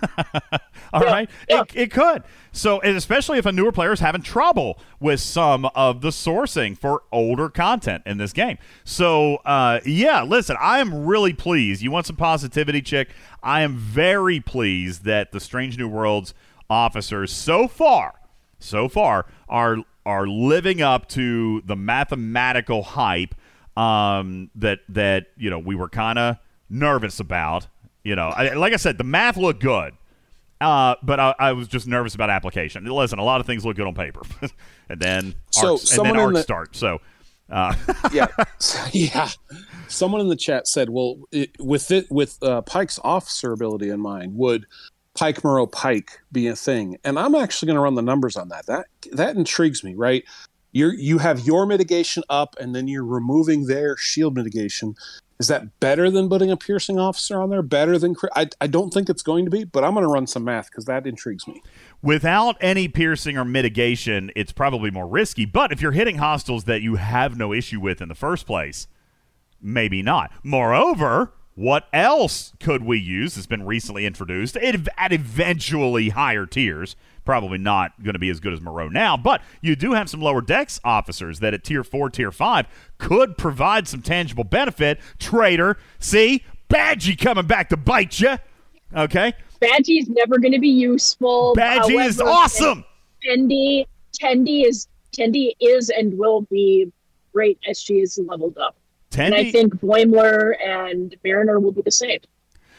All 0.93 1.01
right, 1.01 1.30
It, 1.48 1.72
it 1.75 1.91
could. 1.91 2.23
So, 2.51 2.81
especially 2.81 3.38
if 3.38 3.45
a 3.45 3.51
newer 3.51 3.72
player 3.72 3.91
is 3.91 3.99
having 3.99 4.22
trouble 4.22 4.80
with 4.99 5.19
some 5.19 5.65
of 5.75 6.01
the 6.01 6.09
sourcing 6.09 6.77
for 6.77 7.03
older 7.11 7.49
content 7.49 8.03
in 8.06 8.17
this 8.17 8.33
game. 8.33 8.57
So, 8.83 9.35
uh, 9.38 9.81
yeah, 9.85 10.23
listen, 10.23 10.56
I 10.59 10.80
am 10.80 11.06
really 11.06 11.33
pleased. 11.33 11.81
You 11.81 11.91
want 11.91 12.07
some 12.07 12.15
positivity, 12.15 12.81
chick? 12.81 13.09
I 13.43 13.61
am 13.61 13.75
very 13.75 14.39
pleased 14.39 15.03
that 15.06 15.31
the 15.31 15.39
Strange 15.39 15.77
New 15.77 15.88
Worlds 15.88 16.33
officers 16.69 17.31
so 17.31 17.67
far, 17.67 18.15
so 18.57 18.88
far, 18.89 19.25
are 19.48 19.77
are 20.05 20.27
living 20.27 20.81
up 20.81 21.07
to 21.09 21.61
the 21.65 21.75
mathematical 21.75 22.83
hype 22.83 23.35
um, 23.77 24.49
that 24.55 24.79
that 24.89 25.27
you 25.37 25.49
know 25.49 25.59
we 25.59 25.75
were 25.75 25.89
kind 25.89 26.19
of 26.19 26.37
nervous 26.69 27.19
about. 27.19 27.67
You 28.03 28.15
know, 28.15 28.27
I, 28.29 28.53
like 28.53 28.73
I 28.73 28.77
said, 28.77 28.97
the 28.97 29.03
math 29.03 29.37
looked 29.37 29.61
good. 29.61 29.93
Uh, 30.61 30.95
but 31.01 31.21
I, 31.21 31.33
I 31.39 31.51
was 31.53 31.69
just 31.69 31.87
nervous 31.87 32.15
about 32.15 32.29
application. 32.29 32.83
Listen, 32.83 33.17
a 33.17 33.23
lot 33.23 33.39
of 33.39 33.47
things 33.47 33.65
look 33.65 33.77
good 33.77 33.87
on 33.87 33.95
paper, 33.95 34.21
and 34.89 34.99
then 34.99 35.35
So, 35.51 35.73
arcs, 35.73 35.97
and 35.97 36.05
then 36.05 36.17
arcs 36.17 36.33
the- 36.39 36.43
start. 36.43 36.75
So, 36.75 36.99
uh, 37.49 37.73
yeah, 38.11 38.27
yeah. 38.91 39.29
Someone 39.87 40.19
in 40.19 40.27
the 40.27 40.35
chat 40.35 40.67
said, 40.67 40.89
"Well, 40.89 41.21
it, 41.31 41.51
with 41.59 41.91
it, 41.91 42.11
with 42.11 42.37
uh, 42.43 42.61
Pike's 42.61 42.99
officer 43.05 43.53
ability 43.53 43.89
in 43.89 44.01
mind, 44.01 44.35
would 44.35 44.65
Pike 45.19 45.43
Moreau 45.43 45.67
Pike 45.67 46.19
be 46.31 46.48
a 46.48 46.56
thing?" 46.56 46.98
And 47.03 47.19
I'm 47.19 47.35
actually 47.35 47.67
going 47.67 47.75
to 47.75 47.81
run 47.81 47.95
the 47.95 48.01
numbers 48.01 48.35
on 48.38 48.49
that. 48.49 48.65
That 48.67 48.88
that 49.11 49.35
intrigues 49.35 49.83
me, 49.83 49.93
right? 49.95 50.23
You 50.72 50.91
you 50.91 51.17
have 51.17 51.41
your 51.41 51.65
mitigation 51.65 52.23
up, 52.30 52.56
and 52.59 52.73
then 52.75 52.88
you're 52.88 53.06
removing 53.06 53.65
their 53.67 53.98
shield 53.98 54.35
mitigation. 54.35 54.95
Is 55.39 55.48
that 55.48 55.80
better 55.80 56.11
than 56.11 56.27
putting 56.27 56.51
a 56.51 56.57
piercing 56.57 56.99
officer 56.99 57.41
on 57.41 57.49
there? 57.49 57.61
Better 57.61 57.98
than 57.98 58.14
I, 58.35 58.49
I 58.59 58.67
don't 58.67 58.93
think 58.93 59.09
it's 59.09 59.22
going 59.23 59.45
to 59.45 59.51
be, 59.51 59.64
but 59.64 59.85
I'm 59.85 59.93
going 59.93 60.06
to 60.06 60.11
run 60.11 60.27
some 60.27 60.43
math 60.43 60.69
because 60.69 60.83
that 60.85 61.07
intrigues 61.07 61.48
me. 61.48 61.64
without 62.01 62.57
any 62.59 62.88
piercing 62.89 63.38
or 63.38 63.45
mitigation, 63.45 64.31
it's 64.35 64.51
probably 64.51 64.91
more 64.91 65.07
risky. 65.07 65.45
But 65.45 65.72
if 65.72 65.81
you're 65.81 65.93
hitting 65.93 66.17
hostiles 66.17 66.65
that 66.65 66.81
you 66.81 66.95
have 66.95 67.38
no 67.38 67.53
issue 67.53 67.80
with 67.80 68.01
in 68.01 68.09
the 68.09 68.15
first 68.15 68.45
place, 68.45 68.88
maybe 69.61 70.01
not. 70.01 70.31
Moreover, 70.43 71.33
what 71.59 71.88
else 71.91 72.53
could 72.61 72.85
we 72.85 72.97
use 72.97 73.35
that's 73.35 73.45
been 73.45 73.65
recently 73.65 74.05
introduced 74.05 74.55
at, 74.55 75.11
eventually 75.11 76.07
higher 76.07 76.45
tiers. 76.45 76.95
Probably 77.25 77.57
not 77.57 78.01
going 78.01 78.13
to 78.13 78.19
be 78.19 78.29
as 78.29 78.39
good 78.39 78.53
as 78.53 78.61
Moreau 78.61 78.88
now, 78.88 79.17
but 79.17 79.41
you 79.59 79.75
do 79.75 79.91
have 79.91 80.09
some 80.09 80.21
lower 80.21 80.39
decks 80.39 80.79
officers 80.85 81.41
that 81.41 81.53
at 81.53 81.65
tier 81.65 81.83
four, 81.83 82.09
tier 82.09 82.31
five 82.31 82.65
could 82.97 83.38
provide 83.38 83.89
some 83.89 84.01
tangible 84.01 84.45
benefit. 84.45 85.01
Trader, 85.19 85.77
see, 85.99 86.45
Badgey 86.69 87.19
coming 87.19 87.45
back 87.45 87.67
to 87.69 87.77
bite 87.77 88.21
you. 88.21 88.38
Okay, 88.95 89.33
Badgey's 89.61 90.07
never 90.07 90.39
going 90.39 90.53
to 90.53 90.59
be 90.59 90.69
useful. 90.69 91.53
Badgey 91.57 92.05
is 92.05 92.21
awesome. 92.21 92.85
Tendi, 93.27 93.85
Tendi 94.17 94.65
is 94.65 94.88
Tendi 95.11 95.51
is 95.59 95.89
and 95.89 96.17
will 96.17 96.41
be 96.43 96.89
great 97.33 97.59
as 97.67 97.81
she 97.81 97.95
is 97.95 98.17
leveled 98.17 98.57
up. 98.57 98.77
And 99.17 99.33
I 99.35 99.51
think 99.51 99.75
Boimler 99.75 100.53
and 100.65 101.15
Mariner 101.23 101.59
will 101.59 101.71
be 101.71 101.81
the 101.81 101.91
same. 101.91 102.19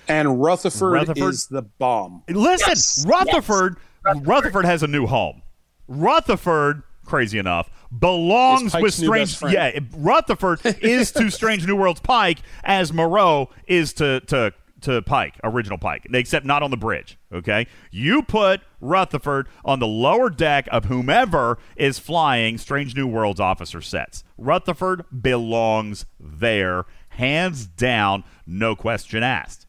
And 0.08 0.40
Rutherford, 0.42 0.92
Rutherford- 0.92 1.34
is 1.34 1.46
the 1.46 1.62
bomb. 1.62 2.22
Listen, 2.28 2.68
Yes, 2.68 3.04
Rutherford, 3.06 3.76
Rutherford 4.22 4.64
has 4.64 4.82
a 4.82 4.86
new 4.86 5.06
home. 5.06 5.42
Rutherford, 5.86 6.82
crazy 7.04 7.38
enough, 7.38 7.70
belongs 7.96 8.74
with 8.74 8.94
Strange. 8.94 9.40
Yeah, 9.50 9.78
Rutherford 9.96 10.60
is 10.80 11.12
to 11.12 11.30
Strange 11.30 11.66
New 11.66 11.76
Worlds 11.76 12.00
Pike 12.00 12.38
as 12.64 12.92
Moreau 12.92 13.50
is 13.66 13.92
to 13.94 14.20
to 14.20 14.52
to 14.82 15.02
Pike, 15.02 15.34
original 15.44 15.78
Pike, 15.78 16.06
except 16.12 16.46
not 16.46 16.62
on 16.62 16.70
the 16.70 16.76
bridge. 16.76 17.18
Okay, 17.32 17.66
you 17.90 18.22
put 18.22 18.60
Rutherford 18.80 19.48
on 19.64 19.78
the 19.78 19.86
lower 19.86 20.30
deck 20.30 20.68
of 20.70 20.86
whomever 20.86 21.58
is 21.76 21.98
flying 21.98 22.58
Strange 22.58 22.94
New 22.96 23.06
Worlds 23.06 23.40
officer 23.40 23.80
sets. 23.80 24.24
Rutherford 24.38 25.04
belongs 25.22 26.06
there, 26.18 26.84
hands 27.10 27.66
down, 27.66 28.24
no 28.46 28.74
question 28.74 29.22
asked. 29.22 29.66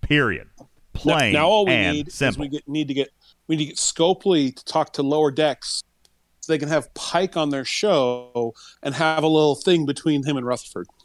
Period. 0.00 0.48
Now, 0.58 0.68
Plain 0.94 1.32
now 1.32 1.48
all 1.48 1.64
we 1.64 1.74
need 1.74 2.12
simple. 2.12 2.44
is 2.44 2.50
we 2.50 2.56
get, 2.58 2.68
need 2.68 2.88
to 2.88 2.94
get 2.94 3.08
we 3.46 3.56
need 3.56 3.64
to 3.64 3.68
get 3.70 3.76
Scopely 3.76 4.54
to 4.54 4.64
talk 4.64 4.92
to 4.94 5.02
lower 5.02 5.30
decks 5.30 5.82
so 6.40 6.52
they 6.52 6.58
can 6.58 6.68
have 6.68 6.92
Pike 6.92 7.36
on 7.36 7.50
their 7.50 7.64
show 7.64 8.52
and 8.82 8.94
have 8.94 9.22
a 9.22 9.28
little 9.28 9.54
thing 9.54 9.86
between 9.86 10.22
him 10.22 10.36
and 10.36 10.46
Rutherford. 10.46 10.86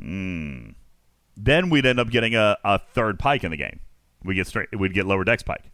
Mm. 0.00 0.74
Then 1.36 1.70
we'd 1.70 1.86
end 1.86 2.00
up 2.00 2.10
getting 2.10 2.34
a, 2.34 2.56
a 2.64 2.78
third 2.78 3.18
Pike 3.18 3.44
in 3.44 3.50
the 3.50 3.56
game. 3.56 3.80
We 4.24 4.34
get 4.34 4.46
straight. 4.46 4.68
We'd 4.78 4.94
get 4.94 5.06
lower 5.06 5.24
decks 5.24 5.42
Pike. 5.42 5.64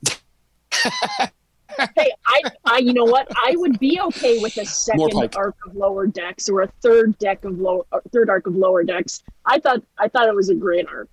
hey, 1.97 2.13
I, 2.27 2.43
I, 2.65 2.79
you 2.79 2.93
know 2.93 3.05
what? 3.05 3.27
I 3.45 3.55
would 3.57 3.79
be 3.79 4.01
okay 4.01 4.39
with 4.41 4.57
a 4.59 4.65
second 4.67 5.35
arc 5.37 5.57
of 5.67 5.75
lower 5.75 6.07
decks 6.07 6.49
or 6.49 6.63
a 6.63 6.69
third 6.83 7.17
deck 7.19 7.45
of 7.45 7.59
lower, 7.59 7.85
third 8.13 8.29
arc 8.31 8.47
of 8.47 8.55
lower 8.55 8.85
decks. 8.85 9.23
I 9.47 9.59
thought, 9.59 9.83
I 9.99 10.09
thought 10.09 10.29
it 10.29 10.35
was 10.35 10.51
a 10.51 10.55
great 10.55 10.87
arc, 10.89 11.09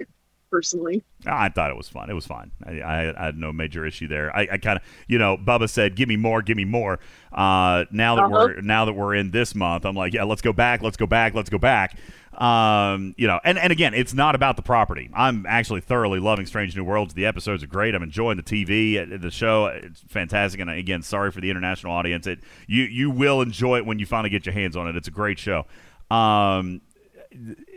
personally. 0.51 1.03
I 1.26 1.50
thought 1.50 1.69
it 1.72 1.77
was 1.77 1.88
fun. 1.88 2.10
It 2.10 2.14
was 2.14 2.26
fine. 2.26 2.51
I, 2.66 2.80
I, 2.82 3.22
I 3.22 3.26
had 3.26 3.38
no 3.38 3.51
major 3.53 3.85
issue 3.85 4.08
there. 4.08 4.35
I, 4.35 4.48
I 4.51 4.58
kind 4.58 4.77
of, 4.77 4.84
you 5.08 5.18
know, 5.18 5.38
Bubba 5.38 5.69
said, 5.69 5.95
"Give 5.95 6.10
me 6.10 6.18
more, 6.18 6.42
give 6.42 6.58
me 6.58 6.66
more." 6.66 7.00
Uh, 7.32 7.85
now 7.92 8.16
that 8.16 8.24
Uh-huh. 8.26 8.32
we're 8.56 8.61
now 8.61 8.85
that 8.85 8.93
we're 8.93 9.16
in 9.16 9.32
this 9.32 9.56
month, 9.56 9.85
I'm 9.85 9.95
like, 9.95 10.14
yeah, 10.14 10.24
let's 10.24 10.42
go 10.42 10.51
back, 10.53 10.82
let's 10.82 10.98
go 10.98 11.06
back, 11.08 11.34
let's 11.34 11.50
go 11.50 11.58
back. 11.60 11.98
Um, 12.38 13.14
you 13.18 13.27
know, 13.27 13.40
and 13.43 13.58
and 13.58 13.72
again, 13.72 13.93
it's 13.93 14.14
not 14.14 14.35
about 14.35 14.56
the 14.56 14.61
property. 14.61 15.10
I'm 15.14 15.45
actually 15.45 15.82
thoroughly 15.82 16.19
loving 16.19 16.45
Strange 16.45 16.76
New 16.76 16.84
Worlds. 16.84 17.14
The 17.14 17.26
episodes 17.26 17.61
are 17.64 17.68
great. 17.68 17.93
I'm 17.93 18.03
enjoying 18.03 18.38
the 18.38 18.43
TV, 18.43 19.01
uh, 19.01 19.18
the 19.18 19.32
show. 19.32 19.66
It's 19.66 20.01
fantastic. 20.08 20.61
And 20.61 20.69
again, 20.69 21.01
sorry 21.01 21.32
for 21.32 21.42
the 21.42 21.50
international 21.50 21.93
audience. 21.93 22.27
It 22.27 22.40
you 22.68 22.84
you 22.84 23.11
will 23.11 23.42
enjoy 23.42 23.77
it 23.77 23.85
when 23.85 24.00
you 24.00 24.06
finally 24.06 24.30
get 24.30 24.45
your 24.45 24.53
hands 24.53 24.77
on 24.77 24.88
it. 24.88 24.95
It's 24.95 25.08
a 25.10 25.11
great 25.11 25.40
show. 25.40 25.66
Um, 26.10 26.82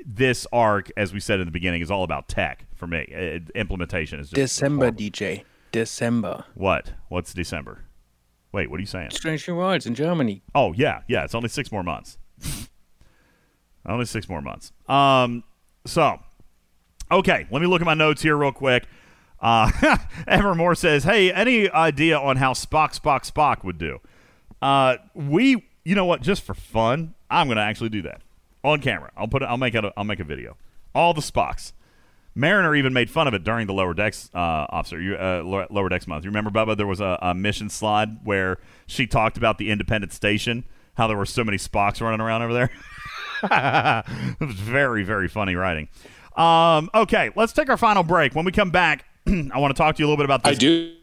this 0.07 0.47
arc, 0.52 0.91
as 0.97 1.12
we 1.12 1.20
said 1.20 1.41
in 1.41 1.47
the 1.47 1.52
beginning, 1.52 1.83
is 1.83 1.91
all 1.91 2.05
about 2.05 2.28
tech 2.28 2.66
for 2.74 2.86
me. 2.86 3.07
Uh, 3.15 3.50
implementation 3.58 4.20
is 4.20 4.31
just 4.31 4.36
December, 4.36 4.91
DJ. 4.91 5.44
December. 5.73 6.44
what? 6.55 6.92
What's 7.08 7.34
December? 7.34 7.84
Wait, 8.52 8.70
what 8.70 8.78
are 8.78 8.81
you 8.81 8.86
saying? 8.86 9.10
Strange 9.10 9.49
New 9.49 9.57
Worlds 9.57 9.86
in 9.86 9.97
Germany. 9.97 10.42
Oh 10.55 10.73
yeah, 10.74 11.02
yeah. 11.08 11.24
It's 11.24 11.34
only 11.34 11.49
six 11.49 11.73
more 11.73 11.83
months. 11.83 12.18
only 13.92 14.04
six 14.06 14.28
more 14.28 14.40
months. 14.40 14.72
Um, 14.88 15.44
so 15.84 16.20
okay, 17.10 17.46
let 17.50 17.60
me 17.60 17.66
look 17.66 17.80
at 17.80 17.86
my 17.86 17.94
notes 17.94 18.22
here 18.22 18.36
real 18.36 18.52
quick. 18.52 18.84
Uh, 19.40 19.70
Evermore 20.26 20.74
says, 20.74 21.04
"Hey, 21.04 21.32
any 21.32 21.70
idea 21.70 22.18
on 22.18 22.36
how 22.36 22.52
Spock, 22.52 22.98
Spock, 22.98 23.30
Spock 23.30 23.64
would 23.64 23.78
do?" 23.78 24.00
Uh, 24.62 24.96
we, 25.14 25.68
you 25.84 25.94
know 25.94 26.06
what? 26.06 26.22
Just 26.22 26.42
for 26.42 26.54
fun, 26.54 27.14
I'm 27.30 27.48
going 27.48 27.56
to 27.56 27.62
actually 27.62 27.90
do 27.90 28.02
that 28.02 28.22
on 28.62 28.80
camera. 28.80 29.12
I'll 29.16 29.28
put, 29.28 29.42
it, 29.42 29.46
I'll 29.46 29.58
make 29.58 29.74
it, 29.74 29.84
a, 29.84 29.92
I'll 29.96 30.04
make 30.04 30.20
a 30.20 30.24
video. 30.24 30.56
All 30.94 31.12
the 31.12 31.20
Spocks. 31.20 31.72
Mariner 32.34 32.74
even 32.74 32.92
made 32.92 33.10
fun 33.10 33.28
of 33.28 33.34
it 33.34 33.44
during 33.44 33.68
the 33.68 33.72
lower 33.72 33.94
decks 33.94 34.28
uh, 34.34 34.66
officer 34.68 35.00
you, 35.00 35.14
uh, 35.14 35.42
lower 35.70 35.88
decks 35.88 36.08
month. 36.08 36.24
You 36.24 36.30
remember 36.30 36.50
Bubba? 36.50 36.76
There 36.76 36.86
was 36.86 37.00
a, 37.00 37.16
a 37.22 37.34
mission 37.34 37.70
slide 37.70 38.24
where 38.24 38.58
she 38.86 39.06
talked 39.06 39.36
about 39.36 39.58
the 39.58 39.70
independent 39.70 40.12
station, 40.12 40.64
how 40.94 41.06
there 41.06 41.16
were 41.16 41.26
so 41.26 41.44
many 41.44 41.58
Spocks 41.58 42.00
running 42.00 42.20
around 42.20 42.42
over 42.42 42.52
there. 42.52 42.70
it 44.40 44.47
was 44.47 44.56
very 44.56 45.05
very 45.05 45.28
funny 45.28 45.55
writing. 45.55 45.89
Um, 46.36 46.90
okay, 46.94 47.31
let's 47.36 47.52
take 47.52 47.68
our 47.68 47.76
final 47.76 48.02
break. 48.02 48.34
When 48.34 48.44
we 48.44 48.52
come 48.52 48.70
back, 48.70 49.05
I 49.26 49.58
want 49.58 49.74
to 49.74 49.81
talk 49.81 49.97
to 49.97 50.02
you 50.02 50.06
a 50.06 50.08
little 50.08 50.16
bit 50.16 50.24
about 50.24 50.42
this. 50.42 50.56
I 50.56 50.58
do. 50.58 50.94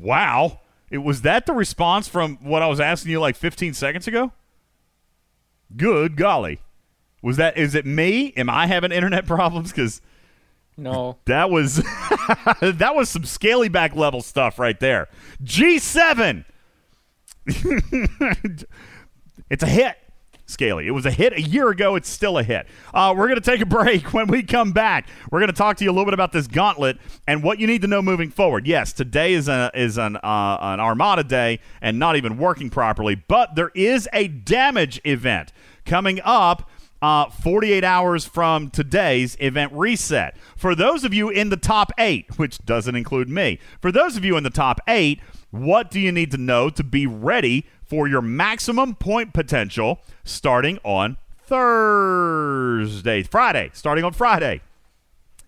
Wow. 0.00 0.60
It 0.90 0.98
was 0.98 1.22
that 1.22 1.46
the 1.46 1.52
response 1.52 2.08
from 2.08 2.36
what 2.38 2.62
I 2.62 2.66
was 2.66 2.80
asking 2.80 3.12
you 3.12 3.20
like 3.20 3.36
15 3.36 3.74
seconds 3.74 4.08
ago? 4.08 4.32
Good 5.76 6.16
golly. 6.16 6.60
Was 7.22 7.36
that 7.36 7.56
is 7.56 7.74
it 7.74 7.86
me? 7.86 8.32
Am 8.36 8.50
I 8.50 8.66
having 8.66 8.90
internet 8.92 9.26
problems 9.26 9.72
cuz 9.72 10.00
No. 10.80 11.18
that 11.26 11.50
was 11.50 11.76
that 12.62 12.92
was 12.94 13.08
some 13.08 13.24
scaly 13.24 13.68
back 13.68 13.94
level 13.94 14.22
stuff 14.22 14.58
right 14.58 14.78
there. 14.80 15.08
G7. 15.44 16.44
it's 19.50 19.62
a 19.62 19.66
hit. 19.66 19.96
Scaly. 20.46 20.88
It 20.88 20.90
was 20.90 21.06
a 21.06 21.12
hit 21.12 21.32
a 21.32 21.40
year 21.40 21.68
ago. 21.68 21.94
It's 21.94 22.08
still 22.08 22.36
a 22.36 22.42
hit. 22.42 22.66
Uh, 22.92 23.14
we're 23.16 23.28
going 23.28 23.40
to 23.40 23.50
take 23.50 23.60
a 23.60 23.66
break. 23.66 24.12
When 24.12 24.26
we 24.26 24.42
come 24.42 24.72
back, 24.72 25.06
we're 25.30 25.38
going 25.38 25.50
to 25.50 25.56
talk 25.56 25.76
to 25.76 25.84
you 25.84 25.90
a 25.90 25.92
little 25.92 26.06
bit 26.06 26.14
about 26.14 26.32
this 26.32 26.48
gauntlet 26.48 26.98
and 27.28 27.44
what 27.44 27.60
you 27.60 27.68
need 27.68 27.82
to 27.82 27.86
know 27.86 28.02
moving 28.02 28.30
forward. 28.30 28.66
Yes, 28.66 28.92
today 28.92 29.34
is 29.34 29.46
a, 29.48 29.70
is 29.74 29.96
an 29.96 30.16
uh, 30.16 30.58
an 30.60 30.80
Armada 30.80 31.22
day 31.22 31.60
and 31.80 32.00
not 32.00 32.16
even 32.16 32.36
working 32.36 32.68
properly, 32.68 33.14
but 33.14 33.54
there 33.54 33.70
is 33.76 34.08
a 34.12 34.26
damage 34.26 35.00
event 35.04 35.52
coming 35.84 36.20
up. 36.24 36.68
Uh, 37.02 37.30
48 37.30 37.82
hours 37.82 38.26
from 38.26 38.68
today's 38.68 39.36
event 39.40 39.72
reset. 39.72 40.36
For 40.56 40.74
those 40.74 41.02
of 41.02 41.14
you 41.14 41.30
in 41.30 41.48
the 41.48 41.56
top 41.56 41.92
eight, 41.96 42.38
which 42.38 42.58
doesn't 42.66 42.94
include 42.94 43.30
me, 43.30 43.58
for 43.80 43.90
those 43.90 44.18
of 44.18 44.24
you 44.24 44.36
in 44.36 44.42
the 44.42 44.50
top 44.50 44.80
eight, 44.86 45.18
what 45.50 45.90
do 45.90 45.98
you 45.98 46.12
need 46.12 46.30
to 46.32 46.36
know 46.36 46.68
to 46.68 46.84
be 46.84 47.06
ready 47.06 47.64
for 47.82 48.06
your 48.06 48.20
maximum 48.20 48.94
point 48.94 49.32
potential 49.32 50.00
starting 50.24 50.78
on 50.84 51.16
Thursday, 51.46 53.22
Friday, 53.22 53.70
starting 53.72 54.04
on 54.04 54.12
Friday? 54.12 54.60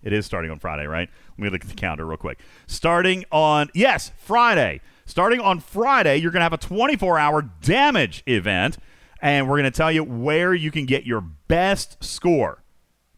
It 0.03 0.11
is 0.11 0.25
starting 0.25 0.51
on 0.51 0.59
Friday, 0.59 0.85
right? 0.85 1.09
Let 1.37 1.39
me 1.39 1.49
look 1.49 1.63
at 1.63 1.69
the 1.69 1.75
calendar 1.75 2.05
real 2.05 2.17
quick. 2.17 2.39
Starting 2.67 3.23
on, 3.31 3.69
yes, 3.73 4.11
Friday. 4.17 4.81
Starting 5.05 5.39
on 5.39 5.59
Friday, 5.59 6.17
you're 6.17 6.31
going 6.31 6.41
to 6.41 6.45
have 6.45 6.53
a 6.53 6.57
24 6.57 7.17
hour 7.17 7.41
damage 7.61 8.23
event, 8.27 8.77
and 9.23 9.47
we're 9.49 9.57
going 9.57 9.71
to 9.71 9.75
tell 9.75 9.91
you 9.91 10.03
where 10.03 10.53
you 10.53 10.69
can 10.69 10.85
get 10.85 11.05
your 11.05 11.21
best 11.21 12.03
score. 12.03 12.61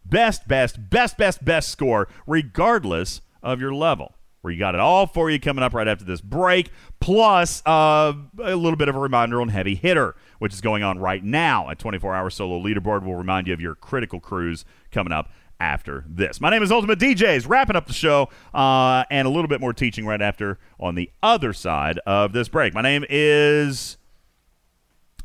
Best, 0.06 0.48
best, 0.48 0.92
best, 0.92 1.18
best, 1.18 1.44
best 1.44 1.70
score, 1.70 2.08
regardless 2.28 3.22
of 3.42 3.60
your 3.60 3.74
level. 3.74 4.14
Where 4.42 4.54
you 4.54 4.60
got 4.60 4.76
it 4.76 4.80
all 4.80 5.08
for 5.08 5.32
you 5.32 5.40
coming 5.40 5.64
up 5.64 5.74
right 5.74 5.88
after 5.88 6.06
this 6.06 6.22
break, 6.22 6.70
plus 7.00 7.64
uh, 7.66 8.14
a 8.40 8.56
little 8.56 8.78
bit 8.78 8.88
of 8.88 8.96
a 8.96 9.00
reminder 9.00 9.42
on 9.42 9.50
Heavy 9.50 9.74
Hitter, 9.74 10.16
which 10.38 10.54
is 10.54 10.62
going 10.62 10.84
on 10.84 11.00
right 11.00 11.24
now. 11.24 11.68
A 11.70 11.76
24 11.76 12.14
hour 12.14 12.30
solo 12.30 12.62
leaderboard 12.62 13.04
will 13.04 13.16
remind 13.16 13.48
you 13.48 13.54
of 13.54 13.60
your 13.60 13.74
critical 13.74 14.20
cruise 14.20 14.64
coming 14.92 15.12
up 15.12 15.32
after 15.60 16.06
this. 16.08 16.40
My 16.40 16.52
name 16.52 16.62
is 16.62 16.72
Ultimate 16.72 17.00
DJs, 17.00 17.50
wrapping 17.50 17.76
up 17.76 17.88
the 17.88 17.94
show, 17.94 18.30
uh, 18.54 19.06
and 19.10 19.28
a 19.28 19.32
little 19.32 19.48
bit 19.48 19.60
more 19.60 19.74
teaching 19.74 20.06
right 20.06 20.22
after 20.22 20.60
on 20.80 20.94
the 20.94 21.10
other 21.24 21.52
side 21.52 22.00
of 22.06 22.32
this 22.32 22.48
break. 22.48 22.76
My 22.76 22.84
name 22.84 23.04
is. 23.10 23.98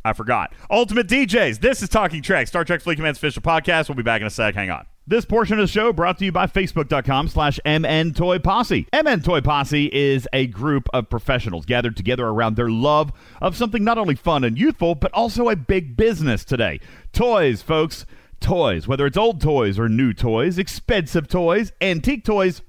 I 0.04 0.12
forgot. 0.12 0.52
Ultimate 0.70 1.06
DJs. 1.06 1.60
This 1.60 1.82
is 1.82 1.88
Talking 1.88 2.22
Trek, 2.22 2.48
Star 2.48 2.64
Trek 2.64 2.80
Fleet 2.80 2.96
Command's 2.96 3.18
official 3.18 3.42
podcast. 3.42 3.88
We'll 3.88 3.96
be 3.96 4.02
back 4.02 4.20
in 4.20 4.26
a 4.26 4.30
sec. 4.30 4.54
Hang 4.54 4.70
on. 4.70 4.86
This 5.06 5.24
portion 5.24 5.58
of 5.58 5.66
the 5.66 5.72
show 5.72 5.92
brought 5.92 6.18
to 6.18 6.24
you 6.24 6.30
by 6.30 6.46
Facebook.com 6.46 7.28
slash 7.28 7.58
MN 7.66 8.14
Toy 8.14 8.38
Posse. 8.38 8.86
MN 8.94 9.22
Toy 9.22 9.40
Posse 9.40 9.90
is 9.92 10.28
a 10.32 10.46
group 10.46 10.88
of 10.92 11.10
professionals 11.10 11.66
gathered 11.66 11.96
together 11.96 12.28
around 12.28 12.54
their 12.54 12.70
love 12.70 13.10
of 13.42 13.56
something 13.56 13.82
not 13.82 13.98
only 13.98 14.14
fun 14.14 14.44
and 14.44 14.56
youthful, 14.56 14.94
but 14.94 15.12
also 15.12 15.48
a 15.48 15.56
big 15.56 15.96
business 15.96 16.44
today. 16.44 16.78
Toys, 17.12 17.60
folks. 17.60 18.06
Toys. 18.40 18.86
Whether 18.86 19.04
it's 19.04 19.16
old 19.16 19.40
toys 19.40 19.78
or 19.78 19.88
new 19.88 20.12
toys, 20.12 20.58
expensive 20.58 21.26
toys, 21.26 21.72
antique 21.80 22.24
toys, 22.24 22.62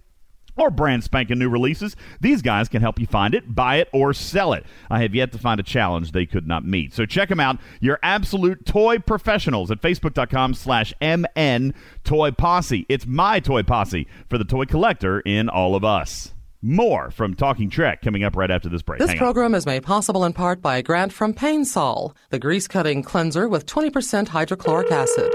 or 0.62 0.70
brand 0.70 1.04
spanking 1.04 1.40
new 1.40 1.50
releases, 1.50 1.96
these 2.22 2.42
guys 2.42 2.70
can 2.70 2.82
help 2.82 3.00
you 3.00 3.08
find 3.08 3.34
it, 3.34 3.54
buy 3.54 3.78
it, 3.78 3.90
or 3.92 4.14
sell 4.14 4.54
it. 4.54 4.64
I 4.90 5.02
have 5.02 5.16
yet 5.16 5.32
to 5.32 5.40
find 5.40 5.60
a 5.60 5.64
challenge 5.64 6.12
they 6.12 6.26
could 6.28 6.48
not 6.48 6.64
meet. 6.64 6.94
So 6.94 7.06
check 7.06 7.30
them 7.30 7.40
out. 7.40 7.60
Your 7.80 8.00
absolute 8.04 8.66
toy 8.66 9.00
professionals 9.00 9.72
at 9.72 9.82
facebook.com 9.82 10.54
slash 10.54 10.94
MN 11.02 11.74
Toy 12.04 12.32
Posse. 12.32 12.86
It's 12.88 13.08
my 13.08 13.40
toy 13.40 13.64
posse 13.64 14.08
for 14.30 14.38
the 14.38 14.46
toy 14.46 14.66
collector 14.66 15.20
in 15.22 15.50
all 15.50 15.76
of 15.76 15.84
us. 15.84 16.34
More 16.62 17.10
from 17.10 17.34
Talking 17.34 17.72
Trek 17.72 18.04
coming 18.04 18.24
up 18.24 18.36
right 18.36 18.52
after 18.52 18.70
this 18.70 18.84
break. 18.84 19.00
This 19.00 19.10
Hang 19.10 19.18
on. 19.18 19.24
program 19.24 19.56
is 19.56 19.66
made 19.66 19.82
possible 19.82 20.24
in 20.24 20.34
part 20.34 20.62
by 20.62 20.78
a 20.78 20.84
grant 20.84 21.12
from 21.12 21.34
Painsol, 21.34 22.16
the 22.30 22.38
grease 22.38 22.68
cutting 22.68 23.02
cleanser 23.02 23.48
with 23.50 23.66
20% 23.66 24.28
hydrochloric 24.28 24.92
acid. 24.92 25.34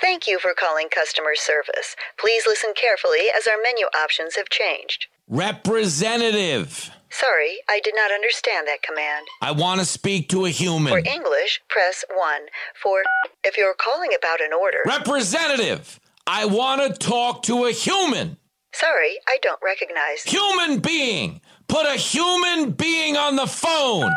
Thank 0.00 0.26
you 0.26 0.38
for 0.38 0.54
calling 0.54 0.88
customer 0.88 1.34
service. 1.34 1.94
Please 2.18 2.44
listen 2.46 2.72
carefully 2.74 3.28
as 3.36 3.46
our 3.46 3.60
menu 3.62 3.86
options 3.86 4.36
have 4.36 4.48
changed. 4.48 5.06
Representative. 5.28 6.90
Sorry, 7.10 7.58
I 7.68 7.80
did 7.80 7.94
not 7.94 8.12
understand 8.12 8.66
that 8.68 8.82
command. 8.82 9.26
I 9.42 9.50
want 9.50 9.80
to 9.80 9.86
speak 9.86 10.28
to 10.30 10.46
a 10.46 10.50
human. 10.50 10.92
For 10.92 10.98
English, 10.98 11.60
press 11.68 12.04
1. 12.14 12.40
For 12.80 13.02
if 13.44 13.58
you're 13.58 13.74
calling 13.74 14.10
about 14.16 14.40
an 14.40 14.52
order. 14.52 14.78
Representative. 14.86 16.00
I 16.26 16.44
want 16.46 16.80
to 16.82 16.98
talk 16.98 17.42
to 17.44 17.64
a 17.64 17.72
human. 17.72 18.36
Sorry, 18.72 19.18
I 19.28 19.38
don't 19.42 19.60
recognize. 19.62 20.22
Human 20.22 20.78
being. 20.78 21.40
Put 21.66 21.86
a 21.86 21.96
human 21.96 22.70
being 22.70 23.16
on 23.16 23.36
the 23.36 23.46
phone. 23.46 24.12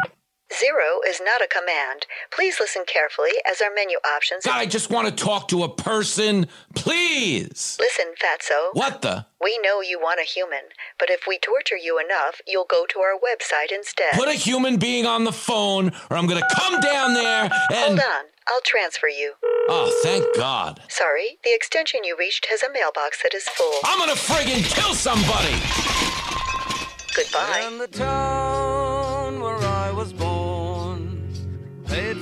Zero 0.59 0.99
is 1.07 1.21
not 1.23 1.41
a 1.41 1.47
command. 1.47 2.05
Please 2.31 2.57
listen 2.59 2.83
carefully 2.85 3.31
as 3.49 3.61
our 3.61 3.73
menu 3.73 3.97
options. 4.05 4.45
God, 4.45 4.57
I 4.57 4.65
just 4.65 4.89
want 4.89 5.07
to 5.07 5.23
talk 5.23 5.47
to 5.49 5.63
a 5.63 5.69
person. 5.69 6.47
Please. 6.75 7.77
Listen, 7.79 8.13
Fatso. 8.21 8.69
What 8.73 9.01
the? 9.01 9.25
We 9.41 9.57
know 9.59 9.81
you 9.81 9.99
want 9.99 10.19
a 10.19 10.23
human, 10.23 10.69
but 10.99 11.09
if 11.09 11.21
we 11.27 11.37
torture 11.39 11.77
you 11.77 11.99
enough, 11.99 12.41
you'll 12.47 12.67
go 12.69 12.85
to 12.89 12.99
our 12.99 13.17
website 13.17 13.73
instead. 13.73 14.13
Put 14.13 14.29
a 14.29 14.33
human 14.33 14.77
being 14.77 15.05
on 15.05 15.23
the 15.23 15.31
phone, 15.33 15.91
or 16.09 16.17
I'm 16.17 16.27
going 16.27 16.41
to 16.41 16.55
come 16.55 16.79
down 16.79 17.13
there 17.13 17.43
and. 17.73 17.99
Hold 17.99 17.99
on. 17.99 18.25
I'll 18.47 18.61
transfer 18.61 19.07
you. 19.07 19.33
Oh, 19.69 19.97
thank 20.03 20.25
God. 20.35 20.81
Sorry, 20.89 21.39
the 21.43 21.53
extension 21.53 22.03
you 22.03 22.15
reached 22.17 22.47
has 22.49 22.61
a 22.61 22.71
mailbox 22.71 23.23
that 23.23 23.33
is 23.33 23.43
full. 23.43 23.79
I'm 23.85 23.97
going 23.99 24.09
to 24.09 24.21
friggin' 24.21 24.63
kill 24.75 24.93
somebody. 24.93 25.53
Goodbye. 27.15 28.62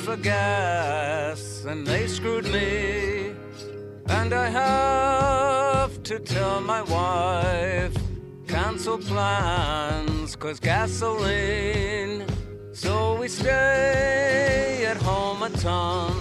For 0.01 0.17
gas 0.17 1.63
and 1.65 1.85
they 1.85 2.07
screwed 2.07 2.45
me. 2.45 3.33
And 4.07 4.33
I 4.33 4.47
have 4.49 6.01
to 6.03 6.17
tell 6.19 6.59
my 6.59 6.81
wife, 6.81 7.95
cancel 8.47 8.97
plans, 8.97 10.35
cause 10.35 10.59
gasoline. 10.59 12.25
So 12.73 13.15
we 13.19 13.27
stay 13.27 14.85
at 14.87 14.97
home 14.97 15.43
a 15.43 15.49
ton, 15.49 16.13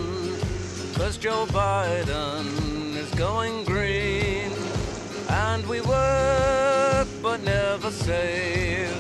cause 0.95 1.17
Joe 1.17 1.47
Biden 1.47 2.97
is 2.97 3.11
going 3.15 3.65
green. 3.65 4.53
And 5.29 5.67
we 5.67 5.81
work 5.81 7.09
but 7.23 7.41
never 7.43 7.91
save, 7.91 8.93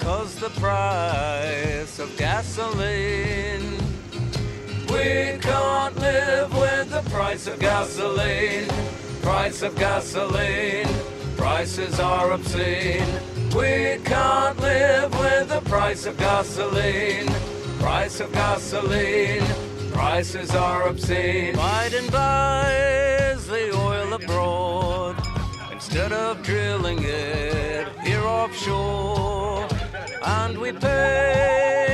cause 0.00 0.34
the 0.36 0.50
price 0.60 1.98
of 1.98 2.14
gasoline. 2.18 3.89
We 4.90 5.38
can't 5.38 5.96
live 5.98 6.52
with 6.56 6.90
the 6.90 7.02
price 7.10 7.46
of 7.46 7.58
gasoline. 7.58 8.68
Price 9.22 9.62
of 9.62 9.76
gasoline. 9.76 10.88
Prices 11.36 12.00
are 12.00 12.32
obscene. 12.32 13.06
We 13.54 13.98
can't 14.04 14.58
live 14.60 15.12
with 15.18 15.48
the 15.48 15.60
price 15.64 16.06
of 16.06 16.16
gasoline. 16.18 17.28
Price 17.78 18.20
of 18.20 18.32
gasoline. 18.32 19.44
Prices 19.92 20.54
are 20.54 20.88
obscene. 20.88 21.54
Biden 21.54 22.10
buys 22.10 23.46
the 23.46 23.76
oil 23.76 24.12
abroad 24.14 25.16
instead 25.72 26.12
of 26.12 26.42
drilling 26.42 27.00
it 27.02 27.88
here 28.04 28.24
offshore. 28.24 29.68
And 30.22 30.58
we 30.58 30.72
pay 30.72 31.89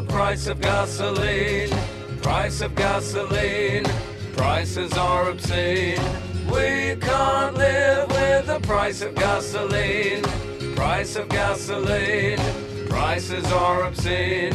the 0.00 0.12
price 0.12 0.46
of 0.46 0.60
gasoline. 0.60 1.70
Price 2.22 2.60
of 2.60 2.74
gasoline. 2.76 3.84
Prices 4.36 4.92
are 4.96 5.30
obscene. 5.30 6.00
We 6.46 6.96
can't 7.00 7.56
live 7.56 8.08
with 8.08 8.46
the 8.46 8.60
price 8.62 9.02
of 9.02 9.14
gasoline. 9.16 10.22
Price 10.76 11.16
of 11.16 11.28
gasoline. 11.28 12.38
Prices 12.88 13.44
are 13.52 13.84
obscene. 13.88 14.54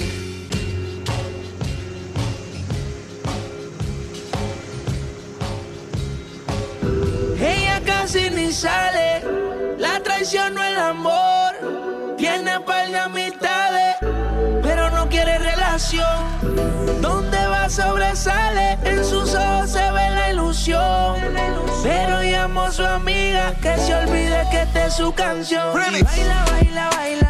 Ella 7.37 7.81
casi 7.85 8.29
ni 8.29 8.51
sale, 8.51 9.77
la 9.77 9.99
traición 9.99 10.53
no 10.55 10.63
el 10.63 10.77
amor. 10.77 11.51
Tiene 12.17 12.59
par 12.61 12.87
de 12.87 12.93
quiere 13.11 13.52
Donde 17.01 17.47
va 17.47 17.69
sobresale, 17.69 18.77
en 18.83 19.03
sus 19.05 19.33
ojos 19.35 19.69
se 19.69 19.91
ve 19.91 20.09
la 20.11 20.31
ilusión. 20.31 21.15
Pero 21.83 22.23
llamó 22.23 22.63
a 22.63 22.71
su 22.71 22.85
amiga 22.85 23.53
que 23.61 23.77
se 23.77 23.93
olvide 23.93 24.45
que 24.49 24.61
esta 24.61 24.85
es 24.85 24.93
su 24.93 25.13
canción. 25.13 25.71
Y 25.93 26.01
baila, 26.03 26.45
baila, 26.51 26.89
baila. 26.95 27.29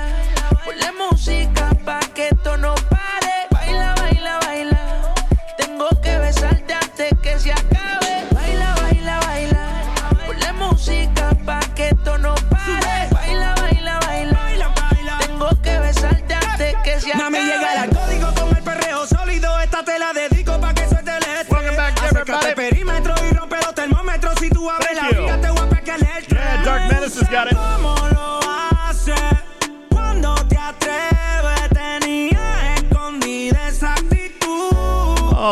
Ponle 0.64 0.92
música 1.09 1.69
pa' 1.83 2.00
que 2.14 2.27
esto 2.30 2.58
no 2.58 2.75
pare. 2.90 3.48
Baila, 3.50 3.95
baila, 3.95 4.40
baila. 4.45 4.80
Tengo 5.58 5.90
que 6.01 6.17
besarte 6.19 6.74
antes 6.74 7.14
que 7.22 7.40
se 7.40 7.51
acabe. 7.51 8.25
Baila, 8.32 8.75
baila, 8.82 9.19
baila. 9.22 9.67
Ponle 10.25 10.53
música 10.53 11.35
pa' 11.45 11.59
que 11.75 11.90
esto 11.90 12.17
no 12.19 12.35
pare. 12.50 13.09
Baila, 13.11 13.56
baila, 13.56 14.00
baila. 14.06 14.40
Tengo 15.19 15.50
que 15.61 15.80
besarte 15.80 16.33
antes 16.35 16.75
que 16.83 17.00
se 17.01 17.11
acabe. 17.11 17.24
Mami, 17.24 17.40
llega 17.40 17.74
el 17.74 17.90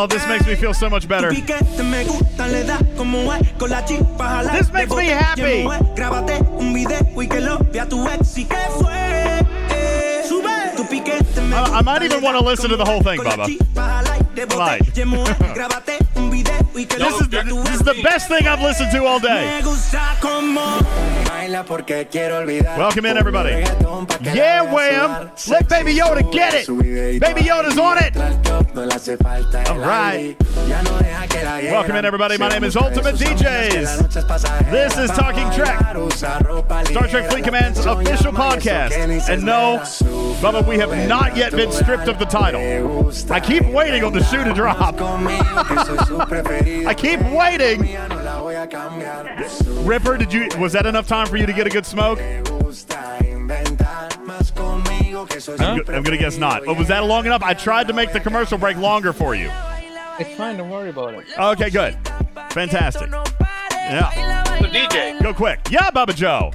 Oh, 0.02 0.06
this 0.08 0.26
makes 0.26 0.44
me 0.44 0.56
feel 0.56 0.74
so 0.74 0.90
much 0.90 1.06
better. 1.06 1.28
Tu 1.28 1.36
piquete 1.36 1.80
me 1.84 2.04
gusta, 2.04 2.48
le 2.48 2.64
da 2.64 2.76
como 2.96 3.32
es 3.34 3.52
con 3.56 3.70
la 3.70 3.84
chispa 3.84 4.24
jalar. 4.24 4.58
This 4.58 4.72
makes 4.72 4.92
me 4.96 5.06
happy. 5.10 5.62
Grábate 5.94 6.42
un 6.58 6.72
video 6.72 7.06
y 7.22 7.28
que 7.28 7.40
lo 7.40 7.58
vea 7.72 7.88
tu 7.88 8.04
ex 8.08 8.36
y 8.36 8.44
que 8.44 8.56
fue. 8.80 9.46
Eh, 9.70 10.24
sube 10.28 10.50
tu 10.76 10.88
piquete 10.88 11.40
me 11.42 11.54
I, 11.54 11.78
I 11.78 11.82
might 11.82 12.02
even 12.02 12.20
want 12.20 12.36
to 12.36 12.42
listen 12.44 12.68
to 12.70 12.76
the 12.76 12.84
whole 12.84 13.00
thing, 13.00 13.20
Bubba. 13.20 13.46
Might. 14.58 14.92
Grábate 16.72 16.78
un 16.78 16.78
video 16.78 16.78
y 16.78 16.86
que 16.86 16.96
This 16.96 17.20
is, 17.20 17.26
vea 17.28 17.42
this 17.44 17.74
is 17.74 17.82
the 17.82 18.00
best 18.02 18.28
thing 18.28 18.46
I've 18.46 18.60
listened 18.60 18.90
to 18.92 19.04
all 19.04 19.20
day. 19.20 19.58
Me 19.58 19.62
gusta 19.62 20.16
como 20.20 20.78
Baila 21.28 21.64
porque 21.64 22.08
quiero 22.10 22.38
olvidar. 22.38 22.78
Welcome 22.78 23.06
in, 23.06 23.16
everybody. 23.16 23.64
Yeah, 24.22 24.62
Wham! 24.62 25.30
Let 25.48 25.68
Baby 25.68 25.94
Yoda 25.94 26.30
get 26.32 26.54
it. 26.54 26.66
Baby 27.20 27.42
Yoda's 27.42 27.78
on 27.78 27.98
it. 27.98 28.16
All 29.68 29.78
right. 29.78 30.36
Welcome 31.70 31.96
in, 31.96 32.04
everybody. 32.04 32.38
My 32.38 32.48
name 32.48 32.64
is 32.64 32.76
Ultimate 32.76 33.16
DJs. 33.16 34.70
This 34.70 34.96
is 34.98 35.10
Talking 35.10 35.50
Trek, 35.52 35.78
Star 36.12 37.08
Trek 37.08 37.30
Fleet 37.30 37.44
Command's 37.44 37.84
official 37.84 38.32
podcast. 38.32 39.28
And 39.28 39.44
no, 39.44 39.78
Bubba, 40.40 40.66
we 40.66 40.78
have 40.78 41.08
not 41.08 41.36
yet 41.36 41.52
been 41.52 41.72
stripped 41.72 42.08
of 42.08 42.18
the 42.18 42.24
title. 42.24 43.12
I 43.30 43.40
keep 43.40 43.64
waiting 43.66 44.04
on 44.04 44.12
the 44.12 44.22
shoe 44.24 44.44
to 44.44 44.52
drop. 44.54 44.92
I 46.86 46.94
keep 46.94 47.20
waiting. 47.20 47.80
Ripper, 49.86 50.16
did 50.16 50.32
you? 50.32 50.48
Was 50.58 50.72
that 50.72 50.86
enough 50.86 51.06
time 51.08 51.26
for 51.26 51.36
you 51.36 51.46
to 51.46 51.52
get 51.52 51.66
a 51.66 51.70
good 51.70 51.86
smoke? 51.86 52.18
I'm, 55.58 55.80
I'm 55.88 56.02
gonna 56.02 56.16
guess 56.16 56.36
not. 56.38 56.64
But 56.64 56.76
was 56.76 56.88
that 56.88 57.04
long 57.04 57.26
enough? 57.26 57.42
I 57.42 57.54
tried 57.54 57.86
to 57.88 57.92
make 57.92 58.12
the 58.12 58.20
commercial 58.20 58.58
break 58.58 58.76
longer 58.76 59.12
for 59.12 59.34
you. 59.34 59.50
It's 60.18 60.36
fine. 60.36 60.56
Don't 60.56 60.70
worry 60.70 60.90
about 60.90 61.14
it. 61.14 61.26
Okay, 61.38 61.70
good, 61.70 61.96
fantastic. 62.50 63.10
Yeah, 63.72 64.44
So 64.58 64.66
DJ, 64.66 65.22
go 65.22 65.34
quick. 65.34 65.60
Yeah, 65.70 65.90
Bubba 65.90 66.14
Joe. 66.14 66.50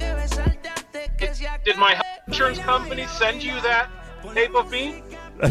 did 1.64 1.76
my 1.76 2.00
insurance 2.26 2.58
company 2.58 3.06
send 3.06 3.42
you 3.42 3.60
that 3.62 3.90
tape 4.34 4.54
of 4.54 4.70
me? 4.70 5.02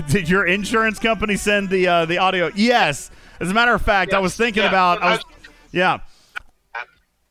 Did 0.10 0.27
your 0.30 0.48
insurance 0.48 1.00
company 1.00 1.38
send 1.38 1.69
the 1.69 1.88
uh, 1.88 2.06
the 2.06 2.18
audio? 2.18 2.52
Yes. 2.56 3.11
As 3.40 3.49
a 3.49 3.53
matter 3.53 3.74
of 3.74 3.82
fact, 3.82 4.14
I 4.14 4.19
was 4.19 4.35
thinking 4.35 4.64
yeah, 4.64 4.69
about. 4.69 5.01
I 5.01 5.11
was, 5.11 5.24
yeah. 5.72 5.99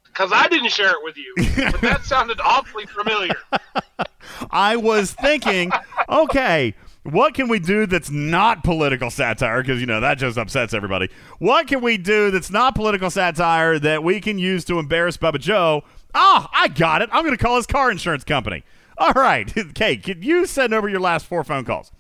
Because 0.05 0.33
I 0.33 0.49
didn't 0.49 0.70
share 0.70 0.93
it 0.93 1.02
with 1.02 1.17
you, 1.18 1.35
but 1.36 1.81
that 1.83 2.01
sounded 2.05 2.41
awfully 2.41 2.86
familiar. 2.86 3.35
I 4.51 4.76
was 4.76 5.12
thinking, 5.12 5.70
okay, 6.09 6.75
what 7.02 7.35
can 7.35 7.49
we 7.49 7.59
do 7.59 7.86
that's 7.86 8.10
not 8.10 8.65
political 8.65 9.10
satire? 9.10 9.62
Because, 9.62 9.81
you 9.81 9.86
know, 9.86 10.01
that 10.01 10.18
just 10.18 10.39
upsets 10.39 10.75
everybody. 10.75 11.09
What 11.39 11.67
can 11.67 11.83
we 11.83 11.99
do 11.99 12.31
that's 12.31 12.51
not 12.51 12.75
political 12.75 13.10
satire 13.10 13.78
that 13.78 14.02
we 14.02 14.20
can 14.20 14.39
use 14.39 14.65
to 14.67 14.78
embarrass 14.78 15.17
Bubba 15.17 15.39
Joe? 15.39 15.85
Ah, 16.15 16.49
I 16.52 16.68
got 16.68 17.02
it. 17.02 17.10
I'm 17.12 17.25
going 17.25 17.36
to 17.36 17.43
call 17.43 17.57
his 17.57 17.67
car 17.67 17.91
insurance 17.91 18.25
company. 18.25 18.65
All 18.99 19.12
right. 19.12 19.52
Okay, 19.76 19.97
could 19.97 20.25
you 20.25 20.47
send 20.47 20.73
over 20.73 20.89
your 20.89 21.01
last 21.01 21.26
four 21.26 21.44
phone 21.44 21.65
calls? 21.65 21.93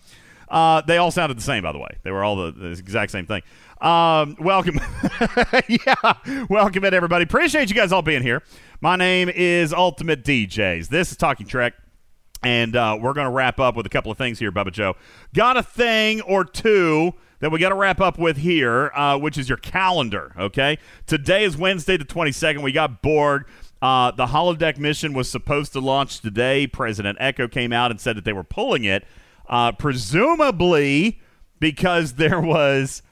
Uh, 0.48 0.80
they 0.82 0.96
all 0.96 1.10
sounded 1.10 1.36
the 1.36 1.42
same, 1.42 1.62
by 1.62 1.72
the 1.72 1.78
way. 1.78 1.98
They 2.02 2.10
were 2.10 2.24
all 2.24 2.36
the, 2.36 2.52
the 2.52 2.68
exact 2.68 3.12
same 3.12 3.26
thing. 3.26 3.42
Um, 3.80 4.36
welcome. 4.40 4.80
yeah, 5.68 6.14
welcome 6.48 6.84
in, 6.84 6.94
everybody. 6.94 7.24
Appreciate 7.24 7.68
you 7.68 7.74
guys 7.74 7.92
all 7.92 8.02
being 8.02 8.22
here. 8.22 8.42
My 8.80 8.96
name 8.96 9.28
is 9.28 9.72
Ultimate 9.72 10.24
DJs. 10.24 10.88
This 10.88 11.10
is 11.10 11.16
Talking 11.16 11.46
Trek. 11.46 11.74
And 12.42 12.76
uh, 12.76 12.98
we're 13.00 13.12
going 13.12 13.26
to 13.26 13.32
wrap 13.32 13.58
up 13.60 13.76
with 13.76 13.86
a 13.86 13.88
couple 13.88 14.12
of 14.12 14.18
things 14.18 14.38
here, 14.38 14.52
Bubba 14.52 14.72
Joe. 14.72 14.94
Got 15.34 15.56
a 15.56 15.62
thing 15.62 16.20
or 16.22 16.44
two 16.44 17.12
that 17.40 17.50
we 17.50 17.58
got 17.58 17.70
to 17.70 17.74
wrap 17.74 18.00
up 18.00 18.18
with 18.18 18.36
here, 18.38 18.90
uh, 18.94 19.18
which 19.18 19.36
is 19.36 19.48
your 19.48 19.58
calendar, 19.58 20.32
okay? 20.38 20.78
Today 21.06 21.44
is 21.44 21.56
Wednesday, 21.56 21.96
the 21.96 22.04
22nd. 22.04 22.62
We 22.62 22.72
got 22.72 23.02
Borg. 23.02 23.46
Uh, 23.82 24.10
the 24.10 24.26
holodeck 24.26 24.78
mission 24.78 25.12
was 25.12 25.30
supposed 25.30 25.72
to 25.74 25.80
launch 25.80 26.20
today. 26.20 26.66
President 26.66 27.18
Echo 27.20 27.46
came 27.46 27.72
out 27.72 27.90
and 27.90 28.00
said 28.00 28.16
that 28.16 28.24
they 28.24 28.32
were 28.32 28.44
pulling 28.44 28.84
it, 28.84 29.04
uh, 29.48 29.72
presumably 29.72 31.20
because 31.60 32.12
there 32.14 32.40
was, 32.40 33.02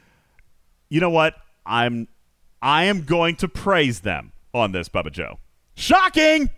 you 0.88 1.00
know 1.00 1.10
what? 1.10 1.34
I'm, 1.66 2.08
I 2.62 2.84
am 2.84 3.02
going 3.02 3.36
to 3.36 3.48
praise 3.48 4.00
them 4.00 4.32
on 4.52 4.72
this, 4.72 4.88
Bubba 4.88 5.12
Joe. 5.12 5.38
Shocking! 5.76 6.50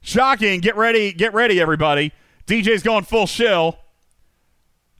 Shocking. 0.00 0.60
Get 0.60 0.76
ready. 0.76 1.12
Get 1.12 1.34
ready, 1.34 1.60
everybody. 1.60 2.12
DJ's 2.46 2.82
going 2.82 3.04
full 3.04 3.26
shill. 3.26 3.78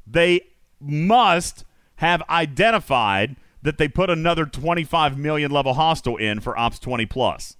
They 0.06 0.42
must 0.80 1.64
have 1.96 2.22
identified 2.28 3.36
that 3.62 3.78
they 3.78 3.88
put 3.88 4.08
another 4.10 4.46
25 4.46 5.18
million 5.18 5.50
level 5.50 5.74
hostile 5.74 6.16
in 6.16 6.40
for 6.40 6.58
Ops 6.58 6.78
20 6.78 7.06
plus. 7.06 7.56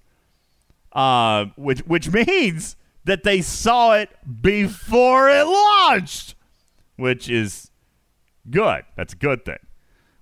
Uh, 0.93 1.45
which 1.55 1.79
which 1.81 2.11
means 2.11 2.75
that 3.05 3.23
they 3.23 3.41
saw 3.41 3.93
it 3.93 4.09
before 4.41 5.29
it 5.29 5.43
launched, 5.45 6.35
which 6.97 7.29
is 7.29 7.71
good. 8.49 8.83
That's 8.95 9.13
a 9.13 9.17
good 9.17 9.45
thing. 9.45 9.59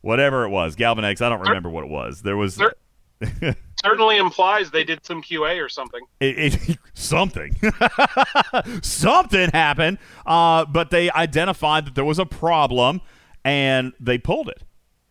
Whatever 0.02 0.46
it 0.46 0.50
was, 0.50 0.76
Galvin 0.76 1.04
X, 1.04 1.22
I 1.22 1.30
don't 1.30 1.42
remember 1.42 1.70
what 1.70 1.84
it 1.84 1.90
was. 1.90 2.22
There 2.22 2.38
was 2.38 2.62
Certainly 3.84 4.18
implies 4.18 4.72
they 4.72 4.84
did 4.84 5.06
some 5.06 5.22
QA 5.22 5.64
or 5.64 5.70
something. 5.70 6.02
it, 6.20 6.70
it, 6.70 6.78
something. 6.94 7.56
Something 8.82 9.50
happened 9.52 9.98
uh, 10.26 10.66
but 10.66 10.90
they 10.90 11.12
identified 11.12 11.86
that 11.86 11.96
there 11.96 12.06
was 12.06 12.20
a 12.20 12.26
problem 12.26 13.02
and 13.44 13.94
they 14.00 14.18
pulled 14.18 14.50
it. 14.50 14.64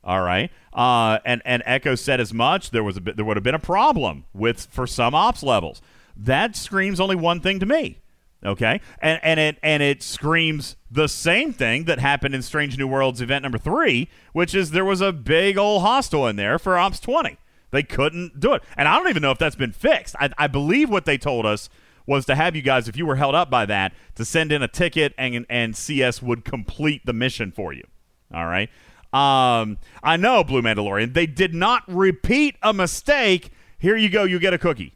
All 0.05 0.23
right? 0.23 0.51
Uh, 0.73 1.19
and 1.25 1.43
and 1.45 1.63
echo 1.67 1.95
said 1.95 2.21
as 2.21 2.33
much. 2.33 2.71
There 2.71 2.85
was 2.85 2.97
a 2.97 3.01
bit, 3.01 3.17
there 3.17 3.25
would 3.25 3.37
have 3.37 3.45
been 3.45 3.55
a 3.55 3.59
problem 3.59 4.25
with 4.33 4.67
for 4.71 4.87
some 4.87 5.15
ops 5.15 5.43
levels. 5.43 5.83
That 6.17 6.57
screams 6.57 7.01
only 7.01 7.17
one 7.17 7.41
thing 7.41 7.61
to 7.61 7.67
me 7.67 7.99
okay 8.45 8.81
and 9.01 9.19
and 9.23 9.41
it 9.41 9.59
and 9.63 9.83
it 9.83 10.03
screams 10.03 10.77
the 10.91 11.09
same 11.09 11.53
thing 11.53 11.85
that 11.85 11.99
happened 11.99 12.35
in 12.35 12.43
strange 12.43 12.79
new 12.79 12.87
worlds 12.87 13.21
event 13.21 13.43
number 13.43 13.59
three 13.59 14.09
which 14.33 14.55
is 14.55 14.71
there 14.71 14.85
was 14.85 15.01
a 15.01 15.13
big 15.13 15.59
old 15.59 15.83
hostile 15.83 16.27
in 16.27 16.37
there 16.37 16.59
for 16.59 16.79
ops 16.79 17.01
20 17.01 17.37
they 17.71 17.83
couldn't 17.83 18.41
do 18.41 18.55
it. 18.55 18.63
And 18.77 18.89
I 18.89 18.97
don't 18.97 19.09
even 19.09 19.23
know 19.23 19.31
if 19.31 19.39
that's 19.39 19.57
been 19.57 19.73
fixed. 19.73 20.17
I, 20.19 20.31
I, 20.39 20.47
believe 20.47 20.89
what 20.89 21.05
they 21.05 21.19
told 21.19 21.45
us 21.45 21.69
was 22.07 22.25
to 22.27 22.35
have 22.35 22.57
you 22.57 22.63
guys, 22.63 22.89
if 22.89 22.97
you 22.97 23.05
were 23.05 23.17
held 23.17 23.35
up 23.35 23.51
by 23.51 23.67
that, 23.67 23.93
to 24.15 24.25
send 24.25 24.53
in 24.53 24.63
a 24.63 24.69
ticket 24.69 25.15
and, 25.19 25.45
and 25.51 25.77
CS 25.77 26.23
would 26.23 26.45
complete 26.45 27.05
the 27.05 27.13
mission 27.13 27.53
for 27.53 27.73
you. 27.73 27.85
All 28.33 28.47
right. 28.47 28.71
Um, 29.13 29.79
I 30.03 30.17
know, 30.17 30.45
Blue 30.45 30.63
Mandalorian. 30.63 31.15
They 31.15 31.27
did 31.27 31.55
not 31.55 31.83
repeat 31.87 32.57
a 32.63 32.73
mistake. 32.73 33.51
Here 33.79 33.97
you 33.97 34.09
go. 34.09 34.25
You 34.25 34.39
get 34.39 34.55
a 34.55 34.59
cookie. 34.59 34.95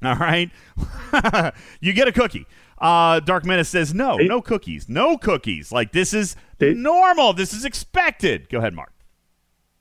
All 0.04 0.16
right. 0.16 0.50
you 1.80 1.92
get 1.92 2.08
a 2.08 2.12
cookie. 2.12 2.46
Uh, 2.78 3.20
Dark 3.20 3.44
Menace 3.44 3.68
says, 3.68 3.92
no, 3.92 4.16
no 4.16 4.40
cookies. 4.40 4.88
No 4.88 5.18
cookies. 5.18 5.70
Like, 5.70 5.92
this 5.92 6.14
is 6.14 6.34
normal. 6.60 7.34
This 7.34 7.52
is 7.52 7.64
expected. 7.66 8.48
Go 8.48 8.58
ahead, 8.58 8.72
Mark. 8.74 8.92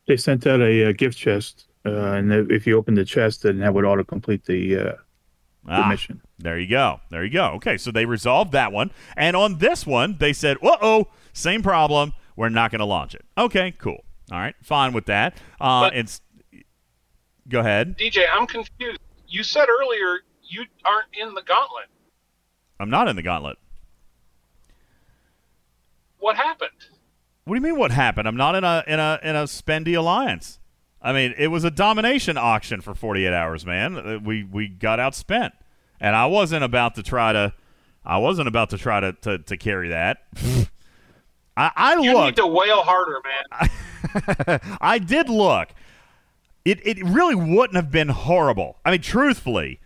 They 0.07 0.17
sent 0.17 0.45
out 0.48 0.59
a, 0.59 0.89
uh 0.89 0.91
gift 0.91 1.17
chest 1.17 1.67
uh, 1.85 1.91
and 2.14 2.51
if 2.51 2.67
you 2.67 2.77
open 2.77 2.95
the 2.95 3.06
chest, 3.06 3.43
then 3.43 3.59
that 3.59 3.73
would 3.73 3.85
auto 3.85 4.03
complete 4.03 4.43
the, 4.45 4.75
uh, 4.75 4.81
the 4.83 5.72
Ah, 5.72 5.88
mission. 5.89 6.19
There 6.38 6.59
you 6.59 6.67
go. 6.67 6.99
There 7.09 7.23
you 7.23 7.31
go. 7.31 7.51
Okay, 7.56 7.77
so 7.77 7.89
they 7.91 8.06
resolved 8.06 8.51
that 8.51 8.72
one. 8.73 8.91
And 9.15 9.35
on 9.35 9.59
this 9.59 9.85
one, 9.85 10.17
they 10.19 10.33
said, 10.33 10.57
uh 10.61 10.75
oh, 10.81 11.07
same 11.31 11.61
problem. 11.64 12.14
We're 12.35 12.49
not 12.49 12.72
going 12.72 12.80
to 12.80 12.85
launch 12.85 13.15
it. 13.15 13.23
Okay, 13.38 13.72
cool. 13.77 14.03
All 14.31 14.39
right, 14.39 14.56
fine 14.61 14.91
with 14.93 15.06
that. 15.06 15.38
Uh, 15.61 15.83
But- 15.89 15.95
it's 15.95 16.22
Go 17.48 17.61
ahead. 17.61 17.98
DJ, 17.98 18.25
I'm 18.31 18.45
confused. 18.45 18.99
You 19.30 19.43
said 19.43 19.67
earlier 19.69 20.19
you 20.43 20.66
aren't 20.85 21.08
in 21.14 21.35
the 21.35 21.41
gauntlet. 21.43 21.85
I'm 22.80 22.90
not 22.90 23.08
in 23.08 23.16
the 23.16 23.22
gauntlet. 23.22 23.58
What 26.19 26.35
happened? 26.35 26.72
What 27.45 27.56
do 27.56 27.58
you 27.59 27.61
mean 27.64 27.80
what 27.80 27.91
happened? 27.91 28.27
I'm 28.27 28.35
not 28.38 28.56
in 28.56 28.64
a 28.64 28.83
in 28.88 28.99
a 28.99 29.19
in 29.24 29.35
a 29.35 29.43
spendy 29.43 29.98
alliance. 29.98 30.59
I 31.01 31.14
mean, 31.14 31.33
it 31.38 31.48
was 31.48 31.64
a 31.64 31.72
domination 31.72 32.38
auction 32.38 32.82
for 32.82 32.93
48 32.93 33.32
hours, 33.33 33.66
man. 33.66 33.95
Uh, 33.98 34.19
We 34.19 34.43
we 34.43 34.67
got 34.67 34.99
outspent. 34.99 35.51
And 36.01 36.16
I 36.16 36.25
wasn't 36.25 36.64
about 36.64 36.95
to 36.95 37.03
try 37.03 37.33
to 37.33 37.53
I 38.06 38.17
wasn't 38.17 38.48
about 38.48 38.69
to 38.72 38.77
try 38.77 38.99
to 38.99 39.14
to, 39.14 39.38
to 39.40 39.58
carry 39.58 39.90
that. 39.90 40.24
I, 41.58 41.72
I 41.75 41.93
You 41.99 42.14
looked 42.14 42.38
need 42.38 42.41
to 42.43 42.48
wail 42.48 42.83
harder, 42.83 43.19
man. 43.24 44.59
I 44.82 44.98
did 44.99 45.30
look. 45.30 45.69
It 46.69 46.85
it 46.85 47.03
really 47.03 47.35
wouldn't 47.35 47.75
have 47.75 47.89
been 47.91 48.09
horrible. 48.09 48.77
I 48.85 48.91
mean, 48.91 49.01
truthfully, 49.01 49.80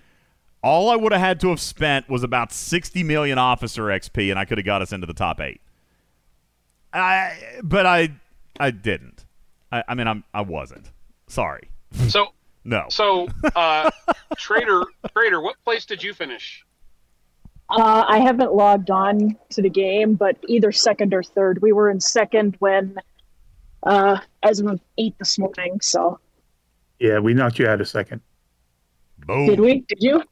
all 0.61 0.89
I 0.89 0.95
would 0.95 1.11
have 1.11 1.21
had 1.21 1.39
to 1.41 1.49
have 1.49 1.59
spent 1.59 2.09
was 2.09 2.23
about 2.23 2.51
60 2.51 3.03
million 3.03 3.37
officer 3.37 3.83
XP, 3.83 4.29
and 4.29 4.39
I 4.39 4.45
could 4.45 4.57
have 4.57 4.65
got 4.65 4.81
us 4.81 4.91
into 4.91 5.07
the 5.07 5.13
top 5.13 5.39
eight. 5.39 5.61
I 6.91 7.59
but 7.63 7.85
I 7.85 8.09
I 8.59 8.71
didn't. 8.71 9.25
I, 9.71 9.83
I 9.87 9.95
mean, 9.95 10.07
I'm 10.07 10.23
I 10.33 10.41
wasn't. 10.41 10.91
Sorry. 11.27 11.69
So 12.07 12.27
No. 12.65 12.85
so 12.89 13.27
uh 13.55 13.89
Trader 14.37 14.83
Trader, 15.13 15.41
what 15.41 15.55
place 15.65 15.85
did 15.85 16.01
you 16.03 16.13
finish? 16.13 16.65
Uh, 17.69 18.03
I 18.07 18.19
haven't 18.19 18.53
logged 18.53 18.91
on 18.91 19.37
to 19.49 19.61
the 19.61 19.69
game, 19.69 20.13
but 20.15 20.37
either 20.47 20.71
second 20.71 21.13
or 21.13 21.23
third. 21.23 21.61
We 21.61 21.71
were 21.71 21.89
in 21.89 21.99
second 21.99 22.55
when, 22.59 22.97
uh, 23.83 24.19
as 24.43 24.59
of 24.59 24.79
eight 24.97 25.17
this 25.17 25.39
morning. 25.39 25.79
So 25.81 26.19
Yeah, 27.03 27.19
we 27.19 27.33
knocked 27.33 27.59
you 27.59 27.67
out 27.67 27.81
a 27.81 27.85
second. 27.85 28.21
Boom. 29.27 29.45
did 29.45 29.59
we? 29.59 29.81
Did 29.89 30.01
you? 30.01 30.23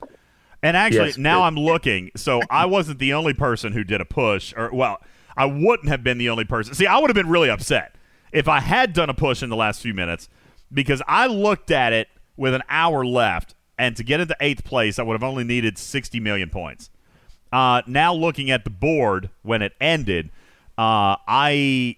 And 0.63 0.77
actually, 0.77 1.07
Yes, 1.07 1.17
now 1.17 1.43
I'm 1.43 1.57
looking. 1.57 2.11
So 2.15 2.41
I 2.49 2.65
wasn't 2.65 2.99
the 2.99 3.11
only 3.11 3.33
person 3.33 3.73
who 3.73 3.83
did 3.83 3.99
a 3.99 4.05
push, 4.05 4.53
or 4.55 4.69
well, 4.71 5.01
I 5.35 5.45
wouldn't 5.45 5.89
have 5.89 6.01
been 6.01 6.17
the 6.17 6.29
only 6.29 6.45
person. 6.45 6.73
See, 6.73 6.87
I 6.87 6.97
would 6.97 7.09
have 7.09 7.15
been 7.15 7.27
really 7.27 7.49
upset 7.49 7.95
if 8.31 8.47
I 8.47 8.61
had 8.61 8.93
done 8.93 9.09
a 9.09 9.13
push 9.13 9.43
in 9.43 9.49
the 9.49 9.55
last 9.57 9.81
few 9.81 9.93
minutes 9.93 10.29
because 10.71 11.01
I 11.09 11.27
looked 11.27 11.71
at 11.71 11.91
it 11.91 12.07
with 12.37 12.53
an 12.53 12.63
hour 12.69 13.05
left, 13.05 13.53
and 13.77 13.97
to 13.97 14.03
get 14.05 14.21
into 14.21 14.37
eighth 14.39 14.63
place, 14.63 14.97
I 14.97 15.03
would 15.03 15.13
have 15.13 15.23
only 15.23 15.43
needed 15.43 15.77
60 15.77 16.21
million 16.21 16.49
points. 16.49 16.89
Uh, 17.51 17.81
now 17.85 18.13
looking 18.13 18.49
at 18.49 18.63
the 18.63 18.69
board 18.69 19.29
when 19.41 19.61
it 19.61 19.73
ended, 19.81 20.29
uh, 20.77 21.17
I 21.27 21.97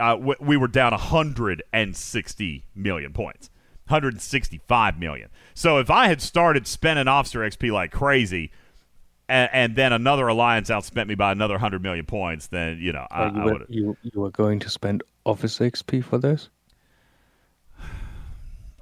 uh, 0.00 0.16
w- 0.16 0.34
we 0.40 0.56
were 0.56 0.66
down 0.66 0.90
160 0.90 2.64
million 2.74 3.12
points, 3.12 3.50
165 3.92 4.98
million. 4.98 5.28
So 5.54 5.78
if 5.78 5.90
I 5.90 6.08
had 6.08 6.22
started 6.22 6.66
spending 6.66 7.08
officer 7.08 7.40
XP 7.40 7.70
like 7.72 7.92
crazy, 7.92 8.50
and, 9.28 9.50
and 9.52 9.76
then 9.76 9.92
another 9.92 10.28
alliance 10.28 10.70
outspent 10.70 11.06
me 11.06 11.14
by 11.14 11.30
another 11.32 11.54
100 11.54 11.82
million 11.82 12.06
points, 12.06 12.48
then 12.48 12.78
you 12.78 12.92
know 12.92 13.06
I, 13.10 13.26
you, 13.26 13.40
I 13.40 13.44
were, 13.44 13.52
would. 13.52 13.66
you, 13.68 13.96
you 14.02 14.20
were 14.20 14.30
going 14.30 14.58
to 14.60 14.70
spend 14.70 15.02
officer 15.24 15.64
XP 15.70 16.04
for 16.04 16.18
this? 16.18 16.48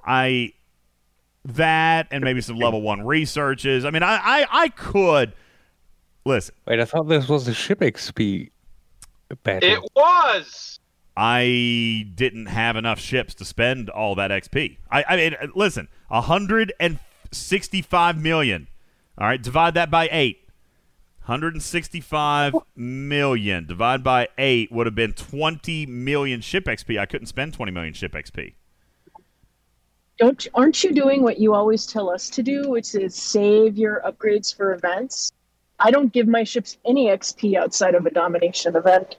I 0.05 0.53
that 1.45 2.07
and 2.11 2.23
maybe 2.23 2.41
some 2.41 2.57
level 2.57 2.81
one 2.81 3.05
researches. 3.05 3.85
I 3.85 3.91
mean, 3.91 4.03
I 4.03 4.15
I, 4.17 4.47
I 4.49 4.69
could 4.69 5.33
listen. 6.25 6.55
Wait, 6.65 6.79
I 6.79 6.85
thought 6.85 7.07
this 7.07 7.27
was 7.27 7.45
the 7.45 7.53
ship 7.53 7.81
XP 7.81 8.49
battle. 9.43 9.69
It 9.69 9.83
was. 9.95 10.79
I 11.15 12.09
didn't 12.15 12.47
have 12.47 12.75
enough 12.75 12.99
ships 12.99 13.35
to 13.35 13.45
spend 13.45 13.89
all 13.89 14.15
that 14.15 14.31
XP. 14.31 14.77
I, 14.89 15.05
I 15.07 15.15
mean, 15.17 15.35
listen, 15.55 15.87
165 16.07 18.21
million. 18.21 18.67
All 19.17 19.27
right, 19.27 19.41
divide 19.41 19.73
that 19.73 19.91
by 19.91 20.07
eight. 20.11 20.37
165 21.25 22.55
million 22.75 23.67
divided 23.67 24.03
by 24.03 24.27
8 24.39 24.71
would 24.71 24.87
have 24.87 24.95
been 24.95 25.13
20 25.13 25.85
million 25.85 26.41
ship 26.41 26.65
XP. 26.65 26.99
I 26.99 27.05
couldn't 27.05 27.27
spend 27.27 27.53
20 27.53 27.71
million 27.71 27.93
ship 27.93 28.13
XP. 28.13 28.55
Don't 30.17 30.47
aren't 30.53 30.83
you 30.83 30.91
doing 30.91 31.21
what 31.21 31.39
you 31.39 31.53
always 31.53 31.85
tell 31.85 32.09
us 32.09 32.29
to 32.31 32.43
do, 32.43 32.69
which 32.69 32.95
is 32.95 33.15
save 33.15 33.77
your 33.77 34.01
upgrades 34.05 34.55
for 34.55 34.73
events? 34.73 35.31
I 35.79 35.91
don't 35.91 36.11
give 36.11 36.27
my 36.27 36.43
ships 36.43 36.77
any 36.85 37.07
XP 37.07 37.55
outside 37.55 37.95
of 37.95 38.05
a 38.05 38.11
domination 38.11 38.75
event. 38.75 39.17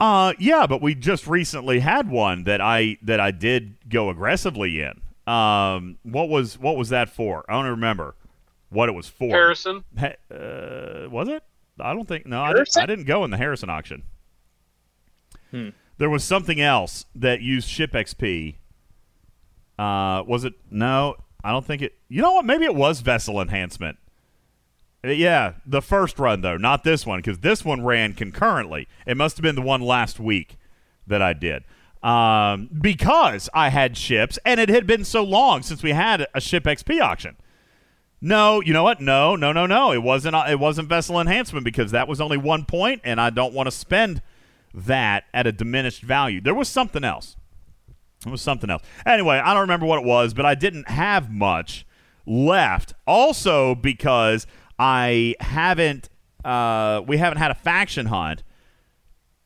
Uh 0.00 0.32
yeah, 0.38 0.66
but 0.66 0.82
we 0.82 0.94
just 0.94 1.26
recently 1.26 1.80
had 1.80 2.08
one 2.10 2.44
that 2.44 2.60
I 2.60 2.98
that 3.02 3.20
I 3.20 3.30
did 3.30 3.76
go 3.88 4.10
aggressively 4.10 4.80
in. 4.80 5.00
Um 5.32 5.98
what 6.02 6.28
was 6.28 6.58
what 6.58 6.76
was 6.76 6.88
that 6.88 7.08
for? 7.08 7.44
I 7.48 7.52
don't 7.54 7.70
remember 7.70 8.16
what 8.70 8.88
it 8.88 8.92
was 8.92 9.08
for. 9.08 9.28
Harrison. 9.28 9.84
Ha- 9.98 10.34
uh, 10.34 11.08
was 11.10 11.28
it? 11.28 11.44
I 11.78 11.92
don't 11.94 12.06
think. 12.08 12.26
No, 12.26 12.42
I 12.42 12.52
didn't, 12.52 12.76
I 12.76 12.86
didn't 12.86 13.04
go 13.06 13.24
in 13.24 13.30
the 13.30 13.36
Harrison 13.36 13.70
auction. 13.70 14.02
Hmm. 15.50 15.68
There 15.98 16.10
was 16.10 16.24
something 16.24 16.60
else 16.60 17.04
that 17.14 17.40
used 17.42 17.68
ship 17.68 17.92
XP. 17.92 18.56
Uh, 19.78 20.22
was 20.26 20.44
it? 20.44 20.54
No, 20.70 21.16
I 21.44 21.50
don't 21.50 21.64
think 21.64 21.82
it. 21.82 21.94
You 22.08 22.22
know 22.22 22.32
what? 22.32 22.44
Maybe 22.44 22.64
it 22.64 22.74
was 22.74 23.00
vessel 23.00 23.40
enhancement. 23.40 23.98
Uh, 25.04 25.08
Yeah, 25.08 25.54
the 25.66 25.82
first 25.82 26.18
run 26.18 26.40
though, 26.40 26.56
not 26.56 26.84
this 26.84 27.06
one, 27.06 27.18
because 27.18 27.38
this 27.40 27.64
one 27.64 27.84
ran 27.84 28.14
concurrently. 28.14 28.88
It 29.06 29.16
must 29.16 29.36
have 29.36 29.42
been 29.42 29.54
the 29.56 29.62
one 29.62 29.80
last 29.80 30.20
week 30.20 30.56
that 31.06 31.20
I 31.22 31.32
did, 31.32 31.64
um, 32.02 32.68
because 32.80 33.48
I 33.52 33.68
had 33.70 33.96
ships, 33.96 34.38
and 34.44 34.60
it 34.60 34.68
had 34.68 34.86
been 34.86 35.04
so 35.04 35.22
long 35.22 35.62
since 35.62 35.82
we 35.82 35.90
had 35.92 36.26
a 36.34 36.40
ship 36.40 36.64
XP 36.64 37.00
auction. 37.00 37.36
No, 38.20 38.60
you 38.60 38.72
know 38.72 38.84
what? 38.84 39.00
No, 39.00 39.34
no, 39.34 39.50
no, 39.50 39.66
no. 39.66 39.92
It 39.92 40.02
wasn't. 40.02 40.36
It 40.48 40.60
wasn't 40.60 40.88
vessel 40.88 41.20
enhancement 41.20 41.64
because 41.64 41.90
that 41.90 42.06
was 42.06 42.20
only 42.20 42.36
one 42.36 42.64
point, 42.64 43.00
and 43.02 43.20
I 43.20 43.30
don't 43.30 43.52
want 43.52 43.66
to 43.66 43.72
spend 43.72 44.22
that 44.72 45.24
at 45.34 45.46
a 45.48 45.52
diminished 45.52 46.02
value. 46.02 46.40
There 46.40 46.54
was 46.54 46.68
something 46.68 47.02
else. 47.02 47.36
It 48.24 48.30
was 48.30 48.40
something 48.40 48.70
else. 48.70 48.82
Anyway, 49.04 49.38
I 49.38 49.52
don't 49.52 49.62
remember 49.62 49.86
what 49.86 49.98
it 49.98 50.04
was, 50.04 50.34
but 50.34 50.46
I 50.46 50.54
didn't 50.54 50.88
have 50.88 51.32
much 51.32 51.84
left. 52.24 52.94
Also, 53.08 53.74
because 53.74 54.46
I 54.82 55.36
haven't, 55.38 56.08
uh, 56.44 57.02
we 57.06 57.18
haven't 57.18 57.38
had 57.38 57.52
a 57.52 57.54
faction 57.54 58.06
hunt 58.06 58.42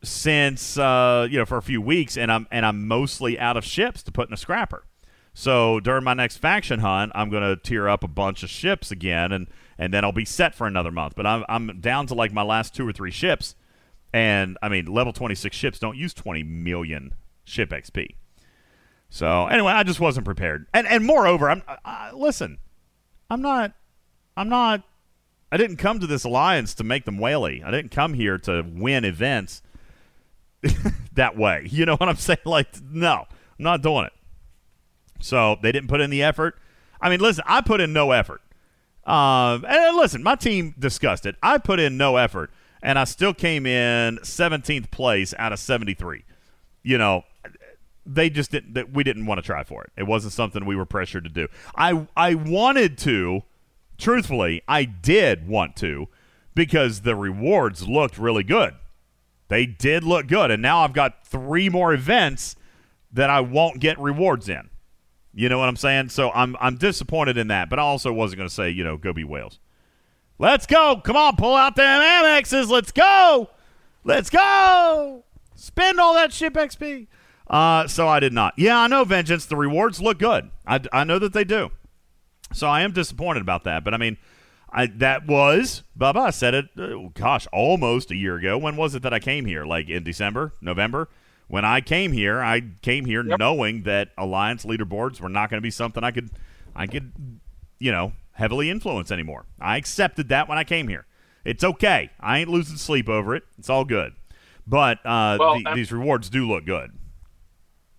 since 0.03 0.79
uh, 0.79 1.29
you 1.31 1.37
know 1.37 1.45
for 1.45 1.59
a 1.59 1.63
few 1.63 1.83
weeks, 1.83 2.17
and 2.17 2.33
I'm 2.33 2.47
and 2.51 2.65
I'm 2.65 2.89
mostly 2.89 3.39
out 3.39 3.59
of 3.59 3.65
ships 3.65 4.03
to 4.05 4.13
put 4.13 4.29
in 4.29 4.33
a 4.33 4.39
scrapper. 4.39 4.85
So 5.35 5.79
during 5.81 6.05
my 6.05 6.15
next 6.15 6.39
faction 6.39 6.81
hunt, 6.81 7.13
I'm 7.15 7.31
to 7.31 7.57
tear 7.57 7.87
up 7.87 8.03
a 8.03 8.09
bunch 8.09 8.43
of 8.45 8.49
ships 8.49 8.91
again, 8.91 9.31
and 9.31 9.47
and 9.77 9.93
then 9.93 10.07
I'll 10.07 10.13
be 10.13 10.25
set 10.25 10.55
for 10.55 10.67
another 10.67 10.91
month. 10.91 11.13
But 11.15 11.27
I'm 11.27 11.45
I'm 11.51 11.83
down 11.83 12.07
to 12.07 12.15
like 12.15 12.33
my 12.33 12.43
last 12.43 12.75
two 12.75 12.89
or 12.89 12.93
three 12.93 13.11
ships, 13.11 13.57
and 14.15 14.57
I 14.63 14.71
mean 14.71 14.87
level 14.87 15.13
26 15.13 15.55
ships 15.55 15.79
don't 15.79 15.99
use 15.99 16.15
20 16.15 16.45
million 16.45 17.15
ship 17.45 17.73
XP. 17.73 18.15
So 19.11 19.49
anyway, 19.49 19.73
I 19.73 19.83
just 19.83 20.01
wasn't 20.01 20.25
prepared, 20.25 20.67
and 20.73 20.87
and 20.87 21.05
moreover, 21.05 21.51
I'm 21.51 21.63
I, 21.85 22.13
listen, 22.15 22.57
I'm 23.29 23.43
not, 23.43 23.75
I'm 24.35 24.49
not, 24.49 24.83
I 25.51 25.57
didn't 25.57 25.77
come 25.77 26.01
to 26.01 26.07
this 26.07 26.25
alliance 26.25 26.75
to 26.75 26.85
make 26.85 27.05
them 27.05 27.19
whaley. 27.19 27.63
I 27.65 27.71
didn't 27.71 27.91
come 27.91 28.15
here 28.15 28.39
to 28.39 28.63
win 28.63 29.05
events 29.05 29.63
that 31.13 31.37
way. 31.37 31.69
You 31.71 31.87
know 31.87 31.97
what 31.97 32.09
I'm 32.09 32.17
saying? 32.17 32.39
Like, 32.45 32.69
no, 32.91 33.27
I'm 33.29 33.65
not 33.65 33.83
doing 33.83 34.07
it. 34.07 34.13
So 35.21 35.57
they 35.63 35.73
didn't 35.73 35.89
put 35.89 36.01
in 36.01 36.11
the 36.11 36.23
effort. 36.23 36.59
I 37.01 37.11
mean, 37.11 37.21
listen, 37.21 37.45
I 37.47 37.61
put 37.61 37.81
in 37.81 37.93
no 37.93 38.13
effort. 38.13 38.41
Um, 39.05 39.65
and 39.67 39.97
listen, 39.97 40.23
my 40.23 40.35
team 40.35 40.75
discussed 40.79 41.27
it. 41.27 41.37
I 41.43 41.59
put 41.59 41.79
in 41.79 41.97
no 41.97 42.17
effort, 42.17 42.51
and 42.83 42.99
I 42.99 43.05
still 43.05 43.33
came 43.33 43.65
in 43.65 44.19
17th 44.19 44.91
place 44.91 45.33
out 45.39 45.53
of 45.53 45.61
73. 45.61 46.25
You 46.83 46.99
know, 46.99 47.25
they 48.05 48.31
just 48.31 48.51
didn't. 48.51 48.93
We 48.93 49.05
didn't 49.05 49.27
want 49.27 49.39
to 49.39 49.43
try 49.43 49.63
for 49.65 49.85
it. 49.85 49.93
It 49.97 50.05
wasn't 50.05 50.33
something 50.33 50.65
we 50.65 50.77
were 50.77 50.87
pressured 50.87 51.25
to 51.25 51.31
do. 51.31 51.49
I 51.77 52.07
I 52.17 52.35
wanted 52.35 52.99
to. 52.99 53.43
Truthfully, 53.99 54.63
I 54.69 54.85
did 54.85 55.49
want 55.49 55.77
to 55.77 56.09
because 56.55 57.03
the 57.03 57.15
rewards 57.15 57.87
looked 57.87 58.19
really 58.19 58.43
good. 58.43 58.75
They 59.49 59.67
did 59.67 60.03
look 60.03 60.27
good, 60.27 60.51
and 60.51 60.61
now 60.61 60.81
I've 60.81 60.93
got 60.93 61.27
three 61.27 61.69
more 61.69 61.95
events 61.95 62.57
that 63.13 63.31
I 63.31 63.41
won't 63.41 63.81
get 63.81 63.99
rewards 63.99 64.49
in. 64.49 64.69
You 65.33 65.49
know 65.49 65.59
what 65.59 65.69
I'm 65.69 65.77
saying? 65.77 66.09
So 66.09 66.31
I'm 66.33 66.57
I'm 66.61 66.77
disappointed 66.77 67.37
in 67.37 67.49
that, 67.49 67.69
but 67.69 67.79
I 67.79 67.83
also 67.83 68.13
wasn't 68.13 68.39
going 68.39 68.49
to 68.49 68.55
say 68.55 68.71
you 68.71 68.83
know 68.83 68.97
go 68.97 69.13
be 69.13 69.25
whales. 69.25 69.61
Let's 70.39 70.67
go! 70.67 71.01
Come 71.03 71.17
on, 71.17 71.37
pull 71.37 71.55
out 71.55 71.77
them 71.77 72.01
Amexes. 72.01 72.69
Let's 72.69 72.93
go! 72.93 73.51
Let's 74.05 74.29
go! 74.29 75.25
Spend 75.55 75.99
all 75.99 76.15
that 76.15 76.33
ship 76.33 76.55
XP. 76.55 77.07
Uh, 77.49 77.87
so 77.87 78.07
I 78.09 78.21
did 78.21 78.33
not. 78.33 78.55
Yeah, 78.57 78.79
I 78.79 78.87
know 78.87 79.05
Vengeance. 79.05 79.47
The 79.47 79.57
rewards 79.57 80.01
look 80.01 80.19
good. 80.19 80.51
I, 80.67 80.81
I 80.93 81.05
know 81.05 81.19
that 81.19 81.33
they 81.33 81.45
do. 81.45 81.71
So 82.57 82.69
I 82.69 82.83
am 82.83 82.93
disappointed 82.93 83.43
about 83.43 83.65
that. 83.65 83.85
But 83.85 83.95
I 83.95 83.99
mean, 83.99 84.17
I 84.71 84.87
that 84.87 85.27
was 85.27 85.83
Bubba. 85.99 86.17
I 86.17 86.31
said 86.31 86.55
it. 86.55 86.67
Uh, 86.77 87.09
gosh, 87.15 87.47
almost 87.53 88.11
a 88.11 88.17
year 88.17 88.37
ago. 88.37 88.59
When 88.59 88.77
was 88.77 88.95
it 88.95 89.03
that 89.03 89.13
I 89.15 89.19
came 89.19 89.45
here? 89.45 89.65
Like 89.65 89.89
in 89.89 90.03
December, 90.03 90.53
November. 90.61 91.09
When 91.49 91.65
I 91.65 91.81
came 91.81 92.11
here, 92.11 92.41
I 92.41 92.63
came 92.83 93.05
here 93.05 93.23
knowing 93.23 93.85
that 93.85 94.09
alliance 94.19 94.65
leaderboards 94.65 95.21
were 95.21 95.29
not 95.29 95.49
going 95.49 95.59
to 95.59 95.63
be 95.63 95.71
something 95.71 96.03
I 96.03 96.11
could, 96.11 96.31
I 96.75 96.89
could, 96.89 97.13
you 97.79 97.93
know, 97.93 98.15
heavily 98.33 98.69
influence 98.69 99.13
anymore. 99.13 99.47
I 99.61 99.77
accepted 99.77 100.29
that 100.31 100.49
when 100.49 100.59
I 100.59 100.65
came 100.65 100.89
here. 100.89 101.07
It's 101.45 101.63
okay. 101.63 102.11
I 102.19 102.41
ain't 102.41 102.51
losing 102.51 102.77
sleep 102.77 103.09
over 103.09 103.37
it. 103.37 103.45
It's 103.59 103.71
all 103.71 103.85
good. 103.85 104.15
But 104.67 104.99
uh, 105.07 105.37
Well, 105.39 105.61
the, 105.63 105.73
these 105.77 105.93
rewards 105.93 106.29
do 106.29 106.49
look 106.49 106.67
good. 106.67 106.99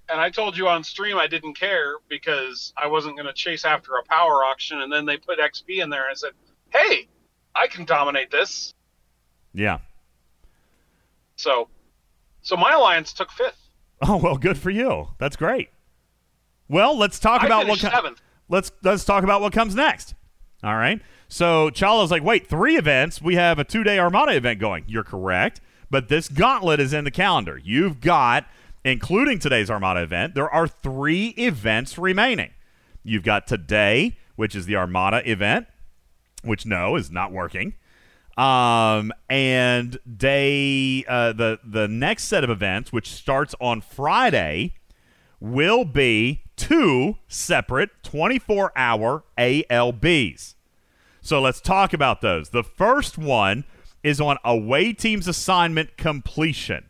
And 0.10 0.22
I 0.22 0.30
told 0.30 0.56
you 0.58 0.68
on 0.68 0.84
stream 0.84 1.18
I 1.18 1.28
didn't 1.28 1.56
care 1.56 1.96
because 2.08 2.74
I 2.78 2.88
wasn't 2.88 3.16
going 3.18 3.28
to 3.28 3.34
chase 3.34 3.66
after 3.66 3.96
a 3.98 4.04
power 4.04 4.44
auction. 4.46 4.82
And 4.82 4.92
then 4.92 5.06
they 5.06 5.18
put 5.18 5.40
XP 5.40 5.82
in 5.84 5.90
there 5.90 6.04
and 6.04 6.12
I 6.12 6.16
said, 6.16 6.32
hey, 6.70 7.08
I 7.56 7.68
can 7.68 7.86
dominate 7.86 8.32
this. 8.32 8.74
Yeah. 9.54 9.80
So, 11.36 11.68
so 12.42 12.56
my 12.56 12.72
alliance 12.74 13.14
took 13.14 13.32
fifth. 13.32 13.58
Oh 14.02 14.18
well, 14.18 14.38
good 14.38 14.58
for 14.58 14.70
you. 14.70 15.08
That's 15.18 15.36
great. 15.36 15.70
Well, 16.68 16.98
let's 16.98 17.20
talk 17.20 17.42
I 17.42 17.48
about 17.48 17.68
what 17.68 17.80
finished 17.80 17.86
co- 17.86 17.90
seventh. 17.92 18.22
let's 18.48 18.72
let's 18.84 19.04
talk 19.06 19.24
about 19.24 19.42
what 19.42 19.54
comes 19.54 19.74
next. 19.76 20.14
All 20.64 20.76
right. 20.76 21.02
So 21.28 21.70
Chalo's 21.72 22.12
like, 22.12 22.24
wait, 22.24 22.48
three 22.48 22.78
events. 22.78 23.22
We 23.22 23.36
have 23.36 23.58
a 23.60 23.64
two 23.64 23.84
day 23.84 23.98
Armada 24.00 24.36
event 24.36 24.60
going. 24.60 24.84
You're 24.88 25.04
correct, 25.04 25.62
but 25.90 26.10
this 26.10 26.30
gauntlet 26.30 26.80
is 26.80 26.94
in 26.94 27.04
the 27.06 27.12
calendar. 27.12 27.60
You've 27.64 28.00
got, 28.02 28.46
including 28.88 29.40
today's 29.40 29.70
Armada 29.70 30.02
event, 30.02 30.36
there 30.36 30.50
are 30.50 30.68
three 30.68 31.30
events 31.38 31.98
remaining. 31.98 32.52
You've 33.04 33.24
got 33.24 33.48
today, 33.48 34.18
which 34.36 34.56
is 34.56 34.66
the 34.66 34.76
Armada 34.76 35.30
event, 35.30 35.68
which 36.44 36.66
no 36.66 36.96
is 36.96 37.12
not 37.12 37.32
working. 37.32 37.74
Um, 38.38 39.12
and 39.30 39.98
day 40.06 41.04
uh, 41.08 41.34
the 41.34 41.60
the 41.64 41.88
next 41.88 42.26
set 42.26 42.44
of 42.44 42.50
events, 42.52 42.94
which 42.94 43.12
starts 43.12 43.56
on 43.60 43.82
Friday, 43.82 44.76
will 45.40 45.86
be 45.86 46.44
two 46.56 47.16
separate 47.28 47.90
24 48.04 48.72
hour 48.76 49.24
ALBs. 49.38 50.56
So 51.22 51.42
let's 51.42 51.60
talk 51.60 51.94
about 51.94 52.22
those. 52.22 52.50
The 52.50 52.64
first 52.64 53.18
one 53.18 53.64
is 54.04 54.22
on 54.22 54.38
away 54.46 54.94
team's 54.94 55.28
assignment 55.28 55.98
completion. 55.98 56.86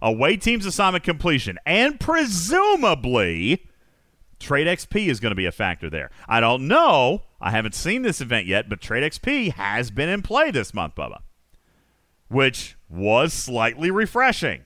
Away 0.00 0.36
team's 0.36 0.66
assignment 0.66 1.04
completion, 1.04 1.58
and 1.66 1.98
presumably 1.98 3.66
Trade 4.38 4.66
XP 4.66 5.08
is 5.08 5.20
going 5.20 5.32
to 5.32 5.36
be 5.36 5.46
a 5.46 5.52
factor 5.52 5.90
there. 5.90 6.10
I 6.28 6.40
don't 6.40 6.68
know. 6.68 7.22
I 7.40 7.50
haven't 7.50 7.74
seen 7.74 8.02
this 8.02 8.20
event 8.20 8.46
yet, 8.46 8.68
but 8.68 8.80
Trade 8.80 9.10
XP 9.10 9.52
has 9.54 9.90
been 9.90 10.08
in 10.08 10.22
play 10.22 10.50
this 10.50 10.72
month, 10.72 10.94
Bubba, 10.94 11.18
which 12.28 12.76
was 12.88 13.32
slightly 13.32 13.90
refreshing. 13.90 14.62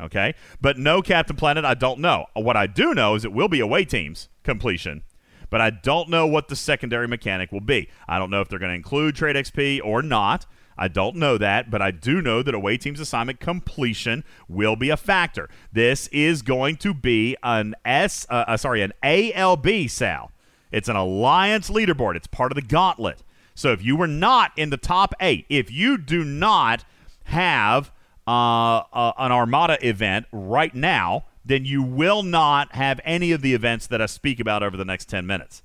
Okay. 0.00 0.34
But 0.60 0.78
no 0.78 1.02
Captain 1.02 1.36
Planet, 1.36 1.64
I 1.64 1.74
don't 1.74 2.00
know. 2.00 2.26
What 2.34 2.56
I 2.56 2.66
do 2.66 2.94
know 2.94 3.14
is 3.14 3.24
it 3.24 3.32
will 3.32 3.48
be 3.48 3.60
away 3.60 3.84
teams 3.84 4.28
completion, 4.42 5.02
but 5.48 5.60
I 5.60 5.70
don't 5.70 6.10
know 6.10 6.26
what 6.26 6.48
the 6.48 6.56
secondary 6.56 7.08
mechanic 7.08 7.50
will 7.50 7.60
be. 7.60 7.88
I 8.08 8.18
don't 8.18 8.30
know 8.30 8.40
if 8.40 8.48
they're 8.48 8.58
going 8.58 8.70
to 8.70 8.76
include 8.76 9.16
Trade 9.16 9.36
XP 9.36 9.80
or 9.84 10.02
not. 10.02 10.46
I 10.78 10.88
don't 10.88 11.16
know 11.16 11.38
that, 11.38 11.70
but 11.70 11.80
I 11.80 11.90
do 11.90 12.20
know 12.20 12.42
that 12.42 12.54
away 12.54 12.76
team's 12.76 13.00
assignment 13.00 13.40
completion 13.40 14.24
will 14.48 14.76
be 14.76 14.90
a 14.90 14.96
factor. 14.96 15.48
This 15.72 16.08
is 16.08 16.42
going 16.42 16.76
to 16.78 16.92
be 16.92 17.36
an 17.42 17.74
S, 17.84 18.26
uh, 18.28 18.44
uh, 18.46 18.56
sorry, 18.56 18.82
an 18.82 18.92
ALB, 19.02 19.88
Sal. 19.88 20.30
It's 20.70 20.88
an 20.88 20.96
alliance 20.96 21.70
leaderboard. 21.70 22.16
It's 22.16 22.26
part 22.26 22.52
of 22.52 22.56
the 22.56 22.62
gauntlet. 22.62 23.22
So 23.54 23.72
if 23.72 23.82
you 23.82 23.96
were 23.96 24.06
not 24.06 24.52
in 24.56 24.70
the 24.70 24.76
top 24.76 25.14
eight, 25.20 25.46
if 25.48 25.70
you 25.70 25.96
do 25.96 26.24
not 26.24 26.84
have 27.24 27.90
uh, 28.26 28.82
uh, 28.92 29.12
an 29.18 29.32
Armada 29.32 29.78
event 29.86 30.26
right 30.30 30.74
now, 30.74 31.24
then 31.44 31.64
you 31.64 31.82
will 31.82 32.22
not 32.22 32.74
have 32.74 33.00
any 33.04 33.32
of 33.32 33.40
the 33.40 33.54
events 33.54 33.86
that 33.86 34.02
I 34.02 34.06
speak 34.06 34.40
about 34.40 34.62
over 34.62 34.76
the 34.76 34.84
next 34.84 35.08
10 35.08 35.26
minutes. 35.26 35.62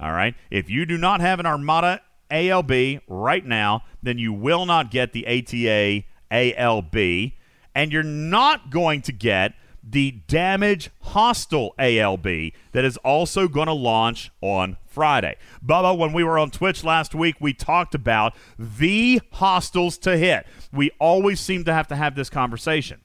All 0.00 0.12
right? 0.12 0.34
If 0.50 0.70
you 0.70 0.86
do 0.86 0.96
not 0.96 1.20
have 1.20 1.40
an 1.40 1.46
Armada 1.46 2.00
ALB 2.30 3.00
right 3.08 3.44
now, 3.44 3.82
then 4.02 4.18
you 4.18 4.32
will 4.32 4.66
not 4.66 4.90
get 4.90 5.12
the 5.12 5.26
ATA 5.26 6.04
ALB, 6.30 7.32
and 7.74 7.92
you're 7.92 8.02
not 8.02 8.70
going 8.70 9.02
to 9.02 9.12
get 9.12 9.54
the 9.82 10.10
Damage 10.26 10.90
Hostile 11.00 11.74
ALB 11.78 12.52
that 12.72 12.84
is 12.84 12.96
also 12.98 13.48
going 13.48 13.68
to 13.68 13.72
launch 13.72 14.30
on 14.40 14.76
Friday. 14.86 15.36
Bubba, 15.64 15.96
when 15.96 16.12
we 16.12 16.24
were 16.24 16.38
on 16.38 16.50
Twitch 16.50 16.84
last 16.84 17.14
week, 17.14 17.36
we 17.40 17.54
talked 17.54 17.94
about 17.94 18.34
the 18.58 19.20
hostiles 19.32 19.96
to 19.98 20.16
hit. 20.16 20.46
We 20.72 20.90
always 20.98 21.40
seem 21.40 21.64
to 21.64 21.72
have 21.72 21.88
to 21.88 21.96
have 21.96 22.16
this 22.16 22.28
conversation. 22.28 23.00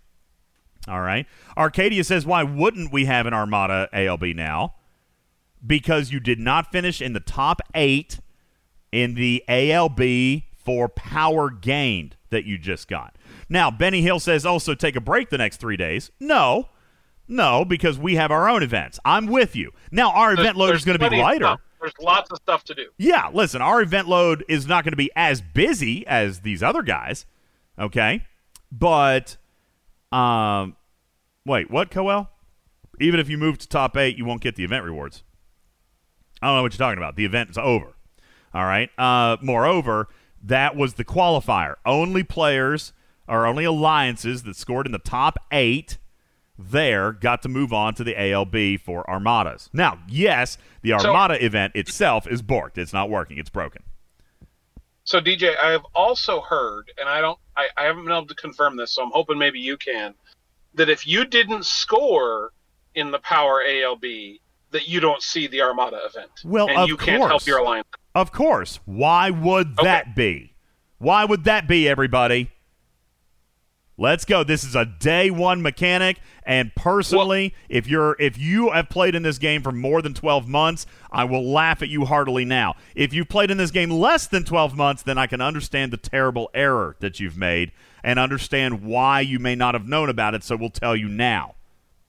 All 0.88 1.02
right. 1.02 1.26
Arcadia 1.56 2.04
says, 2.04 2.26
why 2.26 2.44
wouldn't 2.44 2.92
we 2.92 3.06
have 3.06 3.26
an 3.26 3.34
Armada 3.34 3.88
ALB 3.94 4.36
now? 4.36 4.76
Because 5.66 6.12
you 6.12 6.20
did 6.20 6.40
not 6.40 6.72
finish 6.72 7.02
in 7.02 7.14
the 7.14 7.22
top 7.22 7.62
eight 7.74 8.20
in 8.94 9.16
the 9.16 9.44
ALB 9.50 10.44
for 10.56 10.88
power 10.88 11.50
gained 11.50 12.16
that 12.30 12.46
you 12.46 12.58
just 12.58 12.88
got. 12.88 13.16
Now, 13.50 13.72
Benny 13.72 14.02
Hill 14.04 14.20
says 14.20 14.46
also 14.46 14.76
take 14.76 14.96
a 14.96 15.02
break 15.02 15.30
the 15.30 15.38
next 15.38 15.58
three 15.58 15.76
days. 15.76 16.12
No, 16.20 16.70
no, 17.28 17.66
because 17.66 17.98
we 17.98 18.16
have 18.16 18.32
our 18.32 18.48
own 18.48 18.62
events. 18.62 19.00
I'm 19.04 19.26
with 19.26 19.56
you. 19.56 19.72
Now, 19.92 20.12
our 20.12 20.34
event 20.34 20.58
load 20.58 20.76
is 20.76 20.86
going 20.86 21.00
to 21.00 21.10
be 21.10 21.18
lighter. 21.18 21.58
There's 21.82 21.94
lots 22.00 22.32
of 22.32 22.38
stuff 22.38 22.64
to 22.66 22.76
do. 22.76 22.86
Yeah, 22.98 23.30
listen, 23.34 23.62
our 23.62 23.82
event 23.82 24.08
load 24.08 24.46
is 24.48 24.68
not 24.68 24.84
going 24.86 24.94
to 24.94 24.98
be 24.98 25.12
as 25.16 25.42
busy 25.42 26.06
as 26.08 26.42
these 26.42 26.64
other 26.64 26.82
guys. 26.82 27.26
Okay? 27.78 28.24
But 28.72 29.38
um 30.12 30.78
wait, 31.46 31.70
what, 31.70 31.92
Coel? 31.92 32.30
Even 33.02 33.20
if 33.20 33.28
you 33.28 33.38
move 33.38 33.58
to 33.58 33.68
top 33.68 33.98
8, 33.98 34.18
you 34.18 34.24
won't 34.24 34.40
get 34.40 34.56
the 34.56 34.64
event 34.64 34.86
rewards. 34.86 35.24
I 36.42 36.48
don't 36.48 36.58
know 36.58 36.62
what 36.62 36.74
you're 36.74 36.78
talking 36.78 37.00
about. 37.00 37.16
The 37.16 37.26
event 37.26 37.50
is 37.50 37.58
over. 37.58 37.93
All 38.54 38.66
right? 38.66 38.90
Uh 38.98 39.38
moreover, 39.42 40.08
that 40.42 40.76
was 40.76 40.96
the 40.96 41.06
qualifier. 41.06 41.76
Only 41.86 42.24
players 42.24 42.94
or 43.28 43.46
only 43.46 43.64
alliances 43.64 44.44
that 44.44 44.56
scored 44.56 44.86
in 44.86 44.92
the 44.92 45.00
top 45.00 45.38
8 45.52 45.98
there 46.58 47.12
got 47.12 47.42
to 47.42 47.50
move 47.50 47.74
on 47.74 47.96
to 47.96 48.04
the 48.04 48.14
ALB 48.14 48.80
for 48.80 49.10
Armadas. 49.10 49.70
Now, 49.74 50.00
yes, 50.08 50.58
the 50.82 50.90
So- 51.00 51.08
Armada 51.08 51.44
event 51.44 51.76
itself 51.76 52.28
is 52.28 52.42
borked. 52.42 52.78
It's 52.78 52.94
not 52.94 53.10
working. 53.10 53.38
It's 53.38 53.50
broken. 53.50 53.84
So 55.06 55.20
DJ, 55.20 55.58
I 55.62 55.72
have 55.72 55.86
also 55.94 56.40
heard, 56.42 56.92
and 56.98 57.10
I 57.10 57.20
don't, 57.20 57.38
I, 57.58 57.68
I 57.76 57.84
haven't 57.84 58.04
been 58.06 58.14
able 58.14 58.28
to 58.28 58.36
confirm 58.36 58.78
this, 58.78 58.92
so 58.92 59.04
I'm 59.04 59.12
hoping 59.12 59.38
maybe 59.38 59.60
you 59.60 59.76
can, 59.76 60.14
that 60.76 60.90
if 60.90 61.06
you 61.06 61.26
didn't 61.26 61.66
score 61.66 62.52
in 62.96 63.12
the 63.12 63.20
Power 63.20 63.62
ALB, 63.68 64.40
that 64.72 64.88
you 64.88 65.00
don't 65.00 65.22
see 65.22 65.48
the 65.48 65.62
Armada 65.62 66.00
event. 66.06 66.32
Well, 66.46 66.70
and 66.70 66.88
you 66.88 66.96
can't 66.96 67.22
help 67.22 67.46
your 67.46 67.60
alliance. 67.60 67.88
Of 68.16 68.32
course. 68.32 68.80
Why 68.86 69.30
would 69.30 69.78
that 69.78 70.16
be? 70.16 70.54
Why 70.98 71.26
would 71.26 71.44
that 71.46 71.68
be, 71.68 71.88
everybody? 71.88 72.52
Let's 73.98 74.26
go. 74.26 74.44
This 74.44 74.64
is 74.64 74.76
a 74.76 74.86
day 74.86 75.30
one 75.30 75.62
mechanic, 75.62 76.18
and 76.44 76.74
personally, 76.76 77.54
if 77.70 77.86
you're 77.86 78.16
if 78.20 78.40
you 78.40 78.72
have 78.72 78.90
played 78.90 79.14
in 79.14 79.22
this 79.22 79.38
game 79.38 79.62
for 79.62 79.72
more 79.72 80.02
than 80.02 80.16
twelve 80.16 80.48
months, 80.48 80.88
I 81.12 81.26
will 81.26 81.48
laugh 81.48 81.84
at 81.84 81.90
you 81.90 82.06
heartily 82.06 82.44
now. 82.44 82.74
If 82.96 83.14
you've 83.14 83.30
played 83.30 83.52
in 83.52 83.58
this 83.58 83.70
game 83.70 83.92
less 83.92 84.26
than 84.26 84.46
twelve 84.46 84.76
months, 84.76 85.04
then 85.04 85.20
I 85.20 85.28
can 85.28 85.42
understand 85.42 85.94
the 85.94 85.98
terrible 85.98 86.50
error 86.56 86.96
that 87.02 87.20
you've 87.20 87.38
made 87.38 87.72
and 88.04 88.18
understand 88.18 88.84
why 88.84 89.22
you 89.22 89.38
may 89.38 89.54
not 89.54 89.76
have 89.76 89.88
known 89.88 90.10
about 90.10 90.34
it. 90.34 90.44
So 90.44 90.56
we'll 90.56 90.70
tell 90.72 90.96
you 90.96 91.08
now. 91.08 91.54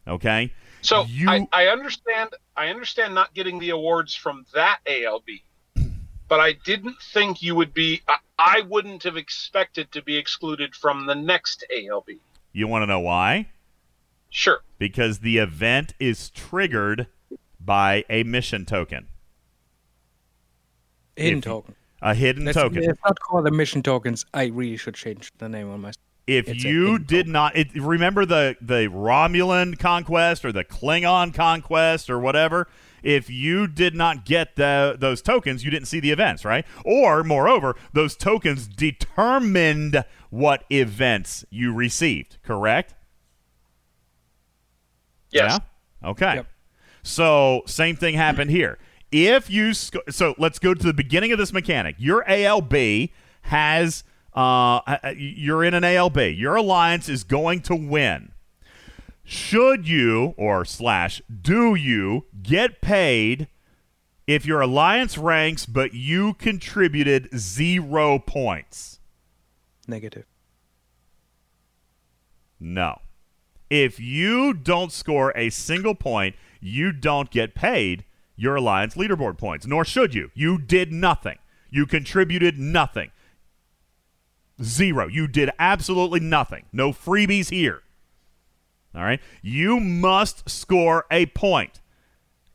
Okay. 0.08 0.52
So 0.80 1.06
I, 1.26 1.46
I 1.52 1.66
understand, 1.68 2.30
I 2.56 2.68
understand 2.68 3.14
not 3.14 3.32
getting 3.34 3.58
the 3.58 3.70
awards 3.70 4.14
from 4.14 4.44
that 4.52 4.80
ALB, 4.86 5.24
but 6.34 6.40
I 6.40 6.54
didn't 6.64 7.00
think 7.00 7.42
you 7.42 7.54
would 7.54 7.72
be. 7.72 8.02
I, 8.08 8.16
I 8.40 8.60
wouldn't 8.62 9.04
have 9.04 9.16
expected 9.16 9.92
to 9.92 10.02
be 10.02 10.16
excluded 10.16 10.74
from 10.74 11.06
the 11.06 11.14
next 11.14 11.64
ALB. 11.72 12.18
You 12.52 12.66
want 12.66 12.82
to 12.82 12.86
know 12.86 12.98
why? 12.98 13.50
Sure. 14.30 14.58
Because 14.76 15.20
the 15.20 15.38
event 15.38 15.94
is 16.00 16.30
triggered 16.30 17.06
by 17.60 18.04
a 18.10 18.24
mission 18.24 18.64
token. 18.64 19.06
Hidden 21.14 21.38
If- 21.38 21.44
token. 21.44 21.74
A 22.02 22.14
hidden 22.14 22.46
Let's, 22.46 22.58
token. 22.58 22.82
Let's 22.82 22.98
not 23.04 23.16
call 23.20 23.40
them 23.40 23.56
mission 23.56 23.80
tokens. 23.84 24.26
I 24.34 24.46
really 24.46 24.76
should 24.76 24.96
change 24.96 25.30
the 25.38 25.48
name 25.48 25.70
on 25.70 25.82
my. 25.82 25.92
If 26.26 26.48
It's 26.48 26.64
you 26.64 26.98
did 26.98 27.28
not 27.28 27.54
it, 27.54 27.72
remember 27.76 28.26
the 28.26 28.56
the 28.60 28.88
Romulan 28.88 29.78
conquest 29.78 30.44
or 30.44 30.50
the 30.50 30.64
Klingon 30.64 31.32
conquest 31.32 32.10
or 32.10 32.18
whatever, 32.18 32.66
if 33.04 33.28
you 33.30 33.66
did 33.66 33.94
not 33.94 34.24
get 34.24 34.56
the, 34.56 34.96
those 34.98 35.22
tokens, 35.22 35.64
you 35.64 35.70
didn't 35.70 35.88
see 35.88 36.00
the 36.00 36.10
events, 36.10 36.44
right? 36.44 36.64
Or 36.84 37.22
moreover, 37.22 37.76
those 37.92 38.16
tokens 38.16 38.66
determined 38.66 40.04
what 40.30 40.64
events 40.70 41.44
you 41.50 41.72
received, 41.72 42.38
correct? 42.42 42.94
Yes. 45.30 45.60
Yeah? 46.02 46.10
Okay. 46.10 46.34
Yep. 46.36 46.46
So, 47.02 47.62
same 47.66 47.96
thing 47.96 48.14
happened 48.14 48.50
here. 48.50 48.78
If 49.12 49.50
you 49.50 49.74
sc- 49.74 49.96
so 50.10 50.34
let's 50.38 50.58
go 50.58 50.74
to 50.74 50.86
the 50.86 50.94
beginning 50.94 51.30
of 51.32 51.38
this 51.38 51.52
mechanic. 51.52 51.96
Your 51.98 52.24
ALB 52.28 53.10
has 53.42 54.02
uh 54.34 54.80
uh, 54.86 55.12
you're 55.16 55.62
in 55.62 55.74
an 55.74 55.84
ALB. 55.84 56.36
Your 56.36 56.56
alliance 56.56 57.08
is 57.08 57.22
going 57.22 57.60
to 57.62 57.76
win. 57.76 58.32
Should 59.24 59.88
you 59.88 60.34
or 60.36 60.64
slash 60.64 61.22
do 61.42 61.74
you 61.74 62.26
get 62.42 62.82
paid 62.82 63.48
if 64.26 64.44
your 64.44 64.60
alliance 64.60 65.16
ranks 65.16 65.64
but 65.64 65.94
you 65.94 66.34
contributed 66.34 67.28
0 67.36 68.18
points? 68.20 69.00
Negative. 69.88 70.26
No. 72.60 73.00
If 73.70 73.98
you 73.98 74.54
don't 74.54 74.92
score 74.92 75.32
a 75.34 75.50
single 75.50 75.94
point, 75.94 76.36
you 76.60 76.92
don't 76.92 77.30
get 77.30 77.54
paid 77.54 78.04
your 78.36 78.56
alliance 78.56 78.94
leaderboard 78.94 79.38
points, 79.38 79.66
nor 79.66 79.84
should 79.84 80.14
you. 80.14 80.30
You 80.34 80.58
did 80.58 80.92
nothing. 80.92 81.38
You 81.70 81.86
contributed 81.86 82.58
nothing. 82.58 83.10
Zero. 84.62 85.06
You 85.08 85.26
did 85.26 85.50
absolutely 85.58 86.20
nothing. 86.20 86.64
No 86.72 86.92
freebies 86.92 87.50
here. 87.50 87.82
All 88.94 89.02
right? 89.02 89.20
You 89.42 89.80
must 89.80 90.48
score 90.48 91.06
a 91.10 91.26
point 91.26 91.80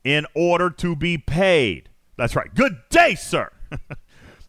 in 0.03 0.26
order 0.34 0.69
to 0.69 0.95
be 0.95 1.18
paid. 1.18 1.90
That's 2.18 2.35
right. 2.35 2.53
Good 2.53 2.77
day, 2.90 3.16
sir. 3.16 3.51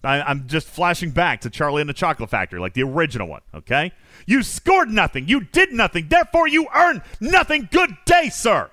I, 0.05 0.23
I'm 0.23 0.47
just 0.47 0.67
flashing 0.67 1.11
back 1.11 1.43
to 1.43 1.51
Charlie 1.51 1.83
and 1.83 1.89
the 1.89 1.95
Chocolate 1.95 2.31
Factory, 2.31 2.59
like 2.59 2.75
the 2.75 2.83
original 2.85 3.29
one, 3.29 3.43
okay? 3.55 3.93
You 4.27 4.43
scored 4.43 4.89
nothing. 4.89 5.29
You 5.29 5.43
did 5.43 5.73
nothing. 5.73 6.09
Therefore, 6.09 6.49
you 6.49 6.67
earn 6.75 7.03
nothing. 7.21 7.69
Good 7.71 7.97
day, 8.07 8.31
sir. 8.31 8.71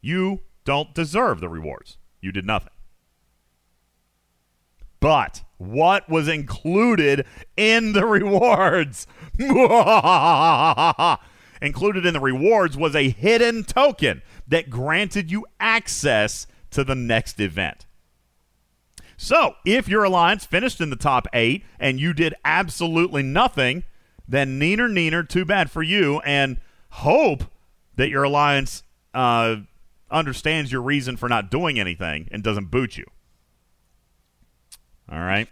You 0.00 0.40
don't 0.64 0.94
deserve 0.94 1.40
the 1.40 1.48
rewards. 1.48 1.98
You 2.20 2.32
did 2.32 2.46
nothing. 2.46 2.70
But 5.00 5.42
what 5.58 6.08
was 6.08 6.28
included 6.28 7.26
in 7.56 7.92
the 7.92 8.06
rewards? 8.06 9.06
included 11.62 12.06
in 12.06 12.14
the 12.14 12.20
rewards 12.20 12.76
was 12.76 12.94
a 12.94 13.08
hidden 13.08 13.64
token 13.64 14.22
that 14.46 14.70
granted 14.70 15.30
you 15.30 15.46
access 15.58 16.46
to 16.70 16.84
the 16.84 16.94
next 16.94 17.40
event. 17.40 17.86
So, 19.16 19.56
if 19.64 19.88
your 19.88 20.04
alliance 20.04 20.44
finished 20.44 20.80
in 20.80 20.90
the 20.90 20.96
top 20.96 21.26
eight 21.32 21.64
and 21.80 21.98
you 21.98 22.12
did 22.12 22.34
absolutely 22.44 23.22
nothing, 23.22 23.84
then 24.28 24.60
neener 24.60 24.90
neener, 24.90 25.26
too 25.26 25.44
bad 25.44 25.70
for 25.70 25.82
you, 25.82 26.20
and 26.20 26.60
hope 26.90 27.44
that 27.94 28.10
your 28.10 28.24
alliance 28.24 28.82
uh, 29.14 29.56
understands 30.10 30.70
your 30.70 30.82
reason 30.82 31.16
for 31.16 31.28
not 31.28 31.50
doing 31.50 31.80
anything 31.80 32.28
and 32.30 32.42
doesn't 32.42 32.70
boot 32.70 32.98
you. 32.98 33.04
All 35.10 35.20
right. 35.20 35.48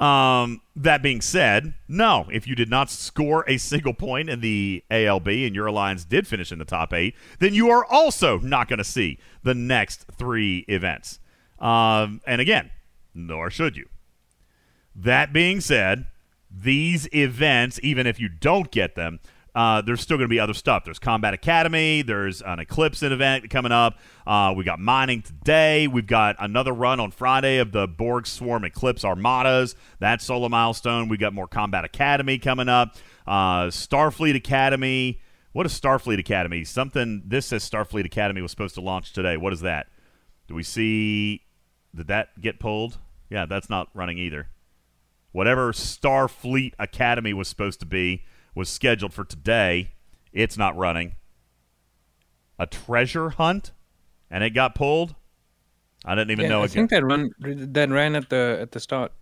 Um, 0.00 0.60
that 0.76 1.02
being 1.02 1.20
said, 1.20 1.74
no, 1.88 2.28
if 2.30 2.46
you 2.46 2.54
did 2.54 2.70
not 2.70 2.88
score 2.88 3.44
a 3.48 3.58
single 3.58 3.94
point 3.94 4.30
in 4.30 4.40
the 4.40 4.84
ALB 4.90 5.26
and 5.26 5.56
your 5.56 5.66
alliance 5.66 6.04
did 6.04 6.26
finish 6.26 6.52
in 6.52 6.60
the 6.60 6.64
top 6.64 6.92
eight, 6.92 7.16
then 7.40 7.52
you 7.52 7.68
are 7.70 7.84
also 7.84 8.38
not 8.38 8.68
going 8.68 8.78
to 8.78 8.84
see 8.84 9.18
the 9.42 9.54
next 9.54 10.06
three 10.16 10.64
events. 10.68 11.18
Um, 11.58 12.20
and 12.26 12.40
again, 12.40 12.70
nor 13.12 13.50
should 13.50 13.76
you. 13.76 13.88
That 14.94 15.32
being 15.32 15.60
said, 15.60 16.06
these 16.50 17.08
events, 17.12 17.80
even 17.82 18.06
if 18.06 18.20
you 18.20 18.28
don't 18.28 18.70
get 18.70 18.94
them, 18.94 19.18
uh, 19.58 19.80
there's 19.80 20.00
still 20.00 20.16
going 20.16 20.28
to 20.28 20.32
be 20.32 20.38
other 20.38 20.54
stuff. 20.54 20.84
There's 20.84 21.00
Combat 21.00 21.34
Academy. 21.34 22.02
There's 22.02 22.42
an 22.42 22.60
Eclipse 22.60 23.02
event 23.02 23.50
coming 23.50 23.72
up. 23.72 23.98
Uh, 24.24 24.54
we 24.56 24.62
got 24.62 24.78
mining 24.78 25.20
today. 25.20 25.88
We've 25.88 26.06
got 26.06 26.36
another 26.38 26.72
run 26.72 27.00
on 27.00 27.10
Friday 27.10 27.58
of 27.58 27.72
the 27.72 27.88
Borg 27.88 28.28
Swarm 28.28 28.64
Eclipse 28.64 29.04
Armadas. 29.04 29.74
That's 29.98 30.24
solo 30.24 30.48
milestone. 30.48 31.08
We 31.08 31.16
got 31.16 31.32
more 31.32 31.48
Combat 31.48 31.84
Academy 31.84 32.38
coming 32.38 32.68
up. 32.68 32.94
Uh, 33.26 33.64
Starfleet 33.64 34.36
Academy. 34.36 35.20
What 35.50 35.66
is 35.66 35.72
Starfleet 35.72 36.20
Academy? 36.20 36.62
Something. 36.62 37.24
This 37.26 37.46
says 37.46 37.68
Starfleet 37.68 38.04
Academy 38.04 38.40
was 38.40 38.52
supposed 38.52 38.76
to 38.76 38.80
launch 38.80 39.12
today. 39.12 39.36
What 39.36 39.52
is 39.52 39.62
that? 39.62 39.88
Do 40.46 40.54
we 40.54 40.62
see? 40.62 41.42
Did 41.92 42.06
that 42.06 42.40
get 42.40 42.60
pulled? 42.60 42.98
Yeah, 43.28 43.44
that's 43.46 43.68
not 43.68 43.88
running 43.92 44.18
either. 44.18 44.50
Whatever 45.32 45.72
Starfleet 45.72 46.74
Academy 46.78 47.32
was 47.32 47.48
supposed 47.48 47.80
to 47.80 47.86
be 47.86 48.22
was 48.58 48.68
scheduled 48.68 49.14
for 49.14 49.24
today. 49.24 49.92
It's 50.32 50.58
not 50.58 50.76
running. 50.76 51.14
A 52.58 52.66
treasure 52.66 53.30
hunt, 53.30 53.72
and 54.30 54.42
it 54.42 54.50
got 54.50 54.74
pulled. 54.74 55.14
I 56.04 56.14
didn't 56.16 56.32
even 56.32 56.44
Yeah, 56.44 56.48
know 56.50 56.62
I 56.64 56.66
think 56.66 56.90
got- 56.90 56.96
that 57.00 57.04
run 57.06 57.30
that 57.72 57.88
ran 57.88 58.16
at 58.16 58.28
the 58.28 58.58
at 58.60 58.72
the 58.72 58.80
start. 58.80 59.12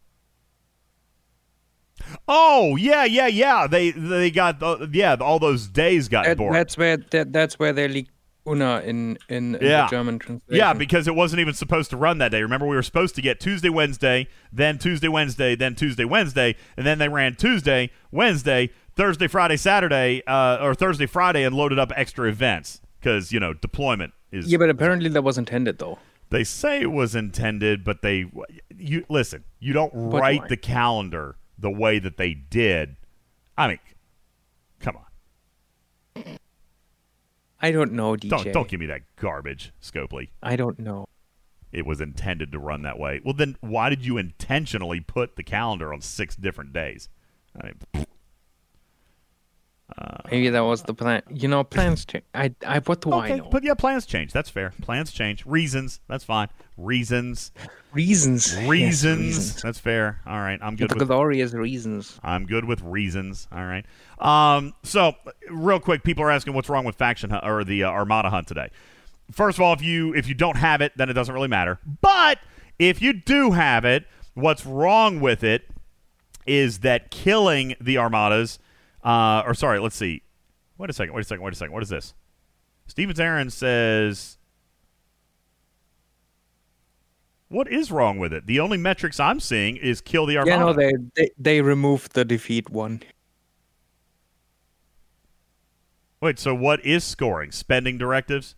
oh 2.29 2.77
yeah, 2.77 3.05
yeah, 3.05 3.27
yeah. 3.27 3.67
They 3.67 3.91
they 3.91 4.31
got 4.31 4.61
the, 4.61 4.89
yeah 4.93 5.17
all 5.21 5.39
those 5.39 5.69
days 5.69 6.09
got 6.09 6.25
That- 6.25 6.39
bored. 6.39 6.55
that's 6.55 6.77
where 6.77 6.97
that, 6.97 7.33
that's 7.33 7.59
where 7.59 7.73
they 7.73 7.89
leaked 7.89 8.11
Una 8.49 8.81
in 8.85 9.19
in, 9.29 9.57
in 9.57 9.63
yeah. 9.63 9.83
the 9.85 9.91
German 9.91 10.19
translation. 10.19 10.57
Yeah, 10.57 10.73
because 10.73 11.09
it 11.09 11.15
wasn't 11.15 11.41
even 11.41 11.55
supposed 11.55 11.91
to 11.91 11.97
run 11.97 12.19
that 12.19 12.31
day. 12.31 12.43
Remember, 12.43 12.67
we 12.67 12.77
were 12.77 12.83
supposed 12.83 13.15
to 13.17 13.23
get 13.23 13.41
Tuesday, 13.41 13.69
Wednesday, 13.71 14.29
then 14.53 14.79
Tuesday, 14.79 15.09
Wednesday, 15.09 15.55
then 15.57 15.75
Tuesday, 15.75 16.05
Wednesday, 16.05 16.55
and 16.77 16.87
then 16.87 16.99
they 16.99 17.09
ran 17.09 17.35
Tuesday, 17.35 17.91
Wednesday, 18.11 18.71
Thursday, 18.97 19.29
Friday, 19.29 19.57
Saturday, 19.57 20.23
uh, 20.27 20.59
or 20.61 20.75
Thursday, 20.75 21.07
Friday, 21.07 21.45
and 21.45 21.55
loaded 21.55 21.79
up 21.79 21.93
extra 21.95 22.29
events 22.29 22.81
because 22.99 23.31
you 23.31 23.39
know 23.39 23.53
deployment 23.53 24.13
is. 24.33 24.51
yeah, 24.51 24.59
but 24.59 24.71
apparently 24.71 25.09
that 25.11 25.23
was 25.23 25.39
intended 25.39 25.79
though. 25.79 25.99
They 26.31 26.43
say 26.43 26.81
it 26.81 26.91
was 26.91 27.15
intended, 27.15 27.85
but 27.85 28.03
they 28.03 28.25
you 28.77 29.05
listen. 29.09 29.45
You 29.61 29.73
don't 29.73 29.93
But 30.11 30.21
write 30.21 30.41
why? 30.43 30.49
the 30.49 30.57
calendar 30.57 31.37
the 31.59 31.71
way 31.71 31.99
that 31.99 32.17
they 32.17 32.35
did. 32.35 32.97
I 33.57 33.69
mean, 33.69 33.79
come 34.81 34.97
on. 34.97 36.25
I 37.61 37.71
don't 37.71 37.93
know, 37.93 38.15
DJ. 38.17 38.29
Don't 38.31 38.53
don't 38.53 38.69
give 38.69 38.81
me 38.81 38.87
that 38.87 39.03
garbage, 39.17 39.73
Scopely. 39.83 40.29
I 40.43 40.57
don't 40.57 40.79
know. 40.79 41.07
It 41.73 41.85
was 41.85 42.01
intended 42.01 42.53
to 42.53 42.59
run 42.59 42.83
that 42.83 42.99
way. 42.99 43.21
Well, 43.23 43.35
then 43.35 43.57
why 43.61 43.91
did 43.91 44.05
you 44.07 44.17
intentionally 44.19 45.01
put 45.01 45.37
the 45.37 45.43
calendar 45.43 45.93
on 45.93 46.01
six 46.01 46.35
different 46.35 46.73
days? 46.73 47.09
I 47.61 47.67
mean, 47.67 48.07
Maybe 50.31 50.51
that 50.51 50.61
was 50.61 50.83
the 50.83 50.95
plan. 50.95 51.23
You 51.31 51.49
know, 51.49 51.63
plans 51.63 52.05
change. 52.05 52.25
I, 52.35 52.53
I, 52.67 52.81
what 52.81 53.01
do 53.01 53.13
I 53.13 53.25
okay, 53.25 53.37
know? 53.37 53.49
but 53.51 53.63
yeah, 53.63 53.75
plans 53.75 54.05
change. 54.05 54.33
That's 54.33 54.51
fair. 54.51 54.73
Plans 54.83 55.13
change. 55.13 55.47
Reasons. 55.47 56.01
That's 56.09 56.25
fine. 56.25 56.49
Reasons. 56.77 57.53
Reasons. 57.93 58.53
Yes, 58.53 58.69
Reasons. 58.69 59.21
reasons. 59.21 59.63
That's 59.63 59.79
fair. 59.79 60.21
All 60.27 60.39
right. 60.39 60.59
I'm 60.61 60.77
good 60.77 60.91
the 60.91 60.97
with 60.97 61.09
glorious 61.09 61.55
reasons. 61.55 62.19
I'm 62.23 62.47
good 62.47 62.65
with 62.65 62.83
reasons. 62.83 63.47
All 63.53 63.65
right. 63.65 63.87
Um, 64.19 64.75
so, 64.83 65.15
real 65.49 65.81
quick, 65.81 66.03
people 66.03 66.25
are 66.25 66.31
asking 66.31 66.55
what's 66.55 66.69
wrong 66.69 66.85
with 66.85 66.97
faction 66.97 67.31
hunt, 67.31 67.45
or 67.45 67.65
the 67.65 67.85
uh, 67.85 67.91
Armada 67.91 68.29
hunt 68.29 68.49
today. 68.49 68.71
First 69.31 69.59
of 69.59 69.63
all, 69.63 69.73
if 69.73 69.83
you 69.83 70.15
if 70.15 70.29
you 70.29 70.35
don't 70.35 70.57
have 70.57 70.81
it, 70.81 70.93
then 70.97 71.09
it 71.09 71.15
doesn't 71.15 71.35
really 71.35 71.49
matter. 71.49 71.79
But 72.01 72.39
if 72.79 73.01
you 73.01 73.13
do 73.13 73.53
have 73.53 73.85
it, 73.85 74.05
what's 74.35 74.67
wrong 74.67 75.21
with 75.21 75.43
it 75.45 75.69
is 76.47 76.81
that 76.81 77.11
killing 77.11 77.77
the 77.81 77.99
Armadas, 77.99 78.59
uh, 79.05 79.43
or 79.47 79.55
sorry, 79.55 79.79
let's 79.79 79.97
see. 79.97 80.23
Wait 80.79 80.91
a 80.91 80.93
second. 80.93 81.15
Wait 81.15 81.23
a 81.23 81.25
second. 81.25 81.45
Wait 81.45 81.53
a 81.53 81.57
second. 81.57 81.73
What 81.73 81.83
is 81.83 81.89
this? 81.89 82.15
Stevens 82.87 83.21
Aaron 83.21 83.51
says. 83.51 84.39
What 87.49 87.69
is 87.69 87.93
wrong 87.93 88.19
with 88.19 88.33
it? 88.33 88.47
The 88.47 88.59
only 88.59 88.77
metrics 88.77 89.21
I'm 89.21 89.39
seeing 89.39 89.77
is 89.77 90.01
kill 90.01 90.27
the 90.27 90.37
Armada. 90.37 90.51
Yeah, 90.51 90.59
no, 90.59 90.73
they, 90.73 90.93
they 91.15 91.31
they 91.39 91.63
removed 91.63 92.15
the 92.15 92.25
defeat 92.25 92.71
one. 92.71 93.03
Wait, 96.21 96.39
so 96.39 96.55
what 96.55 96.85
is 96.85 97.05
scoring? 97.05 97.53
Spending 97.53 97.99
directives? 97.99 98.57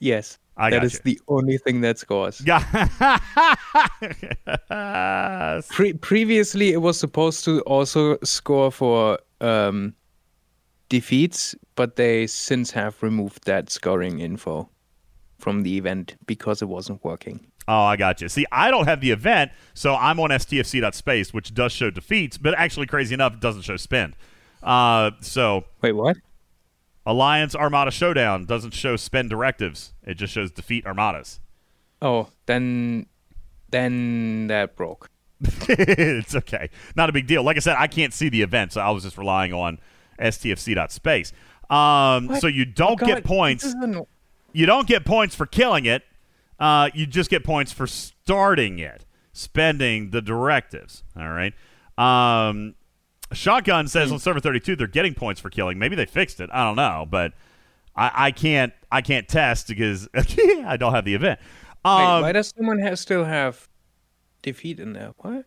Yes, 0.00 0.38
I 0.56 0.70
that 0.70 0.82
is 0.82 0.94
you. 0.94 1.00
the 1.04 1.20
only 1.28 1.58
thing 1.58 1.80
that 1.82 1.98
scores. 1.98 2.40
Pre- 5.68 5.92
previously, 5.94 6.72
it 6.72 6.80
was 6.80 6.98
supposed 6.98 7.44
to 7.44 7.60
also 7.60 8.18
score 8.24 8.72
for 8.72 9.18
um, 9.44 9.94
defeats, 10.88 11.54
but 11.74 11.96
they 11.96 12.26
since 12.26 12.70
have 12.72 13.02
removed 13.02 13.44
that 13.46 13.70
scoring 13.70 14.20
info 14.20 14.68
from 15.38 15.62
the 15.62 15.76
event 15.76 16.16
because 16.26 16.62
it 16.62 16.68
wasn't 16.68 17.04
working. 17.04 17.46
Oh, 17.66 17.82
I 17.82 17.96
got 17.96 18.20
you. 18.20 18.28
See, 18.28 18.46
I 18.52 18.70
don't 18.70 18.86
have 18.86 19.00
the 19.00 19.10
event, 19.10 19.50
so 19.72 19.94
I'm 19.94 20.20
on 20.20 20.30
stfc.space, 20.30 21.32
which 21.32 21.54
does 21.54 21.72
show 21.72 21.90
defeats, 21.90 22.36
but 22.36 22.54
actually, 22.58 22.86
crazy 22.86 23.14
enough, 23.14 23.34
it 23.34 23.40
doesn't 23.40 23.62
show 23.62 23.76
spend. 23.76 24.16
Uh, 24.62 25.12
so 25.20 25.64
wait, 25.82 25.92
what? 25.92 26.16
Alliance 27.06 27.54
Armada 27.54 27.90
Showdown 27.90 28.46
doesn't 28.46 28.72
show 28.72 28.96
spend 28.96 29.30
directives; 29.30 29.92
it 30.02 30.14
just 30.14 30.32
shows 30.32 30.50
defeat 30.50 30.86
armadas. 30.86 31.40
Oh, 32.00 32.28
then 32.46 33.06
then 33.70 34.46
that 34.48 34.76
broke. 34.76 35.10
it's 35.68 36.34
okay, 36.34 36.70
not 36.96 37.08
a 37.08 37.12
big 37.12 37.26
deal. 37.26 37.42
Like 37.42 37.56
I 37.56 37.60
said, 37.60 37.76
I 37.78 37.86
can't 37.86 38.12
see 38.12 38.28
the 38.28 38.42
event, 38.42 38.72
so 38.72 38.80
I 38.80 38.90
was 38.90 39.02
just 39.04 39.18
relying 39.18 39.52
on 39.52 39.78
stfc.space. 40.20 41.32
Um, 41.70 42.28
What? 42.28 42.40
so 42.40 42.46
you 42.46 42.64
don't 42.64 43.02
Oh, 43.02 43.06
get 43.06 43.24
points. 43.24 43.74
You 44.52 44.66
don't 44.66 44.86
get 44.86 45.04
points 45.04 45.34
for 45.34 45.46
killing 45.46 45.86
it. 45.86 46.02
Uh, 46.60 46.90
you 46.94 47.06
just 47.06 47.30
get 47.30 47.42
points 47.42 47.72
for 47.72 47.86
starting 47.86 48.78
it, 48.78 49.04
spending 49.32 50.10
the 50.10 50.22
directives. 50.22 51.02
All 51.18 51.28
right. 51.30 51.52
Um, 51.98 52.74
Shotgun 53.32 53.88
says 53.88 54.12
on 54.12 54.18
server 54.20 54.38
32 54.40 54.76
they're 54.76 54.86
getting 54.86 55.14
points 55.14 55.40
for 55.40 55.50
killing. 55.50 55.78
Maybe 55.78 55.96
they 55.96 56.06
fixed 56.06 56.40
it. 56.40 56.50
I 56.52 56.62
don't 56.64 56.76
know, 56.76 57.06
but 57.10 57.32
I, 57.96 58.26
I 58.26 58.30
can't 58.30 58.72
I 58.92 59.00
can't 59.00 59.26
test 59.28 59.66
because 59.68 60.08
I 60.14 60.76
don't 60.78 60.92
have 60.94 61.04
the 61.04 61.14
event. 61.14 61.40
Wait, 61.84 61.90
Um, 61.90 62.22
why 62.22 62.32
does 62.32 62.52
someone 62.56 62.78
have, 62.78 62.98
still 62.98 63.24
have 63.24 63.68
defeat 64.44 64.78
in 64.78 64.92
there? 64.92 65.12
What? 65.18 65.44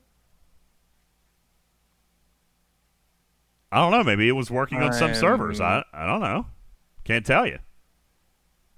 I 3.72 3.78
don't 3.78 3.92
know. 3.92 4.04
Maybe 4.04 4.28
it 4.28 4.34
was 4.34 4.50
working 4.52 4.82
on 4.82 4.94
some 4.94 5.10
Um, 5.12 5.16
servers. 5.16 5.60
I 5.62 5.84
I 5.94 6.06
don't 6.06 6.22
know. 6.22 6.46
Can't 7.04 7.26
tell 7.26 7.46
you. 7.46 7.60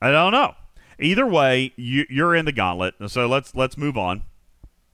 I 0.02 0.12
don't 0.12 0.32
know. 0.32 0.56
Either 1.00 1.26
way, 1.26 1.74
you, 1.78 2.06
you're 2.10 2.36
in 2.36 2.46
the 2.46 2.52
gauntlet. 2.52 2.96
So 3.08 3.28
let's 3.28 3.56
let's 3.56 3.78
move 3.78 3.98
on. 3.98 4.24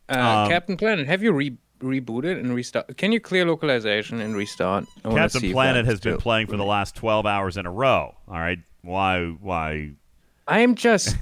Uh, 0.10 0.44
Um, 0.44 0.50
Captain 0.50 0.78
Planet, 0.78 1.08
have 1.08 1.24
you 1.24 1.32
re- 1.32 1.58
rebooted 1.80 2.40
and 2.40 2.54
restart? 2.54 2.96
Can 2.98 3.12
you 3.12 3.20
clear 3.20 3.46
localization 3.46 4.20
and 4.22 4.36
restart? 4.36 4.86
I 5.04 5.14
Captain 5.14 5.52
Planet 5.52 5.86
has 5.86 6.00
been 6.00 6.18
playing 6.18 6.48
for 6.48 6.58
the 6.58 6.66
last 6.66 6.96
12 6.96 7.26
hours 7.26 7.58
in 7.58 7.66
a 7.66 7.72
row. 7.72 8.16
All 8.28 8.40
right. 8.40 8.60
Why? 8.82 9.26
Why? 9.42 9.92
I'm 10.48 10.76
just. 10.76 11.16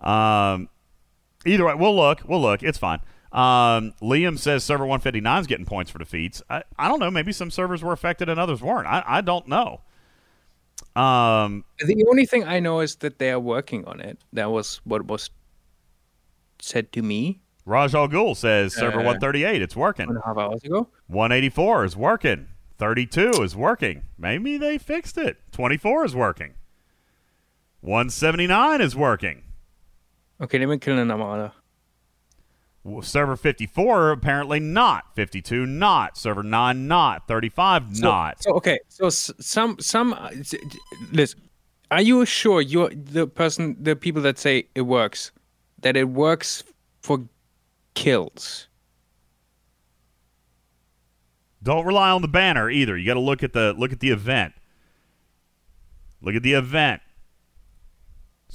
Um, 0.00 0.68
either 1.48 1.64
way, 1.66 1.74
we'll 1.74 1.96
look. 1.96 2.22
We'll 2.26 2.40
look. 2.40 2.62
It's 2.62 2.78
fine. 2.78 3.00
Um, 3.32 3.92
Liam 4.00 4.38
says 4.38 4.64
server 4.64 4.84
159 4.84 5.40
is 5.40 5.46
getting 5.46 5.66
points 5.66 5.90
for 5.90 5.98
defeats. 5.98 6.42
I, 6.48 6.62
I 6.78 6.88
don't 6.88 6.98
know. 6.98 7.10
Maybe 7.10 7.32
some 7.32 7.50
servers 7.50 7.82
were 7.82 7.92
affected 7.92 8.28
and 8.28 8.40
others 8.40 8.62
weren't. 8.62 8.86
I, 8.86 9.02
I 9.06 9.20
don't 9.20 9.46
know. 9.48 9.82
Um, 10.96 11.64
The 11.78 12.04
only 12.08 12.24
thing 12.24 12.44
I 12.44 12.60
know 12.60 12.80
is 12.80 12.96
that 12.96 13.18
they 13.18 13.30
are 13.30 13.40
working 13.40 13.84
on 13.84 14.00
it. 14.00 14.18
That 14.32 14.50
was 14.50 14.80
what 14.84 15.06
was 15.06 15.30
said 16.60 16.90
to 16.92 17.02
me. 17.02 17.40
Raj 17.66 17.94
Al 17.94 18.08
Ghul 18.08 18.34
says 18.34 18.74
server 18.74 19.00
Uh, 19.00 19.04
138, 19.04 19.60
it's 19.60 19.76
working. 19.76 20.06
One 20.06 20.16
and 20.16 20.24
a 20.24 20.26
half 20.26 20.38
hours 20.38 20.64
ago. 20.64 20.88
184 21.08 21.84
is 21.84 21.96
working. 21.96 22.48
32 22.78 23.30
is 23.42 23.54
working. 23.54 24.04
Maybe 24.16 24.56
they 24.56 24.78
fixed 24.78 25.18
it. 25.18 25.36
24 25.52 26.06
is 26.06 26.14
working. 26.16 26.54
179 27.80 28.80
is 28.80 28.96
working. 28.96 29.42
Okay, 30.40 30.58
let 30.58 30.68
me 30.68 30.78
kill 30.78 30.98
an 30.98 31.10
Armada. 31.10 31.52
W- 32.84 33.02
Server 33.02 33.36
54 33.36 34.10
apparently 34.12 34.60
not. 34.60 35.14
52 35.14 35.66
not. 35.66 36.16
Server 36.16 36.42
9 36.42 36.86
not. 36.88 37.26
35 37.26 37.96
So- 37.96 38.02
not. 38.04 38.42
So 38.42 38.52
okay, 38.54 38.78
so 38.88 39.08
some 39.08 39.78
some 39.80 40.12
uh, 40.12 40.30
listen. 41.12 41.40
Are 41.90 42.02
you 42.02 42.24
sure 42.26 42.60
you're 42.60 42.90
the 42.90 43.26
person, 43.26 43.74
the 43.80 43.96
people 43.96 44.20
that 44.22 44.38
say 44.38 44.68
it 44.74 44.82
works, 44.82 45.32
that 45.80 45.96
it 45.96 46.04
works 46.10 46.62
for 47.00 47.24
kills? 47.94 48.68
Don't 51.62 51.86
rely 51.86 52.10
on 52.10 52.22
the 52.22 52.28
banner 52.28 52.70
either. 52.70 52.96
You 52.96 53.06
got 53.06 53.14
to 53.14 53.20
look 53.20 53.42
at 53.42 53.52
the 53.52 53.72
look 53.76 53.92
at 53.92 54.00
the 54.00 54.10
event. 54.10 54.52
Look 56.20 56.34
at 56.34 56.42
the 56.42 56.52
event. 56.52 57.00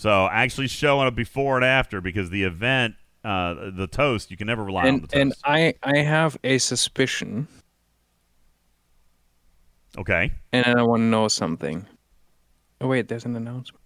So 0.03 0.27
actually 0.29 0.67
showing 0.67 1.07
a 1.07 1.11
before 1.11 1.55
and 1.55 1.63
after 1.63 2.01
because 2.01 2.29
the 2.29 2.43
event, 2.43 2.95
uh, 3.23 3.71
the 3.73 3.87
toast, 3.89 4.31
you 4.31 4.35
can 4.35 4.47
never 4.47 4.61
rely 4.61 4.89
on 4.89 4.99
the 4.99 5.17
And 5.17 5.31
toast. 5.31 5.41
and 5.45 5.55
I 5.55 5.75
I 5.81 5.99
have 5.99 6.37
a 6.43 6.57
suspicion, 6.57 7.47
okay. 9.97 10.33
and 10.51 10.65
I 10.65 10.83
want 10.83 10.99
to 10.99 11.05
know 11.05 11.29
something. 11.29 11.85
Oh 12.81 12.87
wait, 12.89 13.07
there's 13.07 13.23
an 13.23 13.37
announcement. 13.37 13.81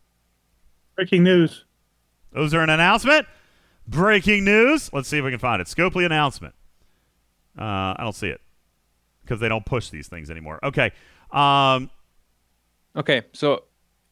Breaking 0.95 1.21
news. 1.23 1.65
Those 2.31 2.51
are 2.55 2.61
an 2.61 2.71
announcement. 2.71 3.27
Breaking 3.87 4.43
news. 4.43 4.91
Let's 4.91 5.07
see 5.07 5.19
if 5.19 5.23
we 5.23 5.29
can 5.29 5.39
find 5.39 5.61
it. 5.61 5.67
Scopely 5.67 6.03
announcement. 6.03 6.55
Uh, 7.55 7.93
I 7.95 7.97
don't 7.99 8.15
see 8.15 8.29
it 8.29 8.41
because 9.21 9.39
they 9.39 9.49
don't 9.49 9.67
push 9.67 9.91
these 9.91 10.07
things 10.07 10.31
anymore. 10.31 10.59
Okay. 10.63 10.89
Um, 11.29 11.91
Okay, 12.95 13.21
so 13.33 13.65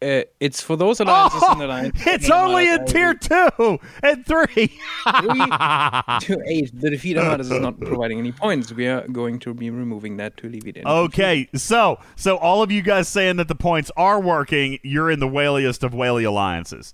uh, 0.05 0.23
it's 0.39 0.61
for 0.61 0.75
those 0.75 0.99
alliances 0.99 1.41
Oh, 1.43 1.51
and 1.53 1.61
alliances. 1.63 2.03
it's 2.07 2.29
only 2.29 2.69
in 2.69 2.85
tier 2.85 3.13
two 3.13 3.79
and 4.03 4.25
three. 4.25 4.67
to 5.05 6.41
eight. 6.45 6.71
The 6.79 6.89
defeat 6.91 7.17
alliance 7.17 7.49
is 7.49 7.59
not 7.59 7.79
providing 7.79 8.19
any 8.19 8.31
points. 8.31 8.71
We 8.71 8.87
are 8.87 9.07
going 9.07 9.39
to 9.39 9.53
be 9.53 9.69
removing 9.69 10.17
that 10.17 10.37
to 10.37 10.49
leave 10.49 10.67
it 10.67 10.77
in. 10.77 10.87
Okay, 10.87 11.49
so 11.55 11.99
so 12.15 12.37
all 12.37 12.61
of 12.61 12.71
you 12.71 12.81
guys 12.81 13.07
saying 13.07 13.37
that 13.37 13.47
the 13.47 13.55
points 13.55 13.91
are 13.97 14.19
working, 14.19 14.79
you're 14.83 15.09
in 15.09 15.19
the 15.19 15.27
whaliest 15.27 15.83
of 15.83 15.93
whaley 15.93 16.23
alliances. 16.23 16.93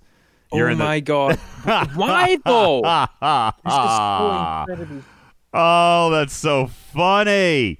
You're 0.52 0.68
oh 0.68 0.72
in 0.72 0.78
the- 0.78 0.84
my 0.84 1.00
god! 1.00 1.38
Why 1.94 2.38
though? 2.44 2.82
This 3.64 3.72
is 3.72 3.78
so 3.78 4.60
incredibly. 4.70 5.02
Oh, 5.54 6.10
that's 6.10 6.34
so 6.34 6.66
funny. 6.66 7.78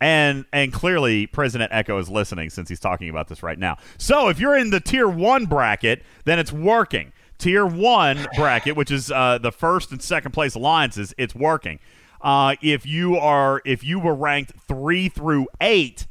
And 0.00 0.46
and 0.52 0.72
clearly 0.72 1.26
President 1.26 1.70
Echo 1.72 1.98
is 1.98 2.08
listening 2.08 2.48
since 2.48 2.68
he's 2.68 2.80
talking 2.80 3.10
about 3.10 3.28
this 3.28 3.42
right 3.42 3.58
now. 3.58 3.76
So 3.98 4.28
if 4.28 4.40
you're 4.40 4.56
in 4.56 4.70
the 4.70 4.80
tier 4.80 5.08
one 5.08 5.44
bracket, 5.44 6.02
then 6.24 6.38
it's 6.38 6.52
working. 6.52 7.12
Tier 7.38 7.66
one 7.66 8.26
bracket, 8.36 8.76
which 8.76 8.90
is 8.90 9.10
uh, 9.10 9.38
the 9.38 9.52
first 9.52 9.92
and 9.92 10.02
second 10.02 10.32
place 10.32 10.54
alliances, 10.54 11.14
it's 11.18 11.34
working. 11.34 11.78
Uh, 12.20 12.54
if 12.60 12.84
you 12.84 13.16
are 13.16 13.62
if 13.64 13.82
you 13.84 13.98
were 13.98 14.14
ranked 14.14 14.52
three 14.66 15.08
through 15.08 15.46
eight 15.60 16.06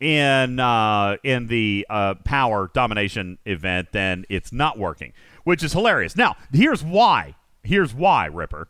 in 0.00 0.58
uh, 0.58 1.16
in 1.22 1.46
the 1.46 1.86
uh, 1.90 2.14
power 2.24 2.70
domination 2.72 3.38
event, 3.44 3.88
then 3.92 4.24
it's 4.28 4.52
not 4.52 4.78
working, 4.78 5.12
which 5.44 5.62
is 5.62 5.72
hilarious. 5.72 6.16
Now, 6.16 6.36
here's 6.52 6.82
why. 6.82 7.36
Here's 7.62 7.94
why, 7.94 8.26
Ripper. 8.26 8.68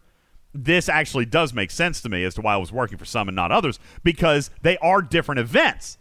This 0.53 0.89
actually 0.89 1.27
does 1.27 1.53
make 1.53 1.71
sense 1.71 2.01
to 2.03 2.09
me 2.09 2.25
as 2.25 2.35
to 2.35 2.41
why 2.41 2.57
it 2.57 2.61
was 2.61 2.73
working 2.73 2.99
for 2.99 3.05
some 3.05 3.29
and 3.29 3.37
not 3.37 3.53
others 3.53 3.79
because 4.03 4.51
they 4.63 4.77
are 4.79 5.01
different 5.03 5.39
events. 5.39 5.99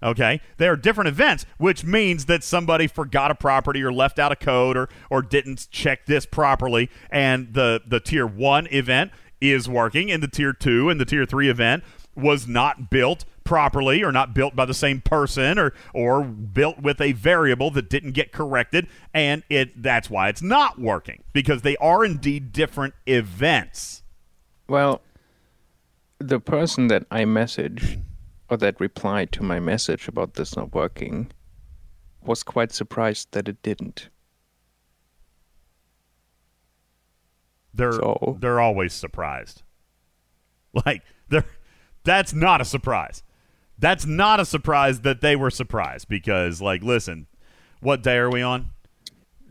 Okay, 0.00 0.40
they 0.58 0.68
are 0.68 0.76
different 0.76 1.08
events, 1.08 1.44
which 1.56 1.82
means 1.82 2.26
that 2.26 2.44
somebody 2.44 2.86
forgot 2.86 3.32
a 3.32 3.34
property 3.34 3.82
or 3.82 3.92
left 3.92 4.20
out 4.20 4.30
a 4.30 4.36
code 4.36 4.76
or 4.76 4.88
or 5.10 5.22
didn't 5.22 5.68
check 5.72 6.06
this 6.06 6.24
properly, 6.24 6.88
and 7.10 7.52
the 7.54 7.82
the 7.84 7.98
tier 7.98 8.26
one 8.26 8.68
event 8.70 9.10
is 9.40 9.68
working, 9.68 10.10
and 10.10 10.22
the 10.22 10.28
tier 10.28 10.52
two 10.52 10.88
and 10.88 11.00
the 11.00 11.04
tier 11.04 11.26
three 11.26 11.48
event 11.48 11.82
was 12.14 12.46
not 12.46 12.90
built 12.90 13.24
properly 13.48 14.04
or 14.04 14.12
not 14.12 14.34
built 14.34 14.54
by 14.54 14.66
the 14.66 14.74
same 14.74 15.00
person 15.00 15.58
or 15.58 15.72
or 15.94 16.22
built 16.22 16.78
with 16.82 17.00
a 17.00 17.12
variable 17.12 17.70
that 17.70 17.88
didn't 17.88 18.12
get 18.12 18.30
corrected 18.30 18.86
and 19.14 19.42
it 19.48 19.82
that's 19.82 20.10
why 20.10 20.28
it's 20.28 20.42
not 20.42 20.78
working 20.78 21.24
because 21.32 21.62
they 21.62 21.74
are 21.78 22.04
indeed 22.04 22.52
different 22.52 22.92
events. 23.06 24.02
Well, 24.68 25.00
the 26.18 26.38
person 26.38 26.88
that 26.88 27.06
I 27.10 27.22
messaged 27.22 28.02
or 28.50 28.58
that 28.58 28.78
replied 28.78 29.32
to 29.32 29.42
my 29.42 29.58
message 29.58 30.08
about 30.08 30.34
this 30.34 30.54
not 30.54 30.74
working 30.74 31.30
was 32.22 32.42
quite 32.42 32.70
surprised 32.70 33.32
that 33.32 33.48
it 33.48 33.62
didn't. 33.62 34.10
They're 37.72 37.98
they're 38.38 38.60
always 38.60 38.92
surprised. 38.92 39.62
Like 40.84 41.02
they're 41.30 41.46
that's 42.04 42.34
not 42.34 42.60
a 42.60 42.64
surprise. 42.66 43.22
That's 43.78 44.06
not 44.06 44.40
a 44.40 44.44
surprise 44.44 45.00
that 45.02 45.20
they 45.20 45.36
were 45.36 45.50
surprised 45.50 46.08
because 46.08 46.60
like 46.60 46.82
listen, 46.82 47.26
what 47.80 48.02
day 48.02 48.16
are 48.16 48.30
we 48.30 48.42
on? 48.42 48.70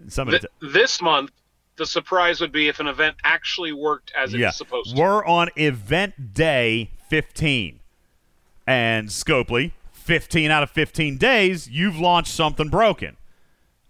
Somebody 0.10 0.40
Th- 0.40 0.74
this 0.74 1.02
month, 1.02 1.32
the 1.78 1.86
surprise 1.86 2.40
would 2.42 2.52
be 2.52 2.68
if 2.68 2.80
an 2.80 2.88
event 2.88 3.16
actually 3.24 3.72
worked 3.72 4.12
as 4.18 4.34
yeah. 4.34 4.50
it's 4.50 4.58
supposed 4.58 4.96
to. 4.96 5.02
We're 5.02 5.26
on 5.26 5.50
event 5.56 6.34
day 6.34 6.92
15. 7.10 7.80
And 8.66 9.08
Scopely, 9.10 9.72
15 9.94 10.52
out 10.52 10.62
of 10.64 10.70
15 10.70 11.18
days, 11.18 11.70
you've 11.70 11.98
launched 11.98 12.32
something 12.34 12.68
broken. 12.70 13.16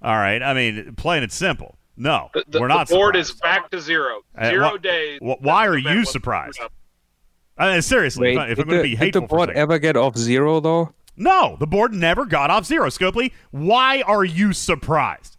All 0.02 0.16
right. 0.16 0.42
I 0.44 0.54
mean, 0.54 0.94
plain 0.96 1.24
and 1.24 1.32
simple. 1.32 1.78
No, 2.00 2.30
The, 2.36 2.44
the- 2.48 2.60
we're 2.62 2.68
not 2.68 2.88
the 2.88 2.94
board 2.96 3.16
surprised. 3.16 3.32
is 3.36 3.42
back 3.42 3.72
to 3.72 3.82
zero. 3.82 4.22
Uh, 4.38 4.50
Zero 4.50 4.78
days. 4.78 5.20
wha- 5.20 5.38
why 5.40 5.66
are 5.66 5.78
you 5.78 6.06
surprised? 6.06 6.60
Uh, 7.58 7.64
screwed. 7.64 7.70
I 7.70 7.74
mean, 7.74 7.82
seriously, 7.82 8.38
Wait, 8.38 8.52
if 8.52 8.60
I'm 8.60 8.66
did 8.66 8.68
going 8.68 8.68
to 8.70 8.76
the, 8.78 8.84
be 8.84 8.90
did 8.90 9.00
the 9.00 9.06
hateful 9.06 9.28
for 9.28 9.36
a 9.36 9.38
board 9.48 9.50
ever 9.52 9.80
get 9.80 9.98
off 9.98 10.18
zero 10.18 10.60
though? 10.60 10.94
No, 11.16 11.58
the 11.60 11.68
board 11.68 11.94
never 11.94 12.26
got 12.26 12.50
off 12.52 12.66
zero. 12.66 12.88
Scopely, 12.90 13.32
why 13.52 14.02
are 14.04 14.24
you 14.24 14.54
surprised 14.54 15.38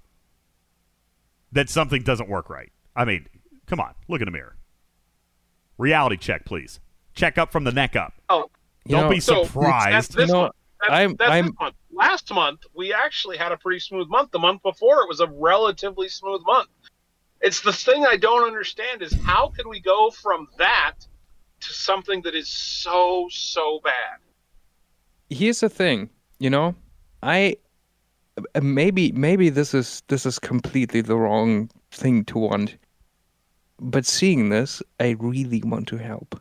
that 1.53 1.71
something 1.71 2.03
doesn't 2.03 2.29
work 2.29 2.51
right? 2.51 2.73
I 2.97 3.05
mean, 3.05 3.27
come 3.67 3.81
on, 3.81 3.95
look 4.09 4.21
in 4.21 4.25
the 4.27 4.33
mirror. 4.33 4.57
Reality 5.79 6.17
check, 6.17 6.45
please. 6.45 6.81
Check 7.15 7.39
up 7.39 7.53
from 7.53 7.65
the 7.65 7.73
neck 7.73 7.95
up. 7.95 8.13
Oh, 8.29 8.51
Don't 8.89 9.05
know, 9.05 9.09
be 9.11 9.21
so 9.21 9.45
surprised. 9.45 9.93
That's 9.93 10.09
this 10.09 10.31
You. 10.31 10.51
That's, 10.81 10.93
I'm- 10.93 11.17
that's 11.17 11.31
I'm- 11.31 11.55
month. 11.61 11.75
Last 11.91 12.33
month, 12.33 12.61
we 12.77 12.93
actually 12.95 13.37
had 13.37 13.51
a 13.51 13.57
pretty 13.57 13.81
smooth 13.81 14.09
month. 14.09 14.31
The 14.31 14.39
month 14.39 14.63
before, 14.63 15.03
it 15.03 15.09
was 15.09 15.19
a 15.19 15.27
relatively 15.27 16.09
smooth 16.09 16.43
month. 16.47 16.69
It's 17.41 17.61
the 17.61 17.73
thing 17.73 18.07
I 18.07 18.17
don't 18.17 18.47
understand 18.47 19.03
is 19.03 19.13
how 19.25 19.49
can 19.49 19.69
we 19.69 19.81
go 19.81 20.11
from 20.11 20.47
that 20.59 20.95
to 21.61 21.73
something 21.73 22.23
that 22.23 22.35
is 22.35 22.49
so 22.49 23.29
so 23.31 23.81
bad? 23.85 24.19
here's 25.31 25.61
the 25.61 25.69
thing 25.69 26.09
you 26.39 26.49
know 26.49 26.75
i 27.23 27.55
uh, 28.55 28.61
maybe 28.63 29.13
maybe 29.13 29.51
this 29.51 29.75
is 29.75 30.03
this 30.09 30.25
is 30.25 30.39
completely 30.39 31.01
the 31.03 31.17
wrong 31.17 31.69
thing 31.91 32.25
to 32.25 32.39
want 32.39 32.77
but 33.79 34.07
seeing 34.07 34.49
this 34.49 34.83
i 35.01 35.15
really 35.19 35.63
want 35.67 35.87
to 35.87 35.97
help 35.99 36.41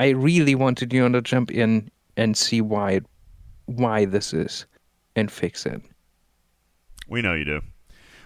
i 0.00 0.08
really 0.08 0.56
wanted 0.56 0.92
you 0.92 1.00
know 1.08 1.12
to 1.20 1.22
jump 1.22 1.52
in 1.52 1.88
and 2.16 2.36
see 2.36 2.60
why 2.60 3.00
why 3.66 4.04
this 4.04 4.32
is 4.34 4.66
and 5.14 5.30
fix 5.30 5.64
it 5.66 5.80
We 7.08 7.22
know 7.22 7.34
you 7.34 7.44
do. 7.44 7.60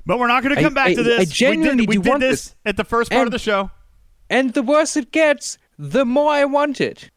But 0.07 0.19
we're 0.20 0.28
not 0.28 0.43
going 0.45 0.55
to 0.55 0.61
I- 0.61 0.62
come 0.62 0.75
back 0.75 0.89
I- 0.91 0.95
to 0.95 1.03
this. 1.03 1.20
I 1.20 1.25
genuinely 1.25 1.86
we 1.86 1.86
did, 1.86 1.89
we 1.89 1.97
do 1.97 2.03
did 2.05 2.09
want 2.11 2.20
this 2.20 2.45
this. 2.45 2.55
at 2.65 2.77
the 2.77 2.85
first 2.85 3.11
part 3.11 3.27
of 3.27 3.33
the 3.33 3.39
show. 3.41 3.70
And 4.31 4.53
the 4.55 4.63
worse 4.63 4.97
it 4.97 5.13
gets 5.13 5.59
the 5.79 6.05
more 6.05 6.31
i 6.33 6.45
want 6.45 6.81
it 6.81 7.11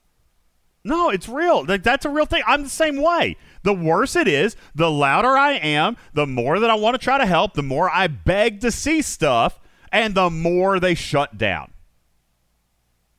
No, 0.83 1.09
it's 1.09 1.27
real. 1.27 1.65
Like 1.65 1.83
that's 1.83 2.05
a 2.05 2.09
real 2.09 2.25
thing. 2.25 2.41
I'm 2.47 2.63
the 2.63 2.69
same 2.69 3.01
way. 3.01 3.35
The 3.63 3.73
worse 3.73 4.15
it 4.15 4.27
is, 4.29 4.55
the 4.73 4.89
louder 4.89 5.37
I 5.37 5.53
am, 5.53 5.97
the 6.13 6.25
more 6.25 6.57
that 6.59 6.69
I 6.69 6.75
want 6.75 6.95
to 6.95 7.03
try 7.03 7.17
to 7.17 7.25
help, 7.25 7.53
the 7.53 7.61
more 7.63 7.89
I 7.89 8.07
beg 8.07 8.61
to 8.61 8.71
see 8.71 9.01
stuff, 9.01 9.59
and 9.91 10.15
the 10.15 10.29
more 10.29 10.79
they 10.79 10.95
shut 10.95 11.37
down. 11.37 11.73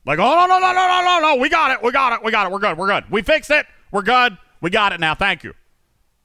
Like, 0.05 0.17
oh 0.17 0.23
no, 0.35 0.47
no, 0.47 0.57
no, 0.59 0.73
no, 0.73 0.87
no, 0.87 1.01
no, 1.05 1.19
no, 1.19 1.35
we 1.39 1.49
got 1.49 1.69
it, 1.71 1.83
we 1.83 1.91
got 1.91 2.13
it, 2.13 2.23
we 2.25 2.31
got 2.31 2.47
it, 2.47 2.51
we're 2.51 2.59
good, 2.59 2.77
we're 2.77 2.87
good. 2.87 3.03
We 3.11 3.21
fixed 3.21 3.51
it, 3.51 3.67
we're 3.91 4.01
good, 4.01 4.35
we 4.59 4.71
got 4.71 4.91
it 4.93 4.99
now, 4.99 5.13
thank 5.13 5.43
you. 5.43 5.53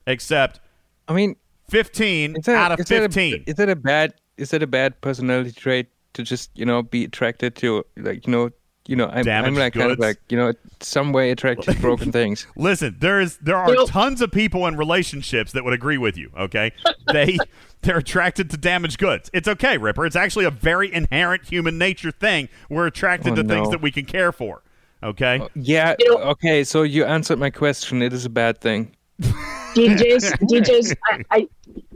Except 0.07 0.61
i 1.09 1.13
mean 1.13 1.37
15 1.69 2.37
is 2.37 2.45
that, 2.47 2.57
out 2.57 2.73
of 2.73 2.81
is 2.81 2.87
that 2.87 2.97
a- 2.97 3.03
15. 3.03 3.45
is 3.47 3.55
that 3.57 3.69
a 3.69 3.77
bad 3.77 4.15
is 4.39 4.51
that 4.51 4.63
a 4.63 4.67
bad 4.67 5.01
personality 5.03 5.53
trait 5.53 5.87
to 6.17 6.23
just 6.23 6.51
you 6.55 6.65
know 6.65 6.83
be 6.83 7.05
attracted 7.05 7.55
to 7.57 7.85
like 7.97 8.27
you 8.27 8.33
know 8.33 8.51
you 8.89 8.97
know 8.97 9.07
I'm, 9.07 9.19
I'm 9.19 9.25
Damaged 9.25 9.59
like 9.59 9.75
kind 9.75 9.91
of 9.93 9.99
like 9.99 10.19
you 10.29 10.37
know 10.37 10.53
some 10.81 11.13
way 11.13 11.31
attracted 11.31 11.75
to 11.75 11.81
broken 11.81 12.11
things. 12.21 12.47
Listen, 12.57 12.97
there 12.99 13.21
is 13.21 13.37
there 13.39 13.57
are 13.57 13.87
tons 13.87 14.21
of 14.21 14.33
people 14.33 14.67
in 14.67 14.77
relationships 14.77 15.53
that 15.53 15.65
would 15.65 15.75
agree 15.75 15.99
with 15.99 16.17
you. 16.17 16.31
Okay, 16.37 16.73
they 17.13 17.37
they're 17.83 17.99
attracted 17.99 18.51
to 18.51 18.57
damaged 18.57 18.99
goods. 18.99 19.31
It's 19.33 19.47
okay, 19.47 19.79
Ripper. 19.79 20.07
It's 20.07 20.17
actually 20.17 20.47
a 20.47 20.51
very 20.51 20.93
inherent 20.93 21.45
human 21.45 21.79
nature 21.79 22.11
thing. 22.11 22.49
We're 22.69 22.87
attracted 22.87 23.33
Oh, 23.35 23.37
to 23.37 23.45
things 23.45 23.71
that 23.71 23.83
we 23.83 23.91
can 23.91 24.07
care 24.07 24.33
for. 24.33 24.63
Okay, 25.03 25.41
oh, 25.41 25.49
Yeah. 25.55 25.95
Okay. 26.01 26.65
So 26.65 26.83
you 26.83 27.05
answered 27.05 27.39
my 27.39 27.51
question. 27.51 28.03
It 28.03 28.13
is 28.13 28.25
a 28.25 28.31
bad 28.31 28.61
thing. 28.61 28.97
DJs, 29.21 30.33
DJs, 30.49 30.97
I, 31.05 31.25
I, 31.31 31.49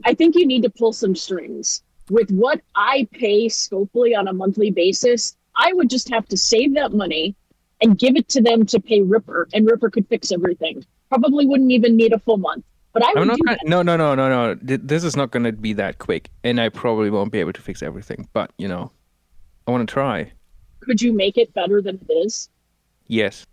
I 0.05 0.15
think 0.15 0.34
you 0.34 0.47
need 0.47 0.62
to 0.62 0.70
pull 0.70 0.92
some 0.92 1.16
strings. 1.16 1.82
With 2.10 2.30
what 2.30 2.60
I 2.74 3.08
pay 3.12 3.47
Scopely 3.47 4.18
on 4.18 4.28
a 4.28 4.32
monthly 4.32 4.70
basis, 4.70 5.36
I 5.56 5.72
would 5.72 5.89
just 5.89 6.08
have 6.10 6.26
to 6.28 6.36
save 6.36 6.74
that 6.74 6.92
money 6.92 7.36
and 7.80 7.98
give 7.98 8.16
it 8.16 8.28
to 8.30 8.42
them 8.42 8.66
to 8.66 8.80
pay 8.80 9.00
Ripper, 9.00 9.48
and 9.55 9.64
Ripper 9.64 9.90
could 9.90 10.06
fix 10.08 10.32
everything. 10.32 10.84
Probably 11.08 11.47
wouldn't 11.47 11.70
even 11.70 11.97
need 11.97 12.12
a 12.12 12.18
full 12.18 12.36
month, 12.36 12.64
but 12.92 13.05
I 13.05 13.08
would 13.14 13.18
I'm 13.18 13.28
not. 13.28 13.39
Gonna, 13.39 13.58
no, 13.64 13.82
no, 13.82 13.97
no, 13.97 14.14
no, 14.14 14.55
no. 14.55 14.58
This 14.60 15.05
is 15.05 15.16
not 15.16 15.30
going 15.30 15.44
to 15.44 15.52
be 15.52 15.72
that 15.74 15.98
quick, 15.98 16.30
and 16.44 16.60
I 16.60 16.68
probably 16.68 17.10
won't 17.10 17.32
be 17.32 17.40
able 17.40 17.52
to 17.52 17.60
fix 17.60 17.82
everything. 17.82 18.28
But 18.32 18.52
you 18.58 18.68
know, 18.68 18.92
I 19.66 19.70
want 19.70 19.89
to 19.89 19.92
try. 19.92 20.32
Could 20.80 21.00
you 21.00 21.12
make 21.12 21.36
it 21.36 21.52
better 21.55 21.80
than 21.80 21.97
it 22.08 22.12
is? 22.12 22.48
Yes. 23.06 23.47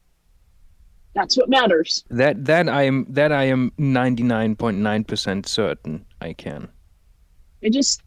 That's 1.14 1.36
what 1.36 1.50
matters. 1.50 2.04
That 2.10 2.46
that 2.46 2.70
I 2.70 2.84
am 2.84 3.06
that 3.10 3.32
I 3.32 3.46
am 3.46 3.72
99.9% 3.80 5.48
certain 5.48 6.06
I 6.22 6.34
can. 6.34 6.70
It 7.62 7.74
just 7.74 8.04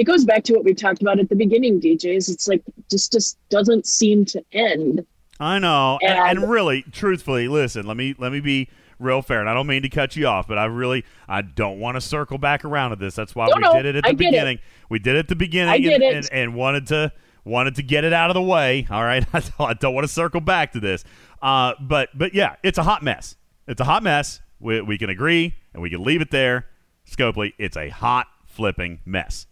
it 0.00 0.04
goes 0.04 0.24
back 0.24 0.42
to 0.44 0.54
what 0.54 0.64
we 0.64 0.74
talked 0.74 1.02
about 1.02 1.18
at 1.20 1.28
the 1.28 1.36
beginning, 1.36 1.80
DJs. 1.80 2.30
It's 2.30 2.48
like 2.48 2.62
just 2.90 3.12
just 3.12 3.38
doesn't 3.50 3.86
seem 3.86 4.24
to 4.26 4.42
end. 4.52 5.04
I 5.38 5.58
know, 5.58 5.98
and, 6.02 6.18
And- 6.18 6.38
and 6.40 6.50
really, 6.50 6.82
truthfully, 6.92 7.48
listen. 7.48 7.86
Let 7.86 7.96
me 7.96 8.14
let 8.18 8.32
me 8.32 8.40
be 8.40 8.68
real 8.98 9.22
fair, 9.22 9.40
and 9.40 9.48
I 9.48 9.54
don't 9.54 9.66
mean 9.66 9.82
to 9.82 9.88
cut 9.88 10.14
you 10.16 10.26
off, 10.26 10.46
but 10.48 10.58
I 10.58 10.64
really 10.66 11.04
I 11.28 11.42
don't 11.42 11.78
want 11.78 11.96
to 11.96 12.00
circle 12.00 12.36
back 12.38 12.64
around 12.64 12.90
to 12.90 12.96
this. 12.96 13.14
That's 13.14 13.34
why 13.34 13.46
No, 13.46 13.52
we 13.56 13.62
no, 13.62 13.72
did 13.74 13.86
it 13.86 13.96
at 13.96 14.04
the 14.04 14.10
it. 14.10 14.16
beginning. 14.18 14.58
We 14.88 14.98
did 14.98 15.16
it 15.16 15.20
at 15.20 15.28
the 15.28 15.36
beginning, 15.36 15.86
and. 15.92 16.02
And, 16.02 16.28
and 16.32 16.54
wanted 16.54 16.86
to 16.88 17.12
wanted 17.44 17.74
to 17.76 17.82
get 17.82 18.04
it 18.04 18.12
out 18.12 18.28
of 18.30 18.34
the 18.34 18.42
way. 18.42 18.86
All 18.90 19.02
right, 19.02 19.24
I 19.32 19.40
don't, 19.40 19.60
I 19.70 19.74
don't 19.74 19.94
want 19.94 20.06
to 20.06 20.12
circle 20.12 20.40
back 20.40 20.72
to 20.72 20.80
this, 20.80 21.04
uh, 21.40 21.72
but 21.80 22.10
but 22.14 22.34
yeah, 22.34 22.56
it's 22.62 22.76
a 22.78 22.82
hot 22.82 23.02
mess. 23.02 23.36
It's 23.66 23.80
a 23.80 23.84
hot 23.84 24.02
mess, 24.02 24.40
We, 24.58 24.80
we 24.82 24.98
can 24.98 25.08
agree 25.10 25.54
and 25.72 25.82
we 25.82 25.88
can 25.90 26.02
leave 26.04 26.20
it 26.20 26.30
there. 26.30 26.66
Scopely, 27.08 27.52
it's 27.58 27.76
a 27.76 27.88
hot 27.88 28.26
flipping 28.46 28.98
mess. 29.06 29.46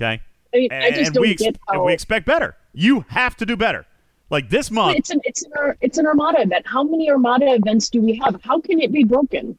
Okay? 0.00 0.20
I 0.52 0.56
mean, 0.56 0.72
I 0.72 0.90
just 0.90 1.06
and 1.06 1.14
don't 1.14 1.22
we, 1.22 1.32
ex- 1.32 1.42
get 1.42 1.58
and 1.68 1.76
how 1.78 1.84
we 1.86 1.92
expect 1.92 2.26
better. 2.26 2.56
You 2.72 3.04
have 3.08 3.36
to 3.36 3.46
do 3.46 3.56
better. 3.56 3.86
Like 4.30 4.48
this 4.48 4.70
month, 4.70 4.96
it's 4.96 5.10
an 5.10 5.20
it's 5.24 5.42
an 5.42 5.50
it's 5.80 5.98
an 5.98 6.06
Armada 6.06 6.42
event. 6.42 6.64
How 6.66 6.84
many 6.84 7.10
Armada 7.10 7.52
events 7.52 7.90
do 7.90 8.00
we 8.00 8.16
have? 8.18 8.40
How 8.44 8.60
can 8.60 8.80
it 8.80 8.92
be 8.92 9.04
broken? 9.04 9.58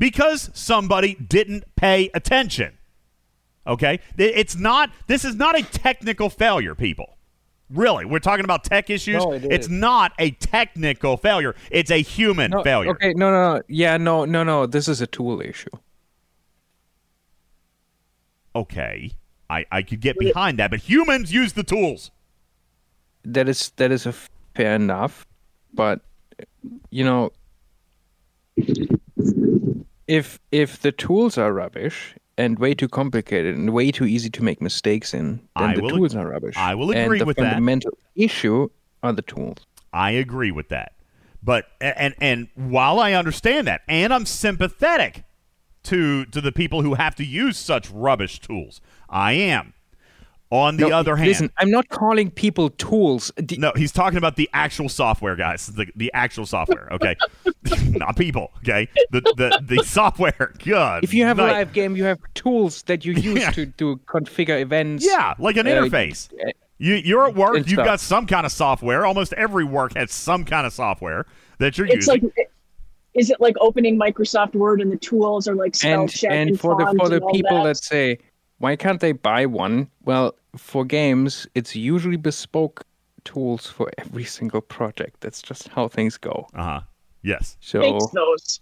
because 0.00 0.50
somebody 0.54 1.14
didn't 1.14 1.64
pay 1.76 2.10
attention. 2.14 2.78
Okay? 3.66 4.00
It's 4.16 4.56
not 4.56 4.90
this 5.06 5.24
is 5.24 5.36
not 5.36 5.56
a 5.56 5.62
technical 5.62 6.30
failure, 6.30 6.74
people. 6.74 7.16
Really, 7.68 8.04
we're 8.04 8.18
talking 8.18 8.44
about 8.44 8.64
tech 8.64 8.90
issues. 8.90 9.22
No, 9.22 9.32
it 9.32 9.44
it's 9.44 9.66
is. 9.66 9.72
not 9.72 10.12
a 10.18 10.32
technical 10.32 11.16
failure. 11.16 11.54
It's 11.70 11.92
a 11.92 12.02
human 12.02 12.50
No, 12.50 12.64
failure. 12.64 12.90
Okay, 12.90 13.12
no, 13.14 13.30
no, 13.30 13.56
no. 13.56 13.62
Yeah, 13.68 13.96
no, 13.96 14.24
no, 14.24 14.42
no. 14.42 14.66
This 14.66 14.88
is 14.88 15.00
a 15.00 15.06
tool 15.06 15.40
issue. 15.40 15.70
Okay. 18.56 19.12
I, 19.50 19.66
I 19.72 19.82
could 19.82 20.00
get 20.00 20.16
behind 20.18 20.58
that, 20.60 20.70
but 20.70 20.80
humans 20.80 21.32
use 21.32 21.54
the 21.54 21.64
tools. 21.64 22.12
That 23.24 23.48
is 23.48 23.72
that 23.76 23.90
is 23.90 24.06
a 24.06 24.14
fair 24.54 24.74
enough, 24.76 25.26
but 25.74 26.00
you 26.90 27.04
know, 27.04 27.32
if 30.06 30.38
if 30.52 30.80
the 30.80 30.92
tools 30.92 31.36
are 31.36 31.52
rubbish 31.52 32.14
and 32.38 32.58
way 32.58 32.74
too 32.74 32.88
complicated 32.88 33.56
and 33.56 33.72
way 33.74 33.90
too 33.90 34.06
easy 34.06 34.30
to 34.30 34.42
make 34.42 34.62
mistakes 34.62 35.12
in, 35.12 35.40
then 35.56 35.70
I 35.70 35.74
the 35.74 35.82
will 35.82 35.90
ag- 35.90 35.96
tools 35.96 36.14
are 36.14 36.28
rubbish. 36.28 36.56
I 36.56 36.74
will 36.74 36.92
and 36.92 37.04
agree 37.04 37.18
the 37.18 37.26
with 37.26 37.36
that. 37.36 37.42
The 37.42 37.48
fundamental 37.50 37.98
issue 38.14 38.68
are 39.02 39.12
the 39.12 39.22
tools. 39.22 39.58
I 39.92 40.12
agree 40.12 40.52
with 40.52 40.68
that. 40.68 40.92
But 41.42 41.66
and 41.80 42.14
and 42.20 42.48
while 42.54 43.00
I 43.00 43.12
understand 43.14 43.66
that, 43.66 43.82
and 43.88 44.14
I'm 44.14 44.26
sympathetic 44.26 45.24
to 45.84 46.24
to 46.26 46.40
the 46.40 46.52
people 46.52 46.82
who 46.82 46.94
have 46.94 47.14
to 47.16 47.24
use 47.24 47.58
such 47.58 47.90
rubbish 47.90 48.40
tools, 48.40 48.80
I 49.10 49.32
am. 49.32 49.74
On 50.52 50.76
the 50.76 50.88
No, 50.88 50.96
other 50.96 51.14
hand, 51.14 51.28
listen, 51.28 51.52
I'm 51.58 51.70
not 51.70 51.88
calling 51.90 52.28
people 52.28 52.70
tools. 52.70 53.30
D- 53.44 53.56
no, 53.56 53.70
he's 53.76 53.92
talking 53.92 54.18
about 54.18 54.34
the 54.34 54.50
actual 54.52 54.88
software, 54.88 55.36
guys. 55.36 55.68
The 55.68 55.86
the 55.94 56.10
actual 56.12 56.44
software, 56.44 56.88
okay, 56.90 57.14
not 57.90 58.16
people. 58.16 58.50
Okay, 58.58 58.88
the 59.12 59.20
the 59.36 59.62
the 59.64 59.84
software. 59.84 60.52
God, 60.64 61.04
if 61.04 61.14
you 61.14 61.22
have 61.24 61.38
a 61.38 61.42
live 61.46 61.72
game, 61.72 61.94
you 61.94 62.02
have 62.02 62.18
tools 62.34 62.82
that 62.84 63.04
you 63.04 63.12
use 63.12 63.38
Yeah. 63.42 63.50
to 63.52 63.66
to 63.66 64.00
configure 64.06 64.60
events. 64.60 65.06
yeah, 65.06 65.34
like 65.38 65.56
an 65.56 65.68
uh, 65.68 65.70
interface. 65.70 66.28
You 66.78 66.94
you're 66.96 67.28
at 67.28 67.36
work. 67.36 67.54
You've 67.58 67.68
stuff. 67.68 67.84
got 67.86 68.00
some 68.00 68.26
kind 68.26 68.44
of 68.44 68.50
software. 68.50 69.06
Almost 69.06 69.32
every 69.34 69.64
work 69.64 69.94
has 69.94 70.10
some 70.10 70.44
kind 70.44 70.66
of 70.66 70.72
software 70.72 71.26
that 71.58 71.78
you're 71.78 71.86
It's 71.86 72.08
using. 72.08 72.22
like 72.36 72.50
is 73.14 73.30
it 73.30 73.40
like 73.40 73.54
opening 73.60 73.96
Microsoft 73.98 74.54
Word 74.56 74.80
and 74.80 74.90
the 74.90 74.96
tools 74.96 75.46
are 75.46 75.54
like 75.54 75.76
spell 75.76 76.00
and 76.02 76.10
check 76.10 76.30
and 76.32 76.50
and 76.50 76.60
for 76.60 76.74
the 76.76 76.92
for 76.98 77.08
the 77.08 77.20
people 77.32 77.62
that? 77.62 77.76
that 77.76 77.76
say 77.76 78.18
why 78.60 78.76
can't 78.76 79.00
they 79.00 79.12
buy 79.12 79.44
one 79.46 79.88
well 80.04 80.34
for 80.56 80.84
games 80.84 81.46
it's 81.54 81.74
usually 81.74 82.16
bespoke 82.16 82.84
tools 83.24 83.66
for 83.66 83.90
every 83.98 84.24
single 84.38 84.60
project 84.60 85.20
that's 85.20 85.42
just 85.42 85.68
how 85.68 85.88
things 85.88 86.16
go 86.16 86.46
uh 86.54 86.62
huh 86.62 86.80
yes 87.22 87.56
so 87.60 87.80
Thanks. 87.80 88.60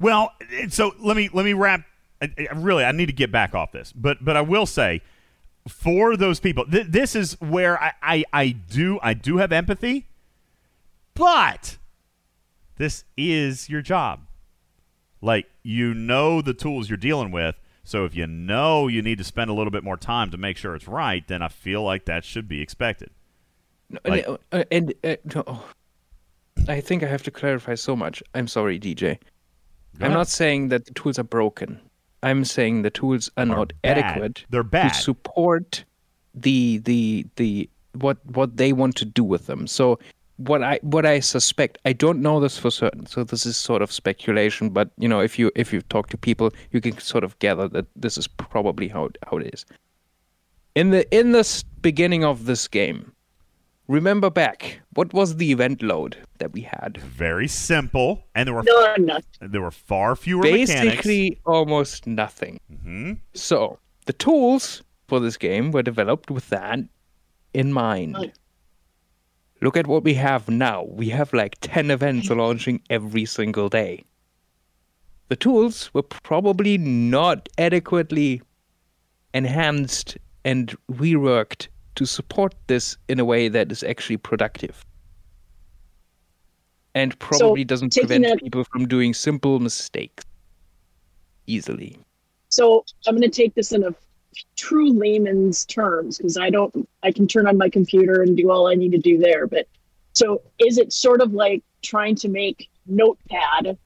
Well, 0.00 0.30
so 0.68 0.92
let 1.00 1.16
me 1.16 1.28
let 1.32 1.44
me 1.44 1.52
wrap. 1.54 1.82
I- 2.22 2.32
I- 2.38 2.52
Really, 2.54 2.84
I 2.84 2.92
need 2.92 3.06
to 3.06 3.12
get 3.12 3.32
back 3.32 3.52
off 3.54 3.72
this, 3.72 3.92
but 3.92 4.24
but 4.24 4.36
I 4.36 4.40
will 4.42 4.64
say, 4.66 5.00
for 5.68 6.16
those 6.16 6.38
people, 6.40 6.64
th- 6.66 6.86
this 6.88 7.16
is 7.16 7.32
where 7.40 7.82
I, 7.82 7.92
I 8.00 8.24
I 8.32 8.48
do 8.50 9.00
I 9.02 9.14
do 9.14 9.38
have 9.38 9.50
empathy, 9.50 10.06
but 11.14 11.78
this 12.76 13.04
is 13.16 13.68
your 13.68 13.82
job. 13.82 14.20
Like 15.20 15.46
you 15.64 15.94
know 15.94 16.40
the 16.42 16.54
tools 16.54 16.88
you're 16.88 16.96
dealing 16.96 17.32
with, 17.32 17.56
so 17.88 18.04
if 18.04 18.14
you 18.14 18.26
know 18.26 18.86
you 18.86 19.00
need 19.00 19.16
to 19.16 19.24
spend 19.24 19.50
a 19.50 19.54
little 19.54 19.70
bit 19.70 19.82
more 19.82 19.96
time 19.96 20.30
to 20.30 20.36
make 20.36 20.58
sure 20.58 20.74
it's 20.74 20.86
right, 20.86 21.26
then 21.26 21.40
I 21.40 21.48
feel 21.48 21.82
like 21.82 22.04
that 22.04 22.22
should 22.22 22.46
be 22.46 22.60
expected. 22.60 23.10
Like- 24.04 24.26
and, 24.26 24.38
uh, 24.52 24.64
and 24.70 24.94
uh, 25.02 25.16
no, 25.34 25.62
i 26.68 26.80
think 26.80 27.02
i 27.02 27.06
have 27.06 27.22
to 27.22 27.30
clarify 27.30 27.74
so 27.74 27.94
much 27.96 28.22
i'm 28.34 28.48
sorry 28.48 28.78
dj 28.78 29.16
i'm 30.00 30.12
not 30.12 30.28
saying 30.28 30.68
that 30.68 30.84
the 30.84 30.92
tools 30.92 31.18
are 31.18 31.24
broken 31.24 31.80
i'm 32.22 32.44
saying 32.44 32.82
the 32.82 32.90
tools 32.90 33.30
are, 33.36 33.46
not 33.46 33.72
bad. 33.82 33.98
adequate 33.98 34.44
They're 34.50 34.62
bad. 34.62 34.92
to 34.92 35.00
support 35.00 35.84
the 36.34 36.78
the 36.78 37.26
the 37.36 37.70
what 37.92 38.18
what 38.26 38.56
they 38.56 38.72
want 38.72 38.96
to 38.96 39.04
do 39.04 39.24
with 39.24 39.46
them 39.46 39.66
so 39.66 39.98
what 40.38 40.62
i 40.62 40.78
what 40.82 41.04
i 41.04 41.18
suspect 41.18 41.78
i 41.84 41.92
don't 41.92 42.20
know 42.22 42.38
this 42.38 42.56
for 42.56 42.70
certain 42.70 43.04
so 43.06 43.24
this 43.24 43.44
is 43.44 43.56
sort 43.56 43.82
of 43.82 43.90
speculation 43.90 44.70
but 44.70 44.90
you 44.96 45.08
know 45.08 45.18
if 45.20 45.36
you 45.38 45.50
if 45.56 45.72
you 45.72 45.80
talk 45.82 46.08
to 46.08 46.16
people 46.16 46.50
you 46.70 46.80
can 46.80 46.96
sort 46.98 47.24
of 47.24 47.36
gather 47.40 47.66
that 47.68 47.86
this 47.96 48.16
is 48.16 48.28
probably 48.28 48.86
how 48.88 49.04
it, 49.06 49.18
how 49.28 49.36
it 49.38 49.52
is. 49.52 49.66
In 50.76 50.90
the 50.90 51.02
in 51.20 51.32
the 51.32 51.64
beginning 51.82 52.24
of 52.24 52.44
this 52.46 52.68
game 52.68 53.12
remember 53.88 54.30
back 54.30 54.80
what 54.94 55.12
was 55.12 55.36
the 55.36 55.50
event 55.50 55.82
load 55.82 56.16
that 56.38 56.52
we 56.52 56.60
had? 56.60 56.98
Very 56.98 57.48
simple, 57.48 58.22
and 58.34 58.46
there 58.46 58.54
were 58.54 58.62
None, 58.62 59.06
nothing. 59.06 59.48
there 59.52 59.60
were 59.62 59.70
far 59.72 60.14
fewer 60.14 60.42
mechanics. 60.42 60.72
basically 60.72 61.40
almost 61.46 62.06
nothing. 62.06 62.60
Hmm 62.84 63.12
so 63.34 63.78
the 64.06 64.12
tools 64.12 64.82
for 65.08 65.18
this 65.20 65.36
game 65.36 65.72
were 65.72 65.82
developed 65.82 66.30
with 66.30 66.48
that 66.50 66.78
in 67.54 67.72
mind 67.72 68.32
look 69.60 69.76
at 69.76 69.86
what 69.86 70.04
we 70.04 70.14
have 70.14 70.48
now. 70.48 70.84
We 70.84 71.08
have 71.10 71.32
like 71.32 71.56
10 71.60 71.90
events 71.90 72.30
launching 72.30 72.80
every 72.90 73.24
single 73.24 73.68
day. 73.68 74.04
The 75.28 75.36
tools 75.36 75.92
were 75.92 76.02
probably 76.02 76.78
not 76.78 77.48
adequately 77.58 78.40
enhanced 79.34 80.16
and 80.44 80.74
reworked 80.90 81.68
to 81.96 82.06
support 82.06 82.54
this 82.68 82.96
in 83.08 83.20
a 83.20 83.24
way 83.24 83.48
that 83.48 83.70
is 83.70 83.82
actually 83.82 84.16
productive. 84.16 84.84
And 86.94 87.18
probably 87.18 87.64
doesn't 87.64 87.94
prevent 87.94 88.40
people 88.40 88.64
from 88.64 88.88
doing 88.88 89.12
simple 89.12 89.60
mistakes 89.60 90.24
easily. 91.46 91.98
So 92.48 92.84
I'm 93.06 93.14
going 93.14 93.30
to 93.30 93.42
take 93.42 93.54
this 93.54 93.72
in 93.72 93.84
a 93.84 93.94
true 94.56 94.92
layman's 94.92 95.64
terms 95.66 96.18
because 96.18 96.36
I 96.36 96.50
don't. 96.50 96.88
I 97.02 97.12
can 97.12 97.26
turn 97.26 97.46
on 97.46 97.56
my 97.58 97.68
computer 97.68 98.22
and 98.22 98.36
do 98.36 98.50
all 98.50 98.66
I 98.68 98.74
need 98.74 98.92
to 98.92 98.98
do 98.98 99.18
there. 99.18 99.46
But 99.46 99.66
so 100.12 100.42
is 100.58 100.78
it 100.78 100.92
sort 100.92 101.20
of 101.20 101.32
like 101.32 101.62
trying 101.82 102.14
to 102.16 102.28
make 102.28 102.68
Notepad 102.86 103.78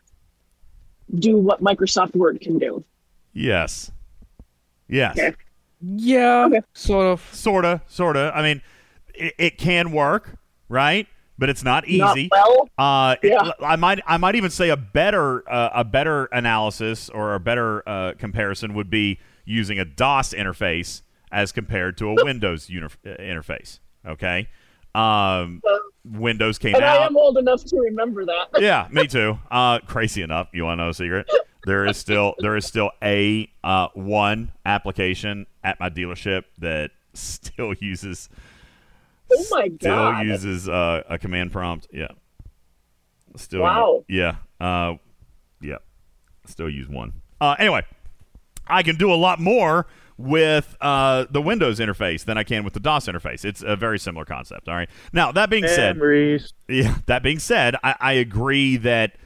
do 1.18 1.36
what 1.36 1.62
Microsoft 1.62 2.14
Word 2.16 2.40
can 2.40 2.58
do? 2.58 2.84
Yes. 3.32 3.90
Yes. 4.88 5.18
Okay. 5.18 5.34
Yeah, 5.80 6.48
sort 6.74 7.06
of. 7.06 7.28
Sorta, 7.32 7.82
sorta. 7.88 8.30
I 8.34 8.42
mean, 8.42 8.62
it, 9.14 9.34
it 9.38 9.58
can 9.58 9.90
work, 9.90 10.36
right? 10.68 11.06
But 11.38 11.48
it's 11.48 11.64
not 11.64 11.88
Not 11.88 12.16
easy. 12.18 12.28
well? 12.30 12.68
Uh, 12.78 13.16
it- 13.20 13.54
I 13.60 13.74
might, 13.76 13.98
I 14.06 14.16
might 14.16 14.36
even 14.36 14.50
say 14.50 14.68
a 14.68 14.76
better, 14.76 15.48
uh, 15.50 15.70
a 15.74 15.82
better 15.84 16.26
analysis 16.26 17.08
or 17.08 17.34
a 17.34 17.40
better 17.40 17.82
uh, 17.88 18.12
comparison 18.16 18.74
would 18.74 18.90
be 18.90 19.18
using 19.44 19.78
a 19.78 19.84
DOS 19.84 20.32
interface 20.34 21.02
as 21.30 21.52
compared 21.52 21.96
to 21.98 22.08
a 22.10 22.24
Windows 22.24 22.68
uni- 22.68 22.86
uh, 22.86 23.08
interface. 23.20 23.78
Okay. 24.06 24.48
Um, 24.94 25.62
Windows 26.04 26.58
came 26.58 26.74
And 26.74 26.84
I 26.84 27.06
am 27.06 27.16
old 27.16 27.38
enough 27.38 27.64
to 27.64 27.76
remember 27.78 28.26
that. 28.26 28.48
yeah, 28.60 28.88
me 28.90 29.06
too. 29.08 29.38
Uh, 29.50 29.78
crazy 29.80 30.22
enough. 30.22 30.48
You 30.52 30.64
want 30.64 30.78
to 30.78 30.84
know 30.84 30.90
a 30.90 30.94
secret? 30.94 31.30
There 31.64 31.86
is 31.86 31.96
still 31.96 32.34
there 32.40 32.56
is 32.56 32.66
still 32.66 32.90
a 33.02 33.48
uh, 33.62 33.88
one 33.94 34.52
application 34.66 35.46
at 35.62 35.78
my 35.78 35.88
dealership 35.90 36.44
that 36.58 36.90
still 37.14 37.72
uses 37.74 38.28
Oh 39.32 39.46
my 39.50 39.68
god! 39.68 40.18
still 40.18 40.24
uses 40.24 40.68
uh, 40.68 41.02
a 41.08 41.18
command 41.18 41.52
prompt. 41.52 41.86
Yeah. 41.92 42.08
Still. 43.36 43.62
Wow. 43.62 44.04
Yeah. 44.08 44.36
Uh, 44.60 44.94
yeah. 45.60 45.78
Still 46.46 46.68
use 46.68 46.88
one. 46.88 47.12
Uh, 47.40 47.54
anyway, 47.58 47.82
I 48.66 48.82
can 48.82 48.96
do 48.96 49.12
a 49.12 49.16
lot 49.16 49.40
more 49.40 49.86
with 50.16 50.76
uh, 50.80 51.26
the 51.30 51.42
Windows 51.42 51.80
interface 51.80 52.24
than 52.24 52.38
I 52.38 52.44
can 52.44 52.64
with 52.64 52.74
the 52.74 52.80
DOS 52.80 53.06
interface. 53.06 53.44
It's 53.44 53.62
a 53.62 53.76
very 53.76 53.98
similar 53.98 54.24
concept. 54.24 54.68
All 54.68 54.74
right. 54.74 54.88
Now 55.12 55.32
that 55.32 55.50
being 55.50 55.66
said, 55.66 55.96
Memories. 55.96 56.52
yeah. 56.68 56.98
That 57.06 57.22
being 57.22 57.38
said, 57.38 57.76
I, 57.82 57.94
I 57.98 58.12
agree 58.14 58.76
that 58.78 59.16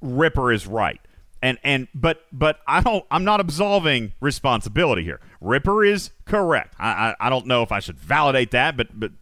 Ripper 0.00 0.52
is 0.52 0.66
right. 0.66 1.00
And 1.42 1.58
and 1.62 1.88
but 1.94 2.22
but 2.32 2.60
I 2.66 2.80
don't 2.82 3.04
I'm 3.10 3.24
not 3.24 3.40
absolving 3.40 4.12
responsibility 4.20 5.04
here. 5.04 5.20
Ripper 5.40 5.84
is 5.84 6.10
correct. 6.26 6.74
I 6.78 7.14
I, 7.20 7.26
I 7.26 7.30
don't 7.30 7.46
know 7.46 7.62
if 7.62 7.72
I 7.72 7.80
should 7.80 7.98
validate 7.98 8.50
that, 8.50 8.76
but 8.76 8.88
but 8.98 9.12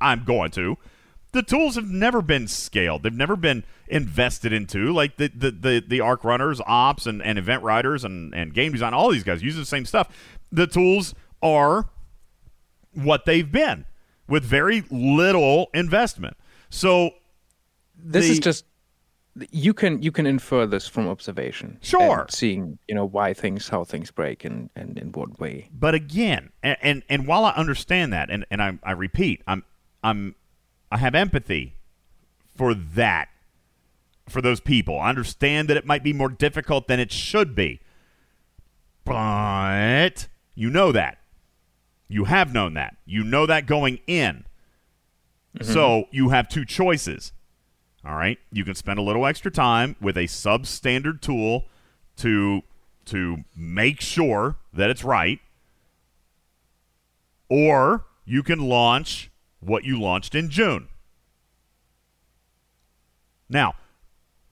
I'm 0.00 0.24
going 0.24 0.50
to. 0.52 0.76
The 1.32 1.42
tools 1.42 1.74
have 1.74 1.88
never 1.88 2.22
been 2.22 2.48
scaled. 2.48 3.02
They've 3.02 3.12
never 3.12 3.36
been 3.36 3.64
invested 3.86 4.52
into. 4.52 4.92
Like 4.92 5.16
the 5.16 5.28
the 5.28 5.50
the, 5.50 5.84
the 5.86 6.00
arc 6.00 6.24
runners, 6.24 6.60
ops, 6.66 7.06
and, 7.06 7.22
and 7.22 7.38
event 7.38 7.62
writers 7.62 8.04
and, 8.04 8.34
and 8.34 8.54
game 8.54 8.72
design, 8.72 8.94
all 8.94 9.10
these 9.10 9.24
guys 9.24 9.42
use 9.42 9.56
the 9.56 9.66
same 9.66 9.84
stuff. 9.84 10.08
The 10.50 10.66
tools 10.66 11.14
are 11.42 11.90
what 12.94 13.26
they've 13.26 13.50
been 13.50 13.84
with 14.26 14.44
very 14.44 14.84
little 14.90 15.68
investment. 15.74 16.36
So 16.70 17.10
this 17.96 18.26
the- 18.26 18.32
is 18.32 18.38
just 18.40 18.64
you 19.50 19.72
can 19.72 20.02
you 20.02 20.10
can 20.10 20.26
infer 20.26 20.66
this 20.66 20.88
from 20.88 21.08
observation. 21.08 21.78
Sure. 21.80 22.22
and 22.22 22.30
seeing 22.30 22.78
you 22.88 22.94
know 22.94 23.04
why 23.04 23.34
things 23.34 23.68
how 23.68 23.84
things 23.84 24.10
break 24.10 24.44
and 24.44 24.70
and 24.74 24.98
in 24.98 25.12
what 25.12 25.38
way. 25.38 25.68
But 25.72 25.94
again, 25.94 26.50
and 26.62 26.76
and, 26.82 27.02
and 27.08 27.26
while 27.26 27.44
I 27.44 27.52
understand 27.52 28.12
that, 28.12 28.30
and, 28.30 28.44
and 28.50 28.62
I, 28.62 28.78
I 28.82 28.92
repeat, 28.92 29.42
I'm 29.46 29.64
I'm 30.02 30.34
I 30.90 30.98
have 30.98 31.14
empathy 31.14 31.74
for 32.56 32.74
that, 32.74 33.28
for 34.28 34.42
those 34.42 34.60
people. 34.60 34.98
I 34.98 35.08
understand 35.08 35.68
that 35.68 35.76
it 35.76 35.86
might 35.86 36.02
be 36.02 36.12
more 36.12 36.28
difficult 36.28 36.88
than 36.88 37.00
it 37.00 37.12
should 37.12 37.54
be. 37.54 37.80
But 39.04 40.28
you 40.54 40.70
know 40.70 40.92
that. 40.92 41.18
You 42.08 42.24
have 42.24 42.52
known 42.52 42.74
that. 42.74 42.96
You 43.04 43.22
know 43.22 43.46
that 43.46 43.66
going 43.66 44.00
in. 44.06 44.44
Mm-hmm. 45.56 45.72
So 45.72 46.04
you 46.10 46.30
have 46.30 46.48
two 46.48 46.64
choices. 46.64 47.32
All 48.04 48.16
right. 48.16 48.38
You 48.50 48.64
can 48.64 48.74
spend 48.74 48.98
a 48.98 49.02
little 49.02 49.26
extra 49.26 49.50
time 49.50 49.96
with 50.00 50.16
a 50.16 50.24
substandard 50.24 51.20
tool 51.20 51.66
to 52.16 52.62
to 53.06 53.38
make 53.56 54.00
sure 54.00 54.56
that 54.72 54.90
it's 54.90 55.04
right. 55.04 55.40
Or 57.48 58.04
you 58.24 58.42
can 58.42 58.60
launch 58.60 59.30
what 59.60 59.84
you 59.84 60.00
launched 60.00 60.34
in 60.34 60.50
June. 60.50 60.88
Now, 63.48 63.74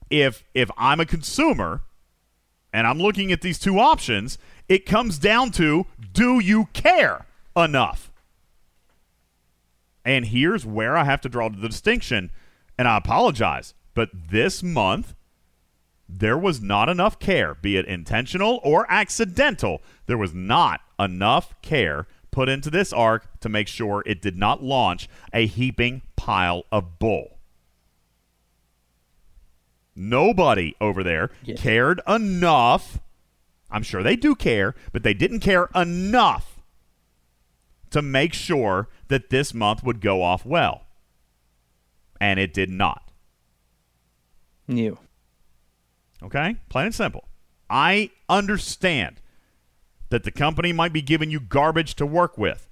if 0.09 0.43
if 0.53 0.69
I'm 0.77 0.99
a 0.99 1.05
consumer 1.05 1.81
and 2.73 2.87
I'm 2.87 2.99
looking 2.99 3.31
at 3.31 3.41
these 3.41 3.59
two 3.59 3.79
options, 3.79 4.37
it 4.67 4.85
comes 4.85 5.17
down 5.17 5.51
to 5.51 5.85
do 6.11 6.39
you 6.39 6.65
care 6.73 7.25
enough? 7.55 8.11
And 10.03 10.25
here's 10.25 10.65
where 10.65 10.95
I 10.95 11.03
have 11.03 11.21
to 11.21 11.29
draw 11.29 11.49
the 11.49 11.67
distinction, 11.67 12.31
and 12.77 12.87
I 12.87 12.97
apologize, 12.97 13.73
but 13.93 14.09
this 14.13 14.63
month 14.63 15.15
there 16.07 16.37
was 16.37 16.61
not 16.61 16.87
enough 16.87 17.19
care, 17.19 17.55
be 17.55 17.75
it 17.75 17.85
intentional 17.85 18.61
or 18.63 18.89
accidental. 18.89 19.81
There 20.05 20.17
was 20.17 20.33
not 20.33 20.79
enough 20.97 21.53
care 21.61 22.07
put 22.31 22.49
into 22.49 22.69
this 22.69 22.93
arc 22.93 23.39
to 23.39 23.49
make 23.49 23.67
sure 23.67 24.03
it 24.05 24.21
did 24.21 24.37
not 24.37 24.63
launch 24.63 25.09
a 25.33 25.45
heaping 25.45 26.01
pile 26.15 26.63
of 26.71 26.99
bull. 26.99 27.37
Nobody 29.95 30.75
over 30.79 31.03
there 31.03 31.31
cared 31.55 32.01
enough. 32.07 32.99
I'm 33.71 33.83
sure 33.83 34.03
they 34.03 34.15
do 34.15 34.35
care, 34.35 34.75
but 34.91 35.03
they 35.03 35.13
didn't 35.13 35.39
care 35.39 35.69
enough 35.73 36.61
to 37.89 38.01
make 38.01 38.33
sure 38.33 38.89
that 39.07 39.29
this 39.29 39.53
month 39.53 39.83
would 39.83 40.01
go 40.01 40.21
off 40.21 40.45
well. 40.45 40.83
And 42.21 42.39
it 42.39 42.53
did 42.53 42.69
not. 42.69 43.11
New. 44.67 44.97
Okay? 46.21 46.57
Plain 46.69 46.87
and 46.87 46.95
simple. 46.95 47.27
I 47.69 48.11
understand 48.29 49.21
that 50.09 50.23
the 50.23 50.31
company 50.31 50.73
might 50.73 50.93
be 50.93 51.01
giving 51.01 51.31
you 51.31 51.39
garbage 51.39 51.95
to 51.95 52.05
work 52.05 52.37
with, 52.37 52.69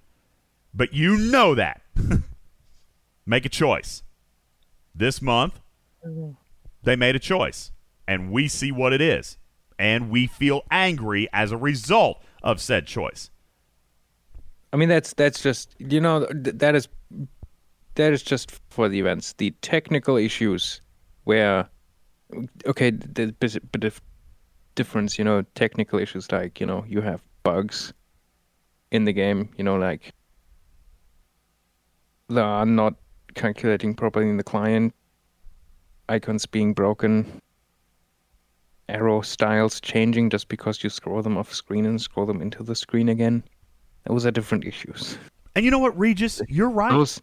but 0.74 0.94
you 0.94 1.18
know 1.18 1.56
that. 1.56 1.82
Make 3.26 3.46
a 3.46 3.50
choice. 3.50 4.04
This 4.94 5.22
month, 5.22 5.60
mm-hmm. 6.06 6.32
they 6.84 6.96
made 6.96 7.16
a 7.16 7.20
choice, 7.20 7.72
and 8.08 8.32
we 8.32 8.48
see 8.48 8.72
what 8.72 8.94
it 8.94 9.02
is, 9.02 9.38
and 9.78 10.10
we 10.10 10.28
feel 10.28 10.62
angry 10.72 11.28
as 11.34 11.52
a 11.52 11.58
result 11.58 12.24
of 12.44 12.62
said 12.62 12.86
choice. 12.86 13.30
I 14.72 14.78
mean, 14.78 14.90
that's 14.90 15.14
that's 15.14 15.42
just 15.42 15.76
you 15.80 16.00
know 16.00 16.26
th- 16.28 16.58
that 16.58 16.76
is 16.76 16.88
that 17.96 18.14
is 18.14 18.22
just 18.22 18.52
for 18.70 18.88
the 18.88 19.00
events. 19.00 19.34
The 19.34 19.52
technical 19.62 20.18
issues 20.18 20.82
where 21.24 21.68
okay, 22.66 22.92
the 22.92 23.34
bit, 23.40 23.72
bit 23.72 23.84
of 23.84 24.02
difference, 24.76 25.18
you 25.18 25.26
know, 25.26 25.44
technical 25.56 26.00
issues 26.00 26.32
like 26.32 26.60
you 26.60 26.66
know 26.66 26.86
you 26.88 27.02
have 27.02 27.22
bugs 27.44 27.94
in 28.92 29.06
the 29.06 29.14
game, 29.14 29.50
you 29.58 29.64
know, 29.64 29.76
like 29.76 30.14
they 32.30 32.42
are 32.42 32.66
not 32.66 32.96
calculating 33.34 33.94
properly 33.94 34.30
in 34.30 34.38
the 34.38 34.44
client, 34.44 34.94
icons 36.10 36.46
being 36.46 36.74
broken, 36.74 37.42
arrow 38.90 39.22
styles 39.22 39.80
changing 39.82 40.30
just 40.30 40.48
because 40.48 40.84
you 40.84 40.90
scroll 40.90 41.22
them 41.22 41.38
off 41.38 41.54
screen 41.54 41.86
and 41.86 42.02
scroll 42.02 42.26
them 42.26 42.42
into 42.42 42.64
the 42.64 42.76
screen 42.76 43.10
again. 43.10 43.44
Those 44.06 44.26
are 44.26 44.32
different 44.32 44.66
issues. 44.66 45.18
And 45.56 45.66
you 45.66 45.72
know 45.72 45.80
what, 45.80 45.98
Regis? 45.98 46.42
You're 46.48 46.70
right. 46.70 47.22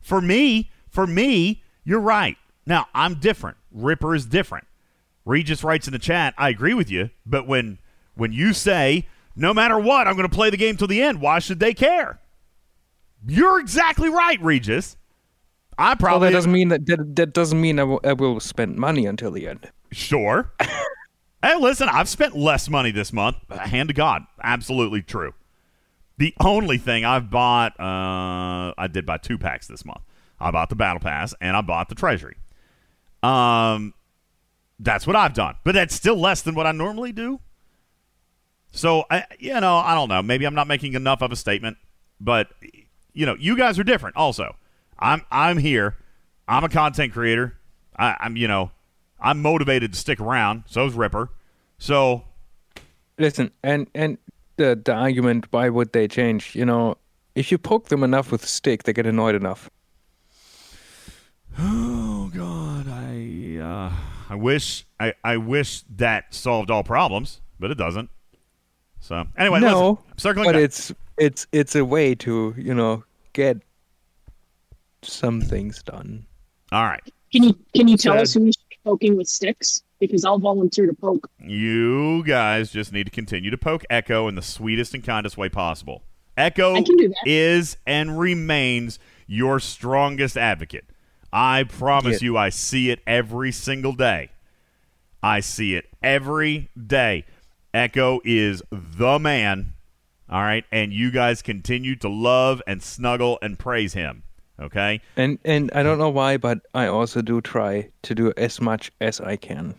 For 0.00 0.20
me, 0.20 0.70
for 0.88 1.06
me, 1.06 1.62
you're 1.84 2.00
right. 2.00 2.36
Now, 2.66 2.86
I'm 2.94 3.14
different. 3.20 3.56
Ripper 3.72 4.14
is 4.14 4.26
different. 4.26 4.66
Regis 5.24 5.62
writes 5.62 5.86
in 5.86 5.92
the 5.92 5.98
chat, 5.98 6.34
I 6.38 6.48
agree 6.48 6.74
with 6.74 6.90
you, 6.90 7.10
but 7.26 7.46
when 7.46 7.78
when 8.14 8.32
you 8.32 8.52
say, 8.52 9.06
no 9.36 9.54
matter 9.54 9.78
what, 9.78 10.06
I'm 10.06 10.16
going 10.16 10.28
to 10.28 10.34
play 10.34 10.50
the 10.50 10.56
game 10.56 10.76
till 10.76 10.86
the 10.86 11.02
end, 11.02 11.20
why 11.20 11.38
should 11.38 11.60
they 11.60 11.72
care? 11.72 12.20
You're 13.26 13.60
exactly 13.60 14.08
right, 14.08 14.40
Regis. 14.42 14.96
I 15.78 15.90
Well, 15.90 15.96
probably 15.96 16.28
that 16.28 16.32
doesn't 16.32 16.52
mean 16.52 16.68
that 16.68 16.86
that, 16.86 17.16
that 17.16 17.32
doesn't 17.32 17.60
mean 17.60 17.78
I 17.78 17.84
will, 17.84 18.00
I 18.04 18.12
will 18.12 18.40
spend 18.40 18.76
money 18.76 19.06
until 19.06 19.30
the 19.30 19.48
end. 19.48 19.70
Sure. 19.92 20.52
hey, 21.42 21.56
listen, 21.56 21.88
I've 21.88 22.08
spent 22.08 22.36
less 22.36 22.68
money 22.68 22.90
this 22.90 23.12
month. 23.12 23.36
Hand 23.50 23.88
to 23.88 23.94
God. 23.94 24.22
Absolutely 24.42 25.02
true. 25.02 25.32
The 26.18 26.34
only 26.44 26.76
thing 26.76 27.04
I've 27.04 27.30
bought, 27.30 27.80
uh, 27.80 28.74
I 28.76 28.88
did 28.92 29.06
buy 29.06 29.16
two 29.16 29.38
packs 29.38 29.66
this 29.66 29.86
month. 29.86 30.02
I 30.38 30.50
bought 30.50 30.68
the 30.68 30.76
Battle 30.76 31.00
Pass 31.00 31.34
and 31.40 31.56
I 31.56 31.62
bought 31.62 31.88
the 31.88 31.94
Treasury. 31.94 32.36
Um, 33.22 33.94
that's 34.80 35.06
what 35.06 35.16
I've 35.16 35.34
done, 35.34 35.56
but 35.64 35.74
that's 35.74 35.94
still 35.94 36.16
less 36.16 36.42
than 36.42 36.54
what 36.54 36.66
I 36.66 36.72
normally 36.72 37.12
do. 37.12 37.40
So, 38.72 39.04
I, 39.10 39.24
you 39.38 39.60
know, 39.60 39.76
I 39.76 39.94
don't 39.94 40.08
know. 40.08 40.22
Maybe 40.22 40.44
I'm 40.44 40.54
not 40.54 40.66
making 40.66 40.94
enough 40.94 41.22
of 41.22 41.32
a 41.32 41.36
statement, 41.36 41.76
but 42.20 42.48
you 43.12 43.26
know, 43.26 43.36
you 43.38 43.56
guys 43.56 43.78
are 43.78 43.84
different. 43.84 44.16
Also, 44.16 44.56
I'm 44.98 45.22
I'm 45.30 45.58
here. 45.58 45.96
I'm 46.48 46.64
a 46.64 46.68
content 46.68 47.12
creator. 47.12 47.58
I, 47.96 48.16
I'm 48.20 48.36
you 48.36 48.48
know, 48.48 48.70
I'm 49.20 49.42
motivated 49.42 49.92
to 49.92 49.98
stick 49.98 50.20
around. 50.20 50.64
So's 50.66 50.94
Ripper. 50.94 51.30
So 51.78 52.24
Listen, 53.20 53.50
and 53.62 53.86
and 53.94 54.16
the 54.56 54.80
the 54.82 54.94
argument 54.94 55.46
why 55.50 55.68
would 55.68 55.92
they 55.92 56.08
change? 56.08 56.56
You 56.56 56.64
know, 56.64 56.96
if 57.34 57.52
you 57.52 57.58
poke 57.58 57.88
them 57.88 58.02
enough 58.02 58.32
with 58.32 58.42
a 58.42 58.46
stick, 58.46 58.84
they 58.84 58.94
get 58.94 59.06
annoyed 59.06 59.34
enough. 59.34 59.70
Oh 61.58 62.30
God, 62.34 62.86
I 62.88 63.58
uh, 63.60 63.90
I 64.30 64.36
wish 64.36 64.86
I, 65.00 65.12
I 65.24 65.36
wish 65.36 65.82
that 65.96 66.32
solved 66.32 66.70
all 66.70 66.84
problems, 66.84 67.40
but 67.58 67.70
it 67.70 67.74
doesn't. 67.74 68.08
So 69.00 69.26
anyway, 69.36 69.60
no, 69.60 69.90
listen, 69.90 70.04
circling 70.18 70.44
but 70.46 70.52
back. 70.54 70.62
it's 70.62 70.92
it's 71.18 71.46
it's 71.52 71.74
a 71.74 71.84
way 71.84 72.14
to 72.16 72.54
you 72.56 72.72
know 72.74 73.02
get 73.32 73.58
some 75.02 75.40
things 75.40 75.82
done. 75.82 76.26
All 76.72 76.84
right, 76.84 77.02
Can 77.32 77.42
you 77.42 77.58
can 77.74 77.88
you 77.88 77.96
tell 77.96 78.14
Sad. 78.14 78.22
us 78.22 78.34
who's 78.34 78.56
poking 78.84 79.16
with 79.16 79.26
sticks? 79.28 79.82
Because 79.98 80.24
I'll 80.24 80.38
volunteer 80.38 80.86
to 80.86 80.94
poke. 80.94 81.28
you 81.38 82.22
guys 82.24 82.70
just 82.70 82.92
need 82.92 83.04
to 83.04 83.10
continue 83.10 83.50
to 83.50 83.58
poke 83.58 83.84
Echo 83.90 84.28
in 84.28 84.34
the 84.34 84.42
sweetest 84.42 84.94
and 84.94 85.04
kindest 85.04 85.36
way 85.36 85.48
possible. 85.50 86.04
Echo 86.36 86.74
I 86.74 86.82
can 86.82 86.96
do 86.96 87.08
that. 87.08 87.16
is 87.26 87.76
and 87.86 88.18
remains 88.18 88.98
your 89.26 89.60
strongest 89.60 90.38
advocate. 90.38 90.86
I 91.32 91.64
promise 91.64 92.20
Yeah. 92.22 92.26
you, 92.26 92.36
I 92.38 92.48
see 92.48 92.90
it 92.90 93.00
every 93.06 93.52
single 93.52 93.92
day. 93.92 94.30
I 95.22 95.40
see 95.40 95.74
it 95.74 95.86
every 96.02 96.70
day. 96.86 97.24
Echo 97.72 98.20
is 98.24 98.62
the 98.72 99.18
man. 99.18 99.74
All 100.28 100.42
right. 100.42 100.64
And 100.72 100.92
you 100.92 101.10
guys 101.10 101.42
continue 101.42 101.94
to 101.96 102.08
love 102.08 102.62
and 102.66 102.82
snuggle 102.82 103.38
and 103.42 103.58
praise 103.58 103.92
him. 103.94 104.22
Okay. 104.60 105.00
And 105.16 105.38
and 105.44 105.70
I 105.74 105.82
don't 105.82 105.98
know 105.98 106.10
why, 106.10 106.36
but 106.36 106.60
I 106.74 106.86
also 106.86 107.22
do 107.22 107.40
try 107.40 107.90
to 108.02 108.14
do 108.14 108.32
as 108.36 108.60
much 108.60 108.90
as 109.00 109.20
I 109.20 109.36
can. 109.36 109.74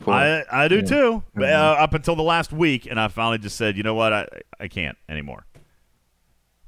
for- 0.00 0.12
I, 0.14 0.44
I 0.52 0.68
do 0.68 0.76
yeah. 0.76 0.82
too. 0.82 1.22
Mhm. 1.36 1.42
Uh, 1.52 1.82
up 1.82 1.94
until 1.94 2.14
the 2.14 2.22
last 2.22 2.52
week, 2.52 2.86
and 2.86 3.00
I 3.00 3.08
finally 3.08 3.38
just 3.38 3.56
said, 3.56 3.76
you 3.76 3.82
know 3.82 3.94
what, 3.94 4.12
I 4.12 4.26
I 4.60 4.68
can't 4.68 4.96
anymore. 5.08 5.44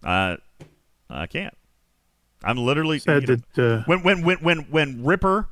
Uh, 0.04 0.36
I 1.08 1.26
can't. 1.26 1.54
I'm 2.42 2.56
literally 2.56 2.98
Said 2.98 3.28
you 3.28 3.36
know, 3.36 3.42
that, 3.54 3.80
uh, 3.80 3.82
when 3.86 4.02
when 4.02 4.22
when 4.22 4.38
when 4.38 4.58
when 4.70 5.04
Ripper 5.04 5.48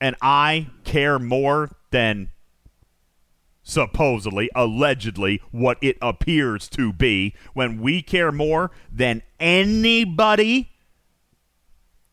and 0.00 0.16
I 0.20 0.68
care 0.84 1.18
more 1.18 1.70
than 1.90 2.30
supposedly, 3.62 4.50
allegedly, 4.54 5.40
what 5.50 5.78
it 5.80 5.96
appears 6.02 6.68
to 6.70 6.92
be. 6.92 7.34
When 7.54 7.80
we 7.80 8.02
care 8.02 8.30
more 8.30 8.70
than 8.92 9.22
anybody 9.40 10.70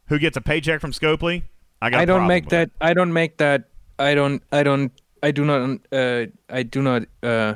who 0.06 0.18
gets 0.20 0.38
a 0.38 0.42
paycheck 0.42 0.82
from 0.82 0.92
Scopely, 0.92 1.44
I 1.82 1.90
got. 1.90 2.00
I 2.00 2.04
a 2.04 2.06
don't 2.06 2.16
problem 2.18 2.28
make 2.28 2.46
with 2.46 2.54
it. 2.54 2.72
that. 2.80 2.86
I 2.86 2.94
don't 2.94 3.14
make 3.14 3.38
that. 3.38 3.70
I 4.00 4.16
don't. 4.16 4.42
I 4.52 4.64
don't. 4.64 4.92
I 5.24 5.32
do 5.32 5.46
not. 5.46 5.80
Uh, 5.92 6.26
I 6.50 6.64
do 6.64 6.82
not. 6.82 7.04
Uh, 7.22 7.56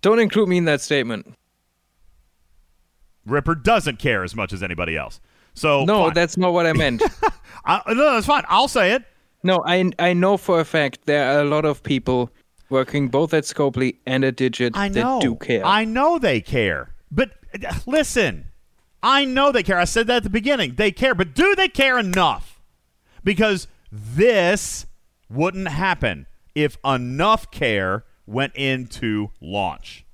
don't 0.00 0.18
include 0.18 0.48
me 0.48 0.58
in 0.58 0.64
that 0.66 0.80
statement. 0.80 1.34
Ripper 3.26 3.54
doesn't 3.54 3.98
care 3.98 4.22
as 4.24 4.34
much 4.34 4.52
as 4.52 4.62
anybody 4.62 4.96
else. 4.96 5.20
So 5.54 5.84
no, 5.84 6.04
fine. 6.04 6.14
that's 6.14 6.36
not 6.36 6.52
what 6.52 6.66
I 6.66 6.72
meant. 6.72 7.02
I, 7.64 7.80
no, 7.88 8.14
that's 8.14 8.26
fine. 8.26 8.44
I'll 8.48 8.68
say 8.68 8.92
it. 8.92 9.04
No, 9.42 9.62
I 9.64 9.90
I 9.98 10.12
know 10.12 10.36
for 10.36 10.60
a 10.60 10.64
fact 10.64 11.06
there 11.06 11.36
are 11.36 11.40
a 11.40 11.44
lot 11.44 11.64
of 11.64 11.82
people 11.82 12.30
working 12.70 13.08
both 13.08 13.32
at 13.34 13.44
Scopely 13.44 13.96
and 14.06 14.24
at 14.24 14.36
Digit 14.36 14.76
I 14.76 14.88
know. 14.88 15.18
that 15.18 15.22
do 15.22 15.36
care. 15.36 15.64
I 15.64 15.84
know 15.84 16.18
they 16.18 16.40
care. 16.40 16.94
But 17.10 17.32
uh, 17.66 17.74
listen, 17.86 18.46
I 19.02 19.24
know 19.24 19.52
they 19.52 19.62
care. 19.62 19.78
I 19.78 19.84
said 19.84 20.06
that 20.08 20.16
at 20.18 20.22
the 20.24 20.30
beginning. 20.30 20.74
They 20.74 20.90
care, 20.90 21.14
but 21.14 21.34
do 21.34 21.54
they 21.54 21.68
care 21.68 21.98
enough? 21.98 22.60
Because 23.22 23.68
this 23.92 24.86
wouldn't 25.30 25.68
happen 25.68 26.26
if 26.54 26.76
enough 26.84 27.50
care 27.50 28.04
went 28.26 28.54
into 28.56 29.30
launch. 29.40 30.04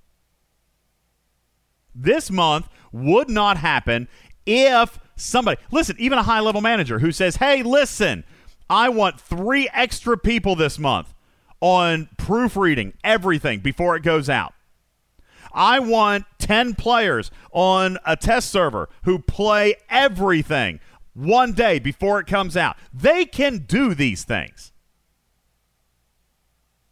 This 1.94 2.30
month 2.30 2.68
would 2.92 3.28
not 3.28 3.56
happen 3.56 4.08
if 4.46 4.98
somebody, 5.16 5.60
listen, 5.70 5.96
even 5.98 6.18
a 6.18 6.22
high 6.22 6.40
level 6.40 6.60
manager 6.60 6.98
who 6.98 7.12
says, 7.12 7.36
hey, 7.36 7.62
listen, 7.62 8.24
I 8.68 8.88
want 8.88 9.20
three 9.20 9.68
extra 9.72 10.16
people 10.16 10.56
this 10.56 10.78
month 10.78 11.12
on 11.60 12.08
proofreading 12.16 12.94
everything 13.04 13.60
before 13.60 13.96
it 13.96 14.02
goes 14.02 14.28
out. 14.28 14.54
I 15.52 15.80
want 15.80 16.24
10 16.38 16.74
players 16.74 17.30
on 17.52 17.98
a 18.06 18.16
test 18.16 18.50
server 18.50 18.88
who 19.04 19.18
play 19.18 19.74
everything 19.88 20.80
one 21.14 21.52
day 21.52 21.78
before 21.78 22.20
it 22.20 22.26
comes 22.26 22.56
out. 22.56 22.76
They 22.92 23.24
can 23.24 23.64
do 23.66 23.94
these 23.94 24.24
things. 24.24 24.72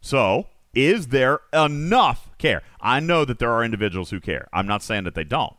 So, 0.01 0.47
is 0.73 1.07
there 1.07 1.41
enough 1.53 2.29
care? 2.37 2.61
I 2.79 2.99
know 2.99 3.25
that 3.25 3.39
there 3.39 3.51
are 3.51 3.63
individuals 3.63 4.09
who 4.09 4.19
care. 4.19 4.47
I'm 4.53 4.67
not 4.67 4.83
saying 4.83 5.05
that 5.05 5.15
they 5.15 5.23
don't. 5.23 5.55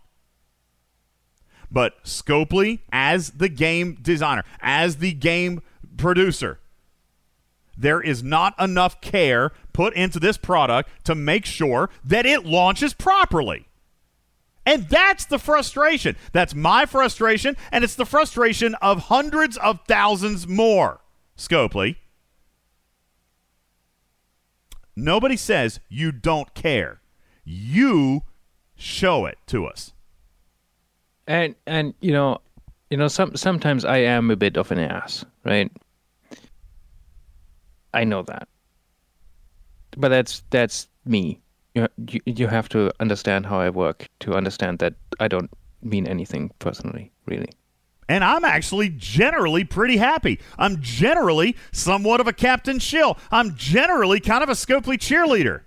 But 1.70 2.02
Scopely, 2.05 2.81
as 2.92 3.31
the 3.31 3.49
game 3.49 3.99
designer, 4.00 4.44
as 4.60 4.97
the 4.97 5.12
game 5.12 5.62
producer, 5.97 6.58
there 7.76 8.00
is 8.00 8.23
not 8.23 8.60
enough 8.60 9.00
care 9.00 9.52
put 9.73 9.94
into 9.94 10.20
this 10.20 10.36
product 10.36 10.90
to 11.05 11.15
make 11.15 11.47
sure 11.47 11.89
that 12.05 12.26
it 12.26 12.44
launches 12.44 12.92
properly. 12.92 13.66
And 14.66 14.89
that's 14.89 15.24
the 15.24 15.39
frustration. 15.39 16.16
That's 16.32 16.55
my 16.55 16.86
frustration, 16.86 17.57
and 17.73 17.82
it's 17.82 17.94
the 17.94 18.05
frustration 18.05 18.74
of 18.76 19.05
hundreds 19.05 19.57
of 19.57 19.81
thousands 19.89 20.47
more. 20.47 21.00
Scopely. 21.36 21.97
Nobody 24.94 25.36
says 25.36 25.81
you 25.89 26.12
don't 26.12 26.52
care. 26.52 27.00
You 27.44 28.24
show 28.76 29.24
it 29.24 29.39
to 29.47 29.65
us. 29.65 29.94
And 31.31 31.55
and 31.65 31.94
you 32.00 32.10
know, 32.10 32.39
you 32.91 32.97
know, 32.97 33.07
some 33.07 33.36
sometimes 33.36 33.84
I 33.84 33.99
am 33.99 34.33
a 34.33 34.36
bit 34.36 34.57
of 34.57 34.73
an 34.73 34.81
ass, 34.81 35.25
right? 35.44 35.70
I 37.94 38.02
know 38.02 38.23
that, 38.23 38.49
but 39.97 40.09
that's 40.09 40.42
that's 40.50 40.89
me. 41.05 41.41
You 41.76 41.86
you, 42.09 42.20
you 42.26 42.47
have 42.49 42.68
to 42.70 42.91
understand 42.99 43.47
how 43.47 43.60
I 43.60 43.70
work 43.70 44.09
to 44.20 44.34
understand 44.34 44.81
that 44.81 44.94
I 45.20 45.28
don't 45.28 45.49
mean 45.83 46.09
anything 46.09 46.50
personally, 46.59 47.12
really. 47.26 47.50
And 48.09 48.25
I'm 48.25 48.44
actually 48.44 48.89
generally 48.89 49.62
pretty 49.62 49.99
happy. 49.99 50.41
I'm 50.59 50.83
generally 50.83 51.55
somewhat 51.70 52.20
of 52.20 52.26
a 52.26 52.33
Captain 52.33 52.81
Shill. 52.81 53.17
I'm 53.31 53.55
generally 53.55 54.18
kind 54.18 54.42
of 54.42 54.49
a 54.49 54.55
Scopely 54.55 54.99
cheerleader. 54.99 55.60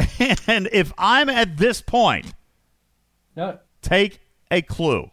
And 0.48 0.68
if 0.72 0.92
I'm 0.98 1.28
at 1.28 1.58
this 1.58 1.80
point, 1.80 2.34
no. 3.36 3.60
take 3.82 4.18
a 4.50 4.62
clue. 4.62 5.10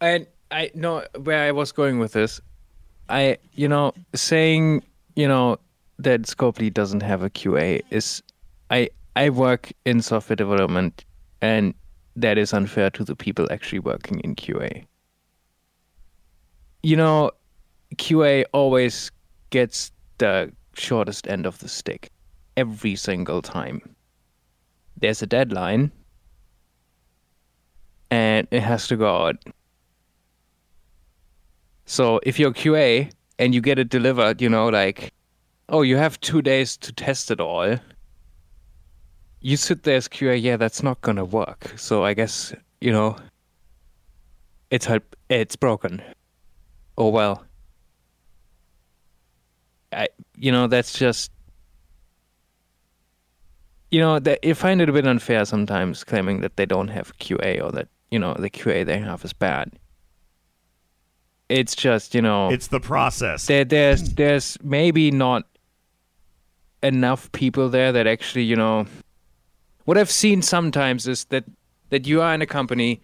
And 0.00 0.26
I 0.50 0.70
know 0.74 1.04
where 1.22 1.42
I 1.42 1.52
was 1.52 1.72
going 1.72 1.98
with 1.98 2.12
this. 2.12 2.40
I, 3.08 3.38
you 3.52 3.68
know, 3.68 3.92
saying, 4.14 4.82
you 5.14 5.28
know, 5.28 5.58
that 5.98 6.22
Scopely 6.22 6.72
doesn't 6.72 7.02
have 7.02 7.22
a 7.22 7.30
QA 7.30 7.82
is, 7.90 8.22
I, 8.70 8.90
I 9.14 9.30
work 9.30 9.72
in 9.84 10.02
software 10.02 10.36
development, 10.36 11.04
and 11.40 11.74
that 12.16 12.38
is 12.38 12.52
unfair 12.52 12.90
to 12.90 13.04
the 13.04 13.16
people 13.16 13.46
actually 13.50 13.78
working 13.78 14.20
in 14.20 14.34
QA. 14.34 14.84
You 16.82 16.96
know, 16.96 17.30
QA 17.96 18.44
always 18.52 19.10
gets 19.50 19.92
the 20.18 20.52
shortest 20.74 21.26
end 21.28 21.46
of 21.46 21.58
the 21.58 21.68
stick 21.68 22.10
every 22.56 22.96
single 22.96 23.42
time. 23.42 23.80
There's 24.98 25.22
a 25.22 25.26
deadline, 25.26 25.92
and 28.10 28.46
it 28.50 28.62
has 28.62 28.86
to 28.88 28.96
go 28.96 29.26
out. 29.26 29.36
So 31.84 32.20
if 32.24 32.38
you're 32.38 32.52
QA 32.52 33.10
and 33.38 33.54
you 33.54 33.60
get 33.60 33.78
it 33.78 33.88
delivered, 33.88 34.42
you 34.42 34.48
know, 34.48 34.68
like, 34.68 35.12
oh, 35.68 35.82
you 35.82 35.96
have 35.96 36.20
two 36.20 36.42
days 36.42 36.76
to 36.78 36.92
test 36.92 37.30
it 37.30 37.40
all. 37.40 37.76
You 39.40 39.56
sit 39.56 39.84
there 39.84 39.96
as 39.96 40.08
QA, 40.08 40.40
yeah, 40.42 40.56
that's 40.56 40.82
not 40.82 41.00
gonna 41.02 41.24
work. 41.24 41.72
So 41.76 42.04
I 42.04 42.14
guess 42.14 42.52
you 42.80 42.92
know, 42.92 43.16
it's 44.70 44.88
it's 45.28 45.56
broken. 45.56 46.02
Oh 46.98 47.08
well. 47.08 47.44
I 49.92 50.08
you 50.36 50.50
know 50.50 50.66
that's 50.66 50.98
just 50.98 51.30
you 53.90 54.00
know 54.00 54.18
that 54.18 54.44
you 54.44 54.54
find 54.54 54.82
it 54.82 54.88
a 54.88 54.92
bit 54.92 55.06
unfair 55.06 55.44
sometimes 55.44 56.04
claiming 56.04 56.40
that 56.40 56.56
they 56.56 56.66
don't 56.66 56.88
have 56.88 57.16
QA 57.18 57.62
or 57.62 57.70
that 57.72 57.88
you 58.16 58.20
know 58.20 58.32
the 58.32 58.48
QA 58.48 58.86
they 58.86 58.98
have 58.98 59.26
is 59.26 59.34
bad. 59.34 59.72
It's 61.50 61.76
just 61.76 62.14
you 62.14 62.22
know 62.22 62.48
it's 62.48 62.68
the 62.68 62.80
process. 62.80 63.44
there, 63.44 63.62
there's 63.62 64.14
there's 64.14 64.56
maybe 64.62 65.10
not 65.10 65.44
enough 66.82 67.30
people 67.32 67.68
there 67.68 67.92
that 67.92 68.06
actually 68.06 68.42
you 68.44 68.56
know 68.56 68.86
what 69.84 69.98
i've 69.98 70.10
seen 70.10 70.40
sometimes 70.42 71.06
is 71.08 71.24
that 71.26 71.44
that 71.90 72.06
you 72.06 72.20
are 72.22 72.32
in 72.34 72.42
a 72.42 72.46
company 72.46 73.00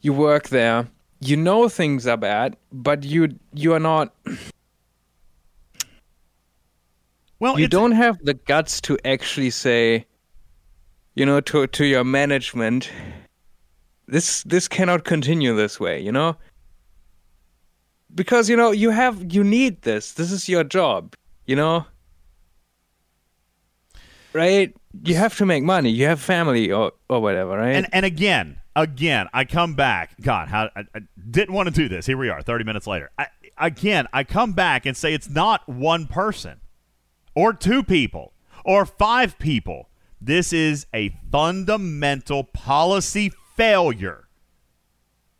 you 0.00 0.12
work 0.12 0.48
there 0.48 0.88
you 1.20 1.36
know 1.36 1.68
things 1.68 2.06
are 2.06 2.16
bad 2.16 2.56
but 2.72 3.04
you 3.04 3.28
you 3.54 3.72
are 3.72 3.80
not 3.80 4.14
well 7.38 7.58
you 7.58 7.68
don't 7.68 7.92
have 7.92 8.18
the 8.24 8.34
guts 8.34 8.80
to 8.80 8.98
actually 9.04 9.50
say 9.50 10.04
you 11.14 11.24
know 11.26 11.40
to 11.40 11.66
to 11.66 11.84
your 11.84 12.04
management 12.04 12.90
this 14.10 14.42
this 14.42 14.68
cannot 14.68 15.04
continue 15.04 15.54
this 15.54 15.80
way 15.80 16.00
you 16.00 16.12
know? 16.12 16.36
Because 18.14 18.50
you 18.50 18.56
know 18.56 18.72
you 18.72 18.90
have 18.90 19.32
you 19.32 19.44
need 19.44 19.82
this. 19.82 20.12
This 20.12 20.32
is 20.32 20.48
your 20.48 20.64
job 20.64 21.14
you 21.46 21.56
know? 21.56 21.86
Right? 24.32 24.74
You 25.02 25.16
have 25.16 25.36
to 25.38 25.46
make 25.46 25.64
money. 25.64 25.90
You 25.90 26.06
have 26.06 26.20
family 26.20 26.70
or 26.70 26.92
or 27.08 27.20
whatever 27.20 27.56
right? 27.56 27.76
And 27.76 27.86
and 27.92 28.04
again 28.04 28.60
again 28.76 29.28
i 29.32 29.44
come 29.44 29.74
back. 29.74 30.14
God 30.20 30.48
how 30.48 30.68
i, 30.76 30.84
I 30.94 31.00
didn't 31.30 31.54
want 31.54 31.68
to 31.68 31.74
do 31.74 31.88
this. 31.88 32.06
Here 32.06 32.18
we 32.18 32.28
are 32.28 32.42
30 32.42 32.64
minutes 32.64 32.86
later. 32.86 33.10
I, 33.18 33.26
again 33.58 34.06
i 34.12 34.24
come 34.24 34.52
back 34.52 34.86
and 34.86 34.96
say 34.96 35.12
it's 35.12 35.28
not 35.28 35.68
one 35.68 36.06
person 36.06 36.60
or 37.34 37.52
two 37.52 37.82
people 37.82 38.32
or 38.64 38.84
five 38.84 39.38
people. 39.38 39.88
This 40.20 40.52
is 40.52 40.86
a 40.92 41.16
fundamental 41.30 42.44
policy 42.44 43.32
failure 43.60 44.26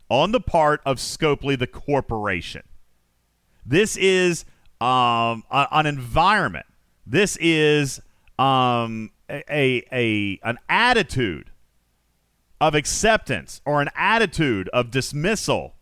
on 0.07 0.31
the 0.31 0.39
part 0.39 0.79
of 0.85 0.97
Scopely, 0.97 1.57
the 1.57 1.65
corporation. 1.65 2.61
This 3.65 3.97
is 3.97 4.45
um, 4.79 5.43
a, 5.49 5.67
an 5.71 5.87
environment. 5.87 6.67
This 7.03 7.35
is 7.41 7.99
um, 8.37 9.09
a, 9.27 9.83
a 9.91 10.39
an 10.43 10.59
attitude 10.69 11.49
of 12.59 12.75
acceptance 12.75 13.59
or 13.65 13.81
an 13.81 13.89
attitude 13.95 14.69
of 14.69 14.91
dismissal. 14.91 15.73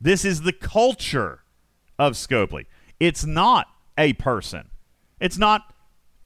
This 0.00 0.24
is 0.24 0.42
the 0.42 0.52
culture 0.52 1.40
of 1.98 2.12
Scopely. 2.12 2.66
It's 3.00 3.24
not 3.24 3.66
a 3.98 4.12
person. 4.12 4.70
It's 5.18 5.38
not 5.38 5.74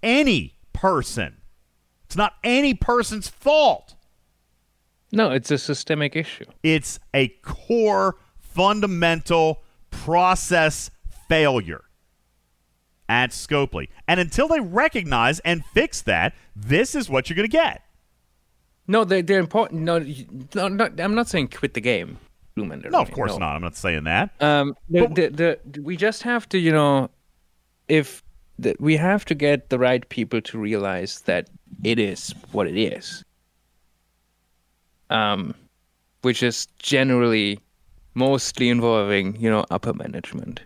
any 0.02 0.58
person. 0.74 1.37
It's 2.08 2.16
not 2.16 2.36
any 2.42 2.72
person's 2.72 3.28
fault. 3.28 3.94
No, 5.12 5.30
it's 5.30 5.50
a 5.50 5.58
systemic 5.58 6.16
issue. 6.16 6.46
It's 6.62 6.98
a 7.12 7.28
core, 7.42 8.16
fundamental 8.38 9.62
process 9.90 10.90
failure 11.28 11.84
at 13.10 13.32
Scopely. 13.32 13.88
And 14.06 14.18
until 14.20 14.48
they 14.48 14.58
recognize 14.58 15.40
and 15.40 15.62
fix 15.66 16.00
that, 16.02 16.34
this 16.56 16.94
is 16.94 17.10
what 17.10 17.28
you're 17.28 17.36
going 17.36 17.48
to 17.48 17.52
get. 17.54 17.82
No, 18.86 19.04
they're, 19.04 19.20
they're 19.20 19.38
important. 19.38 19.82
No, 19.82 19.98
no, 20.54 20.68
no, 20.68 20.88
I'm 20.98 21.14
not 21.14 21.28
saying 21.28 21.48
quit 21.48 21.74
the 21.74 21.82
game. 21.82 22.16
No, 22.56 23.00
of 23.00 23.10
course 23.12 23.32
no. 23.32 23.38
not. 23.40 23.54
I'm 23.54 23.62
not 23.62 23.76
saying 23.76 24.04
that. 24.04 24.30
Um, 24.40 24.74
the, 24.88 25.06
the, 25.08 25.58
the, 25.70 25.80
we 25.82 25.94
just 25.94 26.22
have 26.22 26.48
to, 26.48 26.58
you 26.58 26.72
know, 26.72 27.10
if 27.86 28.22
the, 28.58 28.74
we 28.80 28.96
have 28.96 29.24
to 29.26 29.34
get 29.34 29.70
the 29.70 29.78
right 29.78 30.08
people 30.08 30.40
to 30.40 30.58
realize 30.58 31.20
that 31.22 31.48
it 31.84 31.98
is 31.98 32.34
what 32.52 32.66
it 32.66 32.78
is 32.78 33.24
um, 35.10 35.54
which 36.22 36.42
is 36.42 36.66
generally 36.78 37.60
mostly 38.14 38.68
involving, 38.68 39.36
you 39.40 39.50
know, 39.50 39.64
upper 39.70 39.94
management. 39.94 40.60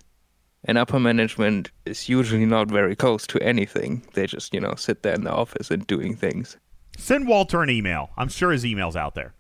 And 0.64 0.78
upper 0.78 1.00
management 1.00 1.70
is 1.86 2.08
usually 2.08 2.46
not 2.46 2.68
very 2.68 2.94
close 2.94 3.26
to 3.28 3.42
anything. 3.42 4.02
They 4.14 4.26
just, 4.26 4.54
you 4.54 4.60
know, 4.60 4.74
sit 4.76 5.02
there 5.02 5.14
in 5.14 5.24
the 5.24 5.32
office 5.32 5.70
and 5.70 5.86
doing 5.86 6.14
things. 6.14 6.56
Send 6.96 7.26
Walter 7.26 7.62
an 7.62 7.70
email. 7.70 8.10
I'm 8.16 8.28
sure 8.28 8.52
his 8.52 8.64
email's 8.64 8.96
out 8.96 9.14
there. 9.14 9.34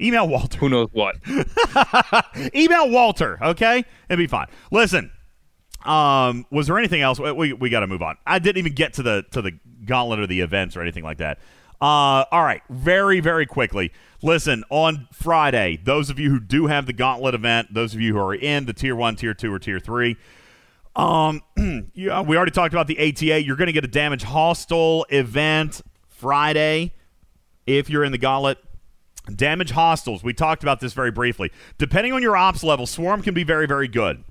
Email 0.00 0.26
Walter. 0.26 0.58
Who 0.58 0.68
knows 0.68 0.88
what? 0.92 1.16
email 2.54 2.90
Walter, 2.90 3.38
okay? 3.40 3.84
It'll 4.08 4.18
be 4.18 4.26
fine. 4.26 4.48
Listen, 4.72 5.12
um, 5.84 6.46
was 6.50 6.66
there 6.66 6.78
anything 6.78 7.00
else? 7.00 7.18
We, 7.18 7.52
we 7.52 7.68
got 7.68 7.80
to 7.80 7.86
move 7.86 8.02
on. 8.02 8.16
I 8.26 8.38
didn't 8.38 8.58
even 8.58 8.74
get 8.74 8.94
to 8.94 9.02
the 9.02 9.24
to 9.32 9.42
the 9.42 9.52
gauntlet 9.84 10.20
or 10.20 10.26
the 10.26 10.40
events 10.40 10.76
or 10.76 10.82
anything 10.82 11.04
like 11.04 11.18
that. 11.18 11.38
Uh, 11.80 12.24
all 12.30 12.42
right, 12.42 12.62
very 12.70 13.20
very 13.20 13.46
quickly. 13.46 13.92
Listen, 14.22 14.64
on 14.70 15.08
Friday, 15.12 15.78
those 15.82 16.08
of 16.08 16.18
you 16.18 16.30
who 16.30 16.40
do 16.40 16.66
have 16.66 16.86
the 16.86 16.92
gauntlet 16.92 17.34
event, 17.34 17.74
those 17.74 17.94
of 17.94 18.00
you 18.00 18.14
who 18.14 18.20
are 18.20 18.34
in 18.34 18.64
the 18.64 18.72
tier 18.72 18.96
one, 18.96 19.16
tier 19.16 19.34
two, 19.34 19.52
or 19.52 19.58
tier 19.58 19.78
three, 19.78 20.16
um, 20.96 21.42
yeah, 21.94 22.22
we 22.22 22.36
already 22.36 22.52
talked 22.52 22.72
about 22.72 22.86
the 22.86 22.98
ATA. 22.98 23.42
You're 23.42 23.56
going 23.56 23.66
to 23.66 23.72
get 23.72 23.84
a 23.84 23.88
damage 23.88 24.22
hostile 24.22 25.04
event 25.10 25.82
Friday 26.08 26.94
if 27.66 27.90
you're 27.90 28.04
in 28.04 28.12
the 28.12 28.18
gauntlet. 28.18 28.58
Damage 29.34 29.70
hostiles. 29.70 30.22
We 30.22 30.34
talked 30.34 30.62
about 30.62 30.80
this 30.80 30.92
very 30.92 31.10
briefly. 31.10 31.50
Depending 31.78 32.12
on 32.12 32.22
your 32.22 32.36
ops 32.36 32.62
level, 32.62 32.86
Swarm 32.86 33.22
can 33.22 33.32
be 33.32 33.42
very, 33.42 33.66
very 33.66 33.88
good. 33.88 34.22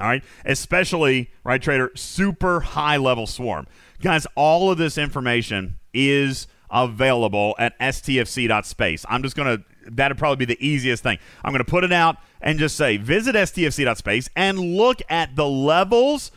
All 0.00 0.06
right. 0.06 0.24
Especially, 0.44 1.30
right, 1.44 1.60
Trader, 1.60 1.90
super 1.94 2.60
high 2.60 2.96
level 2.96 3.26
Swarm. 3.26 3.66
Guys, 4.00 4.26
all 4.34 4.70
of 4.70 4.78
this 4.78 4.96
information 4.96 5.78
is 5.92 6.46
available 6.70 7.54
at 7.58 7.78
stfc.space. 7.78 9.04
I'm 9.08 9.22
just 9.22 9.36
going 9.36 9.58
to, 9.58 9.64
that'd 9.90 10.16
probably 10.16 10.46
be 10.46 10.54
the 10.54 10.66
easiest 10.66 11.02
thing. 11.02 11.18
I'm 11.44 11.52
going 11.52 11.64
to 11.64 11.70
put 11.70 11.84
it 11.84 11.92
out 11.92 12.16
and 12.40 12.58
just 12.58 12.76
say 12.76 12.96
visit 12.96 13.34
stfc.space 13.34 14.30
and 14.34 14.58
look 14.58 15.02
at 15.10 15.36
the 15.36 15.46
levels 15.46 16.32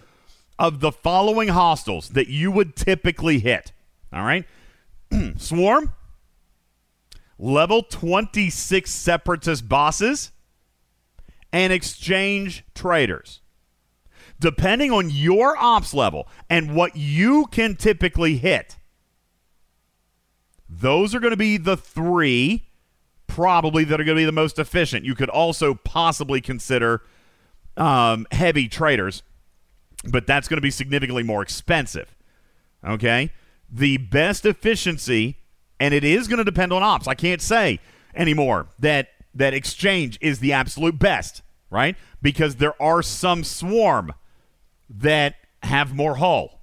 of 0.59 0.82
the 0.82 0.92
following 0.92 1.50
hostiles 1.50 2.09
that 2.09 2.27
you 2.27 2.51
would 2.51 2.75
typically 2.75 3.40
hit. 3.40 3.72
All 4.11 4.24
right. 4.24 4.45
Swarm, 5.38 5.93
level 7.38 7.83
26 7.83 8.92
separatist 8.92 9.69
bosses, 9.69 10.32
and 11.51 11.72
exchange 11.72 12.66
traders. 12.75 13.42
Depending 14.43 14.91
on 14.91 15.09
your 15.09 15.55
ops 15.57 15.93
level 15.93 16.27
and 16.49 16.75
what 16.75 16.97
you 16.97 17.45
can 17.45 17.77
typically 17.77 18.35
hit, 18.35 18.75
those 20.67 21.15
are 21.15 21.22
going 21.22 21.31
to 21.31 21.38
be 21.38 21.55
the 21.55 21.77
three 21.77 22.67
probably 23.25 23.85
that 23.85 24.01
are 24.01 24.03
going 24.03 24.17
to 24.17 24.19
be 24.19 24.25
the 24.25 24.33
most 24.33 24.59
efficient. 24.59 25.05
You 25.05 25.15
could 25.15 25.30
also 25.30 25.75
possibly 25.75 26.41
consider 26.41 27.03
um, 27.77 28.27
heavy 28.33 28.67
traders, 28.67 29.23
but 30.03 30.27
that's 30.27 30.49
going 30.49 30.57
to 30.57 30.61
be 30.61 30.72
significantly 30.72 31.23
more 31.23 31.41
expensive. 31.41 32.13
Okay? 32.85 33.31
The 33.72 33.95
best 33.95 34.45
efficiency, 34.45 35.38
and 35.80 35.93
it 35.93 36.03
is 36.03 36.27
going 36.27 36.39
to 36.39 36.43
depend 36.43 36.73
on 36.73 36.83
ops. 36.83 37.07
I 37.07 37.15
can't 37.15 37.41
say 37.41 37.80
anymore 38.13 38.67
that 38.77 39.07
that 39.33 39.53
exchange 39.53 40.17
is 40.19 40.39
the 40.39 40.51
absolute 40.51 40.99
best, 40.99 41.43
right? 41.69 41.95
Because 42.22 42.57
there 42.57 42.80
are 42.81 43.01
some 43.01 43.45
swarm 43.45 44.13
that 44.93 45.35
have 45.63 45.93
more 45.93 46.15
hull. 46.15 46.61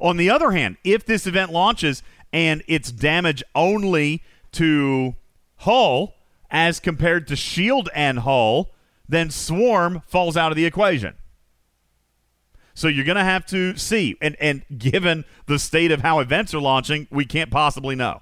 On 0.00 0.16
the 0.16 0.30
other 0.30 0.50
hand, 0.50 0.76
if 0.84 1.06
this 1.06 1.26
event 1.26 1.52
launches 1.52 2.02
and 2.32 2.62
it's 2.66 2.92
damage 2.92 3.42
only 3.54 4.22
to 4.52 5.14
hull 5.56 6.14
as 6.50 6.80
compared 6.80 7.26
to 7.28 7.36
shield 7.36 7.88
and 7.94 8.20
hull, 8.20 8.72
then 9.08 9.30
swarm 9.30 10.02
falls 10.06 10.36
out 10.36 10.52
of 10.52 10.56
the 10.56 10.66
equation. 10.66 11.14
So 12.74 12.88
you're 12.88 13.06
going 13.06 13.16
to 13.16 13.24
have 13.24 13.46
to 13.46 13.76
see. 13.76 14.16
And, 14.20 14.36
and 14.38 14.64
given 14.76 15.24
the 15.46 15.58
state 15.58 15.90
of 15.90 16.02
how 16.02 16.20
events 16.20 16.52
are 16.52 16.60
launching, 16.60 17.08
we 17.10 17.24
can't 17.24 17.50
possibly 17.50 17.96
know. 17.96 18.20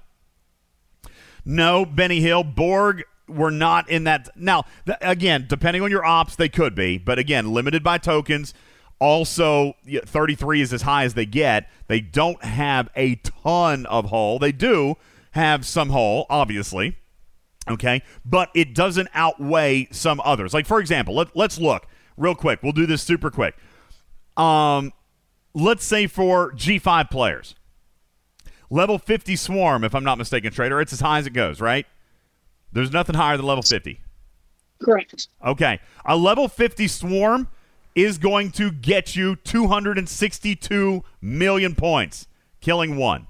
No, 1.43 1.85
Benny 1.85 2.21
Hill, 2.21 2.43
Borg 2.43 3.03
were 3.27 3.51
not 3.51 3.89
in 3.89 4.03
that. 4.05 4.29
Now, 4.35 4.63
th- 4.85 4.97
again, 5.01 5.45
depending 5.47 5.81
on 5.81 5.91
your 5.91 6.05
ops, 6.05 6.35
they 6.35 6.49
could 6.49 6.75
be. 6.75 6.97
But 6.97 7.19
again, 7.19 7.53
limited 7.53 7.83
by 7.83 7.97
tokens. 7.97 8.53
Also, 8.99 9.73
33 9.85 10.61
is 10.61 10.71
as 10.73 10.83
high 10.83 11.03
as 11.03 11.13
they 11.13 11.25
get. 11.25 11.69
They 11.87 11.99
don't 11.99 12.43
have 12.43 12.89
a 12.95 13.15
ton 13.15 13.85
of 13.87 14.09
hull. 14.09 14.39
They 14.39 14.51
do 14.51 14.95
have 15.31 15.65
some 15.65 15.89
hull, 15.89 16.25
obviously. 16.29 16.97
Okay. 17.67 18.03
But 18.23 18.49
it 18.55 18.73
doesn't 18.73 19.09
outweigh 19.13 19.89
some 19.91 20.21
others. 20.23 20.53
Like, 20.53 20.65
for 20.65 20.79
example, 20.79 21.15
let, 21.15 21.35
let's 21.35 21.59
look 21.59 21.87
real 22.17 22.35
quick. 22.35 22.63
We'll 22.63 22.71
do 22.71 22.85
this 22.85 23.01
super 23.01 23.29
quick. 23.29 23.55
Um, 24.37 24.93
let's 25.53 25.83
say 25.85 26.07
for 26.07 26.51
G5 26.53 27.09
players, 27.09 27.55
level 28.69 28.97
50 28.97 29.35
swarm, 29.35 29.83
if 29.83 29.95
I'm 29.95 30.03
not 30.03 30.17
mistaken, 30.17 30.51
trader, 30.51 30.79
it's 30.79 30.93
as 30.93 30.99
high 30.99 31.19
as 31.19 31.27
it 31.27 31.33
goes, 31.33 31.59
right? 31.59 31.85
There's 32.75 32.91
nothing 32.91 33.15
higher 33.15 33.37
than 33.37 33.45
level 33.45 33.63
50. 33.63 34.01
Correct. 34.83 35.29
Okay. 35.43 35.79
A 36.05 36.17
level 36.17 36.49
50 36.49 36.89
swarm 36.89 37.47
is 37.95 38.17
going 38.17 38.51
to 38.51 38.69
get 38.69 39.15
you 39.15 39.37
262 39.37 41.01
million 41.21 41.73
points, 41.73 42.27
killing 42.59 42.97
one. 42.97 43.27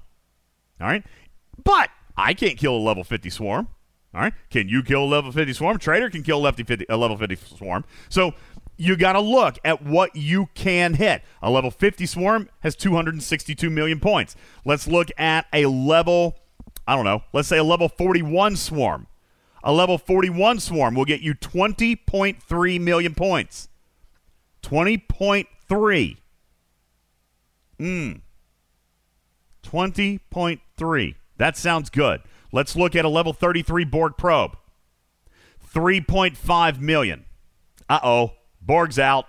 All 0.80 0.88
right. 0.88 1.04
But 1.62 1.90
I 2.16 2.34
can't 2.34 2.58
kill 2.58 2.74
a 2.74 2.82
level 2.82 3.04
50 3.04 3.30
swarm. 3.30 3.68
All 4.12 4.22
right. 4.22 4.34
Can 4.50 4.68
you 4.68 4.82
kill 4.82 5.04
a 5.04 5.06
level 5.06 5.30
50 5.30 5.52
swarm? 5.52 5.78
Trader 5.78 6.10
can 6.10 6.24
kill 6.24 6.38
a, 6.38 6.42
lefty 6.42 6.64
50, 6.64 6.86
a 6.88 6.96
level 6.96 7.16
50 7.16 7.36
swarm. 7.36 7.84
So 8.08 8.34
you 8.76 8.96
got 8.96 9.12
to 9.12 9.20
look 9.20 9.60
at 9.64 9.80
what 9.80 10.16
you 10.16 10.48
can 10.54 10.94
hit. 10.94 11.22
A 11.40 11.52
level 11.52 11.70
50 11.70 12.04
swarm 12.04 12.48
has 12.60 12.74
262 12.74 13.70
million 13.70 14.00
points. 14.00 14.34
Let's 14.64 14.88
look 14.88 15.12
at 15.16 15.46
a 15.52 15.66
level, 15.66 16.36
I 16.84 16.96
don't 16.96 17.04
know, 17.04 17.22
let's 17.32 17.46
say 17.46 17.58
a 17.58 17.64
level 17.64 17.88
41 17.88 18.56
swarm. 18.56 19.06
A 19.66 19.72
level 19.72 19.98
41 19.98 20.60
swarm 20.60 20.94
will 20.94 21.04
get 21.04 21.22
you 21.22 21.34
20.3 21.34 22.80
million 22.80 23.14
points. 23.16 23.68
20.3. 24.62 26.16
Mm. 27.80 28.20
20.3. 29.64 31.14
That 31.38 31.56
sounds 31.56 31.90
good. 31.90 32.22
Let's 32.52 32.76
look 32.76 32.94
at 32.94 33.04
a 33.04 33.08
level 33.08 33.32
33 33.32 33.84
Borg 33.84 34.16
probe. 34.16 34.56
3.5 35.74 36.78
million. 36.78 37.24
Uh 37.88 37.98
oh. 38.04 38.32
Borg's 38.62 39.00
out. 39.00 39.26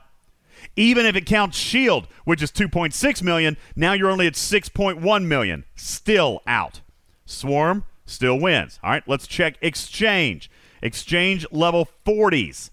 Even 0.75 1.07
if 1.07 1.15
it 1.15 1.25
counts 1.25 1.57
Shield, 1.57 2.07
which 2.25 2.43
is 2.43 2.51
2.6 2.51 3.23
million, 3.23 3.57
now 3.75 3.93
you're 3.93 4.11
only 4.11 4.27
at 4.27 4.33
6.1 4.33 5.25
million. 5.25 5.63
Still 5.75 6.43
out. 6.45 6.81
Swarm 7.25 7.85
still 8.07 8.39
wins. 8.39 8.79
All 8.81 8.89
right, 8.89 9.03
let's 9.05 9.27
check 9.27 9.57
Exchange. 9.61 10.49
Exchange 10.81 11.45
level 11.51 11.87
40s. 12.05 12.71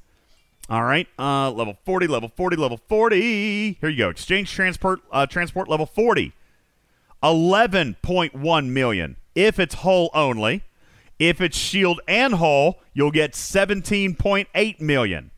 All 0.71 0.85
right, 0.85 1.07
uh, 1.19 1.51
level 1.51 1.77
40, 1.85 2.07
level 2.07 2.31
40, 2.35 2.57
level 2.57 2.81
40. 2.89 3.73
Here 3.81 3.89
you 3.91 3.99
go. 3.99 4.09
Exchange 4.09 4.51
transport, 4.51 5.01
uh, 5.13 5.27
transport 5.27 5.69
level 5.69 5.85
40. 5.85 6.33
11.1 7.23 8.69
million 8.69 9.17
if 9.35 9.59
it's 9.59 9.75
hull 9.77 10.11
only. 10.15 10.63
If 11.19 11.41
it's 11.41 11.57
shield 11.57 12.01
and 12.09 12.35
hull, 12.35 12.81
you'll 12.93 13.11
get 13.11 13.33
17.8 13.33 14.81
million. 14.81 15.31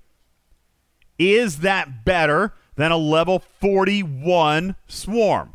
Is 1.18 1.58
that 1.58 2.04
better 2.04 2.54
than 2.76 2.92
a 2.92 2.96
level 2.96 3.38
41 3.60 4.76
swarm? 4.86 5.54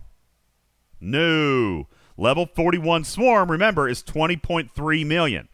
No. 0.99 1.87
Level 2.21 2.45
41 2.45 3.03
swarm, 3.03 3.49
remember, 3.49 3.89
is 3.89 4.03
20.3 4.03 5.05
million. 5.07 5.47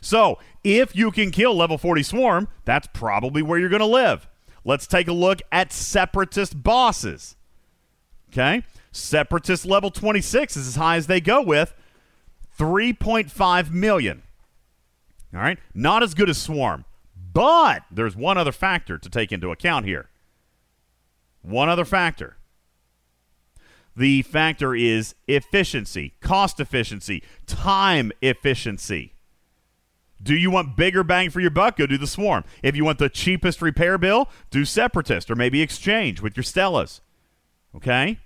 So, 0.00 0.38
if 0.64 0.96
you 0.96 1.10
can 1.10 1.30
kill 1.30 1.54
level 1.54 1.76
40 1.76 2.02
swarm, 2.02 2.48
that's 2.64 2.88
probably 2.94 3.42
where 3.42 3.58
you're 3.58 3.68
going 3.68 3.80
to 3.80 3.86
live. 3.86 4.26
Let's 4.64 4.86
take 4.86 5.08
a 5.08 5.12
look 5.12 5.42
at 5.52 5.74
separatist 5.74 6.62
bosses. 6.62 7.36
Okay? 8.30 8.62
Separatist 8.92 9.66
level 9.66 9.90
26 9.90 10.56
is 10.56 10.66
as 10.68 10.76
high 10.76 10.96
as 10.96 11.06
they 11.06 11.20
go 11.20 11.42
with 11.42 11.74
3.5 12.58 13.70
million. 13.70 14.22
All 15.34 15.40
right? 15.40 15.58
Not 15.74 16.02
as 16.02 16.14
good 16.14 16.30
as 16.30 16.38
swarm. 16.38 16.86
But 17.34 17.82
there's 17.90 18.16
one 18.16 18.38
other 18.38 18.52
factor 18.52 18.96
to 18.96 19.10
take 19.10 19.32
into 19.32 19.50
account 19.50 19.84
here. 19.84 20.08
One 21.42 21.68
other 21.68 21.84
factor. 21.84 22.38
The 23.96 24.22
factor 24.22 24.74
is 24.74 25.14
efficiency, 25.26 26.14
cost 26.20 26.60
efficiency, 26.60 27.22
time 27.46 28.12
efficiency. 28.20 29.14
Do 30.22 30.34
you 30.34 30.50
want 30.50 30.76
bigger 30.76 31.02
bang 31.02 31.30
for 31.30 31.40
your 31.40 31.50
buck? 31.50 31.76
Go 31.76 31.86
do 31.86 31.98
the 31.98 32.06
swarm. 32.06 32.44
If 32.62 32.76
you 32.76 32.84
want 32.84 32.98
the 32.98 33.08
cheapest 33.08 33.62
repair 33.62 33.96
bill, 33.96 34.28
do 34.50 34.64
separatist 34.64 35.30
or 35.30 35.34
maybe 35.34 35.62
exchange 35.62 36.20
with 36.20 36.36
your 36.36 36.44
Stellas. 36.44 37.00
Okay? 37.74 38.18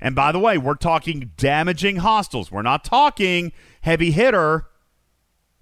And 0.00 0.14
by 0.14 0.32
the 0.32 0.38
way, 0.38 0.58
we're 0.58 0.74
talking 0.74 1.32
damaging 1.36 1.96
hostiles. 1.96 2.50
We're 2.50 2.62
not 2.62 2.84
talking 2.84 3.52
heavy 3.82 4.10
hitter. 4.10 4.66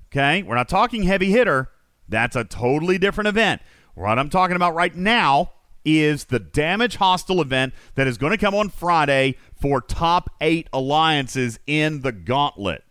Okay? 0.09 0.43
We're 0.43 0.55
not 0.57 0.69
talking 0.69 1.05
heavy 1.05 1.31
hitter. 1.31 1.71
That's 2.09 2.37
a 2.37 2.45
totally 2.45 2.99
different 2.99 3.29
event. 3.29 3.63
What 3.95 4.19
I'm 4.19 4.31
talking 4.31 4.57
about 4.57 4.75
right 4.75 4.95
now 4.95 5.53
is 5.85 6.25
the 6.25 6.39
Damage 6.39 6.97
Hostile 6.97 7.41
event 7.41 7.75
that 7.95 8.07
is 8.07 8.19
going 8.19 8.33
to 8.33 8.39
come 8.39 8.55
on 8.55 8.69
Friday 8.69 9.37
for 9.61 9.81
top 9.81 10.31
eight 10.41 10.69
alliances 10.73 11.59
in 11.67 12.01
the 12.01 12.13
gauntlet. 12.13 12.85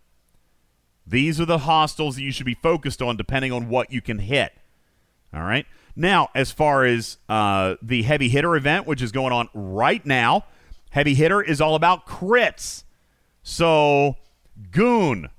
These 1.06 1.40
are 1.42 1.46
the 1.46 1.60
hostiles 1.60 2.16
that 2.16 2.22
you 2.22 2.32
should 2.32 2.46
be 2.46 2.54
focused 2.54 3.02
on 3.02 3.18
depending 3.18 3.52
on 3.52 3.70
what 3.70 3.92
you 3.92 4.02
can 4.02 4.20
hit. 4.20 4.54
All 5.34 5.42
right. 5.42 5.66
Now, 5.96 6.30
as 6.34 6.52
far 6.52 6.86
as 6.86 7.18
uh, 7.30 7.76
the 7.82 8.04
heavy 8.04 8.30
hitter 8.30 8.56
event, 8.56 8.88
which 8.88 9.02
is 9.02 9.12
going 9.12 9.34
on 9.34 9.50
right 9.54 10.04
now, 10.06 10.46
heavy 10.92 11.14
hitter 11.14 11.42
is 11.42 11.62
all 11.62 11.76
about 11.76 12.08
crits. 12.08 12.84
So, 13.44 14.16
Goon, 14.72 15.30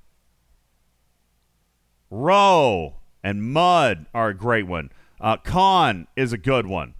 Row, 2.10 2.94
and 3.22 3.42
Mudd 3.42 4.06
are 4.14 4.28
a 4.28 4.34
great 4.34 4.66
one. 4.66 4.90
Uh, 5.20 5.38
Khan 5.38 6.06
is 6.14 6.32
a 6.32 6.38
good 6.38 6.66
one. 6.66 6.94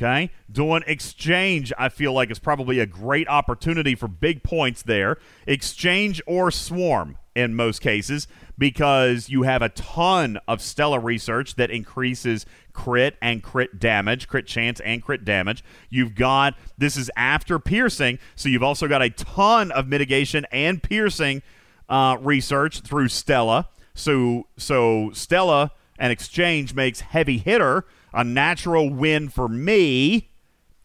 Okay. 0.00 0.30
Doing 0.50 0.82
exchange, 0.86 1.74
I 1.76 1.90
feel 1.90 2.14
like 2.14 2.30
is 2.30 2.38
probably 2.38 2.78
a 2.78 2.86
great 2.86 3.28
opportunity 3.28 3.94
for 3.94 4.08
big 4.08 4.42
points 4.42 4.80
there. 4.80 5.18
Exchange 5.46 6.22
or 6.26 6.50
swarm 6.50 7.18
in 7.34 7.54
most 7.54 7.82
cases 7.82 8.26
because 8.56 9.28
you 9.28 9.42
have 9.42 9.60
a 9.60 9.68
ton 9.68 10.38
of 10.48 10.62
Stella 10.62 10.98
research 10.98 11.56
that 11.56 11.70
increases 11.70 12.46
crit 12.72 13.18
and 13.20 13.42
crit 13.42 13.78
damage, 13.78 14.26
crit 14.26 14.46
chance 14.46 14.80
and 14.80 15.02
crit 15.02 15.22
damage. 15.22 15.62
You've 15.90 16.14
got 16.14 16.54
this 16.78 16.96
is 16.96 17.10
after 17.14 17.58
piercing, 17.58 18.18
so 18.36 18.48
you've 18.48 18.62
also 18.62 18.88
got 18.88 19.02
a 19.02 19.10
ton 19.10 19.70
of 19.70 19.86
mitigation 19.86 20.46
and 20.50 20.82
piercing 20.82 21.42
uh, 21.90 22.16
research 22.22 22.80
through 22.80 23.08
Stella. 23.08 23.68
So 23.92 24.46
so 24.56 25.10
Stella 25.12 25.72
and 25.98 26.10
exchange 26.10 26.72
makes 26.72 27.00
heavy 27.00 27.36
hitter 27.36 27.84
a 28.12 28.24
natural 28.24 28.90
win 28.90 29.28
for 29.28 29.48
me. 29.48 30.30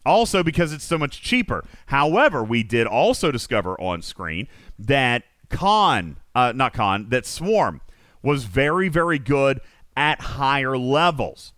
Also, 0.04 0.44
because 0.44 0.72
it's 0.72 0.84
so 0.84 0.96
much 0.96 1.20
cheaper. 1.20 1.64
However, 1.86 2.44
we 2.44 2.62
did 2.62 2.86
also 2.86 3.32
discover 3.32 3.80
on 3.80 4.02
screen 4.02 4.46
that 4.78 5.24
Con, 5.50 6.18
uh, 6.34 6.52
not 6.54 6.72
Con, 6.72 7.08
that 7.08 7.26
Swarm 7.26 7.80
was 8.22 8.44
very, 8.44 8.88
very 8.88 9.18
good 9.18 9.60
at 9.96 10.20
higher 10.20 10.78
levels. 10.78 11.52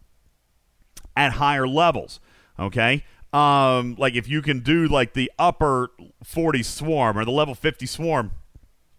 At 1.15 1.33
higher 1.33 1.69
levels, 1.69 2.21
okay? 2.59 3.05
Um, 3.33 3.97
like 3.99 4.15
if 4.15 4.29
you 4.29 4.41
can 4.41 4.61
do 4.61 4.87
like 4.87 5.13
the 5.13 5.31
upper 5.39 5.91
40 6.25 6.63
Swarm 6.63 7.19
or 7.19 7.25
the 7.27 7.31
level 7.31 7.55
50 7.55 7.85
Swarm, 7.85 8.33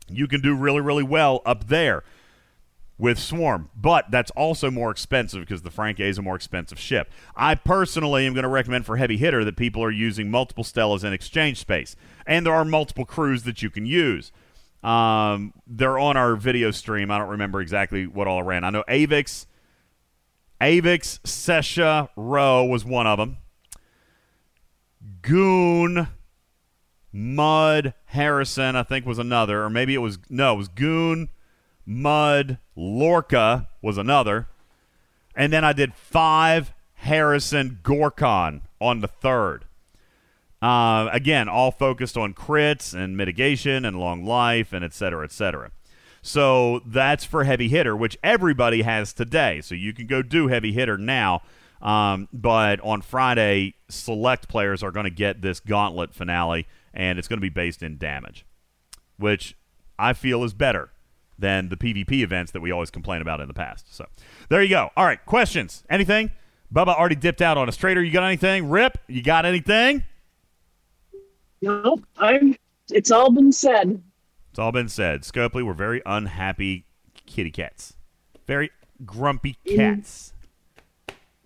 you 0.07 0.27
can 0.27 0.41
do 0.41 0.55
really, 0.55 0.81
really 0.81 1.03
well 1.03 1.41
up 1.45 1.67
there 1.67 2.03
with 2.99 3.17
Swarm, 3.17 3.69
but 3.75 4.11
that's 4.11 4.29
also 4.31 4.69
more 4.69 4.91
expensive 4.91 5.39
because 5.39 5.61
the 5.61 5.71
Frank 5.71 5.99
A 5.99 6.03
is 6.03 6.17
a 6.17 6.21
more 6.21 6.35
expensive 6.35 6.77
ship. 6.77 7.09
I 7.33 7.55
personally 7.55 8.27
am 8.27 8.33
going 8.33 8.43
to 8.43 8.49
recommend 8.49 8.85
for 8.85 8.97
heavy 8.97 9.15
hitter 9.17 9.45
that 9.45 9.55
people 9.55 9.81
are 9.81 9.89
using 9.89 10.29
multiple 10.29 10.65
Stellas 10.65 11.05
in 11.05 11.13
exchange 11.13 11.57
space, 11.57 11.95
and 12.27 12.45
there 12.45 12.53
are 12.53 12.65
multiple 12.65 13.05
crews 13.05 13.43
that 13.43 13.61
you 13.63 13.69
can 13.69 13.85
use. 13.85 14.33
Um, 14.83 15.53
they're 15.65 15.97
on 15.97 16.17
our 16.17 16.35
video 16.35 16.71
stream. 16.71 17.09
I 17.09 17.17
don't 17.17 17.29
remember 17.29 17.61
exactly 17.61 18.05
what 18.05 18.27
all 18.27 18.39
I 18.39 18.41
ran. 18.41 18.65
I 18.65 18.69
know 18.69 18.83
Avix, 18.89 19.45
Avix, 20.59 21.21
Sesha, 21.21 22.09
Row 22.17 22.65
was 22.65 22.83
one 22.83 23.07
of 23.07 23.17
them. 23.17 23.37
Goon, 25.21 26.09
Mudd, 27.13 27.93
Harrison, 28.05 28.75
I 28.75 28.83
think 28.83 29.05
was 29.05 29.19
another, 29.19 29.63
or 29.63 29.69
maybe 29.69 29.95
it 29.95 29.99
was 29.99 30.19
no, 30.29 30.53
it 30.53 30.57
was 30.57 30.67
Goon. 30.67 31.29
Mudd, 31.89 32.59
Lorca 32.75 33.67
was 33.81 33.97
another. 33.97 34.47
And 35.35 35.51
then 35.51 35.65
I 35.65 35.73
did 35.73 35.95
five 35.95 36.71
Harrison 36.93 37.79
Gorkon 37.81 38.61
on 38.79 39.01
the 39.01 39.07
third. 39.07 39.65
Uh, 40.61 41.09
again, 41.11 41.49
all 41.49 41.71
focused 41.71 42.15
on 42.15 42.33
crits 42.33 42.93
and 42.93 43.17
mitigation 43.17 43.85
and 43.85 43.99
long 43.99 44.23
life 44.23 44.71
and 44.71 44.85
et 44.85 44.93
cetera, 44.93 45.23
et 45.23 45.31
cetera. 45.31 45.71
So 46.21 46.81
that's 46.85 47.25
for 47.25 47.45
heavy 47.45 47.69
hitter, 47.69 47.95
which 47.95 48.17
everybody 48.21 48.83
has 48.83 49.11
today. 49.11 49.61
So 49.61 49.73
you 49.73 49.91
can 49.91 50.05
go 50.05 50.21
do 50.21 50.47
heavy 50.47 50.73
hitter 50.73 50.97
now. 50.97 51.41
Um, 51.81 52.27
but 52.31 52.79
on 52.81 53.01
Friday, 53.01 53.73
select 53.87 54.47
players 54.47 54.83
are 54.83 54.91
going 54.91 55.05
to 55.05 55.09
get 55.09 55.41
this 55.41 55.59
gauntlet 55.59 56.13
finale, 56.13 56.67
and 56.93 57.17
it's 57.17 57.27
going 57.27 57.37
to 57.37 57.41
be 57.41 57.49
based 57.49 57.81
in 57.81 57.97
damage, 57.97 58.45
which 59.17 59.55
I 59.97 60.13
feel 60.13 60.43
is 60.43 60.53
better 60.53 60.91
than 61.39 61.69
the 61.69 61.77
PvP 61.77 62.21
events 62.21 62.51
that 62.51 62.61
we 62.61 62.71
always 62.71 62.91
complain 62.91 63.21
about 63.21 63.39
in 63.39 63.47
the 63.47 63.53
past. 63.53 63.93
So 63.95 64.05
there 64.49 64.61
you 64.61 64.69
go. 64.69 64.89
All 64.97 65.05
right, 65.05 65.23
questions? 65.25 65.83
Anything? 65.89 66.31
Bubba 66.73 66.89
already 66.89 67.15
dipped 67.15 67.41
out 67.41 67.57
on 67.57 67.67
a 67.67 67.71
straighter. 67.71 68.03
You 68.03 68.11
got 68.11 68.23
anything? 68.23 68.69
Rip, 68.69 68.97
you 69.07 69.23
got 69.23 69.45
anything? 69.45 70.03
No, 71.61 71.99
I'm. 72.17 72.55
It's 72.91 73.11
all 73.11 73.31
been 73.31 73.51
said. 73.51 74.01
It's 74.51 74.59
all 74.59 74.71
been 74.71 74.89
said. 74.89 75.23
Scopely, 75.23 75.65
we're 75.65 75.73
very 75.73 76.01
unhappy 76.05 76.85
kitty 77.25 77.51
cats. 77.51 77.93
Very 78.47 78.71
grumpy 79.05 79.57
cats. 79.67 80.33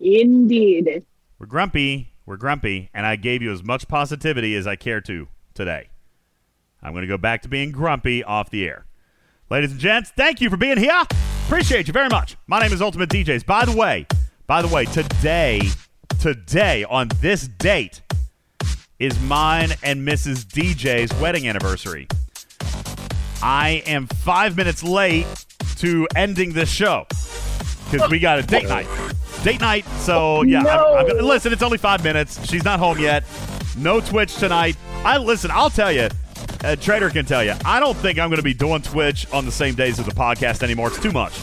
Indeed. 0.00 1.04
We're 1.38 1.46
grumpy. 1.46 2.12
We're 2.26 2.36
grumpy, 2.36 2.90
and 2.94 3.04
I 3.04 3.16
gave 3.16 3.42
you 3.42 3.52
as 3.52 3.62
much 3.62 3.86
positivity 3.86 4.56
as 4.56 4.66
I 4.66 4.76
care 4.76 5.02
to 5.02 5.28
today. 5.52 5.88
I'm 6.82 6.92
going 6.92 7.02
to 7.02 7.08
go 7.08 7.18
back 7.18 7.42
to 7.42 7.48
being 7.48 7.70
grumpy 7.70 8.24
off 8.24 8.50
the 8.50 8.66
air. 8.66 8.86
Ladies 9.54 9.70
and 9.70 9.78
gents, 9.78 10.10
thank 10.10 10.40
you 10.40 10.50
for 10.50 10.56
being 10.56 10.78
here. 10.78 11.00
Appreciate 11.46 11.86
you 11.86 11.92
very 11.92 12.08
much. 12.08 12.36
My 12.48 12.58
name 12.58 12.72
is 12.72 12.82
Ultimate 12.82 13.08
DJs. 13.08 13.46
By 13.46 13.64
the 13.64 13.70
way, 13.70 14.04
by 14.48 14.62
the 14.62 14.66
way, 14.66 14.84
today, 14.84 15.60
today 16.18 16.82
on 16.82 17.06
this 17.20 17.46
date 17.46 18.02
is 18.98 19.16
mine 19.20 19.70
and 19.84 20.04
Mrs. 20.04 20.44
DJ's 20.44 21.16
wedding 21.20 21.46
anniversary. 21.46 22.08
I 23.44 23.84
am 23.86 24.08
five 24.08 24.56
minutes 24.56 24.82
late 24.82 25.26
to 25.76 26.08
ending 26.16 26.52
this 26.52 26.68
show 26.68 27.06
because 27.88 28.10
we 28.10 28.18
got 28.18 28.40
a 28.40 28.42
date 28.42 28.66
night. 28.66 28.88
Date 29.44 29.60
night. 29.60 29.86
So 30.00 30.42
yeah, 30.42 30.62
No. 30.62 30.96
I'm, 30.96 31.08
I'm 31.08 31.24
listen. 31.24 31.52
It's 31.52 31.62
only 31.62 31.78
five 31.78 32.02
minutes. 32.02 32.44
She's 32.50 32.64
not 32.64 32.80
home 32.80 32.98
yet. 32.98 33.22
No 33.76 34.00
Twitch 34.00 34.34
tonight. 34.34 34.76
I 35.04 35.16
listen. 35.18 35.52
I'll 35.52 35.70
tell 35.70 35.92
you. 35.92 36.08
Uh, 36.64 36.76
Trader 36.76 37.10
can 37.10 37.26
tell 37.26 37.44
you. 37.44 37.54
I 37.64 37.78
don't 37.78 37.96
think 37.98 38.18
I'm 38.18 38.30
going 38.30 38.38
to 38.38 38.42
be 38.42 38.54
doing 38.54 38.80
Twitch 38.80 39.30
on 39.32 39.44
the 39.44 39.52
same 39.52 39.74
days 39.74 39.98
as 39.98 40.06
the 40.06 40.12
podcast 40.12 40.62
anymore. 40.62 40.88
It's 40.88 41.00
too 41.00 41.12
much. 41.12 41.38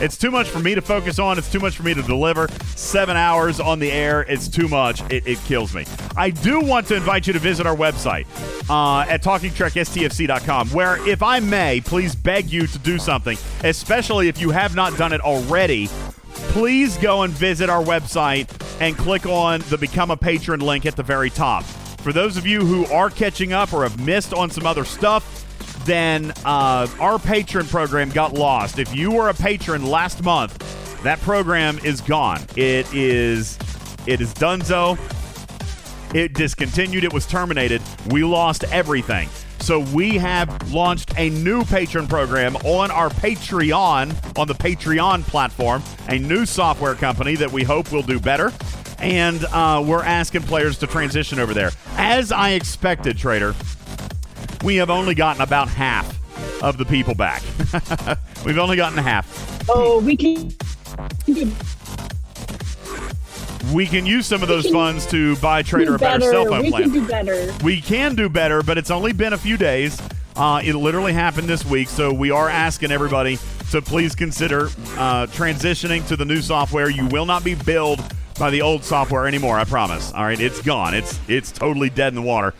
It's 0.00 0.16
too 0.16 0.30
much 0.30 0.48
for 0.48 0.58
me 0.58 0.74
to 0.74 0.80
focus 0.80 1.18
on. 1.18 1.38
It's 1.38 1.50
too 1.52 1.60
much 1.60 1.76
for 1.76 1.84
me 1.84 1.94
to 1.94 2.02
deliver. 2.02 2.48
Seven 2.74 3.16
hours 3.16 3.60
on 3.60 3.78
the 3.78 3.92
air. 3.92 4.22
It's 4.22 4.48
too 4.48 4.66
much. 4.66 5.02
It, 5.12 5.26
it 5.26 5.38
kills 5.44 5.74
me. 5.74 5.84
I 6.16 6.30
do 6.30 6.60
want 6.60 6.86
to 6.88 6.96
invite 6.96 7.26
you 7.26 7.32
to 7.32 7.38
visit 7.38 7.66
our 7.66 7.76
website 7.76 8.26
uh, 8.68 9.08
at 9.08 9.22
talkingtrekstfc.com, 9.22 10.70
where, 10.70 11.06
if 11.06 11.22
I 11.22 11.38
may, 11.40 11.80
please 11.80 12.14
beg 12.16 12.50
you 12.50 12.66
to 12.66 12.78
do 12.78 12.98
something, 12.98 13.38
especially 13.62 14.28
if 14.28 14.40
you 14.40 14.50
have 14.50 14.74
not 14.74 14.96
done 14.96 15.12
it 15.12 15.20
already. 15.20 15.88
Please 16.54 16.96
go 16.98 17.22
and 17.22 17.32
visit 17.32 17.70
our 17.70 17.82
website 17.82 18.48
and 18.80 18.96
click 18.96 19.26
on 19.26 19.60
the 19.68 19.78
Become 19.78 20.10
a 20.10 20.16
Patron 20.16 20.60
link 20.60 20.86
at 20.86 20.96
the 20.96 21.02
very 21.02 21.30
top. 21.30 21.64
For 22.04 22.12
those 22.12 22.36
of 22.36 22.46
you 22.46 22.60
who 22.60 22.84
are 22.92 23.08
catching 23.08 23.54
up 23.54 23.72
or 23.72 23.82
have 23.82 23.98
missed 23.98 24.34
on 24.34 24.50
some 24.50 24.66
other 24.66 24.84
stuff, 24.84 25.86
then 25.86 26.34
uh, 26.44 26.86
our 27.00 27.18
patron 27.18 27.64
program 27.64 28.10
got 28.10 28.34
lost. 28.34 28.78
If 28.78 28.94
you 28.94 29.10
were 29.10 29.30
a 29.30 29.34
patron 29.34 29.86
last 29.86 30.22
month, 30.22 31.02
that 31.02 31.18
program 31.22 31.78
is 31.78 32.02
gone. 32.02 32.42
It 32.56 32.92
is 32.92 33.58
it 34.06 34.20
is 34.20 34.34
donezo. 34.34 34.98
It 36.14 36.34
discontinued. 36.34 37.04
It 37.04 37.12
was 37.14 37.24
terminated. 37.26 37.80
We 38.10 38.22
lost 38.22 38.64
everything. 38.64 39.30
So 39.60 39.80
we 39.80 40.18
have 40.18 40.74
launched 40.74 41.14
a 41.16 41.30
new 41.30 41.64
patron 41.64 42.06
program 42.06 42.54
on 42.56 42.90
our 42.90 43.08
Patreon, 43.08 44.38
on 44.38 44.46
the 44.46 44.54
Patreon 44.54 45.22
platform, 45.22 45.82
a 46.08 46.18
new 46.18 46.44
software 46.44 46.96
company 46.96 47.34
that 47.36 47.50
we 47.50 47.62
hope 47.62 47.90
will 47.92 48.02
do 48.02 48.20
better. 48.20 48.52
And 49.04 49.44
uh, 49.44 49.84
we're 49.86 50.02
asking 50.02 50.44
players 50.44 50.78
to 50.78 50.86
transition 50.86 51.38
over 51.38 51.52
there. 51.52 51.72
As 51.98 52.32
I 52.32 52.52
expected, 52.52 53.18
Trader, 53.18 53.54
we 54.64 54.76
have 54.76 54.88
only 54.88 55.14
gotten 55.14 55.42
about 55.42 55.68
half 55.68 56.18
of 56.62 56.78
the 56.78 56.86
people 56.86 57.14
back. 57.14 57.42
We've 58.46 58.56
only 58.56 58.76
gotten 58.76 58.96
half. 58.96 59.68
Oh, 59.68 60.00
we 60.00 60.16
can. 60.16 60.54
We 63.74 63.86
can 63.86 64.06
use 64.06 64.26
some 64.26 64.42
of 64.42 64.48
those 64.48 64.70
funds 64.70 65.04
to 65.10 65.36
buy 65.36 65.62
Trader 65.62 65.96
a 65.96 65.98
better 65.98 66.20
better. 66.20 66.32
cell 66.32 66.46
phone 66.46 66.62
we 66.62 66.70
plan. 66.70 66.82
can 66.84 66.92
do 66.92 67.06
better. 67.06 67.52
We 67.62 67.82
can 67.82 68.14
do 68.14 68.30
better, 68.30 68.62
but 68.62 68.78
it's 68.78 68.90
only 68.90 69.12
been 69.12 69.34
a 69.34 69.38
few 69.38 69.58
days. 69.58 70.00
Uh, 70.34 70.62
it 70.64 70.74
literally 70.74 71.12
happened 71.12 71.46
this 71.46 71.62
week, 71.64 71.88
so 71.88 72.10
we 72.10 72.30
are 72.30 72.48
asking 72.48 72.90
everybody 72.90 73.38
to 73.70 73.82
please 73.82 74.14
consider 74.14 74.66
uh, 74.96 75.26
transitioning 75.26 76.06
to 76.08 76.16
the 76.16 76.24
new 76.24 76.40
software. 76.40 76.88
You 76.88 77.06
will 77.08 77.26
not 77.26 77.44
be 77.44 77.54
billed 77.54 78.00
by 78.38 78.50
the 78.50 78.62
old 78.62 78.84
software 78.84 79.26
anymore. 79.26 79.58
I 79.58 79.64
promise. 79.64 80.12
All 80.12 80.24
right, 80.24 80.40
it's 80.40 80.62
gone. 80.62 80.94
It's 80.94 81.18
it's 81.28 81.50
totally 81.52 81.90
dead 81.90 82.08
in 82.08 82.14
the 82.14 82.22
water. 82.22 82.54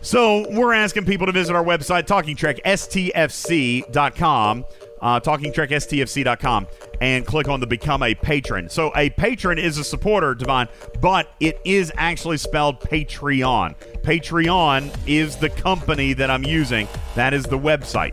So 0.00 0.46
we're 0.50 0.74
asking 0.74 1.06
people 1.06 1.26
to 1.26 1.32
visit 1.32 1.56
our 1.56 1.64
website, 1.64 2.06
TalkingTrekSTFC.com. 2.06 4.64
uh, 5.00 5.20
TalkingTrekSTFC.com, 5.20 6.66
and 7.00 7.26
click 7.26 7.48
on 7.48 7.60
the 7.60 7.66
Become 7.66 8.04
a 8.04 8.14
Patron. 8.14 8.68
So 8.68 8.92
a 8.94 9.10
patron 9.10 9.58
is 9.58 9.76
a 9.76 9.84
supporter, 9.84 10.34
Divine, 10.34 10.68
but 11.00 11.34
it 11.40 11.60
is 11.64 11.92
actually 11.96 12.36
spelled 12.38 12.80
Patreon. 12.80 13.74
Patreon 14.02 14.96
is 15.06 15.36
the 15.36 15.50
company 15.50 16.12
that 16.14 16.30
I'm 16.30 16.44
using. 16.44 16.86
That 17.16 17.34
is 17.34 17.44
the 17.44 17.58
website 17.58 18.12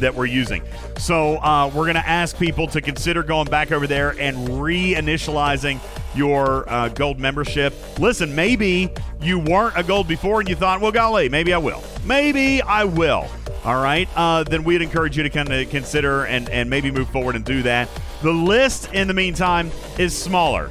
that 0.00 0.14
we're 0.14 0.26
using. 0.26 0.62
So 0.98 1.36
uh, 1.36 1.68
we're 1.68 1.84
going 1.84 1.94
to 1.94 2.06
ask 2.06 2.36
people 2.38 2.66
to 2.68 2.80
consider 2.80 3.22
going 3.22 3.48
back 3.48 3.72
over 3.72 3.86
there 3.86 4.10
and 4.18 4.36
reinitializing 4.48 5.80
your 6.14 6.68
uh, 6.68 6.88
gold 6.88 7.18
membership. 7.18 7.74
Listen, 7.98 8.34
maybe 8.34 8.90
you 9.20 9.38
weren't 9.38 9.76
a 9.76 9.82
gold 9.82 10.08
before 10.08 10.40
and 10.40 10.48
you 10.48 10.56
thought, 10.56 10.80
well, 10.80 10.92
golly, 10.92 11.28
maybe 11.28 11.52
I 11.52 11.58
will. 11.58 11.82
Maybe 12.04 12.62
I 12.62 12.84
will. 12.84 13.28
All 13.64 13.82
right, 13.82 14.08
uh, 14.16 14.42
then 14.42 14.64
we'd 14.64 14.80
encourage 14.80 15.18
you 15.18 15.22
to 15.22 15.28
kind 15.28 15.52
of 15.52 15.68
consider 15.68 16.24
and, 16.24 16.48
and 16.48 16.70
maybe 16.70 16.90
move 16.90 17.10
forward 17.10 17.36
and 17.36 17.44
do 17.44 17.62
that. 17.64 17.90
The 18.22 18.32
list, 18.32 18.90
in 18.94 19.06
the 19.06 19.12
meantime, 19.12 19.70
is 19.98 20.16
smaller 20.16 20.70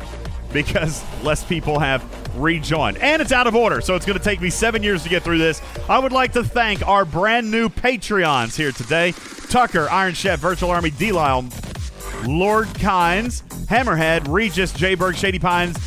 because 0.53 1.03
less 1.23 1.43
people 1.43 1.79
have 1.79 2.03
rejoined. 2.39 2.97
And 2.97 3.21
it's 3.21 3.31
out 3.31 3.47
of 3.47 3.55
order, 3.55 3.81
so 3.81 3.95
it's 3.95 4.05
going 4.05 4.17
to 4.17 4.23
take 4.23 4.41
me 4.41 4.49
seven 4.49 4.83
years 4.83 5.03
to 5.03 5.09
get 5.09 5.23
through 5.23 5.37
this. 5.37 5.61
I 5.87 5.99
would 5.99 6.11
like 6.11 6.33
to 6.33 6.43
thank 6.43 6.87
our 6.87 7.05
brand 7.05 7.49
new 7.49 7.69
Patreons 7.69 8.55
here 8.55 8.71
today 8.71 9.13
Tucker, 9.49 9.89
Iron 9.89 10.13
Chef, 10.13 10.39
Virtual 10.39 10.71
Army, 10.71 10.91
D 10.91 11.11
Lyle, 11.11 11.45
Lord 12.25 12.67
Kynes, 12.69 13.43
Hammerhead, 13.65 14.27
Regis, 14.27 14.71
Jayberg, 14.73 15.15
Shady 15.15 15.39
Pines, 15.39 15.77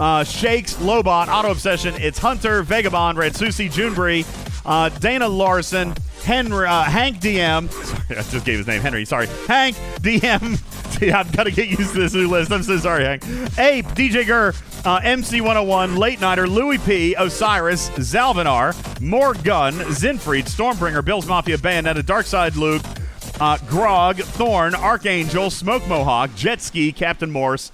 uh, 0.00 0.24
Shakes, 0.24 0.74
Lobot, 0.76 1.28
Auto 1.28 1.50
Obsession, 1.50 1.94
It's 1.98 2.18
Hunter, 2.18 2.62
Vagabond, 2.62 3.18
Red 3.18 3.36
Susie, 3.36 3.68
Junebury, 3.68 4.24
uh, 4.64 4.88
Dana 4.88 5.28
Larson, 5.28 5.94
Henry, 6.22 6.66
uh, 6.66 6.84
Hank 6.84 7.20
DM. 7.20 7.70
Sorry, 7.70 8.18
I 8.18 8.22
just 8.22 8.44
gave 8.44 8.58
his 8.58 8.66
name. 8.66 8.82
Henry. 8.82 9.04
Sorry, 9.04 9.26
Hank 9.46 9.76
DM. 10.00 10.60
I've 11.14 11.32
got 11.32 11.44
to 11.44 11.50
get 11.50 11.68
used 11.68 11.94
to 11.94 12.00
this 12.00 12.12
new 12.14 12.28
list. 12.28 12.52
I'm 12.52 12.62
so 12.62 12.76
sorry, 12.78 13.04
Hank. 13.04 13.22
Ape, 13.58 13.86
DJ 13.86 14.26
Gurr, 14.26 14.52
uh, 14.84 15.00
MC 15.02 15.40
101, 15.40 15.96
Late 15.96 16.20
Nighter, 16.20 16.46
Louis 16.46 16.78
P, 16.78 17.14
Osiris, 17.14 17.88
Zalvinar, 17.90 18.74
More 19.00 19.32
Gun, 19.34 19.74
Zinfried, 19.74 20.44
Stormbringer, 20.44 21.02
Bill's 21.04 21.26
Mafia, 21.26 21.56
Bayonetta, 21.56 22.02
Darkside 22.02 22.56
Luke, 22.56 22.82
uh, 23.40 23.56
Grog, 23.66 24.18
Thorn, 24.18 24.74
Archangel, 24.74 25.48
Smoke 25.48 25.86
Mohawk, 25.88 26.34
Jet 26.34 26.60
Ski, 26.60 26.92
Captain 26.92 27.30
Morse, 27.30 27.72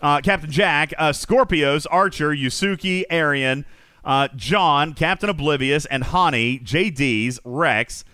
uh, 0.00 0.20
Captain 0.22 0.50
Jack, 0.50 0.94
uh, 0.96 1.10
Scorpios, 1.10 1.86
Archer, 1.90 2.30
Yusuki, 2.30 3.04
Arian, 3.10 3.64
uh, 4.04 4.28
John, 4.36 4.94
Captain 4.94 5.28
Oblivious, 5.28 5.86
and 5.86 6.04
Hani, 6.04 6.62
JD's, 6.62 7.38
Rex, 7.44 8.04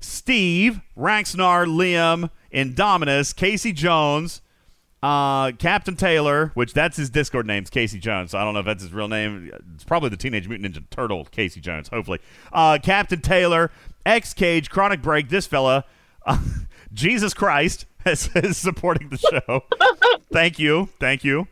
Steve, 0.00 0.80
Raxnar, 0.96 1.66
Liam, 1.66 2.30
Indominus, 2.52 3.34
Casey 3.34 3.72
Jones, 3.72 4.40
uh, 5.02 5.52
Captain 5.52 5.96
Taylor, 5.96 6.52
which 6.54 6.72
that's 6.72 6.96
his 6.96 7.10
Discord 7.10 7.46
name's 7.46 7.70
Casey 7.70 7.98
Jones. 7.98 8.30
So 8.30 8.38
I 8.38 8.44
don't 8.44 8.54
know 8.54 8.60
if 8.60 8.66
that's 8.66 8.82
his 8.82 8.92
real 8.92 9.08
name. 9.08 9.50
It's 9.74 9.84
probably 9.84 10.10
the 10.10 10.16
Teenage 10.16 10.48
Mutant 10.48 10.74
Ninja 10.74 10.88
Turtle, 10.90 11.24
Casey 11.26 11.60
Jones, 11.60 11.88
hopefully. 11.88 12.20
Uh, 12.52 12.78
Captain 12.82 13.20
Taylor, 13.20 13.70
X 14.06 14.32
Cage, 14.34 14.70
Chronic 14.70 15.02
Break, 15.02 15.28
this 15.28 15.46
fella, 15.46 15.84
Jesus 16.92 17.34
Christ 17.34 17.86
is, 18.06 18.28
is 18.34 18.56
supporting 18.56 19.08
the 19.08 19.18
show. 19.18 19.64
Thank 20.32 20.58
you. 20.58 20.88
Thank 20.98 21.24
you. 21.24 21.48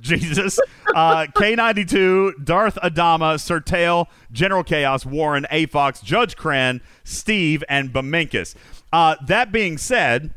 Jesus. 0.00 0.58
Uh, 0.94 1.26
K92, 1.26 2.44
Darth 2.44 2.76
Adama, 2.76 3.38
Sir 3.38 3.60
Tail, 3.60 4.08
General 4.32 4.64
Chaos, 4.64 5.04
Warren, 5.04 5.46
A 5.50 5.66
Fox, 5.66 6.00
Judge 6.00 6.36
Cran, 6.36 6.80
Steve, 7.04 7.62
and 7.68 7.92
Baminkus. 7.92 8.54
Uh, 8.92 9.16
that 9.26 9.52
being 9.52 9.76
said, 9.76 10.34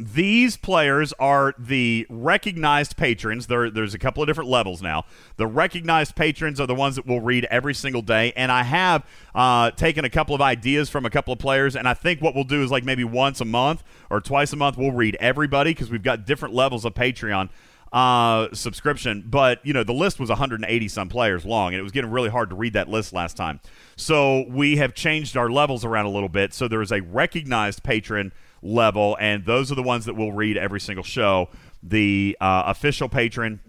these 0.00 0.56
players 0.56 1.12
are 1.14 1.54
the 1.58 2.06
recognized 2.08 2.96
patrons. 2.96 3.46
There, 3.46 3.70
there's 3.70 3.94
a 3.94 3.98
couple 3.98 4.22
of 4.22 4.26
different 4.26 4.50
levels 4.50 4.80
now. 4.80 5.04
The 5.36 5.46
recognized 5.46 6.16
patrons 6.16 6.60
are 6.60 6.66
the 6.66 6.74
ones 6.74 6.96
that 6.96 7.06
we'll 7.06 7.20
read 7.20 7.46
every 7.50 7.74
single 7.74 8.02
day. 8.02 8.32
And 8.36 8.50
I 8.50 8.62
have 8.62 9.06
uh, 9.34 9.70
taken 9.72 10.04
a 10.04 10.10
couple 10.10 10.34
of 10.34 10.40
ideas 10.40 10.88
from 10.88 11.04
a 11.04 11.10
couple 11.10 11.32
of 11.32 11.38
players, 11.38 11.76
and 11.76 11.86
I 11.86 11.94
think 11.94 12.20
what 12.20 12.34
we'll 12.34 12.44
do 12.44 12.62
is 12.62 12.70
like 12.70 12.84
maybe 12.84 13.04
once 13.04 13.40
a 13.40 13.44
month 13.44 13.82
or 14.08 14.20
twice 14.20 14.52
a 14.52 14.56
month 14.56 14.76
we'll 14.76 14.92
read 14.92 15.16
everybody 15.20 15.72
because 15.72 15.90
we've 15.90 16.02
got 16.02 16.26
different 16.26 16.54
levels 16.54 16.84
of 16.84 16.94
Patreon 16.94 17.50
uh, 17.92 18.48
subscription. 18.52 19.24
But 19.26 19.64
you 19.64 19.72
know 19.72 19.84
the 19.84 19.92
list 19.92 20.20
was 20.20 20.28
180 20.28 20.88
some 20.88 21.08
players 21.08 21.44
long, 21.44 21.72
and 21.72 21.80
it 21.80 21.82
was 21.82 21.92
getting 21.92 22.10
really 22.10 22.28
hard 22.28 22.50
to 22.50 22.56
read 22.56 22.74
that 22.74 22.88
list 22.88 23.12
last 23.12 23.36
time. 23.36 23.60
So 23.96 24.44
we 24.48 24.76
have 24.76 24.94
changed 24.94 25.36
our 25.36 25.50
levels 25.50 25.84
around 25.84 26.06
a 26.06 26.10
little 26.10 26.28
bit. 26.28 26.54
So 26.54 26.68
there 26.68 26.82
is 26.82 26.92
a 26.92 27.00
recognized 27.00 27.82
patron 27.82 28.32
level, 28.62 29.16
and 29.20 29.44
those 29.44 29.70
are 29.72 29.74
the 29.74 29.82
ones 29.82 30.04
that 30.04 30.14
we'll 30.14 30.32
read 30.32 30.56
every 30.56 30.80
single 30.80 31.04
show. 31.04 31.48
The 31.82 32.36
uh, 32.40 32.64
official 32.66 33.08
patron 33.08 33.60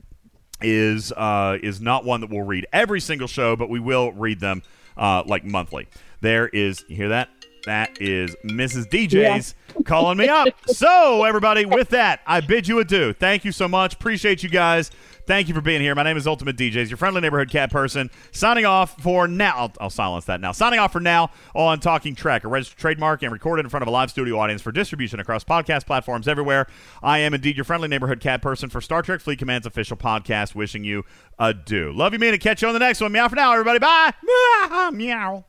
is 0.62 1.12
uh, 1.14 1.58
is 1.64 1.82
not 1.82 2.06
one 2.06 2.22
that 2.22 2.30
we'll 2.30 2.46
read 2.46 2.68
every 2.72 3.02
single 3.02 3.28
show, 3.28 3.56
but 3.56 3.70
we 3.70 3.80
will 3.80 4.12
read 4.12 4.40
them 4.40 4.64
uh, 4.98 5.24
like 5.26 5.44
monthly. 5.44 5.88
There 6.22 6.48
is, 6.48 6.86
you 6.88 6.96
hear 6.96 7.10
that? 7.10 7.30
That 7.66 8.02
is 8.02 8.36
Mrs. 8.44 8.90
DJ's 8.90 9.56
calling 9.86 10.18
me 10.18 10.28
up. 10.28 10.48
So, 10.68 11.26
everybody, 11.26 11.66
with 11.66 11.90
that, 11.90 12.22
I 12.26 12.42
bid 12.42 12.68
you 12.68 12.80
adieu. 12.80 13.14
Thank 13.14 13.46
you 13.46 13.52
so 13.52 13.68
much. 13.68 13.94
Appreciate 13.96 14.42
you 14.42 14.50
guys. 14.50 14.90
Thank 15.26 15.48
you 15.48 15.54
for 15.54 15.62
being 15.62 15.82
here. 15.82 15.96
My 15.96 16.04
name 16.04 16.18
is 16.18 16.28
Ultimate 16.28 16.58
DJs, 16.58 16.90
your 16.90 16.98
friendly 16.98 17.22
neighborhood 17.22 17.50
cat 17.50 17.72
person. 17.72 18.10
Signing 18.32 18.66
off 18.66 19.02
for 19.02 19.28
now. 19.28 19.54
I'll, 19.56 19.74
I'll, 19.80 19.90
silence 19.90 20.26
that 20.26 20.42
now. 20.42 20.52
Signing 20.52 20.80
off 20.80 20.92
for 20.92 21.00
now 21.00 21.32
on 21.54 21.80
Talking 21.80 22.16
Trek, 22.16 22.44
a 22.44 22.48
registered 22.48 22.80
trademark 22.80 23.22
and 23.24 23.32
recorded 23.32 23.66
in 23.66 23.70
front 23.70 23.82
of 23.82 23.88
a 23.88 23.92
live 23.92 24.10
studio 24.10 24.40
audience 24.40 24.62
for 24.62 24.72
distribution 24.72 25.20
across 25.20 25.44
podcast 25.44 25.86
platforms 25.86 26.28
everywhere. 26.28 26.68
I 27.04 27.20
am 27.20 27.34
indeed 27.34 27.56
your 27.56 27.66
friendly 27.66 27.88
neighborhood 27.88 28.20
cat 28.20 28.42
person 28.42 28.70
for 28.70 28.82
Star 28.82 29.02
Trek 29.02 29.22
Fleet 29.22 29.40
Command's 29.40 29.68
official 29.68 29.98
podcast. 29.98 30.56
Wishing 30.56 30.84
you 30.84 31.06
adieu. 31.40 31.92
Love 31.94 32.14
you, 32.14 32.20
man, 32.20 32.34
and 32.34 32.42
catch 32.42 32.62
you 32.62 32.68
on 32.68 32.74
the 32.74 32.80
next 32.80 33.02
one. 33.02 33.12
Meow 33.12 33.28
for 33.28 33.36
now, 33.36 33.52
everybody. 33.52 33.80
Bye. 33.80 34.14
Meow. 34.94 35.46